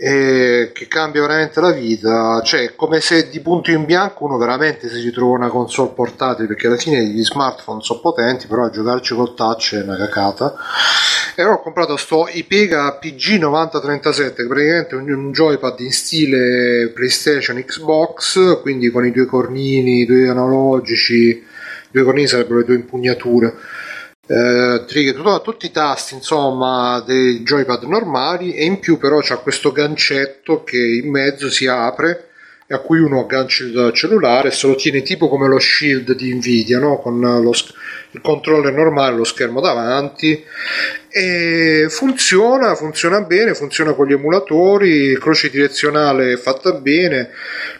Eh, 0.00 0.70
che 0.72 0.86
cambia 0.86 1.22
veramente 1.22 1.60
la 1.60 1.72
vita. 1.72 2.40
Cioè, 2.42 2.74
come 2.76 3.00
se 3.00 3.28
di 3.28 3.40
punto 3.40 3.72
in 3.72 3.84
bianco 3.84 4.24
uno 4.24 4.38
veramente 4.38 4.88
si 4.88 5.00
ritrova 5.00 5.36
una 5.36 5.48
console 5.48 5.90
portatile, 5.90 6.46
perché 6.46 6.68
alla 6.68 6.76
fine 6.76 7.04
gli 7.04 7.24
smartphone 7.24 7.82
sono 7.82 8.00
potenti, 8.00 8.46
però 8.46 8.64
a 8.64 8.70
giocarci 8.70 9.14
col 9.14 9.34
touch 9.34 9.74
è 9.74 9.82
una 9.82 9.96
cacata. 9.96 10.54
E 11.34 11.42
allora 11.42 11.56
ho 11.56 11.62
comprato 11.62 11.96
sto 11.96 12.28
Ipega 12.30 12.98
PG9037, 13.02 14.34
che 14.34 14.46
praticamente 14.46 14.96
è 14.96 14.98
un, 14.98 15.32
joypad 15.32 15.80
in 15.80 15.92
stile 15.92 16.90
PlayStation 16.94 17.62
Xbox, 17.62 18.60
quindi 18.60 18.90
con 18.90 19.04
i 19.04 19.10
due 19.10 19.26
cornini, 19.26 20.00
i 20.00 20.06
due 20.06 20.28
analogici, 20.28 21.44
due 21.90 22.02
cornini 22.04 22.28
sarebbero 22.28 22.58
le 22.58 22.64
due 22.64 22.74
impugnature. 22.76 23.54
Eh, 24.30 24.84
tutto, 25.14 25.40
tutti 25.40 25.64
i 25.64 25.70
tasti 25.70 26.12
insomma 26.12 27.00
dei 27.00 27.40
joypad 27.40 27.84
normali 27.84 28.52
e 28.52 28.66
in 28.66 28.78
più 28.78 28.98
però 28.98 29.20
c'è 29.20 29.40
questo 29.40 29.72
gancetto 29.72 30.64
che 30.64 30.76
in 30.76 31.10
mezzo 31.10 31.48
si 31.48 31.66
apre 31.66 32.27
e 32.70 32.74
a 32.74 32.80
cui 32.80 33.00
uno 33.00 33.20
aggancia 33.20 33.64
il 33.64 33.92
cellulare 33.94 34.50
se 34.50 34.66
lo 34.66 34.74
tiene 34.74 35.00
tipo 35.00 35.30
come 35.30 35.48
lo 35.48 35.58
shield 35.58 36.14
di 36.14 36.34
Nvidia 36.34 36.78
no? 36.78 36.98
con 36.98 37.18
lo, 37.18 37.52
il 38.10 38.20
controller 38.20 38.74
normale, 38.74 39.16
lo 39.16 39.24
schermo 39.24 39.62
davanti 39.62 40.44
e 41.08 41.86
funziona, 41.88 42.74
funziona 42.74 43.22
bene, 43.22 43.54
funziona 43.54 43.94
con 43.94 44.06
gli 44.06 44.12
emulatori, 44.12 45.18
croce 45.18 45.48
direzionale 45.48 46.36
fatta 46.36 46.72
bene. 46.72 47.30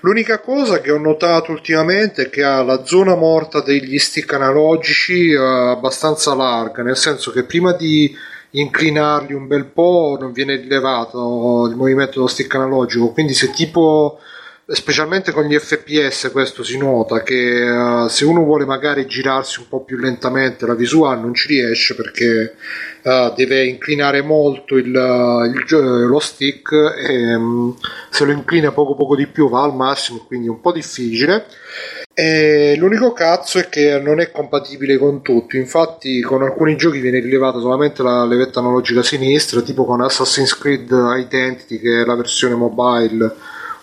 L'unica 0.00 0.39
cosa 0.39 0.81
che 0.81 0.91
ho 0.91 0.99
notato 0.99 1.52
ultimamente 1.52 2.23
è 2.23 2.31
che 2.31 2.42
ha 2.42 2.62
la 2.62 2.84
zona 2.84 3.15
morta 3.15 3.60
degli 3.60 3.99
stick 3.99 4.33
analogici 4.33 5.33
eh, 5.33 5.36
abbastanza 5.36 6.34
larga, 6.34 6.83
nel 6.83 6.97
senso 6.97 7.31
che 7.31 7.44
prima 7.44 7.73
di 7.73 8.15
inclinarli 8.50 9.34
un 9.34 9.47
bel 9.47 9.67
po' 9.67 10.17
non 10.18 10.33
viene 10.33 10.57
rilevato 10.57 11.67
il 11.68 11.76
movimento 11.76 12.12
dello 12.15 12.28
stick 12.28 12.55
analogico, 12.55 13.12
quindi 13.12 13.34
se 13.34 13.50
tipo 13.50 14.18
specialmente 14.75 15.33
con 15.33 15.45
gli 15.45 15.57
FPS 15.57 16.29
questo 16.31 16.63
si 16.63 16.77
nota 16.77 17.23
che 17.23 17.63
uh, 17.63 18.07
se 18.09 18.27
uno 18.27 18.45
vuole 18.45 18.67
magari 18.67 19.07
girarsi 19.07 19.61
un 19.61 19.69
po' 19.69 19.83
più 19.83 19.97
lentamente 19.97 20.67
la 20.67 20.75
visuale 20.75 21.23
non 21.23 21.33
ci 21.33 21.49
riesce 21.49 21.95
perché 21.95 22.55
uh, 23.03 23.33
deve 23.35 23.65
inclinare 23.65 24.21
molto 24.21 24.77
il, 24.77 24.89
il, 24.89 26.07
lo 26.07 26.19
stick 26.19 26.71
e 26.73 27.35
um, 27.35 27.75
se 28.11 28.27
lo 28.27 28.33
inclina 28.33 28.71
poco 28.71 28.95
poco 28.95 29.17
di 29.17 29.27
più 29.27 29.49
va 29.49 29.63
al 29.63 29.75
massimo 29.75 30.25
quindi 30.27 30.49
è 30.49 30.51
un 30.51 30.61
po' 30.61 30.73
difficile. 30.73 31.47
E 32.13 32.75
l'unico 32.77 33.13
cazzo 33.13 33.61
è 33.61 33.69
che 33.69 34.01
non 34.01 34.19
è 34.19 34.33
compatibile 34.33 34.99
con 34.99 35.23
tutti. 35.23 35.57
Infatti 35.57 36.21
con 36.21 36.43
alcuni 36.43 36.77
giochi 36.77 36.99
viene 36.99 37.21
rilevata 37.21 37.61
solamente 37.61 38.03
la 38.03 38.25
levetta 38.25 38.59
analogica 38.59 39.05
sinistra 39.05 39.61
tipo 39.63 39.85
con 39.85 40.01
Assassin's 40.01 40.59
Creed 40.59 40.91
Identity 40.91 41.79
che 41.79 42.03
è 42.03 42.05
la 42.05 42.17
versione 42.17 42.57
mobile 42.57 43.37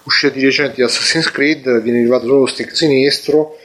uscita 0.05 0.33
di 0.33 0.43
recente 0.43 0.75
di 0.75 0.83
Assassin's 0.83 1.31
Creed 1.31 1.81
viene 1.81 1.99
rilevato 1.99 2.25
solo 2.25 2.39
lo 2.39 2.45
stick 2.45 2.75
sinistro 2.75 3.57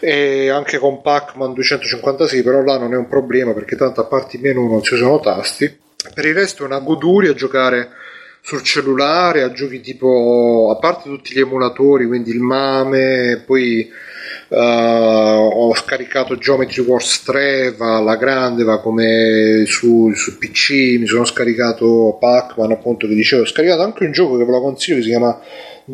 e 0.00 0.48
anche 0.48 0.78
con 0.78 1.00
Pac-Man 1.00 1.54
256 1.54 2.42
però 2.42 2.62
là 2.62 2.78
non 2.78 2.92
è 2.92 2.96
un 2.96 3.08
problema 3.08 3.52
perché 3.54 3.76
tanto 3.76 4.00
a 4.00 4.04
parte 4.04 4.36
i 4.36 4.40
menu 4.40 4.68
non 4.68 4.82
ci 4.82 4.96
sono 4.96 5.20
tasti. 5.20 5.76
Per 6.14 6.24
il 6.24 6.34
resto 6.34 6.62
è 6.62 6.66
una 6.66 6.78
goduria 6.78 7.34
giocare 7.34 7.90
sul 8.40 8.62
cellulare 8.62 9.42
a 9.42 9.52
giochi 9.52 9.80
tipo 9.80 10.72
a 10.74 10.78
parte 10.78 11.08
tutti 11.08 11.34
gli 11.34 11.40
emulatori 11.40 12.06
quindi 12.06 12.30
il 12.30 12.40
MAME 12.40 13.42
poi 13.44 13.90
uh, 14.48 14.56
ho 14.56 15.74
scaricato 15.74 16.36
Geometry 16.36 16.82
Wars 16.82 17.22
3 17.22 17.74
va 17.76 17.96
alla 17.96 18.16
grande 18.16 18.64
va 18.64 18.80
come 18.80 19.64
su, 19.66 20.12
su 20.14 20.38
PC 20.38 20.98
mi 20.98 21.06
sono 21.06 21.24
scaricato 21.24 22.16
Pac-Man 22.18 22.72
appunto 22.72 23.06
che 23.06 23.14
dicevo 23.14 23.42
ho 23.42 23.46
scaricato 23.46 23.82
anche 23.82 24.04
un 24.04 24.12
gioco 24.12 24.36
che 24.36 24.44
ve 24.44 24.50
lo 24.50 24.60
consiglio 24.60 24.96
che 24.96 25.02
si 25.02 25.08
chiama 25.08 25.40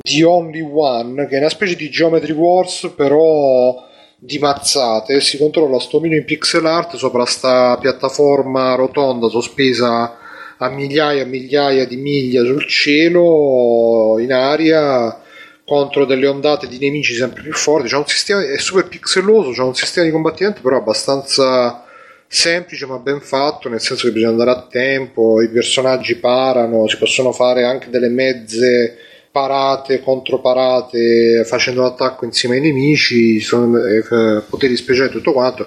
The 0.00 0.24
Only 0.24 0.60
One, 0.60 1.26
che 1.28 1.36
è 1.36 1.38
una 1.38 1.48
specie 1.48 1.76
di 1.76 1.88
Geometry 1.88 2.32
Wars, 2.32 2.92
però 2.96 3.86
di 4.16 4.38
mazzate. 4.38 5.20
Si 5.20 5.38
controlla 5.38 5.78
sto 5.78 6.00
menu 6.00 6.16
in 6.16 6.24
pixel 6.24 6.66
art 6.66 6.96
sopra 6.96 7.24
sta 7.26 7.76
piattaforma 7.78 8.74
rotonda 8.74 9.28
sospesa 9.28 10.18
a 10.56 10.68
migliaia 10.68 11.22
e 11.22 11.26
migliaia 11.26 11.86
di 11.86 11.96
miglia 11.96 12.44
sul 12.44 12.66
cielo, 12.66 14.18
in 14.18 14.32
aria, 14.32 15.20
contro 15.64 16.04
delle 16.04 16.26
ondate 16.26 16.68
di 16.68 16.78
nemici 16.78 17.14
sempre 17.14 17.42
più 17.42 17.52
forti. 17.52 17.88
C'è 17.88 17.96
un 17.96 18.06
sistema, 18.06 18.42
è 18.42 18.58
super 18.58 18.86
pixeloso, 18.88 19.50
c'è 19.52 19.62
un 19.62 19.74
sistema 19.74 20.06
di 20.06 20.12
combattimento 20.12 20.60
però 20.60 20.76
abbastanza 20.76 21.84
semplice 22.26 22.86
ma 22.86 22.98
ben 22.98 23.20
fatto, 23.20 23.68
nel 23.68 23.80
senso 23.80 24.06
che 24.06 24.12
bisogna 24.12 24.32
andare 24.32 24.50
a 24.50 24.66
tempo, 24.68 25.40
i 25.40 25.48
personaggi 25.48 26.16
parano, 26.16 26.88
si 26.88 26.96
possono 26.96 27.32
fare 27.32 27.64
anche 27.64 27.90
delle 27.90 28.08
mezze 28.08 28.98
parate, 29.34 30.00
controparate, 30.00 31.42
facendo 31.44 31.82
l'attacco 31.82 32.24
insieme 32.24 32.54
ai 32.54 32.60
nemici, 32.60 33.40
sono, 33.40 33.84
eh, 33.84 34.42
poteri 34.48 34.76
speciali 34.76 35.10
tutto 35.10 35.32
quanto. 35.32 35.66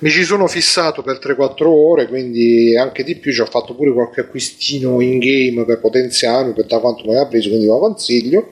Mi 0.00 0.10
ci 0.10 0.24
sono 0.24 0.48
fissato 0.48 1.00
per 1.02 1.20
3-4 1.20 1.68
ore, 1.68 2.08
quindi 2.08 2.76
anche 2.76 3.04
di 3.04 3.14
più, 3.14 3.32
ci 3.32 3.40
ho 3.40 3.46
fatto 3.46 3.76
pure 3.76 3.92
qualche 3.92 4.22
acquistino 4.22 5.00
in 5.00 5.20
game 5.20 5.64
per 5.64 5.78
potenziarmi, 5.78 6.54
per 6.54 6.66
da 6.66 6.80
quanto 6.80 7.04
mi 7.06 7.16
ha 7.16 7.24
preso, 7.28 7.50
quindi 7.50 7.66
lo 7.66 7.78
consiglio. 7.78 8.50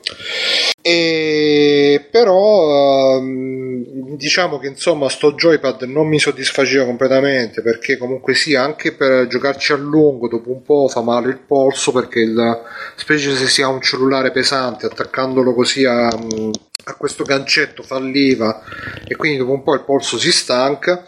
E 0.84 2.08
però 2.10 3.16
ehm, 3.16 4.16
diciamo 4.16 4.58
che 4.58 4.66
insomma 4.66 5.08
sto 5.08 5.32
joypad 5.34 5.82
non 5.82 6.08
mi 6.08 6.18
soddisfaceva 6.18 6.84
completamente 6.84 7.62
perché 7.62 7.96
comunque 7.96 8.34
sì 8.34 8.56
anche 8.56 8.92
per 8.92 9.28
giocarci 9.28 9.72
a 9.72 9.76
lungo 9.76 10.26
dopo 10.26 10.50
un 10.50 10.62
po' 10.62 10.88
fa 10.88 11.00
male 11.00 11.28
il 11.28 11.38
polso 11.38 11.92
perché 11.92 12.18
il, 12.20 12.62
specie 12.96 13.32
se 13.36 13.46
si 13.46 13.62
ha 13.62 13.68
un 13.68 13.80
cellulare 13.80 14.32
pesante 14.32 14.86
attaccandolo 14.86 15.54
così 15.54 15.84
a, 15.84 16.08
a 16.08 16.94
questo 16.96 17.22
gancetto 17.22 17.84
fa 17.84 18.00
leva 18.00 18.62
e 19.06 19.14
quindi 19.14 19.38
dopo 19.38 19.52
un 19.52 19.62
po' 19.62 19.74
il 19.74 19.84
polso 19.84 20.18
si 20.18 20.32
stanca. 20.32 21.04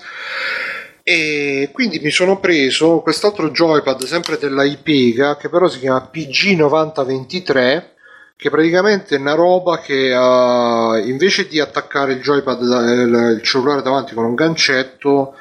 E 1.03 1.69
quindi 1.73 1.99
mi 1.99 2.11
sono 2.11 2.41
preso 2.41 3.01
quest'altro 3.01 3.51
joypad 3.51 4.05
sempre 4.05 4.39
della 4.39 4.65
Ipega 4.65 5.37
che 5.37 5.51
però 5.51 5.69
si 5.69 5.81
chiama 5.81 6.09
PG9023 6.11 7.93
che 8.37 8.51
praticamente 8.51 9.17
è 9.17 9.19
una 9.19 9.35
roba 9.35 9.79
che 9.79 10.13
uh, 10.13 11.07
invece 11.07 11.47
di 11.47 11.61
attaccare 11.61 12.15
il 12.15 12.21
joypad 12.21 12.61
il 12.63 13.41
cellulare 13.43 13.83
davanti 13.83 14.15
con 14.15 14.25
un 14.25 14.35
gancetto 14.35 15.35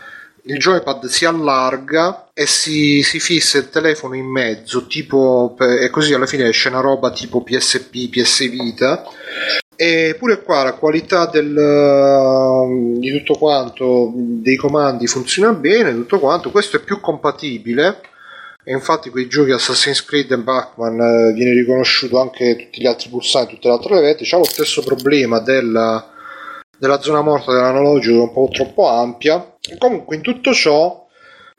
il 0.46 0.58
joypad 0.58 1.06
si 1.06 1.26
allarga 1.26 2.30
e 2.34 2.46
si, 2.46 3.02
si 3.02 3.20
fissa 3.20 3.58
il 3.60 3.70
telefono 3.70 4.16
in 4.16 4.26
mezzo 4.26 4.88
tipo 4.88 5.56
e 5.58 5.90
così 5.90 6.14
alla 6.14 6.26
fine 6.26 6.48
esce 6.50 6.68
una 6.68 6.82
roba 6.82 7.12
tipo 7.12 7.44
PSP, 7.44 8.10
PS 8.10 8.50
Vita. 8.50 9.06
E 9.76 10.16
pure 10.20 10.44
qua 10.44 10.64
la 10.64 10.74
qualità 10.74 11.28
del, 11.28 13.00
di 13.00 13.12
tutto 13.18 13.36
quanto 13.36 14.12
dei 14.14 14.56
comandi 14.56 15.08
funziona 15.08 15.54
bene 15.54 15.94
tutto 15.94 16.20
quanto. 16.20 16.52
Questo 16.52 16.78
è 16.78 16.82
più 16.82 17.00
compatibile 17.00 18.02
e 18.64 18.72
infatti 18.72 19.09
quei 19.09 19.27
giochi 19.27 19.51
Assassin's 19.51 20.06
Creed 20.06 20.32
e 20.32 20.38
Batman 20.38 21.00
eh, 21.00 21.33
viene 21.33 21.51
riconosciuto 21.51 22.19
anche 22.19 22.56
tutti 22.56 22.82
gli 22.82 22.88
altri 22.88 23.09
pulsanti, 23.09 23.56
tutte 23.56 23.67
le 23.67 23.74
altre 23.74 23.95
levette, 23.95 24.24
c'ha 24.25 24.38
lo 24.38 24.45
stesso 24.45 24.82
problema 24.83 25.40
della, 25.40 26.11
della 26.77 27.01
zona 27.01 27.22
morta 27.22 27.51
dell'analogico 27.51 28.14
che 28.14 28.19
è 28.19 28.27
un 28.27 28.33
po' 28.33 28.50
troppo 28.51 28.88
ampia. 28.88 29.56
Comunque 29.77 30.16
in 30.16 30.22
tutto 30.22 30.53
ciò 30.53 31.06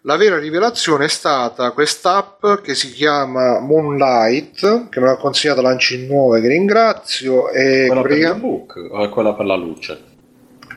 la 0.02 0.16
vera 0.16 0.38
rivelazione 0.38 1.06
è 1.06 1.08
stata 1.08 1.70
quest'app 1.72 2.44
che 2.62 2.74
si 2.74 2.90
chiama 2.92 3.60
Moonlight, 3.60 4.88
che 4.88 5.00
me 5.00 5.06
l'ha 5.06 5.16
consigliata 5.16 5.62
Lanci 5.62 6.06
9, 6.06 6.40
che 6.40 6.48
ringrazio. 6.48 7.50
E 7.50 7.84
quella 7.86 8.02
pratica... 8.02 8.26
per 8.28 8.36
il 8.36 8.40
book 8.40 8.88
o 8.90 9.04
è 9.04 9.08
quella 9.08 9.34
per 9.34 9.46
la 9.46 9.56
luce? 9.56 10.12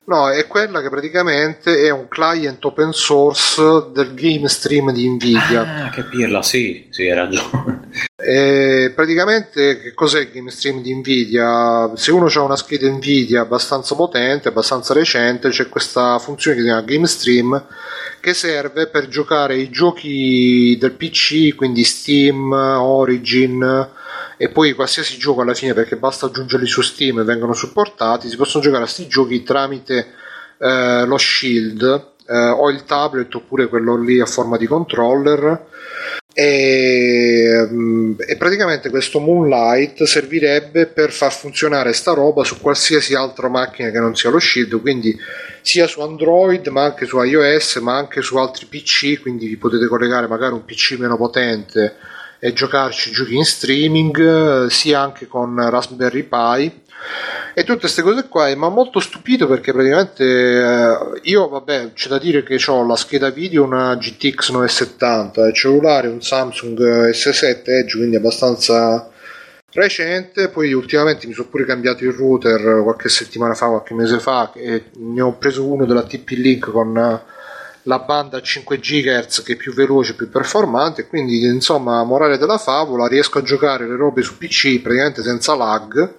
No, 0.09 0.29
è 0.29 0.47
quella 0.47 0.81
che 0.81 0.89
praticamente 0.89 1.83
è 1.83 1.89
un 1.89 2.07
client 2.07 2.63
open 2.63 2.93
source 2.93 3.61
del 3.91 4.13
game 4.13 4.47
stream 4.47 4.93
di 4.93 5.05
Nvidia. 5.09 5.85
Ah, 5.85 5.89
che 5.89 6.05
pirla, 6.05 6.41
sì, 6.41 6.87
sì, 6.89 7.01
hai 7.01 7.13
ragione. 7.13 7.89
E 8.15 8.93
praticamente 8.95 9.81
che 9.81 9.93
cos'è 9.93 10.21
il 10.21 10.29
game 10.31 10.49
stream 10.49 10.81
di 10.81 10.95
Nvidia? 10.95 11.91
Se 11.95 12.13
uno 12.13 12.27
ha 12.27 12.41
una 12.41 12.55
scheda 12.55 12.89
Nvidia 12.89 13.41
abbastanza 13.41 13.95
potente, 13.95 14.47
abbastanza 14.47 14.93
recente, 14.93 15.49
c'è 15.49 15.67
questa 15.67 16.17
funzione 16.19 16.55
che 16.55 16.61
si 16.63 16.67
chiama 16.69 16.85
game 16.85 17.07
stream 17.07 17.65
che 18.21 18.33
serve 18.33 18.87
per 18.87 19.09
giocare 19.09 19.57
i 19.57 19.69
giochi 19.69 20.77
del 20.79 20.93
PC, 20.93 21.53
quindi 21.53 21.83
Steam, 21.83 22.53
Origin, 22.53 23.89
e 24.37 24.49
poi 24.49 24.73
qualsiasi 24.73 25.17
gioco 25.17 25.41
alla 25.41 25.53
fine 25.53 25.73
perché 25.73 25.95
basta 25.97 26.27
aggiungerli 26.27 26.67
su 26.67 26.81
Steam 26.81 27.19
e 27.19 27.23
vengono 27.23 27.53
supportati 27.53 28.29
si 28.29 28.35
possono 28.35 28.63
giocare 28.63 28.83
a 28.83 28.85
questi 28.85 29.07
giochi 29.07 29.43
tramite 29.43 30.13
eh, 30.59 31.05
lo 31.05 31.17
Shield 31.17 32.15
eh, 32.27 32.49
o 32.49 32.69
il 32.69 32.83
tablet 32.83 33.33
oppure 33.33 33.67
quello 33.67 33.97
lì 33.97 34.19
a 34.19 34.25
forma 34.25 34.57
di 34.57 34.67
controller. 34.67 35.65
E, 36.33 37.67
mm, 37.67 38.13
e, 38.27 38.37
praticamente 38.37 38.91
questo 38.91 39.19
Moonlight 39.19 40.03
servirebbe 40.03 40.85
per 40.85 41.11
far 41.11 41.33
funzionare 41.33 41.93
sta 41.93 42.13
roba 42.13 42.43
su 42.43 42.61
qualsiasi 42.61 43.15
altra 43.15 43.47
macchina 43.47 43.89
che 43.89 43.97
non 43.97 44.15
sia 44.15 44.29
lo 44.29 44.37
Shield 44.37 44.79
quindi 44.79 45.17
sia 45.63 45.87
su 45.87 45.99
Android 46.01 46.67
ma 46.67 46.83
anche 46.83 47.07
su 47.07 47.19
iOS 47.19 47.77
ma 47.77 47.97
anche 47.97 48.21
su 48.21 48.37
altri 48.37 48.67
PC 48.67 49.19
quindi 49.19 49.47
vi 49.47 49.57
potete 49.57 49.87
collegare 49.87 50.27
magari 50.27 50.53
un 50.53 50.63
PC 50.63 50.97
meno 50.99 51.17
potente 51.17 51.95
e 52.39 52.53
giocarci 52.53 53.11
giochi 53.11 53.35
in 53.35 53.45
streaming 53.45 54.65
eh, 54.65 54.69
sia 54.69 55.01
anche 55.01 55.27
con 55.27 55.55
Raspberry 55.69 56.23
Pi 56.23 56.85
e 57.53 57.63
tutte 57.63 57.79
queste 57.79 58.01
cose 58.01 58.27
qua 58.27 58.45
mi 58.55 58.65
ha 58.65 58.69
molto 58.69 58.99
stupito 58.99 59.47
perché 59.47 59.71
praticamente 59.71 60.23
eh, 60.23 60.97
io 61.23 61.47
vabbè 61.47 61.93
c'è 61.93 62.09
da 62.09 62.17
dire 62.17 62.43
che 62.43 62.59
ho 62.67 62.85
la 62.85 62.95
scheda 62.95 63.29
video 63.29 63.63
una 63.63 63.95
GTX 63.95 64.51
970 64.51 65.47
il 65.47 65.53
cellulare 65.53 66.07
un 66.07 66.21
Samsung 66.21 67.09
S7 67.09 67.61
Edge 67.65 67.97
quindi 67.97 68.15
abbastanza 68.15 69.09
recente, 69.77 70.49
poi 70.49 70.73
ultimamente 70.73 71.27
mi 71.27 71.33
sono 71.33 71.47
pure 71.47 71.65
cambiato 71.65 72.03
il 72.03 72.11
router 72.11 72.81
qualche 72.83 73.09
settimana 73.09 73.53
fa, 73.53 73.67
qualche 73.67 73.93
mese 73.93 74.19
fa, 74.19 74.51
e 74.53 74.85
ne 74.95 75.21
ho 75.21 75.33
preso 75.37 75.65
uno 75.65 75.85
della 75.85 76.03
TP-Link 76.03 76.71
con 76.71 77.21
la 77.87 77.99
banda 77.99 78.41
5 78.41 78.77
GHz 78.77 79.43
che 79.43 79.53
è 79.53 79.55
più 79.55 79.73
veloce, 79.73 80.13
più 80.13 80.29
performante, 80.29 81.07
quindi 81.07 81.43
insomma, 81.43 82.03
morale 82.03 82.37
della 82.37 82.57
favola, 82.57 83.07
riesco 83.07 83.39
a 83.39 83.43
giocare 83.43 83.87
le 83.87 83.95
robe 83.95 84.21
su 84.21 84.37
PC 84.37 84.81
praticamente 84.81 85.23
senza 85.23 85.55
lag, 85.55 86.15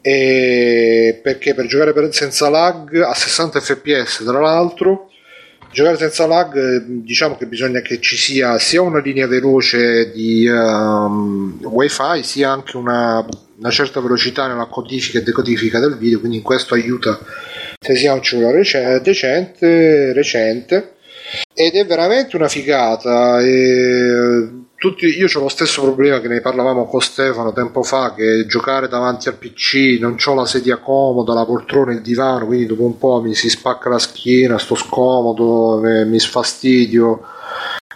e 0.00 1.18
perché 1.22 1.54
per 1.54 1.66
giocare 1.66 1.94
per, 1.94 2.12
senza 2.14 2.50
lag 2.50 2.94
a 3.00 3.14
60 3.14 3.58
fps 3.58 4.22
tra 4.22 4.38
l'altro 4.38 5.08
giocare 5.72 5.96
senza 5.96 6.26
lag 6.26 6.84
diciamo 6.84 7.38
che 7.38 7.46
bisogna 7.46 7.80
che 7.80 7.98
ci 8.00 8.18
sia 8.18 8.58
sia 8.58 8.82
una 8.82 9.00
linea 9.00 9.26
veloce 9.26 10.12
di 10.12 10.46
um, 10.46 11.58
wifi 11.62 12.22
sia 12.22 12.50
anche 12.50 12.76
una, 12.76 13.26
una, 13.56 13.70
certa 13.70 14.00
velocità 14.00 14.46
nella 14.46 14.66
codifica 14.66 15.20
e 15.20 15.22
decodifica 15.22 15.80
del 15.80 15.96
video 15.96 16.18
quindi 16.18 16.36
in 16.36 16.42
questo 16.42 16.74
aiuta 16.74 17.18
se 17.84 17.96
si 17.96 18.06
ha 18.06 18.14
un 18.14 18.22
cellulare 18.22 18.62
decente 19.02 20.12
recente 20.14 20.94
ed 21.52 21.74
è 21.74 21.84
veramente 21.84 22.34
una 22.36 22.48
figata 22.48 23.40
tutti, 24.76 25.06
io 25.06 25.26
ho 25.32 25.40
lo 25.40 25.48
stesso 25.48 25.82
problema 25.82 26.20
che 26.20 26.28
ne 26.28 26.40
parlavamo 26.40 26.86
con 26.86 27.00
Stefano 27.00 27.52
tempo 27.52 27.82
fa 27.82 28.14
che 28.14 28.46
giocare 28.46 28.88
davanti 28.88 29.28
al 29.28 29.36
PC 29.36 29.98
non 30.00 30.16
ho 30.24 30.34
la 30.34 30.46
sedia 30.46 30.78
comoda 30.78 31.34
la 31.34 31.44
poltrona 31.44 31.92
il 31.92 32.00
divano 32.00 32.46
quindi 32.46 32.66
dopo 32.66 32.84
un 32.84 32.96
po' 32.96 33.20
mi 33.20 33.34
si 33.34 33.50
spacca 33.50 33.90
la 33.90 33.98
schiena 33.98 34.58
sto 34.58 34.74
scomodo 34.74 35.80
mi 35.82 36.18
sfastidio. 36.18 37.20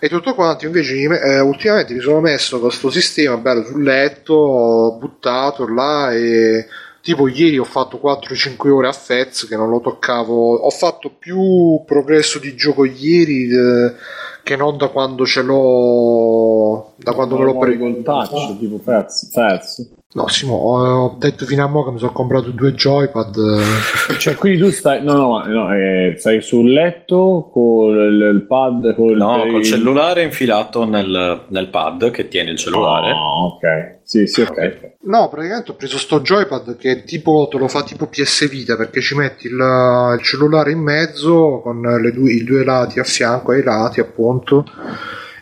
E 0.00 0.08
tutto 0.08 0.34
quanto 0.34 0.64
invece 0.64 0.94
eh, 0.94 1.40
ultimamente 1.40 1.92
mi 1.92 2.00
sono 2.00 2.20
messo 2.20 2.60
con 2.60 2.68
questo 2.68 2.88
sistema 2.90 3.36
bello 3.36 3.64
sul 3.64 3.82
letto 3.82 4.96
buttato 5.00 5.66
là 5.66 6.12
e 6.12 6.66
tipo 7.08 7.26
ieri 7.26 7.56
ho 7.56 7.64
fatto 7.64 7.98
4-5 8.02 8.68
ore 8.68 8.88
a 8.88 8.92
Fez 8.92 9.46
che 9.48 9.56
non 9.56 9.70
lo 9.70 9.80
toccavo 9.80 10.56
ho 10.56 10.68
fatto 10.68 11.10
più 11.18 11.82
progresso 11.86 12.38
di 12.38 12.54
gioco 12.54 12.84
ieri 12.84 13.48
eh, 13.50 13.94
che 14.42 14.56
non 14.56 14.76
da 14.76 14.88
quando 14.88 15.24
ce 15.24 15.40
l'ho 15.40 16.92
da 16.96 17.14
quando 17.14 17.38
me 17.38 17.44
l'ho 17.44 17.56
preso 17.56 17.78
con 17.78 18.02
touch 18.02 18.58
tipo 18.58 18.78
Fez, 18.84 19.30
Fez. 19.32 19.90
No, 20.10 20.26
Simo, 20.26 20.54
ho 20.54 21.16
detto 21.18 21.44
fino 21.44 21.62
a 21.62 21.66
mo' 21.66 21.84
che 21.84 21.90
mi 21.90 21.98
sono 21.98 22.12
comprato 22.12 22.50
due 22.50 22.72
joypad. 22.72 23.60
Cioè, 24.16 24.36
quindi 24.36 24.58
tu 24.58 24.70
stai. 24.70 25.04
No, 25.04 25.12
no, 25.12 25.44
no 25.44 25.74
eh, 25.74 26.14
stai 26.16 26.40
sul 26.40 26.72
letto 26.72 27.50
con 27.52 27.90
il, 27.90 28.30
il 28.32 28.46
pad. 28.46 28.94
Col, 28.94 29.14
no, 29.14 29.44
il... 29.44 29.50
col 29.52 29.62
cellulare 29.62 30.22
infilato 30.22 30.86
nel, 30.86 31.44
nel, 31.48 31.68
pad 31.68 32.10
che 32.10 32.26
tiene 32.28 32.52
il 32.52 32.56
cellulare. 32.56 33.12
Oh, 33.12 33.56
ok. 33.56 33.98
Sì, 34.02 34.26
sì, 34.26 34.40
ok. 34.40 34.94
No, 35.02 35.28
praticamente 35.28 35.72
ho 35.72 35.74
preso 35.74 35.98
sto 35.98 36.22
joypad 36.22 36.78
che 36.78 37.04
tipo 37.04 37.46
te 37.50 37.58
lo 37.58 37.68
fa 37.68 37.82
tipo 37.82 38.06
PS 38.06 38.48
Vita 38.48 38.76
perché 38.76 39.02
ci 39.02 39.14
metti 39.14 39.46
il, 39.46 39.52
il 40.18 40.22
cellulare 40.22 40.72
in 40.72 40.80
mezzo 40.80 41.60
con 41.62 41.82
due, 41.82 42.32
i 42.32 42.44
due 42.44 42.64
lati 42.64 42.98
a 42.98 43.04
fianco 43.04 43.52
ai 43.52 43.62
lati, 43.62 44.00
appunto 44.00 44.64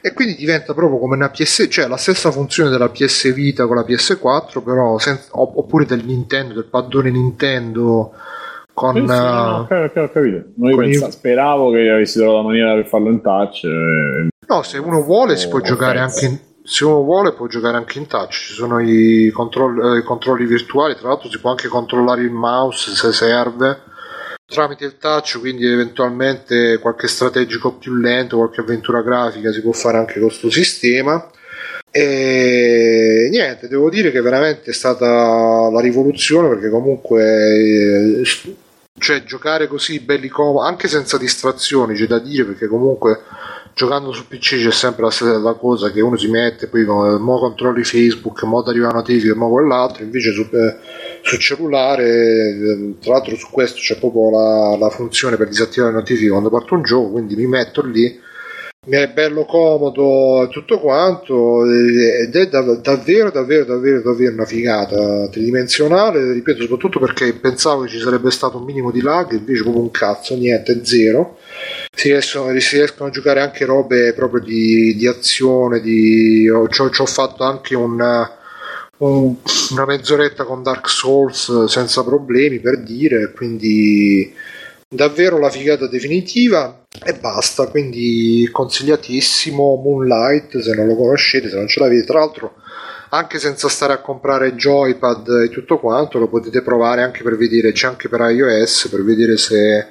e 0.06 0.12
quindi 0.12 0.36
diventa 0.36 0.72
proprio 0.72 1.00
come 1.00 1.16
una 1.16 1.30
PS, 1.30 1.66
cioè 1.68 1.88
la 1.88 1.96
stessa 1.96 2.30
funzione 2.30 2.70
della 2.70 2.90
PS 2.90 3.34
Vita 3.34 3.66
con 3.66 3.74
la 3.74 3.82
PS4, 3.82 4.62
però 4.62 5.00
senza, 5.00 5.30
oppure 5.32 5.84
del 5.84 6.04
Nintendo, 6.04 6.54
del 6.54 6.66
paddone 6.66 7.10
Nintendo 7.10 8.12
con... 8.72 8.94
Sì, 8.94 9.00
sì, 9.00 9.06
no, 9.06 9.12
no, 9.12 9.58
ho 9.58 9.66
capito. 9.66 10.44
Con 10.60 10.76
pensa, 10.76 11.08
i... 11.08 11.10
Speravo 11.10 11.72
che 11.72 11.90
avessi 11.90 12.18
trovato 12.18 12.36
la 12.36 12.44
maniera 12.44 12.74
per 12.74 12.86
farlo 12.86 13.10
in 13.10 13.20
touch. 13.20 13.64
E... 13.64 14.28
No, 14.46 14.62
se 14.62 14.78
uno 14.78 15.02
vuole 15.02 15.32
oh, 15.32 15.36
si 15.36 15.48
può 15.48 15.58
giocare 15.58 15.98
anche 15.98 16.24
in, 16.24 16.38
se 16.62 16.84
uno 16.84 17.02
vuole 17.02 17.32
può 17.32 17.48
giocare 17.48 17.76
anche 17.76 17.98
in 17.98 18.06
touch, 18.06 18.30
ci 18.30 18.52
sono 18.52 18.78
i, 18.78 19.28
controll- 19.34 19.96
eh, 19.96 19.98
i 19.98 20.02
controlli 20.04 20.46
virtuali, 20.46 20.94
tra 20.94 21.08
l'altro 21.08 21.28
si 21.28 21.40
può 21.40 21.50
anche 21.50 21.66
controllare 21.66 22.22
il 22.22 22.30
mouse 22.30 22.92
se 22.92 23.12
serve 23.12 23.94
tramite 24.46 24.84
il 24.84 24.96
touch, 24.98 25.38
quindi 25.40 25.66
eventualmente 25.66 26.78
qualche 26.78 27.08
strategico 27.08 27.74
più 27.74 27.94
lento, 27.94 28.36
qualche 28.36 28.60
avventura 28.60 29.02
grafica 29.02 29.52
si 29.52 29.60
può 29.60 29.72
fare 29.72 29.98
anche 29.98 30.14
con 30.14 30.28
questo 30.28 30.50
sistema. 30.50 31.30
E 31.90 33.28
niente, 33.30 33.68
devo 33.68 33.90
dire 33.90 34.10
che 34.10 34.20
veramente 34.20 34.70
è 34.70 34.74
stata 34.74 35.70
la 35.70 35.80
rivoluzione 35.80 36.48
perché 36.48 36.68
comunque 36.68 38.22
cioè 38.98 39.24
giocare 39.24 39.66
così 39.66 40.00
belli 40.00 40.28
comodi, 40.28 40.68
anche 40.68 40.88
senza 40.88 41.18
distrazioni, 41.18 41.94
c'è 41.94 42.06
da 42.06 42.18
dire 42.18 42.44
perché 42.44 42.66
comunque 42.66 43.20
giocando 43.74 44.10
su 44.12 44.26
PC 44.26 44.62
c'è 44.62 44.72
sempre 44.72 45.04
la 45.04 45.10
stessa 45.10 45.38
cosa 45.54 45.90
che 45.90 46.00
uno 46.00 46.16
si 46.16 46.28
mette, 46.28 46.66
poi 46.66 46.84
mo 46.84 47.38
controlli 47.38 47.84
Facebook, 47.84 48.42
mo 48.44 48.62
ti 48.62 48.70
arriva 48.70 48.88
notifica, 48.88 49.34
mo 49.34 49.50
quell'altro, 49.50 50.02
invece 50.02 50.32
su, 50.32 50.48
eh, 50.50 50.76
sul 51.26 51.38
cellulare, 51.40 52.04
eh, 52.04 52.94
tra 53.00 53.14
l'altro 53.14 53.34
su 53.36 53.48
questo 53.50 53.80
c'è 53.80 53.98
proprio 53.98 54.30
la, 54.30 54.76
la 54.78 54.90
funzione 54.90 55.36
per 55.36 55.48
disattivare 55.48 55.92
le 55.92 55.98
notifiche 55.98 56.30
quando 56.30 56.50
parto 56.50 56.74
un 56.74 56.82
gioco, 56.82 57.10
quindi 57.10 57.34
mi 57.34 57.46
metto 57.46 57.84
lì 57.84 58.24
mi 58.86 58.96
è 58.98 59.08
bello 59.08 59.44
comodo 59.44 60.46
tutto 60.48 60.78
quanto 60.78 61.64
ed 61.68 62.36
è 62.36 62.46
dav- 62.46 62.80
davvero 62.80 63.30
davvero 63.30 63.64
davvero 63.64 64.00
davvero 64.00 64.32
una 64.32 64.44
figata 64.44 65.28
tridimensionale 65.28 66.32
ripeto 66.32 66.62
soprattutto 66.62 67.00
perché 67.00 67.32
pensavo 67.32 67.82
che 67.82 67.88
ci 67.88 67.98
sarebbe 67.98 68.30
stato 68.30 68.58
un 68.58 68.64
minimo 68.64 68.92
di 68.92 69.02
lag 69.02 69.32
invece 69.32 69.62
proprio 69.62 69.82
un 69.82 69.90
cazzo 69.90 70.36
niente 70.36 70.84
zero. 70.84 71.38
Si 71.92 72.08
riescono, 72.08 72.56
si 72.60 72.76
riescono 72.76 73.08
a 73.08 73.12
giocare 73.12 73.40
anche 73.40 73.64
robe 73.64 74.12
proprio 74.12 74.40
di, 74.40 74.94
di 74.94 75.06
azione 75.08 75.80
di, 75.80 76.48
ho, 76.48 76.68
ci 76.68 76.82
ho 76.82 77.06
fatto 77.06 77.42
anche 77.42 77.74
un 77.74 78.00
una 78.98 79.84
mezz'oretta 79.86 80.44
con 80.44 80.62
Dark 80.62 80.88
Souls 80.88 81.66
senza 81.66 82.02
problemi 82.02 82.60
per 82.60 82.82
dire 82.82 83.32
quindi 83.32 84.32
davvero 84.88 85.38
la 85.38 85.50
figata 85.50 85.86
definitiva 85.86 86.84
e 87.04 87.14
basta. 87.14 87.66
Quindi 87.66 88.48
consigliatissimo 88.50 89.76
Moonlight 89.76 90.58
se 90.58 90.74
non 90.74 90.86
lo 90.86 90.96
conoscete 90.96 91.48
se 91.48 91.56
non 91.56 91.68
ce 91.68 91.80
l'avete 91.80 92.04
tra 92.04 92.20
l'altro 92.20 92.54
anche 93.08 93.38
senza 93.38 93.68
stare 93.68 93.92
a 93.92 94.00
comprare 94.00 94.54
joypad 94.54 95.28
e 95.44 95.48
tutto 95.48 95.78
quanto 95.78 96.18
lo 96.18 96.28
potete 96.28 96.62
provare 96.62 97.02
anche 97.02 97.22
per 97.22 97.36
vedere 97.36 97.72
c'è 97.72 97.86
anche 97.86 98.08
per 98.08 98.20
iOS 98.20 98.88
per 98.90 99.04
vedere 99.04 99.36
se 99.36 99.86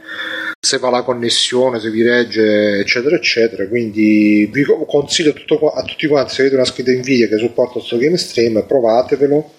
se 0.66 0.80
va 0.80 0.90
la 0.90 1.04
connessione, 1.04 1.80
se 1.80 1.92
vi 1.92 2.02
regge, 2.02 2.80
eccetera, 2.80 3.16
eccetera. 3.16 3.68
Quindi 3.68 4.50
vi 4.52 4.66
consiglio 4.88 5.32
tutto, 5.32 5.70
a 5.70 5.84
tutti 5.84 6.08
quanti, 6.08 6.34
se 6.34 6.42
avete 6.42 6.56
una 6.56 6.66
scheda 6.66 6.92
Nvidia 6.92 7.28
che 7.28 7.38
supporta 7.38 7.74
questo 7.74 7.98
game 7.98 8.18
stream, 8.18 8.66
provatevelo 8.66 9.52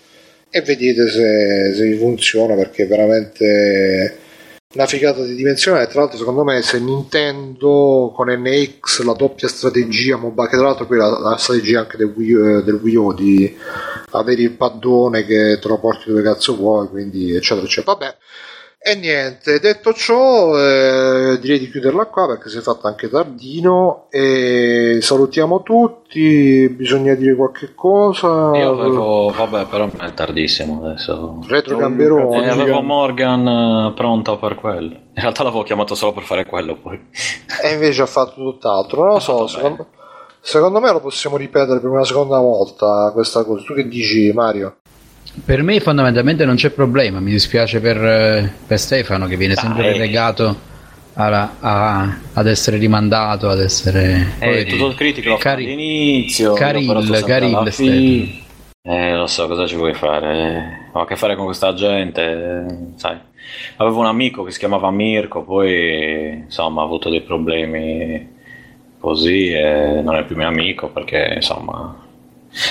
e 0.50 0.62
vedete 0.62 1.08
se, 1.08 1.74
se 1.74 1.84
vi 1.84 1.96
funziona 1.96 2.54
perché 2.56 2.84
è 2.84 2.86
veramente 2.88 4.18
una 4.74 4.86
figata 4.86 5.22
di 5.22 5.36
dimensione. 5.36 5.86
Tra 5.86 6.00
l'altro, 6.00 6.18
secondo 6.18 6.42
me, 6.42 6.60
se 6.62 6.80
Nintendo 6.80 8.12
con 8.12 8.28
NX 8.28 9.02
la 9.02 9.12
doppia 9.12 9.46
strategia 9.46 10.16
mobile, 10.16 10.48
che 10.48 10.56
tra 10.56 10.66
l'altro 10.66 10.86
poi 10.86 10.98
la, 10.98 11.08
la 11.20 11.36
strategia 11.36 11.80
anche 11.80 11.96
del 11.98 12.12
Wii, 12.14 12.32
eh, 12.32 12.62
del 12.64 12.80
Wii 12.82 12.96
U 12.96 13.14
di 13.14 13.56
avere 14.10 14.42
il 14.42 14.50
paddone 14.50 15.24
che 15.24 15.60
te 15.60 15.68
lo 15.68 15.78
porti 15.78 16.08
dove 16.08 16.22
cazzo 16.22 16.56
vuoi, 16.56 16.88
quindi 16.88 17.32
eccetera, 17.32 17.64
eccetera. 17.64 17.92
Vabbè 17.92 18.16
e 18.78 18.94
niente, 18.94 19.58
detto 19.58 19.92
ciò, 19.92 20.56
eh, 20.56 21.38
direi 21.40 21.58
di 21.58 21.68
chiuderla 21.68 22.04
qua 22.06 22.28
perché 22.28 22.48
si 22.48 22.58
è 22.58 22.60
fatta 22.60 22.86
anche 22.86 23.08
tardino. 23.08 24.06
E 24.10 24.98
salutiamo 25.00 25.62
tutti. 25.64 26.68
Bisogna 26.68 27.14
dire 27.14 27.34
qualche 27.34 27.74
cosa. 27.74 28.56
Io 28.56 28.70
avevo, 28.70 29.32
vabbè, 29.36 29.66
però 29.66 29.90
è 29.90 30.14
tardissimo 30.14 30.84
adesso. 30.84 31.42
Retro 31.48 31.76
Gamberone. 31.76 32.46
Eh, 32.46 32.48
avevo 32.48 32.80
Morgan 32.82 33.46
eh, 33.48 33.92
pronto 33.96 34.38
per 34.38 34.54
quello. 34.54 34.94
In 34.94 35.22
realtà 35.22 35.42
l'avevo 35.42 35.64
chiamato 35.64 35.96
solo 35.96 36.12
per 36.12 36.22
fare 36.22 36.46
quello 36.46 36.76
poi. 36.76 37.08
E 37.64 37.72
invece 37.72 38.02
ha 38.02 38.06
fatto 38.06 38.34
tutt'altro. 38.34 39.02
Non 39.02 39.12
lo 39.14 39.18
so, 39.18 39.48
secondo, 39.48 39.88
secondo 40.40 40.78
me 40.78 40.92
lo 40.92 41.00
possiamo 41.00 41.36
ripetere 41.36 41.80
per 41.80 41.90
una 41.90 42.04
seconda 42.04 42.38
volta 42.38 43.10
questa 43.12 43.42
cosa. 43.42 43.64
Tu 43.64 43.74
che 43.74 43.88
dici, 43.88 44.30
Mario? 44.32 44.76
Per 45.44 45.62
me 45.62 45.80
fondamentalmente 45.80 46.44
non 46.44 46.56
c'è 46.56 46.70
problema, 46.70 47.20
mi 47.20 47.30
dispiace 47.30 47.80
per, 47.80 47.96
eh, 47.96 48.52
per 48.66 48.78
Stefano 48.78 49.26
che 49.26 49.36
viene 49.36 49.54
sempre 49.54 49.82
Dai. 49.82 49.92
relegato 49.92 50.56
alla, 51.14 51.56
a, 51.60 52.16
ad 52.32 52.46
essere 52.46 52.78
rimandato, 52.78 53.48
ad 53.48 53.60
essere... 53.60 54.34
Eh, 54.38 54.64
tutto 54.66 54.86
il 54.88 54.94
critico 54.94 55.36
Cari- 55.36 55.64
all'inizio, 55.64 56.52
Caril, 56.54 57.22
Caril 57.24 57.68
Stefano. 57.70 58.44
Eh, 58.82 59.14
lo 59.14 59.26
so 59.26 59.48
cosa 59.48 59.66
ci 59.66 59.74
vuoi 59.74 59.94
fare. 59.94 60.90
Ho 60.92 61.00
a 61.00 61.06
che 61.06 61.16
fare 61.16 61.34
con 61.34 61.46
questa 61.46 61.74
gente, 61.74 62.92
sai. 62.94 63.18
Avevo 63.76 63.98
un 63.98 64.06
amico 64.06 64.44
che 64.44 64.52
si 64.52 64.58
chiamava 64.58 64.90
Mirko, 64.90 65.42
poi 65.42 66.44
insomma 66.44 66.82
ha 66.82 66.84
avuto 66.84 67.10
dei 67.10 67.22
problemi 67.22 68.34
così 68.98 69.52
e 69.52 70.00
non 70.02 70.16
è 70.16 70.24
più 70.24 70.36
mio 70.36 70.46
amico 70.48 70.88
perché 70.88 71.32
insomma 71.34 72.05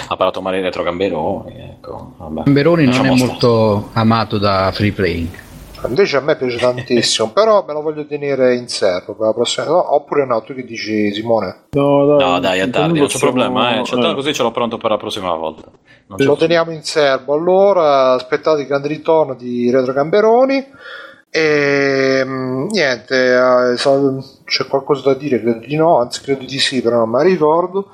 ha 0.07 0.15
parlato 0.15 0.41
male 0.41 0.61
retro 0.61 0.83
Gamberoni. 0.83 1.53
Ecco, 1.57 2.13
Gamberoni 2.17 2.85
non 2.85 3.05
è 3.05 3.15
molto 3.15 3.89
amato 3.93 4.37
da 4.37 4.71
free 4.73 4.91
playing. 4.91 5.43
Invece 5.87 6.17
a 6.17 6.21
me 6.21 6.35
piace 6.35 6.57
tantissimo, 6.59 7.31
però 7.31 7.63
me 7.65 7.73
lo 7.73 7.81
voglio 7.81 8.05
tenere 8.05 8.55
in 8.55 8.67
serbo 8.67 9.13
per 9.13 9.27
la 9.27 9.33
prossima. 9.33 9.65
No, 9.65 9.95
oppure 9.95 10.25
no, 10.25 10.41
tu 10.41 10.53
che 10.53 10.63
dici 10.63 11.13
Simone? 11.13 11.65
No, 11.71 12.05
dai, 12.05 12.19
No, 12.19 12.39
dai, 12.39 12.59
è 12.59 12.69
tardi, 12.69 12.99
non 12.99 13.07
c'è 13.07 13.19
problema, 13.19 13.79
eh. 13.79 13.83
Cioè, 13.83 14.03
eh. 14.03 14.13
così 14.13 14.33
ce 14.33 14.43
l'ho 14.43 14.51
pronto 14.51 14.77
per 14.77 14.91
la 14.91 14.97
prossima 14.97 15.33
volta. 15.35 15.69
Non 16.07 16.17
c'è 16.17 16.25
Lo 16.25 16.35
teniamo 16.35 16.71
in 16.71 16.83
serbo. 16.83 17.33
Allora, 17.33 18.11
aspettate 18.13 18.61
il 18.61 18.67
grande 18.67 18.87
ritorno 18.87 19.33
di 19.35 19.69
Retro 19.71 19.93
Gamberoni. 19.93 20.67
E 21.37 22.23
mm, 22.23 22.67
niente, 22.67 23.33
eh, 23.33 23.75
c'è 24.45 24.67
qualcosa 24.67 25.01
da 25.01 25.15
dire? 25.15 25.41
Credo 25.41 25.59
di 25.59 25.75
no, 25.75 25.99
anzi, 25.99 26.21
credo 26.21 26.45
di 26.45 26.59
sì, 26.59 26.81
però 26.81 26.99
non 26.99 27.09
me 27.09 27.17
la 27.17 27.23
ricordo. 27.25 27.89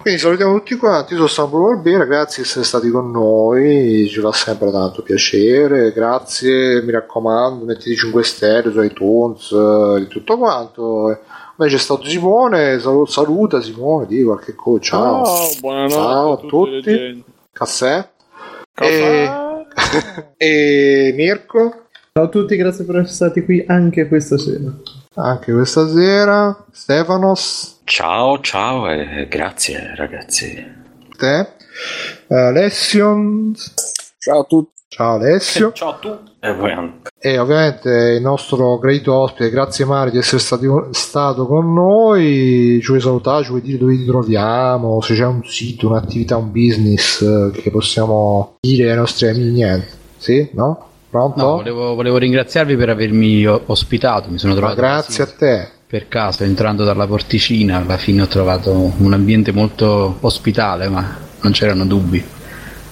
Quindi 0.00 0.18
salutiamo 0.18 0.56
tutti 0.58 0.74
quanti. 0.74 1.12
Io 1.12 1.18
sono 1.28 1.28
Sandro 1.28 1.66
Barbera, 1.66 2.04
grazie 2.04 2.42
di 2.42 2.48
essere 2.48 2.64
stati 2.64 2.90
con 2.90 3.12
noi, 3.12 4.08
ci 4.08 4.18
fa 4.18 4.32
sempre 4.32 4.72
tanto 4.72 5.02
piacere. 5.02 5.92
Grazie, 5.92 6.82
mi 6.82 6.90
raccomando, 6.90 7.64
mettete 7.64 7.94
5 7.94 8.24
stelle 8.24 8.72
su 8.72 8.82
iTunes 8.82 9.52
eh, 9.52 10.00
di 10.00 10.08
tutto 10.08 10.36
quanto. 10.36 11.20
Me 11.56 11.68
c'è 11.68 11.78
stato 11.78 12.04
Simone, 12.06 12.80
salu- 12.80 13.06
saluta 13.06 13.62
Simone, 13.62 14.06
di 14.06 14.24
qualche 14.24 14.56
cosa. 14.56 14.80
Ciao. 14.80 15.24
Ciao, 15.24 15.48
buonanotte 15.60 15.94
Ciao 15.94 16.32
a 16.32 16.36
tutti. 16.38 16.48
tutti. 16.48 16.92
gente. 16.92 17.30
Caffè. 17.52 18.08
E... 18.80 19.30
e 20.36 21.12
Mirko, 21.14 21.83
Ciao 22.16 22.26
a 22.26 22.28
tutti, 22.28 22.54
grazie 22.54 22.84
per 22.84 22.94
essere 22.98 23.12
stati 23.12 23.44
qui 23.44 23.64
anche 23.66 24.06
questa 24.06 24.38
sera. 24.38 24.72
anche 25.14 25.52
questa 25.52 25.88
sera. 25.88 26.64
Stefanos, 26.70 27.80
Ciao, 27.82 28.38
ciao 28.38 28.88
e 28.88 29.26
grazie 29.28 29.94
ragazzi. 29.96 30.64
te. 31.18 31.38
Eh, 32.28 32.34
Alessio, 32.36 33.16
Ciao 34.18 34.42
a 34.42 34.44
tutti. 34.44 34.70
ciao 34.86 35.14
Alessio. 35.16 35.72
Ciao 35.72 35.88
a 35.90 35.98
tutti. 35.98 36.30
E 37.18 37.36
ovviamente 37.38 37.88
il 38.16 38.22
nostro 38.22 38.78
great 38.78 39.08
ospite, 39.08 39.50
grazie 39.50 39.84
Mario 39.84 40.12
di 40.12 40.18
essere 40.18 40.40
stati- 40.40 40.68
stato 40.92 41.48
con 41.48 41.72
noi. 41.72 42.78
Ci 42.80 42.86
vuoi 42.86 43.00
salutare, 43.00 43.42
ci 43.42 43.48
vuoi 43.50 43.62
dire 43.62 43.78
dove 43.78 43.96
ti 43.96 44.04
troviamo, 44.04 45.00
se 45.00 45.14
c'è 45.16 45.26
un 45.26 45.42
sito, 45.44 45.88
un'attività, 45.88 46.36
un 46.36 46.52
business 46.52 47.22
eh, 47.22 47.50
che 47.60 47.72
possiamo 47.72 48.54
dire 48.60 48.92
ai 48.92 48.96
nostri 48.98 49.26
amici. 49.26 49.50
Niente, 49.50 49.88
sì? 50.18 50.48
No? 50.52 50.90
Pronto? 51.14 51.40
No, 51.40 51.50
volevo, 51.58 51.94
volevo 51.94 52.16
ringraziarvi 52.18 52.74
per 52.74 52.88
avermi 52.88 53.46
ospitato. 53.46 54.30
Mi 54.30 54.38
sono 54.40 54.52
Ma 54.54 54.58
trovato 54.58 54.80
grazie 54.80 55.22
a 55.22 55.26
te. 55.28 55.68
per 55.86 56.08
caso 56.08 56.42
entrando 56.42 56.82
dalla 56.82 57.06
porticina. 57.06 57.76
Alla 57.76 57.96
fine 57.98 58.22
ho 58.22 58.26
trovato 58.26 58.92
un 58.96 59.12
ambiente 59.12 59.52
molto 59.52 60.16
ospitale, 60.22 60.88
ma 60.88 61.16
non 61.40 61.52
c'erano 61.52 61.86
dubbi 61.86 62.20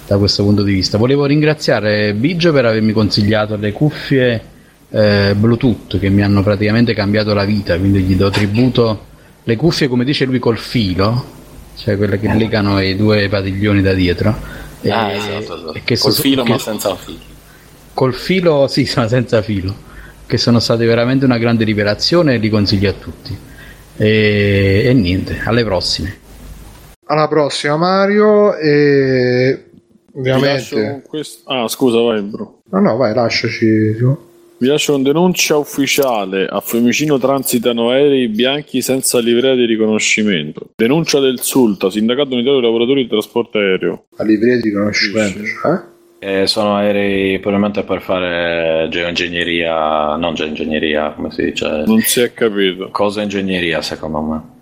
da 0.07 0.17
questo 0.17 0.41
punto 0.43 0.63
di 0.63 0.71
vista. 0.71 0.97
Volevo 0.97 1.25
ringraziare 1.25 2.13
Biggio 2.13 2.53
per 2.53 2.63
avermi 2.63 2.93
consigliato 2.93 3.57
le 3.57 3.73
cuffie 3.73 4.41
eh, 4.89 5.35
Bluetooth 5.37 5.99
che 5.99 6.07
mi 6.07 6.21
hanno 6.23 6.41
praticamente 6.43 6.93
cambiato 6.93 7.33
la 7.33 7.43
vita. 7.43 7.77
Quindi 7.77 8.03
gli 8.03 8.15
do 8.15 8.29
tributo. 8.29 9.05
Le 9.43 9.55
cuffie, 9.57 9.89
come 9.89 10.05
dice 10.05 10.23
lui, 10.23 10.39
col 10.39 10.57
filo, 10.57 11.25
cioè 11.75 11.97
quelle 11.97 12.17
che 12.17 12.33
legano 12.33 12.79
i 12.79 12.95
due 12.95 13.27
padiglioni 13.27 13.81
da 13.81 13.91
dietro. 13.91 14.29
Ah, 14.87 15.11
E- 15.11 15.17
esatto, 15.17 15.55
esatto. 15.57 15.73
e 15.73 15.81
che 15.83 15.97
Col 15.97 16.13
so- 16.13 16.21
filo 16.21 16.43
che- 16.43 16.51
ma 16.51 16.57
senza 16.57 16.95
filo. 16.95 17.31
Col 17.93 18.13
filo, 18.13 18.67
sì, 18.67 18.85
sono 18.87 19.07
senza 19.07 19.41
filo, 19.41 19.73
che 20.25 20.37
sono 20.37 20.59
state 20.59 20.85
veramente 20.85 21.25
una 21.25 21.37
grande 21.37 21.63
rivelazione 21.63 22.35
e 22.35 22.37
li 22.37 22.49
consiglio 22.49 22.89
a 22.89 22.93
tutti. 22.93 23.37
E, 23.95 24.83
e 24.85 24.93
niente, 24.93 25.39
alle 25.43 25.63
prossime. 25.63 26.17
Alla 27.05 27.27
prossima 27.27 27.77
Mario 27.77 28.55
e 28.57 29.65
ovviamente... 30.15 30.75
con 30.75 31.01
questo- 31.07 31.49
Ah, 31.51 31.67
scusa, 31.67 31.99
vai, 31.99 32.21
bro. 32.21 32.61
No, 32.71 32.79
no, 32.79 32.95
vai, 32.95 33.13
lasciaci. 33.13 33.65
Vi 34.57 34.67
lascio 34.69 34.93
con 34.93 35.03
denuncia 35.03 35.57
ufficiale. 35.57 36.47
A 36.47 36.61
Fiumicino 36.61 37.19
transitano 37.19 37.89
aerei 37.89 38.29
bianchi 38.29 38.81
senza 38.81 39.19
livrea 39.19 39.53
di 39.55 39.65
riconoscimento. 39.65 40.69
Denuncia 40.75 41.19
del 41.19 41.41
SULTA, 41.41 41.91
Sindacato 41.91 42.29
Unitario 42.33 42.59
dei 42.59 42.69
Lavoratori 42.69 43.03
di 43.03 43.09
Trasporto 43.09 43.57
Aereo. 43.57 44.05
A 44.17 44.23
livrea 44.23 44.55
di 44.55 44.61
riconoscimento. 44.69 45.39
Eh? 45.39 45.91
Eh, 46.25 46.47
sono 46.47 46.77
aerei 46.77 47.37
probabilmente 47.39 47.83
per 47.83 48.01
fare 48.01 48.87
geoingegneria, 48.89 50.15
non 50.15 50.33
geoingegneria, 50.33 51.11
come 51.11 51.31
si 51.31 51.43
dice? 51.43 51.83
Non 51.85 51.99
si 51.99 52.21
è 52.21 52.33
capito. 52.33 52.87
Cosa 52.91 53.21
ingegneria 53.21 53.81
secondo 53.81 54.21
me? 54.21 54.52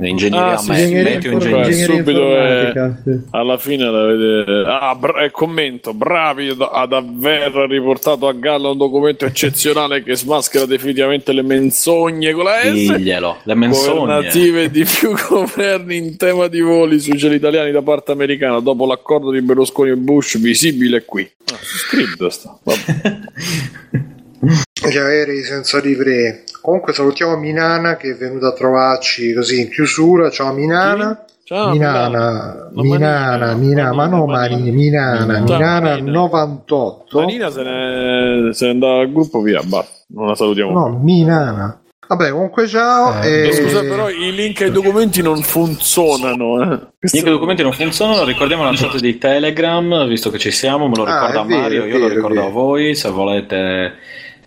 Ingegneria, 0.00 0.52
Ah, 0.52 0.56
sì, 0.58 0.70
me- 0.70 0.80
ingegneria 0.82 1.30
ingegneria. 1.32 1.72
subito 1.86 2.36
è- 2.36 2.66
informatica, 2.68 3.00
sì. 3.02 3.18
Alla 3.30 3.58
fine 3.58 3.84
l'avete. 3.90 4.62
Ah, 4.68 4.94
bra- 4.94 5.22
eh, 5.24 5.30
commento. 5.32 5.92
Bravi 5.92 6.54
ad, 6.56 6.92
aver 6.92 7.50
riportato 7.68 8.28
a 8.28 8.32
galla 8.32 8.68
un 8.70 8.76
documento 8.78 9.24
eccezionale 9.26 10.04
che 10.04 10.14
smaschera 10.14 10.66
definitivamente 10.66 11.32
le 11.32 11.42
menzogne 11.42 12.30
con 12.32 12.44
la 12.44 12.60
S. 12.62 12.70
Diglielo, 12.72 13.38
le 13.42 13.54
menzogne. 13.56 13.98
governative 13.98 14.70
di 14.70 14.84
più 14.84 15.12
governi 15.28 15.96
in 15.96 16.16
tema 16.16 16.46
di 16.46 16.60
voli 16.60 17.00
sui 17.00 17.18
cieli 17.18 17.34
italiani 17.34 17.72
da 17.72 17.82
parte 17.82 18.12
americana 18.12 18.60
dopo 18.60 18.86
l'accordo 18.86 19.32
di 19.32 19.40
Berlusconi 19.42 19.90
e 19.90 19.96
Bush 19.96 20.38
visibile 20.38 21.04
qui. 21.04 21.28
Ah, 21.52 21.56
su 21.60 21.76
script 21.76 22.24
sta. 22.28 22.56
Gli 24.40 24.96
aerei 24.96 25.42
senza 25.42 25.80
livree. 25.80 26.44
Comunque 26.60 26.92
salutiamo 26.92 27.36
Minana 27.36 27.96
che 27.96 28.10
è 28.10 28.16
venuta 28.16 28.48
a 28.48 28.52
trovarci 28.52 29.32
così 29.34 29.60
in 29.62 29.70
chiusura. 29.70 30.30
Ciao 30.30 30.52
Minana. 30.52 31.24
Ciao, 31.44 31.70
Minana, 31.70 32.68
Minana, 32.72 33.54
Minana, 33.54 33.92
ma 33.94 34.06
no 34.06 34.26
Manina, 34.26 34.38
Marini, 34.58 34.70
Minana. 34.70 35.38
Minana 35.40 35.80
Manina. 35.92 36.10
98. 36.12 37.20
Marina 37.20 37.50
se 37.50 37.62
ne, 37.62 38.50
se 38.52 38.64
ne 38.66 38.70
andava 38.72 38.96
dal 38.98 39.10
gruppo 39.12 39.40
via, 39.40 39.62
basta. 39.64 40.04
Non 40.08 40.26
la 40.26 40.34
salutiamo. 40.34 40.72
No, 40.72 40.98
Minana. 41.02 41.80
Vabbè, 42.06 42.30
comunque 42.32 42.66
ciao. 42.66 43.22
Eh, 43.22 43.28
e- 43.44 43.48
Eh, 43.48 43.52
Scusa, 43.52 43.80
però 43.80 44.10
i 44.10 44.30
link 44.34 44.60
ai 44.60 44.70
documenti 44.70 45.22
non 45.22 45.40
funzionano. 45.40 46.60
Eh. 47.00 47.08
I 47.18 47.22
documenti 47.22 47.62
non 47.62 47.72
funzionano, 47.72 48.24
ricordiamo 48.24 48.64
la 48.64 48.72
chat 48.74 48.98
di 48.98 49.16
Telegram, 49.16 50.06
visto 50.06 50.28
che 50.30 50.38
ci 50.38 50.50
siamo, 50.50 50.86
me 50.88 50.96
lo 50.96 51.04
Ah, 51.04 51.28
ricorda 51.28 51.42
è 51.42 51.46
vero, 51.46 51.60
Mario, 51.60 51.84
è 51.84 51.86
io 51.86 51.92
lo 51.92 51.98
vero, 52.00 52.12
è 52.12 52.14
ricordo 52.16 52.44
a 52.46 52.50
voi, 52.50 52.94
se 52.94 53.08
volete 53.10 53.92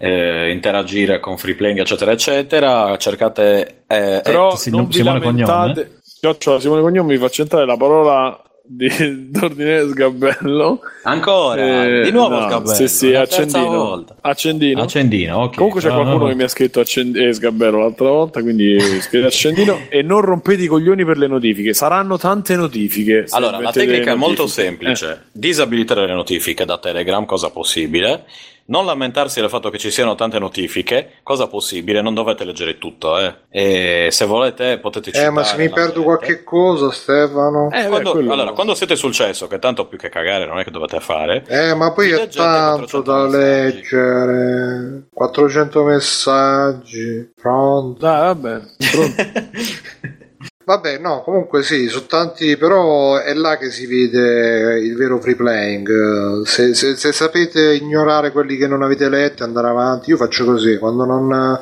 eh, 0.01 0.49
interagire 0.51 1.19
con 1.19 1.37
Free 1.37 1.53
Playing 1.55 1.79
eccetera 1.79 2.11
eccetera, 2.11 2.97
cercate 2.97 3.83
eh, 3.87 4.21
Però 4.23 4.53
eh, 4.53 4.57
Sim- 4.57 4.75
non 4.75 4.87
vi 4.87 4.93
Simone 4.93 5.19
lamentate. 5.19 5.99
Chiocciola 6.19 6.59
Simone 6.59 6.81
Cognome 6.81 7.13
mi 7.13 7.19
fa 7.19 7.29
centrare 7.29 7.65
la 7.65 7.77
parola 7.77 8.41
di 8.63 8.87
d'ordine 9.29 9.81
sgabello. 9.87 10.79
ancora, 11.03 11.83
Eh, 11.85 12.03
di 12.03 12.11
nuovo 12.11 12.39
no, 12.39 12.47
Sgabello, 12.47 12.73
Sì, 12.75 12.87
sì, 12.87 13.13
accendino. 13.15 14.05
Accendino. 14.21 14.81
Accendino, 14.83 15.37
ok. 15.43 15.55
Comunque 15.55 15.81
c'è 15.81 15.87
No, 15.89 15.95
no, 15.95 16.01
qualcuno 16.03 16.23
no. 16.25 16.29
che 16.29 16.35
mi 16.37 16.43
ha 16.43 16.47
scritto 16.47 16.79
accend- 16.79 17.17
eh, 17.17 17.33
Sgabello 17.33 17.79
l'altra 17.79 18.07
volta, 18.09 18.41
quindi 18.41 18.79
scrivete 19.01 19.27
accendino 19.27 19.79
e 19.89 20.01
non 20.03 20.21
rompete 20.21 20.63
i 20.63 20.67
coglioni 20.67 21.03
per 21.03 21.17
le 21.17 21.27
notifiche. 21.27 21.73
Saranno 21.73 22.17
tante 22.17 22.55
notifiche. 22.55 23.25
Allora, 23.31 23.59
la 23.59 23.71
tecnica 23.71 24.11
è 24.11 24.15
molto 24.15 24.47
semplice. 24.47 25.23
Disabilitare 25.31 26.05
le 26.05 26.13
notifiche 26.13 26.63
da 26.63 26.77
Telegram, 26.77 27.25
cosa 27.25 27.49
possibile. 27.49 28.23
Non 28.71 28.85
lamentarsi 28.85 29.41
del 29.41 29.49
fatto 29.49 29.69
che 29.69 29.77
ci 29.77 29.91
siano 29.91 30.15
tante 30.15 30.39
notifiche, 30.39 31.15
cosa 31.23 31.47
possibile, 31.47 32.01
non 32.01 32.13
dovete 32.13 32.45
leggere 32.45 32.77
tutto, 32.77 33.19
eh. 33.19 33.35
E 33.49 34.07
se 34.11 34.23
volete 34.23 34.77
potete 34.79 35.09
Eh, 35.09 35.13
citare 35.13 35.29
ma 35.29 35.43
se 35.43 35.57
mi 35.57 35.67
perdo 35.67 35.91
gente. 35.91 36.05
qualche 36.05 36.43
cosa, 36.45 36.89
Stefano. 36.89 37.69
Eh, 37.69 37.81
beh, 37.83 37.87
Quando- 37.89 38.11
quello- 38.11 38.31
allora, 38.31 38.53
quando 38.53 38.73
siete 38.73 38.95
sul 38.95 39.11
cesso, 39.11 39.47
che 39.47 39.59
tanto 39.59 39.87
più 39.87 39.97
che 39.97 40.07
cagare 40.07 40.45
non 40.45 40.57
è 40.57 40.63
che 40.63 40.71
dovete 40.71 41.01
fare, 41.01 41.43
Eh, 41.49 41.73
ma 41.75 41.91
poi 41.91 42.11
è 42.11 42.29
tanto 42.29 42.87
400 42.87 43.01
da 43.01 43.27
messaggi. 43.27 43.81
leggere. 43.81 45.03
400 45.13 45.83
messaggi. 45.83 47.31
Pronto. 47.35 47.99
Dai, 47.99 48.21
vabbè. 48.21 48.59
Pronto. 48.89 49.21
Vabbè, 50.63 50.99
no, 50.99 51.21
comunque 51.23 51.63
sì, 51.63 51.87
sono 51.87 52.05
tanti, 52.05 52.55
però 52.55 53.17
è 53.17 53.33
là 53.33 53.57
che 53.57 53.71
si 53.71 53.87
vede 53.87 54.79
il 54.79 54.95
vero 54.95 55.19
free 55.19 55.35
playing. 55.35 56.43
Se, 56.43 56.73
se- 56.75 56.95
se 56.95 57.11
sapete 57.11 57.73
ignorare 57.73 58.31
quelli 58.31 58.57
che 58.57 58.67
non 58.67 58.83
avete 58.83 59.09
letto 59.09 59.43
andare 59.43 59.67
avanti, 59.67 60.11
io 60.11 60.17
faccio 60.17 60.45
così, 60.45 60.77
quando 60.77 61.05
non... 61.05 61.59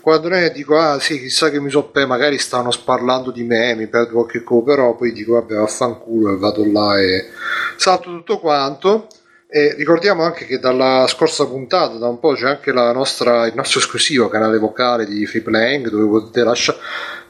Quando 0.00 0.28
ne 0.28 0.50
dico, 0.52 0.78
ah 0.78 0.98
sì, 1.00 1.18
chissà 1.18 1.50
che 1.50 1.60
mi 1.60 1.68
so 1.68 1.84
pe, 1.90 2.06
magari 2.06 2.38
stanno 2.38 2.70
parlando 2.84 3.30
di 3.30 3.42
me, 3.42 3.74
mi 3.74 3.88
perdo 3.88 4.12
qualche 4.14 4.42
cosa, 4.42 4.64
però 4.64 4.94
poi 4.94 5.12
dico, 5.12 5.32
vabbè, 5.34 5.56
vaffanculo 5.56 6.32
e 6.32 6.38
vado 6.38 6.64
là 6.64 6.98
e 6.98 7.28
salto 7.76 8.08
tutto 8.08 8.38
quanto. 8.38 9.08
E 9.50 9.74
ricordiamo 9.74 10.22
anche 10.22 10.46
che 10.46 10.58
dalla 10.58 11.06
scorsa 11.08 11.46
puntata, 11.46 11.96
da 11.96 12.08
un 12.08 12.18
po', 12.20 12.34
c'è 12.34 12.48
anche 12.48 12.72
nostra, 12.72 13.46
il 13.46 13.54
nostro 13.54 13.80
esclusivo 13.80 14.28
canale 14.28 14.58
vocale 14.58 15.04
di 15.04 15.26
Free 15.26 15.42
Playing 15.42 15.88
dove 15.88 16.06
potete 16.06 16.44
lasciare 16.44 16.78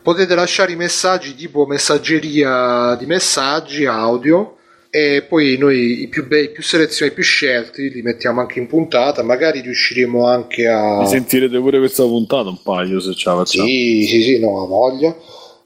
potete 0.09 0.35
lasciare 0.35 0.73
i 0.73 0.77
messaggi 0.77 1.35
tipo 1.35 1.67
messaggeria 1.67 2.95
di 2.95 3.05
messaggi 3.05 3.85
audio 3.85 4.57
e 4.89 5.27
poi 5.29 5.59
noi 5.59 6.01
i 6.01 6.09
più 6.09 6.27
bei, 6.27 6.45
i 6.45 6.51
più 6.51 6.63
selezionati, 6.63 7.13
i 7.13 7.15
più 7.15 7.23
scelti 7.23 7.91
li 7.91 8.01
mettiamo 8.01 8.41
anche 8.41 8.59
in 8.59 8.69
puntata, 8.69 9.23
magari 9.23 9.61
riusciremo 9.61 10.27
anche 10.27 10.67
a 10.67 11.01
Mi 11.01 11.09
sentirete 11.09 11.59
pure 11.59 11.77
questa 11.79 12.05
puntata 12.05 12.49
un 12.49 12.63
paio 12.63 13.01
se 13.01 13.13
ce 13.13 13.29
la 13.29 13.37
facciamo. 13.37 13.67
sì, 13.67 14.07
sì, 14.09 14.23
sì, 14.23 14.41
no, 14.41 14.63
ha 14.63 14.67
voglia. 14.67 15.15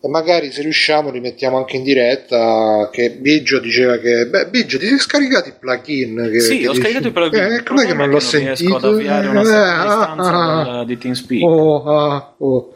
E 0.04 0.08
magari 0.08 0.50
se 0.50 0.62
riusciamo 0.62 1.10
li 1.10 1.20
mettiamo 1.20 1.58
anche 1.58 1.76
in 1.76 1.84
diretta 1.84 2.88
che 2.90 3.12
Biggio 3.12 3.60
diceva 3.60 3.98
che 3.98 4.26
beh 4.26 4.46
Biggio 4.48 4.76
ti 4.78 4.86
sei 4.86 4.98
scaricato 4.98 5.48
i 5.48 5.52
plugin 5.58 6.28
che, 6.32 6.40
Sì, 6.40 6.58
che 6.58 6.66
ho 6.68 6.72
dici- 6.72 6.82
scaricato 6.82 7.06
i 7.06 7.12
plugin. 7.12 7.40
eh, 7.40 7.54
Il 7.54 7.62
com'è 7.62 7.86
che 7.86 7.94
problema 7.94 8.06
non 8.06 8.08
è 8.08 8.12
l'ho 8.12 8.18
che 8.18 8.24
non 8.36 8.44
riesco 8.44 8.56
sentito 8.56 8.76
ad 8.76 8.84
avviare 8.94 9.28
una 9.28 9.40
Eh, 9.42 9.54
ah, 9.54 9.82
distanza 9.84 10.70
ah, 10.80 10.84
di 10.84 10.98
TeamSpeak. 10.98 11.42
oh, 11.44 11.84
ah, 11.84 12.34
oh. 12.38 12.74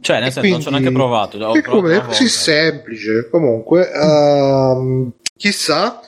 Cioè, 0.00 0.18
nel 0.20 0.28
E 0.28 0.30
senso, 0.30 0.48
non 0.50 0.60
ci 0.60 0.68
ho 0.68 0.70
neanche 0.70 0.92
provato. 0.92 1.38
Ho 1.38 1.52
che 1.52 1.60
provato 1.62 1.82
come 1.82 1.96
è 1.96 2.00
così 2.02 2.28
semplice 2.28 3.28
comunque 3.30 3.90
ehm, 3.92 5.10
chissà 5.36 6.00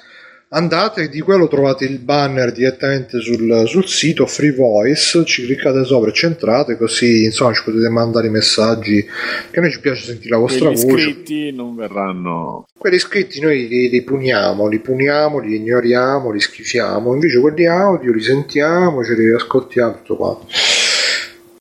andate 0.51 1.09
di 1.11 1.21
quello 1.21 1.47
trovate 1.47 1.85
il 1.85 1.99
banner 1.99 2.53
direttamente 2.53 3.21
sul, 3.21 3.65
sul 3.67 3.87
sito 3.87 4.25
Free 4.27 4.53
Voice 4.53 5.23
ci 5.27 5.45
cliccate 5.45 5.85
sopra 5.85 6.09
e 6.09 6.15
centrate 6.15 6.77
così 6.79 7.25
insomma 7.25 7.53
ci 7.53 7.63
potete 7.65 7.89
mandare 7.91 8.29
i 8.29 8.31
messaggi 8.31 9.05
che 9.51 9.59
a 9.59 9.61
noi 9.61 9.71
ci 9.71 9.81
piace 9.81 10.05
sentire 10.05 10.31
la 10.31 10.39
vostra 10.39 10.71
Gli 10.71 10.75
voce 10.75 10.87
iscritti 10.87 11.53
non 11.53 11.77
verranno. 11.77 12.65
quelli 12.79 12.97
iscritti 12.97 13.41
noi 13.41 13.69
li, 13.69 13.91
li 13.91 14.03
puniamo 14.03 14.67
li 14.69 14.79
puniamo, 14.79 15.39
li 15.39 15.57
ignoriamo 15.57 16.31
li 16.31 16.41
schifiamo 16.41 17.13
invece 17.13 17.41
quelli 17.41 17.67
audio 17.67 18.11
li 18.13 18.23
sentiamo 18.23 19.05
ce 19.05 19.15
li 19.15 19.31
ascoltiamo 19.31 19.97
tutto 19.97 20.17
quanto 20.17 20.47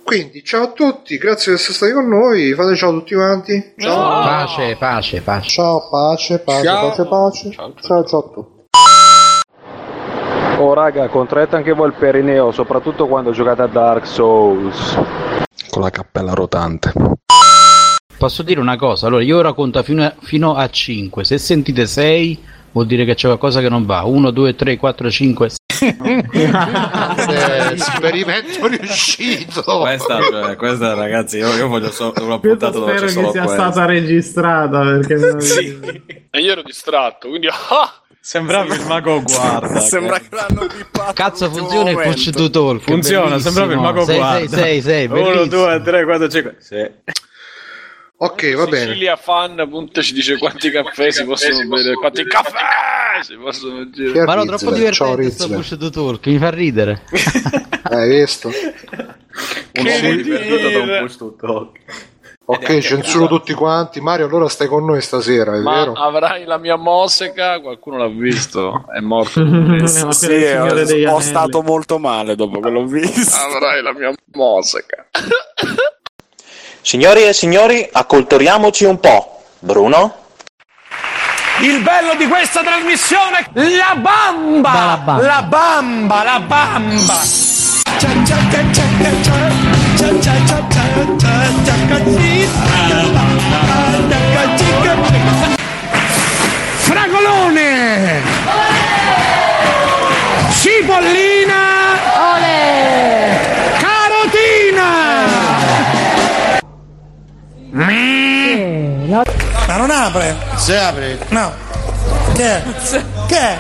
quindi 0.04 0.42
ciao 0.46 0.64
a 0.64 0.72
tutti 0.72 1.18
grazie 1.18 1.52
di 1.52 1.58
essere 1.58 1.74
stati 1.74 1.92
con 1.92 2.08
noi 2.08 2.54
fate 2.54 2.74
ciao 2.78 2.92
a 2.92 2.94
tutti 2.94 3.14
quanti 3.16 3.74
ciao 3.78 4.24
Pace, 4.24 4.78
pace, 4.80 5.20
pace. 5.22 5.50
Ciao, 5.50 5.90
pace, 5.90 6.40
pace, 6.40 6.64
Ciao. 6.64 6.88
pace, 6.90 7.04
pace. 7.06 7.52
Ciao, 7.52 7.74
ciao, 8.06 8.20
a 8.20 8.32
tutti. 8.34 8.56
Oh 10.60 10.74
raga, 10.74 11.08
contraete 11.08 11.56
anche 11.56 11.72
voi 11.74 11.88
il 11.88 11.94
perineo, 11.94 12.52
soprattutto 12.52 13.08
quando 13.08 13.32
giocate 13.32 13.62
a 13.62 13.68
Dark 13.68 14.08
Souls. 14.08 15.00
Con 15.70 15.82
la 15.82 15.90
cappella 15.92 16.34
rotante. 16.34 16.92
Posso 18.18 18.42
dire 18.42 18.60
una 18.60 18.76
cosa? 18.78 19.06
Allora, 19.08 19.22
io 19.22 19.38
ora 19.38 19.54
conto 19.54 19.82
fino 19.84 20.04
a, 20.04 20.14
fino 20.20 20.56
a 20.56 20.68
5. 20.68 21.24
Se 21.24 21.38
sentite 21.38 21.86
6, 21.86 22.44
vuol 22.72 22.88
dire 22.88 23.06
che 23.06 23.14
c'è 23.14 23.28
qualcosa 23.28 23.62
che 23.62 23.70
non 23.70 23.86
va. 23.86 24.02
1, 24.04 24.32
2, 24.32 24.56
3, 24.56 24.78
4, 24.78 25.10
5. 25.12 25.50
Eh, 25.80 26.52
esperimento 27.74 28.66
riuscito. 28.66 29.62
Questa, 29.82 30.20
cioè, 30.22 30.56
questa, 30.56 30.96
ragazzi, 30.96 31.38
io, 31.38 31.54
io 31.54 31.68
voglio 31.68 31.92
solo 31.92 32.14
una 32.22 32.34
Io 32.34 32.40
puntata 32.40 32.80
dove 32.80 32.94
c'è 32.94 33.08
spero 33.08 33.12
solo 33.12 33.26
che 33.28 33.32
sia 33.34 33.44
questo. 33.44 33.62
stata 33.62 33.86
registrata 33.86 34.80
perché 34.82 35.16
non- 35.16 35.38
E 36.32 36.40
io 36.40 36.52
ero 36.52 36.64
distratto, 36.64 37.28
quindi 37.30 37.46
ah! 37.54 38.02
Sembrava 38.20 38.76
il 38.76 38.86
mago 38.86 39.22
guarda. 39.22 39.80
Sembra 39.82 40.20
che 40.20 40.28
l'hanno 40.32 40.68
bippato. 40.68 41.14
Cazzo, 41.14 41.50
funziona 41.50 41.92
il 41.92 41.98
push 41.98 42.30
to 42.32 42.50
talk. 42.50 42.82
Funziona, 42.82 43.40
sembrava 43.40 43.74
il 43.74 43.80
mago 43.80 44.04
6, 44.04 44.16
guarda. 44.18 44.48
6, 44.48 44.50
6, 44.50 44.82
6, 44.82 45.06
1, 45.06 45.14
bellissimo. 45.14 45.46
2, 45.46 45.82
3, 45.84 46.04
4, 46.04 46.30
5. 46.30 46.56
Sì. 46.60 46.92
Ok, 48.20 48.56
va 48.56 48.66
bene. 48.66 48.86
Sicilia 48.88 49.16
fan 49.16 49.60
appunto 49.60 50.02
ci 50.02 50.14
dice 50.14 50.38
quanti 50.40 50.72
caffè 50.72 51.12
si 51.12 51.24
possono 51.24 51.68
bere, 51.68 51.94
quanti 51.94 52.24
caffè 52.26 53.22
si 53.22 53.36
possono 53.36 53.86
bere. 53.86 54.22
è 54.22 54.24
Ma 54.24 54.34
no, 54.34 54.46
troppo 54.46 54.72
divertente 54.72 55.30
sto 55.30 55.46
Rizzler. 55.48 55.58
push 55.58 55.78
to 55.78 55.90
talk, 55.92 56.26
mi 56.26 56.38
fa 56.40 56.50
ridere. 56.50 57.04
Hai 57.84 58.10
visto? 58.10 58.48
Un 58.48 59.86
uomo 59.86 60.16
divertito 60.16 60.70
da 60.70 60.80
un 60.80 60.98
push 61.02 61.16
to 61.18 61.36
talk. 61.40 61.80
Ok, 62.50 62.78
censuro 62.80 63.28
tutti 63.28 63.54
quanti. 63.54 64.00
Mario, 64.00 64.26
allora 64.26 64.48
stai 64.48 64.68
con 64.68 64.86
noi 64.86 65.02
stasera, 65.02 65.54
è 65.56 65.60
Ma 65.60 65.80
vero? 65.80 65.92
avrai 65.94 66.46
la 66.46 66.58
mia 66.58 66.78
moseca? 66.78 67.60
Qualcuno 67.60 67.98
l'ha 67.98 68.08
visto? 68.08 68.86
È 68.90 69.00
morto. 69.02 69.42
Sì, 69.86 70.12
sì, 70.12 70.34
ho 70.54 70.64
Anelli. 70.64 71.22
stato 71.22 71.62
molto 71.62 72.00
male 72.00 72.36
dopo 72.36 72.62
che 72.62 72.70
l'ho 72.70 72.86
visto. 72.86 73.36
avrai 73.38 73.82
la 73.82 73.92
mia 73.94 74.14
moseca. 74.34 75.08
Signori 76.82 77.24
e 77.26 77.34
signori, 77.34 77.88
acculturiamoci 77.92 78.86
un 78.86 79.00
po'. 79.02 79.42
Bruno? 79.60 80.16
Il 81.64 81.82
bello 81.82 82.16
di 82.16 82.28
questa 82.28 82.62
trasmissione, 82.62 83.50
la 83.54 83.96
bamba! 83.96 85.18
La 85.20 85.42
bamba, 85.44 86.24
la 86.24 86.40
bamba! 86.40 87.16
Fragolone! 96.88 98.22
Cipollina! 100.50 101.62
Carotina! 103.80 104.90
Ma 109.68 109.76
non 109.76 109.92
apre? 109.92 110.36
Si 110.56 110.74
apre? 110.74 111.20
No. 111.30 111.54
Che 112.34 112.44
è? 112.44 112.64
Che 113.28 113.38
è? 113.38 113.58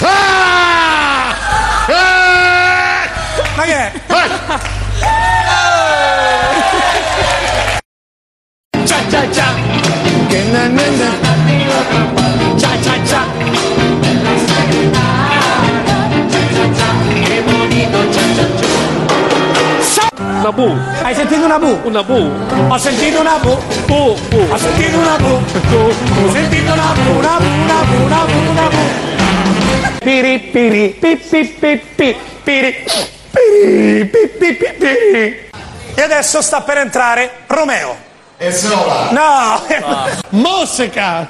Ah! 0.00 1.34
Ah! 1.88 3.08
Ma 3.54 3.62
che 3.64 3.76
è? 3.76 3.92
Cia 9.14 9.30
cia. 9.30 9.46
Che 10.26 10.42
na 10.50 10.66
na 10.66 10.82
na. 10.98 11.10
Cia 12.56 12.70
cia 12.82 12.94
cia. 13.06 13.22
Una 20.18 20.50
bu. 20.50 20.76
Hai 21.02 21.14
sentito 21.14 21.44
una 21.44 21.58
bu? 21.60 21.80
Una 21.84 22.02
bu. 22.02 22.28
Ho 22.68 22.76
sentito 22.76 23.20
una 23.20 23.38
bu. 23.38 23.56
Bu, 23.86 24.18
bu. 24.30 24.46
Ho 24.50 24.56
sentito 24.56 24.98
una 24.98 25.16
bu. 25.16 25.38
Bu, 25.70 25.94
bu. 26.10 26.26
Ho 26.26 26.32
sentito 26.32 26.72
una 26.72 26.92
bu, 26.94 27.10
una 27.18 27.38
bu, 27.38 27.46
una 27.62 27.82
bu, 27.84 28.04
una 28.04 28.24
bu, 28.24 28.50
una 28.50 28.68
bu. 28.68 28.82
Piri, 30.00 30.38
piri, 30.40 30.88
pi, 30.88 31.16
pi, 31.16 31.44
pi, 31.44 31.80
pi, 31.94 32.16
piri. 32.42 32.84
Piri, 33.30 34.04
pi, 34.06 34.28
pi, 34.38 34.54
pi, 34.54 34.72
piri. 34.76 35.50
E 35.94 36.02
adesso 36.02 36.42
sta 36.42 36.62
per 36.62 36.78
entrare 36.78 37.30
Romeo. 37.46 38.12
E 38.36 38.52
No! 39.10 39.62
Mosseca! 40.30 41.28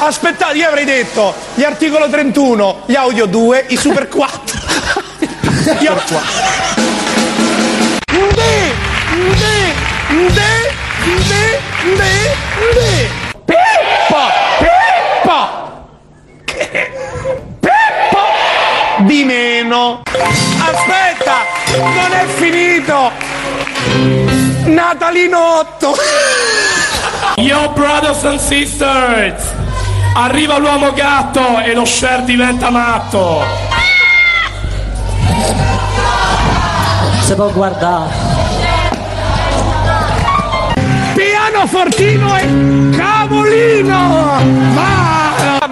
Aspettate, 0.00 0.56
io 0.56 0.68
avrei 0.68 0.84
detto 0.84 1.34
gli 1.54 1.64
articolo 1.64 2.08
31, 2.08 2.82
gli 2.86 2.94
audio 2.94 3.26
2, 3.26 3.64
i 3.68 3.76
super 3.76 4.08
4. 4.08 4.58
Io... 5.80 6.00
Nde, 8.12 8.72
nde, 9.14 9.74
nde, 10.10 10.72
nde, 11.04 11.60
nde, 11.84 12.36
nde. 12.70 13.10
Pippo, 13.44 14.22
Pippo. 14.58 15.38
Che? 16.44 16.90
Pippo 17.60 18.22
di 18.98 19.24
meno. 19.24 20.02
Aspetta, 20.60 21.44
non 21.76 22.12
è 22.12 22.26
finito. 22.36 24.36
Natalino 24.68 25.38
8. 25.60 25.94
Yo 27.36 27.72
brothers 27.74 28.24
and 28.24 28.38
sisters. 28.38 29.42
Arriva 30.14 30.58
l'uomo 30.58 30.92
gatto 30.92 31.60
e 31.60 31.72
lo 31.74 31.84
share 31.84 32.24
diventa 32.24 32.70
matto. 32.70 33.42
Si 37.20 37.34
può 37.34 37.50
guardare. 37.50 38.10
Piano 41.14 41.66
fortino 41.66 42.36
e 42.36 42.96
cavolino! 42.96 43.96
Ma 44.74 44.97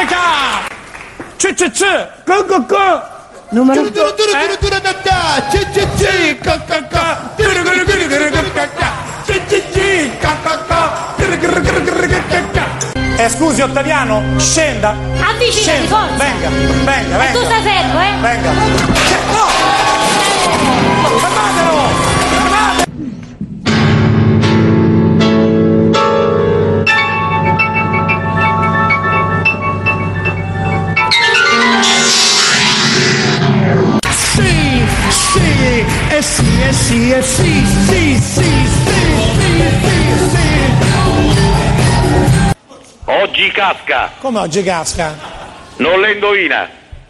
Musica! 0.00 0.64
CCC! 1.36 2.08
Go 2.24 2.44
go 2.46 2.64
go! 2.64 3.02
Numero... 3.50 3.84
Eh, 13.16 13.28
scusi 13.28 13.60
Ottaviano, 13.60 14.22
scenda! 14.38 14.96
Avvicinati, 15.20 15.50
Scenda. 15.50 15.88
forza! 15.88 16.14
Venga, 16.16 16.48
venga, 16.84 17.16
venga! 17.18 17.28
E 17.28 17.32
tu 17.32 17.44
stai 17.44 17.62
fermo, 17.62 18.00
eh! 18.00 18.16
Venga! 18.20 18.52
No! 18.52 19.69
Eh 36.20 36.22
sì, 36.22 36.44
eh 36.68 36.72
sì, 36.72 37.10
eh 37.12 37.22
sì, 37.22 37.64
sì, 37.88 38.20
sì, 38.20 38.20
sì, 38.20 38.42
sì, 38.44 39.64
sì, 39.80 40.28
sì. 40.28 40.48
Oggi 43.06 43.50
casca, 43.50 44.10
Come 44.20 44.38
oggi 44.40 44.62
casca? 44.62 45.16
non 45.76 45.98
le 46.00 46.12
indovina. 46.12 46.68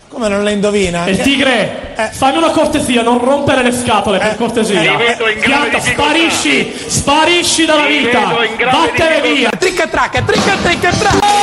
Come 0.09 0.29
non 0.29 0.45
le 0.45 0.53
indovina? 0.53 1.09
Il 1.09 1.19
tigre, 1.19 1.95
fammi 2.13 2.37
una 2.37 2.51
cortesia, 2.51 3.03
non 3.03 3.19
rompere 3.19 3.65
le 3.65 3.73
scatole 3.73 4.19
per 4.19 4.37
cortesia. 4.37 4.81
Ti 4.81 4.97
vedo 4.97 5.29
in 5.29 5.39
grave 5.41 5.69
Pianta, 5.71 5.91
sparisci, 5.91 6.73
sparisci 6.87 7.65
dalla 7.65 7.87
Ti 7.87 7.99
vita. 7.99 8.37
Vattene 8.71 9.21
via. 9.23 9.51
Tricca 9.59 9.89
tracca, 9.89 10.23
tricca 10.23 10.57
tricca 10.63 10.91
tracca. 10.91 11.41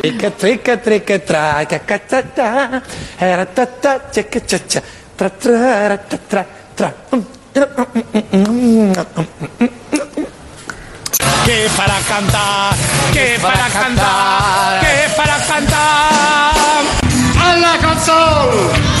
Tricca 0.00 0.30
tricca 0.30 0.76
tricca 0.78 1.18
tracca 1.18 1.80
cazzata 1.84 2.80
era 3.18 3.44
tata 3.44 4.08
cecca 4.10 4.40
cecca 4.42 4.80
tra 5.14 5.28
tra 5.28 5.82
era 5.82 5.98
tra 5.98 6.18
tra. 6.26 6.46
Tra 6.74 6.94
che 11.44 11.68
farà 11.68 11.98
cantare 12.06 12.76
che 13.12 13.36
farà 13.38 13.66
cantare 13.70 14.86
che 14.86 15.08
farà 15.08 15.38
cantare. 15.46 16.88
Alla 17.38 17.76
console 17.82 18.94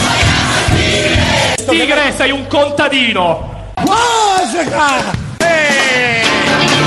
Tigre, 1.66 2.12
sei 2.14 2.30
un 2.32 2.46
contadino. 2.46 3.72
Musica! 3.82 5.25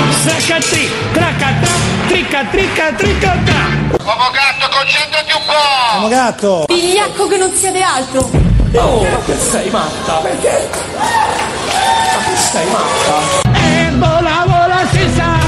Saccati, 0.08 0.90
tracca, 1.12 1.54
tra, 1.60 1.72
tricca, 2.08 2.44
tricca, 2.50 2.92
tricca, 2.92 3.36
tra. 3.44 4.04
Uomo 4.04 4.30
gatto, 4.32 4.68
concentrati 4.70 5.32
un 5.32 5.42
po'! 5.46 5.94
Uomo 5.96 6.08
gatto! 6.08 6.64
Vigliacco 6.68 7.26
che 7.28 7.36
non 7.36 7.54
siete 7.54 7.80
altro. 7.82 8.30
Oh, 8.74 9.02
ma 9.02 9.18
che 9.24 9.36
sei 9.38 9.70
matta? 9.70 10.12
Perché? 10.16 10.68
Ma 10.96 12.24
che 12.24 12.36
sei 12.36 12.66
matta? 12.70 13.58
E 13.58 13.90
vola, 13.96 14.44
vola, 14.46 14.86
si 14.90 15.10
sa! 15.14 15.38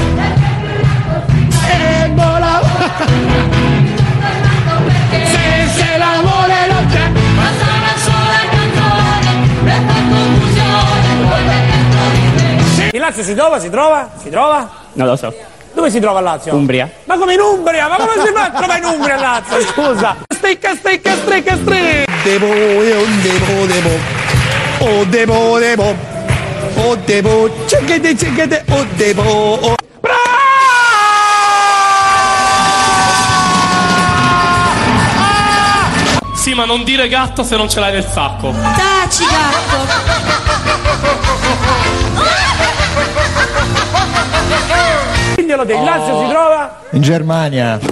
E 1.69 2.09
vola, 2.13 2.61
vola! 2.61 3.52
Lazio 13.03 13.21
si 13.21 13.35
trova, 13.35 13.59
si 13.59 13.69
trova, 13.69 14.09
si 14.17 14.29
trova? 14.29 14.69
Non 14.93 15.07
lo 15.07 15.17
so. 15.17 15.33
Dove 15.73 15.89
si 15.89 15.99
trova 15.99 16.19
il 16.19 16.23
Lazio? 16.23 16.55
Umbria. 16.55 16.89
Ma 17.03 17.17
come 17.17 17.33
in 17.33 17.41
Umbria? 17.41 17.89
Ma 17.89 17.97
come 17.97 18.13
si 18.25 18.31
fa 18.31 18.43
a 18.43 18.49
trovare 18.51 18.79
in 18.79 18.85
Umbria 18.85 19.15
il 19.15 19.19
Lazio? 19.19 19.59
Scusa! 19.67 20.15
Stecca, 20.33 20.73
stecca, 20.73 21.13
stecca, 21.13 21.57
stecca! 21.57 22.11
Devo, 22.23 22.45
io 22.45 23.05
devo, 23.21 23.65
devo. 23.65 23.89
Oh, 24.79 25.03
devo, 25.03 25.59
devo. 25.59 25.95
Oh, 26.75 26.95
devo. 26.95 27.51
Cecchete, 27.65 28.15
cecchete. 28.15 28.63
Oh, 28.69 28.85
devo. 28.95 29.53
Oh. 29.55 29.75
Sì, 36.35 36.53
ma 36.53 36.63
non 36.63 36.85
dire 36.85 37.09
gatto 37.09 37.43
se 37.43 37.57
non 37.57 37.69
ce 37.69 37.81
l'hai 37.81 37.91
nel 37.91 38.05
sacco. 38.05 38.53
Taci, 38.53 39.25
gatto. 39.25 40.22
Diglielo 45.53 45.65
del 45.65 45.83
Lazio 45.83 46.19
si 46.19 46.27
trova? 46.29 46.79
In 46.91 47.01
Germania. 47.01 47.79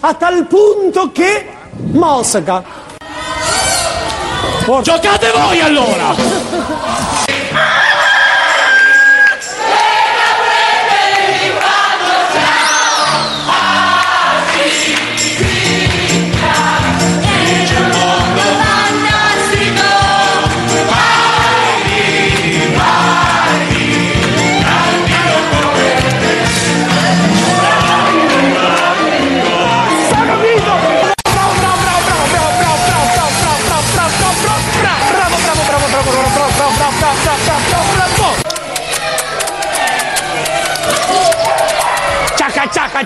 A 0.00 0.14
tal 0.14 0.46
punto 0.46 1.10
che 1.10 1.48
Mosca. 1.90 2.62
Giocate 4.82 5.32
voi 5.32 5.60
allora! 5.60 6.14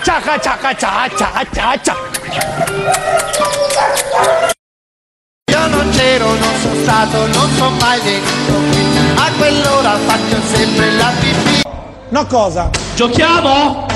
Ciacca, 0.03 0.37
ciacca, 0.39 0.75
ciacca, 0.75 1.15
ciacca, 1.15 1.45
ciacca, 1.53 1.79
ciacca. 1.81 2.03
Io 5.51 5.67
non 5.67 5.89
c'ero, 5.91 6.33
non 6.33 6.53
sono 6.61 6.75
stato, 6.83 7.27
non 7.27 7.49
sono 7.55 7.69
mai 7.79 7.99
venuto 8.01 8.53
qui. 8.71 8.85
A 9.15 9.31
quell'ora 9.37 9.97
faccio 10.05 10.41
sempre 10.53 10.91
la 10.91 11.11
pipì. 11.17 11.61
No 12.09 12.25
cosa? 12.27 12.69
Giochiamo? 12.95 13.87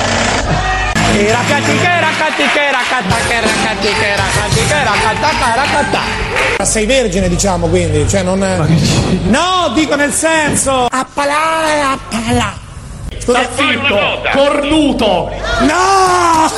Era 1.18 1.40
catichera, 1.48 2.08
catichera, 2.18 2.78
catachera, 2.90 3.48
catichera, 3.66 4.24
catichera, 4.34 4.92
catacara, 5.02 5.64
catà. 5.64 6.66
Sei 6.66 6.86
vergine, 6.86 7.28
diciamo, 7.28 7.68
quindi, 7.68 8.08
cioè 8.08 8.24
non... 8.24 8.40
No, 9.24 9.72
dico 9.74 9.96
nel 9.96 10.14
senso... 10.14 10.88
Appalà, 10.90 11.92
appalà. 11.92 12.68
Sta 13.30 13.48
zitto, 13.56 14.22
cornuto. 14.34 15.32
No! 15.62 16.50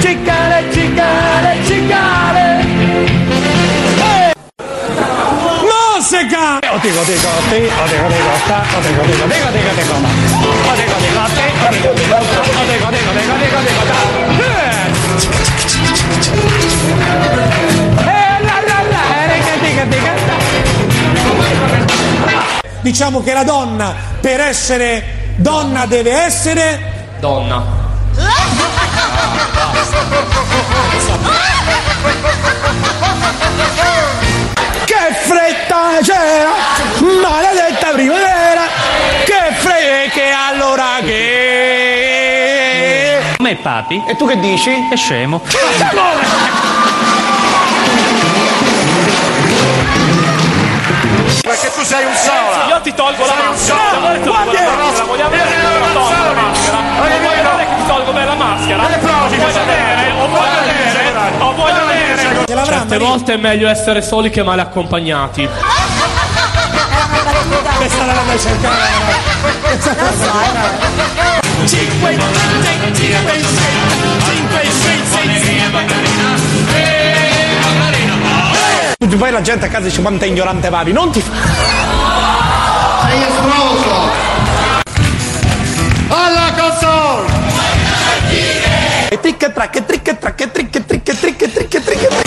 Cicare, 0.00 0.64
cicare, 0.72 1.58
cicare! 1.64 2.64
Musica! 5.62 6.58
O 6.68 6.78
dico, 6.78 7.04
dico, 7.04 7.28
ti, 7.48 7.62
o 7.62 7.86
dico, 7.86 8.08
dico, 8.08 8.34
sta, 8.44 8.58
o 8.74 8.80
dico, 8.80 9.02
dico, 9.02 9.26
dico, 9.26 9.50
dico, 9.52 9.70
dico, 9.76 9.94
ma. 10.00 10.08
O 10.08 10.74
dico, 10.74 10.96
dico, 10.98 11.24
ti, 11.30 11.46
o 11.62 11.70
dico, 11.70 11.92
dico, 11.94 12.16
o 12.16 12.64
dico, 12.66 12.90
dico, 12.90 13.12
dico, 13.12 13.34
dico, 13.38 13.60
dico, 13.60 13.82
da. 13.86 13.98
Eh, 14.34 14.42
la, 14.42 14.42
la, 14.42 14.42
la, 14.42 14.42
dica, 14.42 14.42
dica, 14.42 14.50
dica. 14.50 14.73
Diciamo 22.80 23.22
che 23.22 23.32
la 23.32 23.44
donna, 23.44 23.94
per 24.20 24.40
essere 24.40 25.32
donna, 25.36 25.86
deve 25.86 26.12
essere 26.12 26.92
Donna. 27.24 27.64
Che 34.84 35.14
fretta 35.26 35.76
c'era, 36.02 36.50
maledetta 37.00 37.92
primavera, 37.92 38.62
che 39.24 39.54
fretta, 39.58 40.10
che 40.12 40.30
allora 40.30 40.98
che... 41.00 42.03
Me 43.54 43.60
papi. 43.60 44.02
E 44.08 44.16
tu 44.16 44.26
che 44.26 44.36
dici? 44.40 44.70
È 44.90 44.96
scemo. 44.96 45.40
Perché 51.42 51.70
tu 51.74 51.82
sei 51.84 52.04
un 52.04 52.14
sola. 52.14 52.66
Io 52.68 52.80
ti 52.80 52.92
tolgo 52.94 53.24
la 53.24 53.32
Sei 53.32 53.38
un 53.38 53.50
maschera. 53.50 53.76
la 54.00 54.14
eh, 54.14 54.18
maschera, 54.18 55.04
vogliamo 55.04 55.30
vedere 55.30 55.50
eh, 55.50 55.54
che 55.54 55.86
ti 55.86 55.92
tolgo 55.92 56.24
la 56.24 56.30
eh, 56.30 56.34
maschera? 56.34 56.78
eh, 56.78 56.96
Vuoi 56.96 57.06
eh, 57.06 57.18
vedere 57.18 57.66
che 57.66 57.74
ti 57.76 57.86
tolgo 57.86 58.12
bene 58.12 58.26
la 58.26 58.34
maschera? 58.34 58.88
Eh, 58.88 58.98
provi, 58.98 59.36
Vuoi 59.36 59.52
vedere? 59.52 60.12
O 60.18 60.26
vuoi 60.28 60.48
vedere? 60.64 61.32
O 61.38 61.52
vuoi 61.52 61.72
vedere? 61.72 62.64
Certe 62.64 62.98
volte 62.98 63.34
è 63.34 63.36
meglio 63.36 63.68
essere 63.68 64.02
soli 64.02 64.30
che 64.30 64.42
male 64.42 64.62
accompagnati. 64.62 65.48
Questa 67.76 68.04
la 68.06 68.12
vai 68.26 68.38
cercare. 68.38 69.22
5, 69.64 69.80
5, 69.80 70.06
5, 70.16 71.43
6, 71.66 71.88
Poi 79.24 79.32
la 79.32 79.40
gente 79.40 79.64
a 79.64 79.68
casa 79.70 79.86
dice 79.86 80.02
quanto 80.02 80.24
è 80.24 80.26
ignorante 80.26 80.68
Vavi, 80.68 80.92
non 80.92 81.10
ti 81.10 81.22
fa. 81.22 81.32
Sei 83.08 83.22
esploso! 83.22 84.10
Alla 86.08 86.52
console! 86.54 87.32
E 89.08 89.18
trick 89.18 89.42
e 89.44 89.52
track 89.52 89.76
e 89.76 89.84
trick 89.86 90.08
e 90.08 90.18
track 90.18 90.40
e 90.40 90.44
e 90.44 90.50
trick 90.50 90.74
e 90.76 90.84
trick 90.84 91.08
e 91.08 91.18
trick 91.18 91.42
e 91.42 91.52
trick 91.52 91.74
e 91.74 91.82
trick 91.82 92.23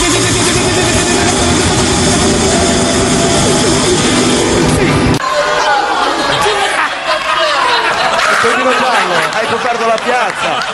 Coperto 9.78 9.86
la 9.86 9.98
piazza. 10.02 10.64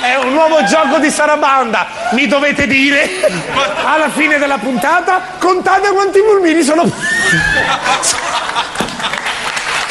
È 0.00 0.14
un 0.16 0.32
nuovo 0.32 0.64
gioco 0.64 0.98
di 0.98 1.08
Sarabanda, 1.10 1.86
mi 2.12 2.26
dovete 2.26 2.66
dire 2.66 3.08
alla 3.84 4.08
fine 4.10 4.38
della 4.38 4.58
puntata 4.58 5.20
contate 5.38 5.90
quanti 5.90 6.20
pulmini 6.20 6.62
sono. 6.62 6.90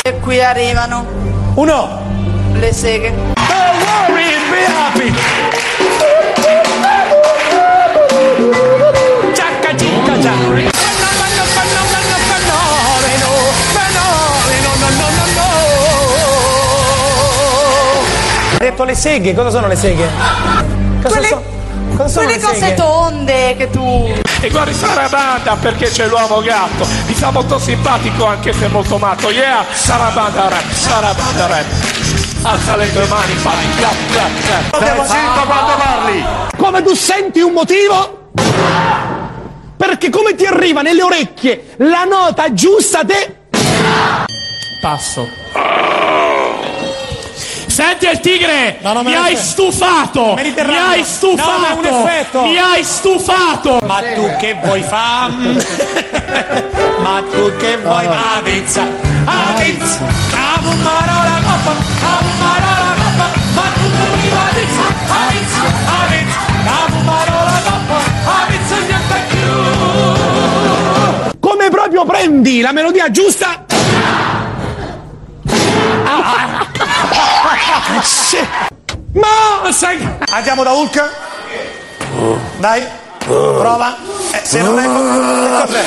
E 0.01 0.19
qui 0.19 0.41
arrivano 0.43 1.05
Uno. 1.55 2.51
le 2.53 2.73
seghe. 2.73 3.11
Don't 3.11 4.09
worry, 4.09 4.35
be 4.49 4.65
happy. 4.65 5.13
Detto 18.79 18.83
le 18.83 18.95
seghe, 18.95 19.33
cosa 19.35 19.49
sono 19.49 19.67
le 19.67 19.75
seghe? 19.75 20.07
Cosa, 21.01 21.15
Quelle- 21.15 21.27
so- 21.27 21.43
cosa 21.95 22.07
sono 22.07 22.25
Quelle 22.25 22.39
le 22.39 22.43
cose 22.43 22.59
seghe? 22.59 22.73
tonde 22.75 23.55
che 23.57 23.69
tu. 23.69 24.13
E 24.41 24.49
guardi 24.49 24.73
Sarabanda 24.73 25.57
perché 25.59 25.89
c'è 25.89 26.07
l'uomo 26.07 26.41
gatto. 26.41 26.87
Mi 27.07 27.13
sta 27.13 27.31
molto 27.31 27.59
simpatico 27.59 28.25
anche 28.25 28.53
se 28.53 28.67
molto 28.67 28.97
matto. 28.97 29.29
Yeah, 29.29 29.65
Sarabanda 29.71 30.47
rap, 30.47 30.71
Sarabanda 30.71 31.47
rap. 31.47 31.65
Alza 32.41 32.75
le 32.77 32.91
tue 32.93 33.05
mani, 33.07 33.33
fai 33.33 33.65
clap 33.75 33.95
clap 34.11 34.45
clap. 34.45 34.75
Stai 34.75 35.07
zitto 35.07 35.45
quando 35.45 35.73
parli! 35.77 36.25
Come 36.57 36.81
tu 36.83 36.93
senti 36.95 37.41
un 37.41 37.51
motivo? 37.51 38.17
Perché 39.75 40.09
come 40.09 40.35
ti 40.35 40.45
arriva 40.45 40.81
nelle 40.81 41.03
orecchie 41.03 41.75
la 41.77 42.05
nota 42.05 42.53
giusta 42.53 43.03
te... 43.03 43.35
Passo. 44.81 45.27
Senti 47.79 48.07
il 48.07 48.19
tigre! 48.19 48.77
no, 48.81 48.93
mi 48.95 49.03
me 49.03 49.15
lo 49.15 49.21
hai 49.21 49.37
stufato! 49.37 50.33
Mi 50.35 50.53
hai 50.77 51.01
stufato! 51.05 51.81
No. 52.33 52.41
Mi 52.41 52.57
hai 52.57 52.83
stufato! 52.83 53.79
Ma 53.85 54.01
tu 54.15 54.35
che 54.37 54.53
vuoi 54.61 54.83
fare? 54.83 55.31
Ma 56.99 57.23
tu 57.31 57.55
che 57.55 57.77
vuoi 57.77 58.03
fare? 58.03 58.37
Avezza, 58.39 58.85
avezza, 59.23 59.99
amo 60.57 60.73
parola 60.83 61.39
coppa, 61.41 61.71
amo 61.71 62.29
parola 62.37 62.95
coppa, 62.99 63.27
ma 63.53 63.63
tu 63.73 63.89
prima 64.19 64.41
avezza, 64.49 64.83
avezza, 65.07 65.63
avezza, 66.03 66.39
amo 66.83 66.99
parola 67.05 67.61
coppa, 67.63 67.97
avezza 68.43 68.75
niente 68.89 69.17
più. 69.29 69.47
Come 71.39 71.69
proprio 71.69 72.03
prendi 72.03 72.59
la 72.59 72.73
melodia 72.73 73.09
giusta? 73.09 73.67
Ma 79.13 79.71
sai... 79.71 80.07
Andiamo 80.31 80.63
da 80.63 80.71
Hulk? 80.71 81.11
Dai, 82.57 82.83
prova. 83.17 83.95
Eh, 84.31 84.41
se 84.43 84.61
non 84.61 84.79
è... 84.79 84.85
Cos'è? 85.65 85.85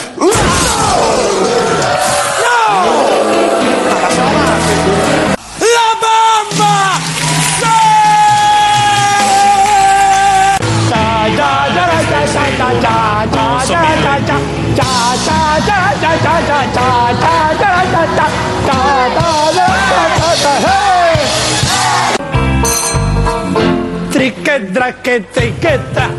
Tricche, 24.53 24.71
dracche, 24.71 25.31
tricchetta. 25.31 26.11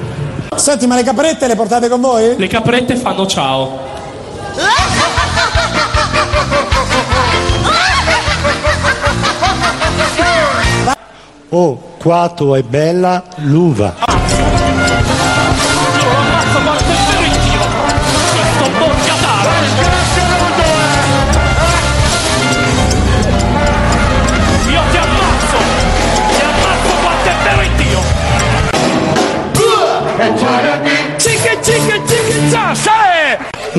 Senti, 0.55 0.87
ma 0.87 0.95
le 0.95 1.03
caprette 1.03 1.45
le 1.45 1.55
portate 1.55 1.87
con 1.87 2.01
voi? 2.01 2.35
Le 2.35 2.47
caprette 2.47 2.95
fanno 2.95 3.27
ciao. 3.27 3.91
Oh, 11.49 11.79
quato 11.99 12.55
è 12.55 12.63
bella 12.63 13.23
l'uva. 13.35 14.12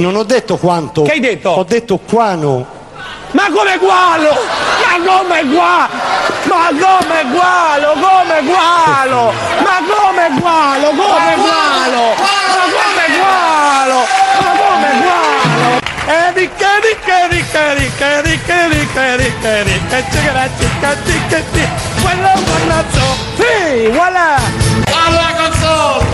Non 0.04 0.16
ho 0.16 0.22
detto 0.22 0.58
quanto. 0.58 1.00
Che 1.00 1.12
hai 1.12 1.20
detto? 1.20 1.48
Ho 1.48 1.64
detto 1.64 1.96
quano. 1.96 2.66
Ma 3.30 3.44
come 3.50 3.78
gualo? 3.78 4.36
Ma 4.84 5.02
come 5.02 5.44
gualo? 5.46 5.88
Ma 6.42 6.68
come 6.68 7.24
gualo? 7.32 7.92
Come 7.94 8.42
gualo? 8.44 9.32
Ma 9.62 9.80
come 9.88 10.28
gualo? 10.38 10.88
Come 10.88 11.34
gualo? 11.40 12.04
Ma 12.20 12.64
come 12.68 13.06
gualo? 13.16 14.06
Ma 14.40 14.50
come 14.60 14.90
gualo? 15.00 15.80
E 16.06 16.32
di 16.34 16.50
che 16.54 16.74
di 16.82 16.94
che 17.02 17.28
di 17.30 17.42
che 17.50 17.74
di 17.74 17.90
che 17.96 18.20
di 18.22 18.38
che 18.44 18.68
di 18.68 18.86
che 18.92 19.16
di 19.16 19.32
che 19.40 19.64
di 19.64 19.80
che 19.88 20.04
cicca 20.12 20.48
cicca 20.58 20.96
cicca 21.06 21.38
cicca 21.50 21.68
quello 22.02 22.30
guardazzo 22.44 23.16
sì 23.38 23.88
voilà 23.88 24.36
alla 24.92 25.32
console 25.34 26.04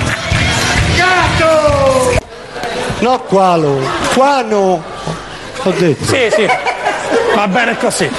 gatto 0.95 2.20
No, 3.01 3.19
qualo. 3.21 3.81
Quano. 4.15 4.83
Ho 5.63 5.71
detto. 5.73 6.05
sì 6.05 6.31
sì 6.35 6.49
va 7.35 7.47
bene 7.47 7.77
così 7.77 8.11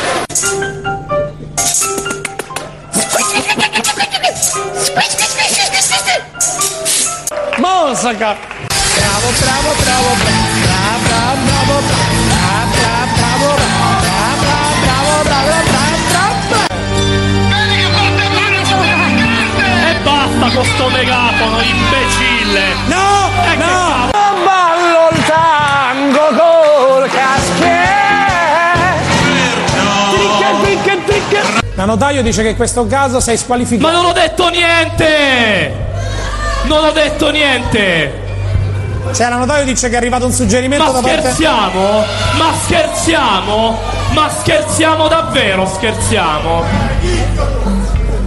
Mosca! 7.58 8.36
Bravo, 8.96 9.30
bravo, 9.40 9.72
bravo, 9.82 10.16
bravo, 10.22 10.56
bravo, 10.62 11.00
bravo, 11.04 11.36
bravo, 11.46 11.82
bravo, 12.52 13.06
bravo, 13.16 13.56
bravo, 14.02 14.36
bravo, 14.42 15.24
bravo, 15.24 15.50
bravo, 16.10 16.70
E 19.88 19.96
basta 20.04 20.56
con 20.56 20.66
sto 20.66 20.90
megafono, 20.90 21.62
imbecille! 21.62 22.64
No, 22.88 23.30
Eh, 23.44 23.50
che 23.50 23.56
no! 23.58 23.66
cavolo. 23.66 24.71
Tango 25.32 26.28
col 26.28 27.10
caschiere! 27.10 27.80
Tricche, 30.12 30.56
tricche, 30.62 31.04
tricche! 31.06 31.40
La 31.76 31.86
notaio 31.86 32.22
dice 32.22 32.42
che 32.42 32.50
in 32.50 32.56
questo 32.58 32.86
caso 32.86 33.22
sei 33.22 33.38
squalificato. 33.38 33.88
Ma 33.90 33.94
non 33.98 34.10
ho 34.10 34.12
detto 34.12 34.50
niente! 34.50 35.74
Non 36.64 36.84
ho 36.84 36.92
detto 36.92 37.32
niente! 37.32 38.20
Cioè, 39.14 39.30
la 39.30 39.38
notaio 39.38 39.64
dice 39.64 39.88
che 39.88 39.94
è 39.94 39.98
arrivato 39.98 40.26
un 40.26 40.34
suggerimento 40.34 40.84
Ma 40.84 40.92
da 40.92 41.00
parte... 41.00 41.20
scherziamo? 41.20 42.06
Ma 42.38 42.54
scherziamo? 42.64 43.80
Ma 44.12 44.30
scherziamo 44.30 45.08
davvero? 45.08 45.66
Scherziamo? 45.66 46.64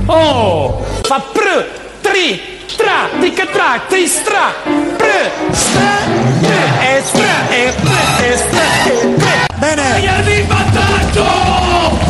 Oh! 0.06 0.84
Fa 1.02 1.22
pr, 1.32 1.68
tri, 2.00 2.53
Tra, 2.76 3.08
tic 3.20 3.50
tra, 3.50 3.80
ti 3.88 4.06
stra, 4.06 4.52
pre, 4.96 5.30
stra, 5.52 5.96
pre, 6.40 6.96
e 6.96 7.02
stra, 7.02 7.48
e 7.48 7.72
pre, 7.80 8.26
e 8.26 8.36
stra, 8.36 8.60
e 8.84 9.14
pre. 9.16 9.46
Bene. 9.58 10.00
In 10.00 10.46
vantaggio! 10.46 11.24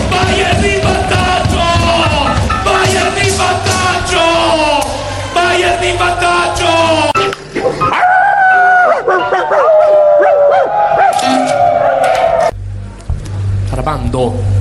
Bayern 0.08 0.64
in 0.64 0.80
vantaggio! 0.82 1.62
Bayern 2.62 3.16
in 5.82 5.96
vantaggio! 5.96 7.12
Trabando. 13.70 14.53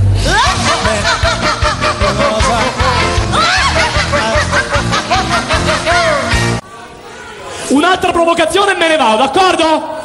Un'altra 7.74 8.12
provocazione 8.12 8.74
e 8.74 8.76
me 8.76 8.88
ne 8.88 8.98
vado, 8.98 9.18
d'accordo? 9.18 10.02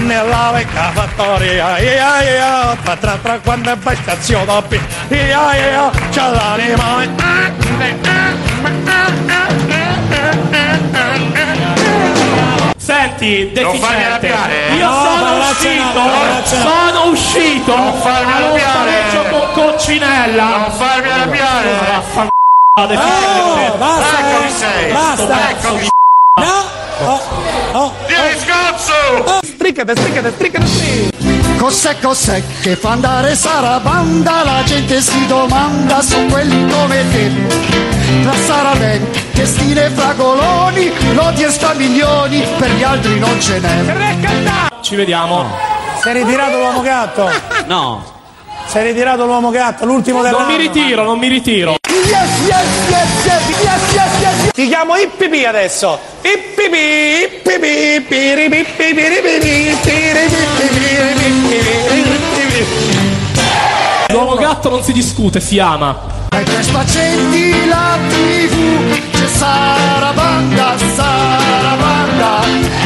Nella 0.00 0.50
vecchia 0.52 0.90
fattoria, 0.92 1.78
ia 1.78 2.22
ia, 2.22 2.76
tra 2.82 2.96
tra 2.96 3.18
tra 3.22 3.38
quando 3.38 3.70
è 3.70 3.94
stazione 3.94 4.62
P, 4.62 4.80
ia 5.10 5.54
ia, 5.54 5.90
c'è 6.10 6.30
l'anima. 6.30 7.06
Senti, 12.76 13.52
Non 13.54 13.78
farmi 13.78 14.02
deficiente, 14.02 14.32
arrabbiare, 14.32 14.74
io 14.76 14.88
No, 14.88 15.04
sono 15.04 15.48
uscito, 15.50 16.02
sono 16.44 17.04
uscito 17.10 17.76
Non 17.76 17.92
farmi 18.00 18.32
arrabbiare. 18.32 19.28
con 19.30 19.52
Coccinella. 19.52 20.44
Non 20.44 20.70
farmi 20.72 21.08
arrabbiare. 21.10 22.46
Vaffanculo, 22.86 23.72
Oh, 23.72 23.76
basta, 23.76 24.18
Eccomi 24.18 24.50
sei. 24.50 24.92
Basta. 24.92 25.50
Eccomi. 25.50 25.88
No! 26.36 27.10
Oh, 27.10 27.20
oh. 27.72 27.92
Vieni, 28.06 28.38
scazzo! 28.38 29.40
Striccate, 29.42 29.96
striccate, 29.96 30.32
striccate, 30.32 31.56
Cos'è, 31.58 31.98
cos'è 31.98 32.40
che 32.60 32.76
fa 32.76 32.90
andare 32.90 33.34
Sarabanda? 33.34 34.44
La 34.44 34.62
gente 34.64 35.00
si 35.00 35.26
domanda 35.26 36.00
su 36.02 36.24
quelli 36.26 36.70
come 36.70 37.04
te. 37.10 37.32
Tra 38.22 38.32
Saraven, 38.34 39.10
che 39.32 39.44
stile 39.44 39.90
fragoloni, 39.90 41.14
lodi 41.14 41.42
e 41.42 41.50
sta 41.50 41.74
milioni, 41.74 42.46
per 42.58 42.70
gli 42.70 42.82
altri 42.84 43.18
non 43.18 43.40
ce 43.40 43.58
n'è. 43.58 44.68
Ci 44.80 44.94
vediamo. 44.94 45.46
Si 46.00 46.08
è 46.08 46.12
ritirato 46.12 46.58
l'uomo 46.58 46.80
gatto? 46.80 47.28
No. 47.66 48.16
È 48.70 48.82
ritirato 48.82 49.24
l'uomo 49.24 49.50
gatto, 49.50 49.84
l'ultimo 49.86 50.20
Non 50.20 50.30
dell'anno. 50.30 50.50
mi 50.50 50.56
ritiro, 50.58 51.02
non 51.02 51.18
mi 51.18 51.28
ritiro. 51.28 51.76
Yes, 51.88 52.12
yes, 52.46 52.66
yes, 52.88 53.24
yes, 53.24 53.48
yes, 53.62 53.92
yes, 53.94 54.20
yes. 54.20 54.50
Ti 54.52 54.68
chiamo 54.68 54.94
Ippipi 54.96 55.44
adesso. 55.44 55.98
Ippipi, 56.22 56.76
ippipi, 57.24 58.04
piripi, 58.06 58.66
piripi, 58.76 59.38
piripi, 59.40 59.78
piripi. 59.82 60.56
L'uomo 64.10 64.34
gatto 64.36 64.68
non 64.68 64.82
si 64.82 64.92
discute, 64.92 65.40
si 65.40 65.58
ama. 65.58 66.16
Mentre 66.30 66.62
spaccetti 66.62 67.66
la 67.66 67.96
tv 68.08 69.00
c'è 69.12 69.26
Sarabanda, 69.28 70.76
Sarabanda 70.94 72.40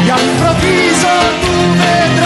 E 0.07 0.11
all'improvviso 0.11 1.09
tu 1.41 1.51
vedrai 1.77 2.22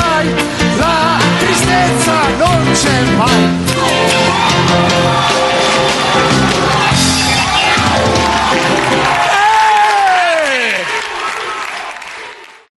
tristezza 1.57 2.29
non 2.37 2.71
c'è 2.73 3.03
mai 3.17 3.65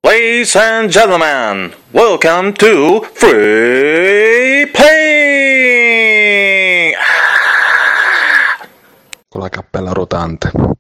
Ladies 0.01 0.56
and 0.56 0.90
gentlemen, 0.90 1.74
welcome 1.91 2.53
to 2.53 3.06
Free 3.14 4.66
Playing! 4.72 5.75
Con 9.27 9.41
la 9.41 9.49
cappella 9.49 9.91
rotante. 9.91 10.77